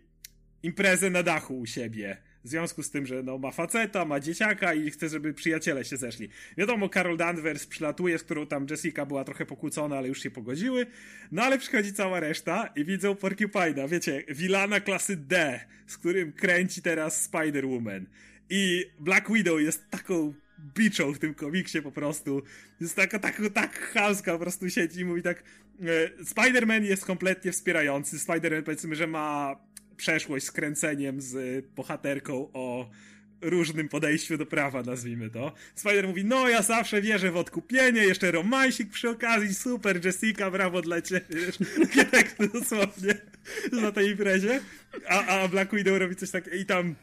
imprezę 0.62 1.10
na 1.10 1.22
dachu 1.22 1.58
u 1.58 1.66
siebie 1.66 2.16
w 2.46 2.48
związku 2.48 2.82
z 2.82 2.90
tym, 2.90 3.06
że 3.06 3.22
no, 3.22 3.38
ma 3.38 3.50
faceta, 3.50 4.04
ma 4.04 4.20
dzieciaka 4.20 4.74
i 4.74 4.90
chce, 4.90 5.08
żeby 5.08 5.34
przyjaciele 5.34 5.84
się 5.84 5.96
zeszli. 5.96 6.28
Wiadomo, 6.56 6.88
Carol 6.88 7.16
Danvers 7.16 7.66
przylatuje, 7.66 8.18
z 8.18 8.22
którą 8.22 8.46
tam 8.46 8.66
Jessica 8.70 9.06
była 9.06 9.24
trochę 9.24 9.46
pokłócona, 9.46 9.98
ale 9.98 10.08
już 10.08 10.22
się 10.22 10.30
pogodziły. 10.30 10.86
No 11.32 11.42
ale 11.42 11.58
przychodzi 11.58 11.92
cała 11.92 12.20
reszta 12.20 12.66
i 12.76 12.84
widzą 12.84 13.12
Porcupine'a, 13.12 13.88
wiecie, 13.88 14.24
wilana 14.28 14.80
klasy 14.80 15.16
D, 15.16 15.60
z 15.86 15.98
którym 15.98 16.32
kręci 16.32 16.82
teraz 16.82 17.30
Spider-Woman. 17.30 18.04
I 18.50 18.84
Black 19.00 19.32
Widow 19.32 19.60
jest 19.60 19.90
taką 19.90 20.34
biczą 20.74 21.12
w 21.12 21.18
tym 21.18 21.34
komiksie 21.34 21.82
po 21.82 21.92
prostu. 21.92 22.42
Jest 22.80 22.96
taka, 22.96 23.18
tak, 23.18 23.42
tak 23.54 23.78
chamska, 23.78 24.32
po 24.32 24.38
prostu 24.38 24.70
siedzi 24.70 25.00
i 25.00 25.04
mówi 25.04 25.22
tak 25.22 25.42
e, 25.80 26.24
Spider-Man 26.24 26.82
jest 26.82 27.04
kompletnie 27.04 27.52
wspierający. 27.52 28.16
Spider-Man 28.16 28.62
powiedzmy, 28.62 28.96
że 28.96 29.06
ma 29.06 29.56
przeszłość 29.96 30.46
z 30.46 30.52
kręceniem 30.52 31.20
z 31.20 31.64
bohaterką 31.76 32.50
o 32.52 32.90
różnym 33.40 33.88
podejściu 33.88 34.38
do 34.38 34.46
prawa, 34.46 34.82
nazwijmy 34.82 35.30
to. 35.30 35.52
Spider 35.74 36.08
mówi, 36.08 36.24
no 36.24 36.48
ja 36.48 36.62
zawsze 36.62 37.02
wierzę 37.02 37.30
w 37.30 37.36
odkupienie, 37.36 38.04
jeszcze 38.04 38.30
romansik 38.30 38.90
przy 38.90 39.08
okazji, 39.08 39.54
super, 39.54 40.04
Jessica, 40.04 40.50
brawo 40.50 40.82
dla 40.82 41.02
ciebie, 41.02 41.36
tak 42.10 42.36
dosłownie 42.52 43.14
na 43.72 43.92
tej 43.92 44.10
imprezie. 44.10 44.60
A, 45.08 45.26
a 45.26 45.48
Black 45.48 45.74
Widow 45.74 45.98
robi 45.98 46.16
coś 46.16 46.30
takiego 46.30 46.56
i 46.56 46.64
tam 46.64 46.94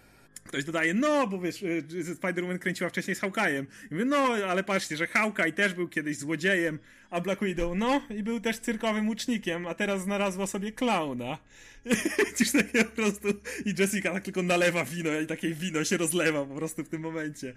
Ktoś 0.44 0.64
dodaje, 0.64 0.94
no, 0.94 1.28
bo 1.28 1.40
wiesz, 1.40 1.64
y, 1.64 1.84
Spider-Man 2.22 2.60
kręciła 2.60 2.90
wcześniej 2.90 3.16
z 3.16 3.22
Hawkeye'em. 3.22 3.66
I 3.92 3.94
mówię, 3.94 4.06
no, 4.06 4.18
ale 4.48 4.64
patrzcie, 4.64 4.98
że 4.98 5.08
Hawkeye 5.08 5.54
też 5.54 5.74
był 5.74 5.88
kiedyś 5.88 6.18
złodziejem, 6.18 6.80
a 7.10 7.22
Black 7.22 7.44
Widow, 7.44 7.78
no, 7.78 8.02
i 8.10 8.24
był 8.24 8.40
też 8.40 8.60
cyrkowym 8.60 9.08
łucznikiem, 9.08 9.68
a 9.68 9.74
teraz 9.74 10.02
znalazła 10.02 10.48
sobie 10.48 10.72
klauna. 10.72 11.38
Widzisz 12.28 12.52
takie 12.52 12.86
po 12.86 12.92
prostu, 12.92 13.28
i 13.66 13.74
Jessica 13.80 14.14
tak 14.14 14.24
tylko 14.24 14.44
nalewa 14.44 14.86
wino 14.86 15.20
i 15.20 15.28
takie 15.28 15.54
wino 15.54 15.84
się 15.84 15.98
rozlewa 15.98 16.46
po 16.46 16.56
prostu 16.56 16.84
w 16.84 16.90
tym 16.90 17.02
momencie. 17.02 17.54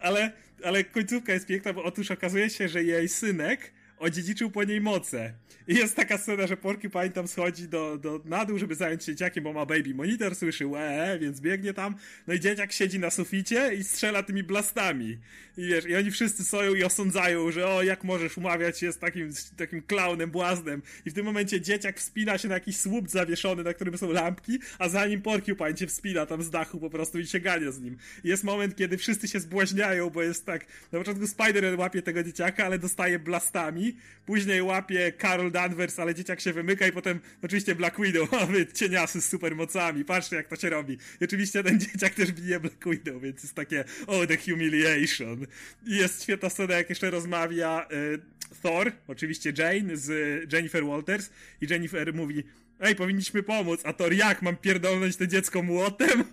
Ale, 0.00 0.32
ale 0.64 0.84
końcówka 0.84 1.32
jest 1.32 1.46
piękna, 1.46 1.72
bo 1.72 1.84
otóż 1.84 2.10
okazuje 2.10 2.50
się, 2.50 2.68
że 2.68 2.84
jej 2.84 3.08
synek 3.08 3.72
odziedziczył 3.98 4.50
po 4.50 4.64
niej 4.64 4.80
moce. 4.80 5.34
I 5.68 5.74
jest 5.74 5.96
taka 5.96 6.18
scena, 6.18 6.46
że 6.46 6.56
Porcupine 6.56 7.10
tam 7.10 7.28
schodzi 7.28 7.68
do, 7.68 7.98
do, 7.98 8.20
na 8.24 8.44
dół, 8.44 8.58
żeby 8.58 8.74
zająć 8.74 9.04
się 9.04 9.12
dzieciakiem, 9.12 9.44
bo 9.44 9.52
ma 9.52 9.66
baby 9.66 9.94
monitor, 9.94 10.36
słyszy 10.36 10.66
łe, 10.66 11.18
więc 11.20 11.40
biegnie 11.40 11.74
tam. 11.74 11.94
No 12.26 12.34
i 12.34 12.40
dzieciak 12.40 12.72
siedzi 12.72 12.98
na 12.98 13.10
suficie 13.10 13.74
i 13.74 13.84
strzela 13.84 14.22
tymi 14.22 14.42
blastami. 14.42 15.18
I 15.56 15.66
wiesz, 15.66 15.86
i 15.86 15.96
oni 15.96 16.10
wszyscy 16.10 16.44
stoją 16.44 16.74
i 16.74 16.84
osądzają, 16.84 17.50
że 17.50 17.68
o, 17.68 17.82
jak 17.82 18.04
możesz 18.04 18.38
umawiać 18.38 18.78
się 18.78 18.92
z 18.92 18.98
takim, 18.98 19.30
takim 19.56 19.82
klaunem, 19.82 20.30
błaznem. 20.30 20.82
I 21.06 21.10
w 21.10 21.14
tym 21.14 21.24
momencie 21.26 21.60
dzieciak 21.60 21.98
wspina 21.98 22.38
się 22.38 22.48
na 22.48 22.54
jakiś 22.54 22.76
słup 22.76 23.08
zawieszony, 23.08 23.62
na 23.62 23.74
którym 23.74 23.98
są 23.98 24.12
lampki, 24.12 24.58
a 24.78 24.88
za 24.88 25.06
nim 25.06 25.22
Porcupine 25.22 25.76
się 25.76 25.86
wspina 25.86 26.26
tam 26.26 26.42
z 26.42 26.50
dachu 26.50 26.80
po 26.80 26.90
prostu 26.90 27.18
i 27.18 27.26
się 27.26 27.40
gania 27.40 27.72
z 27.72 27.80
nim. 27.80 27.96
I 28.24 28.28
jest 28.28 28.44
moment, 28.44 28.76
kiedy 28.76 28.96
wszyscy 28.96 29.28
się 29.28 29.40
zbłaźniają, 29.40 30.10
bo 30.10 30.22
jest 30.22 30.46
tak, 30.46 30.66
na 30.92 30.98
początku 30.98 31.24
Spider-Man 31.24 31.78
łapie 31.78 32.02
tego 32.02 32.22
dzieciaka, 32.22 32.66
ale 32.66 32.78
dostaje 32.78 33.18
blastami, 33.18 33.87
później 34.26 34.62
łapie 34.62 35.12
Carol 35.20 35.50
Danvers, 35.50 35.98
ale 35.98 36.14
dzieciak 36.14 36.40
się 36.40 36.52
wymyka 36.52 36.86
i 36.86 36.92
potem 36.92 37.20
oczywiście 37.42 37.74
Black 37.74 38.00
Widow, 38.00 38.32
mamy 38.40 38.66
cieniasy 38.66 39.20
z 39.20 39.28
supermocami, 39.28 40.04
patrzcie 40.04 40.36
jak 40.36 40.48
to 40.48 40.56
się 40.56 40.70
robi. 40.70 40.98
I 41.20 41.24
oczywiście 41.24 41.62
ten 41.62 41.80
dzieciak 41.80 42.14
też 42.14 42.32
bije 42.32 42.60
Black 42.60 42.88
Widow, 42.88 43.22
więc 43.22 43.42
jest 43.42 43.54
takie, 43.54 43.84
oh, 44.06 44.26
the 44.26 44.36
humiliation. 44.36 45.46
I 45.86 45.96
jest 45.96 46.22
świetna 46.22 46.50
scena, 46.50 46.74
jak 46.74 46.88
jeszcze 46.88 47.10
rozmawia 47.10 47.88
y, 47.92 48.18
Thor, 48.62 48.92
oczywiście 49.08 49.52
Jane 49.58 49.96
z 49.96 50.08
Jennifer 50.52 50.86
Walters 50.86 51.30
i 51.60 51.66
Jennifer 51.70 52.14
mówi, 52.14 52.44
ej, 52.80 52.94
powinniśmy 52.94 53.42
pomóc, 53.42 53.80
a 53.84 53.92
Thor, 53.92 54.12
jak, 54.12 54.42
mam 54.42 54.56
pierdolnąć 54.56 55.16
to 55.16 55.26
dziecko 55.26 55.62
młotem? 55.62 56.24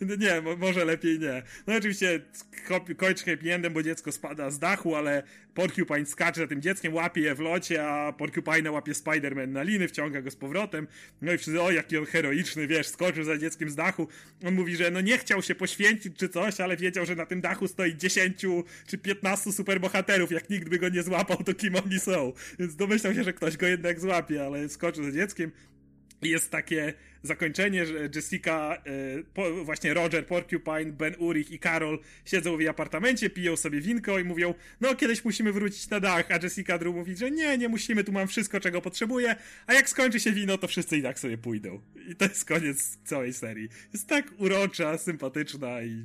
nie, 0.18 0.42
może 0.56 0.84
lepiej 0.84 1.18
nie. 1.18 1.42
No 1.66 1.74
oczywiście 1.74 2.20
kończy 2.96 3.24
happy 3.24 3.54
endem, 3.54 3.72
bo 3.72 3.82
dziecko 3.82 4.12
spada 4.12 4.50
z 4.50 4.58
dachu, 4.58 4.96
ale 4.96 5.22
Porcupine 5.54 6.06
skacze 6.06 6.40
za 6.40 6.46
tym 6.46 6.62
dzieckiem, 6.62 6.94
łapie 6.94 7.20
je 7.20 7.34
w 7.34 7.40
locie, 7.40 7.88
a 7.88 8.12
Porcupine 8.12 8.70
łapie 8.70 8.92
Spider-Man 8.92 9.48
na 9.48 9.62
liny, 9.62 9.88
wciąga 9.88 10.22
go 10.22 10.30
z 10.30 10.36
powrotem. 10.36 10.86
No 11.22 11.32
i 11.32 11.38
wszyscy, 11.38 11.62
o, 11.62 11.70
jaki 11.70 11.98
on 11.98 12.06
heroiczny, 12.06 12.66
wiesz, 12.66 12.88
skoczył 12.88 13.24
za 13.24 13.38
dzieckiem 13.38 13.70
z 13.70 13.74
dachu. 13.74 14.08
On 14.44 14.54
mówi, 14.54 14.76
że 14.76 14.90
no 14.90 15.00
nie 15.00 15.18
chciał 15.18 15.42
się 15.42 15.54
poświęcić 15.54 16.16
czy 16.16 16.28
coś, 16.28 16.60
ale 16.60 16.76
wiedział, 16.76 17.06
że 17.06 17.14
na 17.14 17.26
tym 17.26 17.40
dachu 17.40 17.68
stoi 17.68 17.96
10 17.96 18.46
czy 18.86 18.98
15 18.98 19.52
superbohaterów, 19.52 20.32
jak 20.32 20.50
nikt 20.50 20.68
by 20.68 20.78
go 20.78 20.88
nie 20.88 21.02
złapał, 21.02 21.36
to 21.36 21.54
kim 21.54 21.76
oni 21.76 22.00
są. 22.00 22.32
Więc 22.58 22.76
domyślał 22.76 23.14
się, 23.14 23.24
że 23.24 23.32
ktoś 23.32 23.56
go 23.56 23.66
jednak 23.66 24.00
złapie, 24.00 24.46
ale 24.46 24.68
skoczył 24.68 25.04
za 25.04 25.12
dzieckiem 25.12 25.52
jest 26.30 26.50
takie 26.50 26.94
zakończenie, 27.22 27.86
że 27.86 28.08
Jessica, 28.14 28.82
e, 29.36 29.64
właśnie 29.64 29.94
Roger, 29.94 30.26
Porcupine, 30.26 30.92
Ben 30.92 31.14
Urich 31.18 31.50
i 31.50 31.58
Carol 31.58 31.98
siedzą 32.24 32.56
w 32.56 32.60
jej 32.60 32.68
apartamencie, 32.68 33.30
piją 33.30 33.56
sobie 33.56 33.80
winko 33.80 34.18
i 34.18 34.24
mówią, 34.24 34.54
no 34.80 34.94
kiedyś 34.94 35.24
musimy 35.24 35.52
wrócić 35.52 35.90
na 35.90 36.00
dach, 36.00 36.30
a 36.30 36.38
Jessica 36.42 36.78
Drew 36.78 36.94
mówi, 36.94 37.16
że 37.16 37.30
nie, 37.30 37.58
nie 37.58 37.68
musimy, 37.68 38.04
tu 38.04 38.12
mam 38.12 38.28
wszystko, 38.28 38.60
czego 38.60 38.80
potrzebuję, 38.80 39.36
a 39.66 39.74
jak 39.74 39.88
skończy 39.88 40.20
się 40.20 40.32
wino, 40.32 40.58
to 40.58 40.68
wszyscy 40.68 40.96
i 40.96 41.02
tak 41.02 41.18
sobie 41.18 41.38
pójdą. 41.38 41.80
I 42.08 42.16
to 42.16 42.24
jest 42.24 42.44
koniec 42.44 42.98
całej 43.04 43.32
serii. 43.32 43.68
Jest 43.92 44.08
tak 44.08 44.32
urocza, 44.38 44.98
sympatyczna 44.98 45.82
i 45.82 46.04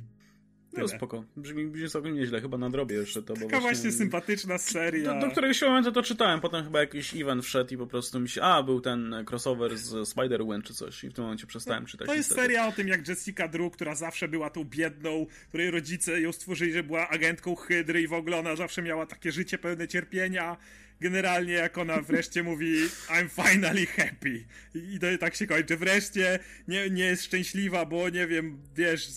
no 0.78 0.88
spoko. 0.88 1.24
Brzmi, 1.36 1.66
brzmi 1.66 1.88
całkiem 1.88 2.14
nieźle, 2.14 2.40
chyba 2.40 2.58
nadrobię 2.58 2.96
jeszcze 2.96 3.22
to. 3.22 3.34
Taka 3.34 3.40
bo 3.40 3.48
właśnie, 3.48 3.60
właśnie 3.60 3.92
sympatyczna 3.92 4.58
seria. 4.58 5.14
Do, 5.14 5.26
do 5.26 5.32
któregoś 5.32 5.62
momentu 5.62 5.92
to 5.92 6.02
czytałem, 6.02 6.40
potem 6.40 6.64
chyba 6.64 6.80
jakiś 6.80 7.16
event 7.16 7.44
wszedł 7.44 7.74
i 7.74 7.76
po 7.76 7.86
prostu 7.86 8.20
mi 8.20 8.28
się, 8.28 8.42
a 8.42 8.62
był 8.62 8.80
ten 8.80 9.14
crossover 9.30 9.78
z 9.78 9.92
Spider-Man 9.92 10.62
czy 10.62 10.74
coś 10.74 11.04
i 11.04 11.08
w 11.08 11.12
tym 11.12 11.24
momencie 11.24 11.46
przestałem 11.46 11.86
czytać. 11.86 12.06
To 12.06 12.14
jest 12.14 12.34
seria 12.34 12.68
o 12.68 12.72
tym, 12.72 12.88
jak 12.88 13.08
Jessica 13.08 13.48
Drew, 13.48 13.72
która 13.72 13.94
zawsze 13.94 14.28
była 14.28 14.50
tą 14.50 14.64
biedną, 14.64 15.26
której 15.48 15.70
rodzice 15.70 16.20
ją 16.20 16.32
stworzyli, 16.32 16.72
że 16.72 16.82
była 16.82 17.08
agentką 17.08 17.54
Hydry 17.54 18.02
i 18.02 18.08
w 18.08 18.12
ogóle 18.12 18.38
ona 18.38 18.56
zawsze 18.56 18.82
miała 18.82 19.06
takie 19.06 19.32
życie 19.32 19.58
pełne 19.58 19.88
cierpienia 19.88 20.56
generalnie 21.00 21.52
jak 21.52 21.78
ona 21.78 22.00
wreszcie 22.00 22.42
mówi 22.42 22.88
I'm 23.08 23.28
finally 23.28 23.86
happy 23.86 24.44
i 24.74 24.98
to 24.98 25.06
tak 25.20 25.34
się 25.34 25.46
kończy. 25.46 25.76
Wreszcie 25.76 26.38
nie, 26.68 26.90
nie 26.90 27.04
jest 27.04 27.24
szczęśliwa, 27.24 27.86
bo 27.86 28.08
nie 28.08 28.26
wiem, 28.26 28.62
wiesz, 28.74 29.08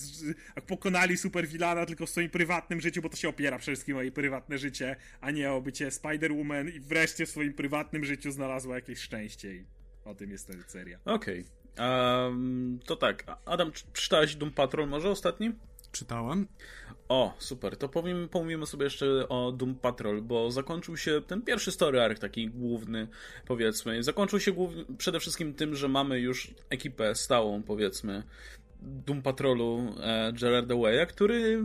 jak 0.56 0.66
pokonali 0.66 1.18
superwilana 1.18 1.86
tylko 1.86 2.06
w 2.06 2.10
swoim 2.10 2.30
prywatnym 2.30 2.82
życiu, 2.82 3.02
bo 3.02 3.10
to 3.10 3.16
się 3.16 3.30
opiera 3.30 3.58
przede 3.58 3.76
wszystkim 3.76 3.98
o 3.98 4.02
jej 4.02 4.12
prywatne 4.12 4.58
życie, 4.58 4.96
a 5.22 5.32
nie 5.32 5.52
o 5.52 5.62
bycie 5.62 5.90
Spider-Woman 5.90 6.76
i 6.76 6.80
wreszcie 6.80 7.26
w 7.26 7.30
swoim 7.30 7.54
prywatnym 7.54 8.06
życiu 8.06 8.32
znalazła 8.32 8.76
jakieś 8.76 9.00
szczęście 9.00 9.56
i 9.56 9.66
o 10.06 10.16
tym 10.16 10.32
jest 10.32 10.48
ta 10.48 10.54
seria. 10.68 11.00
Okej. 11.06 11.46
Okay. 11.76 12.24
Um, 12.26 12.80
to 12.86 12.96
tak, 12.96 13.24
Adam, 13.46 13.72
czytałeś 13.94 14.36
Doom 14.36 14.52
Patrol 14.52 14.90
może 14.90 15.10
ostatni? 15.10 15.52
Czytałem. 15.92 16.48
O, 17.14 17.34
super. 17.40 17.78
To 17.78 17.90
powiem, 17.90 18.30
pomówimy 18.30 18.66
sobie 18.66 18.84
jeszcze 18.84 19.30
o 19.30 19.52
Doom 19.52 19.76
Patrol, 19.76 20.22
bo 20.22 20.52
zakończył 20.52 20.98
się 20.98 21.22
ten 21.28 21.42
pierwszy 21.42 21.72
story 21.72 22.02
arc, 22.02 22.20
taki 22.20 22.50
główny, 22.50 23.08
powiedzmy. 23.48 24.04
Zakończył 24.04 24.40
się 24.40 24.54
przede 24.98 25.20
wszystkim 25.20 25.54
tym, 25.54 25.76
że 25.76 25.88
mamy 25.88 26.20
już 26.20 26.54
ekipę 26.70 27.16
stałą, 27.16 27.64
powiedzmy, 27.64 28.24
Doom 28.82 29.22
Patrolu 29.22 29.96
e, 30.00 30.34
Gerarda 30.34 30.76
Way'a, 30.76 31.06
który 31.06 31.64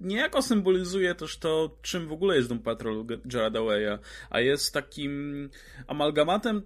niejako 0.00 0.42
symbolizuje 0.42 1.14
też 1.14 1.38
to, 1.38 1.70
czym 1.82 2.08
w 2.08 2.12
ogóle 2.12 2.36
jest 2.36 2.48
Doom 2.48 2.60
Patrol 2.60 3.04
Jarada 3.32 3.60
Way'a, 3.60 3.98
a 4.30 4.40
jest 4.40 4.74
takim 4.74 5.50
amalgamatem 5.86 6.62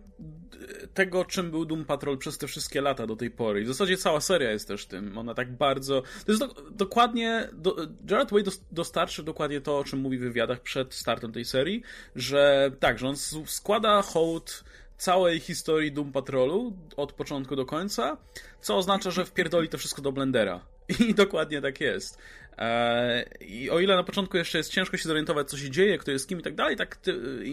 tego, 0.94 1.24
czym 1.24 1.50
był 1.50 1.64
Doom 1.64 1.84
Patrol 1.84 2.18
przez 2.18 2.38
te 2.38 2.46
wszystkie 2.46 2.80
lata 2.80 3.06
do 3.06 3.16
tej 3.16 3.30
pory. 3.30 3.60
I 3.60 3.64
w 3.64 3.68
zasadzie 3.68 3.96
cała 3.96 4.20
seria 4.20 4.50
jest 4.50 4.68
też 4.68 4.86
tym. 4.86 5.18
Ona 5.18 5.34
tak 5.34 5.52
bardzo... 5.52 6.02
To 6.26 6.32
jest 6.32 6.40
do, 6.40 6.70
dokładnie... 6.70 7.48
Do, 7.52 7.76
Jared 8.10 8.30
Way 8.30 8.44
dostarczy 8.72 9.22
dokładnie 9.22 9.60
to, 9.60 9.78
o 9.78 9.84
czym 9.84 9.98
mówi 9.98 10.18
w 10.18 10.20
wywiadach 10.20 10.60
przed 10.60 10.94
startem 10.94 11.32
tej 11.32 11.44
serii, 11.44 11.82
że 12.16 12.70
tak, 12.80 12.98
że 12.98 13.08
on 13.08 13.16
składa 13.46 14.02
hołd 14.02 14.64
całej 14.96 15.40
historii 15.40 15.92
Doom 15.92 16.12
Patrolu 16.12 16.76
od 16.96 17.12
początku 17.12 17.56
do 17.56 17.66
końca, 17.66 18.16
co 18.60 18.76
oznacza, 18.76 19.10
że 19.10 19.24
wpierdoli 19.24 19.68
to 19.68 19.78
wszystko 19.78 20.02
do 20.02 20.12
Blendera. 20.12 20.60
I 21.08 21.14
dokładnie 21.14 21.60
tak 21.60 21.80
jest. 21.80 22.18
E, 22.58 23.22
I 23.40 23.70
o 23.70 23.80
ile 23.80 23.96
na 23.96 24.02
początku 24.02 24.36
jeszcze 24.36 24.58
jest 24.58 24.70
ciężko 24.70 24.96
się 24.96 25.08
zorientować, 25.08 25.50
co 25.50 25.58
się 25.58 25.70
dzieje, 25.70 25.98
kto 25.98 26.10
jest 26.10 26.28
kim 26.28 26.40
i 26.40 26.42
tak 26.42 26.54
dalej, 26.54 26.76
tak 26.76 26.98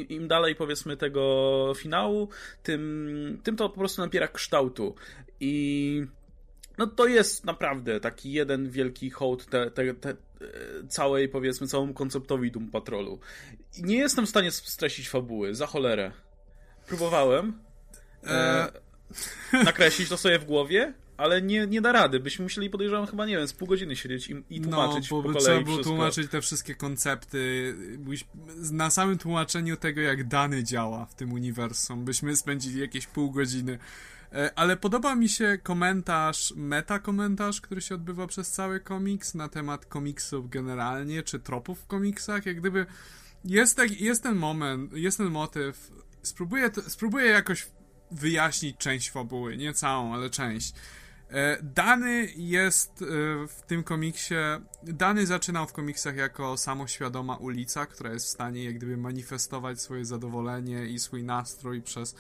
im 0.10 0.28
dalej 0.28 0.56
powiedzmy 0.56 0.98
tego 0.98 1.74
finału, 1.78 2.30
tym, 2.64 3.40
tym 3.44 3.56
to 3.56 3.70
po 3.70 3.78
prostu 3.78 4.02
nabiera 4.02 4.28
kształtu. 4.28 4.96
I 5.40 6.06
no 6.78 6.88
to 6.88 7.08
jest 7.08 7.46
naprawdę 7.46 8.00
taki 8.00 8.32
jeden 8.32 8.70
wielki 8.70 9.10
hołd 9.10 9.46
te, 9.46 9.72
te, 9.72 9.94
te, 9.94 10.16
całej, 10.90 11.30
powiedzmy, 11.30 11.68
całemu 11.68 11.94
konceptowi 11.94 12.52
Doom 12.52 12.72
Patrolu. 12.72 13.20
Nie 13.78 13.98
jestem 13.98 14.26
w 14.26 14.30
stanie 14.30 14.52
streścić 14.52 15.10
fabuły, 15.10 15.56
za 15.56 15.68
cholerę. 15.68 16.12
Próbowałem 16.88 17.60
e... 18.24 18.30
e 18.30 18.72
nakreślić 19.64 20.10
to 20.10 20.18
sobie 20.18 20.40
w 20.40 20.46
głowie, 20.46 20.94
ale 21.18 21.42
nie, 21.42 21.68
nie 21.68 21.82
da 21.82 21.92
rady. 21.92 22.20
Byśmy 22.20 22.44
musieli, 22.44 22.70
podejrzewam, 22.70 23.08
chyba, 23.08 23.26
nie 23.26 23.38
wiem, 23.38 23.48
z 23.48 23.54
pół 23.54 23.68
godziny 23.68 23.96
siedzieć 23.96 24.30
i, 24.30 24.44
i 24.50 24.62
tłumaczyć 24.62 25.12
no, 25.12 25.18
bo 25.18 25.24
po 25.24 25.30
kolei 25.30 25.44
trzeba 25.44 25.62
było 25.62 25.78
tłumaczyć 25.78 26.32
te 26.32 26.42
wszystkie 26.42 26.76
koncepty. 26.76 27.76
Na 28.72 28.90
samym 28.90 29.18
tłumaczeniu 29.18 29.78
tego, 29.78 30.02
jak 30.02 30.28
dany 30.28 30.64
działa 30.64 31.06
w 31.06 31.16
tym 31.16 31.34
uniwersum, 31.34 32.06
byśmy 32.06 32.36
spędzili 32.36 32.82
jakieś 32.82 33.08
pół 33.08 33.32
godziny. 33.32 33.80
E, 34.34 34.52
ale 34.56 34.78
podoba 34.78 35.16
mi 35.16 35.30
się 35.30 35.58
komentarz, 35.64 36.54
meta-komentarz, 36.56 37.62
który 37.62 37.82
się 37.82 37.96
odbywa 37.96 38.28
przez 38.28 38.52
cały 38.52 38.80
komiks 38.80 39.36
na 39.36 39.50
temat 39.50 39.86
komiksów 39.86 40.50
generalnie, 40.50 41.24
czy 41.24 41.40
tropów 41.40 41.80
w 41.80 41.88
komiksach. 41.88 42.46
Jak 42.46 42.60
gdyby 42.60 42.86
jest, 43.46 43.78
tak, 43.78 44.02
jest 44.02 44.24
ten 44.24 44.36
moment, 44.36 44.94
jest 44.94 45.18
ten 45.18 45.28
motyw. 45.28 45.92
Spróbuję, 46.24 46.70
spróbuję 46.88 47.26
jakoś 47.26 47.68
wyjaśnić 48.12 48.78
część 48.78 49.12
fabuły, 49.12 49.58
nie 49.58 49.74
całą, 49.74 50.14
ale 50.14 50.30
część. 50.30 50.74
E, 51.30 51.58
Dany 51.64 52.28
jest 52.36 53.02
e, 53.02 53.06
w 53.48 53.62
tym 53.68 53.84
komiksie. 53.84 54.36
Dany 54.84 55.26
zaczynał 55.26 55.68
w 55.68 55.74
komiksach 55.74 56.16
jako 56.16 56.58
samoświadoma 56.58 57.36
ulica, 57.36 57.86
która 57.86 58.14
jest 58.14 58.26
w 58.26 58.30
stanie 58.30 58.64
jak 58.64 58.76
gdyby 58.76 58.98
manifestować 58.98 59.82
swoje 59.82 60.06
zadowolenie 60.06 60.86
i 60.86 61.00
swój 61.00 61.24
nastrój 61.24 61.82
przez 61.82 62.16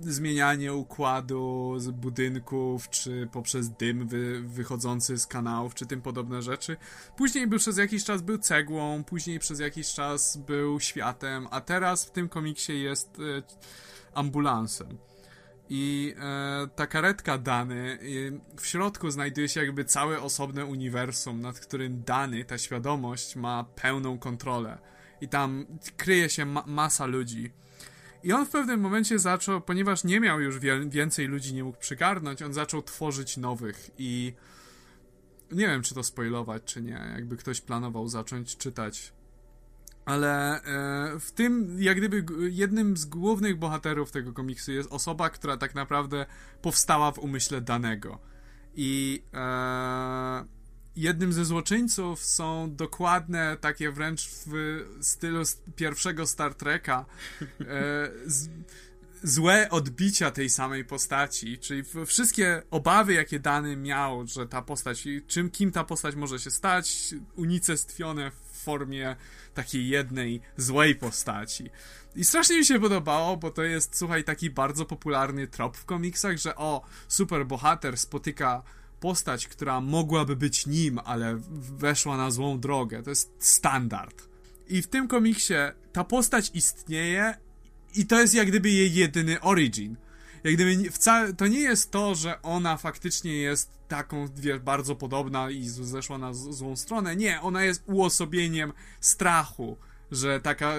zmienianie 0.00 0.74
układu 0.74 1.74
z 1.78 1.90
budynków, 1.90 2.90
czy 2.90 3.28
poprzez 3.32 3.70
dym 3.70 4.08
wy, 4.08 4.42
wychodzący 4.42 5.18
z 5.18 5.26
kanałów, 5.26 5.74
czy 5.74 5.86
tym 5.86 6.02
podobne 6.02 6.42
rzeczy. 6.42 6.76
Później 7.16 7.46
był 7.46 7.58
przez 7.58 7.76
jakiś 7.76 8.04
czas 8.04 8.22
był 8.22 8.38
cegłą, 8.38 9.04
później 9.04 9.38
przez 9.38 9.60
jakiś 9.60 9.94
czas 9.94 10.36
był 10.36 10.80
światem, 10.80 11.48
a 11.50 11.60
teraz 11.60 12.04
w 12.04 12.10
tym 12.10 12.28
komiksie 12.28 12.82
jest 12.82 13.18
e, 13.18 13.42
ambulansem. 14.14 14.98
I 15.68 16.14
e, 16.18 16.68
ta 16.76 16.86
karetka 16.86 17.38
Dany, 17.38 17.98
w 18.60 18.66
środku 18.66 19.10
znajduje 19.10 19.48
się 19.48 19.60
jakby 19.60 19.84
całe 19.84 20.20
osobne 20.20 20.66
uniwersum, 20.66 21.40
nad 21.40 21.60
którym 21.60 22.02
Dany, 22.02 22.44
ta 22.44 22.58
świadomość, 22.58 23.36
ma 23.36 23.64
pełną 23.64 24.18
kontrolę. 24.18 24.78
I 25.20 25.28
tam 25.28 25.66
kryje 25.96 26.28
się 26.28 26.44
ma 26.44 26.64
masa 26.66 27.06
ludzi. 27.06 27.52
I 28.22 28.32
on 28.32 28.46
w 28.46 28.50
pewnym 28.50 28.80
momencie 28.80 29.18
zaczął, 29.18 29.60
ponieważ 29.60 30.04
nie 30.04 30.20
miał 30.20 30.40
już 30.40 30.58
więcej 30.88 31.26
ludzi, 31.26 31.54
nie 31.54 31.64
mógł 31.64 31.78
przygarnąć, 31.78 32.42
on 32.42 32.52
zaczął 32.52 32.82
tworzyć 32.82 33.36
nowych 33.36 33.90
i 33.98 34.34
nie 35.52 35.66
wiem, 35.66 35.82
czy 35.82 35.94
to 35.94 36.02
spoilować, 36.02 36.62
czy 36.64 36.82
nie. 36.82 37.10
Jakby 37.14 37.36
ktoś 37.36 37.60
planował 37.60 38.08
zacząć 38.08 38.56
czytać 38.56 39.12
ale 40.06 40.62
e, 40.62 41.20
w 41.20 41.32
tym, 41.32 41.76
jak 41.78 41.96
gdyby, 41.96 42.24
jednym 42.50 42.96
z 42.96 43.04
głównych 43.04 43.58
bohaterów 43.58 44.10
tego 44.10 44.32
komiksu 44.32 44.72
jest 44.72 44.92
osoba, 44.92 45.30
która 45.30 45.56
tak 45.56 45.74
naprawdę 45.74 46.26
powstała 46.62 47.12
w 47.12 47.18
umyśle 47.18 47.60
danego. 47.60 48.18
I 48.74 49.22
e, 49.34 50.44
jednym 50.96 51.32
ze 51.32 51.44
złoczyńców 51.44 52.24
są 52.24 52.74
dokładne, 52.74 53.56
takie 53.60 53.92
wręcz 53.92 54.28
w 54.28 54.80
stylu 55.00 55.42
pierwszego 55.76 56.26
Star 56.26 56.54
Treka, 56.54 57.04
e, 57.42 57.46
z, 58.26 58.48
złe 59.22 59.70
odbicia 59.70 60.30
tej 60.30 60.50
samej 60.50 60.84
postaci, 60.84 61.58
czyli 61.58 61.82
wszystkie 62.06 62.62
obawy, 62.70 63.12
jakie 63.14 63.40
dany 63.40 63.76
miał, 63.76 64.26
że 64.26 64.46
ta 64.46 64.62
postać, 64.62 65.08
czym, 65.26 65.50
kim 65.50 65.72
ta 65.72 65.84
postać 65.84 66.14
może 66.14 66.38
się 66.38 66.50
stać, 66.50 67.14
unicestwione 67.36 68.30
w 68.30 68.62
formie 68.64 69.16
takiej 69.56 69.88
jednej 69.88 70.40
złej 70.56 70.94
postaci. 70.94 71.70
I 72.16 72.24
strasznie 72.24 72.58
mi 72.58 72.64
się 72.64 72.80
podobało, 72.80 73.36
bo 73.36 73.50
to 73.50 73.62
jest, 73.62 73.96
słuchaj, 73.96 74.24
taki 74.24 74.50
bardzo 74.50 74.84
popularny 74.84 75.46
trop 75.46 75.76
w 75.76 75.84
komiksach, 75.84 76.38
że 76.38 76.56
o, 76.56 76.82
super 77.08 77.46
bohater 77.46 77.98
spotyka 77.98 78.62
postać, 79.00 79.46
która 79.46 79.80
mogłaby 79.80 80.36
być 80.36 80.66
nim, 80.66 81.00
ale 81.04 81.38
weszła 81.78 82.16
na 82.16 82.30
złą 82.30 82.60
drogę. 82.60 83.02
To 83.02 83.10
jest 83.10 83.32
standard. 83.38 84.28
I 84.68 84.82
w 84.82 84.86
tym 84.86 85.08
komiksie 85.08 85.54
ta 85.92 86.04
postać 86.04 86.50
istnieje 86.54 87.34
i 87.94 88.06
to 88.06 88.20
jest 88.20 88.34
jak 88.34 88.48
gdyby 88.48 88.70
jej 88.70 88.94
jedyny 88.94 89.40
origin. 89.40 89.96
Jak 90.46 90.54
gdyby 90.54 90.90
wcale, 90.90 91.32
to 91.32 91.46
nie 91.46 91.60
jest 91.60 91.90
to, 91.90 92.14
że 92.14 92.42
ona 92.42 92.76
faktycznie 92.76 93.36
jest 93.36 93.70
taką, 93.88 94.28
wiesz, 94.36 94.58
bardzo 94.58 94.96
podobna 94.96 95.50
i 95.50 95.64
zeszła 95.68 96.18
na 96.18 96.34
złą 96.34 96.76
stronę. 96.76 97.16
Nie, 97.16 97.40
ona 97.40 97.64
jest 97.64 97.82
uosobieniem 97.86 98.72
strachu, 99.00 99.76
że 100.10 100.40
taka, 100.40 100.74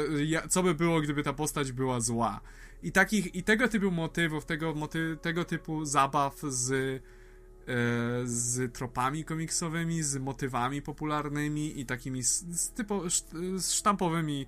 co 0.49 0.63
by 0.63 0.75
było, 0.75 1.01
gdyby 1.01 1.23
ta 1.23 1.33
postać 1.33 1.71
była 1.71 1.99
zła. 1.99 2.41
I 2.83 2.91
takich, 2.91 3.35
i 3.35 3.43
tego 3.43 3.67
typu 3.67 3.91
motywów, 3.91 4.45
tego, 4.45 4.73
moty, 4.73 5.17
tego 5.21 5.45
typu 5.45 5.85
zabaw 5.85 6.41
z, 6.47 6.71
e, 6.71 7.01
z 8.25 8.73
tropami 8.73 9.23
komiksowymi, 9.23 10.03
z 10.03 10.17
motywami 10.17 10.81
popularnymi 10.81 11.79
i 11.79 11.85
takimi 11.85 12.23
z, 12.23 12.45
z 13.57 13.71
sztampowymi, 13.71 14.45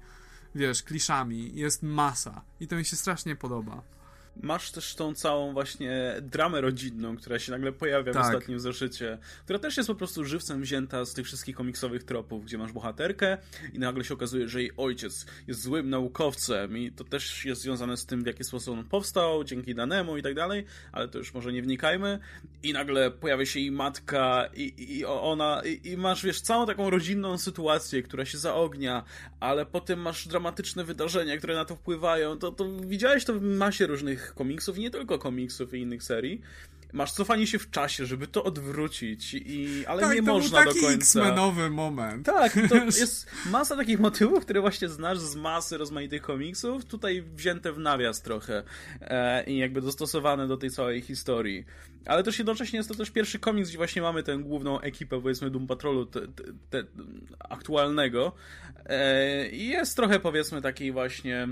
wiesz, 0.56 0.84
kliszami 0.84 1.56
jest 1.56 1.84
masa. 1.84 2.42
I 2.60 2.68
to 2.68 2.76
mi 2.76 2.86
się 2.86 2.96
strasznie 2.96 3.36
podoba 3.36 3.99
masz 4.44 4.72
też 4.72 4.96
tą 4.96 5.14
całą 5.14 5.54
właśnie 5.54 6.16
dramę 6.22 6.62
rodzinną, 6.62 7.18
która 7.18 7.40
się 7.40 7.52
nagle 7.52 7.72
pojawia 7.72 8.14
tak. 8.14 8.24
w 8.24 8.26
ostatnim 8.26 8.60
zeszycie, 8.60 9.18
która 9.44 9.60
też 9.60 9.78
jest 9.78 9.88
po 9.88 9.96
prostu 9.96 10.26
żywcem 10.26 10.62
wzięta 10.62 11.06
z 11.06 11.14
tych 11.14 11.26
wszystkich 11.26 11.56
komiksowych 11.56 12.04
tropów, 12.04 12.46
gdzie 12.46 12.58
masz 12.58 12.72
bohaterkę 12.72 13.38
i 13.74 13.80
nagle 13.80 14.04
się 14.04 14.14
okazuje, 14.14 14.48
że 14.48 14.62
jej 14.62 14.72
ojciec 14.78 15.26
jest 15.48 15.62
złym 15.62 15.90
naukowcem 15.90 16.78
i 16.78 16.92
to 16.92 17.04
też 17.04 17.46
jest 17.46 17.62
związane 17.62 17.98
z 17.98 18.06
tym, 18.06 18.24
w 18.24 18.28
jaki 18.28 18.44
sposób 18.44 18.78
on 18.78 18.84
powstał, 18.84 19.44
dzięki 19.44 19.76
danemu 19.76 20.18
i 20.18 20.24
tak 20.24 20.36
dalej, 20.36 20.66
ale 20.92 21.08
to 21.08 21.18
już 21.18 21.34
może 21.34 21.54
nie 21.54 21.62
wnikajmy. 21.62 22.20
I 22.64 22.74
nagle 22.74 23.12
pojawia 23.12 23.46
się 23.46 23.60
jej 23.60 23.72
matka 23.72 24.50
i, 24.54 24.98
i 24.98 25.06
ona, 25.06 25.62
i, 25.66 25.90
i 25.90 25.98
masz, 25.98 26.26
wiesz, 26.26 26.42
całą 26.42 26.66
taką 26.66 26.90
rodzinną 26.90 27.38
sytuację, 27.38 28.04
która 28.04 28.26
się 28.26 28.38
zaognia, 28.38 29.04
ale 29.40 29.66
potem 29.66 30.00
masz 30.00 30.28
dramatyczne 30.28 30.84
wydarzenia, 30.84 31.38
które 31.38 31.56
na 31.56 31.66
to 31.66 31.76
wpływają. 31.76 32.38
To, 32.38 32.52
to 32.52 32.66
widziałeś 32.82 33.26
to 33.26 33.34
w 33.34 33.42
masie 33.42 33.88
różnych 33.88 34.29
komiksów, 34.34 34.78
nie 34.78 34.92
tylko 34.92 35.20
komiksów 35.20 35.74
i 35.74 35.78
innych 35.78 36.04
serii. 36.04 36.42
Masz 36.94 37.12
cofanie 37.12 37.48
się 37.48 37.60
w 37.60 37.70
czasie, 37.70 38.06
żeby 38.06 38.28
to 38.28 38.44
odwrócić, 38.44 39.34
i, 39.34 39.86
ale 39.86 40.02
tak, 40.02 40.16
nie 40.16 40.22
można 40.22 40.58
taki 40.58 40.82
do 40.82 40.88
końca. 40.88 40.96
X-menowy 40.96 41.70
moment. 41.70 42.26
Tak, 42.26 42.54
to 42.70 42.76
jest 43.00 43.28
masa 43.46 43.76
takich 43.76 44.00
motywów, 44.00 44.44
które 44.44 44.62
właśnie 44.62 44.90
znasz 44.90 45.20
z 45.20 45.36
masy 45.36 45.78
rozmaitych 45.78 46.22
komiksów, 46.22 46.86
tutaj 46.86 47.24
wzięte 47.36 47.72
w 47.72 47.80
nawias 47.80 48.22
trochę 48.22 48.64
e, 49.02 49.44
i 49.44 49.58
jakby 49.58 49.82
dostosowane 49.82 50.48
do 50.48 50.58
tej 50.58 50.70
całej 50.70 51.02
historii. 51.02 51.66
Ale 52.06 52.24
też 52.24 52.38
jednocześnie 52.38 52.78
jest 52.78 52.90
to 52.90 52.96
też 52.96 53.10
pierwszy 53.10 53.40
komiks, 53.40 53.70
gdzie 53.70 53.78
właśnie 53.78 54.02
mamy 54.02 54.24
tę 54.24 54.38
główną 54.38 54.82
ekipę, 54.82 55.22
powiedzmy, 55.22 55.50
Doom 55.50 55.68
Patrolu 55.68 56.06
te, 56.06 56.22
te, 56.70 56.84
aktualnego. 57.50 58.32
E, 58.86 59.50
I 59.50 59.68
jest 59.68 59.96
trochę, 59.96 60.20
powiedzmy, 60.20 60.62
takiej 60.62 60.92
właśnie 60.92 61.48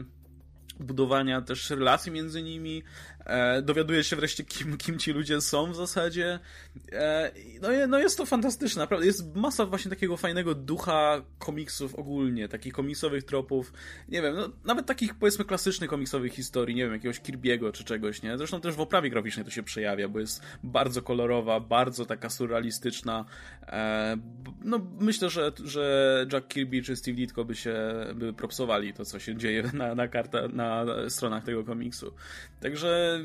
budowania 0.79 1.41
też 1.41 1.69
relacji 1.69 2.11
między 2.11 2.43
nimi, 2.43 2.83
E, 3.27 3.61
dowiaduje 3.61 4.03
się 4.03 4.15
wreszcie, 4.15 4.43
kim, 4.43 4.77
kim 4.77 4.99
ci 4.99 5.11
ludzie 5.11 5.41
są 5.41 5.71
w 5.71 5.75
zasadzie. 5.75 6.39
E, 6.91 7.31
no, 7.61 7.69
no 7.87 7.99
jest 7.99 8.17
to 8.17 8.25
fantastyczne, 8.25 8.81
naprawdę. 8.81 9.05
Jest 9.05 9.35
masa 9.35 9.65
właśnie 9.65 9.89
takiego 9.89 10.17
fajnego 10.17 10.55
ducha 10.55 11.21
komiksów 11.39 11.95
ogólnie, 11.95 12.47
takich 12.47 12.73
komiksowych 12.73 13.23
tropów. 13.23 13.73
Nie 14.09 14.21
wiem, 14.21 14.35
no, 14.35 14.49
nawet 14.65 14.85
takich 14.85 15.15
powiedzmy 15.15 15.45
klasycznych 15.45 15.89
komiksowych 15.89 16.33
historii, 16.33 16.75
nie 16.75 16.83
wiem, 16.83 16.93
jakiegoś 16.93 17.21
Kirby'ego 17.21 17.71
czy 17.71 17.83
czegoś, 17.83 18.21
nie? 18.21 18.37
Zresztą 18.37 18.61
też 18.61 18.75
w 18.75 18.79
oprawie 18.79 19.09
graficznej 19.09 19.45
to 19.45 19.51
się 19.51 19.63
przejawia, 19.63 20.07
bo 20.07 20.19
jest 20.19 20.41
bardzo 20.63 21.01
kolorowa, 21.01 21.59
bardzo 21.59 22.05
taka 22.05 22.29
surrealistyczna. 22.29 23.25
E, 23.67 24.17
no 24.63 24.87
myślę, 24.99 25.29
że, 25.29 25.51
że 25.63 26.25
Jack 26.33 26.47
Kirby 26.47 26.81
czy 26.81 26.95
Steve 26.95 27.15
Ditko 27.15 27.45
by 27.45 27.55
się 27.55 27.75
by 28.15 28.33
propsowali 28.33 28.93
to, 28.93 29.05
co 29.05 29.19
się 29.19 29.35
dzieje 29.35 29.63
na, 29.73 29.95
na, 29.95 30.07
karta, 30.07 30.47
na 30.47 30.85
stronach 31.09 31.43
tego 31.43 31.63
komiksu. 31.63 32.13
Także 32.59 33.16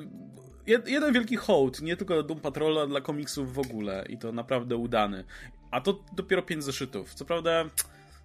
jeden 0.67 1.15
wielki 1.15 1.37
hołd, 1.37 1.83
nie 1.83 1.97
tylko 1.97 2.23
Doom 2.23 2.41
Patrola, 2.41 2.87
dla 2.87 3.01
komiksów 3.01 3.55
w 3.55 3.59
ogóle 3.59 4.05
i 4.09 4.19
to 4.19 4.33
naprawdę 4.33 4.77
udany. 4.77 5.25
A 5.71 5.81
to 5.81 6.05
dopiero 6.13 6.43
pięć 6.43 6.65
zeszytów. 6.65 7.15
Co 7.15 7.25
prawda 7.25 7.65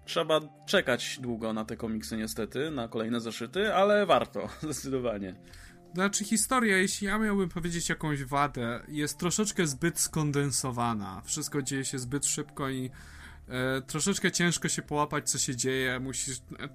trzeba 0.04 0.40
czekać 0.66 1.18
długo 1.22 1.52
na 1.52 1.64
te 1.64 1.76
komiksy 1.76 2.16
niestety, 2.16 2.70
na 2.70 2.88
kolejne 2.88 3.20
zeszyty, 3.20 3.74
ale 3.74 4.06
warto, 4.06 4.48
zdecydowanie. 4.62 5.34
Znaczy 5.94 6.24
historia, 6.24 6.78
jeśli 6.78 7.06
ja 7.06 7.18
miałbym 7.18 7.48
powiedzieć 7.48 7.88
jakąś 7.88 8.24
wadę, 8.24 8.80
jest 8.88 9.18
troszeczkę 9.18 9.66
zbyt 9.66 9.98
skondensowana. 10.00 11.22
Wszystko 11.24 11.62
dzieje 11.62 11.84
się 11.84 11.98
zbyt 11.98 12.26
szybko 12.26 12.70
i 12.70 12.90
e, 13.48 13.82
troszeczkę 13.82 14.32
ciężko 14.32 14.68
się 14.68 14.82
połapać, 14.82 15.30
co 15.30 15.38
się 15.38 15.56
dzieje. 15.56 16.00
Musisz... 16.00 16.38
E, 16.38 16.64
e, 16.64 16.68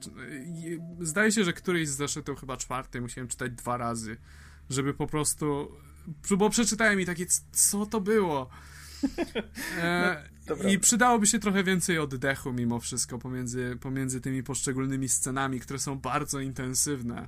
zdaje 1.02 1.32
się, 1.32 1.44
że 1.44 1.54
któryś 1.54 1.88
z 1.90 1.96
zeszytów, 1.96 2.40
chyba 2.40 2.58
czwarty, 2.58 3.02
musiałem 3.02 3.28
czytać 3.28 3.52
dwa 3.52 3.78
razy 3.78 4.18
żeby 4.70 4.94
po 4.94 5.08
prostu. 5.08 5.72
Bo 6.38 6.50
przeczytałem 6.50 7.02
i 7.02 7.06
takie, 7.06 7.26
co 7.52 7.86
to 7.86 8.02
było? 8.02 8.50
E, 9.78 10.30
no, 10.50 10.70
I 10.70 10.80
przydałoby 10.80 11.28
się 11.28 11.40
trochę 11.40 11.64
więcej 11.64 12.00
oddechu 12.00 12.54
mimo 12.54 12.80
wszystko 12.80 13.20
pomiędzy, 13.20 13.78
pomiędzy 13.82 14.22
tymi 14.22 14.44
poszczególnymi 14.44 15.10
scenami, 15.10 15.60
które 15.60 15.80
są 15.80 16.00
bardzo 16.00 16.40
intensywne. 16.40 17.28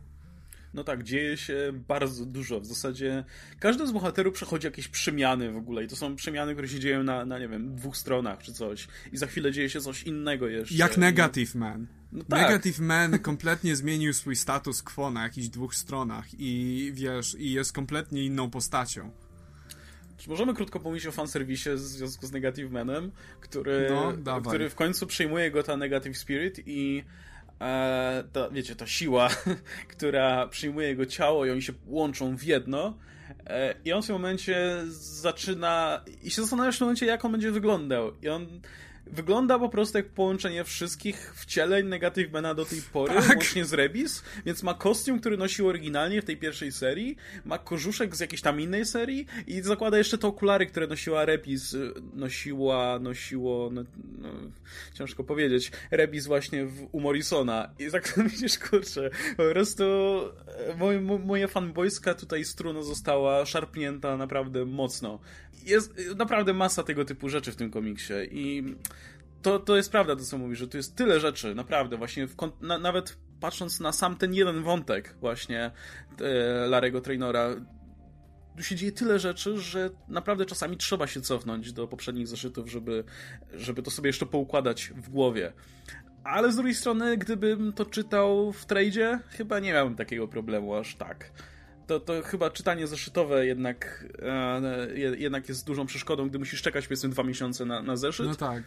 No 0.75 0.83
tak, 0.83 1.03
dzieje 1.03 1.37
się 1.37 1.71
bardzo 1.87 2.25
dużo. 2.25 2.59
W 2.59 2.65
zasadzie 2.65 3.23
każdy 3.59 3.87
z 3.87 3.91
bohaterów 3.91 4.33
przechodzi 4.33 4.67
jakieś 4.67 4.87
przemiany 4.87 5.51
w 5.51 5.57
ogóle 5.57 5.83
i 5.83 5.87
to 5.87 5.95
są 5.95 6.15
przemiany, 6.15 6.53
które 6.53 6.67
się 6.67 6.79
dzieją 6.79 7.03
na, 7.03 7.25
na 7.25 7.39
nie 7.39 7.47
wiem, 7.47 7.75
dwóch 7.75 7.97
stronach 7.97 8.43
czy 8.43 8.53
coś. 8.53 8.87
I 9.11 9.17
za 9.17 9.27
chwilę 9.27 9.51
dzieje 9.51 9.69
się 9.69 9.81
coś 9.81 10.03
innego 10.03 10.47
jeszcze. 10.47 10.75
Jak 10.75 10.97
Negative 10.97 11.55
Man. 11.55 11.87
No 12.11 12.23
tak. 12.23 12.41
Negative 12.41 12.79
Man 12.79 13.19
kompletnie 13.19 13.75
zmienił 13.81 14.13
swój 14.13 14.35
status 14.35 14.83
quo 14.83 15.11
na 15.11 15.23
jakichś 15.23 15.47
dwóch 15.47 15.75
stronach 15.75 16.25
i 16.37 16.91
wiesz, 16.93 17.35
i 17.39 17.51
jest 17.51 17.73
kompletnie 17.73 18.25
inną 18.25 18.49
postacią. 18.49 19.11
Czy 20.17 20.29
możemy 20.29 20.53
krótko 20.53 20.79
pomówić 20.79 21.07
o 21.07 21.11
fanserwisie 21.11 21.69
w 21.75 21.79
związku 21.79 22.27
z 22.27 22.31
Negative 22.31 22.71
Manem, 22.71 23.11
który, 23.41 23.87
no, 24.25 24.41
który 24.41 24.69
w 24.69 24.75
końcu 24.75 25.07
przejmuje 25.07 25.51
go 25.51 25.63
ta 25.63 25.77
Negative 25.77 26.17
Spirit 26.17 26.59
i 26.65 27.03
e, 27.61 28.23
ta, 28.33 28.49
wiecie, 28.49 28.75
ta 28.75 28.87
siła, 28.87 29.29
która 29.97 30.47
przyjmuje 30.47 30.87
jego 30.87 31.05
ciało 31.05 31.45
i 31.45 31.51
oni 31.51 31.61
się 31.61 31.73
łączą 31.87 32.37
w 32.37 32.43
jedno 32.43 32.97
e, 33.47 33.75
i 33.85 33.93
on 33.93 34.03
w 34.03 34.07
tym 34.07 34.15
momencie 34.15 34.83
zaczyna 34.87 36.01
i 36.23 36.31
się 36.31 36.41
zastanawia 36.41 36.71
w 36.71 36.77
tym 36.77 36.85
momencie, 36.85 37.05
jak 37.05 37.25
on 37.25 37.31
będzie 37.31 37.51
wyglądał. 37.51 38.11
I 38.21 38.29
on 38.29 38.61
wygląda 39.07 39.59
po 39.59 39.69
prostu 39.69 39.97
jak 39.97 40.09
połączenie 40.09 40.63
wszystkich 40.63 41.33
wcieleń 41.35 41.87
Negativemana 41.87 42.53
do 42.53 42.65
tej 42.65 42.81
pory, 42.81 43.13
tak. 43.13 43.29
łącznie 43.29 43.65
z 43.65 43.73
Rebis, 43.73 44.23
więc 44.45 44.63
ma 44.63 44.73
kostium, 44.73 45.19
który 45.19 45.37
nosił 45.37 45.67
oryginalnie 45.67 46.21
w 46.21 46.25
tej 46.25 46.37
pierwszej 46.37 46.71
serii, 46.71 47.15
ma 47.45 47.57
kożuszek 47.57 48.15
z 48.15 48.19
jakiejś 48.19 48.41
tam 48.41 48.61
innej 48.61 48.85
serii 48.85 49.25
i 49.47 49.61
zakłada 49.61 49.97
jeszcze 49.97 50.17
te 50.17 50.27
okulary, 50.27 50.65
które 50.65 50.87
nosiła 50.87 51.25
Rebis, 51.25 51.73
y, 51.73 51.93
nosiła, 52.13 52.99
nosiło, 52.99 53.69
no, 53.73 53.83
no, 54.17 54.29
ciężko 54.93 55.23
powiedzieć, 55.23 55.71
Rebis 55.91 56.27
właśnie 56.27 56.65
w, 56.65 56.89
u 56.91 56.99
Morrisona 56.99 57.69
i 57.79 57.91
tak 57.91 58.13
widzisz, 58.29 58.59
kurczę, 58.59 59.09
po 59.37 59.43
prostu 59.43 59.83
e, 59.83 60.75
moje, 60.77 61.01
moja 61.01 61.47
fanboyska 61.47 62.13
tutaj 62.13 62.45
struna 62.45 62.83
została 62.83 63.45
szarpnięta 63.45 64.17
naprawdę 64.17 64.65
mocno 64.65 65.19
jest 65.65 65.93
naprawdę 66.15 66.53
masa 66.53 66.83
tego 66.83 67.05
typu 67.05 67.29
rzeczy 67.29 67.51
w 67.51 67.55
tym 67.55 67.71
komiksie 67.71 68.13
i 68.31 68.63
to, 69.45 69.59
to 69.59 69.75
jest 69.75 69.91
prawda, 69.91 70.15
to 70.15 70.23
co 70.23 70.37
mówisz, 70.37 70.59
że 70.59 70.67
tu 70.67 70.77
jest 70.77 70.95
tyle 70.95 71.19
rzeczy, 71.19 71.55
naprawdę, 71.55 71.97
właśnie 71.97 72.27
w, 72.27 72.35
na, 72.61 72.77
nawet 72.77 73.17
patrząc 73.39 73.79
na 73.79 73.91
sam 73.91 74.17
ten 74.17 74.33
jeden 74.33 74.63
wątek 74.63 75.15
właśnie 75.19 75.71
e, 76.21 76.67
Larego 76.67 77.01
Trainora, 77.01 77.49
tu 78.57 78.63
się 78.63 78.75
dzieje 78.75 78.91
tyle 78.91 79.19
rzeczy, 79.19 79.57
że 79.57 79.89
naprawdę 80.07 80.45
czasami 80.45 80.77
trzeba 80.77 81.07
się 81.07 81.21
cofnąć 81.21 81.73
do 81.73 81.87
poprzednich 81.87 82.27
zeszytów, 82.27 82.71
żeby, 82.71 83.03
żeby 83.53 83.81
to 83.81 83.91
sobie 83.91 84.09
jeszcze 84.09 84.25
poukładać 84.25 84.93
w 84.95 85.09
głowie. 85.09 85.53
ale 86.23 86.51
z 86.51 86.55
drugiej 86.55 86.75
strony, 86.75 87.17
gdybym 87.17 87.73
to 87.73 87.85
czytał 87.85 88.51
w 88.51 88.65
tradzie, 88.65 89.19
chyba 89.29 89.59
nie 89.59 89.73
miałbym 89.73 89.95
takiego 89.95 90.27
problemu 90.27 90.75
aż 90.75 90.95
tak. 90.95 91.31
To, 91.87 91.99
to 91.99 92.21
chyba 92.21 92.49
czytanie 92.49 92.87
zeszytowe 92.87 93.45
jednak, 93.45 94.05
e, 94.21 94.99
jednak 95.17 95.49
jest 95.49 95.67
dużą 95.67 95.85
przeszkodą, 95.85 96.29
gdy 96.29 96.39
musisz 96.39 96.61
czekać 96.61 96.87
powiedzmy 96.87 97.09
dwa 97.09 97.23
miesiące 97.23 97.65
na, 97.65 97.81
na 97.81 97.95
zeszyt. 97.95 98.25
No 98.25 98.35
tak. 98.35 98.63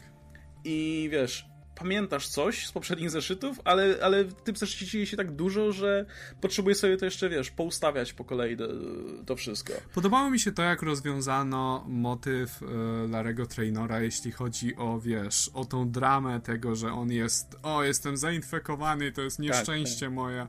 I 0.64 1.08
wiesz, 1.12 1.48
pamiętasz 1.78 2.28
coś 2.28 2.66
z 2.66 2.72
poprzednich 2.72 3.10
zeszytów, 3.10 3.60
ale, 3.64 3.96
ale 4.02 4.24
w 4.24 4.34
tym 4.34 4.56
zeszycie 4.56 4.86
dzieje 4.86 5.06
się 5.06 5.16
tak 5.16 5.32
dużo, 5.32 5.72
że 5.72 6.06
potrzebujesz 6.40 6.78
sobie 6.78 6.96
to 6.96 7.04
jeszcze, 7.04 7.28
wiesz, 7.28 7.50
poustawiać 7.50 8.12
po 8.12 8.24
kolei 8.24 8.56
to, 8.56 8.64
to 9.26 9.36
wszystko. 9.36 9.72
Podobało 9.94 10.30
mi 10.30 10.40
się 10.40 10.52
to, 10.52 10.62
jak 10.62 10.82
rozwiązano 10.82 11.84
motyw 11.88 12.62
y, 12.62 12.66
Larego 13.08 13.46
Trainora, 13.46 14.00
jeśli 14.00 14.32
chodzi 14.32 14.76
o, 14.76 15.00
wiesz, 15.00 15.50
o 15.54 15.64
tą 15.64 15.90
dramę 15.90 16.40
tego, 16.40 16.76
że 16.76 16.92
on 16.92 17.12
jest, 17.12 17.56
o, 17.62 17.84
jestem 17.84 18.16
zainfekowany, 18.16 19.12
to 19.12 19.22
jest 19.22 19.36
tak, 19.36 19.46
nieszczęście 19.46 20.00
tak, 20.00 20.08
tak. 20.08 20.14
moje. 20.14 20.46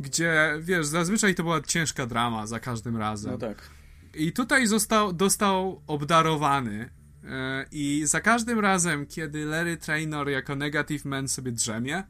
Gdzie, 0.00 0.54
wiesz, 0.60 0.86
zazwyczaj 0.86 1.34
to 1.34 1.42
była 1.42 1.60
ciężka 1.60 2.06
drama 2.06 2.46
za 2.46 2.60
każdym 2.60 2.96
razem. 2.96 3.32
No 3.32 3.38
tak. 3.38 3.70
I 4.14 4.32
tutaj 4.32 4.66
został, 4.66 5.12
dostał 5.12 5.82
obdarowany 5.86 6.90
E, 7.03 7.03
I 7.72 8.02
za 8.04 8.20
każdym 8.20 8.60
razem, 8.60 9.06
kiedy 9.06 9.44
Larry 9.44 9.76
Trainor 9.76 10.28
jako 10.28 10.56
Negative 10.56 11.04
Man 11.04 11.28
sobie 11.28 11.52
drzemie, 11.52 12.02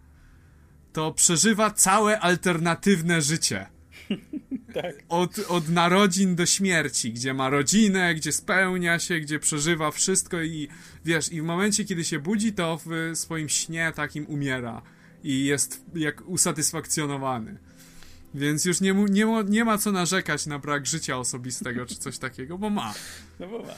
to 0.93 1.13
przeżywa 1.13 1.71
całe 1.71 2.21
alternatywne 2.21 3.23
życie. 3.23 3.67
tak. 4.75 4.95
Od, 5.09 5.39
od 5.39 5.69
narodzin 5.69 6.37
do 6.37 6.47
śmierci, 6.47 7.13
gdzie 7.13 7.35
ma 7.35 7.51
rodzinę, 7.51 8.15
gdzie 8.15 8.33
spełnia 8.33 8.99
się, 8.99 9.21
gdzie 9.21 9.39
przeżywa 9.39 9.91
wszystko 9.91 10.43
i 10.43 10.69
wiesz, 11.05 11.33
i 11.33 11.41
w 11.41 11.45
momencie, 11.45 11.85
kiedy 11.85 12.05
się 12.05 12.19
budzi, 12.19 12.53
to 12.53 12.81
w 12.87 13.17
swoim 13.19 13.49
śnie 13.49 13.93
takim 13.97 14.27
umiera 14.27 14.83
i 15.25 15.45
jest 15.45 15.85
jak 15.95 16.29
usatysfakcjonowany. 16.29 17.59
Więc 18.35 18.65
już 18.65 18.81
nie, 18.81 18.93
nie, 18.93 19.27
nie 19.49 19.65
ma 19.65 19.79
co 19.79 19.93
narzekać 19.93 20.47
na 20.47 20.59
brak 20.59 20.87
życia 20.87 21.19
osobistego 21.19 21.87
czy 21.87 21.97
coś 21.97 22.19
takiego, 22.19 22.59
bo 22.59 22.71
ma. 22.71 22.95
No 23.41 23.49
bo 23.49 23.59
ma. 23.63 23.75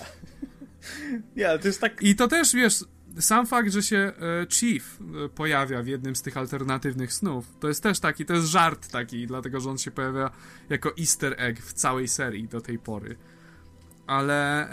Ja, 1.36 1.58
to 1.58 1.68
jest 1.68 1.80
tak... 1.80 2.02
I 2.02 2.16
to 2.16 2.28
też, 2.28 2.54
wiesz, 2.54 2.84
sam 3.20 3.46
fakt, 3.46 3.72
że 3.72 3.82
się 3.82 3.96
e, 3.96 4.46
Chief 4.50 4.98
e, 5.24 5.28
pojawia 5.28 5.82
w 5.82 5.86
jednym 5.86 6.16
z 6.16 6.22
tych 6.22 6.36
alternatywnych 6.36 7.12
snów, 7.12 7.56
to 7.60 7.68
jest 7.68 7.82
też 7.82 8.00
taki, 8.00 8.24
to 8.24 8.34
jest 8.34 8.46
żart 8.46 8.88
taki, 8.88 9.26
dlatego 9.26 9.60
że 9.60 9.70
on 9.70 9.78
się 9.78 9.90
pojawia 9.90 10.30
jako 10.68 10.92
easter 10.98 11.34
egg 11.38 11.62
w 11.62 11.72
całej 11.72 12.08
serii 12.08 12.48
do 12.48 12.60
tej 12.60 12.78
pory. 12.78 13.16
Ale 14.06 14.70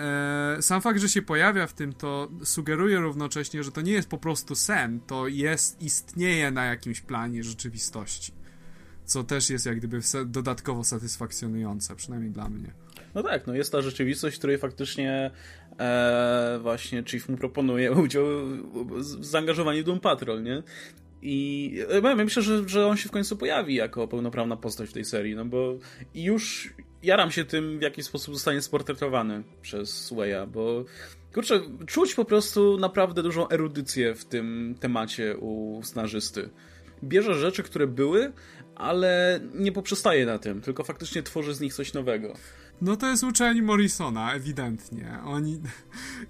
e, 0.57 0.61
sam 0.61 0.81
fakt, 0.81 0.99
że 0.99 1.09
się 1.09 1.21
pojawia 1.21 1.67
w 1.67 1.73
tym, 1.73 1.93
to 1.93 2.31
sugeruje 2.43 2.99
równocześnie, 2.99 3.63
że 3.63 3.71
to 3.71 3.81
nie 3.81 3.91
jest 3.91 4.09
po 4.09 4.17
prostu 4.17 4.55
sen, 4.55 4.99
to 4.99 5.27
jest, 5.27 5.81
istnieje 5.81 6.51
na 6.51 6.65
jakimś 6.65 7.01
planie 7.01 7.43
rzeczywistości. 7.43 8.42
Co 9.05 9.23
też 9.23 9.49
jest 9.49 9.65
jak 9.65 9.77
gdyby 9.77 9.99
dodatkowo 10.25 10.83
satysfakcjonujące, 10.83 11.95
przynajmniej 11.95 12.31
dla 12.31 12.49
mnie. 12.49 12.73
No 13.15 13.23
tak, 13.23 13.47
no 13.47 13.53
jest 13.53 13.71
ta 13.71 13.81
rzeczywistość, 13.81 14.37
której 14.37 14.57
faktycznie 14.57 15.31
e, 15.79 16.59
właśnie 16.61 17.03
Chief 17.03 17.29
mu 17.29 17.37
proponuje 17.37 17.91
udział 18.03 18.25
w 19.19 19.25
zaangażowaniu 19.25 19.81
w 19.81 19.85
Doom 19.85 19.99
Patrol, 19.99 20.43
nie? 20.43 20.63
I 21.25 21.73
ja 22.03 22.15
myślę, 22.15 22.43
że, 22.43 22.69
że 22.69 22.87
on 22.87 22.97
się 22.97 23.09
w 23.09 23.11
końcu 23.11 23.37
pojawi 23.37 23.75
jako 23.75 24.07
pełnoprawna 24.07 24.57
postać 24.57 24.89
w 24.89 24.93
tej 24.93 25.05
serii, 25.05 25.35
no 25.35 25.45
bo 25.45 25.77
już 26.15 26.73
jaram 27.03 27.31
się 27.31 27.45
tym, 27.45 27.79
w 27.79 27.81
jaki 27.81 28.03
sposób 28.03 28.33
zostanie 28.33 28.61
sportretowany 28.61 29.43
przez 29.61 30.13
Way'a, 30.13 30.47
bo 30.47 30.85
kurczę, 31.33 31.61
czuć 31.87 32.15
po 32.15 32.25
prostu 32.25 32.77
naprawdę 32.77 33.23
dużą 33.23 33.49
erudycję 33.49 34.15
w 34.15 34.25
tym 34.25 34.75
temacie 34.79 35.37
u 35.37 35.81
snażysty. 35.83 36.49
Bierze 37.03 37.33
rzeczy, 37.33 37.63
które 37.63 37.87
były, 37.87 38.31
ale 38.75 39.39
nie 39.53 39.71
poprzestaje 39.71 40.25
na 40.25 40.39
tym, 40.39 40.61
tylko 40.61 40.83
faktycznie 40.83 41.23
tworzy 41.23 41.53
z 41.53 41.59
nich 41.59 41.73
coś 41.73 41.93
nowego. 41.93 42.33
No 42.81 42.97
to 42.97 43.09
jest 43.09 43.23
uczeń 43.23 43.61
Morrisona, 43.61 44.33
ewidentnie. 44.33 45.19
Oni... 45.25 45.61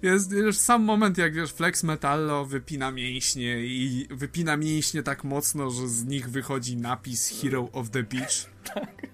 Jest 0.02 0.32
już 0.32 0.58
sam 0.58 0.82
moment, 0.82 1.18
jak 1.18 1.34
wiesz, 1.34 1.52
Flex 1.52 1.82
Metallo 1.82 2.44
wypina 2.44 2.90
mięśnie 2.90 3.66
i 3.66 4.06
wypina 4.10 4.56
mięśnie 4.56 5.02
tak 5.02 5.24
mocno, 5.24 5.70
że 5.70 5.88
z 5.88 6.04
nich 6.04 6.30
wychodzi 6.30 6.76
napis 6.76 7.40
Hero 7.40 7.68
of 7.72 7.90
the 7.90 8.02
Beach. 8.02 8.50
Tak. 8.74 9.06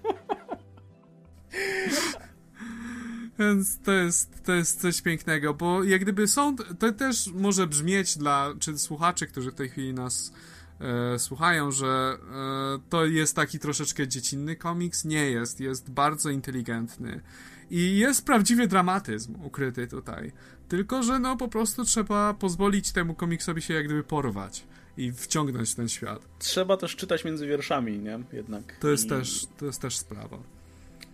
Więc 3.39 3.79
to 3.79 3.91
jest, 3.91 4.43
to 4.43 4.53
jest 4.53 4.81
coś 4.81 5.01
pięknego, 5.01 5.53
bo 5.53 5.83
jak 5.83 6.01
gdyby 6.01 6.27
są, 6.27 6.55
to 6.55 6.91
też 6.91 7.27
może 7.27 7.67
brzmieć 7.67 8.17
dla 8.17 8.53
czy 8.59 8.79
słuchaczy, 8.79 9.27
którzy 9.27 9.51
w 9.51 9.55
tej 9.55 9.69
chwili 9.69 9.93
nas 9.93 10.33
e, 10.81 11.19
słuchają, 11.19 11.71
że 11.71 11.87
e, 11.87 12.79
to 12.89 13.05
jest 13.05 13.35
taki 13.35 13.59
troszeczkę 13.59 14.07
dziecinny 14.07 14.55
komiks. 14.55 15.05
Nie 15.05 15.31
jest, 15.31 15.59
jest 15.59 15.91
bardzo 15.91 16.29
inteligentny. 16.29 17.21
I 17.69 17.97
jest 17.97 18.25
prawdziwy 18.25 18.67
dramatyzm 18.67 19.35
ukryty 19.43 19.87
tutaj. 19.87 20.31
Tylko, 20.67 21.03
że 21.03 21.19
no 21.19 21.37
po 21.37 21.47
prostu 21.47 21.85
trzeba 21.85 22.33
pozwolić 22.33 22.91
temu 22.91 23.13
komiksowi 23.13 23.61
się 23.61 23.73
jak 23.73 23.85
gdyby 23.85 24.03
porwać 24.03 24.63
i 24.97 25.11
wciągnąć 25.11 25.75
ten 25.75 25.89
świat. 25.89 26.27
Trzeba 26.39 26.77
też 26.77 26.95
czytać 26.95 27.25
między 27.25 27.47
wierszami, 27.47 27.99
nie? 27.99 28.19
Jednak. 28.33 28.77
To 28.79 28.89
jest, 28.89 29.05
I... 29.05 29.09
też, 29.09 29.45
to 29.57 29.65
jest 29.65 29.81
też 29.81 29.97
sprawa. 29.97 30.37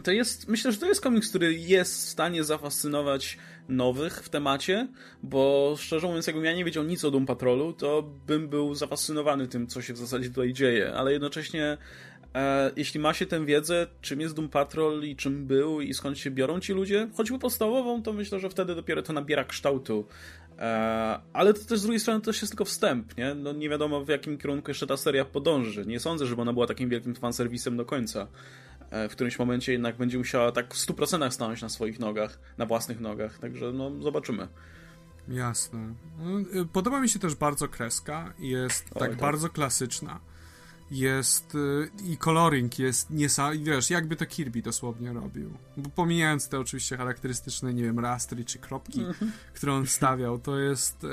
To 0.03 0.11
jest, 0.11 0.47
myślę, 0.47 0.71
że 0.71 0.77
to 0.77 0.85
jest 0.85 1.01
komiks, 1.01 1.29
który 1.29 1.53
jest 1.53 2.05
w 2.05 2.09
stanie 2.09 2.43
zafascynować 2.43 3.37
nowych 3.69 4.13
w 4.23 4.29
temacie, 4.29 4.87
bo 5.23 5.75
szczerze 5.77 6.07
mówiąc, 6.07 6.27
jakbym 6.27 6.45
ja 6.45 6.53
nie 6.53 6.65
wiedział 6.65 6.83
nic 6.83 7.05
o 7.05 7.11
Doom 7.11 7.25
Patrolu, 7.25 7.73
to 7.73 8.03
bym 8.27 8.49
był 8.49 8.75
zafascynowany 8.75 9.47
tym, 9.47 9.67
co 9.67 9.81
się 9.81 9.93
w 9.93 9.97
zasadzie 9.97 10.29
tutaj 10.29 10.53
dzieje, 10.53 10.93
ale 10.95 11.11
jednocześnie 11.11 11.77
e, 12.35 12.71
jeśli 12.75 12.99
ma 12.99 13.13
się 13.13 13.25
tę 13.25 13.45
wiedzę, 13.45 13.87
czym 14.01 14.21
jest 14.21 14.35
Doom 14.35 14.49
Patrol 14.49 15.03
i 15.03 15.15
czym 15.15 15.45
był 15.45 15.81
i 15.81 15.93
skąd 15.93 16.17
się 16.17 16.31
biorą 16.31 16.59
ci 16.59 16.73
ludzie, 16.73 17.07
choćby 17.13 17.39
podstawową, 17.39 18.03
to 18.03 18.13
myślę, 18.13 18.39
że 18.39 18.49
wtedy 18.49 18.75
dopiero 18.75 19.01
to 19.01 19.13
nabiera 19.13 19.43
kształtu. 19.43 20.05
E, 20.59 21.19
ale 21.33 21.53
to 21.53 21.65
też 21.65 21.79
z 21.79 21.81
drugiej 21.81 21.99
strony 21.99 22.21
to 22.21 22.31
jest 22.31 22.47
tylko 22.47 22.65
wstęp, 22.65 23.17
nie? 23.17 23.35
No 23.35 23.53
nie 23.53 23.69
wiadomo 23.69 24.05
w 24.05 24.09
jakim 24.09 24.37
kierunku 24.37 24.71
jeszcze 24.71 24.87
ta 24.87 24.97
seria 24.97 25.25
podąży. 25.25 25.85
Nie 25.85 25.99
sądzę, 25.99 26.25
żeby 26.25 26.41
ona 26.41 26.53
była 26.53 26.67
takim 26.67 26.89
wielkim 26.89 27.15
fanserwisem 27.15 27.77
do 27.77 27.85
końca. 27.85 28.27
E, 28.91 29.09
w 29.09 29.11
którymś 29.11 29.39
momencie 29.39 29.71
jednak 29.71 29.97
będzie 29.97 30.17
musiała 30.17 30.51
tak 30.51 30.73
w 30.73 30.77
100% 30.77 31.31
stanąć 31.31 31.61
na 31.61 31.69
swoich 31.69 31.99
nogach, 31.99 32.39
na 32.57 32.65
własnych 32.65 32.99
nogach, 32.99 33.39
także 33.39 33.71
no 33.73 34.01
zobaczymy. 34.01 34.47
Jasne. 35.27 35.93
No, 36.19 36.39
y, 36.61 36.65
podoba 36.65 37.01
mi 37.01 37.09
się 37.09 37.19
też 37.19 37.35
bardzo 37.35 37.67
kreska, 37.67 38.33
jest 38.39 38.85
Oj, 38.95 38.99
tak, 38.99 39.09
tak, 39.09 39.19
bardzo 39.19 39.49
klasyczna. 39.49 40.19
Jest 40.91 41.55
y, 41.55 41.89
i 42.03 42.17
coloring 42.17 42.79
jest 42.79 43.09
niesamowity, 43.09 43.63
wiesz, 43.63 43.89
jakby 43.89 44.15
to 44.15 44.25
Kirby 44.25 44.61
dosłownie 44.61 45.13
robił. 45.13 45.53
Bo 45.77 45.89
pomijając 45.89 46.49
te 46.49 46.59
oczywiście 46.59 46.97
charakterystyczne, 46.97 47.73
nie 47.73 47.83
wiem, 47.83 47.99
rastry 47.99 48.45
czy 48.45 48.59
kropki, 48.59 48.99
mhm. 48.99 49.31
które 49.55 49.73
on 49.73 49.85
wstawiał, 49.85 50.39
to 50.39 50.59
jest, 50.59 51.05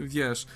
wiesz, 0.00 0.46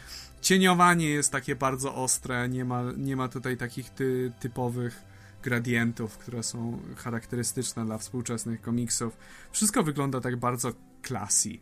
cieniowanie 0.41 1.09
jest 1.09 1.33
takie 1.33 1.57
bardzo 1.57 1.95
ostre, 1.95 2.49
nie 2.49 2.65
ma, 2.65 2.83
nie 2.97 3.17
ma 3.17 3.29
tutaj 3.29 3.57
takich 3.57 3.91
ty, 3.91 4.33
typowych 4.41 5.14
gradientów, 5.45 6.19
które 6.19 6.43
są 6.43 6.79
charakterystyczne 6.97 7.85
dla 7.85 7.99
współczesnych 7.99 8.61
komiksów. 8.61 9.17
Wszystko 9.53 9.83
wygląda 9.83 10.21
tak 10.21 10.37
bardzo 10.37 10.73
classy. 11.03 11.59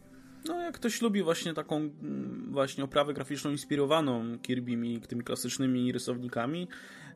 No, 0.49 0.61
jak 0.61 0.75
ktoś 0.75 1.03
lubi 1.03 1.23
właśnie 1.23 1.55
taką 1.55 1.77
mm, 1.77 2.49
właśnie 2.53 2.85
oprawę 2.85 3.15
graficzną 3.15 3.51
inspirowaną 3.51 4.39
Kirbym 4.39 4.85
i 4.85 5.01
tymi 5.01 5.23
klasycznymi 5.23 5.93
rysownikami, 5.93 6.69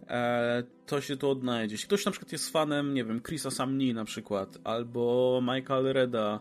e, 0.09 0.63
to 0.87 1.01
się 1.01 1.17
tu 1.17 1.31
odnajdzie. 1.31 1.75
Jeśli 1.75 1.87
ktoś 1.87 2.05
na 2.05 2.13
przykład 2.13 2.33
jest 2.33 2.51
fanem, 2.51 2.95
nie 2.95 3.05
wiem, 3.05 3.23
Chrisa 3.23 3.51
Samni 3.51 3.95
na 3.95 4.05
przykład, 4.05 4.59
albo 4.65 5.41
Michael 5.43 5.93
Reda 5.93 6.41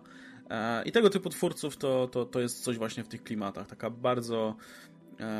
e, 0.49 0.83
i 0.83 0.91
tego 0.91 1.09
typu 1.09 1.29
twórców, 1.29 1.77
to, 1.77 2.07
to, 2.07 2.25
to 2.25 2.39
jest 2.39 2.63
coś 2.63 2.77
właśnie 2.77 3.03
w 3.03 3.07
tych 3.07 3.23
klimatach. 3.23 3.67
Taka 3.67 3.89
bardzo 3.89 4.55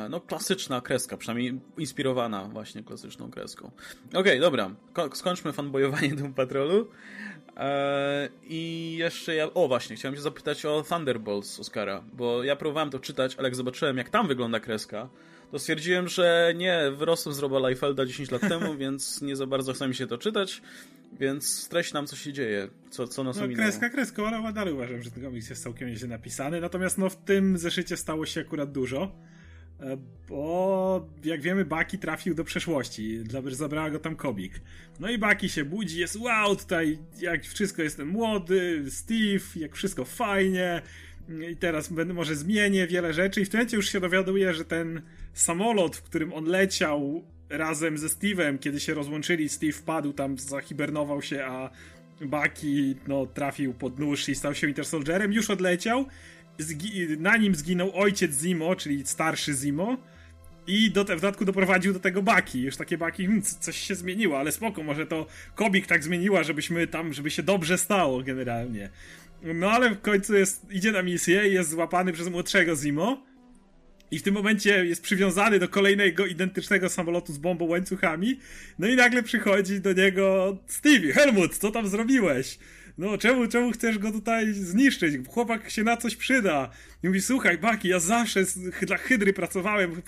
no, 0.09 0.21
klasyczna 0.21 0.81
kreska, 0.81 1.17
przynajmniej 1.17 1.59
inspirowana 1.77 2.43
właśnie 2.43 2.83
klasyczną 2.83 3.31
kreską. 3.31 3.71
Okej, 4.07 4.19
okay, 4.19 4.39
dobra, 4.39 4.75
skończmy 5.13 5.53
fanboyowanie 5.53 6.15
Doom 6.15 6.33
Patrolu. 6.33 6.87
Eee, 7.57 8.29
I 8.43 8.95
jeszcze 8.97 9.35
ja. 9.35 9.53
O, 9.53 9.67
właśnie, 9.67 9.95
chciałem 9.95 10.15
się 10.15 10.21
zapytać 10.21 10.65
o 10.65 10.83
Thunderbolts 10.89 11.59
Oscara, 11.59 12.03
bo 12.13 12.43
ja 12.43 12.55
próbowałem 12.55 12.89
to 12.89 12.99
czytać, 12.99 13.35
ale 13.35 13.47
jak 13.47 13.55
zobaczyłem, 13.55 13.97
jak 13.97 14.09
tam 14.09 14.27
wygląda 14.27 14.59
kreska, 14.59 15.09
to 15.51 15.59
stwierdziłem, 15.59 16.07
że 16.07 16.53
nie, 16.55 16.91
wyrosłem 16.97 17.35
z 17.35 17.39
Roba 17.39 17.69
Liefelda 17.69 18.05
10 18.05 18.31
lat 18.31 18.41
temu, 18.41 18.75
więc 18.83 19.21
nie 19.21 19.35
za 19.35 19.47
bardzo 19.47 19.73
chce 19.73 19.87
mi 19.87 19.95
się 19.95 20.07
to 20.07 20.17
czytać. 20.17 20.61
Więc 21.19 21.59
streść 21.59 21.93
nam, 21.93 22.07
co 22.07 22.15
się 22.15 22.33
dzieje, 22.33 22.67
co, 22.89 23.07
co 23.07 23.23
nas 23.23 23.37
no, 23.37 23.43
ominęło. 23.43 23.63
Kreska, 23.63 23.89
kreska, 23.89 24.23
ale 24.27 24.53
dalej 24.53 24.73
uważam, 24.73 25.01
że 25.01 25.11
ten 25.11 25.23
komiks 25.23 25.49
jest 25.49 25.63
całkiem 25.63 25.89
nieźle 25.89 26.07
napisany. 26.07 26.61
Natomiast 26.61 26.97
no, 26.97 27.09
w 27.09 27.15
tym 27.15 27.57
zeszycie 27.57 27.97
stało 27.97 28.25
się 28.25 28.41
akurat 28.41 28.71
dużo. 28.71 29.11
E, 29.79 29.97
bo 30.29 31.07
jak 31.23 31.41
wiemy, 31.41 31.65
Baki 31.65 31.97
trafił 31.97 32.35
do 32.35 32.43
przeszłości, 32.43 33.19
zabrała 33.49 33.89
go 33.89 33.99
tam 33.99 34.15
Kobik. 34.15 34.61
No 34.99 35.09
i 35.09 35.17
Baki 35.17 35.49
się 35.49 35.65
budzi, 35.65 35.99
jest 35.99 36.15
wow, 36.15 36.55
tutaj 36.55 36.99
jak 37.19 37.43
wszystko 37.43 37.81
jestem 37.81 38.07
młody, 38.07 38.85
Steve, 38.89 39.45
jak 39.55 39.75
wszystko 39.75 40.05
fajnie. 40.05 40.81
i 41.51 41.57
teraz 41.57 41.89
będę 41.93 42.13
może 42.13 42.35
zmienię 42.35 42.87
wiele 42.87 43.13
rzeczy 43.13 43.41
i 43.41 43.45
w 43.45 43.49
tym 43.49 43.57
momencie 43.57 43.77
już 43.77 43.89
się 43.89 43.99
dowiaduję, 43.99 44.53
że 44.53 44.65
ten 44.65 45.01
samolot, 45.33 45.95
w 45.95 46.01
którym 46.01 46.33
on 46.33 46.45
leciał 46.45 47.23
razem 47.49 47.97
ze 47.97 48.07
Steve'em, 48.07 48.59
kiedy 48.59 48.79
się 48.79 48.93
rozłączyli, 48.93 49.49
Steve 49.49 49.71
wpadł 49.71 50.13
tam, 50.13 50.37
zahibernował 50.37 51.21
się, 51.21 51.45
a 51.45 51.69
Bucky 52.21 52.95
no, 53.07 53.25
trafił 53.25 53.73
pod 53.73 53.99
nóż 53.99 54.29
i 54.29 54.35
stał 54.35 54.55
się 54.55 54.67
Winter 54.67 54.85
Soldierem, 54.85 55.33
już 55.33 55.49
odleciał. 55.49 56.05
Na 57.17 57.37
nim 57.37 57.55
zginął 57.55 57.91
ojciec 57.95 58.41
Zimo, 58.41 58.75
czyli 58.75 59.05
starszy 59.05 59.53
Zimo. 59.53 59.97
I 60.67 60.91
do, 60.91 61.03
w 61.03 61.07
dodatku 61.07 61.45
doprowadził 61.45 61.93
do 61.93 61.99
tego 61.99 62.23
Baki. 62.23 62.61
Już 62.61 62.77
takie 62.77 62.97
Baki, 62.97 63.25
hmm, 63.25 63.41
coś 63.41 63.77
się 63.77 63.95
zmieniło, 63.95 64.39
ale 64.39 64.51
spoko, 64.51 64.83
może 64.83 65.05
to 65.05 65.27
Kobik 65.55 65.87
tak 65.87 66.03
zmieniła, 66.03 66.43
żebyśmy 66.43 66.87
tam, 66.87 67.13
żeby 67.13 67.31
się 67.31 67.43
dobrze 67.43 67.77
stało 67.77 68.23
generalnie. 68.23 68.89
No 69.43 69.71
ale 69.71 69.89
w 69.89 70.01
końcu 70.01 70.35
jest, 70.35 70.71
idzie 70.71 70.91
na 70.91 71.03
misję 71.03 71.49
i 71.49 71.53
jest 71.53 71.69
złapany 71.69 72.13
przez 72.13 72.27
młodszego 72.27 72.75
Zimo. 72.75 73.23
I 74.11 74.19
w 74.19 74.23
tym 74.23 74.33
momencie 74.33 74.85
jest 74.85 75.03
przywiązany 75.03 75.59
do 75.59 75.69
kolejnego 75.69 76.25
identycznego 76.25 76.89
samolotu 76.89 77.33
z 77.33 77.37
bombą 77.37 77.65
łańcuchami. 77.65 78.39
No 78.79 78.87
i 78.87 78.95
nagle 78.95 79.23
przychodzi 79.23 79.81
do 79.81 79.93
niego 79.93 80.57
Stevie, 80.67 81.13
Helmut, 81.13 81.57
co 81.57 81.71
tam 81.71 81.87
zrobiłeś? 81.87 82.59
No, 82.97 83.17
czemu, 83.17 83.47
czemu 83.47 83.71
chcesz 83.71 83.97
go 83.97 84.11
tutaj 84.11 84.53
zniszczyć? 84.53 85.27
Chłopak 85.27 85.69
się 85.69 85.83
na 85.83 85.97
coś 85.97 86.15
przyda. 86.15 86.71
I 87.03 87.07
mówi, 87.07 87.21
słuchaj, 87.21 87.57
Baki, 87.57 87.87
ja 87.87 87.99
zawsze 87.99 88.43
dla 88.81 88.97
Hydry 88.97 89.33
pracowałem, 89.33 90.01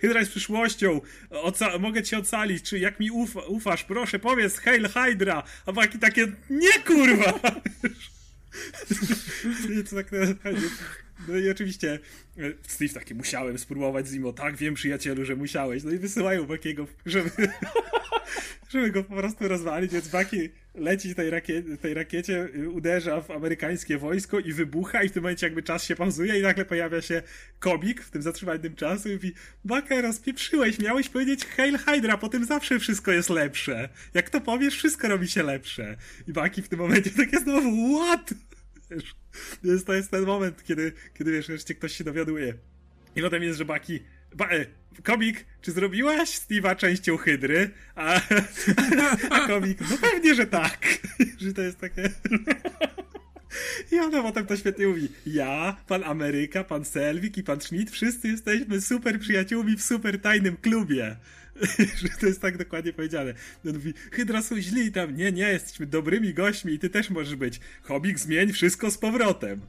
Hydra 0.00 0.20
jest 0.20 0.30
przyszłością, 0.30 1.00
Oca 1.30 1.78
mogę 1.78 2.02
cię 2.02 2.18
ocalić, 2.18 2.64
czy 2.64 2.78
jak 2.78 3.00
mi 3.00 3.10
uf 3.10 3.36
ufasz, 3.48 3.84
proszę, 3.84 4.18
powiedz, 4.18 4.58
Hail 4.58 4.88
Hydra! 4.88 5.42
A 5.66 5.72
Baki 5.72 5.98
takie, 5.98 6.26
nie 6.50 6.78
kurwa! 6.86 7.40
I 9.80 9.84
to 9.84 9.96
tak, 9.96 10.10
no 11.28 11.36
i 11.36 11.50
oczywiście 11.50 11.98
e, 12.38 12.42
Steve 12.68 12.94
taki, 12.94 13.14
musiałem 13.14 13.58
spróbować 13.58 14.06
Zimo, 14.08 14.32
tak, 14.32 14.56
wiem 14.56 14.74
przyjacielu, 14.74 15.24
że 15.24 15.36
musiałeś. 15.36 15.82
No 15.84 15.90
i 15.90 15.98
wysyłają 15.98 16.46
Bakiego, 16.46 16.86
żeby, 17.06 17.30
żeby 18.72 18.90
go 18.90 19.04
po 19.04 19.16
prostu 19.16 19.48
rozwalić, 19.48 19.92
więc 19.92 20.08
Baki 20.08 20.48
leci 20.74 21.14
tej, 21.14 21.30
rakie 21.30 21.62
tej 21.62 21.94
rakiecie, 21.94 22.48
y, 22.54 22.70
uderza 22.70 23.20
w 23.20 23.30
amerykańskie 23.30 23.98
wojsko 23.98 24.38
i 24.38 24.52
wybucha 24.52 25.02
i 25.02 25.08
w 25.08 25.12
tym 25.12 25.22
momencie 25.22 25.46
jakby 25.46 25.62
czas 25.62 25.84
się 25.84 25.96
pauzuje 25.96 26.38
i 26.38 26.42
nagle 26.42 26.64
pojawia 26.64 27.02
się 27.02 27.22
Kobik 27.58 28.02
w 28.02 28.10
tym 28.10 28.22
zatrzymanym 28.22 28.76
czasu 28.76 29.08
i 29.08 29.12
mówi 29.12 29.32
Baka, 29.64 30.00
rozpieprzyłeś, 30.00 30.78
miałeś 30.78 31.08
powiedzieć 31.08 31.46
Hail 31.46 31.78
Hydra, 31.78 32.18
po 32.18 32.28
tym 32.28 32.44
zawsze 32.44 32.78
wszystko 32.78 33.12
jest 33.12 33.30
lepsze. 33.30 33.88
Jak 34.14 34.30
to 34.30 34.40
powiesz, 34.40 34.76
wszystko 34.76 35.08
robi 35.08 35.28
się 35.28 35.42
lepsze. 35.42 35.96
I 36.28 36.32
Baki 36.32 36.62
w 36.62 36.68
tym 36.68 36.78
momencie 36.78 37.10
tak 37.10 37.32
jest 37.32 37.44
znowu, 37.44 37.98
what? 37.98 38.34
Wiesz, 39.64 39.84
to 39.84 39.92
jest 39.92 40.10
ten 40.10 40.24
moment, 40.24 40.64
kiedy, 40.64 40.92
kiedy 41.14 41.32
wiesz, 41.32 41.46
wreszcie 41.46 41.74
ktoś 41.74 41.92
się 41.92 42.04
dowiaduje. 42.04 42.54
I 43.16 43.22
potem 43.22 43.42
jest, 43.42 43.58
że 43.58 43.64
Baki 43.64 44.00
Ba 44.34 44.48
e, 44.50 44.66
komik, 45.02 45.44
czy 45.62 45.72
zrobiłaś 45.72 46.38
Steve'a 46.38 46.76
częścią 46.76 47.16
Hydry? 47.16 47.70
A, 47.94 48.20
a 49.30 49.46
komik, 49.46 49.80
no 49.80 49.96
pewnie, 50.00 50.34
że 50.34 50.46
tak. 50.46 50.98
że 51.40 51.52
to 51.52 51.62
jest 51.62 51.78
takie... 51.78 52.02
I 53.92 53.98
ona 53.98 54.22
potem 54.22 54.46
to 54.46 54.56
świetnie 54.56 54.86
mówi. 54.86 55.08
Ja, 55.26 55.76
pan 55.86 56.04
Ameryka, 56.04 56.64
pan 56.64 56.84
Selvik 56.84 57.38
i 57.38 57.42
pan 57.42 57.60
Schmidt, 57.60 57.90
wszyscy 57.90 58.28
jesteśmy 58.28 58.80
super 58.80 59.20
przyjaciółmi 59.20 59.76
w 59.76 59.82
super 59.82 60.20
tajnym 60.20 60.56
klubie. 60.56 61.16
to 62.20 62.26
jest 62.26 62.40
tak 62.40 62.56
dokładnie 62.56 62.92
powiedziane. 62.92 63.34
On 63.66 63.72
mówi, 63.72 63.94
Hydra 64.12 64.42
są 64.42 64.60
źli 64.60 64.92
tam, 64.92 65.16
nie, 65.16 65.32
nie, 65.32 65.48
jesteśmy 65.48 65.86
dobrymi 65.86 66.34
gośćmi 66.34 66.72
i 66.72 66.78
ty 66.78 66.90
też 66.90 67.10
możesz 67.10 67.36
być. 67.36 67.60
Hobik, 67.82 68.18
zmień 68.18 68.52
wszystko 68.52 68.90
z 68.90 68.98
powrotem. 68.98 69.60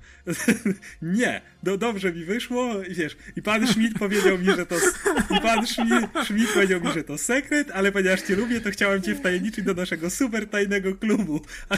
nie, 1.02 1.42
no 1.64 1.78
dobrze 1.78 2.14
mi 2.14 2.26
wyszło 2.26 2.84
i 2.84 2.94
wiesz, 2.94 3.18
i 3.36 3.42
pan 3.42 3.68
Schmidt 3.68 4.00
powiedział 4.00 4.38
mi, 4.38 4.46
że 4.46 4.66
to, 4.66 4.76
i 5.38 5.42
pan 5.42 5.68
Schmidt, 5.68 6.26
Schmidt 6.26 6.54
powiedział 6.54 6.82
mi, 6.82 6.92
że 6.94 7.04
to 7.04 7.18
sekret, 7.18 7.72
ale 7.72 7.92
ponieważ 7.92 8.22
cię 8.22 8.36
lubię, 8.36 8.62
to 8.62 8.72
chciałem 8.72 9.02
cię 9.02 9.16
wtajemniczyć 9.16 9.66
do 9.66 9.74
naszego 9.74 10.10
super 10.10 10.50
tajnego 10.50 10.96
klubu. 10.96 11.42
A 11.70 11.78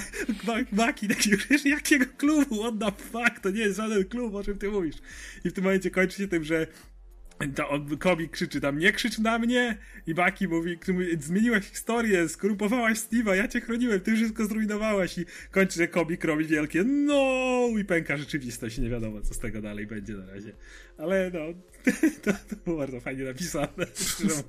Maki 0.72 1.08
taki 1.08 1.30
już, 1.50 1.66
jakiego 1.66 2.06
klubu? 2.18 2.64
What 2.64 2.80
the 2.80 3.04
fuck? 3.04 3.40
To 3.40 3.50
nie 3.50 3.62
jest 3.62 3.78
żaden 3.78 4.06
klub, 4.06 4.36
o 4.36 4.44
czym 4.44 4.58
ty 4.58 4.70
mówisz. 4.70 4.96
I 5.46 5.50
w 5.50 5.54
tym 5.54 5.64
momencie 5.64 5.92
kończy 5.92 6.18
się 6.18 6.28
tym, 6.28 6.44
że 6.44 6.68
to 7.56 7.80
Kobi 8.00 8.30
krzyczy 8.30 8.62
tam, 8.62 8.78
nie 8.78 8.92
krzycz 8.92 9.20
na 9.20 9.40
mnie! 9.40 9.78
I 10.08 10.14
Baki 10.14 10.48
mówi, 10.48 10.78
zmieniłaś 11.20 11.64
historię, 11.64 12.30
skorupowałaś 12.30 12.98
Steve'a, 12.98 13.34
ja 13.34 13.48
cię 13.48 13.62
chroniłem, 13.62 14.00
ty 14.00 14.16
wszystko 14.16 14.46
zrujnowałaś 14.46 15.18
i 15.18 15.26
kończy, 15.52 15.78
że 15.78 15.88
Kobi 15.88 16.18
robi 16.24 16.46
wielkie 16.46 16.84
no 16.84 17.68
i 17.80 17.86
pęka 17.86 18.18
rzeczywistość, 18.18 18.78
nie 18.78 18.90
wiadomo 18.90 19.22
co 19.22 19.34
z 19.34 19.40
tego 19.40 19.62
dalej 19.62 19.88
będzie 19.88 20.14
na 20.14 20.26
razie. 20.26 20.54
Ale 20.98 21.32
no, 21.34 21.40
to, 22.24 22.32
to 22.32 22.56
było 22.66 22.78
bardzo 22.78 23.00
fajnie 23.00 23.24
napisane, 23.24 23.86
szczerze 23.96 24.44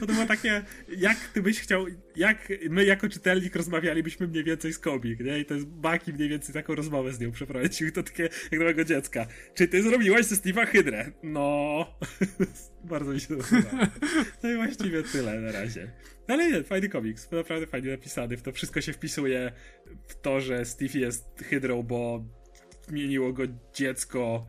to 0.00 0.06
było 0.06 0.26
takie, 0.26 0.62
jak 0.96 1.18
ty 1.18 1.42
byś 1.42 1.60
chciał, 1.60 1.86
jak 2.16 2.48
my 2.70 2.84
jako 2.84 3.08
czytelnik 3.08 3.56
rozmawialibyśmy 3.56 4.28
mniej 4.28 4.44
więcej 4.44 4.72
z 4.72 4.78
Kobik, 4.78 5.20
nie? 5.20 5.38
I 5.38 5.44
to 5.44 5.54
jest 5.54 5.66
Baki 5.66 6.12
mniej 6.12 6.28
więcej 6.28 6.54
taką 6.54 6.74
rozmowę 6.74 7.12
z 7.12 7.20
nią 7.20 7.32
przeprowadził, 7.32 7.92
to 7.92 8.02
takie 8.02 8.22
jak 8.22 8.60
nowego 8.60 8.84
dziecka. 8.84 9.26
Czy 9.54 9.68
ty 9.68 9.82
zrobiłaś 9.82 10.26
ze 10.26 10.36
Steve'a 10.36 10.66
hydrę? 10.66 11.12
No. 11.22 11.86
bardzo 12.84 13.12
mi 13.12 13.20
się 13.20 13.36
to 13.36 13.44
podoba. 13.44 13.86
No 14.42 14.50
i 14.50 14.56
właściwie 14.56 15.02
tyle 15.02 15.40
na 15.40 15.52
razie. 15.52 15.92
Ale 16.28 16.50
nie, 16.50 16.62
fajny 16.62 16.88
komiks, 16.88 17.30
naprawdę 17.30 17.66
fajnie 17.66 17.90
napisany. 17.90 18.36
W 18.36 18.42
to 18.42 18.52
wszystko 18.52 18.80
się 18.80 18.92
wpisuje 18.92 19.52
w 20.08 20.20
to, 20.20 20.40
że 20.40 20.64
Steve 20.64 20.98
jest 20.98 21.24
hydrą, 21.44 21.82
bo 21.82 22.24
zmieniło 22.88 23.32
go 23.32 23.42
dziecko 23.74 24.46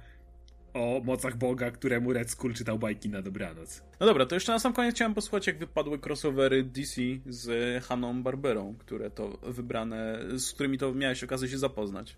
o 0.73 1.01
mocach 1.05 1.37
Boga, 1.37 1.71
któremu 1.71 2.13
Red 2.13 2.31
Skull 2.31 2.53
czytał 2.53 2.79
bajki 2.79 3.09
na 3.09 3.21
dobranoc. 3.21 3.83
No 3.99 4.05
dobra, 4.05 4.25
to 4.25 4.35
jeszcze 4.35 4.51
na 4.51 4.59
sam 4.59 4.73
koniec 4.73 4.95
chciałem 4.95 5.13
posłuchać, 5.13 5.47
jak 5.47 5.57
wypadły 5.57 5.99
crossovery 6.05 6.63
DC 6.63 7.01
z 7.25 7.83
Haną 7.83 8.23
Barberą, 8.23 8.75
które 8.79 9.11
to 9.11 9.37
wybrane, 9.43 10.19
z 10.35 10.51
którymi 10.51 10.77
to 10.77 10.93
miałeś 10.93 11.23
okazję 11.23 11.49
się 11.49 11.57
zapoznać. 11.57 12.15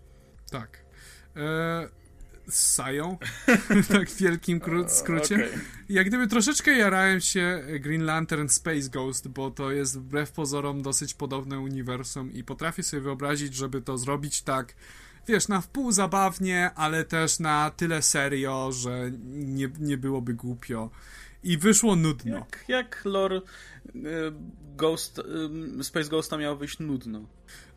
Tak. 0.50 0.84
Eee, 1.36 1.88
z 2.48 2.74
Sają, 2.74 3.18
tak 3.92 4.10
w 4.10 4.16
wielkim 4.16 4.60
skrócie. 4.88 5.34
Okay. 5.34 5.48
Jak 5.88 6.06
gdyby 6.06 6.26
troszeczkę 6.26 6.70
jarałem 6.70 7.20
się 7.20 7.62
Green 7.80 8.04
Lantern 8.04 8.48
Space 8.48 8.88
Ghost, 8.88 9.28
bo 9.28 9.50
to 9.50 9.70
jest 9.70 9.98
wbrew 9.98 10.32
pozorom 10.32 10.82
dosyć 10.82 11.14
podobne 11.14 11.60
uniwersum 11.60 12.32
i 12.32 12.44
potrafię 12.44 12.82
sobie 12.82 13.00
wyobrazić, 13.02 13.54
żeby 13.54 13.82
to 13.82 13.98
zrobić 13.98 14.42
tak 14.42 14.74
wiesz, 15.26 15.48
na 15.48 15.60
wpół 15.60 15.92
zabawnie, 15.92 16.70
ale 16.74 17.04
też 17.04 17.38
na 17.38 17.70
tyle 17.70 18.02
serio, 18.02 18.72
że 18.72 19.10
nie, 19.32 19.70
nie 19.78 19.96
byłoby 19.98 20.34
głupio. 20.34 20.90
I 21.44 21.58
wyszło 21.58 21.96
nudno. 21.96 22.34
Jak, 22.34 22.64
jak 22.68 23.04
lore 23.04 23.36
y, 23.36 23.42
Ghost, 24.76 25.18
y, 25.80 25.84
Space 25.84 26.08
Ghosta 26.08 26.36
miało 26.36 26.56
wyjść 26.56 26.78
nudno? 26.78 27.26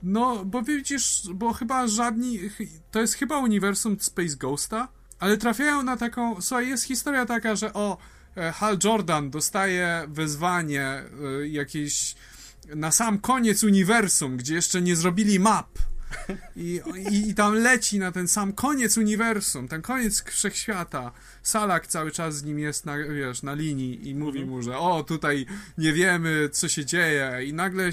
No, 0.04 0.46
bo 0.46 0.62
widzisz, 0.62 1.22
bo 1.34 1.54
chyba 1.54 1.88
żadni, 1.88 2.40
to 2.92 3.02
jest 3.02 3.14
chyba 3.14 3.40
uniwersum 3.40 3.98
Space 4.00 4.36
Ghosta, 4.36 4.88
ale 5.20 5.38
trafiają 5.38 5.84
na 5.84 5.98
taką, 5.98 6.42
słuchaj, 6.42 6.70
jest 6.70 6.84
historia 6.84 7.26
taka, 7.26 7.56
że 7.56 7.74
o, 7.74 7.98
e, 8.38 8.52
Hal 8.52 8.78
Jordan 8.84 9.30
dostaje 9.30 10.06
wezwanie 10.08 11.04
y, 11.42 11.50
jakieś 11.50 12.16
na 12.76 12.92
sam 12.92 13.20
koniec 13.20 13.64
uniwersum, 13.64 14.38
gdzie 14.38 14.56
jeszcze 14.56 14.82
nie 14.82 14.96
zrobili 14.96 15.40
map 15.40 15.68
i, 16.56 16.82
i, 17.12 17.30
I 17.30 17.36
tam 17.36 17.54
leci 17.54 18.00
na 18.00 18.12
ten 18.12 18.28
sam 18.28 18.54
koniec 18.54 18.98
uniwersum, 18.98 19.68
ten 19.68 19.82
koniec 19.82 20.24
wszechświata. 20.24 21.12
Salak 21.44 21.88
cały 21.88 22.12
czas 22.12 22.38
z 22.38 22.44
nim 22.44 22.60
jest 22.60 22.86
na, 22.86 22.98
wiesz, 22.98 23.44
na 23.44 23.54
linii 23.54 24.10
i 24.10 24.16
mówi 24.16 24.40
mhm. 24.40 24.50
mu, 24.50 24.62
że 24.62 24.78
o, 24.78 25.04
tutaj 25.04 25.46
nie 25.78 25.94
wiemy, 25.94 26.50
co 26.52 26.68
się 26.68 26.86
dzieje. 26.86 27.40
I 27.46 27.54
nagle, 27.54 27.90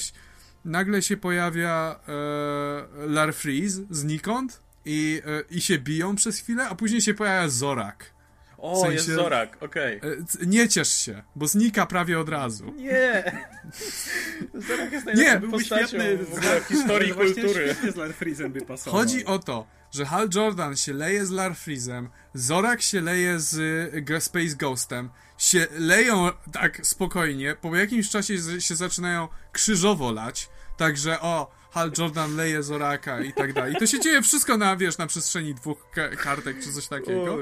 nagle 0.64 1.02
się 1.02 1.16
pojawia 1.16 2.00
e, 2.08 3.06
Larfreeze 3.06 3.82
znikąd 3.90 4.60
i, 4.84 5.22
e, 5.26 5.56
i 5.56 5.60
się 5.60 5.78
biją 5.78 6.16
przez 6.16 6.38
chwilę, 6.38 6.68
a 6.68 6.74
później 6.74 7.00
się 7.00 7.14
pojawia 7.14 7.48
Zorak. 7.48 8.11
O, 8.62 8.76
w 8.76 8.78
sensie, 8.78 8.94
jest 8.94 9.06
Zorak, 9.06 9.56
okej. 9.60 9.98
Okay. 9.98 10.24
E, 10.42 10.46
nie 10.46 10.68
ciesz 10.68 10.92
się, 10.92 11.22
bo 11.36 11.46
znika 11.46 11.86
prawie 11.86 12.20
od 12.20 12.28
razu. 12.28 12.74
Nie! 12.76 13.24
Zorak 14.68 14.92
jest 14.92 15.06
najlepszą 15.06 15.46
nie, 15.46 15.50
postacią 15.50 15.86
świetny 15.86 16.18
w 16.60 16.64
historii 16.68 17.14
kultury. 17.34 17.76
z 17.92 17.96
Larfreezem 17.96 18.52
by 18.52 18.60
pasował. 18.60 19.00
Chodzi 19.00 19.24
o 19.24 19.38
to, 19.38 19.66
że 19.90 20.04
Hal 20.04 20.28
Jordan 20.34 20.76
się 20.76 20.92
leje 20.92 21.26
z 21.26 21.30
Larfreezem, 21.30 22.08
Zorak 22.34 22.82
się 22.82 23.00
leje 23.00 23.40
z 23.40 23.54
y, 24.10 24.20
Space 24.20 24.56
Ghostem, 24.56 25.10
się 25.38 25.66
leją 25.78 26.30
tak 26.52 26.86
spokojnie, 26.86 27.56
po 27.60 27.76
jakimś 27.76 28.10
czasie 28.10 28.34
się 28.60 28.76
zaczynają 28.76 29.28
krzyżowo 29.52 30.12
lać, 30.12 30.48
także 30.76 31.20
o, 31.20 31.50
Hal 31.70 31.92
Jordan 31.98 32.36
leje 32.36 32.62
Zoraka 32.62 33.20
i 33.20 33.32
tak 33.32 33.52
dalej. 33.52 33.72
I 33.72 33.76
to 33.76 33.86
się 33.86 34.00
dzieje 34.00 34.22
wszystko 34.22 34.56
na, 34.56 34.76
wiesz, 34.76 34.98
na 34.98 35.06
przestrzeni 35.06 35.54
dwóch 35.54 35.90
kartek 36.22 36.56
czy 36.64 36.72
coś 36.72 36.88
takiego. 36.88 37.38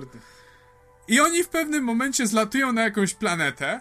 I 1.11 1.21
oni 1.21 1.45
w 1.45 1.49
pewnym 1.49 1.85
momencie 1.85 2.27
zlatują 2.27 2.73
na 2.73 2.83
jakąś 2.83 3.15
planetę 3.15 3.81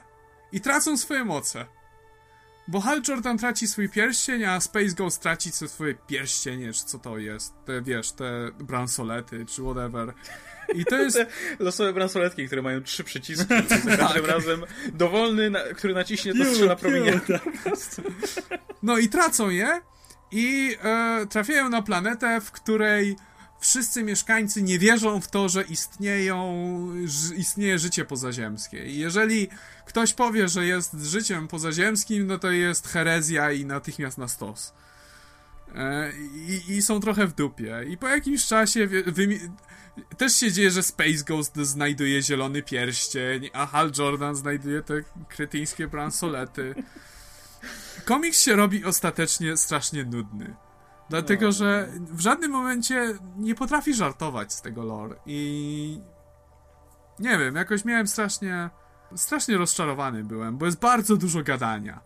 i 0.51 0.61
tracą 0.61 0.97
swoje 0.97 1.25
moce. 1.25 1.65
bo 2.67 2.79
Hal 2.79 3.01
Jordan 3.07 3.37
traci 3.37 3.67
swój 3.67 3.89
pierścień, 3.89 4.43
a 4.43 4.59
Space 4.59 4.95
Ghost 4.97 5.21
traci 5.21 5.51
swoje 5.51 5.95
pierścienie, 6.07 6.73
czy 6.73 6.85
co 6.85 6.99
to 6.99 7.17
jest, 7.17 7.53
te, 7.65 7.81
wiesz, 7.81 8.11
te 8.11 8.51
bransolety, 8.59 9.45
czy 9.45 9.61
whatever. 9.61 10.13
I 10.75 10.85
to 10.85 10.95
jest... 10.95 11.17
Te 11.57 11.63
losowe 11.63 11.93
bransoletki, 11.93 12.47
które 12.47 12.61
mają 12.61 12.83
trzy 12.83 13.03
przyciski, 13.03 13.45
za 13.69 13.77
każdym 13.85 13.97
tak. 13.97 14.27
razem 14.27 14.63
dowolny, 14.93 15.49
na, 15.49 15.59
który 15.59 15.93
naciśnie, 15.93 16.33
to 16.33 16.45
strzela 16.45 16.75
promienie. 16.75 17.19
No 18.83 18.97
i 18.97 19.09
tracą 19.09 19.49
je 19.49 19.81
i 20.31 20.75
e, 20.83 21.25
trafiają 21.29 21.69
na 21.69 21.81
planetę, 21.81 22.41
w 22.41 22.51
której 22.51 23.15
wszyscy 23.59 24.03
mieszkańcy 24.03 24.61
nie 24.61 24.79
wierzą 24.79 25.21
w 25.21 25.27
to, 25.27 25.49
że 25.49 25.63
istnieją, 25.63 26.55
istnieje 27.37 27.79
życie 27.79 28.05
pozaziemskie. 28.05 28.85
I 28.85 28.99
jeżeli 28.99 29.49
ktoś 29.85 30.13
powie, 30.13 30.47
że 30.47 30.65
jest 30.65 30.93
życiem 30.93 31.47
pozaziemskim, 31.47 32.27
no 32.27 32.39
to 32.39 32.51
jest 32.51 32.87
herezja 32.87 33.51
i 33.51 33.65
natychmiast 33.65 34.17
na 34.17 34.27
stos. 34.27 34.73
E, 35.75 36.11
I, 36.47 36.61
I, 36.67 36.81
są 36.81 36.99
trochę 36.99 37.27
w 37.27 37.35
dupie. 37.35 37.85
I 37.89 37.97
po 37.97 38.07
jakimś 38.07 38.45
czasie 38.45 38.87
też 40.17 40.35
się 40.35 40.51
dzieje, 40.51 40.71
że 40.71 40.83
Space 40.83 41.23
Ghost 41.27 41.55
znajduje 41.55 42.21
zielony 42.21 42.63
pierścień, 42.63 43.49
a 43.53 43.65
Hal 43.65 43.91
Jordan 43.97 44.35
znajduje 44.35 44.83
te 44.83 44.93
kretyńskie 45.29 45.87
bransolety. 45.87 46.75
Komiks 48.05 48.41
się 48.41 48.55
robi 48.55 48.85
ostatecznie 48.85 49.57
strasznie 49.57 50.03
nudny. 50.03 50.55
Dlatego, 51.09 51.45
no. 51.45 51.51
że 51.51 51.89
w 52.11 52.19
żadnym 52.19 52.51
momencie 52.51 53.13
nie 53.37 53.55
potrafi 53.55 53.93
żartować 53.93 54.53
z 54.53 54.61
tego 54.61 54.83
lore 54.83 55.15
i 55.25 56.01
nie 57.19 57.37
wiem, 57.37 57.55
jakoś 57.55 57.85
miałem 57.85 58.07
strasznie 58.07 58.69
strasznie 59.15 59.57
rozczarowany 59.57 60.23
byłem, 60.23 60.57
bo 60.57 60.65
jest 60.65 60.79
bardzo 60.79 61.17
dużo 61.17 61.43
gadania. 61.43 61.99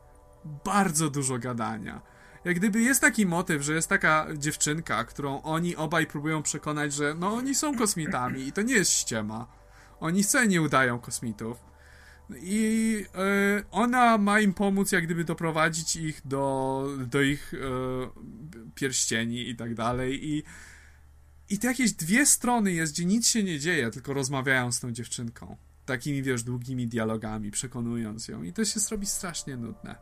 Bardzo 0.66 1.10
dużo 1.10 1.38
gadania. 1.38 2.02
Jak 2.46 2.56
gdyby 2.56 2.82
jest 2.82 3.02
taki 3.02 3.26
motyw, 3.26 3.62
że 3.62 3.74
jest 3.74 3.90
taka 3.90 4.28
dziewczynka, 4.38 5.04
którą 5.04 5.42
oni 5.42 5.76
obaj 5.76 6.08
próbują 6.08 6.44
przekonać, 6.44 6.94
że 6.94 7.14
no 7.14 7.34
oni 7.34 7.56
są 7.56 7.78
kosmitami 7.78 8.48
i 8.48 8.52
to 8.52 8.62
nie 8.62 8.74
jest 8.74 8.92
ściema. 8.92 9.48
Oni 10.00 10.24
wcale 10.24 10.48
nie 10.48 10.62
udają 10.62 11.00
kosmitów. 11.00 11.73
I 12.42 13.06
e, 13.16 13.64
ona 13.72 14.18
ma 14.18 14.40
im 14.40 14.54
pomóc, 14.54 14.92
jak 14.92 15.06
gdyby 15.06 15.24
doprowadzić 15.24 15.96
ich 15.96 16.22
do, 16.26 16.88
do 17.08 17.22
ich 17.22 17.54
e, 17.54 17.58
pierścieni 18.76 19.50
i 19.50 19.56
tak 19.56 19.76
dalej. 19.76 20.28
I, 20.28 20.44
I 21.50 21.60
to 21.60 21.68
jakieś 21.68 21.94
dwie 21.94 22.26
strony 22.26 22.74
jest, 22.74 22.94
gdzie 22.94 23.06
nic 23.06 23.28
się 23.28 23.44
nie 23.44 23.60
dzieje, 23.60 23.92
tylko 23.92 24.14
rozmawiają 24.14 24.72
z 24.72 24.80
tą 24.80 24.92
dziewczynką. 24.92 25.58
Takimi, 25.86 26.24
wiesz, 26.24 26.44
długimi 26.44 26.88
dialogami, 26.88 27.52
przekonując 27.52 28.28
ją. 28.28 28.44
I 28.44 28.54
to 28.54 28.66
się 28.66 28.80
zrobi 28.80 29.06
strasznie 29.06 29.58
nudne. 29.58 29.96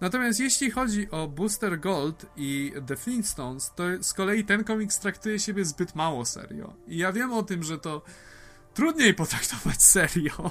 Natomiast 0.00 0.40
jeśli 0.40 0.70
chodzi 0.70 1.10
o 1.10 1.28
Booster 1.28 1.80
Gold 1.80 2.26
i 2.36 2.72
The 2.86 2.96
Flintstones, 2.96 3.72
to 3.76 3.84
z 4.02 4.12
kolei 4.12 4.44
ten 4.44 4.64
komiks 4.64 4.98
traktuje 4.98 5.38
siebie 5.38 5.64
zbyt 5.64 5.94
mało 5.94 6.24
serio. 6.24 6.76
I 6.86 6.96
ja 6.96 7.12
wiem 7.12 7.32
o 7.32 7.42
tym, 7.42 7.62
że 7.62 7.78
to 7.78 8.02
trudniej 8.74 9.14
potraktować 9.14 9.82
serio. 9.92 10.50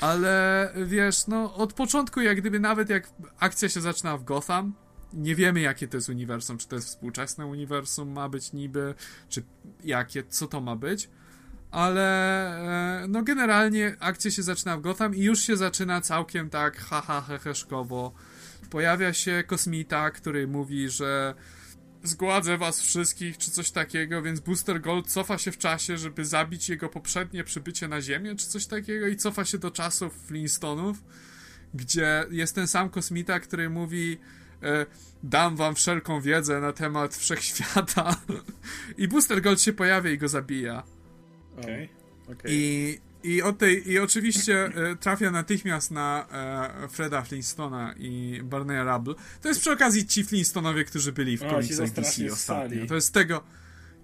Ale 0.00 0.72
wiesz, 0.86 1.26
no 1.26 1.54
od 1.54 1.72
początku, 1.72 2.20
jak 2.20 2.40
gdyby 2.40 2.60
nawet 2.60 2.90
jak 2.90 3.10
akcja 3.38 3.68
się 3.68 3.80
zaczyna 3.80 4.16
w 4.16 4.24
Gotham, 4.24 4.74
nie 5.12 5.34
wiemy 5.34 5.60
jakie 5.60 5.88
to 5.88 5.96
jest 5.96 6.08
uniwersum, 6.08 6.58
czy 6.58 6.68
to 6.68 6.76
jest 6.76 6.88
współczesne 6.88 7.46
uniwersum 7.46 8.12
ma 8.12 8.28
być 8.28 8.52
niby, 8.52 8.94
czy 9.28 9.42
jakie, 9.84 10.24
co 10.24 10.46
to 10.46 10.60
ma 10.60 10.76
być. 10.76 11.10
Ale 11.70 12.02
e, 13.02 13.08
no 13.08 13.22
generalnie 13.22 13.96
akcja 14.00 14.30
się 14.30 14.42
zaczyna 14.42 14.76
w 14.76 14.80
Gotham 14.80 15.14
i 15.14 15.22
już 15.22 15.40
się 15.40 15.56
zaczyna 15.56 16.00
całkiem 16.00 16.50
tak 16.50 16.76
haha 16.76 17.20
heheszkowo. 17.20 18.12
Pojawia 18.70 19.12
się 19.12 19.44
kosmita, 19.46 20.10
który 20.10 20.46
mówi, 20.46 20.88
że 20.88 21.34
zgładzę 22.02 22.58
was 22.58 22.82
wszystkich, 22.82 23.38
czy 23.38 23.50
coś 23.50 23.70
takiego, 23.70 24.22
więc 24.22 24.40
Booster 24.40 24.80
Gold 24.80 25.10
cofa 25.10 25.38
się 25.38 25.52
w 25.52 25.58
czasie, 25.58 25.98
żeby 25.98 26.24
zabić 26.24 26.68
jego 26.68 26.88
poprzednie 26.88 27.44
przybycie 27.44 27.88
na 27.88 28.02
Ziemię, 28.02 28.36
czy 28.36 28.46
coś 28.46 28.66
takiego 28.66 29.06
i 29.06 29.16
cofa 29.16 29.44
się 29.44 29.58
do 29.58 29.70
czasów 29.70 30.14
Flintstonów, 30.26 31.04
gdzie 31.74 32.24
jest 32.30 32.54
ten 32.54 32.68
sam 32.68 32.90
kosmita, 32.90 33.40
który 33.40 33.70
mówi 33.70 34.18
e, 34.62 34.86
dam 35.22 35.56
wam 35.56 35.74
wszelką 35.74 36.20
wiedzę 36.20 36.60
na 36.60 36.72
temat 36.72 37.16
wszechświata 37.16 38.16
i 38.98 39.08
Booster 39.08 39.42
Gold 39.42 39.60
się 39.60 39.72
pojawia 39.72 40.10
i 40.10 40.18
go 40.18 40.28
zabija. 40.28 40.82
Okay. 41.58 41.88
okay. 42.28 42.50
I 42.50 42.98
i, 43.24 43.42
od 43.42 43.58
tej, 43.58 43.90
I 43.90 43.98
oczywiście 43.98 44.64
e, 44.64 44.96
trafia 44.96 45.30
natychmiast 45.30 45.90
na 45.90 46.26
e, 46.84 46.88
Freda 46.88 47.22
Flintstona 47.22 47.94
i 47.98 48.40
Barneya 48.44 48.84
Rubble. 48.84 49.14
To 49.42 49.48
jest 49.48 49.60
przy 49.60 49.72
okazji 49.72 50.06
ci 50.06 50.24
Flintstonowie, 50.24 50.84
którzy 50.84 51.12
byli 51.12 51.36
w 51.36 51.40
komiksach 51.40 51.90
DC 51.90 52.32
ostatnio. 52.32 52.86
To 52.86 52.94
jest 52.94 53.14
tego... 53.14 53.42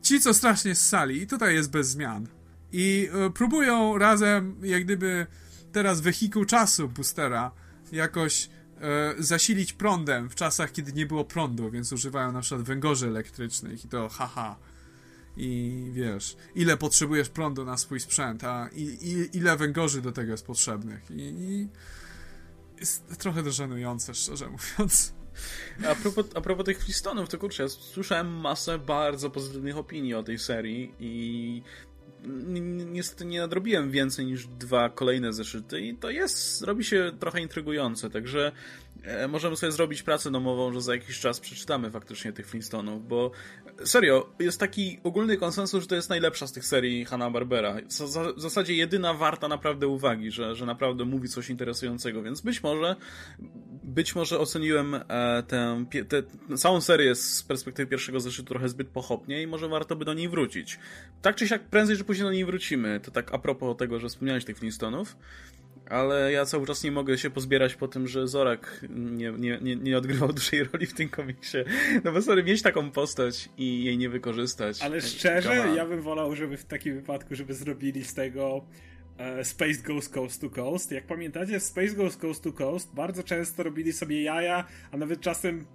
Ci, 0.02 0.20
co 0.20 0.34
strasznie 0.34 0.74
ssali. 0.74 1.22
I 1.22 1.26
tutaj 1.26 1.54
jest 1.54 1.70
bez 1.70 1.88
zmian. 1.88 2.26
I 2.72 3.08
e, 3.26 3.30
próbują 3.30 3.98
razem, 3.98 4.56
jak 4.62 4.84
gdyby 4.84 5.26
teraz 5.72 6.00
wehikuł 6.00 6.44
czasu 6.44 6.88
Boostera 6.88 7.50
jakoś 7.92 8.48
e, 8.80 9.14
zasilić 9.18 9.72
prądem 9.72 10.30
w 10.30 10.34
czasach, 10.34 10.72
kiedy 10.72 10.92
nie 10.92 11.06
było 11.06 11.24
prądu, 11.24 11.70
więc 11.70 11.92
używają 11.92 12.32
na 12.32 12.40
przykład 12.40 12.62
węgorzy 12.62 13.06
elektrycznych 13.06 13.84
i 13.84 13.88
to 13.88 14.08
haha 14.08 14.56
i 15.38 15.82
wiesz, 15.92 16.36
ile 16.54 16.76
potrzebujesz 16.76 17.28
prądu 17.28 17.64
na 17.64 17.76
swój 17.76 18.00
sprzęt, 18.00 18.44
a 18.44 18.68
i, 18.72 18.82
i, 18.82 19.36
ile 19.36 19.56
węgorzy 19.56 20.02
do 20.02 20.12
tego 20.12 20.32
jest 20.32 20.46
potrzebnych. 20.46 21.10
I, 21.10 21.14
i 21.20 21.68
jest 22.80 23.18
trochę 23.18 23.50
żenujące, 23.52 24.14
szczerze 24.14 24.48
mówiąc. 24.78 25.12
A 25.90 25.94
propos, 25.94 26.26
a 26.34 26.40
propos 26.40 26.66
tych 26.66 26.84
Flistonów, 26.84 27.28
to 27.28 27.38
kurczę, 27.38 27.62
ja 27.62 27.68
słyszałem 27.68 28.40
masę 28.40 28.78
bardzo 28.78 29.30
pozytywnych 29.30 29.76
opinii 29.76 30.14
o 30.14 30.22
tej 30.22 30.38
serii 30.38 30.94
i 31.00 31.62
niestety 32.86 33.24
nie 33.24 33.40
nadrobiłem 33.40 33.90
więcej 33.90 34.26
niż 34.26 34.46
dwa 34.46 34.88
kolejne 34.88 35.32
zeszyty 35.32 35.80
i 35.80 35.96
to 35.96 36.10
jest, 36.10 36.62
robi 36.62 36.84
się 36.84 37.12
trochę 37.20 37.40
intrygujące, 37.40 38.10
także 38.10 38.52
e, 39.02 39.28
możemy 39.28 39.56
sobie 39.56 39.72
zrobić 39.72 40.02
pracę 40.02 40.30
domową, 40.30 40.72
że 40.72 40.80
za 40.80 40.94
jakiś 40.94 41.20
czas 41.20 41.40
przeczytamy 41.40 41.90
faktycznie 41.90 42.32
tych 42.32 42.46
Flintstonów, 42.46 43.08
bo 43.08 43.30
serio, 43.84 44.32
jest 44.38 44.60
taki 44.60 45.00
ogólny 45.04 45.36
konsensus, 45.36 45.82
że 45.82 45.88
to 45.88 45.94
jest 45.94 46.08
najlepsza 46.08 46.46
z 46.46 46.52
tych 46.52 46.64
serii 46.64 47.04
Hanna-Barbera. 47.04 47.76
W 48.36 48.40
zasadzie 48.40 48.74
jedyna 48.74 49.14
warta 49.14 49.48
naprawdę 49.48 49.88
uwagi, 49.88 50.30
że, 50.30 50.54
że 50.54 50.66
naprawdę 50.66 51.04
mówi 51.04 51.28
coś 51.28 51.50
interesującego, 51.50 52.22
więc 52.22 52.40
być 52.40 52.62
może 52.62 52.96
być 53.88 54.14
może 54.14 54.38
oceniłem 54.38 54.94
e, 54.94 55.02
tę, 55.46 55.84
tę, 56.08 56.22
całą 56.56 56.80
serię 56.80 57.14
z 57.14 57.42
perspektywy 57.42 57.90
pierwszego 57.90 58.20
zeszytu 58.20 58.48
trochę 58.48 58.68
zbyt 58.68 58.88
pochopnie 58.88 59.42
i 59.42 59.46
może 59.46 59.68
warto 59.68 59.96
by 59.96 60.04
do 60.04 60.14
niej 60.14 60.28
wrócić. 60.28 60.78
Tak 61.22 61.36
czy 61.36 61.48
siak, 61.48 61.62
prędzej 61.62 61.96
czy 61.96 62.04
później 62.04 62.24
do 62.24 62.32
niej 62.32 62.44
wrócimy. 62.44 63.00
To 63.00 63.10
tak 63.10 63.34
a 63.34 63.38
propos 63.38 63.76
tego, 63.76 63.98
że 63.98 64.08
wspomniałeś 64.08 64.44
tych 64.44 64.58
Flintstonów 64.58 65.16
ale 65.90 66.32
ja 66.32 66.44
cały 66.44 66.66
czas 66.66 66.84
nie 66.84 66.92
mogę 66.92 67.18
się 67.18 67.30
pozbierać 67.30 67.74
po 67.74 67.88
tym, 67.88 68.08
że 68.08 68.28
Zorak 68.28 68.84
nie, 68.88 69.32
nie, 69.32 69.58
nie, 69.62 69.76
nie 69.76 69.98
odgrywał 69.98 70.32
dużej 70.38 70.64
roli 70.64 70.86
w 70.86 70.94
tym 70.94 71.08
komiksie. 71.08 71.58
No 72.04 72.12
bo 72.12 72.22
sorry, 72.22 72.44
mieć 72.44 72.62
taką 72.62 72.90
postać 72.90 73.48
i 73.58 73.84
jej 73.84 73.98
nie 73.98 74.08
wykorzystać. 74.08 74.82
Ale 74.82 75.00
szczerze, 75.00 75.68
ja 75.76 75.86
bym 75.86 76.02
wolał, 76.02 76.36
żeby 76.36 76.56
w 76.56 76.64
takim 76.64 76.94
wypadku, 76.94 77.34
żeby 77.34 77.54
zrobili 77.54 78.04
z 78.04 78.14
tego 78.14 78.64
e, 79.18 79.44
Space 79.44 79.82
Ghost 79.82 80.14
Coast 80.14 80.40
to 80.40 80.50
Coast. 80.50 80.92
Jak 80.92 81.06
pamiętacie, 81.06 81.60
w 81.60 81.62
Space 81.62 81.94
Ghost 81.94 82.20
Coast 82.20 82.42
to 82.42 82.52
Coast 82.52 82.94
bardzo 82.94 83.22
często 83.22 83.62
robili 83.62 83.92
sobie 83.92 84.22
jaja, 84.22 84.64
a 84.92 84.96
nawet 84.96 85.20
czasem 85.20 85.66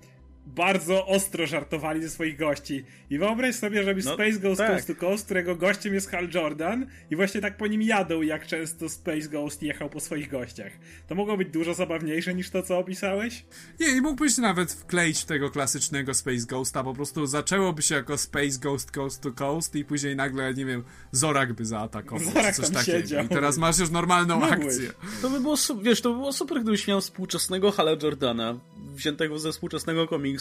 bardzo 0.45 1.07
ostro 1.07 1.47
żartowali 1.47 2.01
ze 2.01 2.09
swoich 2.09 2.37
gości. 2.37 2.85
I 3.09 3.17
wyobraź 3.17 3.55
sobie, 3.55 3.83
żeby 3.83 4.01
no, 4.05 4.13
Space 4.13 4.39
Ghost 4.39 4.57
tak. 4.57 4.71
Coast 4.71 4.87
to 4.87 4.95
Coast, 4.95 5.25
którego 5.25 5.55
gościem 5.55 5.93
jest 5.93 6.09
Hal 6.11 6.29
Jordan 6.33 6.87
i 7.11 7.15
właśnie 7.15 7.41
tak 7.41 7.57
po 7.57 7.67
nim 7.67 7.81
jadą, 7.81 8.21
jak 8.21 8.47
często 8.47 8.89
Space 8.89 9.29
Ghost 9.29 9.63
jechał 9.63 9.89
po 9.89 9.99
swoich 9.99 10.29
gościach. 10.29 10.71
To 11.07 11.15
mogło 11.15 11.37
być 11.37 11.49
dużo 11.49 11.73
zabawniejsze 11.73 12.33
niż 12.33 12.49
to, 12.49 12.63
co 12.63 12.77
opisałeś? 12.77 13.45
Nie, 13.79 13.87
i 13.87 14.01
mógłbyś 14.01 14.37
nawet 14.37 14.71
wkleić 14.73 15.25
tego 15.25 15.49
klasycznego 15.49 16.13
Space 16.13 16.45
Ghosta, 16.49 16.83
po 16.83 16.93
prostu 16.93 17.25
zaczęłoby 17.25 17.81
się 17.81 17.95
jako 17.95 18.17
Space 18.17 18.59
Ghost 18.61 18.91
Coast 18.91 19.21
to 19.21 19.31
Coast 19.31 19.75
i 19.75 19.85
później 19.85 20.15
nagle, 20.15 20.53
nie 20.53 20.65
wiem, 20.65 20.83
Zorak 21.11 21.53
by 21.53 21.65
zaatakował, 21.65 22.33
Zorak 22.33 22.55
coś 22.55 22.69
takiego. 22.69 22.97
Siedział. 22.99 23.25
I 23.25 23.27
teraz 23.27 23.57
masz 23.57 23.79
już 23.79 23.89
normalną 23.89 24.39
Mogłeś. 24.39 24.67
akcję. 24.67 24.91
To 25.21 25.29
by 25.29 25.39
było, 25.39 25.55
wiesz, 25.81 26.01
to 26.01 26.09
by 26.09 26.15
było 26.15 26.33
super, 26.33 26.61
gdybyś 26.61 26.87
miał 26.87 27.01
współczesnego 27.01 27.71
Hala 27.71 27.91
Jordana, 28.03 28.59
wziętego 28.95 29.39
ze 29.39 29.51
współczesnego 29.51 30.07
komiksu 30.07 30.32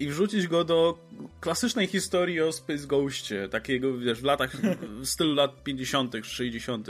i 0.00 0.08
wrzucić 0.08 0.46
go 0.46 0.64
do 0.64 0.98
klasycznej 1.40 1.86
historii 1.86 2.40
o 2.40 2.52
Space 2.52 2.86
Ghostie, 2.86 3.48
takiego, 3.50 3.98
wiesz, 3.98 4.20
w 4.20 4.24
latach, 4.24 4.56
w 5.00 5.06
stylu 5.06 5.34
lat 5.34 5.62
50., 5.62 6.14
60., 6.22 6.88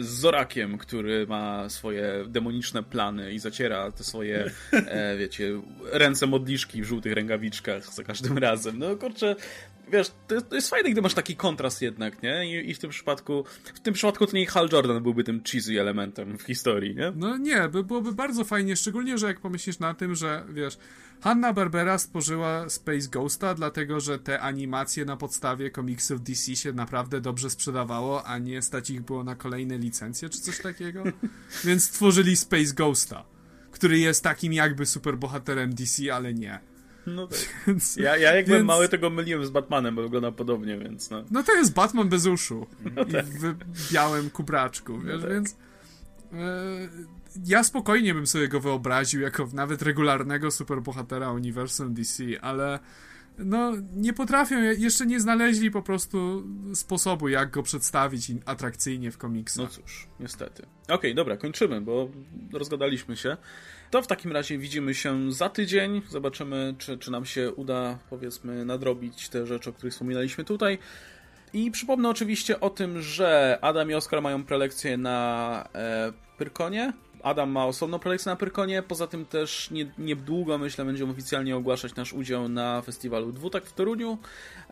z 0.00 0.06
Zorakiem, 0.06 0.78
który 0.78 1.26
ma 1.26 1.68
swoje 1.68 2.24
demoniczne 2.28 2.82
plany 2.82 3.32
i 3.32 3.38
zaciera 3.38 3.92
te 3.92 4.04
swoje, 4.04 4.50
e, 4.72 5.16
wiecie, 5.16 5.60
ręce 5.92 6.26
modliszki 6.26 6.82
w 6.82 6.84
żółtych 6.84 7.12
rękawiczkach 7.12 7.94
za 7.94 8.04
każdym 8.04 8.38
razem. 8.38 8.78
No 8.78 8.96
kurczę, 8.96 9.36
wiesz, 9.92 10.10
to, 10.26 10.40
to, 10.40 10.54
jest 10.54 10.70
fajne, 10.70 10.90
gdy 10.90 11.02
masz 11.02 11.14
taki 11.14 11.36
kontrast 11.36 11.82
jednak, 11.82 12.22
nie? 12.22 12.60
I, 12.60 12.70
I, 12.70 12.74
w 12.74 12.78
tym 12.78 12.90
przypadku, 12.90 13.44
w 13.74 13.80
tym 13.80 13.94
przypadku 13.94 14.26
to 14.26 14.36
nie 14.36 14.46
Hal 14.46 14.68
Jordan 14.72 15.02
byłby 15.02 15.24
tym 15.24 15.42
cheesy 15.52 15.80
elementem 15.80 16.38
w 16.38 16.42
historii, 16.42 16.94
nie? 16.94 17.12
No 17.16 17.36
nie, 17.36 17.68
by, 17.68 17.84
byłoby 17.84 18.12
bardzo 18.12 18.44
fajnie, 18.44 18.76
szczególnie, 18.76 19.18
że 19.18 19.26
jak 19.26 19.40
pomyślisz 19.40 19.78
na 19.78 19.94
tym, 19.94 20.14
że, 20.14 20.44
wiesz, 20.48 20.78
Hanna-Barbera 21.20 21.98
stworzyła 21.98 22.68
Space 22.68 23.08
Ghosta, 23.12 23.54
dlatego, 23.54 24.00
że 24.00 24.18
te 24.18 24.40
animacje 24.40 25.04
na 25.04 25.16
podstawie 25.16 25.70
komiksów 25.70 26.22
DC 26.22 26.56
się 26.56 26.72
naprawdę 26.72 27.20
dobrze 27.20 27.50
sprzedawało, 27.50 28.24
a 28.24 28.38
nie 28.38 28.62
stać 28.62 28.90
ich 28.90 29.00
było 29.00 29.24
na 29.24 29.34
kolejne 29.34 29.78
licencje, 29.78 30.28
czy 30.28 30.40
coś 30.40 30.58
takiego. 30.62 31.04
Więc 31.64 31.84
stworzyli 31.84 32.36
Space 32.36 32.74
Ghosta, 32.74 33.24
który 33.70 33.98
jest 33.98 34.24
takim 34.24 34.52
jakby 34.52 34.86
superbohaterem 34.86 35.74
DC, 35.74 36.14
ale 36.14 36.34
nie. 36.34 36.60
No 37.14 37.26
tak. 37.26 37.38
Więc, 37.66 37.96
ja, 37.96 38.16
ja 38.16 38.34
jak 38.34 38.48
więc... 38.48 38.66
mały, 38.66 38.88
tego 38.88 39.10
myliłem 39.10 39.46
z 39.46 39.50
Batmanem, 39.50 39.94
bo 39.94 40.02
wygląda 40.02 40.32
podobnie, 40.32 40.78
więc 40.78 41.10
no. 41.10 41.24
No 41.30 41.42
to 41.42 41.54
jest 41.54 41.74
Batman 41.74 42.08
bez 42.08 42.26
uszu. 42.26 42.66
No 42.96 43.04
tak. 43.04 43.26
W 43.26 43.92
białym 43.92 44.30
kubraczku, 44.30 44.98
wiesz, 44.98 45.14
no 45.14 45.22
tak. 45.22 45.30
więc... 45.30 45.56
E, 46.32 46.88
ja 47.46 47.64
spokojnie 47.64 48.14
bym 48.14 48.26
sobie 48.26 48.48
go 48.48 48.60
wyobraził 48.60 49.20
jako 49.20 49.48
nawet 49.52 49.82
regularnego 49.82 50.50
superbohatera 50.50 51.32
uniwersum 51.32 51.94
DC, 51.94 52.24
ale 52.40 52.78
no 53.38 53.72
nie 53.96 54.12
potrafią, 54.12 54.62
jeszcze 54.62 55.06
nie 55.06 55.20
znaleźli 55.20 55.70
po 55.70 55.82
prostu 55.82 56.44
sposobu, 56.74 57.28
jak 57.28 57.50
go 57.50 57.62
przedstawić 57.62 58.32
atrakcyjnie 58.44 59.10
w 59.10 59.18
komiksach. 59.18 59.64
No 59.64 59.70
cóż, 59.70 60.06
niestety. 60.20 60.62
Okej, 60.62 60.94
okay, 60.94 61.14
dobra, 61.14 61.36
kończymy, 61.36 61.80
bo 61.80 62.08
rozgadaliśmy 62.52 63.16
się. 63.16 63.36
To 63.90 64.02
w 64.02 64.06
takim 64.06 64.32
razie 64.32 64.58
widzimy 64.58 64.94
się 64.94 65.32
za 65.32 65.48
tydzień. 65.48 66.02
Zobaczymy, 66.08 66.74
czy, 66.78 66.98
czy 66.98 67.10
nam 67.10 67.24
się 67.24 67.52
uda, 67.52 67.98
powiedzmy, 68.10 68.64
nadrobić 68.64 69.28
te 69.28 69.46
rzeczy, 69.46 69.70
o 69.70 69.72
których 69.72 69.92
wspominaliśmy 69.92 70.44
tutaj. 70.44 70.78
I 71.52 71.70
przypomnę 71.70 72.08
oczywiście 72.08 72.60
o 72.60 72.70
tym, 72.70 73.02
że 73.02 73.58
Adam 73.62 73.90
i 73.90 73.94
Oskar 73.94 74.22
mają 74.22 74.44
prelekcję 74.44 74.96
na 74.96 75.68
e, 75.74 76.12
Pyrkonie. 76.38 76.92
Adam 77.22 77.50
ma 77.50 77.66
osobną 77.66 77.98
prelekcję 77.98 78.30
na 78.30 78.36
Pyrkonie, 78.36 78.82
poza 78.82 79.06
tym 79.06 79.26
też 79.26 79.70
nie, 79.70 79.86
niedługo, 79.98 80.58
myślę, 80.58 80.84
będziemy 80.84 81.12
oficjalnie 81.12 81.56
ogłaszać 81.56 81.94
nasz 81.94 82.12
udział 82.12 82.48
na 82.48 82.82
festiwalu 82.82 83.32
Dwutak 83.32 83.66
w 83.66 83.72
Toruniu, 83.72 84.18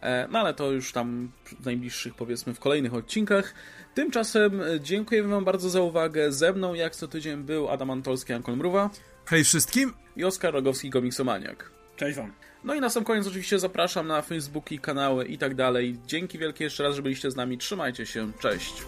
e, 0.00 0.28
no 0.30 0.38
ale 0.38 0.54
to 0.54 0.72
już 0.72 0.92
tam 0.92 1.30
w 1.60 1.64
najbliższych, 1.64 2.14
powiedzmy, 2.14 2.54
w 2.54 2.60
kolejnych 2.60 2.94
odcinkach. 2.94 3.54
Tymczasem 3.94 4.60
e, 4.60 4.80
dziękujemy 4.80 5.28
Wam 5.28 5.44
bardzo 5.44 5.70
za 5.70 5.80
uwagę. 5.80 6.32
Ze 6.32 6.52
mną, 6.52 6.74
jak 6.74 6.96
co 6.96 7.08
tydzień, 7.08 7.36
był 7.36 7.68
Adam 7.68 7.90
Antolski, 7.90 8.32
Ankon 8.32 8.56
Mruwa. 8.56 8.90
Hej 9.26 9.44
wszystkim! 9.44 9.92
I 10.16 10.24
Oskar 10.24 10.54
Rogowski, 10.54 10.90
komiksomaniak. 10.90 11.70
Cześć 11.96 12.16
Wam. 12.16 12.32
No 12.64 12.74
i 12.74 12.80
na 12.80 12.90
sam 12.90 13.04
koniec 13.04 13.26
oczywiście 13.26 13.58
zapraszam 13.58 14.06
na 14.06 14.22
Facebooki, 14.22 14.78
kanały 14.78 15.24
i 15.24 15.38
tak 15.38 15.54
dalej. 15.54 15.96
Dzięki 16.06 16.38
wielkie 16.38 16.64
jeszcze 16.64 16.82
raz, 16.82 16.94
że 16.96 17.02
byliście 17.02 17.30
z 17.30 17.36
nami. 17.36 17.58
Trzymajcie 17.58 18.06
się. 18.06 18.32
Cześć. 18.40 18.82